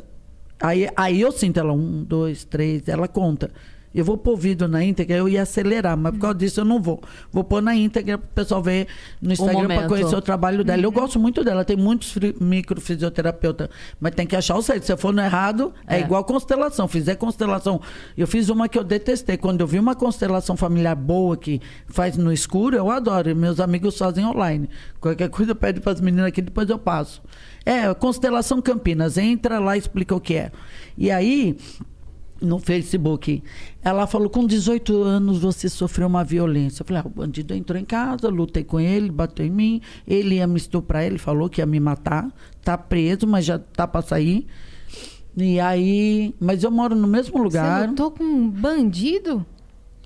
Aí, 0.61 0.89
aí 0.95 1.21
eu 1.21 1.33
sinto 1.33 1.59
ela, 1.59 1.73
um, 1.73 2.05
dois, 2.05 2.45
três, 2.45 2.87
ela 2.87 3.09
conta. 3.09 3.51
Eu 3.95 4.05
vou 4.05 4.17
pôr 4.17 4.37
vídeo 4.37 4.67
na 4.67 4.83
íntegra, 4.83 5.17
eu 5.17 5.29
ia 5.29 5.43
acelerar, 5.43 5.97
mas 5.97 6.13
por 6.13 6.21
causa 6.21 6.39
disso 6.39 6.61
eu 6.61 6.65
não 6.65 6.81
vou. 6.81 7.03
Vou 7.31 7.45
pôr 7.45 7.61
na 7.61 7.75
íntegra 7.75 8.17
para 8.19 8.27
o 8.27 8.33
pessoal 8.35 8.63
ver 8.63 8.87
no 9.21 9.33
Instagram 9.33 9.67
para 9.67 9.89
conhecer 9.89 10.15
o 10.17 10.23
trabalho 10.23 10.65
dela. 10.65 10.83
Eu 10.83 10.91
gosto 10.93 11.19
muito 11.19 11.45
dela, 11.45 11.65
tem 11.65 11.77
muitos 11.77 12.15
microfisioterapeutas, 12.41 13.69
mas 14.01 14.15
tem 14.15 14.27
que 14.27 14.35
achar 14.37 14.57
o 14.57 14.63
certo. 14.63 14.85
Se 14.85 14.97
for 14.97 15.13
no 15.13 15.21
errado, 15.21 15.73
é, 15.87 15.97
É. 15.97 16.01
igual 16.01 16.25
constelação. 16.25 16.89
Fizer 16.89 17.17
constelação. 17.17 17.81
Eu 18.17 18.27
fiz 18.27 18.49
uma 18.49 18.69
que 18.69 18.79
eu 18.79 18.85
detestei. 18.85 19.37
Quando 19.37 19.61
eu 19.61 19.67
vi 19.67 19.79
uma 19.79 19.95
constelação 19.95 20.57
familiar 20.57 20.95
boa 20.97 21.37
que 21.37 21.61
faz 21.87 22.17
no 22.17 22.33
escuro, 22.33 22.77
eu 22.77 22.91
adoro. 22.91 23.35
Meus 23.37 23.61
amigos 23.61 23.97
fazem 23.99 24.25
online. 24.25 24.69
Qualquer 25.01 25.29
coisa 25.29 25.55
pede 25.55 25.81
para 25.81 25.93
as 25.93 26.01
meninas 26.01 26.27
aqui, 26.27 26.41
depois 26.43 26.69
eu 26.69 26.79
passo. 26.79 27.23
É, 27.65 27.93
Constelação 27.95 28.61
Campinas. 28.61 29.17
Entra 29.19 29.59
lá 29.59 29.77
e 29.77 29.79
explica 29.79 30.15
o 30.15 30.21
que 30.21 30.35
é. 30.35 30.51
E 30.97 31.11
aí 31.11 31.57
no 32.43 32.59
Facebook. 32.59 33.43
Ela 33.83 34.07
falou: 34.07 34.29
com 34.29 34.47
18 34.47 35.03
anos 35.03 35.39
você 35.39 35.69
sofreu 35.69 36.07
uma 36.07 36.25
violência. 36.25 36.83
Eu 36.83 36.87
falei: 36.87 37.03
ah, 37.03 37.07
o 37.07 37.11
bandido 37.11 37.55
entrou 37.55 37.79
em 37.81 37.85
casa, 37.85 38.29
lutei 38.29 38.65
com 38.65 38.79
ele, 38.81 39.11
bateu 39.11 39.47
em 39.47 39.51
mim, 39.51 39.81
ele 40.07 40.37
ia 40.37 40.47
me 40.47 40.57
estuprar, 40.57 41.05
ele 41.05 41.19
falou 41.19 41.49
que 41.49 41.61
ia 41.61 41.67
me 41.67 41.81
matar. 41.81 42.29
Tá 42.63 42.77
preso, 42.77 43.27
mas 43.27 43.45
já 43.45 43.59
tá 43.59 43.87
para 43.87 44.03
sair. 44.03 44.47
E 45.37 45.59
aí, 45.59 46.35
mas 46.39 46.63
eu 46.63 46.71
moro 46.71 46.95
no 46.95 47.09
mesmo 47.09 47.33
Você 47.39 47.43
lugar. 47.43 47.89
lutou 47.89 48.11
com 48.11 48.23
um 48.23 48.51
bandido? 48.51 49.47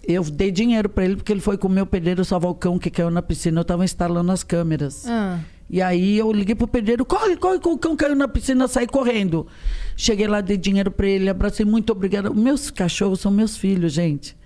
Eu 0.07 0.23
dei 0.23 0.53
dinheiro 0.53 0.89
para 0.89 1.05
ele 1.05 1.17
porque 1.17 1.33
ele 1.33 1.41
foi 1.41 1.59
com 1.59 1.67
o 1.67 1.71
meu 1.71 1.85
pedreiro 1.85 2.25
salvar 2.25 2.51
o 2.51 2.55
cão 2.55 2.79
que 2.79 2.91
caiu 2.91 3.11
na 3.11 3.21
piscina. 3.21 3.61
Eu 3.61 3.65
tava 3.65 3.85
instalando 3.85 4.31
as 4.31 4.45
câmeras. 4.45 5.05
Ah. 5.09 5.41
E 5.69 5.83
aí 5.83 6.17
eu 6.17 6.31
liguei 6.31 6.55
pro 6.55 6.69
pedreiro, 6.69 7.05
corre, 7.05 7.37
corre, 7.37 7.59
que 7.59 7.69
o 7.69 7.77
cão 7.77 7.97
caiu 7.97 8.15
na 8.15 8.29
piscina, 8.29 8.69
saí 8.69 8.87
correndo. 8.87 9.49
Cheguei 9.97 10.27
lá, 10.27 10.41
dei 10.41 10.57
dinheiro 10.57 10.91
para 10.91 11.07
ele, 11.07 11.29
abracei, 11.29 11.65
muito 11.65 11.91
obrigada. 11.91 12.31
Meus 12.31 12.71
cachorros 12.71 13.21
são 13.21 13.33
meus 13.33 13.57
filhos, 13.57 13.93
gente. 13.93 14.37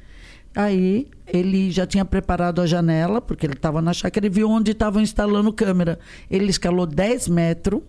Aí 0.55 1.09
ele 1.27 1.71
já 1.71 1.87
tinha 1.87 2.05
preparado 2.05 2.61
a 2.61 2.67
janela, 2.67 3.21
porque 3.21 3.47
ele 3.47 3.55
estava 3.55 3.81
na 3.81 3.93
chácara 3.93 4.27
e 4.27 4.29
viu 4.29 4.49
onde 4.49 4.73
estavam 4.73 5.03
instalando 5.03 5.53
câmera. 5.53 5.99
Ele 6.31 6.47
escalou 6.51 6.87
10 6.87 7.29
metros 7.29 7.81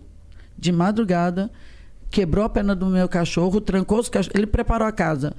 de 0.58 0.70
madrugada, 0.70 1.50
quebrou 2.10 2.44
a 2.44 2.48
perna 2.48 2.74
do 2.74 2.86
meu 2.86 3.08
cachorro, 3.08 3.60
trancou 3.60 3.98
os 3.98 4.08
cachorros. 4.08 4.36
Ele 4.36 4.46
preparou 4.46 4.86
a 4.86 4.92
casa. 4.92 5.34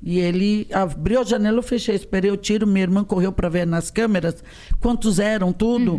E 0.00 0.20
ele 0.20 0.68
abriu 0.72 1.20
a 1.20 1.24
janela, 1.24 1.58
eu 1.58 1.62
fechei, 1.62 1.94
esperei 1.94 2.30
o 2.30 2.36
tiro. 2.36 2.66
Minha 2.66 2.84
irmã 2.84 3.02
correu 3.02 3.32
para 3.32 3.48
ver 3.48 3.66
nas 3.66 3.90
câmeras 3.90 4.42
quantos 4.80 5.18
eram, 5.18 5.52
tudo. 5.52 5.98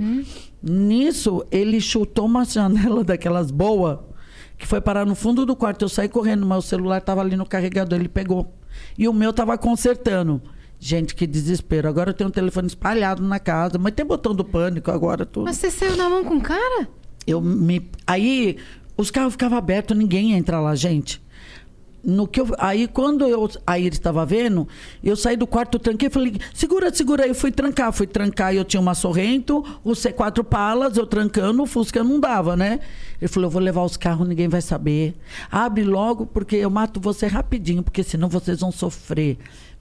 Nisso, 0.64 1.46
ele 1.52 1.82
chutou 1.82 2.26
uma 2.26 2.44
janela 2.46 3.04
daquelas 3.04 3.52
boas, 3.52 4.00
que 4.60 4.68
foi 4.68 4.82
parar 4.82 5.06
no 5.06 5.16
fundo 5.16 5.46
do 5.46 5.56
quarto. 5.56 5.86
Eu 5.86 5.90
saí 5.90 6.10
correndo, 6.10 6.46
mas 6.46 6.66
o 6.66 6.68
celular 6.68 6.98
estava 6.98 7.22
ali 7.22 7.38
no 7.38 7.46
carregador, 7.46 7.98
ele 7.98 8.10
pegou. 8.10 8.54
E 8.98 9.08
o 9.08 9.14
meu 9.14 9.30
estava 9.30 9.58
consertando. 9.58 10.42
Gente, 10.78 11.16
que 11.16 11.26
desespero. 11.26 11.88
Agora 11.88 12.10
eu 12.10 12.14
tenho 12.14 12.30
um 12.30 12.32
telefone 12.32 12.68
espalhado 12.68 13.24
na 13.24 13.40
casa, 13.40 13.78
mas 13.78 13.94
tem 13.94 14.06
botão 14.06 14.36
do 14.36 14.44
pânico 14.44 14.92
agora, 14.92 15.26
tudo. 15.26 15.46
Mas 15.46 15.58
você 15.58 15.72
saiu 15.72 15.96
na 15.96 16.10
mão 16.10 16.24
com 16.24 16.36
o 16.36 16.42
cara? 16.42 16.88
Eu 17.26 17.42
me. 17.42 17.90
Aí 18.06 18.58
os 18.98 19.10
carros 19.10 19.34
ficavam 19.34 19.58
abertos, 19.58 19.98
ninguém 19.98 20.32
ia 20.32 20.38
entrar 20.38 20.60
lá, 20.60 20.76
gente. 20.76 21.22
No 22.04 22.28
que 22.28 22.40
eu, 22.40 22.48
aí 22.58 22.88
quando 22.88 23.28
eu 23.28 23.50
a 23.68 23.78
Iris 23.78 23.98
estava 23.98 24.26
vendo, 24.26 24.68
eu 25.04 25.16
saí 25.16 25.36
do 25.36 25.46
quarto, 25.46 25.78
tranquei 25.78 26.10
falei, 26.10 26.38
segura, 26.54 26.94
segura 26.94 27.24
aí, 27.24 27.30
eu 27.30 27.36
fui 27.36 27.52
trancar, 27.52 27.92
fui 27.92 28.08
trancar 28.08 28.54
e 28.54 28.58
eu 28.58 28.64
tinha 28.64 28.80
uma 28.80 28.96
Sorrento, 28.96 29.64
o 29.84 29.92
C4 29.92 30.44
Palas, 30.44 30.98
eu 30.98 31.06
trancando, 31.06 31.62
o 31.62 31.66
Fusca 31.66 32.04
não 32.04 32.20
dava, 32.20 32.56
né? 32.56 32.80
Ele 33.22 33.28
falou, 33.28 33.48
eu 33.48 33.52
vou 33.52 33.62
levar 33.62 33.84
os 33.84 33.98
carros, 33.98 34.28
ninguém 34.28 34.48
vai 34.48 34.62
saber. 34.62 35.14
Abre 35.52 35.84
logo, 35.84 36.26
porque 36.26 36.56
eu 36.56 36.70
mato 36.70 37.00
você 37.00 37.28
rapidinho, 37.28 37.84
porque 37.84 38.04
senão 38.04 38.30
vocês 38.30 38.62
vão 38.62 38.72
sofrer. 38.72 39.38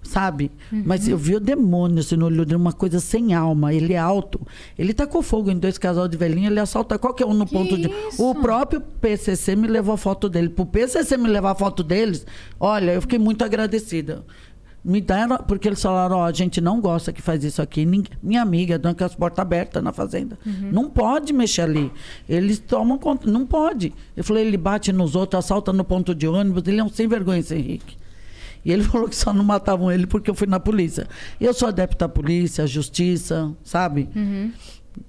Sabe? 0.08 0.50
Mas 0.72 1.06
eu 1.06 1.18
vi 1.18 1.34
o 1.34 1.40
demônio 1.40 1.98
assim, 1.98 2.16
no 2.16 2.24
olho 2.26 2.44
dele, 2.46 2.56
uma 2.56 2.72
coisa 2.72 2.98
sem 2.98 3.34
alma. 3.34 3.74
Ele 3.74 3.92
é 3.92 3.98
alto. 3.98 4.40
Ele 4.78 4.94
tacou 4.94 5.20
fogo 5.22 5.50
em 5.50 5.58
dois 5.58 5.76
casal 5.76 6.08
de 6.08 6.16
velhinha, 6.16 6.48
ele 6.48 6.58
assalta 6.58 6.98
qualquer 6.98 7.26
um 7.26 7.34
no 7.34 7.46
ponto 7.46 7.76
de. 7.76 7.88
O 8.18 8.34
próprio 8.34 8.80
PCC 8.80 9.54
me 9.54 9.68
levou 9.68 9.94
a 9.94 9.98
foto 9.98 10.28
dele. 10.28 10.48
Pro 10.48 10.64
PCC 10.64 11.18
me 11.18 11.28
levar 11.28 11.50
a 11.50 11.54
foto 11.54 11.82
deles, 11.82 12.26
olha, 12.58 12.92
eu 12.92 13.02
fiquei 13.02 13.18
muito 13.18 13.44
agradecida. 13.44 14.24
Me 14.82 15.00
deram, 15.02 15.36
porque 15.38 15.68
eles 15.68 15.82
falaram, 15.82 16.16
ó, 16.18 16.24
a 16.24 16.32
gente 16.32 16.58
não 16.60 16.80
gosta 16.80 17.12
que 17.12 17.20
faz 17.20 17.44
isso 17.44 17.60
aqui. 17.60 17.84
Ninguém- 17.84 18.16
minha 18.22 18.40
amiga, 18.40 18.78
dona 18.78 18.94
com 18.94 19.04
as 19.04 19.14
portas 19.14 19.40
abertas 19.42 19.82
na 19.82 19.92
fazenda. 19.92 20.38
Não 20.72 20.88
pode 20.88 21.34
mexer 21.34 21.62
ali. 21.62 21.92
Eles 22.26 22.58
tomam 22.58 22.96
conta, 22.96 23.30
não 23.30 23.44
pode. 23.44 23.92
Eu 24.16 24.24
falei, 24.24 24.46
ele 24.46 24.56
bate 24.56 24.90
nos 24.90 25.14
outros, 25.14 25.44
assalta 25.44 25.70
no 25.72 25.84
ponto 25.84 26.14
de 26.14 26.26
ônibus, 26.26 26.62
ele 26.66 26.80
é 26.80 26.84
um 26.84 26.88
sem 26.88 27.06
vergonha, 27.06 27.40
esse 27.40 27.54
Henrique. 27.54 27.98
E 28.68 28.72
ele 28.72 28.82
falou 28.84 29.08
que 29.08 29.16
só 29.16 29.32
não 29.32 29.42
matavam 29.44 29.90
ele 29.90 30.06
porque 30.06 30.30
eu 30.30 30.34
fui 30.34 30.46
na 30.46 30.60
polícia. 30.60 31.08
Eu 31.40 31.54
sou 31.54 31.68
adepto 31.68 32.04
à 32.04 32.08
polícia, 32.08 32.64
à 32.64 32.66
justiça, 32.66 33.50
sabe? 33.64 34.10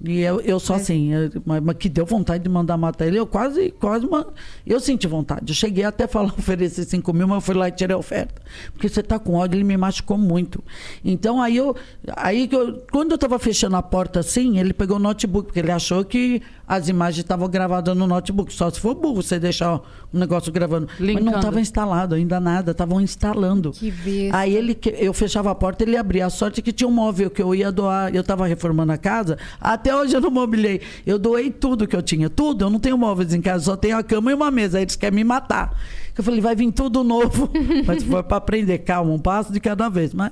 E 0.04 0.20
eu, 0.20 0.40
eu 0.42 0.60
sou 0.60 0.76
assim, 0.76 1.12
eu- 1.12 1.30
mas, 1.44 1.60
mas 1.60 1.76
que 1.76 1.88
deu 1.88 2.06
vontade 2.06 2.44
de 2.44 2.48
mandar 2.48 2.76
matar 2.76 3.06
ele. 3.06 3.18
Eu 3.18 3.26
quase, 3.26 3.70
quase 3.72 4.06
uma, 4.06 4.28
Eu 4.64 4.78
senti 4.78 5.06
vontade. 5.08 5.50
Eu 5.50 5.54
cheguei 5.54 5.82
até 5.84 6.04
a 6.04 6.08
falar, 6.08 6.28
oferecer 6.38 6.84
5 6.84 7.12
mil, 7.12 7.26
mas 7.26 7.36
eu 7.36 7.40
fui 7.40 7.54
lá 7.56 7.66
e 7.68 7.72
tirei 7.72 7.94
a 7.94 7.98
oferta. 7.98 8.40
Porque 8.72 8.88
você 8.88 9.02
tá 9.02 9.18
com 9.18 9.34
ódio, 9.34 9.56
ele 9.56 9.64
me 9.64 9.76
machucou 9.76 10.16
muito. 10.16 10.62
Então 11.04 11.42
aí 11.42 11.56
eu. 11.56 11.74
Aí 12.16 12.46
que 12.46 12.54
eu, 12.54 12.80
quando 12.92 13.10
eu 13.12 13.18
tava 13.18 13.38
fechando 13.38 13.74
a 13.76 13.82
porta 13.82 14.20
assim, 14.20 14.58
ele 14.58 14.72
pegou 14.72 14.96
o 14.96 15.00
notebook, 15.00 15.46
porque 15.46 15.58
ele 15.58 15.72
achou 15.72 16.04
que 16.04 16.40
as 16.70 16.88
imagens 16.88 17.24
estavam 17.24 17.48
gravadas 17.48 17.96
no 17.96 18.06
notebook. 18.06 18.52
Só 18.52 18.70
se 18.70 18.78
for 18.78 18.94
burro 18.94 19.20
você 19.24 19.40
deixar 19.40 19.74
o 19.74 19.82
negócio 20.12 20.52
gravando. 20.52 20.86
Mas 20.86 21.00
não 21.00 21.06
Linkando. 21.06 21.36
estava 21.38 21.60
instalado 21.60 22.14
ainda 22.14 22.38
nada, 22.38 22.70
estavam 22.70 23.00
instalando. 23.00 23.72
Que 23.72 23.90
besta. 23.90 24.38
Aí 24.38 24.54
ele, 24.54 24.78
eu 24.96 25.12
fechava 25.12 25.50
a 25.50 25.54
porta, 25.54 25.82
ele 25.82 25.96
abria. 25.96 26.26
A 26.26 26.30
sorte 26.30 26.60
é 26.60 26.62
que 26.62 26.72
tinha 26.72 26.86
um 26.86 26.92
móvel 26.92 27.28
que 27.28 27.42
eu 27.42 27.52
ia 27.56 27.72
doar. 27.72 28.14
Eu 28.14 28.20
estava 28.20 28.46
reformando 28.46 28.92
a 28.92 28.96
casa. 28.96 29.36
Até 29.60 29.96
hoje 29.96 30.14
eu 30.14 30.20
não 30.20 30.30
mobilei. 30.30 30.80
Eu 31.04 31.18
doei 31.18 31.50
tudo 31.50 31.88
que 31.88 31.96
eu 31.96 32.02
tinha. 32.02 32.30
Tudo. 32.30 32.64
Eu 32.64 32.70
não 32.70 32.78
tenho 32.78 32.96
móveis 32.96 33.34
em 33.34 33.40
casa, 33.40 33.64
só 33.64 33.76
tenho 33.76 33.98
a 33.98 34.04
cama 34.04 34.30
e 34.30 34.34
uma 34.34 34.52
mesa. 34.52 34.78
Aí 34.78 34.84
eles 34.84 34.94
querem 34.94 35.16
me 35.16 35.24
matar. 35.24 35.76
Eu 36.16 36.22
falei, 36.22 36.40
vai 36.40 36.54
vir 36.54 36.70
tudo 36.70 37.02
novo. 37.02 37.50
Mas 37.84 38.04
foi 38.04 38.22
para 38.22 38.36
aprender. 38.36 38.78
Calma, 38.78 39.10
um 39.12 39.18
passo 39.18 39.52
de 39.52 39.58
cada 39.58 39.88
vez. 39.88 40.14
Mas 40.14 40.30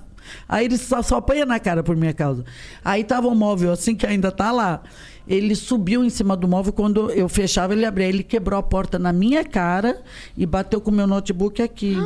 aí 0.49 0.67
eles 0.67 0.83
só, 0.83 1.03
só 1.03 1.17
apanham 1.17 1.47
na 1.47 1.59
cara 1.59 1.83
por 1.83 1.97
minha 1.97 2.15
causa. 2.15 2.45
Aí 2.85 3.03
tava 3.03 3.27
um 3.27 3.35
móvel 3.35 3.73
assim 3.73 3.97
que 3.97 4.07
ainda 4.07 4.31
tá 4.31 4.53
lá. 4.53 4.83
Ele 5.29 5.55
subiu 5.55 6.03
em 6.03 6.09
cima 6.09 6.35
do 6.37 6.49
móvel, 6.49 6.73
quando 6.73 7.11
eu 7.11 7.29
fechava, 7.29 7.75
ele 7.75 7.85
abria. 7.85 8.09
Ele 8.09 8.23
quebrou 8.23 8.59
a 8.59 8.63
porta 8.63 8.99
na 8.99 9.13
minha 9.13 9.45
cara 9.45 10.01
e 10.37 10.47
bateu 10.47 10.81
com 10.81 10.91
o 10.91 10.95
meu 10.95 11.07
notebook 11.07 11.61
aqui. 11.61 11.97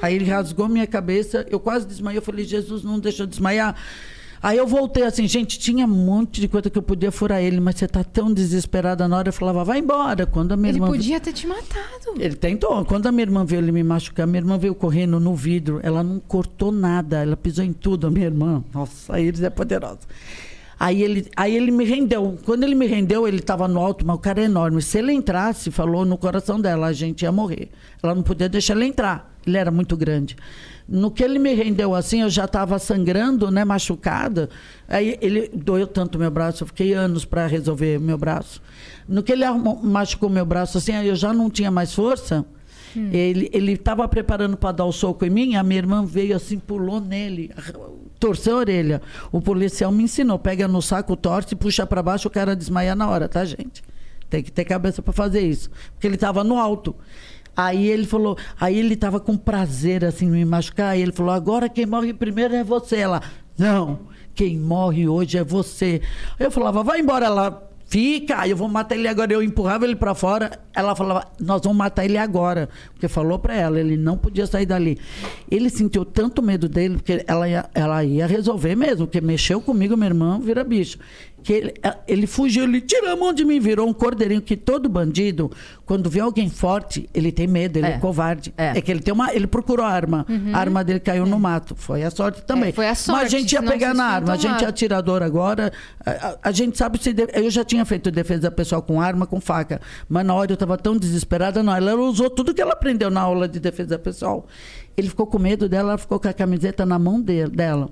Aí 0.00 0.14
ele 0.14 0.24
rasgou 0.24 0.66
minha 0.66 0.86
cabeça, 0.86 1.46
eu 1.50 1.60
quase 1.60 1.86
desmaiei. 1.86 2.16
Eu 2.18 2.22
falei, 2.22 2.44
Jesus, 2.44 2.82
não 2.82 2.98
deixa 2.98 3.24
eu 3.24 3.26
desmaiar. 3.26 3.76
Aí 4.42 4.56
eu 4.56 4.66
voltei 4.66 5.02
assim, 5.02 5.28
gente, 5.28 5.58
tinha 5.58 5.84
um 5.84 5.88
monte 5.90 6.40
de 6.40 6.48
coisa 6.48 6.70
que 6.70 6.78
eu 6.78 6.82
podia 6.82 7.12
furar 7.12 7.42
ele, 7.42 7.60
mas 7.60 7.74
você 7.76 7.86
tá 7.86 8.02
tão 8.02 8.32
desesperada 8.32 9.06
na 9.06 9.18
hora. 9.18 9.28
Eu 9.28 9.32
falava, 9.34 9.62
vai 9.62 9.80
embora. 9.80 10.24
Quando 10.24 10.52
a 10.52 10.56
minha 10.56 10.70
Ele 10.70 10.78
irmã. 10.78 10.86
podia 10.86 11.20
ter 11.20 11.34
te 11.34 11.46
matado. 11.46 12.14
Ele 12.18 12.34
tentou. 12.34 12.82
Quando 12.86 13.06
a 13.06 13.12
minha 13.12 13.24
irmã 13.24 13.44
viu 13.44 13.58
ele 13.58 13.70
me 13.70 13.82
machucar, 13.82 14.26
minha 14.26 14.40
irmã 14.40 14.56
veio 14.56 14.74
correndo 14.74 15.20
no 15.20 15.34
vidro. 15.34 15.78
Ela 15.82 16.02
não 16.02 16.18
cortou 16.18 16.72
nada, 16.72 17.18
ela 17.18 17.36
pisou 17.36 17.62
em 17.62 17.74
tudo, 17.74 18.06
a 18.06 18.10
minha 18.10 18.24
irmã. 18.24 18.64
Nossa, 18.72 19.14
a 19.14 19.20
Iris 19.20 19.42
é 19.42 19.50
poderosa. 19.50 19.98
Aí 20.80 21.02
ele, 21.02 21.28
aí 21.36 21.54
ele 21.54 21.70
me 21.70 21.84
rendeu. 21.84 22.38
Quando 22.42 22.64
ele 22.64 22.74
me 22.74 22.86
rendeu, 22.86 23.28
ele 23.28 23.36
estava 23.36 23.68
no 23.68 23.78
alto, 23.78 24.06
mas 24.06 24.16
o 24.16 24.18
cara 24.18 24.40
é 24.40 24.44
enorme. 24.44 24.80
Se 24.80 24.96
ele 24.96 25.12
entrasse, 25.12 25.70
falou 25.70 26.06
no 26.06 26.16
coração 26.16 26.58
dela, 26.58 26.86
a 26.86 26.92
gente 26.94 27.20
ia 27.20 27.30
morrer. 27.30 27.68
Ela 28.02 28.14
não 28.14 28.22
podia 28.22 28.48
deixar 28.48 28.74
ele 28.74 28.86
entrar. 28.86 29.30
Ele 29.46 29.58
era 29.58 29.70
muito 29.70 29.94
grande. 29.94 30.36
No 30.88 31.10
que 31.10 31.22
ele 31.22 31.38
me 31.38 31.52
rendeu 31.52 31.94
assim, 31.94 32.22
eu 32.22 32.30
já 32.30 32.46
estava 32.46 32.78
sangrando, 32.78 33.50
né, 33.50 33.62
machucada. 33.62 34.48
Aí 34.88 35.18
ele 35.20 35.50
doeu 35.54 35.86
tanto 35.86 36.18
meu 36.18 36.30
braço, 36.30 36.62
eu 36.62 36.66
fiquei 36.66 36.94
anos 36.94 37.26
para 37.26 37.46
resolver 37.46 38.00
meu 38.00 38.16
braço. 38.16 38.62
No 39.06 39.22
que 39.22 39.32
ele 39.32 39.44
arrumou- 39.44 39.82
machucou 39.82 40.30
meu 40.30 40.46
braço 40.46 40.78
assim, 40.78 40.92
aí 40.92 41.08
eu 41.08 41.14
já 41.14 41.30
não 41.32 41.50
tinha 41.50 41.70
mais 41.70 41.92
força. 41.92 42.44
Ele 42.96 43.50
ele 43.52 43.72
estava 43.72 44.06
preparando 44.08 44.56
para 44.56 44.72
dar 44.72 44.84
o 44.84 44.92
soco 44.92 45.24
em 45.24 45.30
mim, 45.30 45.56
a 45.56 45.62
minha 45.62 45.78
irmã 45.78 46.04
veio 46.04 46.34
assim, 46.34 46.58
pulou 46.58 47.00
nele, 47.00 47.50
torcer 48.18 48.52
a 48.52 48.56
orelha. 48.56 49.02
O 49.30 49.40
policial 49.40 49.90
me 49.92 50.04
ensinou, 50.04 50.38
pega 50.38 50.66
no 50.66 50.82
saco, 50.82 51.16
torce, 51.16 51.54
puxa 51.54 51.86
para 51.86 52.02
baixo, 52.02 52.28
o 52.28 52.30
cara 52.30 52.56
desmaia 52.56 52.94
na 52.94 53.08
hora, 53.08 53.28
tá, 53.28 53.44
gente? 53.44 53.82
Tem 54.28 54.42
que 54.42 54.52
ter 54.52 54.64
cabeça 54.64 55.02
para 55.02 55.12
fazer 55.12 55.40
isso. 55.40 55.70
Porque 55.92 56.06
ele 56.06 56.14
estava 56.14 56.44
no 56.44 56.58
alto. 56.58 56.94
Aí 57.56 57.88
ele 57.88 58.06
falou, 58.06 58.38
aí 58.60 58.78
ele 58.78 58.94
estava 58.94 59.18
com 59.18 59.36
prazer 59.36 60.04
assim 60.04 60.30
me 60.30 60.44
machucar, 60.44 60.90
aí 60.90 61.02
ele 61.02 61.12
falou: 61.12 61.32
"Agora 61.32 61.68
quem 61.68 61.84
morre 61.84 62.12
primeiro 62.14 62.54
é 62.54 62.62
você". 62.62 62.96
Ela: 62.96 63.22
"Não, 63.58 64.00
quem 64.34 64.56
morre 64.56 65.08
hoje 65.08 65.36
é 65.36 65.44
você". 65.44 66.00
Eu 66.38 66.50
falava: 66.50 66.82
"Vai 66.82 67.00
embora 67.00 67.28
lá". 67.28 67.69
Fica, 67.90 68.46
eu 68.46 68.56
vou 68.56 68.68
matar 68.68 68.94
ele 68.94 69.08
agora. 69.08 69.32
Eu 69.32 69.42
empurrava 69.42 69.84
ele 69.84 69.96
para 69.96 70.14
fora. 70.14 70.60
Ela 70.72 70.94
falava: 70.94 71.26
Nós 71.40 71.60
vamos 71.60 71.76
matar 71.76 72.04
ele 72.04 72.16
agora. 72.16 72.68
Porque 72.92 73.08
falou 73.08 73.36
para 73.36 73.52
ela, 73.52 73.80
ele 73.80 73.96
não 73.96 74.16
podia 74.16 74.46
sair 74.46 74.64
dali. 74.64 74.96
Ele 75.50 75.68
sentiu 75.68 76.04
tanto 76.04 76.40
medo 76.40 76.68
dele, 76.68 76.94
porque 76.94 77.24
ela 77.26 77.48
ia, 77.48 77.68
ela 77.74 78.04
ia 78.04 78.28
resolver 78.28 78.76
mesmo. 78.76 79.08
Porque 79.08 79.20
mexeu 79.20 79.60
comigo, 79.60 79.96
meu 79.96 80.06
irmão 80.06 80.40
vira 80.40 80.62
bicho. 80.62 80.98
Que 81.42 81.52
ele, 81.52 81.74
ele 82.06 82.26
fugiu, 82.26 82.64
ele 82.64 82.80
tirou 82.80 83.10
a 83.10 83.16
mão 83.16 83.32
de 83.32 83.44
mim, 83.44 83.58
virou 83.60 83.88
um 83.88 83.92
cordeirinho. 83.92 84.42
Que 84.42 84.56
todo 84.56 84.88
bandido, 84.88 85.50
quando 85.86 86.08
vê 86.10 86.20
alguém 86.20 86.48
forte, 86.50 87.08
ele 87.14 87.32
tem 87.32 87.46
medo, 87.46 87.78
ele 87.78 87.86
é, 87.86 87.90
É. 87.92 87.98
covarde. 87.98 88.52
É. 88.56 88.76
É. 88.78 88.80
que 88.80 88.90
ele 88.90 89.00
tem 89.00 89.12
uma. 89.14 89.34
Ele 89.34 89.46
procurou 89.46 89.84
a 89.84 89.88
arma. 89.90 90.26
A 90.52 90.58
arma 90.58 90.84
dele 90.84 91.00
caiu 91.00 91.24
no 91.26 91.38
mato. 91.38 91.74
Foi 91.74 92.02
a 92.02 92.10
sorte 92.10 92.42
também. 92.42 92.68
É, 92.68 92.72
foi 92.72 92.86
a 92.86 92.90
Mas 92.90 92.98
sorte, 92.98 93.24
a 93.24 93.38
gente 93.38 93.52
ia 93.52 93.62
pegar 93.62 93.94
na 93.94 94.04
arma. 94.04 94.32
A 94.32 94.36
gente 94.36 94.64
é 94.64 94.68
atirador 94.68 95.22
agora. 95.22 95.72
A, 96.04 96.10
a- 96.10 96.38
a 96.44 96.52
gente 96.52 96.76
sabe 96.76 97.02
se. 97.02 97.12
de- 97.12 97.28
Eu 97.34 97.50
já 97.50 97.64
tinha 97.64 97.84
feito 97.84 98.10
defesa 98.10 98.50
pessoal 98.50 98.82
com 98.82 99.00
arma, 99.00 99.26
com 99.26 99.40
faca. 99.40 99.80
Mas 100.08 100.24
na 100.26 100.34
hora 100.34 100.50
eu 100.50 100.54
estava 100.54 100.76
tão 100.76 100.96
desesperada, 100.96 101.62
não. 101.62 101.74
Ela 101.74 101.94
usou 101.96 102.28
tudo 102.28 102.52
que 102.54 102.60
ela 102.60 102.72
aprendeu 102.72 103.10
na 103.10 103.20
aula 103.22 103.48
de 103.48 103.58
defesa 103.60 103.98
pessoal. 103.98 104.46
Ele 104.96 105.08
ficou 105.08 105.26
com 105.26 105.38
medo 105.38 105.68
dela, 105.68 105.90
ela 105.90 105.98
ficou 105.98 106.20
com 106.20 106.28
a 106.28 106.32
camiseta 106.32 106.84
na 106.84 106.98
mão 106.98 107.20
de- 107.20 107.46
dela. 107.48 107.88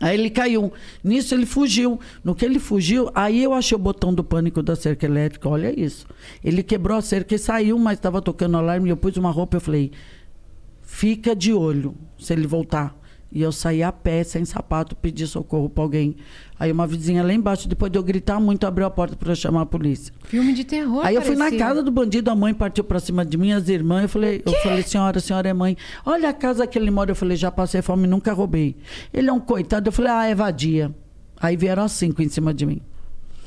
Aí 0.00 0.18
ele 0.18 0.30
caiu. 0.30 0.72
Nisso 1.02 1.34
ele 1.34 1.46
fugiu. 1.46 1.98
No 2.22 2.34
que 2.34 2.44
ele 2.44 2.58
fugiu, 2.58 3.10
aí 3.14 3.42
eu 3.42 3.52
achei 3.52 3.76
o 3.76 3.78
botão 3.78 4.14
do 4.14 4.22
pânico 4.22 4.62
da 4.62 4.76
cerca 4.76 5.06
elétrica. 5.06 5.48
Olha 5.48 5.78
isso. 5.78 6.06
Ele 6.44 6.62
quebrou 6.62 6.96
a 6.96 7.02
cerca 7.02 7.34
e 7.34 7.38
saiu, 7.38 7.78
mas 7.78 7.98
estava 7.98 8.22
tocando 8.22 8.56
alarme. 8.56 8.90
Eu 8.90 8.96
pus 8.96 9.16
uma 9.16 9.30
roupa 9.30 9.56
eu 9.56 9.60
falei: 9.60 9.90
fica 10.82 11.34
de 11.34 11.52
olho 11.52 11.94
se 12.18 12.32
ele 12.32 12.46
voltar. 12.46 12.96
E 13.30 13.42
eu 13.42 13.52
saí 13.52 13.82
a 13.82 13.92
pé, 13.92 14.24
sem 14.24 14.44
sapato, 14.44 14.96
pedi 14.96 15.26
socorro 15.26 15.68
para 15.68 15.84
alguém. 15.84 16.16
Aí 16.60 16.72
uma 16.72 16.86
vizinha 16.86 17.22
lá 17.22 17.32
embaixo, 17.32 17.68
depois 17.68 17.90
de 17.92 17.98
eu 17.98 18.02
gritar 18.02 18.40
muito, 18.40 18.66
abriu 18.66 18.86
a 18.86 18.90
porta 18.90 19.14
para 19.14 19.32
chamar 19.34 19.62
a 19.62 19.66
polícia. 19.66 20.12
Filme 20.24 20.52
de 20.52 20.64
terror. 20.64 21.06
Aí 21.06 21.14
eu 21.14 21.22
fui 21.22 21.36
na 21.36 21.44
parecia. 21.44 21.64
casa 21.64 21.82
do 21.82 21.90
bandido, 21.90 22.30
a 22.30 22.34
mãe 22.34 22.52
partiu 22.52 22.82
pra 22.82 22.98
cima 22.98 23.24
de 23.24 23.38
mim, 23.38 23.52
as 23.52 23.68
irmãs. 23.68 24.02
Eu 24.02 24.08
falei, 24.08 24.42
eu 24.44 24.52
falei, 24.62 24.82
senhora, 24.82 25.20
senhora 25.20 25.48
é 25.48 25.52
mãe. 25.52 25.76
Olha 26.04 26.30
a 26.30 26.32
casa 26.32 26.66
que 26.66 26.76
ele 26.76 26.90
mora. 26.90 27.12
Eu 27.12 27.14
falei, 27.14 27.36
já 27.36 27.50
passei 27.50 27.80
fome, 27.80 28.08
nunca 28.08 28.32
roubei. 28.32 28.76
Ele 29.14 29.28
é 29.28 29.32
um 29.32 29.38
coitado. 29.38 29.88
Eu 29.88 29.92
falei, 29.92 30.10
ah, 30.10 30.26
é 30.26 30.34
vadia. 30.34 30.92
Aí 31.40 31.56
vieram 31.56 31.84
as 31.84 31.92
cinco 31.92 32.22
em 32.22 32.28
cima 32.28 32.52
de 32.52 32.66
mim. 32.66 32.82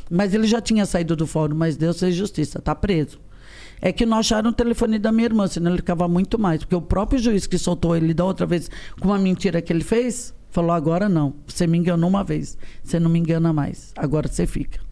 Mas 0.09 0.33
ele 0.33 0.47
já 0.47 0.61
tinha 0.61 0.85
saído 0.85 1.15
do 1.15 1.27
fórum, 1.27 1.55
mas 1.55 1.75
Deus 1.75 1.99
fez 1.99 2.15
justiça, 2.15 2.59
tá 2.59 2.73
preso. 2.73 3.19
É 3.81 3.91
que 3.91 4.05
não 4.05 4.17
acharam 4.17 4.51
o 4.51 4.53
telefone 4.53 4.99
da 4.99 5.11
minha 5.11 5.25
irmã, 5.25 5.47
senão 5.47 5.71
ele 5.71 5.77
ficava 5.77 6.07
muito 6.07 6.39
mais. 6.39 6.59
Porque 6.59 6.75
o 6.75 6.81
próprio 6.81 7.19
juiz 7.19 7.47
que 7.47 7.57
soltou 7.57 7.95
ele 7.95 8.13
da 8.13 8.23
outra 8.23 8.45
vez 8.45 8.69
com 8.99 9.07
uma 9.07 9.17
mentira 9.17 9.61
que 9.61 9.73
ele 9.73 9.83
fez, 9.83 10.33
falou: 10.51 10.71
agora 10.71 11.09
não. 11.09 11.33
Você 11.47 11.65
me 11.65 11.77
enganou 11.77 12.09
uma 12.09 12.23
vez, 12.23 12.57
você 12.83 12.99
não 12.99 13.09
me 13.09 13.19
engana 13.19 13.51
mais. 13.51 13.91
Agora 13.95 14.27
você 14.27 14.45
fica. 14.45 14.90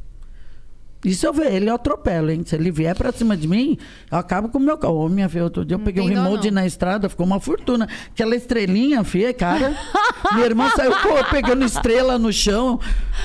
Se 1.01 1.25
eu 1.25 1.31
ver 1.31 1.53
ele, 1.53 1.69
eu 1.69 1.75
atropelo, 1.75 2.29
hein? 2.29 2.43
Se 2.45 2.55
ele 2.55 2.71
vier 2.71 2.93
pra 2.93 3.09
cima 3.13 3.37
de 3.37 3.47
mim, 3.47 3.77
eu 4.11 4.17
acabo 4.17 4.49
com 4.49 4.57
o 4.57 4.61
meu 4.61 4.77
carro. 4.77 5.05
Ô, 5.05 5.09
minha 5.09 5.29
filha, 5.29 5.45
outro 5.45 5.63
dia 5.63 5.75
eu 5.75 5.79
peguei 5.79 6.03
um 6.03 6.07
remote 6.07 6.51
na 6.51 6.65
estrada, 6.65 7.07
ficou 7.07 7.25
uma 7.25 7.39
fortuna. 7.39 7.87
Aquela 8.11 8.35
estrelinha, 8.35 9.01
filha, 9.05 9.33
cara. 9.33 9.77
minha 10.33 10.45
irmã 10.45 10.69
saiu 10.75 10.91
pô, 10.91 11.23
pegando 11.31 11.63
estrela 11.63 12.19
no 12.19 12.33
chão. 12.33 12.81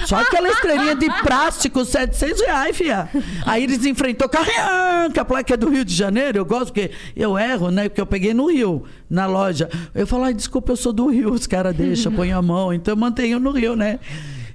Só 0.06 0.20
aquela 0.20 0.48
estrelinha 0.50 0.94
de 0.94 1.06
plástico, 1.22 1.84
700 1.84 2.42
reais, 2.42 2.76
filha. 2.76 3.08
Aí 3.44 3.64
eles 3.64 3.84
enfrentou 3.84 4.28
carro, 4.28 5.10
que 5.12 5.18
a 5.18 5.24
placa 5.24 5.54
é 5.54 5.56
do 5.56 5.68
Rio 5.68 5.84
de 5.84 5.94
Janeiro. 5.94 6.38
Eu 6.38 6.44
gosto 6.44 6.72
porque 6.72 6.92
eu 7.16 7.36
erro, 7.36 7.72
né? 7.72 7.88
Porque 7.88 8.00
eu 8.00 8.06
peguei 8.06 8.32
no 8.32 8.46
Rio, 8.46 8.84
na 9.10 9.26
loja. 9.26 9.68
Eu 9.92 10.06
falo, 10.06 10.24
ai, 10.24 10.34
desculpa, 10.34 10.70
eu 10.70 10.76
sou 10.76 10.92
do 10.92 11.08
Rio. 11.08 11.32
Os 11.32 11.48
caras 11.48 11.74
deixam, 11.74 12.12
põem 12.12 12.32
a 12.32 12.40
mão. 12.40 12.72
Então 12.72 12.92
eu 12.92 12.96
mantenho 12.96 13.40
no 13.40 13.50
Rio, 13.50 13.74
né? 13.74 13.98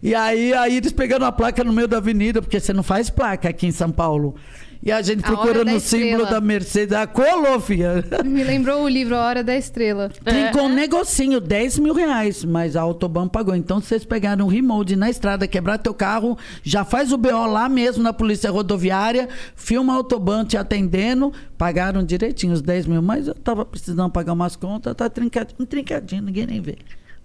E 0.01 0.15
aí, 0.15 0.53
aí 0.53 0.77
eles 0.77 0.91
pegando 0.91 1.25
a 1.25 1.31
placa 1.31 1.63
no 1.63 1.73
meio 1.73 1.87
da 1.87 1.97
avenida, 1.97 2.41
porque 2.41 2.59
você 2.59 2.73
não 2.73 2.83
faz 2.83 3.09
placa 3.09 3.49
aqui 3.49 3.67
em 3.67 3.71
São 3.71 3.91
Paulo. 3.91 4.35
E 4.81 4.93
a 4.93 5.01
gente 5.01 5.21
A 5.25 5.27
procurando 5.27 5.65
da 5.65 5.75
o 5.75 5.79
símbolo 5.79 6.25
da 6.25 6.39
Mercedes. 6.39 6.95
A 6.95 7.05
colou, 7.05 7.59
filha. 7.59 8.03
Me 8.23 8.43
lembrou 8.45 8.83
o 8.83 8.87
livro 8.87 9.13
A 9.13 9.25
Hora 9.25 9.43
da 9.43 9.55
Estrela. 9.57 10.09
Trincou 10.23 10.63
um 10.63 10.73
negocinho, 10.73 11.41
10 11.41 11.79
mil 11.79 11.93
reais, 11.93 12.45
mas 12.45 12.77
a 12.77 12.81
Autobahn 12.81 13.27
pagou. 13.27 13.53
Então, 13.53 13.81
se 13.81 13.87
vocês 13.87 14.05
pegaram 14.05 14.45
um 14.45 14.47
remote 14.47 14.95
na 14.95 15.09
estrada, 15.09 15.47
quebrar 15.47 15.79
teu 15.79 15.93
carro, 15.93 16.37
já 16.63 16.85
faz 16.85 17.11
o 17.11 17.17
BO 17.17 17.45
lá 17.45 17.67
mesmo 17.67 18.01
na 18.01 18.13
polícia 18.13 18.49
rodoviária, 18.49 19.27
filma 19.53 19.91
a 19.91 19.97
Autobahn 19.97 20.45
te 20.45 20.55
atendendo, 20.55 21.33
pagaram 21.57 22.01
direitinho 22.01 22.53
os 22.53 22.61
10 22.61 22.87
mil, 22.87 23.01
mas 23.01 23.27
eu 23.27 23.35
tava 23.35 23.65
precisando 23.65 24.09
pagar 24.09 24.31
umas 24.31 24.55
contas, 24.55 24.95
tá 24.95 25.09
trincadinho, 25.09 25.65
trincadinho, 25.65 26.21
ninguém 26.21 26.47
nem 26.47 26.61
vê. 26.61 26.77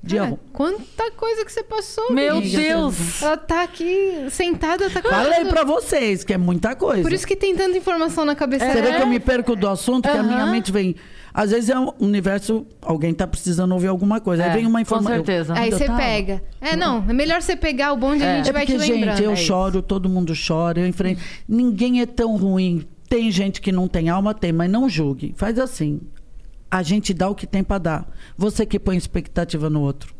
De 0.06 0.16
Cara, 0.16 0.38
quanta 0.52 1.10
coisa 1.12 1.46
que 1.46 1.50
você 1.50 1.62
passou. 1.64 2.12
Meu 2.12 2.36
menina. 2.36 2.58
Deus! 2.62 3.22
Ela 3.22 3.38
tá 3.38 3.62
aqui 3.62 4.26
sentada, 4.30 4.90
tá 4.90 5.00
Falei 5.00 5.32
contando. 5.38 5.48
pra 5.48 5.64
vocês 5.64 6.22
que 6.22 6.34
é 6.34 6.36
muita 6.36 6.76
coisa. 6.76 7.00
Por 7.02 7.12
isso 7.12 7.26
que 7.26 7.34
tem 7.34 7.56
tanta 7.56 7.76
informação 7.78 8.22
na 8.26 8.34
cabeça 8.34 8.70
Você 8.70 8.82
vê 8.82 8.92
que 8.94 9.00
eu 9.02 9.06
me 9.06 9.18
perco 9.18 9.56
do 9.56 9.66
assunto, 9.66 10.02
que 10.08 10.16
a 10.16 10.22
minha 10.22 10.44
mente 10.46 10.70
vem. 10.70 10.94
Às 11.32 11.50
vezes 11.52 11.70
é 11.70 11.78
um 11.78 11.90
universo, 11.98 12.66
alguém 12.82 13.14
tá 13.14 13.26
precisando 13.26 13.72
ouvir 13.72 13.86
alguma 13.88 14.20
coisa. 14.20 14.42
É, 14.44 14.46
Aí 14.50 14.56
vem 14.58 14.66
uma 14.66 14.78
com 14.78 14.82
informação. 14.82 15.14
certeza. 15.16 15.54
Aí 15.56 15.70
Eu 15.70 15.78
você 15.78 15.86
tava- 15.86 15.98
pega. 15.98 16.42
É, 16.60 16.76
não, 16.76 17.02
é 17.08 17.12
melhor 17.14 17.40
você 17.40 17.56
pegar 17.56 17.92
o 17.92 17.96
bonde 17.96 18.22
e 18.22 18.26
a 18.26 18.36
gente 18.36 18.50
É 18.50 18.52
vai 18.52 18.66
porque, 18.66 18.78
te 18.78 18.90
lembrando. 18.92 19.16
gente, 19.16 19.24
eu 19.24 19.32
É 19.32 19.36
choro, 19.36 19.80
todo 19.80 20.06
mundo 20.08 20.32
chora, 20.34 20.80
eu 20.80 20.86
enfrento. 20.86 21.20
Ninguém 21.48 22.02
é 22.02 22.06
tão 22.06 22.36
ruim. 22.36 22.86
Tem 23.08 23.30
gente 23.30 23.60
que 23.60 23.72
não 23.72 23.88
tem 23.88 24.10
alma, 24.10 24.34
tem, 24.34 24.52
mas 24.52 24.70
não 24.70 24.86
julgue. 24.88 25.32
Faz 25.36 25.58
assim. 25.58 26.00
A 26.76 26.82
gente 26.82 27.14
dá 27.14 27.28
o 27.28 27.36
que 27.36 27.46
tem 27.46 27.62
pra 27.62 27.78
dar. 27.78 28.04
Você 28.36 28.66
que 28.66 28.80
põe 28.80 28.96
expectativa 28.96 29.70
no 29.70 29.80
outro. 29.80 30.12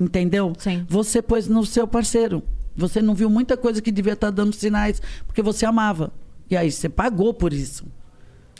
Entendeu? 0.00 0.52
Sim. 0.58 0.84
Você 0.88 1.22
pôs 1.22 1.46
no 1.46 1.64
seu 1.64 1.86
parceiro. 1.86 2.42
Você 2.74 3.00
não 3.00 3.14
viu 3.14 3.30
muita 3.30 3.56
coisa 3.56 3.80
que 3.80 3.92
devia 3.92 4.14
estar 4.14 4.30
dando 4.30 4.52
sinais, 4.52 5.00
porque 5.24 5.40
você 5.40 5.64
amava. 5.64 6.12
E 6.50 6.56
aí 6.56 6.72
você 6.72 6.88
pagou 6.88 7.32
por 7.32 7.52
isso. 7.52 7.86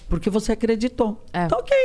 Porque 0.09 0.31
você 0.31 0.53
acreditou. 0.53 1.25
É. 1.33 1.47
Tá 1.49 1.57
ok. 1.57 1.77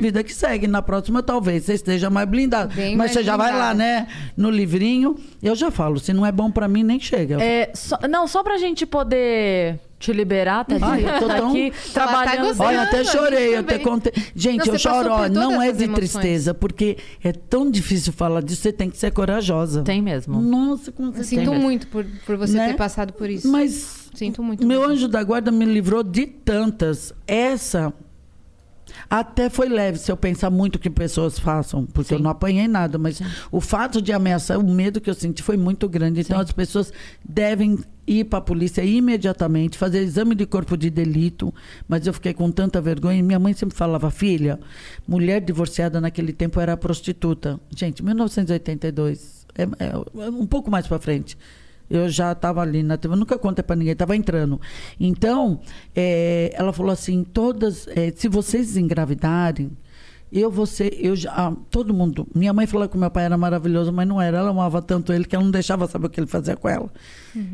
Vida 0.00 0.24
que 0.24 0.34
segue. 0.34 0.66
Na 0.66 0.82
próxima, 0.82 1.22
talvez 1.22 1.62
você 1.64 1.74
esteja 1.74 2.10
mais 2.10 2.28
blindado. 2.28 2.74
Bem 2.74 2.90
Mas 2.96 2.98
mais 2.98 3.12
você 3.12 3.22
já 3.22 3.36
vai 3.36 3.56
lá, 3.56 3.72
né? 3.72 4.08
No 4.36 4.50
livrinho. 4.50 5.16
Eu 5.40 5.54
já 5.54 5.70
falo, 5.70 6.00
se 6.00 6.12
não 6.12 6.26
é 6.26 6.32
bom 6.32 6.50
pra 6.50 6.66
mim, 6.66 6.82
nem 6.82 6.98
chega. 6.98 7.40
É, 7.40 7.70
só- 7.72 7.98
não, 8.10 8.26
só 8.26 8.42
pra 8.42 8.58
gente 8.58 8.84
poder 8.84 9.78
te 10.02 10.12
liberar, 10.12 10.64
tadinha. 10.64 10.88
Ai, 10.90 11.04
eu 11.04 11.18
tô 11.20 11.28
tá 11.28 11.36
tão- 11.36 11.50
aqui 11.50 11.70
tá 11.70 12.06
trabalhando. 12.06 12.46
gostando. 12.48 12.68
Olha, 12.68 12.82
até 12.82 13.04
chorei, 13.04 13.54
eu 13.54 13.60
até 13.60 13.78
contei. 13.78 14.12
Gente, 14.34 14.66
Não, 14.66 14.74
eu 14.74 14.78
choro, 14.78 15.10
ó, 15.10 15.28
não 15.28 15.62
é 15.62 15.70
de 15.72 15.84
emoções. 15.84 16.10
tristeza, 16.12 16.52
porque 16.52 16.96
é 17.22 17.32
tão 17.32 17.70
difícil 17.70 18.12
falar 18.12 18.42
disso, 18.42 18.62
você 18.62 18.72
tem 18.72 18.90
que 18.90 18.96
ser 18.98 19.12
corajosa. 19.12 19.82
Tem 19.82 20.02
mesmo. 20.02 20.40
Nossa, 20.40 20.90
como 20.90 21.08
Eu 21.08 21.12
você 21.14 21.24
sinto 21.24 21.50
mesmo. 21.50 21.62
muito 21.62 21.86
por, 21.86 22.04
por 22.26 22.36
você 22.36 22.54
Né? 22.54 22.68
ter 22.68 22.74
passado 22.76 23.12
por 23.12 23.30
isso. 23.30 23.46
Mas 23.50 24.08
Sinto 24.14 24.42
muito. 24.42 24.66
meu 24.66 24.80
mesmo. 24.80 24.92
anjo 24.94 25.08
da 25.08 25.22
guarda 25.22 25.50
me 25.50 25.64
livrou 25.64 26.02
de 26.02 26.26
tantas. 26.26 27.12
Essa 27.26 27.92
até 29.08 29.48
foi 29.48 29.68
leve 29.68 29.98
se 29.98 30.10
eu 30.10 30.16
pensar 30.16 30.50
muito 30.50 30.78
que 30.78 30.90
pessoas 30.90 31.38
façam, 31.38 31.86
porque 31.86 32.14
eu 32.14 32.18
não 32.18 32.30
apanhei 32.30 32.68
nada, 32.68 32.98
mas 32.98 33.20
o 33.50 33.60
fato 33.60 34.00
de 34.00 34.12
ameaçar, 34.12 34.58
o 34.58 34.68
medo 34.68 35.00
que 35.00 35.10
eu 35.10 35.14
senti 35.14 35.42
foi 35.42 35.56
muito 35.56 35.88
grande. 35.88 36.20
Então 36.20 36.38
as 36.38 36.52
pessoas 36.52 36.92
devem 37.24 37.78
ir 38.06 38.24
para 38.24 38.38
a 38.38 38.42
polícia 38.42 38.84
imediatamente, 38.84 39.78
fazer 39.78 40.00
exame 40.00 40.34
de 40.34 40.44
corpo 40.46 40.76
de 40.76 40.90
delito, 40.90 41.54
mas 41.88 42.06
eu 42.06 42.12
fiquei 42.12 42.34
com 42.34 42.50
tanta 42.50 42.80
vergonha. 42.80 43.18
E 43.18 43.22
minha 43.22 43.38
mãe 43.38 43.52
sempre 43.52 43.76
falava, 43.76 44.10
filha, 44.10 44.58
mulher 45.06 45.40
divorciada 45.40 46.00
naquele 46.00 46.32
tempo 46.32 46.60
era 46.60 46.76
prostituta. 46.76 47.60
Gente, 47.74 48.02
1982, 48.02 49.46
é, 49.54 49.62
é 49.62 50.28
um 50.28 50.46
pouco 50.46 50.70
mais 50.70 50.86
para 50.86 50.98
frente. 50.98 51.36
Eu 51.92 52.08
já 52.08 52.32
estava 52.32 52.62
ali 52.62 52.82
na 52.82 52.96
TV, 52.96 53.14
nunca 53.16 53.38
contei 53.38 53.62
para 53.62 53.76
ninguém, 53.76 53.92
estava 53.92 54.16
entrando. 54.16 54.58
Então, 54.98 55.60
eh, 55.94 56.50
ela 56.54 56.72
falou 56.72 56.90
assim: 56.90 57.22
todas, 57.22 57.86
eh, 57.88 58.10
se 58.16 58.28
vocês 58.28 58.78
engravidarem, 58.78 59.70
eu 60.32 60.64
ser, 60.64 60.96
eu 60.98 61.14
já, 61.14 61.30
ah, 61.30 61.54
todo 61.70 61.92
mundo. 61.92 62.26
Minha 62.34 62.54
mãe 62.54 62.66
falou 62.66 62.88
que 62.88 62.96
meu 62.96 63.10
pai 63.10 63.26
era 63.26 63.36
maravilhoso, 63.36 63.92
mas 63.92 64.08
não 64.08 64.18
era. 64.18 64.38
Ela 64.38 64.48
amava 64.48 64.80
tanto 64.80 65.12
ele 65.12 65.26
que 65.26 65.36
ela 65.36 65.44
não 65.44 65.50
deixava 65.50 65.86
saber 65.86 66.06
o 66.06 66.10
que 66.10 66.18
ele 66.18 66.26
fazia 66.26 66.56
com 66.56 66.66
ela. 66.66 66.90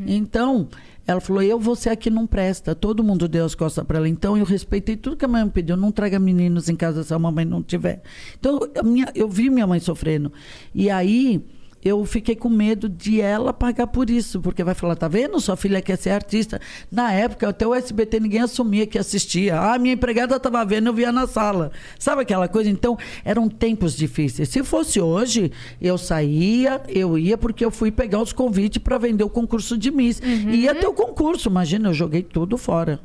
Então, 0.06 0.68
ela 1.04 1.20
falou: 1.20 1.42
eu 1.42 1.58
vou 1.58 1.74
ser 1.74 1.90
a 1.90 1.96
que 1.96 2.08
não 2.08 2.24
presta. 2.24 2.76
Todo 2.76 3.02
mundo 3.02 3.26
deu 3.26 3.44
as 3.44 3.56
costas 3.56 3.84
para 3.84 3.98
ela. 3.98 4.08
Então, 4.08 4.38
eu 4.38 4.44
respeitei 4.44 4.96
tudo 4.96 5.16
que 5.16 5.24
a 5.24 5.28
mãe 5.28 5.44
me 5.44 5.50
pediu. 5.50 5.76
Não 5.76 5.90
traga 5.90 6.20
meninos 6.20 6.68
em 6.68 6.76
casa 6.76 7.02
se 7.02 7.12
a 7.12 7.18
mamãe 7.18 7.44
não 7.44 7.60
tiver. 7.60 8.02
Então, 8.38 8.60
minha, 8.84 9.10
eu 9.16 9.28
vi 9.28 9.50
minha 9.50 9.66
mãe 9.66 9.80
sofrendo. 9.80 10.32
E 10.72 10.88
aí 10.88 11.44
eu 11.84 12.04
fiquei 12.04 12.34
com 12.34 12.48
medo 12.48 12.88
de 12.88 13.20
ela 13.20 13.52
pagar 13.52 13.86
por 13.86 14.10
isso, 14.10 14.40
porque 14.40 14.64
vai 14.64 14.74
falar, 14.74 14.96
tá 14.96 15.06
vendo? 15.06 15.38
Sua 15.40 15.56
filha 15.56 15.80
quer 15.80 15.96
ser 15.96 16.10
artista. 16.10 16.60
Na 16.90 17.12
época, 17.12 17.48
até 17.48 17.66
o 17.66 17.74
SBT 17.74 18.20
ninguém 18.20 18.40
assumia 18.40 18.86
que 18.86 18.98
assistia. 18.98 19.60
Ah, 19.60 19.78
minha 19.78 19.94
empregada 19.94 20.36
estava 20.36 20.64
vendo, 20.64 20.88
eu 20.88 20.92
via 20.94 21.12
na 21.12 21.26
sala. 21.26 21.70
Sabe 21.98 22.22
aquela 22.22 22.48
coisa? 22.48 22.68
Então, 22.68 22.98
eram 23.24 23.48
tempos 23.48 23.96
difíceis. 23.96 24.48
Se 24.48 24.62
fosse 24.64 25.00
hoje, 25.00 25.52
eu 25.80 25.96
saía, 25.96 26.82
eu 26.88 27.16
ia 27.16 27.38
porque 27.38 27.64
eu 27.64 27.70
fui 27.70 27.90
pegar 27.90 28.20
os 28.20 28.32
convites 28.32 28.82
para 28.82 28.98
vender 28.98 29.24
o 29.24 29.30
concurso 29.30 29.78
de 29.78 29.90
Miss. 29.90 30.20
Uhum. 30.20 30.50
E 30.50 30.62
ia 30.62 30.74
ter 30.74 30.86
o 30.86 30.92
concurso, 30.92 31.48
imagina, 31.48 31.88
eu 31.88 31.94
joguei 31.94 32.22
tudo 32.22 32.58
fora. 32.58 33.00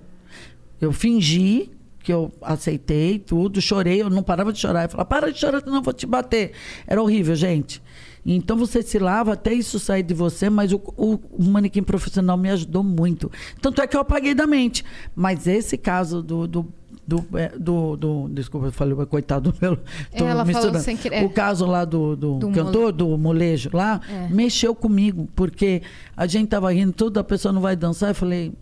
Eu 0.82 0.92
fingi 0.92 1.70
que 2.04 2.12
eu 2.12 2.32
aceitei 2.42 3.18
tudo, 3.20 3.62
chorei, 3.62 4.02
eu 4.02 4.10
não 4.10 4.24
parava 4.24 4.52
de 4.52 4.60
chorar. 4.60 4.84
Eu 4.84 4.90
falava, 4.90 5.08
para 5.08 5.32
de 5.32 5.40
chorar, 5.40 5.62
senão 5.62 5.76
eu 5.76 5.82
vou 5.82 5.94
te 5.94 6.06
bater. 6.06 6.52
Era 6.86 7.02
horrível, 7.02 7.36
gente. 7.36 7.82
Então 8.26 8.56
você 8.56 8.82
se 8.82 8.98
lava 9.00 9.34
até 9.34 9.54
isso 9.54 9.78
sair 9.80 10.04
de 10.04 10.14
você, 10.14 10.50
mas 10.50 10.72
o, 10.72 10.78
o, 10.96 11.20
o 11.32 11.44
manequim 11.44 11.84
profissional 11.84 12.38
me 12.38 12.50
ajudou 12.50 12.82
muito. 12.84 13.30
Tanto 13.62 13.82
é 13.82 13.88
que 13.88 13.98
eu 13.98 14.02
apaguei 14.02 14.34
da 14.34 14.48
mente. 14.48 14.84
Mas 15.16 15.46
esse 15.48 15.78
caso 15.78 16.22
do. 16.24 16.48
do 16.48 16.66
do, 17.06 17.26
é, 17.38 17.50
do, 17.60 17.98
do- 17.98 18.30
desculpa, 18.30 18.68
eu 18.68 18.72
falei, 18.72 18.96
coitado 19.08 19.52
do 19.52 19.58
meu. 19.62 19.76
tô 19.76 20.24
Ela 20.24 20.30
falou 20.30 20.46
misturando. 20.46 20.80
sem 20.80 20.96
querer. 20.96 21.26
O 21.26 21.30
caso 21.30 21.66
lá 21.66 21.84
do, 21.84 22.16
do, 22.16 22.36
Do 22.38 22.50
cantor, 22.50 22.94
do 22.94 23.18
molejo 23.18 23.70
lá, 23.74 24.00
É. 24.10 24.30
mexeu 24.34 24.74
comigo, 24.74 25.28
porque 25.36 25.82
a 26.16 26.26
gente 26.26 26.48
tava 26.48 26.72
rindo 26.72 26.94
tudo, 26.94 27.18
a 27.18 27.24
pessoa 27.24 27.52
não 27.52 27.60
vai 27.60 27.76
dançar. 27.76 28.12
Eu 28.12 28.16
falei, 28.16 28.54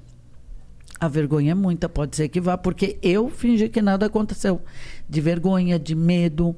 a 0.99 1.07
vergonha 1.07 1.51
é 1.51 1.53
muita, 1.53 1.87
pode 1.87 2.15
ser 2.15 2.29
que 2.29 2.41
vá, 2.41 2.57
porque 2.57 2.97
eu 3.03 3.29
fingi 3.29 3.69
que 3.69 3.79
nada 3.79 4.07
aconteceu. 4.07 4.59
De 5.07 5.21
vergonha, 5.21 5.77
de 5.77 5.93
medo. 5.93 6.55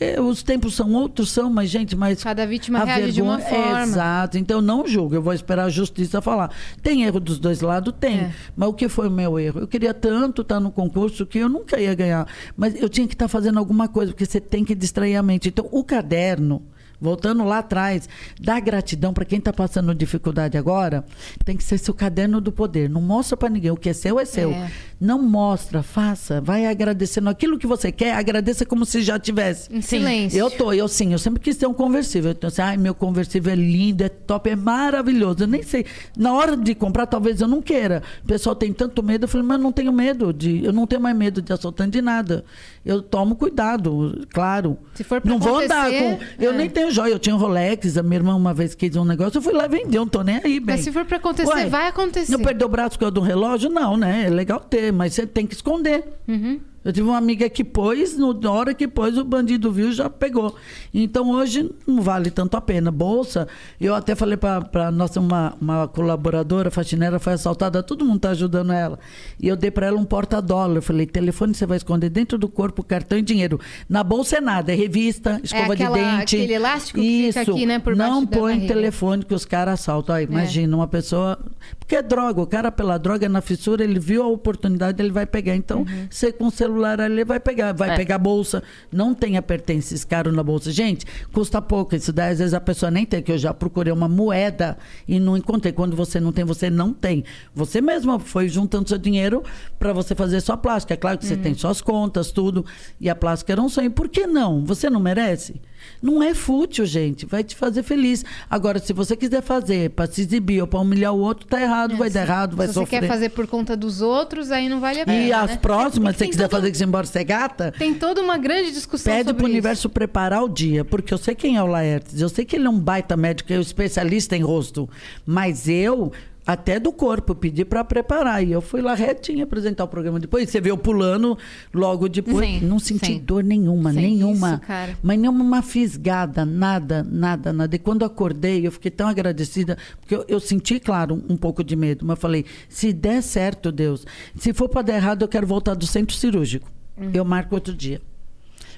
É, 0.00 0.20
os 0.20 0.42
tempos 0.42 0.74
são 0.74 0.92
outros, 0.92 1.30
são, 1.30 1.48
mas, 1.48 1.70
gente, 1.70 1.94
mas. 1.94 2.22
Cada 2.22 2.44
vítima 2.46 2.80
a 2.80 2.84
reage 2.84 3.12
de 3.12 3.22
uma 3.22 3.36
vergonha- 3.38 3.64
forma. 3.64 3.82
Exato. 3.82 4.38
Então, 4.38 4.60
não 4.60 4.86
julgo, 4.86 5.14
eu 5.14 5.22
vou 5.22 5.32
esperar 5.32 5.66
a 5.66 5.68
justiça 5.70 6.20
falar. 6.20 6.50
Tem 6.82 7.04
erro 7.04 7.20
dos 7.20 7.38
dois 7.38 7.60
lados? 7.60 7.94
Tem. 8.00 8.18
É. 8.18 8.32
Mas 8.56 8.68
o 8.68 8.72
que 8.72 8.88
foi 8.88 9.06
o 9.08 9.10
meu 9.10 9.38
erro? 9.38 9.60
Eu 9.60 9.68
queria 9.68 9.94
tanto 9.94 10.42
estar 10.42 10.58
no 10.58 10.70
concurso 10.72 11.24
que 11.24 11.38
eu 11.38 11.48
nunca 11.48 11.80
ia 11.80 11.94
ganhar. 11.94 12.26
Mas 12.56 12.74
eu 12.80 12.88
tinha 12.88 13.06
que 13.06 13.14
estar 13.14 13.28
fazendo 13.28 13.58
alguma 13.58 13.86
coisa, 13.86 14.12
porque 14.12 14.26
você 14.26 14.40
tem 14.40 14.64
que 14.64 14.74
distrair 14.74 15.14
a 15.16 15.22
mente. 15.22 15.48
Então, 15.48 15.68
o 15.70 15.84
caderno. 15.84 16.62
Voltando 17.00 17.44
lá 17.44 17.58
atrás, 17.58 18.08
dá 18.40 18.58
gratidão 18.60 19.12
para 19.12 19.24
quem 19.24 19.38
está 19.38 19.52
passando 19.52 19.94
dificuldade 19.94 20.56
agora, 20.56 21.04
tem 21.44 21.56
que 21.56 21.64
ser 21.64 21.78
seu 21.78 21.92
caderno 21.92 22.40
do 22.40 22.52
poder. 22.52 22.88
Não 22.88 23.00
mostra 23.00 23.36
para 23.36 23.48
ninguém. 23.48 23.70
O 23.70 23.76
que 23.76 23.88
é 23.88 23.92
seu 23.92 24.18
é 24.18 24.24
seu. 24.24 24.50
É. 24.52 24.70
Não 25.00 25.20
mostra, 25.20 25.82
faça. 25.82 26.40
Vai 26.40 26.66
agradecendo 26.66 27.28
aquilo 27.28 27.58
que 27.58 27.66
você 27.66 27.92
quer, 27.92 28.14
agradeça 28.14 28.64
como 28.64 28.86
se 28.86 29.02
já 29.02 29.18
tivesse. 29.18 29.74
Em 29.74 29.82
silêncio. 29.82 30.38
Eu 30.38 30.50
tô, 30.50 30.72
eu 30.72 30.88
sim, 30.88 31.12
eu 31.12 31.18
sempre 31.18 31.40
quis 31.40 31.56
ter 31.56 31.66
um 31.66 31.74
conversível. 31.74 32.30
Então, 32.30 32.48
assim, 32.48 32.62
ai, 32.62 32.76
meu 32.76 32.94
conversível 32.94 33.52
é 33.52 33.56
lindo, 33.56 34.02
é 34.02 34.08
top, 34.08 34.48
é 34.48 34.56
maravilhoso. 34.56 35.42
Eu 35.42 35.48
nem 35.48 35.62
sei. 35.62 35.84
Na 36.16 36.32
hora 36.32 36.56
de 36.56 36.74
comprar, 36.74 37.06
talvez 37.06 37.40
eu 37.40 37.48
não 37.48 37.60
queira. 37.60 38.02
O 38.22 38.26
pessoal 38.26 38.54
tem 38.54 38.72
tanto 38.72 39.02
medo. 39.02 39.24
Eu 39.24 39.28
falei, 39.28 39.46
mas 39.46 39.58
eu 39.58 39.62
não 39.62 39.72
tenho 39.72 39.92
medo 39.92 40.32
de. 40.32 40.64
Eu 40.64 40.72
não 40.72 40.86
tenho 40.86 41.02
mais 41.02 41.16
medo 41.16 41.42
de 41.42 41.52
assaltante 41.52 41.92
de 41.92 42.02
nada. 42.02 42.44
Eu 42.84 43.00
tomo 43.00 43.34
cuidado, 43.34 44.26
claro. 44.32 44.76
Se 44.94 45.02
for 45.02 45.20
pra 45.20 45.30
não 45.30 45.38
vou 45.38 45.58
andar 45.58 45.90
com. 45.90 46.18
Eu 46.38 46.52
é. 46.52 46.56
nem 46.56 46.68
tenho 46.68 46.90
joia. 46.90 47.12
Eu 47.12 47.18
tinha 47.18 47.34
um 47.34 47.38
Rolex, 47.38 47.96
a 47.96 48.02
minha 48.02 48.16
irmã 48.16 48.34
uma 48.34 48.52
vez 48.52 48.74
quis 48.74 48.94
um 48.94 49.04
negócio, 49.04 49.38
eu 49.38 49.42
fui 49.42 49.54
lá 49.54 49.66
vender, 49.66 49.96
eu 49.96 50.02
não 50.02 50.08
tô 50.08 50.22
nem 50.22 50.36
aí, 50.36 50.60
bem. 50.60 50.76
Mas 50.76 50.80
se 50.84 50.92
for 50.92 51.04
pra 51.06 51.16
acontecer, 51.16 51.66
vai 51.68 51.88
acontecer. 51.88 52.34
Eu 52.34 52.40
perder 52.40 52.64
o 52.64 52.68
braço 52.68 52.90
por 52.90 53.00
causa 53.00 53.12
do 53.12 53.22
relógio? 53.22 53.70
Não, 53.70 53.96
né? 53.96 54.24
É 54.26 54.30
legal 54.30 54.60
ter, 54.60 54.92
mas 54.92 55.14
você 55.14 55.26
tem 55.26 55.46
que 55.46 55.54
esconder. 55.54 56.04
Uhum. 56.28 56.60
Eu 56.84 56.92
tive 56.92 57.08
uma 57.08 57.16
amiga 57.16 57.48
que 57.48 57.64
pôs, 57.64 58.16
no- 58.18 58.34
na 58.34 58.50
hora 58.52 58.74
que 58.74 58.86
pôs, 58.86 59.16
o 59.16 59.24
bandido 59.24 59.72
viu 59.72 59.88
e 59.88 59.92
já 59.92 60.10
pegou. 60.10 60.54
Então 60.92 61.30
hoje 61.30 61.70
não 61.86 62.02
vale 62.02 62.30
tanto 62.30 62.56
a 62.56 62.60
pena. 62.60 62.90
Bolsa, 62.90 63.48
eu 63.80 63.94
até 63.94 64.14
falei 64.14 64.36
para 64.36 64.90
nossa, 64.92 65.18
uma, 65.18 65.54
uma 65.60 65.88
colaboradora, 65.88 66.70
faxineira, 66.70 67.18
foi 67.18 67.32
assaltada, 67.32 67.82
todo 67.82 68.04
mundo 68.04 68.16
está 68.16 68.30
ajudando 68.30 68.72
ela. 68.72 68.98
E 69.40 69.48
eu 69.48 69.56
dei 69.56 69.70
para 69.70 69.86
ela 69.86 69.98
um 69.98 70.04
porta-dólar. 70.04 70.76
Eu 70.76 70.82
falei: 70.82 71.06
telefone 71.06 71.54
você 71.54 71.64
vai 71.66 71.76
esconder 71.78 72.10
dentro 72.10 72.36
do 72.36 72.48
corpo, 72.48 72.82
cartão 72.82 73.16
e 73.18 73.22
dinheiro. 73.22 73.58
Na 73.88 74.04
bolsa 74.04 74.36
é 74.36 74.40
nada, 74.40 74.72
é 74.72 74.74
revista, 74.74 75.40
escova 75.42 75.72
aquela- 75.72 75.96
de 75.96 76.04
dente. 76.04 76.36
aquele 76.36 76.52
elástico 76.52 77.00
que 77.00 77.06
Isso. 77.06 77.38
fica 77.38 77.52
aqui, 77.52 77.66
né, 77.66 77.78
por 77.78 77.96
não 77.96 78.26
põe 78.26 78.66
telefone 78.66 79.24
que 79.24 79.34
os 79.34 79.44
caras 79.44 79.74
assaltam. 79.80 80.16
É. 80.16 80.18
Aí, 80.18 80.24
imagina, 80.24 80.76
uma 80.76 80.86
pessoa. 80.86 81.38
Porque 81.84 81.96
é 81.96 82.02
droga, 82.02 82.40
o 82.40 82.46
cara 82.46 82.72
pela 82.72 82.96
droga 82.96 83.28
na 83.28 83.42
fissura, 83.42 83.84
ele 83.84 83.98
viu 84.00 84.22
a 84.22 84.26
oportunidade, 84.26 85.02
ele 85.02 85.12
vai 85.12 85.26
pegar. 85.26 85.54
Então, 85.54 85.80
Uhum. 85.80 86.06
você 86.10 86.32
com 86.32 86.46
o 86.46 86.50
celular 86.50 86.98
ali 86.98 87.16
ele 87.16 87.24
vai 87.26 87.38
pegar, 87.38 87.72
vai 87.74 87.90
É. 87.90 87.96
pegar 87.96 88.14
a 88.14 88.18
bolsa. 88.18 88.62
Não 88.90 89.12
tenha 89.14 89.42
pertences 89.42 90.02
caro 90.02 90.32
na 90.32 90.42
bolsa. 90.42 90.72
Gente, 90.72 91.04
custa 91.30 91.60
pouco. 91.60 91.94
Isso 91.94 92.10
daí, 92.10 92.32
às 92.32 92.38
vezes 92.38 92.54
a 92.54 92.60
pessoa 92.60 92.90
nem 92.90 93.04
tem, 93.04 93.22
que 93.22 93.30
eu 93.32 93.36
já 93.36 93.52
procurei 93.52 93.92
uma 93.92 94.08
moeda 94.08 94.78
e 95.06 95.20
não 95.20 95.36
encontrei. 95.36 95.72
Quando 95.74 95.94
você 95.94 96.18
não 96.18 96.32
tem, 96.32 96.42
você 96.44 96.70
não 96.70 96.92
tem. 96.94 97.22
Você 97.54 97.82
mesma 97.82 98.18
foi 98.18 98.48
juntando 98.48 98.88
seu 98.88 98.96
dinheiro 98.98 99.42
para 99.78 99.92
você 99.92 100.14
fazer 100.14 100.40
sua 100.40 100.56
plástica. 100.56 100.94
É 100.94 100.96
claro 100.96 101.18
que 101.18 101.26
você 101.26 101.36
tem 101.36 101.52
suas 101.54 101.82
contas, 101.82 102.32
tudo. 102.32 102.64
E 102.98 103.10
a 103.10 103.14
plástica 103.14 103.52
era 103.52 103.60
um 103.60 103.68
sonho. 103.68 103.90
Por 103.90 104.08
que 104.08 104.26
não? 104.26 104.64
Você 104.64 104.88
não 104.88 105.00
merece? 105.00 105.60
Não 106.02 106.22
é 106.22 106.34
fútil, 106.34 106.84
gente. 106.84 107.24
Vai 107.26 107.42
te 107.42 107.54
fazer 107.56 107.82
feliz. 107.82 108.24
Agora, 108.50 108.78
se 108.78 108.92
você 108.92 109.16
quiser 109.16 109.42
fazer 109.42 109.90
para 109.90 110.06
se 110.06 110.20
exibir 110.22 110.60
ou 110.60 110.66
para 110.66 110.80
humilhar 110.80 111.14
o 111.14 111.18
outro, 111.18 111.46
tá 111.46 111.60
errado, 111.60 111.96
vai 111.96 112.10
dar 112.10 112.22
errado, 112.22 112.56
vai 112.56 112.66
Se 112.68 112.74
sofrer. 112.74 112.88
você 112.88 113.00
quer 113.00 113.08
fazer 113.08 113.28
por 113.30 113.46
conta 113.46 113.76
dos 113.76 114.00
outros, 114.00 114.50
aí 114.50 114.68
não 114.68 114.80
vale 114.80 115.00
a 115.00 115.04
pena. 115.06 115.18
E 115.26 115.32
as 115.32 115.50
né? 115.52 115.56
próximas, 115.56 116.14
se 116.16 116.18
você 116.18 116.28
quiser 116.28 116.48
todo- 116.48 116.60
fazer 116.60 116.70
que 116.70 116.76
você 116.78 116.84
embora 116.84 117.06
ser 117.06 117.24
gata, 117.24 117.72
Tem 117.78 117.94
toda 117.94 118.20
uma 118.20 118.36
grande 118.36 118.72
discussão 118.72 119.12
pede 119.12 119.24
sobre 119.28 119.34
pro 119.38 119.46
isso. 119.46 119.52
universo 119.52 119.88
preparar 119.88 120.42
o 120.44 120.48
dia. 120.48 120.84
Porque 120.84 121.12
eu 121.14 121.18
sei 121.18 121.34
quem 121.34 121.56
é 121.56 121.62
o 121.62 121.66
Laertes, 121.66 122.20
eu 122.20 122.28
sei 122.28 122.44
que 122.44 122.56
ele 122.56 122.66
é 122.66 122.70
um 122.70 122.78
baita 122.78 123.16
médico, 123.16 123.52
é 123.52 123.56
um 123.58 123.60
especialista 123.60 124.36
em 124.36 124.42
rosto. 124.42 124.88
Mas 125.26 125.68
eu, 125.68 126.12
até 126.46 126.78
do 126.78 126.92
corpo, 126.92 127.34
pedi 127.34 127.64
para 127.64 127.82
preparar. 127.84 128.44
E 128.44 128.52
eu 128.52 128.60
fui 128.60 128.82
lá 128.82 128.94
retinha 128.94 129.44
apresentar 129.44 129.84
o 129.84 129.88
programa 129.88 130.20
depois. 130.20 130.48
Você 130.50 130.60
eu 130.64 130.76
pulando 130.76 131.38
logo 131.72 132.08
depois. 132.08 132.46
Sim, 132.46 132.60
não 132.60 132.78
senti 132.78 133.06
sim. 133.06 133.18
dor 133.18 133.42
nenhuma, 133.42 133.92
Sim. 133.92 134.00
nenhuma. 134.00 134.52
Isso, 134.52 134.60
cara. 134.60 134.98
Mas 135.02 135.18
nenhuma 135.18 135.62
fisgada, 135.62 136.44
nada, 136.44 137.02
nada, 137.02 137.52
nada. 137.52 137.76
E 137.76 137.78
quando 137.78 138.04
acordei, 138.04 138.66
eu 138.66 138.72
fiquei 138.72 138.90
tão 138.90 139.08
agradecida, 139.08 139.78
porque 140.00 140.14
eu, 140.14 140.24
eu 140.28 140.40
senti, 140.40 140.78
claro, 140.78 141.14
um, 141.14 141.34
um 141.34 141.36
pouco 141.36 141.64
de 141.64 141.74
medo. 141.76 142.04
Mas 142.04 142.18
falei, 142.18 142.44
se 142.68 142.92
der 142.92 143.22
certo, 143.22 143.72
Deus, 143.72 144.06
se 144.36 144.52
for 144.52 144.68
para 144.68 144.82
dar 144.82 144.96
errado, 144.96 145.22
eu 145.22 145.28
quero 145.28 145.46
voltar 145.46 145.74
do 145.74 145.86
centro 145.86 146.16
cirúrgico. 146.16 146.70
Uhum. 146.96 147.10
Eu 147.12 147.24
marco 147.24 147.54
outro 147.54 147.74
dia. 147.74 148.00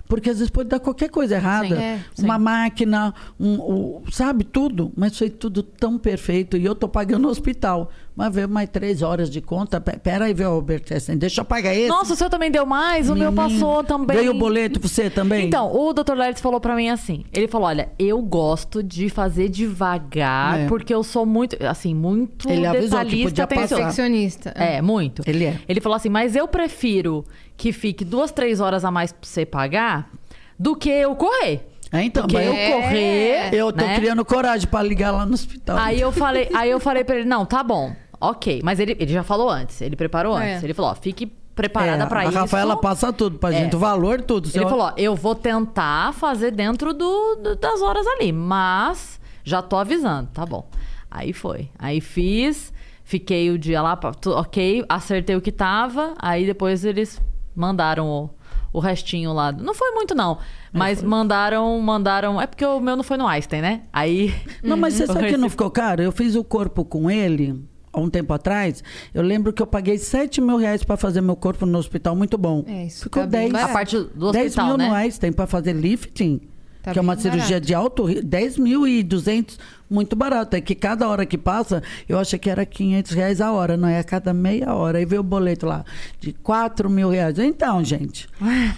Porque 0.07 0.31
às 0.31 0.39
vezes 0.39 0.51
pode 0.51 0.69
dar 0.69 0.79
qualquer 0.81 1.09
coisa 1.11 1.35
errada. 1.37 1.69
Sim, 1.77 1.83
é, 1.83 2.01
uma 2.19 2.39
máquina, 2.39 3.13
um, 3.39 3.55
o- 3.61 4.03
sabe, 4.13 4.45
tudo. 4.45 4.93
Mas 4.97 5.17
foi 5.19 5.29
tudo 5.31 5.63
tão 5.63 5.99
perfeito. 5.99 6.57
E 6.57 6.65
eu 6.65 6.75
tô 6.75 6.89
pagando 6.89 7.27
o 7.27 7.31
hospital. 7.31 7.91
Mas 8.17 8.35
veio 8.35 8.49
mais 8.49 8.67
três 8.71 9.03
horas 9.03 9.29
de 9.29 9.43
conta. 9.43 9.79
Pe- 9.79 9.99
Pera 9.99 10.25
aí, 10.25 10.33
viu, 10.33 10.49
Albert 10.51 10.85
Essen, 10.91 11.19
deixa 11.19 11.43
eu 11.43 11.45
pagar 11.45 11.75
esse. 11.75 11.89
Nossa, 11.89 12.15
o 12.15 12.17
seu 12.17 12.31
também 12.31 12.51
deu 12.51 12.65
mais, 12.65 13.11
o 13.11 13.15
meu 13.15 13.31
passou 13.31 13.85
também. 13.85 14.17
Veio 14.17 14.31
o 14.33 14.39
boleto 14.39 14.81
pra 14.81 14.89
você 14.89 15.11
também? 15.11 15.47
Então, 15.47 15.71
o 15.71 15.93
Dr. 15.93 16.15
Lertz 16.15 16.41
falou 16.41 16.59
pra 16.59 16.75
mim 16.75 16.89
assim: 16.89 17.25
ele 17.31 17.47
falou, 17.47 17.69
olha, 17.69 17.91
eu 17.99 18.23
gosto 18.23 18.83
de 18.83 19.11
fazer 19.11 19.51
devagar, 19.51 20.61
É. 20.61 20.67
porque 20.67 20.95
eu 20.95 21.03
sou 21.05 21.27
muito, 21.27 21.57
assim, 21.67 21.95
muito 21.95 22.49
Ele 22.49 22.67
avisou 22.67 22.99
que 23.01 23.05
detalhista, 23.05 23.29
podia 23.29 23.47
passar. 23.47 23.77
Perfeccionista. 23.77 24.51
É, 24.57 24.81
muito. 24.81 25.23
Ele 25.27 25.45
é. 25.45 25.59
Ele 25.69 25.81
falou 25.83 25.97
assim, 25.97 26.09
mas 26.09 26.35
eu 26.35 26.49
prefiro 26.49 27.23
que 27.57 27.71
fique 27.73 28.05
duas, 28.05 28.31
três 28.33 28.61
horas 28.61 28.85
a 28.85 28.91
mais 28.91 29.13
pra 29.13 29.21
você 29.23 29.45
pagar 29.45 30.11
do 30.59 30.75
que 30.75 30.89
eu 30.89 31.15
correr. 31.15 31.69
É, 31.93 32.03
então, 32.03 32.25
Porque 32.25 32.37
eu 32.37 32.53
É. 32.53 32.71
correr. 32.73 33.55
eu 33.55 33.73
tô 33.73 33.85
né? 33.85 33.95
criando 33.97 34.25
coragem 34.25 34.67
pra 34.69 34.83
ligar 34.83 35.13
lá 35.13 35.25
no 35.25 35.35
hospital. 35.35 35.79
Aí 35.79 36.01
eu 36.01 36.11
falei, 36.11 36.49
aí 36.53 36.69
eu 36.69 36.81
falei 36.81 37.05
pra 37.05 37.15
ele, 37.17 37.25
não, 37.29 37.47
tá 37.47 37.63
bom, 37.63 37.95
ok. 38.21 38.61
Mas 38.65 38.79
ele, 38.81 38.97
ele 38.99 39.13
já 39.13 39.23
falou 39.23 39.49
antes, 39.51 39.81
ele 39.81 39.97
preparou 39.97 40.39
É. 40.39 40.53
antes. 40.55 40.65
Ele 40.65 40.75
falou, 40.75 40.91
ó, 40.91 40.95
fique 40.95 41.27
preparada 41.55 42.03
É, 42.05 42.07
pra 42.07 42.21
a 42.21 42.25
isso. 42.27 42.35
Rafaela 42.39 42.77
passa 42.77 43.13
tudo 43.13 43.39
pra 43.39 43.51
É. 43.55 43.59
gente, 43.63 43.75
o 43.75 43.79
valor, 43.79 44.21
tudo. 44.21 44.49
Ele 44.55 44.65
falou, 44.69 44.87
ó, 44.87 44.93
eu 44.97 45.15
vou 45.15 45.35
tentar 45.35 46.13
fazer 46.13 46.51
dentro 46.51 46.93
do, 46.93 47.37
do- 47.37 47.57
das 47.57 47.81
horas 47.81 48.07
ali, 48.07 48.31
mas 48.33 49.19
já 49.43 49.63
tô 49.63 49.77
avisando, 49.77 50.29
tá 50.35 50.45
bom. 50.45 50.69
Aí 51.11 51.33
foi. 51.33 51.71
Aí 51.79 52.01
fiz, 52.01 52.73
fiquei 53.05 53.51
o 53.51 53.59
dia 53.59 53.81
lá, 53.81 53.99
ok, 54.27 54.85
acertei 54.89 55.35
o 55.35 55.41
que 55.41 55.51
tava, 55.53 56.13
aí 56.19 56.45
depois 56.45 56.85
eles 56.85 57.19
mandaram 57.55 58.07
o, 58.07 58.31
o 58.75 58.79
restinho 58.81 59.33
lá. 59.33 59.51
Não 59.51 59.73
foi 59.73 59.93
muito 59.93 60.15
não, 60.15 60.37
mas 60.73 61.03
mandaram, 61.03 61.81
mandaram, 61.81 62.39
é 62.39 62.47
porque 62.47 62.67
o 62.67 62.79
meu 62.81 62.97
não 62.97 63.05
foi 63.05 63.17
no 63.17 63.27
Einstein, 63.27 63.63
né? 63.63 63.83
Aí... 63.91 64.35
Não, 64.63 64.77
mas 64.77 64.93
você 64.93 65.07
sabe 65.07 65.29
que 65.31 65.37
não 65.39 65.49
ficou 65.49 65.71
caro? 65.71 66.03
Eu 66.03 66.13
fiz 66.13 66.35
o 66.37 66.45
corpo 66.45 66.85
com 66.85 67.11
ele 67.11 67.65
há 67.97 68.01
um 68.01 68.11
tempo 68.11 68.33
atrás. 68.35 68.85
Eu 69.15 69.23
lembro 69.23 69.53
que 69.53 69.63
eu 69.63 69.67
paguei 69.67 69.97
7 69.99 70.41
mil 70.41 70.59
reais 70.59 70.85
pra 70.85 70.97
fazer 70.97 71.21
meu 71.23 71.35
corpo 71.35 71.65
no 71.65 71.79
hospital, 71.79 72.15
muito 72.15 72.37
bom. 72.37 72.63
É, 72.67 72.85
isso 72.87 73.05
Ficou 73.05 73.23
tá 73.23 73.27
bem 73.29 73.41
10. 73.51 73.53
barato. 73.53 73.71
A 73.71 73.73
parte 73.73 73.97
do 74.15 74.33
10 74.33 74.47
hospital, 74.47 74.67
mil 74.69 74.77
né? 74.77 74.85
reais 74.89 75.19
tem 75.19 75.33
pra 75.33 75.47
fazer 75.47 75.73
lifting. 75.73 76.41
Tá 76.83 76.93
que 76.93 76.99
é 77.01 77.03
uma 77.03 77.17
cirurgia 77.17 77.47
barato. 77.57 77.67
de 77.67 77.75
alto 77.75 78.05
risco, 78.05 78.25
10 78.27 78.59
mil 78.59 78.87
e 78.87 79.03
200, 79.03 79.59
muito 79.91 80.15
barato. 80.15 80.55
É 80.55 80.61
que 80.61 80.73
cada 80.75 81.09
hora 81.09 81.27
que 81.27 81.37
passa, 81.37 81.83
eu 82.09 82.17
achei 82.17 82.39
que 82.39 82.49
era 82.49 82.65
500 82.65 83.11
reais 83.11 83.41
a 83.41 83.51
hora, 83.51 83.77
não 83.77 83.89
é 83.89 83.99
a 83.99 84.05
cada 84.05 84.33
meia 84.33 84.73
hora. 84.73 84.99
Aí 84.99 85.05
veio 85.05 85.21
o 85.21 85.25
boleto 85.25 85.67
lá 85.67 85.85
de 86.21 86.33
4 86.33 86.89
mil 86.89 87.09
reais. 87.11 87.41
Então, 87.41 87.83
gente. 87.83 88.29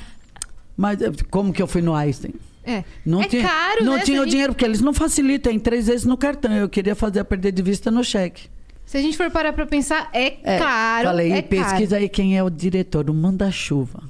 Mas 0.76 1.02
eh, 1.02 1.10
como 1.30 1.52
que 1.52 1.60
eu 1.60 1.66
fui 1.66 1.82
no 1.82 1.94
Einstein? 1.94 2.32
É. 2.64 2.84
Não 3.04 3.22
É 3.22 3.26
tinha, 3.28 3.42
caro, 3.42 3.84
Não 3.84 3.96
né? 3.96 4.02
Tinha 4.02 4.20
o 4.20 4.24
gente- 4.24 4.30
dinheiro, 4.30 4.52
porque 4.54 4.64
eles 4.64 4.80
não 4.80 4.92
facilitam 4.94 5.52
em 5.52 5.58
três 5.58 5.86
vezes 5.86 6.04
no 6.06 6.16
cartão. 6.16 6.52
Eu 6.52 6.68
queria 6.68 6.94
fazer 6.94 7.20
a 7.20 7.24
perder 7.24 7.52
de 7.52 7.62
vista 7.62 7.90
no 7.90 8.04
cheque. 8.04 8.48
Se 8.88 8.96
a 8.96 9.02
gente 9.02 9.18
for 9.18 9.30
parar 9.30 9.52
pra 9.52 9.66
pensar, 9.66 10.08
é, 10.14 10.38
É, 10.42 10.58
caro. 10.58 11.08
Falei, 11.08 11.30
é 11.32 11.42
pesquisa 11.42 11.90
caro. 11.96 12.02
aí 12.02 12.08
quem 12.08 12.38
é 12.38 12.42
o 12.42 12.48
diretor, 12.48 13.10
o 13.10 13.14
manda-chuva. 13.14 14.02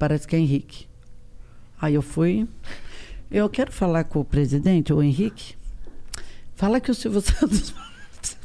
Parece 0.00 0.26
que 0.26 0.34
é 0.34 0.38
Henrique. 0.40 0.88
Aí 1.80 1.94
eu 1.94 2.02
fui. 2.02 2.48
Eu 3.30 3.48
quero 3.48 3.70
falar 3.70 4.02
com 4.02 4.18
o 4.18 4.24
presidente, 4.24 4.92
o 4.92 5.00
Henrique. 5.00 5.54
Fala 6.56 6.80
que 6.80 6.90
o 6.90 6.94
Silvio 6.94 7.20
Santos. 7.22 7.72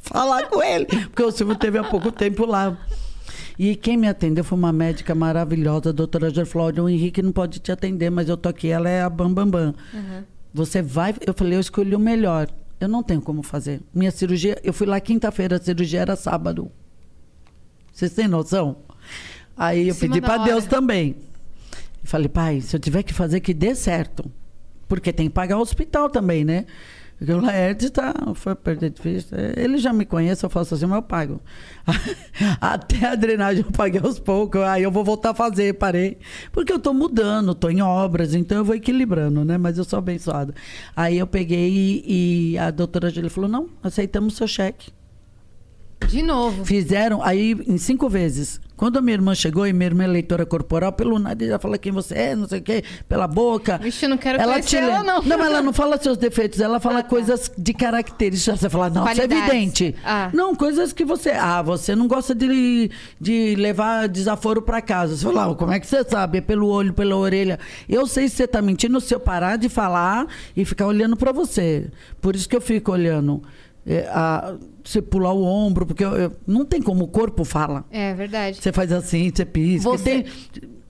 falar 0.04 0.48
com 0.50 0.62
ele. 0.62 0.86
Porque 0.86 1.24
o 1.24 1.32
Silvio 1.32 1.56
teve 1.56 1.80
há 1.80 1.84
pouco 1.84 2.12
tempo 2.12 2.46
lá. 2.46 2.78
E 3.58 3.76
quem 3.76 3.98
me 3.98 4.08
atendeu 4.08 4.44
foi 4.44 4.58
uma 4.60 4.72
médica 4.72 5.16
maravilhosa, 5.16 5.90
a 5.90 5.94
doutora 5.94 6.30
Gerflódia. 6.30 6.84
O 6.84 6.90
Henrique 6.90 7.24
não 7.24 7.32
pode 7.32 7.58
te 7.60 7.72
atender, 7.72 8.12
mas 8.12 8.30
eu 8.30 8.38
tô 8.38 8.50
aqui, 8.50 8.68
ela 8.68 8.88
é 8.88 9.02
a 9.02 9.10
Bam 9.10 9.34
Bam 9.34 9.48
Bam. 9.48 9.74
Você 10.54 10.80
vai. 10.84 11.16
Eu 11.26 11.34
falei, 11.34 11.56
eu 11.56 11.60
escolhi 11.60 11.96
o 11.96 12.00
melhor. 12.00 12.48
Eu 12.82 12.88
não 12.88 13.04
tenho 13.04 13.22
como 13.22 13.44
fazer. 13.44 13.80
Minha 13.94 14.10
cirurgia, 14.10 14.60
eu 14.64 14.74
fui 14.74 14.88
lá 14.88 15.00
quinta-feira, 15.00 15.58
a 15.58 15.62
cirurgia 15.62 16.02
era 16.02 16.16
sábado. 16.16 16.72
Vocês 17.94 18.12
têm 18.12 18.28
noção? 18.28 18.78
Aí 19.56 19.90
eu 19.90 19.96
pedi 19.96 20.20
para. 20.20 20.44
Deus 20.44 20.66
também. 20.66 21.16
Falei, 22.04 22.28
pai, 22.28 22.60
se 22.60 22.76
eu 22.76 22.80
tiver 22.80 23.04
que 23.04 23.14
fazer, 23.14 23.40
que 23.40 23.54
dê 23.54 23.76
certo. 23.76 24.32
Porque 24.88 25.14
tem 25.14 25.28
que 25.28 25.34
pagar 25.34 25.60
o 25.60 25.62
hospital 25.62 26.10
também, 26.10 26.44
né? 26.44 26.66
Porque 27.22 27.34
o 27.34 27.40
Laerte 27.40 27.92
tá, 27.92 28.16
foi 28.34 28.56
perder 28.56 28.90
de 28.90 29.00
vista. 29.00 29.38
Ele 29.56 29.78
já 29.78 29.94
me 29.94 30.06
conhece, 30.06 30.44
eu 30.44 30.50
faço 30.50 30.74
assim, 30.74 30.88
mas 30.88 30.96
eu 30.96 31.04
pago. 31.04 31.40
Até 32.60 33.06
a 33.06 33.14
drenagem 33.14 33.64
eu 33.64 33.72
paguei 33.72 34.02
aos 34.04 34.18
poucos, 34.18 34.60
aí 34.62 34.82
eu 34.82 34.90
vou 34.90 35.04
voltar 35.04 35.30
a 35.30 35.34
fazer, 35.36 35.76
parei. 35.76 36.18
Porque 36.52 36.74
eu 36.74 36.80
tô 36.80 36.96
mudando, 36.96 37.54
tô 37.54 37.70
em 37.70 37.80
obras, 37.80 38.34
então 38.34 38.58
eu 38.58 38.66
vou 38.66 38.74
equilibrando, 38.74 39.46
né? 39.46 39.56
Mas 39.56 39.78
eu 39.78 39.84
sou 39.84 40.00
abençoada. 40.00 40.56
Aí 40.96 41.20
eu 41.20 41.28
peguei 41.28 41.70
e, 41.70 42.54
e 42.54 42.58
a 42.58 42.72
doutora 42.72 43.12
Júlia 43.12 43.30
falou: 43.30 43.48
não, 43.48 43.70
aceitamos 43.84 44.34
o 44.34 44.38
seu 44.38 44.48
cheque. 44.48 44.92
De 46.08 46.22
novo. 46.22 46.66
Fizeram 46.66 47.24
aí 47.24 47.56
em 47.68 47.78
cinco 47.78 48.10
vezes. 48.10 48.60
Quando 48.76 48.98
a 48.98 49.02
minha 49.02 49.14
irmã 49.14 49.36
chegou, 49.36 49.68
e 49.68 49.72
minha 49.72 49.86
irmã 49.86 50.04
é 50.06 50.08
leitora 50.08 50.44
corporal, 50.44 50.92
pelo 50.92 51.20
nariz, 51.20 51.48
ela 51.50 51.60
fala 51.60 51.78
quem 51.78 51.92
você 51.92 52.16
é, 52.16 52.36
não 52.36 52.48
sei 52.48 52.60
o 52.60 52.62
quê, 52.64 52.84
pela 53.08 53.28
boca. 53.28 53.78
Vixe, 53.78 54.06
eu 54.06 54.10
não 54.10 54.18
quero 54.18 54.42
ela 54.42 54.54
conhecer 54.54 54.70
te 54.70 54.76
ela, 54.78 55.04
não. 55.04 55.22
Não, 55.22 55.46
ela 55.46 55.62
não 55.62 55.72
fala 55.72 56.02
seus 56.02 56.18
defeitos, 56.18 56.60
ela 56.60 56.80
fala 56.80 57.00
Ah, 57.00 57.04
tá. 57.04 57.10
coisas 57.10 57.52
de 57.56 57.74
características. 57.76 58.60
Você 58.60 58.70
fala, 58.72 58.90
não, 58.90 59.08
isso 59.10 59.22
é 59.22 59.24
evidente. 59.26 59.96
Ah. 60.04 60.32
Não, 60.34 60.56
coisas 60.56 60.92
que 60.92 61.06
você. 61.06 61.30
Ah, 61.30 61.62
você 61.62 61.96
não 61.96 62.08
gosta 62.08 62.34
de, 62.34 62.90
de 63.20 63.54
levar 63.56 64.08
desaforo 64.10 64.64
para 64.64 64.82
casa. 64.82 65.16
Você 65.16 65.26
fala, 65.26 65.52
ah, 65.52 65.56
como 65.56 65.72
é 65.72 65.80
que 65.80 65.86
você 65.86 66.04
sabe? 66.04 66.40
É 66.40 66.42
pelo 66.42 66.68
olho, 66.68 66.92
pela 66.92 67.16
orelha. 67.16 67.60
Eu 67.88 68.08
sei 68.08 68.28
se 68.28 68.38
você 68.38 68.48
tá 68.48 68.64
mentindo 68.64 69.00
se 69.00 69.14
eu 69.14 69.20
parar 69.20 69.58
de 69.58 69.70
falar 69.70 70.26
e 70.58 70.66
ficar 70.66 70.88
olhando 70.88 71.16
para 71.16 71.32
você. 71.32 71.88
Por 72.20 72.36
isso 72.36 72.50
que 72.50 72.56
eu 72.56 72.62
fico 72.62 72.92
olhando. 72.92 73.44
É, 73.86 74.08
a- 74.12 74.56
você 74.84 75.02
pular 75.02 75.34
o 75.34 75.44
ombro, 75.44 75.86
porque 75.86 76.04
eu- 76.04 76.16
eu- 76.16 76.32
não 76.48 76.66
tem 76.66 76.82
como 76.82 77.04
o 77.04 77.08
corpo 77.08 77.44
fala. 77.44 77.84
É 77.92 78.14
verdade. 78.14 78.58
Você 78.62 78.72
faz 78.72 78.92
assim, 78.92 79.32
você 79.34 79.46
pisca. 79.46 79.90
Você- 79.90 80.04
Tem- 80.04 80.26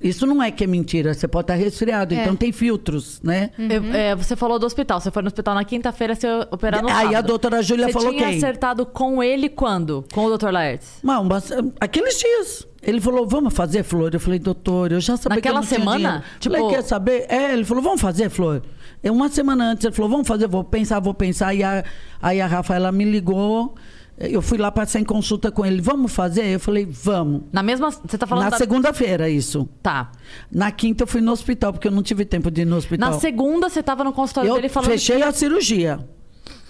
isso 0.02 0.26
não 0.26 0.42
é 0.42 0.50
que 0.50 0.64
é 0.64 0.68
mentira, 0.68 1.14
você 1.14 1.28
pode 1.28 1.44
estar 1.44 1.54
resfriado, 1.56 2.14
É. 2.16 2.22
então 2.22 2.36
tem 2.36 2.52
filtros, 2.52 3.22
né? 3.22 3.52
Eu- 3.58 3.84
é, 3.94 4.16
você 4.16 4.36
falou 4.36 4.58
do 4.58 4.66
hospital. 4.66 5.00
Você 5.00 5.12
foi 5.12 5.22
no 5.22 5.28
hospital 5.28 5.54
na 5.54 5.64
quinta-feira, 5.64 6.16
você 6.16 6.28
operar 6.50 6.82
no 6.82 6.90
Aí 6.90 6.96
a 6.96 7.10
sábado. 7.12 7.28
doutora 7.28 7.62
Júlia 7.62 7.86
você 7.88 7.94
falou 7.94 8.12
tinha 8.12 8.28
quem? 8.28 8.38
acertado 8.38 8.86
com 8.86 9.22
ele 9.22 9.48
quando? 9.50 10.04
Com 10.14 10.26
o 10.26 10.30
doutor 10.30 10.52
Laertes? 10.52 10.90
Não, 11.04 11.24
mas, 11.24 11.52
eh, 11.52 11.58
aqueles 11.80 12.18
dias. 12.18 12.68
Ele 12.84 13.00
falou, 13.00 13.28
vamos 13.28 13.54
fazer, 13.54 13.84
Flor? 13.84 14.10
Eu 14.12 14.20
falei, 14.20 14.40
doutor, 14.40 14.92
eu 14.92 15.00
já 15.00 15.16
sabia 15.16 15.36
Naquela 15.36 15.60
que 15.60 15.60
eu 15.60 15.62
não 15.62 15.68
tinha 15.68 15.80
semana? 15.80 15.98
dinheiro. 16.00 16.24
Tipo- 16.40 16.56
Falei, 16.56 16.70
quer 16.76 16.82
saber? 16.82 17.26
É, 17.30 17.54
ele 17.54 17.64
falou, 17.64 17.84
vamos 17.84 18.02
fazer, 18.02 18.28
Flor? 18.32 18.64
É 19.04 19.12
uma 19.12 19.30
semana 19.30 19.72
antes, 19.72 19.84
ele 19.86 19.96
falou, 19.96 20.12
vamos 20.12 20.28
fazer, 20.28 20.48
vou 20.48 20.64
pensar, 20.64 21.00
vou 21.00 21.14
pensar. 21.14 21.54
E 21.54 21.64
a, 21.64 21.84
aí 22.22 22.40
a 22.40 22.46
Rafaela 22.48 22.92
me 22.92 23.04
ligou, 23.04 23.74
eu 24.20 24.42
fui 24.44 24.58
lá 24.60 24.72
passar 24.72 25.00
em 25.00 25.04
consulta 25.04 25.52
com 25.52 25.66
ele, 25.66 25.82
vamos 25.82 26.12
fazer? 26.14 26.46
Eu 26.46 26.60
falei, 26.60 26.86
vamos. 26.86 27.42
Na 27.52 27.64
mesma. 27.64 27.90
Você 27.90 28.16
tá 28.18 28.28
falando 28.28 28.44
Na 28.44 28.50
da... 28.52 28.58
segunda-feira, 28.58 29.28
isso. 29.30 29.68
Tá. 29.82 30.12
Na 30.52 30.72
quinta 30.72 31.04
eu 31.04 31.08
fui 31.08 31.20
no 31.22 31.32
hospital, 31.32 31.74
porque 31.74 31.88
eu 31.88 31.92
não 31.92 32.04
tive 32.04 32.26
tempo 32.26 32.52
de 32.52 32.62
ir 32.62 32.66
no 32.66 32.76
hospital. 32.76 33.10
Na 33.12 33.20
segunda, 33.20 33.70
você 33.70 33.82
tava 33.82 34.04
no 34.04 34.14
consultório 34.14 34.50
eu 34.50 34.56
dele 34.56 34.70
falando. 34.70 34.92
fechei 34.92 35.18
que- 35.18 35.24
a 35.24 35.32
cirurgia. 35.32 36.00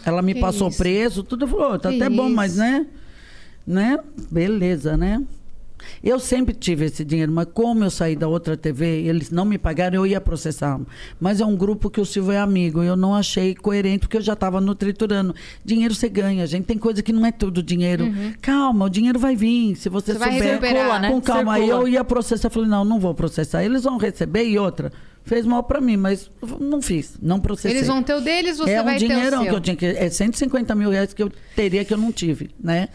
Ela 0.05 0.21
me 0.21 0.33
Que 0.33 0.39
passou 0.39 0.69
isso? 0.69 0.77
preço, 0.77 1.23
tudo 1.23 1.45
falou, 1.47 1.77
tá 1.77 1.89
Que 1.89 1.97
até 1.97 2.09
bom, 2.09 2.27
isso? 2.27 2.35
mas 2.35 2.55
né? 2.55 2.87
Né? 3.67 3.99
Beleza, 4.31 4.95
né? 4.97 5.21
Eu 6.03 6.19
sempre 6.19 6.53
tive 6.53 6.85
esse 6.85 7.03
dinheiro, 7.03 7.31
mas 7.31 7.47
como 7.53 7.83
eu 7.83 7.89
saí 7.89 8.15
da 8.15 8.27
outra 8.27 8.55
TV, 8.57 9.03
eles 9.03 9.29
não 9.31 9.45
me 9.45 9.57
pagaram, 9.57 9.95
eu 9.97 10.07
ia 10.07 10.21
processar. 10.21 10.79
Mas 11.19 11.39
é 11.41 11.45
um 11.45 11.55
grupo 11.55 11.89
que 11.89 11.99
o 11.99 12.05
Silvio 12.05 12.31
é 12.31 12.37
amigo, 12.39 12.81
eu 12.83 12.95
não 12.95 13.15
achei 13.15 13.55
coerente, 13.55 13.99
porque 13.99 14.17
eu 14.17 14.21
já 14.21 14.33
estava 14.33 14.59
no 14.61 14.75
triturando. 14.75 15.35
Dinheiro 15.63 15.93
você 15.93 16.09
ganha, 16.09 16.45
gente. 16.47 16.65
Tem 16.65 16.77
coisa 16.77 17.01
que 17.01 17.11
não 17.13 17.25
é 17.25 17.31
tudo 17.31 17.61
dinheiro. 17.63 18.11
Calma, 18.41 18.85
o 18.85 18.89
dinheiro 18.89 19.19
vai 19.19 19.35
vir, 19.35 19.75
se 19.75 19.89
você, 19.89 20.13
Você 20.13 20.19
vai 20.19 20.31
souber. 20.33 20.49
recuperar, 20.49 21.01
né? 21.01 21.09
Com 21.09 21.21
calma. 21.21 21.53
Aí 21.53 21.69
eu 21.69 21.87
ia 21.87 22.03
processar, 22.03 22.49
falei, 22.49 22.69
não, 22.69 22.83
não 22.85 22.99
vou 22.99 23.13
processar. 23.13 23.63
Eles 23.63 23.83
vão 23.83 23.97
receber 23.97 24.43
e 24.45 24.57
outra. 24.57 24.91
Fez 25.23 25.45
mal 25.45 25.61
para 25.61 25.79
mim, 25.79 25.97
mas 25.97 26.31
não 26.59 26.81
fiz, 26.81 27.13
não 27.21 27.39
processei. 27.39 27.77
Eles 27.77 27.87
vão 27.87 28.01
ter 28.01 28.15
o 28.15 28.21
deles, 28.21 28.57
você 28.57 28.71
é 28.71 28.81
um 28.81 28.85
vai 28.85 28.97
ter 28.97 29.05
o 29.05 29.07
dinheirão 29.07 29.43
seu. 29.43 29.49
que 29.49 29.55
eu 29.55 29.61
tinha 29.61 29.75
que. 29.75 29.85
É 29.85 30.09
150 30.09 30.73
mil 30.73 30.89
reais 30.89 31.13
que 31.13 31.21
eu 31.21 31.31
teria 31.55 31.85
que 31.85 31.93
eu 31.93 31.97
não 31.97 32.11
tive, 32.11 32.49
né? 32.59 32.89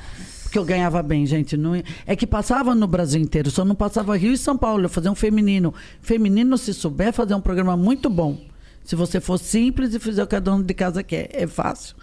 Porque 0.57 0.59
eu 0.59 0.65
ganhava 0.65 1.03
bem, 1.03 1.27
gente. 1.27 1.55
Não, 1.55 1.75
é 2.07 2.17
que 2.17 2.27
passava 2.27 2.75
no 2.75 2.87
Brasil 2.87 3.21
inteiro, 3.21 3.51
só 3.51 3.63
não 3.63 3.75
passava 3.75 4.17
Rio 4.17 4.33
e 4.33 4.39
São 4.39 4.57
Paulo. 4.57 4.87
Eu 4.87 4.89
fazia 4.89 5.13
um 5.13 5.15
feminino. 5.15 5.75
Feminino, 6.01 6.57
se 6.57 6.73
souber 6.73 7.13
fazer 7.13 7.35
um 7.35 7.43
programa 7.43 7.77
muito 7.77 8.09
bom. 8.09 8.39
Se 8.83 8.97
você 8.97 9.21
for 9.21 9.37
simples 9.37 9.93
e 9.93 9.99
fizer 9.99 10.23
o 10.23 10.27
que 10.27 10.35
a 10.35 10.41
dona 10.41 10.65
de 10.65 10.73
casa 10.73 11.03
quer, 11.03 11.29
é 11.31 11.47
fácil. 11.47 11.95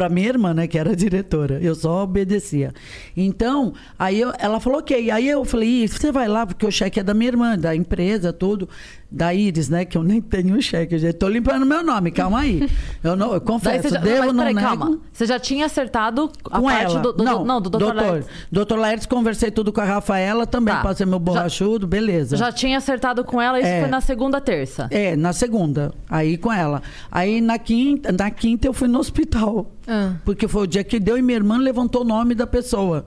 Para 0.00 0.08
minha 0.08 0.28
irmã, 0.28 0.54
né, 0.54 0.66
que 0.66 0.78
era 0.78 0.96
diretora, 0.96 1.58
eu 1.60 1.74
só 1.74 2.04
obedecia. 2.04 2.72
Então, 3.14 3.74
aí 3.98 4.18
eu- 4.18 4.32
ela 4.38 4.58
falou 4.58 4.78
ok. 4.78 5.10
Aí 5.10 5.28
eu 5.28 5.44
falei, 5.44 5.68
"Ih, 5.84 5.88
você 5.88 6.10
vai 6.10 6.26
lá, 6.26 6.46
porque 6.46 6.64
o 6.64 6.70
cheque 6.70 6.98
é 7.00 7.02
da 7.02 7.12
minha 7.12 7.28
irmã, 7.28 7.58
da 7.58 7.76
empresa, 7.76 8.32
tudo, 8.32 8.66
da 9.10 9.34
Iris, 9.34 9.68
né, 9.68 9.84
que 9.84 9.98
eu 9.98 10.02
nem 10.04 10.20
tenho 10.22 10.62
cheque. 10.62 10.94
Eu 10.94 10.98
já 11.00 11.12
tô 11.12 11.28
limpando 11.28 11.66
meu 11.66 11.82
nome, 11.84 12.10
calma 12.12 12.40
aí. 12.40 12.66
Eu, 13.04 13.14
não, 13.16 13.34
eu 13.34 13.40
confesso, 13.42 13.88
já... 13.90 13.98
devo, 14.00 14.18
mas 14.26 14.32
não 14.32 14.36
peraí, 14.44 14.54
nego. 14.54 14.66
calma. 14.66 14.98
Você 15.12 15.26
já 15.26 15.38
tinha 15.38 15.66
acertado 15.66 16.30
a 16.50 16.58
Com 16.60 16.64
parte 16.66 16.92
ela. 16.92 17.00
do, 17.00 17.12
do- 17.12 17.24
não, 17.24 17.44
não, 17.44 17.60
do 17.60 17.68
doutor, 17.68 17.94
Laertes. 17.94 18.28
Doutor 18.50 18.78
Laertes, 18.78 19.06
conversei 19.06 19.50
tudo 19.50 19.70
com 19.72 19.80
a 19.80 19.84
Rafaela 19.84 20.46
também, 20.46 20.72
Tá. 20.74 20.80
passei 20.82 21.04
meu 21.04 21.18
borrachudo, 21.18 21.86
beleza. 21.86 22.36
Já 22.38 22.50
tinha 22.52 22.78
acertado 22.78 23.22
com 23.24 23.38
ela, 23.42 23.58
isso 23.58 23.68
É. 23.68 23.80
foi 23.80 23.90
na 23.90 24.00
segunda, 24.00 24.40
terça. 24.40 24.86
É, 24.92 25.14
na 25.16 25.32
segunda, 25.34 25.92
aí 26.08 26.38
com 26.38 26.50
ela. 26.52 26.80
Aí 27.10 27.40
na 27.40 27.58
quinta, 27.58 28.12
na 28.12 28.30
quinta 28.30 28.66
eu 28.68 28.72
fui 28.72 28.86
no 28.88 28.98
hospital. 29.00 29.72
Ah. 29.92 30.14
Porque 30.24 30.46
foi 30.46 30.62
o 30.62 30.66
dia 30.68 30.84
que 30.84 31.00
deu 31.00 31.18
e 31.18 31.22
minha 31.22 31.36
irmã 31.36 31.58
levantou 31.58 32.02
o 32.02 32.04
nome 32.04 32.32
da 32.32 32.46
pessoa. 32.46 33.06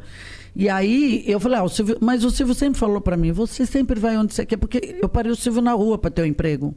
E 0.53 0.68
aí 0.68 1.23
eu 1.26 1.39
falei, 1.39 1.57
ah, 1.57 1.64
o 1.64 1.69
Silvio, 1.69 1.97
mas 2.01 2.26
o 2.26 2.30
Silvio 2.30 2.53
sempre 2.53 2.77
falou 2.77 2.99
pra 2.99 3.15
mim, 3.15 3.31
você 3.31 3.65
sempre 3.65 3.97
vai 3.97 4.18
onde 4.18 4.34
você 4.34 4.45
quer, 4.45 4.57
porque 4.57 4.97
eu 5.01 5.07
parei 5.07 5.31
o 5.31 5.35
Silvio 5.35 5.61
na 5.61 5.72
rua 5.72 5.97
pra 5.97 6.11
ter 6.11 6.23
um 6.23 6.26
emprego. 6.26 6.76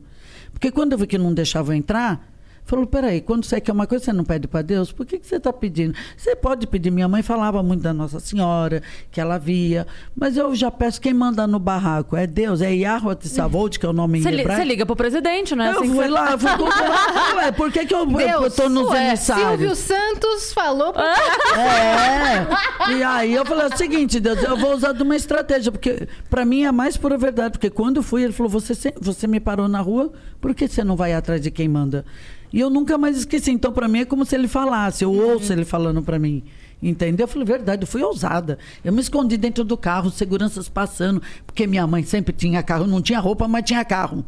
Porque 0.53 0.71
quando 0.71 0.93
eu 0.93 0.99
vi 0.99 1.09
que 1.09 1.19
não 1.19 1.35
deixava 1.35 1.73
eu 1.73 1.77
entrar, 1.77 2.36
falou, 2.67 2.87
peraí, 2.87 3.21
quando 3.21 3.45
você 3.45 3.61
quer 3.61 3.73
uma 3.73 3.87
coisa, 3.87 4.05
você 4.05 4.13
não 4.13 4.25
pede 4.25 4.47
pra 4.47 4.61
Deus? 4.61 4.93
Por 4.93 5.07
que, 5.07 5.19
que 5.19 5.27
você 5.27 5.41
tá 5.41 5.53
pedindo? 5.53 5.95
Você 6.17 6.37
pode 6.37 6.67
pedir, 6.67 6.91
minha 6.91 7.09
mãe 7.09 7.23
falava 7.23 7.63
muito 7.63 7.83
da 7.83 7.95
Nossa 7.95 8.21
Senhora, 8.21 8.83
que 9.11 9.21
ela 9.21 9.39
via, 9.39 9.87
mas 10.15 10.37
eu 10.37 10.55
já 10.55 10.71
peço 10.71 11.01
quem 11.01 11.15
manda 11.15 11.47
no 11.47 11.59
barraco, 11.59 12.17
é 12.17 12.27
Deus, 12.27 12.61
é 12.61 12.75
Yahweh 12.75 13.15
Tissavot, 13.17 13.79
que 13.79 13.87
é 13.87 13.89
o 13.89 13.93
nome 13.93 14.21
Você 14.21 14.29
em 14.31 14.41
hebraico. 14.41 14.61
você 14.63 14.69
liga 14.69 14.85
pro 14.85 14.97
presidente, 14.97 15.55
né? 15.55 15.73
Eu 15.73 15.81
Assim 15.81 15.95
fui 15.95 16.09
lá, 16.09 16.33
eu 16.33 16.39
fui 16.39 16.51
comprar. 16.59 17.37
Ué, 17.37 17.53
por 17.53 17.73
que, 17.73 17.87
que 17.87 17.95
eu, 17.95 18.07
tô 18.51 18.69
nos 18.69 18.89
ué, 18.91 19.09
emissários? 19.09 19.49
Silvio 19.49 19.75
Santos 19.77 20.53
falou 20.53 20.93
pra... 20.93 21.15
É. 21.57 22.93
E 22.93 23.03
aí 23.03 23.35
eu 23.35 23.45
falei 23.45 23.67
o 23.67 23.77
seguinte, 23.77 24.19
Deus, 24.21 24.43
eu 24.43 24.57
vou 24.57 24.75
usar 24.75 24.93
de 24.93 25.03
uma 25.03 25.17
estratégia, 25.17 25.71
porque 25.71 26.09
pra 26.29 26.45
mim 26.45 26.63
é 26.65 26.67
a 26.67 26.73
mais 26.73 26.97
pura 26.97 27.17
verdade. 27.17 27.53
Porque 27.53 27.71
quando 27.71 27.99
eu 27.99 28.03
fui, 28.03 28.25
ele 28.25 28.33
falou: 28.33 28.51
você, 28.51 28.75
você 29.01 29.27
me 29.27 29.41
parou 29.41 29.69
na 29.69 29.81
rua, 29.81 30.13
por 30.41 30.55
que 30.55 30.69
você 30.69 30.83
não 30.85 30.97
vai 30.97 31.13
atrás 31.15 31.41
de 31.41 31.51
quem 31.51 31.69
manda? 31.69 32.05
E 32.53 32.61
eu 32.61 32.71
nunca 32.71 32.97
mais 32.97 33.17
esqueci. 33.17 33.51
Então, 33.51 33.73
pra 33.73 33.89
mim, 33.89 34.01
é 34.01 34.05
como 34.05 34.25
se 34.25 34.35
ele 34.35 34.49
falasse, 34.49 35.05
eu 35.05 35.13
ouço 35.13 35.53
ele 35.53 35.65
falando 35.65 36.03
pra 36.03 36.19
mim. 36.19 36.43
Entendeu? 36.83 37.25
Eu 37.25 37.29
falei, 37.29 37.47
verdade, 37.47 37.83
eu 37.83 37.87
fui 37.87 38.03
ousada. 38.03 38.59
Eu 38.85 38.93
me 38.93 39.01
escondi 39.01 39.37
dentro 39.37 39.65
do 39.65 39.77
carro, 39.77 40.11
seguranças 40.11 40.69
passando, 40.69 41.23
porque 41.47 41.67
minha 41.67 41.87
mãe 41.87 42.03
sempre 42.03 42.35
tinha 42.35 42.63
carro, 42.63 42.87
não 42.87 43.01
tinha 43.01 43.19
roupa, 43.19 43.49
mas 43.49 43.65
tinha 43.65 43.85
carro. 43.85 44.25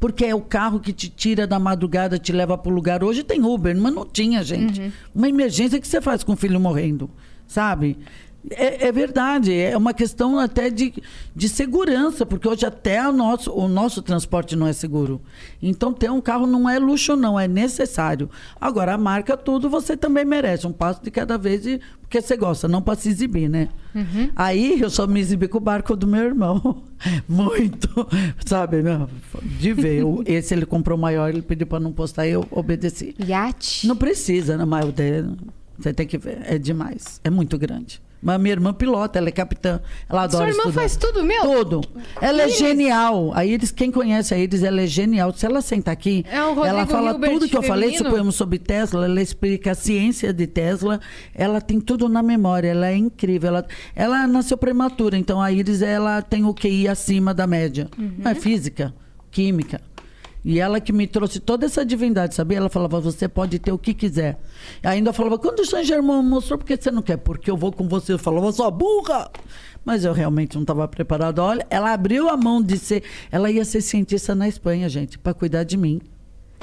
Porque 0.00 0.24
é 0.24 0.34
o 0.34 0.40
carro 0.40 0.80
que 0.80 0.92
te 0.92 1.08
tira 1.08 1.46
da 1.46 1.58
madrugada, 1.58 2.18
te 2.18 2.32
leva 2.32 2.58
para 2.58 2.70
o 2.70 2.74
lugar. 2.74 3.02
Hoje 3.02 3.22
tem 3.22 3.42
Uber, 3.44 3.76
mas 3.78 3.94
não 3.94 4.04
tinha, 4.04 4.42
gente. 4.42 4.92
Uma 5.14 5.28
emergência 5.28 5.80
que 5.80 5.86
você 5.86 6.00
faz 6.00 6.24
com 6.24 6.32
o 6.32 6.36
filho 6.36 6.60
morrendo, 6.60 7.08
sabe? 7.46 7.96
É, 8.50 8.88
é 8.88 8.92
verdade, 8.92 9.54
é 9.54 9.76
uma 9.76 9.94
questão 9.94 10.38
até 10.38 10.68
de, 10.68 10.92
de 11.34 11.48
segurança, 11.48 12.26
porque 12.26 12.46
hoje 12.46 12.66
até 12.66 13.06
o 13.08 13.12
nosso, 13.12 13.50
o 13.50 13.66
nosso 13.68 14.02
transporte 14.02 14.54
não 14.54 14.66
é 14.66 14.72
seguro. 14.72 15.20
Então, 15.62 15.92
ter 15.92 16.10
um 16.10 16.20
carro 16.20 16.46
não 16.46 16.68
é 16.68 16.78
luxo, 16.78 17.16
não, 17.16 17.40
é 17.40 17.48
necessário. 17.48 18.28
Agora, 18.60 18.94
a 18.94 18.98
marca 18.98 19.36
tudo, 19.36 19.70
você 19.70 19.96
também 19.96 20.24
merece. 20.24 20.66
Um 20.66 20.72
passo 20.72 21.02
de 21.02 21.10
cada 21.10 21.38
vez, 21.38 21.66
e, 21.66 21.80
porque 22.02 22.20
você 22.20 22.36
gosta, 22.36 22.68
não 22.68 22.82
para 22.82 22.98
se 22.98 23.08
exibir, 23.08 23.48
né? 23.48 23.68
Aí 24.36 24.80
eu 24.80 24.90
só 24.90 25.06
me 25.06 25.20
exibi 25.20 25.48
com 25.48 25.58
o 25.58 25.60
barco 25.60 25.96
do 25.96 26.06
meu 26.06 26.22
irmão. 26.22 26.82
Muito, 27.26 27.88
sabe? 28.44 28.82
né? 28.82 29.06
De 29.58 29.72
ver. 29.72 30.04
Esse 30.26 30.52
ele 30.52 30.66
comprou 30.66 30.98
maior, 30.98 31.30
ele 31.30 31.42
pediu 31.42 31.66
para 31.66 31.80
não 31.80 31.92
postar, 31.92 32.26
eu 32.26 32.46
obedeci. 32.50 33.14
Iate? 33.18 33.86
Não 33.86 33.96
precisa, 33.96 34.56
né? 34.58 34.64
Mas 34.66 34.84
você 35.78 35.94
tem 35.94 36.06
que 36.06 36.18
ver. 36.18 36.40
É 36.44 36.58
demais. 36.58 37.20
É 37.24 37.30
muito 37.30 37.56
grande. 37.56 38.03
Mas 38.24 38.40
minha 38.40 38.52
irmã 38.54 38.72
pilota, 38.72 39.18
ela 39.18 39.28
é 39.28 39.32
capitã. 39.32 39.80
Ela 40.08 40.22
adora 40.22 40.44
Sua 40.44 40.48
irmã 40.50 40.62
estudar. 40.62 40.80
faz 40.80 40.96
tudo, 40.96 41.22
meu? 41.22 41.42
Tudo. 41.42 41.80
Ela 42.22 42.42
é 42.44 42.48
genial. 42.48 43.32
A 43.34 43.44
Iris, 43.44 43.70
quem 43.70 43.90
conhece 43.92 44.32
a 44.32 44.38
Iris, 44.38 44.62
ela 44.62 44.80
é 44.80 44.86
genial. 44.86 45.30
Se 45.34 45.44
ela 45.44 45.60
sentar 45.60 45.92
aqui, 45.92 46.24
É 46.28 46.38
ela 46.38 46.86
fala 46.86 47.10
Hilbert 47.12 47.32
tudo 47.32 47.48
que 47.48 47.56
eu 47.56 47.62
falei, 47.62 47.90
feminino. 47.90 48.04
suponhamos, 48.06 48.34
sobre 48.34 48.58
Tesla, 48.58 49.04
ela 49.04 49.20
explica 49.20 49.72
a 49.72 49.74
ciência 49.74 50.32
de 50.32 50.46
Tesla. 50.46 50.98
Ela 51.34 51.60
tem 51.60 51.78
tudo 51.78 52.08
na 52.08 52.22
memória, 52.22 52.68
ela 52.68 52.88
é 52.88 52.96
incrível. 52.96 53.48
Ela, 53.50 53.66
ela 53.94 54.26
nasceu 54.26 54.56
prematura, 54.56 55.18
então 55.18 55.40
a 55.42 55.52
Iris, 55.52 55.82
ela 55.82 56.22
tem 56.22 56.46
o 56.46 56.54
QI 56.54 56.88
acima 56.88 57.34
da 57.34 57.46
média. 57.46 57.90
Uhum. 57.98 58.14
É 58.24 58.34
física, 58.34 58.94
química. 59.30 59.80
E 60.44 60.60
ela 60.60 60.78
que 60.78 60.92
me 60.92 61.06
trouxe 61.06 61.40
toda 61.40 61.64
essa 61.64 61.84
divindade, 61.86 62.34
sabia? 62.34 62.58
Ela 62.58 62.68
falava, 62.68 63.00
você 63.00 63.26
pode 63.26 63.58
ter 63.58 63.72
o 63.72 63.78
que 63.78 63.94
quiser. 63.94 64.38
Ainda 64.82 65.10
falava, 65.12 65.38
quando 65.38 65.60
o 65.60 65.64
Saint 65.66 65.86
Germain 65.86 66.22
mostrou, 66.22 66.58
por 66.58 66.66
que 66.66 66.76
você 66.76 66.90
não 66.90 67.00
quer? 67.00 67.16
Porque 67.16 67.50
eu 67.50 67.56
vou 67.56 67.72
com 67.72 67.88
você. 67.88 68.12
Eu 68.12 68.18
falava, 68.18 68.52
sua 68.52 68.70
burra! 68.70 69.30
Mas 69.86 70.04
eu 70.04 70.12
realmente 70.12 70.54
não 70.54 70.62
estava 70.62 70.86
preparada. 70.86 71.42
Olha, 71.42 71.66
ela 71.70 71.92
abriu 71.94 72.28
a 72.28 72.36
mão 72.36 72.62
de 72.62 72.76
ser. 72.78 73.02
Ela 73.32 73.50
ia 73.50 73.64
ser 73.64 73.80
cientista 73.80 74.34
na 74.34 74.46
Espanha, 74.46 74.86
gente, 74.88 75.18
para 75.18 75.32
cuidar 75.32 75.64
de 75.64 75.76
mim. 75.78 76.00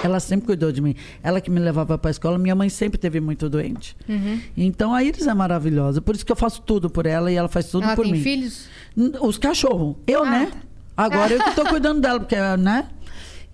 Ela 0.02 0.18
sempre 0.20 0.46
cuidou 0.46 0.70
de 0.72 0.80
mim. 0.80 0.94
Ela 1.22 1.40
que 1.40 1.48
me 1.50 1.60
levava 1.60 1.96
para 1.98 2.10
a 2.10 2.12
escola. 2.12 2.36
Minha 2.38 2.54
mãe 2.56 2.68
sempre 2.68 2.98
teve 2.98 3.20
muito 3.20 3.48
doente. 3.48 3.96
Uhum. 4.08 4.40
Então 4.56 4.92
a 4.94 5.02
Iris 5.02 5.26
é 5.26 5.34
maravilhosa. 5.34 6.00
Por 6.00 6.14
isso 6.14 6.26
que 6.26 6.32
eu 6.32 6.36
faço 6.36 6.62
tudo 6.62 6.88
por 6.90 7.06
ela 7.06 7.30
e 7.30 7.36
ela 7.36 7.48
faz 7.48 7.66
tudo 7.68 7.84
Ela 7.84 7.94
por 7.96 8.04
tem 8.04 8.12
mim. 8.12 8.20
filhos? 8.20 8.66
N- 8.96 9.12
Os 9.20 9.38
cachorros. 9.38 9.94
Eu, 10.06 10.24
Ah, 10.24 10.30
né? 10.30 10.46
tá. 10.52 10.58
Agora 10.96 11.32
eu 11.32 11.42
que 11.42 11.54
tô 11.54 11.64
cuidando 11.64 12.00
dela, 12.00 12.18
porque, 12.20 12.36
né? 12.58 12.88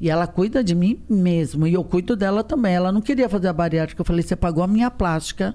E 0.00 0.08
ela 0.08 0.26
cuida 0.26 0.62
de 0.62 0.74
mim 0.74 1.00
mesmo. 1.08 1.66
E 1.66 1.74
eu 1.74 1.82
cuido 1.82 2.14
dela 2.14 2.44
também. 2.44 2.74
Ela 2.74 2.92
não 2.92 3.00
queria 3.00 3.28
fazer 3.28 3.48
a 3.48 3.52
bariátrica. 3.52 4.00
Eu 4.00 4.04
falei, 4.04 4.22
você 4.22 4.36
pagou 4.36 4.62
a 4.62 4.66
minha 4.66 4.90
plástica. 4.90 5.54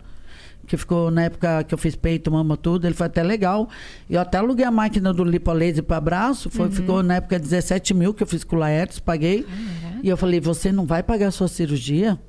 Que 0.66 0.78
ficou 0.78 1.12
na 1.12 1.24
época 1.24 1.64
que 1.66 1.74
eu 1.74 1.78
fiz 1.78 1.96
peito, 1.96 2.32
mama, 2.32 2.56
tudo. 2.56 2.86
Ele 2.86 2.94
foi 2.94 3.08
até 3.08 3.22
legal. 3.22 3.70
Eu 4.10 4.22
até 4.22 4.38
aluguei 4.38 4.66
a 4.66 4.72
máquina 4.72 5.14
do 5.14 5.24
lipolaser 5.24 5.84
para 5.84 6.00
braço. 6.00 6.50
Foi, 6.50 6.70
Ficou 6.72 7.04
na 7.04 7.16
época 7.16 7.38
17 7.38 7.94
mil 7.94 8.14
que 8.14 8.24
eu 8.24 8.28
fiz 8.28 8.44
com 8.44 8.56
o 8.56 8.60
Laertes, 8.60 9.00
paguei. 9.00 9.46
E 10.02 10.10
eu 10.10 10.18
falei, 10.18 10.40
você 10.40 10.72
não 10.72 10.86
vai 10.86 11.04
pagar 11.04 11.28
a 11.28 11.32
sua 11.32 11.48
cirurgia? 11.48 12.20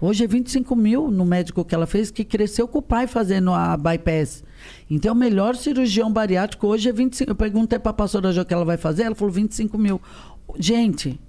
Hoje 0.00 0.24
é 0.24 0.26
25 0.26 0.74
mil 0.74 1.10
no 1.10 1.24
médico 1.24 1.64
que 1.64 1.74
ela 1.74 1.86
fez, 1.86 2.10
que 2.10 2.24
cresceu 2.24 2.66
com 2.66 2.78
o 2.78 2.82
pai 2.82 3.06
fazendo 3.06 3.52
a 3.52 3.76
bypass. 3.76 4.42
Então, 4.90 5.14
o 5.14 5.16
melhor 5.16 5.54
cirurgião 5.54 6.10
bariátrico 6.12 6.66
hoje 6.66 6.88
é 6.88 6.92
25 6.92 7.30
Eu 7.30 7.34
perguntei 7.34 7.78
para 7.78 7.90
a 7.90 7.94
pastora 7.94 8.32
Jo 8.32 8.44
que 8.44 8.54
ela 8.54 8.64
vai 8.64 8.76
fazer, 8.76 9.04
ela 9.04 9.14
falou 9.14 9.32
25 9.32 9.76
mil. 9.78 10.00
Gente, 10.58 11.20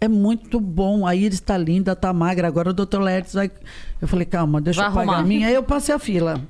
é 0.00 0.08
muito 0.08 0.60
bom. 0.60 1.06
A 1.06 1.14
Iris 1.14 1.38
está 1.38 1.56
linda, 1.56 1.92
está 1.92 2.12
magra. 2.12 2.46
Agora 2.48 2.70
o 2.70 2.72
doutor 2.72 3.00
Lertz 3.00 3.34
vai. 3.34 3.50
Eu 4.00 4.06
falei, 4.08 4.24
calma, 4.26 4.60
deixa 4.60 4.80
Vai 4.80 4.90
eu 4.90 4.94
pagar 4.94 5.12
arrumar. 5.12 5.24
a 5.24 5.26
minha. 5.26 5.48
Aí 5.48 5.54
eu 5.54 5.62
passei 5.62 5.94
a 5.94 5.98
fila. 5.98 6.40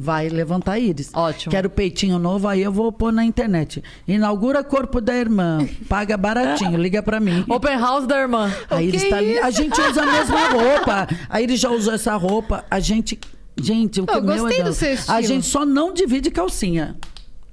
Vai 0.00 0.28
levantar 0.28 0.72
a 0.74 0.78
Iris. 0.78 1.10
Ótimo. 1.12 1.50
Quero 1.50 1.68
peitinho 1.68 2.20
novo, 2.20 2.46
aí 2.46 2.62
eu 2.62 2.70
vou 2.70 2.92
pôr 2.92 3.12
na 3.12 3.24
internet. 3.24 3.82
Inaugura 4.06 4.62
corpo 4.62 5.00
da 5.00 5.12
irmã. 5.12 5.66
Paga 5.88 6.16
baratinho, 6.16 6.78
liga 6.78 7.02
para 7.02 7.18
mim. 7.18 7.44
Open 7.48 7.76
house 7.76 8.06
da 8.06 8.16
irmã. 8.20 8.48
A 8.70 8.80
Iris 8.80 9.08
tá 9.08 9.16
ali. 9.16 9.36
A 9.38 9.50
gente 9.50 9.78
usa 9.80 10.02
a 10.04 10.06
mesma 10.06 10.48
roupa. 10.50 11.08
A 11.28 11.42
Iris 11.42 11.58
já 11.58 11.70
usou 11.70 11.92
essa 11.94 12.14
roupa. 12.14 12.64
A 12.70 12.78
gente. 12.78 13.18
Gente, 13.60 14.00
o 14.00 14.06
que 14.06 14.14
Eu 14.16 14.22
meu 14.22 14.36
gostei 14.44 14.60
é 14.60 14.62
do 14.62 14.72
seu 14.72 14.96
A 15.08 15.20
gente 15.20 15.44
só 15.44 15.66
não 15.66 15.92
divide 15.92 16.30
calcinha. 16.30 16.96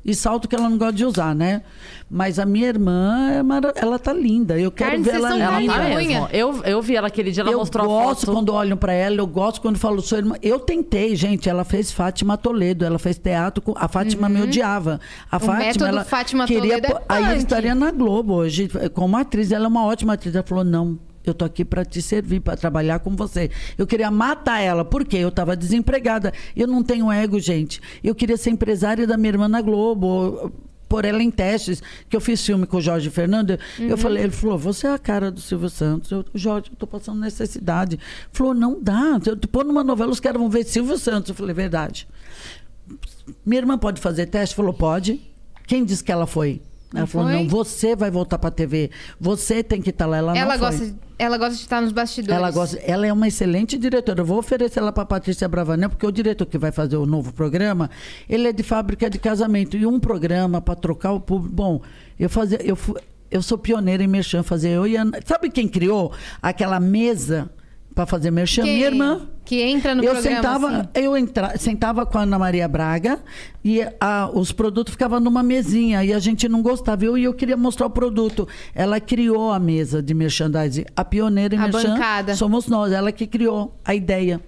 E 0.06 0.14
salto 0.14 0.48
que 0.48 0.56
ela 0.56 0.69
não 0.69 0.77
gosta 0.77 0.93
de 0.93 1.03
usar, 1.03 1.34
né? 1.34 1.64
Mas 2.08 2.38
a 2.38 2.45
minha 2.45 2.67
irmã, 2.67 3.32
é 3.32 3.42
mara- 3.42 3.74
ela 3.75 3.98
tá 3.98 4.14
linda. 4.14 4.56
Eu 4.59 4.72
quero 4.72 4.92
Carne, 4.92 5.03
ver 5.03 5.16
ela 5.16 5.30
linda. 5.32 5.43
Ela 5.43 5.74
tá 5.74 5.84
mesmo. 5.95 6.30
Eu, 6.32 6.64
eu 6.64 6.80
vi 6.82 6.95
ela 6.95 7.08
aquele 7.08 7.32
dia, 7.32 7.42
ela 7.42 7.51
eu 7.51 7.58
mostrou 7.58 7.84
a 7.85 7.88
gosto 8.06 8.27
foto. 8.27 8.35
quando 8.35 8.53
olham 8.53 8.77
pra 8.77 8.93
ela, 8.93 9.16
eu 9.17 9.25
gosto 9.25 9.59
quando 9.59 9.80
falo 9.80 10.00
sua 10.03 10.19
irmã. 10.19 10.35
Eu 10.43 10.59
tentei, 10.59 11.16
gente. 11.16 11.50
Ela 11.50 11.64
fez 11.64 11.92
Fátima 11.92 12.38
Toledo, 12.38 12.85
ela 12.85 13.00
fez 13.00 13.17
teatro. 13.17 13.64
Com... 13.64 13.74
A 13.75 13.88
Fátima 13.88 14.30
me 14.30 14.43
odiava. 14.43 15.00
A 15.32 15.38
Uhum. 15.38 15.42
O 15.42 15.45
Fátima, 15.48 15.88
ela 15.88 16.03
Fátima 16.06 16.45
queria. 16.45 16.80
Toledo 16.80 16.88
é 16.88 17.01
Aí 17.09 17.38
estaria 17.38 17.74
na 17.74 17.90
Globo 17.90 18.34
hoje 18.35 18.69
como 18.93 19.17
atriz. 19.17 19.51
Ela 19.51 19.66
é 19.66 19.67
uma 19.67 19.85
ótima 19.85 20.14
atriz. 20.14 20.35
Ela 20.35 20.43
falou: 20.43 20.64
não. 20.64 21.00
Eu 21.26 21.34
tô 21.34 21.45
aqui 21.45 21.66
para 21.66 21.84
te 21.84 22.02
servir, 22.02 22.40
para 22.40 22.58
trabalhar 22.58 23.00
com 23.00 23.16
você. 23.16 23.50
Eu 23.78 23.88
queria 23.88 24.12
matar 24.12 24.60
ela, 24.60 24.86
porque 24.86 25.18
eu 25.18 25.30
estava 25.30 25.56
desempregada. 25.56 26.34
Eu 26.56 26.68
não 26.68 26.84
tenho 26.84 27.12
ego, 27.12 27.40
gente. 27.40 27.82
Eu 28.04 28.16
queria 28.16 28.38
ser 28.38 28.52
empresária 28.52 29.08
da 29.08 29.18
minha 29.18 29.32
irmã 29.32 29.48
na 29.48 29.62
Globo 29.62 30.52
por 30.88 31.04
ela 31.04 31.22
em 31.22 31.32
testes, 31.32 31.82
que 32.08 32.16
eu 32.16 32.22
fiz 32.22 32.45
filme 32.45 32.66
com 32.66 32.78
o 32.78 32.82
Jorge 32.82 33.10
Fernando, 33.10 33.60
eu 33.80 33.98
falei, 33.98 34.24
ele 34.24 34.32
falou, 34.32 34.58
você 34.58 34.88
é 34.88 34.94
a 34.94 35.00
cara 35.00 35.32
do 35.32 35.42
Silvio 35.42 35.70
Santos. 35.70 36.12
Eu, 36.12 36.24
Jorge, 36.34 36.70
eu 36.72 36.78
tô 36.78 36.88
passando 36.88 37.20
necessidade. 37.20 38.00
Falou, 38.32 38.54
não 38.54 38.82
dá. 38.82 39.20
Eu 39.26 39.36
te 39.36 39.48
pôr 39.48 39.66
numa 39.66 39.84
novela, 39.84 40.12
os 40.12 40.20
caras 40.20 40.40
vão 40.40 40.50
ver 40.50 40.64
Silvio 40.64 40.98
Santos. 40.98 41.30
Eu 41.30 41.36
falei, 41.36 41.54
verdade. 41.54 42.08
Minha 43.45 43.62
irmã 43.62 43.78
pode 43.78 44.00
fazer 44.00 44.28
teste? 44.28 44.56
Falou, 44.56 44.74
pode. 44.74 45.20
Quem 45.68 45.84
disse 45.84 46.04
que 46.04 46.12
ela 46.12 46.28
foi? 46.28 46.62
Ela 46.99 47.07
falou, 47.07 47.27
foi? 47.27 47.38
não, 47.38 47.48
você 47.48 47.95
vai 47.95 48.09
voltar 48.11 48.38
pra 48.38 48.51
TV. 48.51 48.90
Você 49.19 49.64
tem 49.64 49.82
que 49.82 49.90
estar 49.90 50.06
lá. 50.06 50.17
Ela, 50.17 50.38
Ela 50.38 50.57
não 50.57 50.59
foi. 50.67 50.77
gosta, 50.80 50.95
ela 51.17 51.38
gosta 51.38 51.56
de 51.56 51.61
estar 51.61 51.82
nos 51.82 51.91
bastidores. 51.91 52.35
Ela, 52.35 52.51
gosta, 52.51 52.77
ela 52.77 53.06
é 53.07 53.14
uma 53.14 53.27
excelente 53.27 53.77
diretora. 53.77 54.22
Eu 54.22 54.25
vou 54.25 54.38
oferecer 54.40 54.80
ela 54.80 54.91
para 54.91 55.06
Patrícia 55.06 55.48
Bravanel, 55.48 55.90
porque 55.90 56.06
o 56.06 56.11
diretor 56.11 56.45
que 56.45 56.57
vai 56.57 56.72
fazer 56.72 56.98
o 56.98 57.06
novo 57.06 57.33
programa, 57.33 57.90
ele 58.30 58.48
é 58.48 58.53
de 58.53 58.64
fábrica 58.64 59.09
de 59.09 59.17
casamento. 59.19 59.77
E 59.77 59.85
um 59.85 59.99
programa 59.99 60.61
para 60.61 60.75
trocar 60.75 61.11
o 61.11 61.19
público. 61.19 61.53
Bom, 61.56 61.82
eu 62.19 62.30
fazia. 62.30 62.59
Eu, 62.64 62.77
eu 63.32 63.41
sou 63.41 63.57
pioneira 63.57 64.03
em 64.03 64.07
merchan, 64.07 64.43
fazer. 64.43 64.69
Eu 64.69 64.88
ia, 64.88 65.03
sabe 65.25 65.49
quem 65.49 65.67
criou 65.67 66.11
aquela 66.41 66.80
mesa 66.80 67.49
para 67.95 68.06
fazer 68.06 68.30
merchan? 68.30 68.64
Quem? 68.64 68.75
Minha 68.75 68.85
irmã. 68.88 69.22
Que 69.45 69.61
entra 69.61 69.93
no 69.95 70.03
eu 70.03 70.11
programa, 70.11 70.35
sentava, 70.35 70.67
assim. 70.77 70.90
eu 70.95 71.15
entra, 71.15 71.57
sentava 71.57 72.06
com 72.06 72.17
a 72.17 72.22
Ana 72.24 72.38
Maria 72.40 72.67
Braga 72.67 73.19
e 73.64 73.80
a- 74.01 74.30
os 74.33 74.51
produtos 74.51 74.91
ficavam 74.93 75.19
numa 75.19 75.41
mesinha 75.43 76.03
e 76.03 76.11
a 76.11 76.17
gente 76.19 76.49
não 76.49 76.61
gostava. 76.64 77.06
Eu, 77.06 77.15
e 77.17 77.24
eu 77.24 77.33
queria 77.33 77.56
mostrar 77.56 77.85
o 77.85 77.90
produto. 77.91 78.48
Ela 78.74 78.99
criou 78.99 79.51
a 79.51 79.59
mesa 79.59 80.01
de 80.01 80.14
merchandising. 80.15 80.85
A 80.95 81.06
pioneira 81.06 81.56
em 81.56 81.59
A 81.59 81.61
merchan 81.67 81.93
bancada. 81.93 82.35
somos 82.35 82.67
nós. 82.67 82.91
Ela 82.91 83.11
que 83.11 83.25
criou 83.27 83.80
a 83.85 83.93
ideia. 83.95 84.41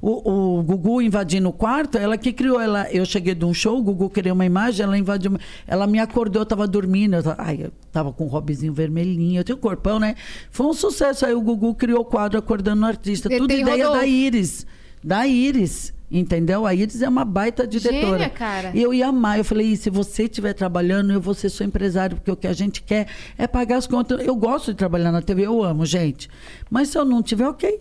O, 0.00 0.58
o 0.58 0.62
Gugu 0.62 1.00
invadindo 1.02 1.48
o 1.48 1.52
quarto, 1.52 1.96
ela 1.98 2.16
que 2.18 2.32
criou. 2.32 2.60
Ela, 2.60 2.90
eu 2.92 3.04
cheguei 3.04 3.34
de 3.34 3.44
um 3.44 3.54
show, 3.54 3.78
o 3.78 3.82
Gugu 3.82 4.10
queria 4.10 4.32
uma 4.32 4.44
imagem, 4.44 4.84
ela 4.84 4.96
invadiu. 4.98 5.30
uma- 5.32 5.40
Ela 5.66 5.86
me 5.86 5.98
acordou, 5.98 6.42
eu 6.42 6.46
tava 6.46 6.66
dormindo. 6.66 7.16
Eu 7.16 7.22
tava, 7.22 7.36
ai, 7.42 7.58
eu 7.62 7.72
tava 7.92 8.12
com 8.12 8.24
um 8.24 8.28
hobbyzinho 8.28 8.72
vermelhinho, 8.72 9.40
eu 9.40 9.44
tenho 9.44 9.58
um 9.58 9.60
corpão, 9.60 9.98
né? 9.98 10.14
Foi 10.50 10.66
um 10.66 10.72
sucesso. 10.74 11.24
Aí 11.26 11.34
o 11.34 11.40
Gugu 11.40 11.74
criou 11.74 12.00
o 12.00 12.04
quadro 12.04 12.38
Acordando 12.38 12.82
o 12.82 12.86
Artista. 12.86 13.32
E 13.32 13.38
Tudo 13.38 13.52
ideia 13.52 13.84
Rodolfo. 13.86 13.98
da 14.00 14.06
Iris. 14.06 14.66
Da 15.02 15.26
Iris. 15.26 15.94
Entendeu? 16.08 16.64
A 16.64 16.72
Iris 16.72 17.02
é 17.02 17.08
uma 17.08 17.24
baita 17.24 17.66
diretora. 17.66 18.18
Gênia, 18.18 18.28
cara. 18.30 18.70
E 18.72 18.80
eu 18.80 18.94
ia 18.94 19.08
amar. 19.08 19.38
Eu 19.38 19.44
falei, 19.44 19.66
"E 19.72 19.76
se 19.76 19.90
você 19.90 20.22
estiver 20.22 20.52
trabalhando, 20.52 21.12
eu 21.12 21.20
vou 21.20 21.34
ser 21.34 21.50
seu 21.50 21.66
empresário, 21.66 22.16
porque 22.16 22.30
o 22.30 22.36
que 22.36 22.46
a 22.46 22.52
gente 22.52 22.80
quer 22.80 23.08
é 23.36 23.46
pagar 23.48 23.76
as 23.78 23.88
contas. 23.88 24.24
Eu 24.24 24.36
gosto 24.36 24.70
de 24.70 24.76
trabalhar 24.76 25.10
na 25.10 25.20
TV, 25.20 25.42
eu 25.46 25.64
amo, 25.64 25.84
gente. 25.84 26.28
Mas 26.70 26.90
se 26.90 26.98
eu 26.98 27.04
não 27.04 27.22
tiver, 27.24 27.48
ok. 27.48 27.80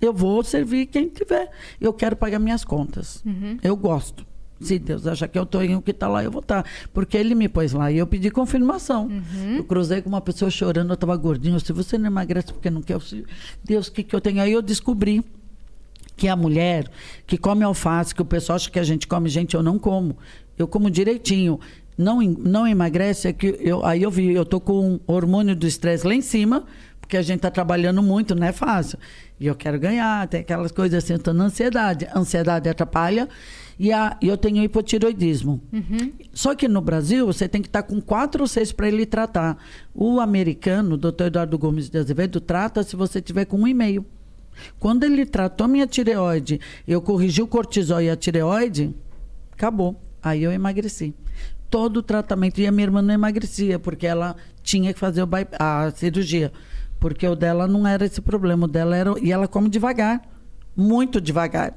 Eu 0.00 0.12
vou 0.12 0.42
servir 0.44 0.86
quem 0.86 1.08
tiver. 1.08 1.50
Eu 1.80 1.92
quero 1.92 2.14
pagar 2.16 2.38
minhas 2.38 2.64
contas. 2.64 3.22
Eu 3.62 3.76
gosto. 3.76 4.26
Se 4.60 4.76
Deus 4.78 5.06
achar 5.06 5.28
que 5.28 5.38
eu 5.38 5.44
estou 5.44 5.62
em 5.62 5.76
o 5.76 5.82
que 5.82 5.92
está 5.92 6.08
lá, 6.08 6.22
eu 6.24 6.30
vou 6.30 6.40
estar. 6.40 6.64
Porque 6.92 7.16
ele 7.16 7.34
me 7.34 7.48
pôs 7.48 7.72
lá 7.72 7.92
e 7.92 7.98
eu 7.98 8.06
pedi 8.06 8.30
confirmação. 8.30 9.08
Eu 9.56 9.64
cruzei 9.64 10.02
com 10.02 10.08
uma 10.08 10.20
pessoa 10.20 10.50
chorando, 10.50 10.90
eu 10.90 10.94
estava 10.94 11.16
gordinho. 11.16 11.58
Se 11.60 11.72
você 11.72 11.96
não 11.96 12.06
emagrece 12.06 12.52
porque 12.52 12.68
não 12.70 12.82
quer, 12.82 12.94
eu 12.94 12.98
disse, 12.98 13.24
Deus, 13.64 13.86
o 13.86 13.92
que, 13.92 14.02
que 14.02 14.14
eu 14.14 14.20
tenho? 14.20 14.40
Aí 14.42 14.52
eu 14.52 14.62
descobri 14.62 15.24
que 16.16 16.26
a 16.26 16.34
mulher 16.34 16.90
que 17.26 17.38
come 17.38 17.62
alface, 17.62 18.12
que 18.12 18.20
o 18.20 18.24
pessoal 18.24 18.56
acha 18.56 18.68
que 18.68 18.78
a 18.80 18.82
gente 18.82 19.06
come, 19.06 19.28
gente, 19.28 19.54
eu 19.54 19.62
não 19.62 19.78
como. 19.78 20.16
Eu 20.58 20.66
como 20.66 20.90
direitinho. 20.90 21.60
Não, 21.96 22.20
não 22.20 22.66
emagrece, 22.66 23.28
é 23.28 23.32
que 23.32 23.58
eu, 23.60 23.84
aí 23.84 24.02
eu 24.02 24.10
vi, 24.10 24.32
eu 24.32 24.44
tô 24.44 24.60
com 24.60 25.00
o 25.04 25.12
hormônio 25.12 25.56
do 25.56 25.66
estresse 25.66 26.06
lá 26.06 26.14
em 26.14 26.20
cima, 26.20 26.64
porque 27.08 27.16
a 27.16 27.22
gente 27.22 27.40
tá 27.40 27.50
trabalhando 27.50 28.02
muito, 28.02 28.34
não 28.34 28.46
é 28.46 28.52
fácil. 28.52 28.98
E 29.40 29.46
eu 29.46 29.54
quero 29.54 29.80
ganhar, 29.80 30.28
tem 30.28 30.40
aquelas 30.40 30.70
coisas 30.70 31.02
assim, 31.02 31.16
tô 31.16 31.32
na 31.32 31.44
ansiedade. 31.44 32.06
A 32.12 32.18
ansiedade 32.18 32.68
atrapalha 32.68 33.26
e, 33.78 33.90
a, 33.90 34.18
eu 34.20 34.36
tenho 34.36 34.62
hipotiroidismo. 34.62 35.58
Só 36.34 36.54
que 36.54 36.68
no 36.68 36.82
Brasil, 36.82 37.24
você 37.24 37.48
tem 37.48 37.62
que 37.62 37.68
estar 37.68 37.82
com 37.82 37.98
quatro 37.98 38.42
ou 38.42 38.46
seis 38.46 38.72
para 38.72 38.88
ele 38.88 39.06
tratar. 39.06 39.56
O 39.94 40.20
americano, 40.20 40.96
o 40.96 40.98
doutor 40.98 41.28
Eduardo 41.28 41.56
Gomes 41.56 41.88
de 41.88 41.96
Azevedo, 41.96 42.42
trata 42.42 42.82
se 42.82 42.94
você 42.94 43.22
tiver 43.22 43.46
com 43.46 43.56
um 43.56 43.66
e 43.66 43.72
meio. 43.72 44.04
Quando 44.78 45.04
ele 45.04 45.24
tratou 45.24 45.66
minha 45.66 45.86
tireoide, 45.86 46.60
eu 46.86 47.00
corrigi 47.00 47.40
o 47.40 47.46
cortisol 47.46 48.02
e 48.02 48.10
a 48.10 48.16
tireoide, 48.16 48.94
Acabou. 49.52 49.98
Aí 50.22 50.42
eu 50.42 50.52
emagreci. 50.52 51.14
Todo 51.70 51.96
o 51.96 52.02
tratamento. 52.02 52.60
E 52.60 52.66
a 52.66 52.70
minha 52.70 52.84
irmã 52.84 53.00
não 53.00 53.14
emagrecia, 53.14 53.78
porque 53.78 54.06
ela 54.06 54.36
tinha 54.62 54.92
que 54.92 55.00
fazer 55.00 55.26
a 55.58 55.90
cirurgia. 55.90 56.52
Porque 56.98 57.26
o 57.26 57.36
dela 57.36 57.66
não 57.66 57.86
era 57.86 58.04
esse 58.04 58.20
problema. 58.20 58.66
O 58.66 58.68
dela 58.68 58.96
era. 58.96 59.14
E 59.20 59.32
ela 59.32 59.46
come 59.48 59.68
devagar. 59.68 60.22
Muito 60.76 61.20
devagar. 61.20 61.74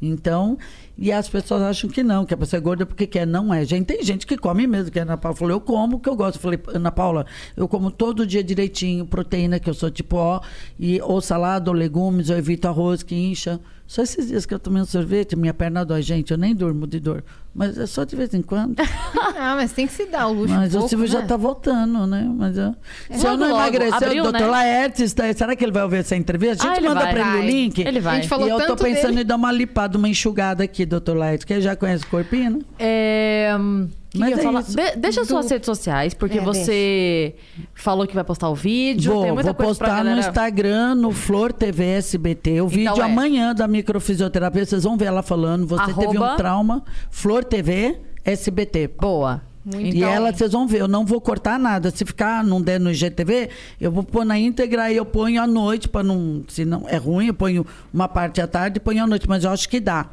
Então, 0.00 0.58
e 0.96 1.10
as 1.10 1.28
pessoas 1.28 1.62
acham 1.62 1.88
que 1.88 2.02
não, 2.02 2.24
que 2.26 2.34
a 2.34 2.36
pessoa 2.36 2.58
é 2.58 2.60
gorda 2.60 2.86
porque 2.86 3.06
quer. 3.06 3.26
Não 3.26 3.52
é. 3.52 3.64
Gente, 3.64 3.86
tem 3.86 4.02
gente 4.02 4.26
que 4.26 4.36
come 4.36 4.66
mesmo, 4.66 4.90
que 4.90 4.98
a 4.98 5.02
Ana 5.02 5.16
Paula 5.16 5.36
falou, 5.36 5.54
eu 5.54 5.60
como 5.60 5.96
o 5.96 6.00
que 6.00 6.08
eu 6.08 6.16
gosto. 6.16 6.36
Eu 6.36 6.42
falei, 6.42 6.60
Ana 6.68 6.92
Paula, 6.92 7.26
eu 7.56 7.66
como 7.66 7.90
todo 7.90 8.26
dia 8.26 8.44
direitinho, 8.44 9.06
proteína, 9.06 9.58
que 9.58 9.68
eu 9.68 9.74
sou 9.74 9.90
tipo 9.90 10.16
O, 10.16 10.40
e, 10.78 11.00
ou 11.00 11.20
salada, 11.20 11.70
ou 11.70 11.76
legumes, 11.76 12.28
eu 12.28 12.36
evito 12.38 12.68
arroz 12.68 13.02
que 13.02 13.14
incha. 13.14 13.60
Só 13.86 14.02
esses 14.02 14.26
dias 14.28 14.44
que 14.44 14.52
eu 14.52 14.58
tomei 14.58 14.82
um 14.82 14.84
sorvete, 14.84 15.36
minha 15.36 15.54
perna 15.54 15.84
dói, 15.84 16.02
gente, 16.02 16.32
eu 16.32 16.36
nem 16.36 16.54
durmo 16.54 16.86
de 16.86 16.98
dor. 16.98 17.22
Mas 17.54 17.78
é 17.78 17.86
só 17.86 18.04
de 18.04 18.16
vez 18.16 18.34
em 18.34 18.42
quando. 18.42 18.74
Ah, 19.38 19.54
mas 19.54 19.70
tem 19.72 19.86
que 19.86 19.92
se 19.92 20.06
dar 20.06 20.28
o 20.28 20.32
luxo. 20.32 20.54
Mas 20.54 20.74
um 20.74 20.78
o 20.84 20.88
Silvio 20.88 21.06
já 21.06 21.20
né? 21.20 21.26
tá 21.26 21.36
voltando, 21.36 22.06
né? 22.06 22.26
Mas 22.36 22.56
eu, 22.56 22.74
se 23.10 23.26
eu 23.26 23.36
não 23.36 23.50
emagrecer, 23.50 24.10
o 24.12 24.22
doutor 24.22 24.32
né? 24.32 24.46
Laertes, 24.46 25.14
será 25.36 25.54
que 25.54 25.62
ele 25.62 25.72
vai 25.72 25.82
ouvir 25.82 25.98
essa 25.98 26.16
entrevista? 26.16 26.64
A 26.66 26.70
Ah, 26.70 26.74
gente 26.74 26.78
ele 26.84 26.88
manda 26.88 27.00
vai. 27.02 27.12
pra 27.12 27.36
ele 27.36 27.46
o 27.46 27.50
link. 27.50 27.78
Ele 27.80 28.00
vai. 28.00 28.12
A 28.12 28.16
gente 28.20 28.28
falou 28.30 28.46
e 28.46 28.50
eu 28.50 28.58
tô 28.58 28.66
tanto 28.68 28.82
pensando 28.84 29.08
dele. 29.10 29.20
em 29.22 29.26
dar 29.26 29.36
uma 29.36 29.52
lipada, 29.52 29.98
uma 29.98 30.08
enxugada 30.08 30.64
aqui, 30.64 30.86
doutor 30.86 31.16
Laertes, 31.18 31.44
que 31.44 31.60
já 31.60 31.76
conhece 31.76 32.04
o 32.04 32.06
corpinho, 32.06 32.50
né? 32.52 32.58
É, 32.78 33.54
hum, 33.60 33.88
Mas 34.18 34.38
é 34.38 34.42
falar? 34.42 34.62
De- 34.62 34.96
deixa 34.96 35.20
as 35.22 35.28
suas 35.28 35.50
redes 35.50 35.66
sociais, 35.66 36.14
porque 36.14 36.38
É, 36.38 36.40
você 36.40 37.34
falou 37.74 38.06
que 38.06 38.14
vai 38.14 38.24
postar 38.24 38.48
o 38.48 38.54
vídeo. 38.54 39.12
Vou, 39.12 39.36
vou 39.42 39.54
postar 39.54 40.04
no. 40.04 40.18
Instagram, 40.18 40.94
no 40.94 41.12
Flor 41.12 41.52
TV 41.52 41.84
SBT. 41.84 42.60
O 42.60 42.68
vídeo 42.68 43.00
é. 43.00 43.04
amanhã 43.04 43.54
da 43.54 43.66
microfisioterapia, 43.68 44.64
vocês 44.64 44.84
vão 44.84 44.96
ver 44.96 45.06
ela 45.06 45.22
falando. 45.22 45.66
Você 45.66 45.86
teve 45.94 46.16
Arroba- 46.16 46.34
um 46.34 46.36
trauma. 46.36 46.84
Flor 47.10 47.44
TV 47.44 47.98
SBT. 48.24 48.88
Boa. 49.00 49.42
E 49.78 50.00
ela, 50.04 50.32
vocês 50.32 50.52
vão 50.52 50.64
ver, 50.68 50.80
eu 50.82 50.86
não 50.86 51.04
vou 51.04 51.20
cortar 51.20 51.58
nada. 51.58 51.90
Se 51.90 52.04
ficar, 52.04 52.44
não 52.44 52.62
der 52.62 52.78
no 52.78 52.88
IGTV, 52.92 53.48
eu 53.80 53.90
vou 53.90 54.04
pôr 54.04 54.24
na 54.24 54.38
íntegra 54.38 54.92
e 54.92 54.96
eu 54.96 55.04
ponho 55.04 55.42
à 55.42 55.46
noite, 55.46 55.88
para 55.88 56.04
não. 56.04 56.44
Se 56.46 56.64
não 56.64 56.84
é 56.88 56.96
ruim, 56.96 57.26
eu 57.26 57.34
ponho 57.34 57.66
uma 57.92 58.06
parte 58.06 58.40
à 58.40 58.46
tarde 58.46 58.76
e 58.76 58.80
ponho 58.80 59.02
à 59.02 59.06
noite, 59.08 59.28
mas 59.28 59.42
eu 59.42 59.50
acho 59.50 59.68
que 59.68 59.80
dá. 59.80 60.06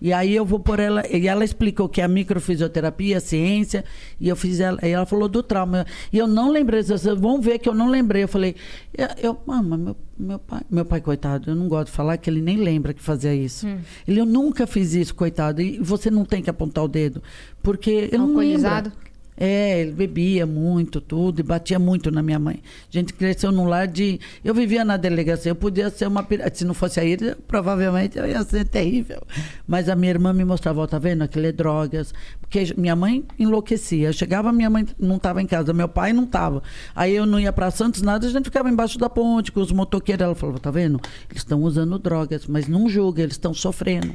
E 0.00 0.12
aí 0.12 0.34
eu 0.34 0.44
vou 0.44 0.58
por 0.58 0.78
ela, 0.78 1.02
e 1.10 1.26
ela 1.26 1.44
explica 1.44 1.82
o 1.82 1.88
que 1.88 2.00
é 2.00 2.04
a 2.04 2.08
microfisioterapia, 2.08 3.18
a 3.18 3.20
ciência, 3.20 3.84
e 4.20 4.28
eu 4.28 4.36
fiz 4.36 4.60
ela, 4.60 4.78
e 4.82 4.90
ela 4.90 5.06
falou 5.06 5.28
do 5.28 5.42
trauma. 5.42 5.86
E 6.12 6.18
eu 6.18 6.26
não 6.26 6.50
lembrei, 6.50 6.82
vocês 6.82 7.02
vão 7.18 7.40
ver 7.40 7.58
que 7.58 7.68
eu 7.68 7.74
não 7.74 7.88
lembrei. 7.88 8.22
Eu 8.24 8.28
falei, 8.28 8.54
eu, 8.96 9.08
eu 9.22 9.38
mas 9.46 9.64
meu, 9.64 9.96
meu 10.18 10.38
pai, 10.38 10.62
meu 10.70 10.84
pai, 10.84 11.00
coitado, 11.00 11.50
eu 11.50 11.54
não 11.54 11.68
gosto 11.68 11.86
de 11.86 11.92
falar 11.92 12.16
que 12.16 12.28
ele 12.28 12.40
nem 12.40 12.56
lembra 12.56 12.92
que 12.92 13.02
fazia 13.02 13.34
isso. 13.34 13.66
Ele, 14.06 14.20
eu 14.20 14.26
nunca 14.26 14.66
fiz 14.66 14.94
isso, 14.94 15.14
coitado. 15.14 15.60
E 15.62 15.78
você 15.78 16.10
não 16.10 16.24
tem 16.24 16.42
que 16.42 16.50
apontar 16.50 16.84
o 16.84 16.88
dedo, 16.88 17.22
porque 17.62 17.90
ele 17.90 18.18
não 18.18 18.28
Alcoolizado? 18.28 18.92
É, 19.36 19.80
ele 19.80 19.92
bebia 19.92 20.46
muito, 20.46 21.00
tudo, 21.00 21.40
e 21.40 21.42
batia 21.42 21.78
muito 21.78 22.10
na 22.10 22.22
minha 22.22 22.38
mãe. 22.38 22.62
A 22.88 22.92
gente 22.98 23.12
cresceu 23.12 23.52
num 23.52 23.66
lar 23.66 23.86
de. 23.86 24.18
Eu 24.42 24.54
vivia 24.54 24.84
na 24.84 24.96
delegacia, 24.96 25.50
eu 25.50 25.54
podia 25.56 25.90
ser 25.90 26.06
uma. 26.08 26.22
pira- 26.22 26.50
Se 26.54 26.64
não 26.64 26.72
fosse 26.72 26.98
a 26.98 27.04
Iris, 27.04 27.34
provavelmente 27.46 28.16
eu 28.18 28.26
ia 28.26 28.42
ser 28.44 28.64
terrível. 28.66 29.22
Mas 29.66 29.88
a 29.88 29.94
minha 29.96 30.10
irmã 30.10 30.32
me 30.32 30.44
mostrava, 30.44 30.80
ó, 30.80 30.86
tá 30.86 30.98
vendo? 30.98 31.22
Aquilo 31.22 31.46
é 31.46 31.52
drogas. 31.52 32.14
Porque 32.40 32.72
minha 32.76 32.96
mãe 32.96 33.24
enlouquecia. 33.38 34.08
Eu 34.08 34.12
chegava, 34.12 34.50
minha 34.52 34.70
mãe 34.70 34.86
não 34.98 35.16
estava 35.16 35.42
em 35.42 35.46
casa, 35.46 35.72
meu 35.72 35.88
pai 35.88 36.12
não 36.12 36.24
estava. 36.24 36.62
Aí 36.94 37.14
eu 37.14 37.26
não 37.26 37.38
ia 37.38 37.52
para 37.52 37.70
Santos, 37.70 38.00
nada, 38.02 38.26
a 38.26 38.30
gente 38.30 38.44
ficava 38.46 38.70
embaixo 38.70 38.98
da 38.98 39.10
ponte 39.10 39.52
com 39.52 39.60
os 39.60 39.70
motoqueiros. 39.72 40.24
Ela 40.24 40.34
falava, 40.34 40.58
tá 40.58 40.70
vendo? 40.70 40.98
Eles 41.28 41.42
estão 41.42 41.62
usando 41.62 41.98
drogas, 41.98 42.46
mas 42.46 42.66
não 42.68 42.88
julga, 42.88 43.22
eles 43.22 43.34
estão 43.34 43.52
sofrendo. 43.52 44.14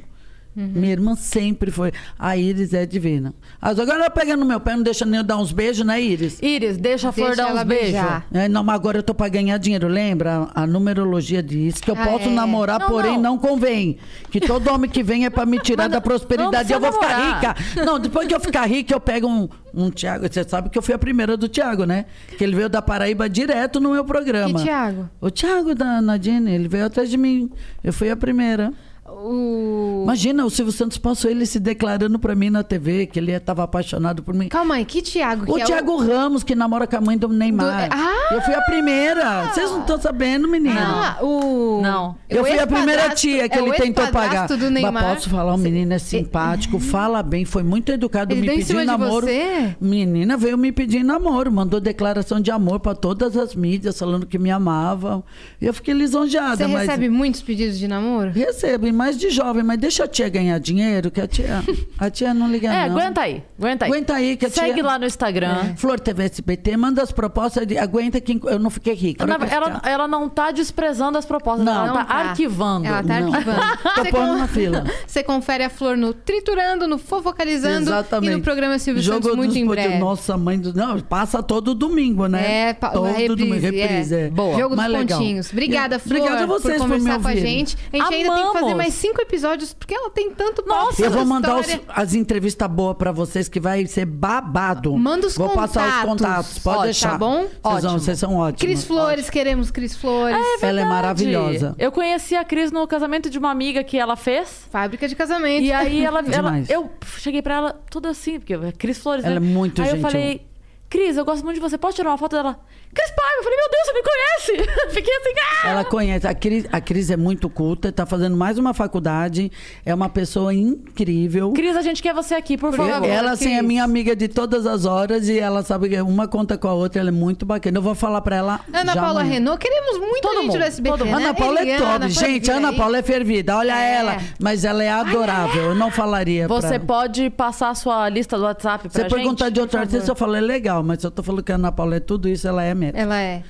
Minha 0.54 0.92
irmã 0.92 1.16
sempre 1.16 1.72
foi. 1.72 1.94
A 2.20 2.36
Iris 2.36 2.74
é 2.74 2.86
divina. 2.86 3.34
Mas 3.62 3.80
agora 3.80 4.00
ela 4.00 4.10
pega 4.10 4.36
no 4.36 4.46
meu 4.46 4.60
pé, 4.60 4.76
não 4.76 4.84
deixa 4.84 5.06
nem 5.06 5.20
eu 5.20 5.24
dar 5.24 5.38
uns 5.38 5.54
beijos, 5.54 5.86
né, 5.86 6.02
Iris? 6.02 6.40
Iris, 6.42 6.76
deixa 6.78 7.08
a 7.10 7.12
flor 7.14 7.28
Deixa 7.30 7.44
dar 7.44 7.54
uns 7.56 7.64
beijos. 7.64 7.86
beijar. 7.94 8.26
É, 8.34 8.50
não, 8.50 8.62
mas 8.62 8.76
agora 8.76 8.98
eu 9.00 9.04
tô 9.04 9.14
pra 9.14 9.30
ganhar 9.30 9.58
dinheiro, 9.58 9.88
lembra? 9.88 10.50
A 10.54 10.68
numerologia 10.68 11.42
diz 11.42 11.80
que 11.80 11.90
eu 11.90 11.96
Ah, 11.98 12.06
posso 12.06 12.28
é. 12.28 12.32
namorar, 12.34 12.80
Não, 12.82 12.88
porém 12.90 13.14
não. 13.14 13.22
não. 13.22 13.38
convém. 13.38 13.98
Que 14.30 14.42
todo 14.42 14.68
homem 14.70 14.90
que 14.90 15.02
vem 15.02 15.26
é 15.26 15.30
pra 15.30 15.46
me 15.46 15.58
tirar 15.60 15.84
Mas 15.84 15.94
da 15.94 16.02
prosperidade 16.02 16.70
e 16.70 16.76
eu 16.76 16.80
vou 16.82 16.90
precisa 16.92 17.10
ficar 17.10 17.20
namorar. 17.24 17.56
rica. 17.58 17.86
Não, 17.86 17.98
depois 18.00 18.28
que 18.28 18.36
eu 18.36 18.40
ficar 18.42 18.66
rica, 18.66 18.94
eu 18.94 19.00
pego 19.00 19.28
um, 19.28 19.48
um 19.74 19.90
Tiago. 19.90 20.28
Você 20.30 20.44
sabe 20.44 20.70
que 20.70 20.78
eu 20.78 20.82
fui 20.82 20.94
a 20.94 21.00
primeira 21.00 21.38
do 21.38 21.48
Tiago, 21.48 21.86
né? 21.86 22.06
Que 22.38 22.44
ele 22.44 22.56
veio 22.56 22.68
da 22.68 22.82
Paraíba 22.82 23.30
direto 23.30 23.80
no 23.80 23.92
meu 23.92 24.04
programa. 24.04 24.60
Que 24.60 24.66
Thiago? 24.66 25.10
O 25.22 25.30
Tiago 25.30 25.74
da 25.74 26.02
Nadine, 26.02 26.52
ele 26.52 26.68
veio 26.68 26.86
atrás 26.88 27.10
de 27.10 27.18
mim. 27.18 27.50
Eu 27.84 27.94
fui 27.94 28.10
a 28.10 28.18
primeira. 28.18 28.74
O... 29.14 30.02
Imagina, 30.04 30.46
o 30.46 30.50
Silvio 30.50 30.72
Santos 30.72 30.98
passou 30.98 31.30
ele 31.30 31.46
se 31.46 31.60
declarando 31.60 32.18
pra 32.18 32.34
mim 32.36 32.50
na 32.50 32.64
TV, 32.64 33.06
que 33.06 33.20
ele 33.20 33.32
estava 33.32 33.64
apaixonado 33.64 34.24
por 34.24 34.34
mim. 34.34 34.48
Calma 34.48 34.76
aí, 34.76 34.86
que 34.86 35.02
Thiago? 35.02 35.52
O 35.52 35.56
que 35.56 35.62
é 35.62 35.66
Thiago 35.66 35.98
Ramos, 35.98 36.44
que 36.44 36.56
namora 36.56 36.88
com 36.88 36.96
a 36.98 37.02
mãe 37.02 37.18
do 37.18 37.28
Neymar. 37.28 37.90
Do- 37.90 37.96
Ah! 37.96 38.34
Eu 38.34 38.42
fui 38.42 38.54
a 38.54 38.62
primeira. 38.62 39.48
Vocês 39.54 39.70
não 39.70 39.82
estão 39.82 40.00
sabendo, 40.02 40.48
menino. 40.48 40.76
Ah, 40.80 41.18
o... 41.22 41.82
Não. 41.82 42.16
Eu 42.30 42.44
o 42.44 42.46
fui 42.46 42.58
a 42.60 42.66
primeira 42.66 43.10
tia 43.10 43.48
que 43.50 43.58
é 43.58 43.62
ele 43.62 43.72
o 43.72 43.74
tentou 43.74 44.08
pagar. 44.08 44.48
do 44.48 44.70
Neymar. 44.70 44.94
Mas 44.94 45.16
posso 45.16 45.30
falar, 45.30 45.54
o 45.54 45.58
menino 45.58 45.94
é 45.94 46.00
simpático, 46.00 46.80
fala 46.80 47.22
bem, 47.22 47.46
foi 47.46 47.64
muito 47.64 47.92
educado, 47.92 48.34
Ele 48.34 48.42
me 48.42 48.48
em 48.56 48.58
pediu 48.60 48.84
namoro. 48.86 49.26
você? 49.28 49.76
Menina 49.80 50.38
veio 50.38 50.58
me 50.58 50.72
pedir 50.72 51.04
namoro, 51.04 51.52
mandou 51.52 51.80
declaração 51.80 52.40
de 52.40 52.50
amor 52.52 52.80
pra 52.80 52.96
todas 52.96 53.36
as 53.38 53.54
mídias, 53.56 53.98
falando 54.00 54.26
que 54.26 54.38
me 54.40 54.50
amava. 54.52 55.24
E 55.62 55.66
eu 55.66 55.74
fiquei 55.74 55.94
lisonjeada. 55.94 56.58
Você 56.58 56.68
mas... 56.68 56.82
recebe 56.88 57.10
muitos 57.10 57.42
pedidos 57.42 57.78
de 57.78 57.88
namoro? 57.88 58.32
Recebo, 58.32 58.88
e 58.88 58.92
mais 59.02 59.18
de 59.18 59.30
jovem, 59.32 59.64
mas 59.64 59.80
deixa 59.80 60.04
a 60.04 60.08
tia 60.08 60.30
ganhar 60.30 60.60
dinheiro, 60.60 61.10
que 61.10 61.20
a 61.20 61.28
tia, 61.28 61.64
a 61.98 62.10
tia 62.10 62.34
não 62.36 62.48
liga 62.52 62.68
É, 62.72 62.88
não. 62.88 62.98
aguenta 62.98 63.22
aí. 63.22 63.44
Aguenta 63.58 63.86
aí. 63.86 63.92
Aguenta 63.92 64.14
aí, 64.14 64.38
que 64.38 64.46
a 64.46 64.50
Segue 64.50 64.76
tia- 64.76 64.84
lá 64.84 65.00
no 65.00 65.06
Instagram. 65.08 65.76
Flor 65.76 66.00
TV 66.00 66.26
SBT, 66.26 66.78
manda 66.78 67.02
as 67.02 67.12
propostas, 67.12 67.66
de, 67.66 67.78
aguenta 67.78 68.22
que 68.22 68.40
eu 68.44 68.60
não 68.60 68.70
fiquei 68.70 68.94
rica. 68.94 69.24
Ela, 69.24 69.40
ficar. 69.40 69.82
ela 69.90 70.08
não 70.08 70.30
tá 70.30 70.52
desprezando 70.52 71.18
as 71.18 71.26
propostas, 71.26 71.66
Não. 71.66 71.74
ela 71.74 71.94
tá, 71.94 72.00
Não 72.00 72.06
tá. 72.06 72.14
arquivando. 72.14 72.86
Ela 72.88 73.04
tá 73.04 73.20
Não. 73.20 73.34
arquivando. 73.34 73.62
Tô 73.96 74.04
Você 74.04 74.12
pondo 74.12 74.38
na 74.38 74.48
fila. 74.48 74.84
Você 75.08 75.24
confere 75.24 75.64
a 75.64 75.70
flor 75.70 75.98
no 75.98 76.14
Triturando, 76.14 76.88
no 76.88 76.98
Fofocalizando 76.98 77.90
Exatamente. 77.90 78.32
e 78.34 78.36
no 78.36 78.42
programa 78.44 78.78
Silvio 78.78 79.02
Jogo 79.02 79.24
Santos 79.24 79.38
muito 79.38 79.58
em 79.58 79.66
Poder- 79.66 79.82
breve. 79.88 80.00
Nossa, 80.00 80.38
mãe 80.38 80.60
do... 80.60 80.74
Não, 80.74 81.00
passa 81.00 81.42
todo 81.42 81.74
domingo, 81.74 82.28
né? 82.28 82.70
É, 82.70 82.74
pa- 82.74 82.90
todo 82.90 83.06
reprise, 83.08 83.28
domingo, 83.30 83.54
reprise, 83.60 84.16
é. 84.16 84.26
é. 84.26 84.30
Boa. 84.30 84.58
Jogo 84.58 84.76
dos 84.76 84.78
Mas 84.78 84.92
legal. 84.92 85.20
pontinhos. 85.20 85.52
Obrigada, 85.52 85.98
Flor, 86.00 86.18
Obrigada 86.20 86.44
a 86.44 86.48
vocês 86.48 86.78
por 86.78 86.88
por, 86.88 86.90
me 86.90 86.98
conversar 87.00 87.22
com 87.22 87.28
a 87.28 87.36
gente. 87.36 87.78
A 87.94 87.98
gente 87.98 88.14
ainda 88.14 88.36
tem 88.36 88.46
que 88.48 88.52
fazer 88.54 88.66
Amamos. 88.66 88.86
Mais 88.92 88.96
cinco 88.96 89.22
episódios, 89.22 89.74
porque 89.74 89.94
ela 89.94 90.10
tem 90.10 90.32
tanto 90.32 90.62
papo, 90.64 90.86
Nossa, 90.86 91.02
Eu 91.04 91.12
vou 91.12 91.26
mandar 91.26 91.58
os- 91.60 91.80
as 91.90 92.14
entrevistas 92.14 92.70
boas 92.70 92.96
pra 92.98 93.12
vocês, 93.12 93.48
que 93.48 93.60
vai 93.60 93.86
ser 93.88 94.06
babado. 94.06 94.96
Manda 94.98 95.28
os 95.28 95.36
Vou 95.38 95.50
passar 95.50 95.88
os 95.88 95.94
contatos. 96.06 96.08
contatos, 96.08 96.60
pode 96.60 96.76
Ótimo, 96.78 96.86
deixar. 96.86 97.12
tá 97.12 97.18
bom? 97.18 97.38
Vocês, 97.42 97.52
vão- 97.62 97.72
Ótimo. 97.74 97.92
vocês 98.00 98.20
são 98.20 98.36
ótimos. 98.36 98.62
Cris 98.62 98.84
Flores, 98.84 99.30
queremos 99.30 99.72
Cris 99.72 99.96
Flores. 99.96 100.36
Ela 100.36 100.46
é 100.46 100.58
Verdade. 100.60 100.90
maravilhosa. 100.90 101.76
Eu 101.78 101.92
conheci 101.92 102.36
a 102.36 102.44
Cris 102.44 102.72
no 102.72 102.86
casamento 102.88 103.30
de 103.30 103.38
uma 103.38 103.50
amiga 103.52 103.84
que 103.84 103.98
ela 103.98 104.16
fez. 104.16 104.66
Fábrica 104.70 105.08
de 105.08 105.16
casamento. 105.16 105.64
E 105.64 105.72
aí 105.72 106.04
ela, 106.04 106.20
ela- 106.32 106.64
eu 106.70 106.90
cheguei 107.18 107.42
pra 107.42 107.56
ela 107.56 107.82
toda 107.90 108.10
assim, 108.10 108.40
porque 108.40 108.54
é 108.54 108.72
Cris 108.72 108.98
Flores, 109.00 109.24
Ela 109.24 109.40
né? 109.40 109.48
é 109.48 109.50
muito 109.50 109.82
Aí 109.82 109.88
eu 109.90 109.96
gentil. 109.96 110.10
falei, 110.10 110.46
Cris, 110.90 111.16
eu 111.16 111.24
gosto 111.24 111.44
muito 111.44 111.56
de 111.56 111.62
você, 111.62 111.78
posso 111.78 111.96
tirar 111.96 112.10
uma 112.10 112.18
foto 112.18 112.36
dela? 112.36 112.60
Cris 112.94 113.12
Paiva, 113.12 113.38
eu 113.38 113.44
falei, 113.44 113.58
meu 113.58 113.70
Deus, 113.72 113.86
você 113.86 113.94
me 113.94 114.04
conhece? 114.04 114.72
Fiquei 114.94 115.16
assim, 115.16 115.34
ah! 115.64 115.70
Ela 115.70 115.86
conhece. 115.86 116.28
A 116.28 116.34
Cris, 116.34 116.66
a 116.72 116.82
Cris 116.82 117.10
é 117.10 117.16
muito 117.18 117.50
culta, 117.50 117.90
está 117.90 118.06
fazendo 118.06 118.36
mais 118.36 118.58
uma 118.58 118.74
faculdade. 118.74 119.52
É 119.86 119.94
uma 119.94 120.10
pessoa 120.10 120.54
incrível. 120.54 121.54
Cris, 121.54 121.76
a 121.78 121.82
gente 121.82 122.02
quer 122.04 122.14
você 122.14 122.36
aqui, 122.36 122.58
por 122.58 122.74
favor. 122.74 123.06
ela, 123.06 123.32
assim, 123.32 123.54
é 123.54 123.62
minha 123.62 123.84
amiga 123.84 124.16
de 124.16 124.28
todas 124.28 124.66
as 124.66 124.86
horas 124.86 125.30
e 125.30 125.40
ela 125.40 125.64
sabe 125.64 125.88
que 125.90 126.02
uma 126.02 126.28
conta 126.28 126.58
com 126.58 126.68
a 126.68 126.74
outra, 126.74 127.00
ela 127.00 127.10
é 127.10 127.12
muito 127.14 127.46
bacana. 127.46 127.78
Eu 127.78 127.82
vou 127.82 127.96
falar 127.96 128.22
pra 128.22 128.36
ela. 128.36 128.60
Ana 128.74 128.94
já 128.94 129.02
Paula 129.02 129.22
amanhã. 129.22 129.36
Renault, 129.36 129.60
queremos 129.60 129.98
muito 130.00 130.22
Todo 130.22 130.36
gente 130.42 130.48
mundo, 130.48 130.58
do 130.60 130.64
SBT, 130.64 130.98
todo 130.98 131.06
mundo. 131.06 131.18
né? 131.20 131.24
Ana 131.26 131.34
Paula 131.34 131.60
é 131.60 131.62
Eliana, 131.64 131.86
top. 131.86 132.00
pode 132.00 132.14
Gente, 132.14 132.52
Ana. 132.52 132.74
Paula 132.74 132.98
é 132.98 133.02
fervida. 133.02 133.56
Olha 133.58 133.80
É. 133.80 133.96
ela. 133.96 134.18
Mas 134.40 134.66
ela 134.66 134.84
é 134.84 134.90
adorável. 134.92 135.64
Eu 135.70 135.76
não 135.76 135.90
falaria. 135.92 136.48
Você 136.48 136.78
pra... 136.80 136.80
pode 136.80 137.30
passar 137.30 137.70
a 137.70 137.76
sua 137.76 138.10
lista 138.10 138.38
do 138.38 138.44
WhatsApp 138.44 138.84
pra 138.90 138.92
Você 138.92 139.02
gente? 139.04 139.14
perguntar 139.14 139.50
de 139.50 139.60
outro 139.62 139.80
artista, 139.80 140.12
eu 140.12 140.16
falo, 140.16 140.36
é 140.36 140.42
legal, 140.42 140.84
mas 140.84 141.00
se 141.00 141.08
eu 141.08 141.12
tô 141.12 141.24
falando 141.24 141.44
que 141.44 141.52
a 141.52 141.56
Ana 141.56 141.72
Paula 141.72 141.96
é 141.96 142.00
tudo 142.00 142.28
isso, 142.28 142.48
ela 142.48 142.64
é 142.64 142.74
mesmo. 142.82 143.00
Ela 143.00 143.22
é. 143.22 143.44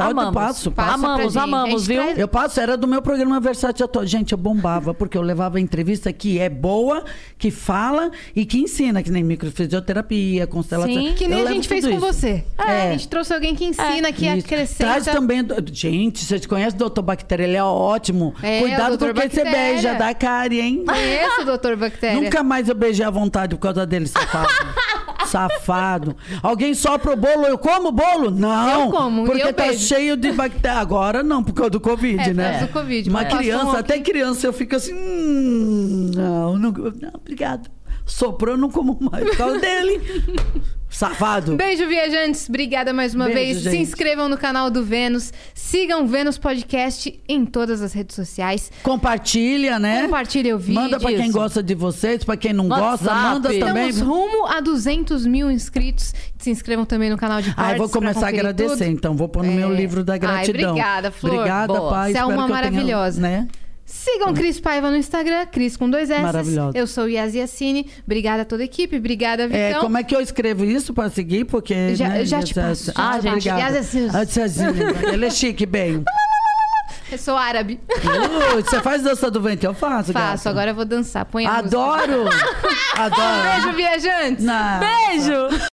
Pode, 0.00 0.12
Amamos. 0.12 0.34
passo, 0.34 0.70
Passa 0.72 0.90
passo. 0.92 1.04
Amamos, 1.06 1.36
amamos, 1.36 1.68
A 1.74 1.78
gente 1.78 1.86
viu? 1.88 2.02
traz- 2.02 2.18
Eu 2.18 2.28
passo, 2.28 2.60
era 2.60 2.76
do 2.76 2.86
meu 2.88 3.02
programa 3.02 3.38
Versátil 3.40 3.84
Atual. 3.84 4.06
Gente, 4.06 4.32
eu 4.32 4.38
bombava, 4.38 4.92
porque 4.94 5.16
eu 5.16 5.22
levava 5.22 5.60
entrevista 5.60 6.12
que 6.12 6.38
é 6.38 6.48
boa, 6.48 7.04
que 7.38 7.50
fala 7.50 8.10
e 8.34 8.44
que 8.46 8.58
ensina, 8.58 9.02
que 9.02 9.10
nem 9.10 9.22
microfisioterapia, 9.22 10.46
constelação. 10.46 10.92
Sim, 10.92 11.14
Que 11.16 11.26
nem 11.28 11.40
Eu 11.40 11.48
a 11.48 11.52
gente 11.52 11.68
fez 11.68 11.84
com 11.84 11.90
isso. 11.92 12.00
você. 12.00 12.44
É. 12.58 12.88
A 12.88 12.92
gente 12.92 13.08
trouxe 13.08 13.32
alguém 13.32 13.54
que 13.54 13.64
ensina, 13.64 14.12
que 14.12 14.26
Isso. 14.26 14.46
acrescenta. 14.46 14.84
Traz 14.84 15.04
também. 15.04 15.40
Gente, 15.72 16.24
vocês 16.24 16.44
conhecem 16.46 16.76
o 16.76 16.78
doutor 16.78 17.02
Bactéria? 17.02 17.44
Ele 17.44 17.56
é 17.56 17.64
ótimo. 17.64 18.34
É, 18.42 18.60
Cuidado 18.60 18.98
com 18.98 19.12
quem 19.12 19.28
você 19.30 19.44
beija, 19.44 19.94
dá 19.94 20.14
cárie, 20.14 20.60
hein? 20.60 20.84
Conheço 20.86 21.42
o 21.42 21.44
Doutor 21.44 21.76
Bactéria. 21.76 22.20
Nunca 22.20 22.42
mais 22.42 22.68
eu 22.68 22.74
beijei 22.74 23.04
à 23.04 23.10
vontade 23.10 23.54
por 23.56 23.60
causa 23.62 23.86
dele, 23.86 24.06
safado. 24.06 24.48
safado. 25.26 26.16
Alguém 26.42 26.74
sopra 26.74 27.12
o 27.12 27.16
bolo, 27.16 27.46
eu 27.46 27.58
como 27.58 27.88
o 27.88 27.92
bolo? 27.92 28.30
Não. 28.30 28.84
Eu 28.86 28.90
como, 28.90 29.24
Porque 29.24 29.42
eu 29.42 29.52
tá 29.52 29.64
beijo. 29.64 29.78
Cheio 29.94 30.16
de 30.16 30.32
bactéria. 30.32 30.78
Agora 30.78 31.22
não, 31.22 31.42
por 31.42 31.52
causa 31.52 31.70
do 31.70 31.80
Covid, 31.80 32.20
É, 32.20 32.24
por 32.26 32.34
né? 32.34 32.50
causa 32.52 32.66
do 32.66 32.72
Covid, 32.72 33.10
Uma 33.10 33.24
criança, 33.24 33.78
até 33.78 33.98
criança, 33.98 34.46
eu 34.46 34.52
fico 34.52 34.76
assim. 34.76 34.94
"Hum, 34.94 36.10
não, 36.14 36.58
não, 36.58 36.70
não, 36.72 37.12
obrigado. 37.14 37.68
Não 38.58 38.70
como 38.70 38.98
mais. 39.00 39.24
Por 39.24 39.36
causa 39.36 39.58
dele. 39.58 40.00
Safado. 40.88 41.54
Beijo, 41.56 41.86
viajantes. 41.86 42.48
Obrigada 42.48 42.92
mais 42.92 43.14
uma 43.14 43.26
Beijo, 43.26 43.38
vez. 43.60 43.62
Se 43.62 43.70
gente. 43.70 43.82
inscrevam 43.82 44.28
no 44.28 44.36
canal 44.36 44.68
do 44.70 44.82
Vênus. 44.84 45.32
Sigam 45.54 46.02
o 46.02 46.06
Vênus 46.06 46.36
Podcast 46.36 47.20
em 47.28 47.46
todas 47.46 47.80
as 47.80 47.92
redes 47.92 48.16
sociais. 48.16 48.72
Compartilha, 48.82 49.78
né? 49.78 50.02
Compartilha 50.02 50.56
o 50.56 50.58
vídeo. 50.58 50.74
Manda 50.74 50.98
pra 50.98 51.12
quem 51.12 51.30
gosta 51.30 51.62
de 51.62 51.76
vocês, 51.76 52.24
pra 52.24 52.36
quem 52.36 52.52
não 52.52 52.68
gosta, 52.68 52.82
WhatsApp. 53.08 53.20
manda 53.22 53.48
também. 53.58 53.88
Estamos 53.88 54.00
rumo 54.00 54.46
a 54.48 54.60
200 54.60 55.24
mil 55.26 55.48
inscritos. 55.48 56.12
Se 56.38 56.50
inscrevam 56.50 56.84
também 56.84 57.08
no 57.08 57.16
canal 57.16 57.40
de 57.40 57.50
Ah, 57.50 57.54
cortes 57.54 57.72
eu 57.72 57.78
vou 57.78 57.88
começar 57.88 58.26
a 58.26 58.28
agradecer, 58.30 58.68
tudo. 58.84 58.84
então. 58.84 59.14
Vou 59.14 59.28
pôr 59.28 59.44
no 59.44 59.52
meu 59.52 59.72
É. 59.72 59.76
livro 59.76 60.02
da 60.02 60.14
Ai, 60.14 60.18
gratidão. 60.18 60.70
obrigada, 60.70 61.10
Flor. 61.12 61.34
Obrigada, 61.34 61.72
Boa. 61.72 61.90
pai. 61.90 62.12
Você 62.12 62.18
é 62.18 62.24
uma 62.24 62.32
eu 62.34 62.36
tenha, 62.38 62.48
maravilhosa. 62.48 63.20
né? 63.20 63.46
Sigam 63.92 64.32
Cris 64.32 64.60
Paiva 64.60 64.90
no 64.90 64.96
Instagram, 64.96 65.46
Cris 65.46 65.76
com 65.76 65.90
dois 65.90 66.08
S. 66.10 66.22
Maravilhosa. 66.22 66.78
Eu 66.78 66.86
sou 66.86 67.08
Yas 67.08 67.34
Yassine. 67.34 67.90
Obrigada 68.04 68.42
a 68.42 68.44
toda 68.44 68.62
a 68.62 68.64
equipe. 68.66 68.96
Obrigada, 68.96 69.46
Vitão. 69.48 69.60
É, 69.60 69.74
como 69.80 69.98
é 69.98 70.04
que 70.04 70.14
eu 70.14 70.20
escrevo 70.20 70.64
isso 70.64 70.94
pra 70.94 71.10
seguir? 71.10 71.44
Porque. 71.44 71.94
Já- 71.96 72.08
né, 72.08 72.24
já 72.24 72.40
te 72.42 72.54
passo, 72.54 72.84
já 72.86 72.92
Ah, 72.94 73.10
te 73.10 73.14
passo. 73.16 73.28
obrigada. 73.28 73.60
Yas 73.60 73.74
Yassine. 73.74 74.10
Ah, 74.14 74.20
Yassine. 74.40 75.12
Ele 75.12 75.26
é 75.26 75.30
chique, 75.30 75.66
bem. 75.66 76.04
Eu 77.10 77.18
sou 77.18 77.36
árabe. 77.36 77.80
Uh, 77.90 78.62
Você 78.62 78.80
faz 78.80 79.02
dança 79.02 79.28
do 79.28 79.40
ventre? 79.40 79.66
Eu 79.66 79.74
faço, 79.74 80.12
Faço, 80.12 80.44
gata. 80.44 80.50
agora 80.50 80.70
eu 80.70 80.74
vou 80.76 80.84
dançar. 80.84 81.24
Põe 81.24 81.44
a 81.44 81.54
música. 81.60 81.66
Adoro! 81.66 82.24
Adoro! 82.96 83.50
Beijo, 83.62 83.76
viajantes! 83.76 84.44
Não. 84.44 84.78
Beijo! 84.78 85.70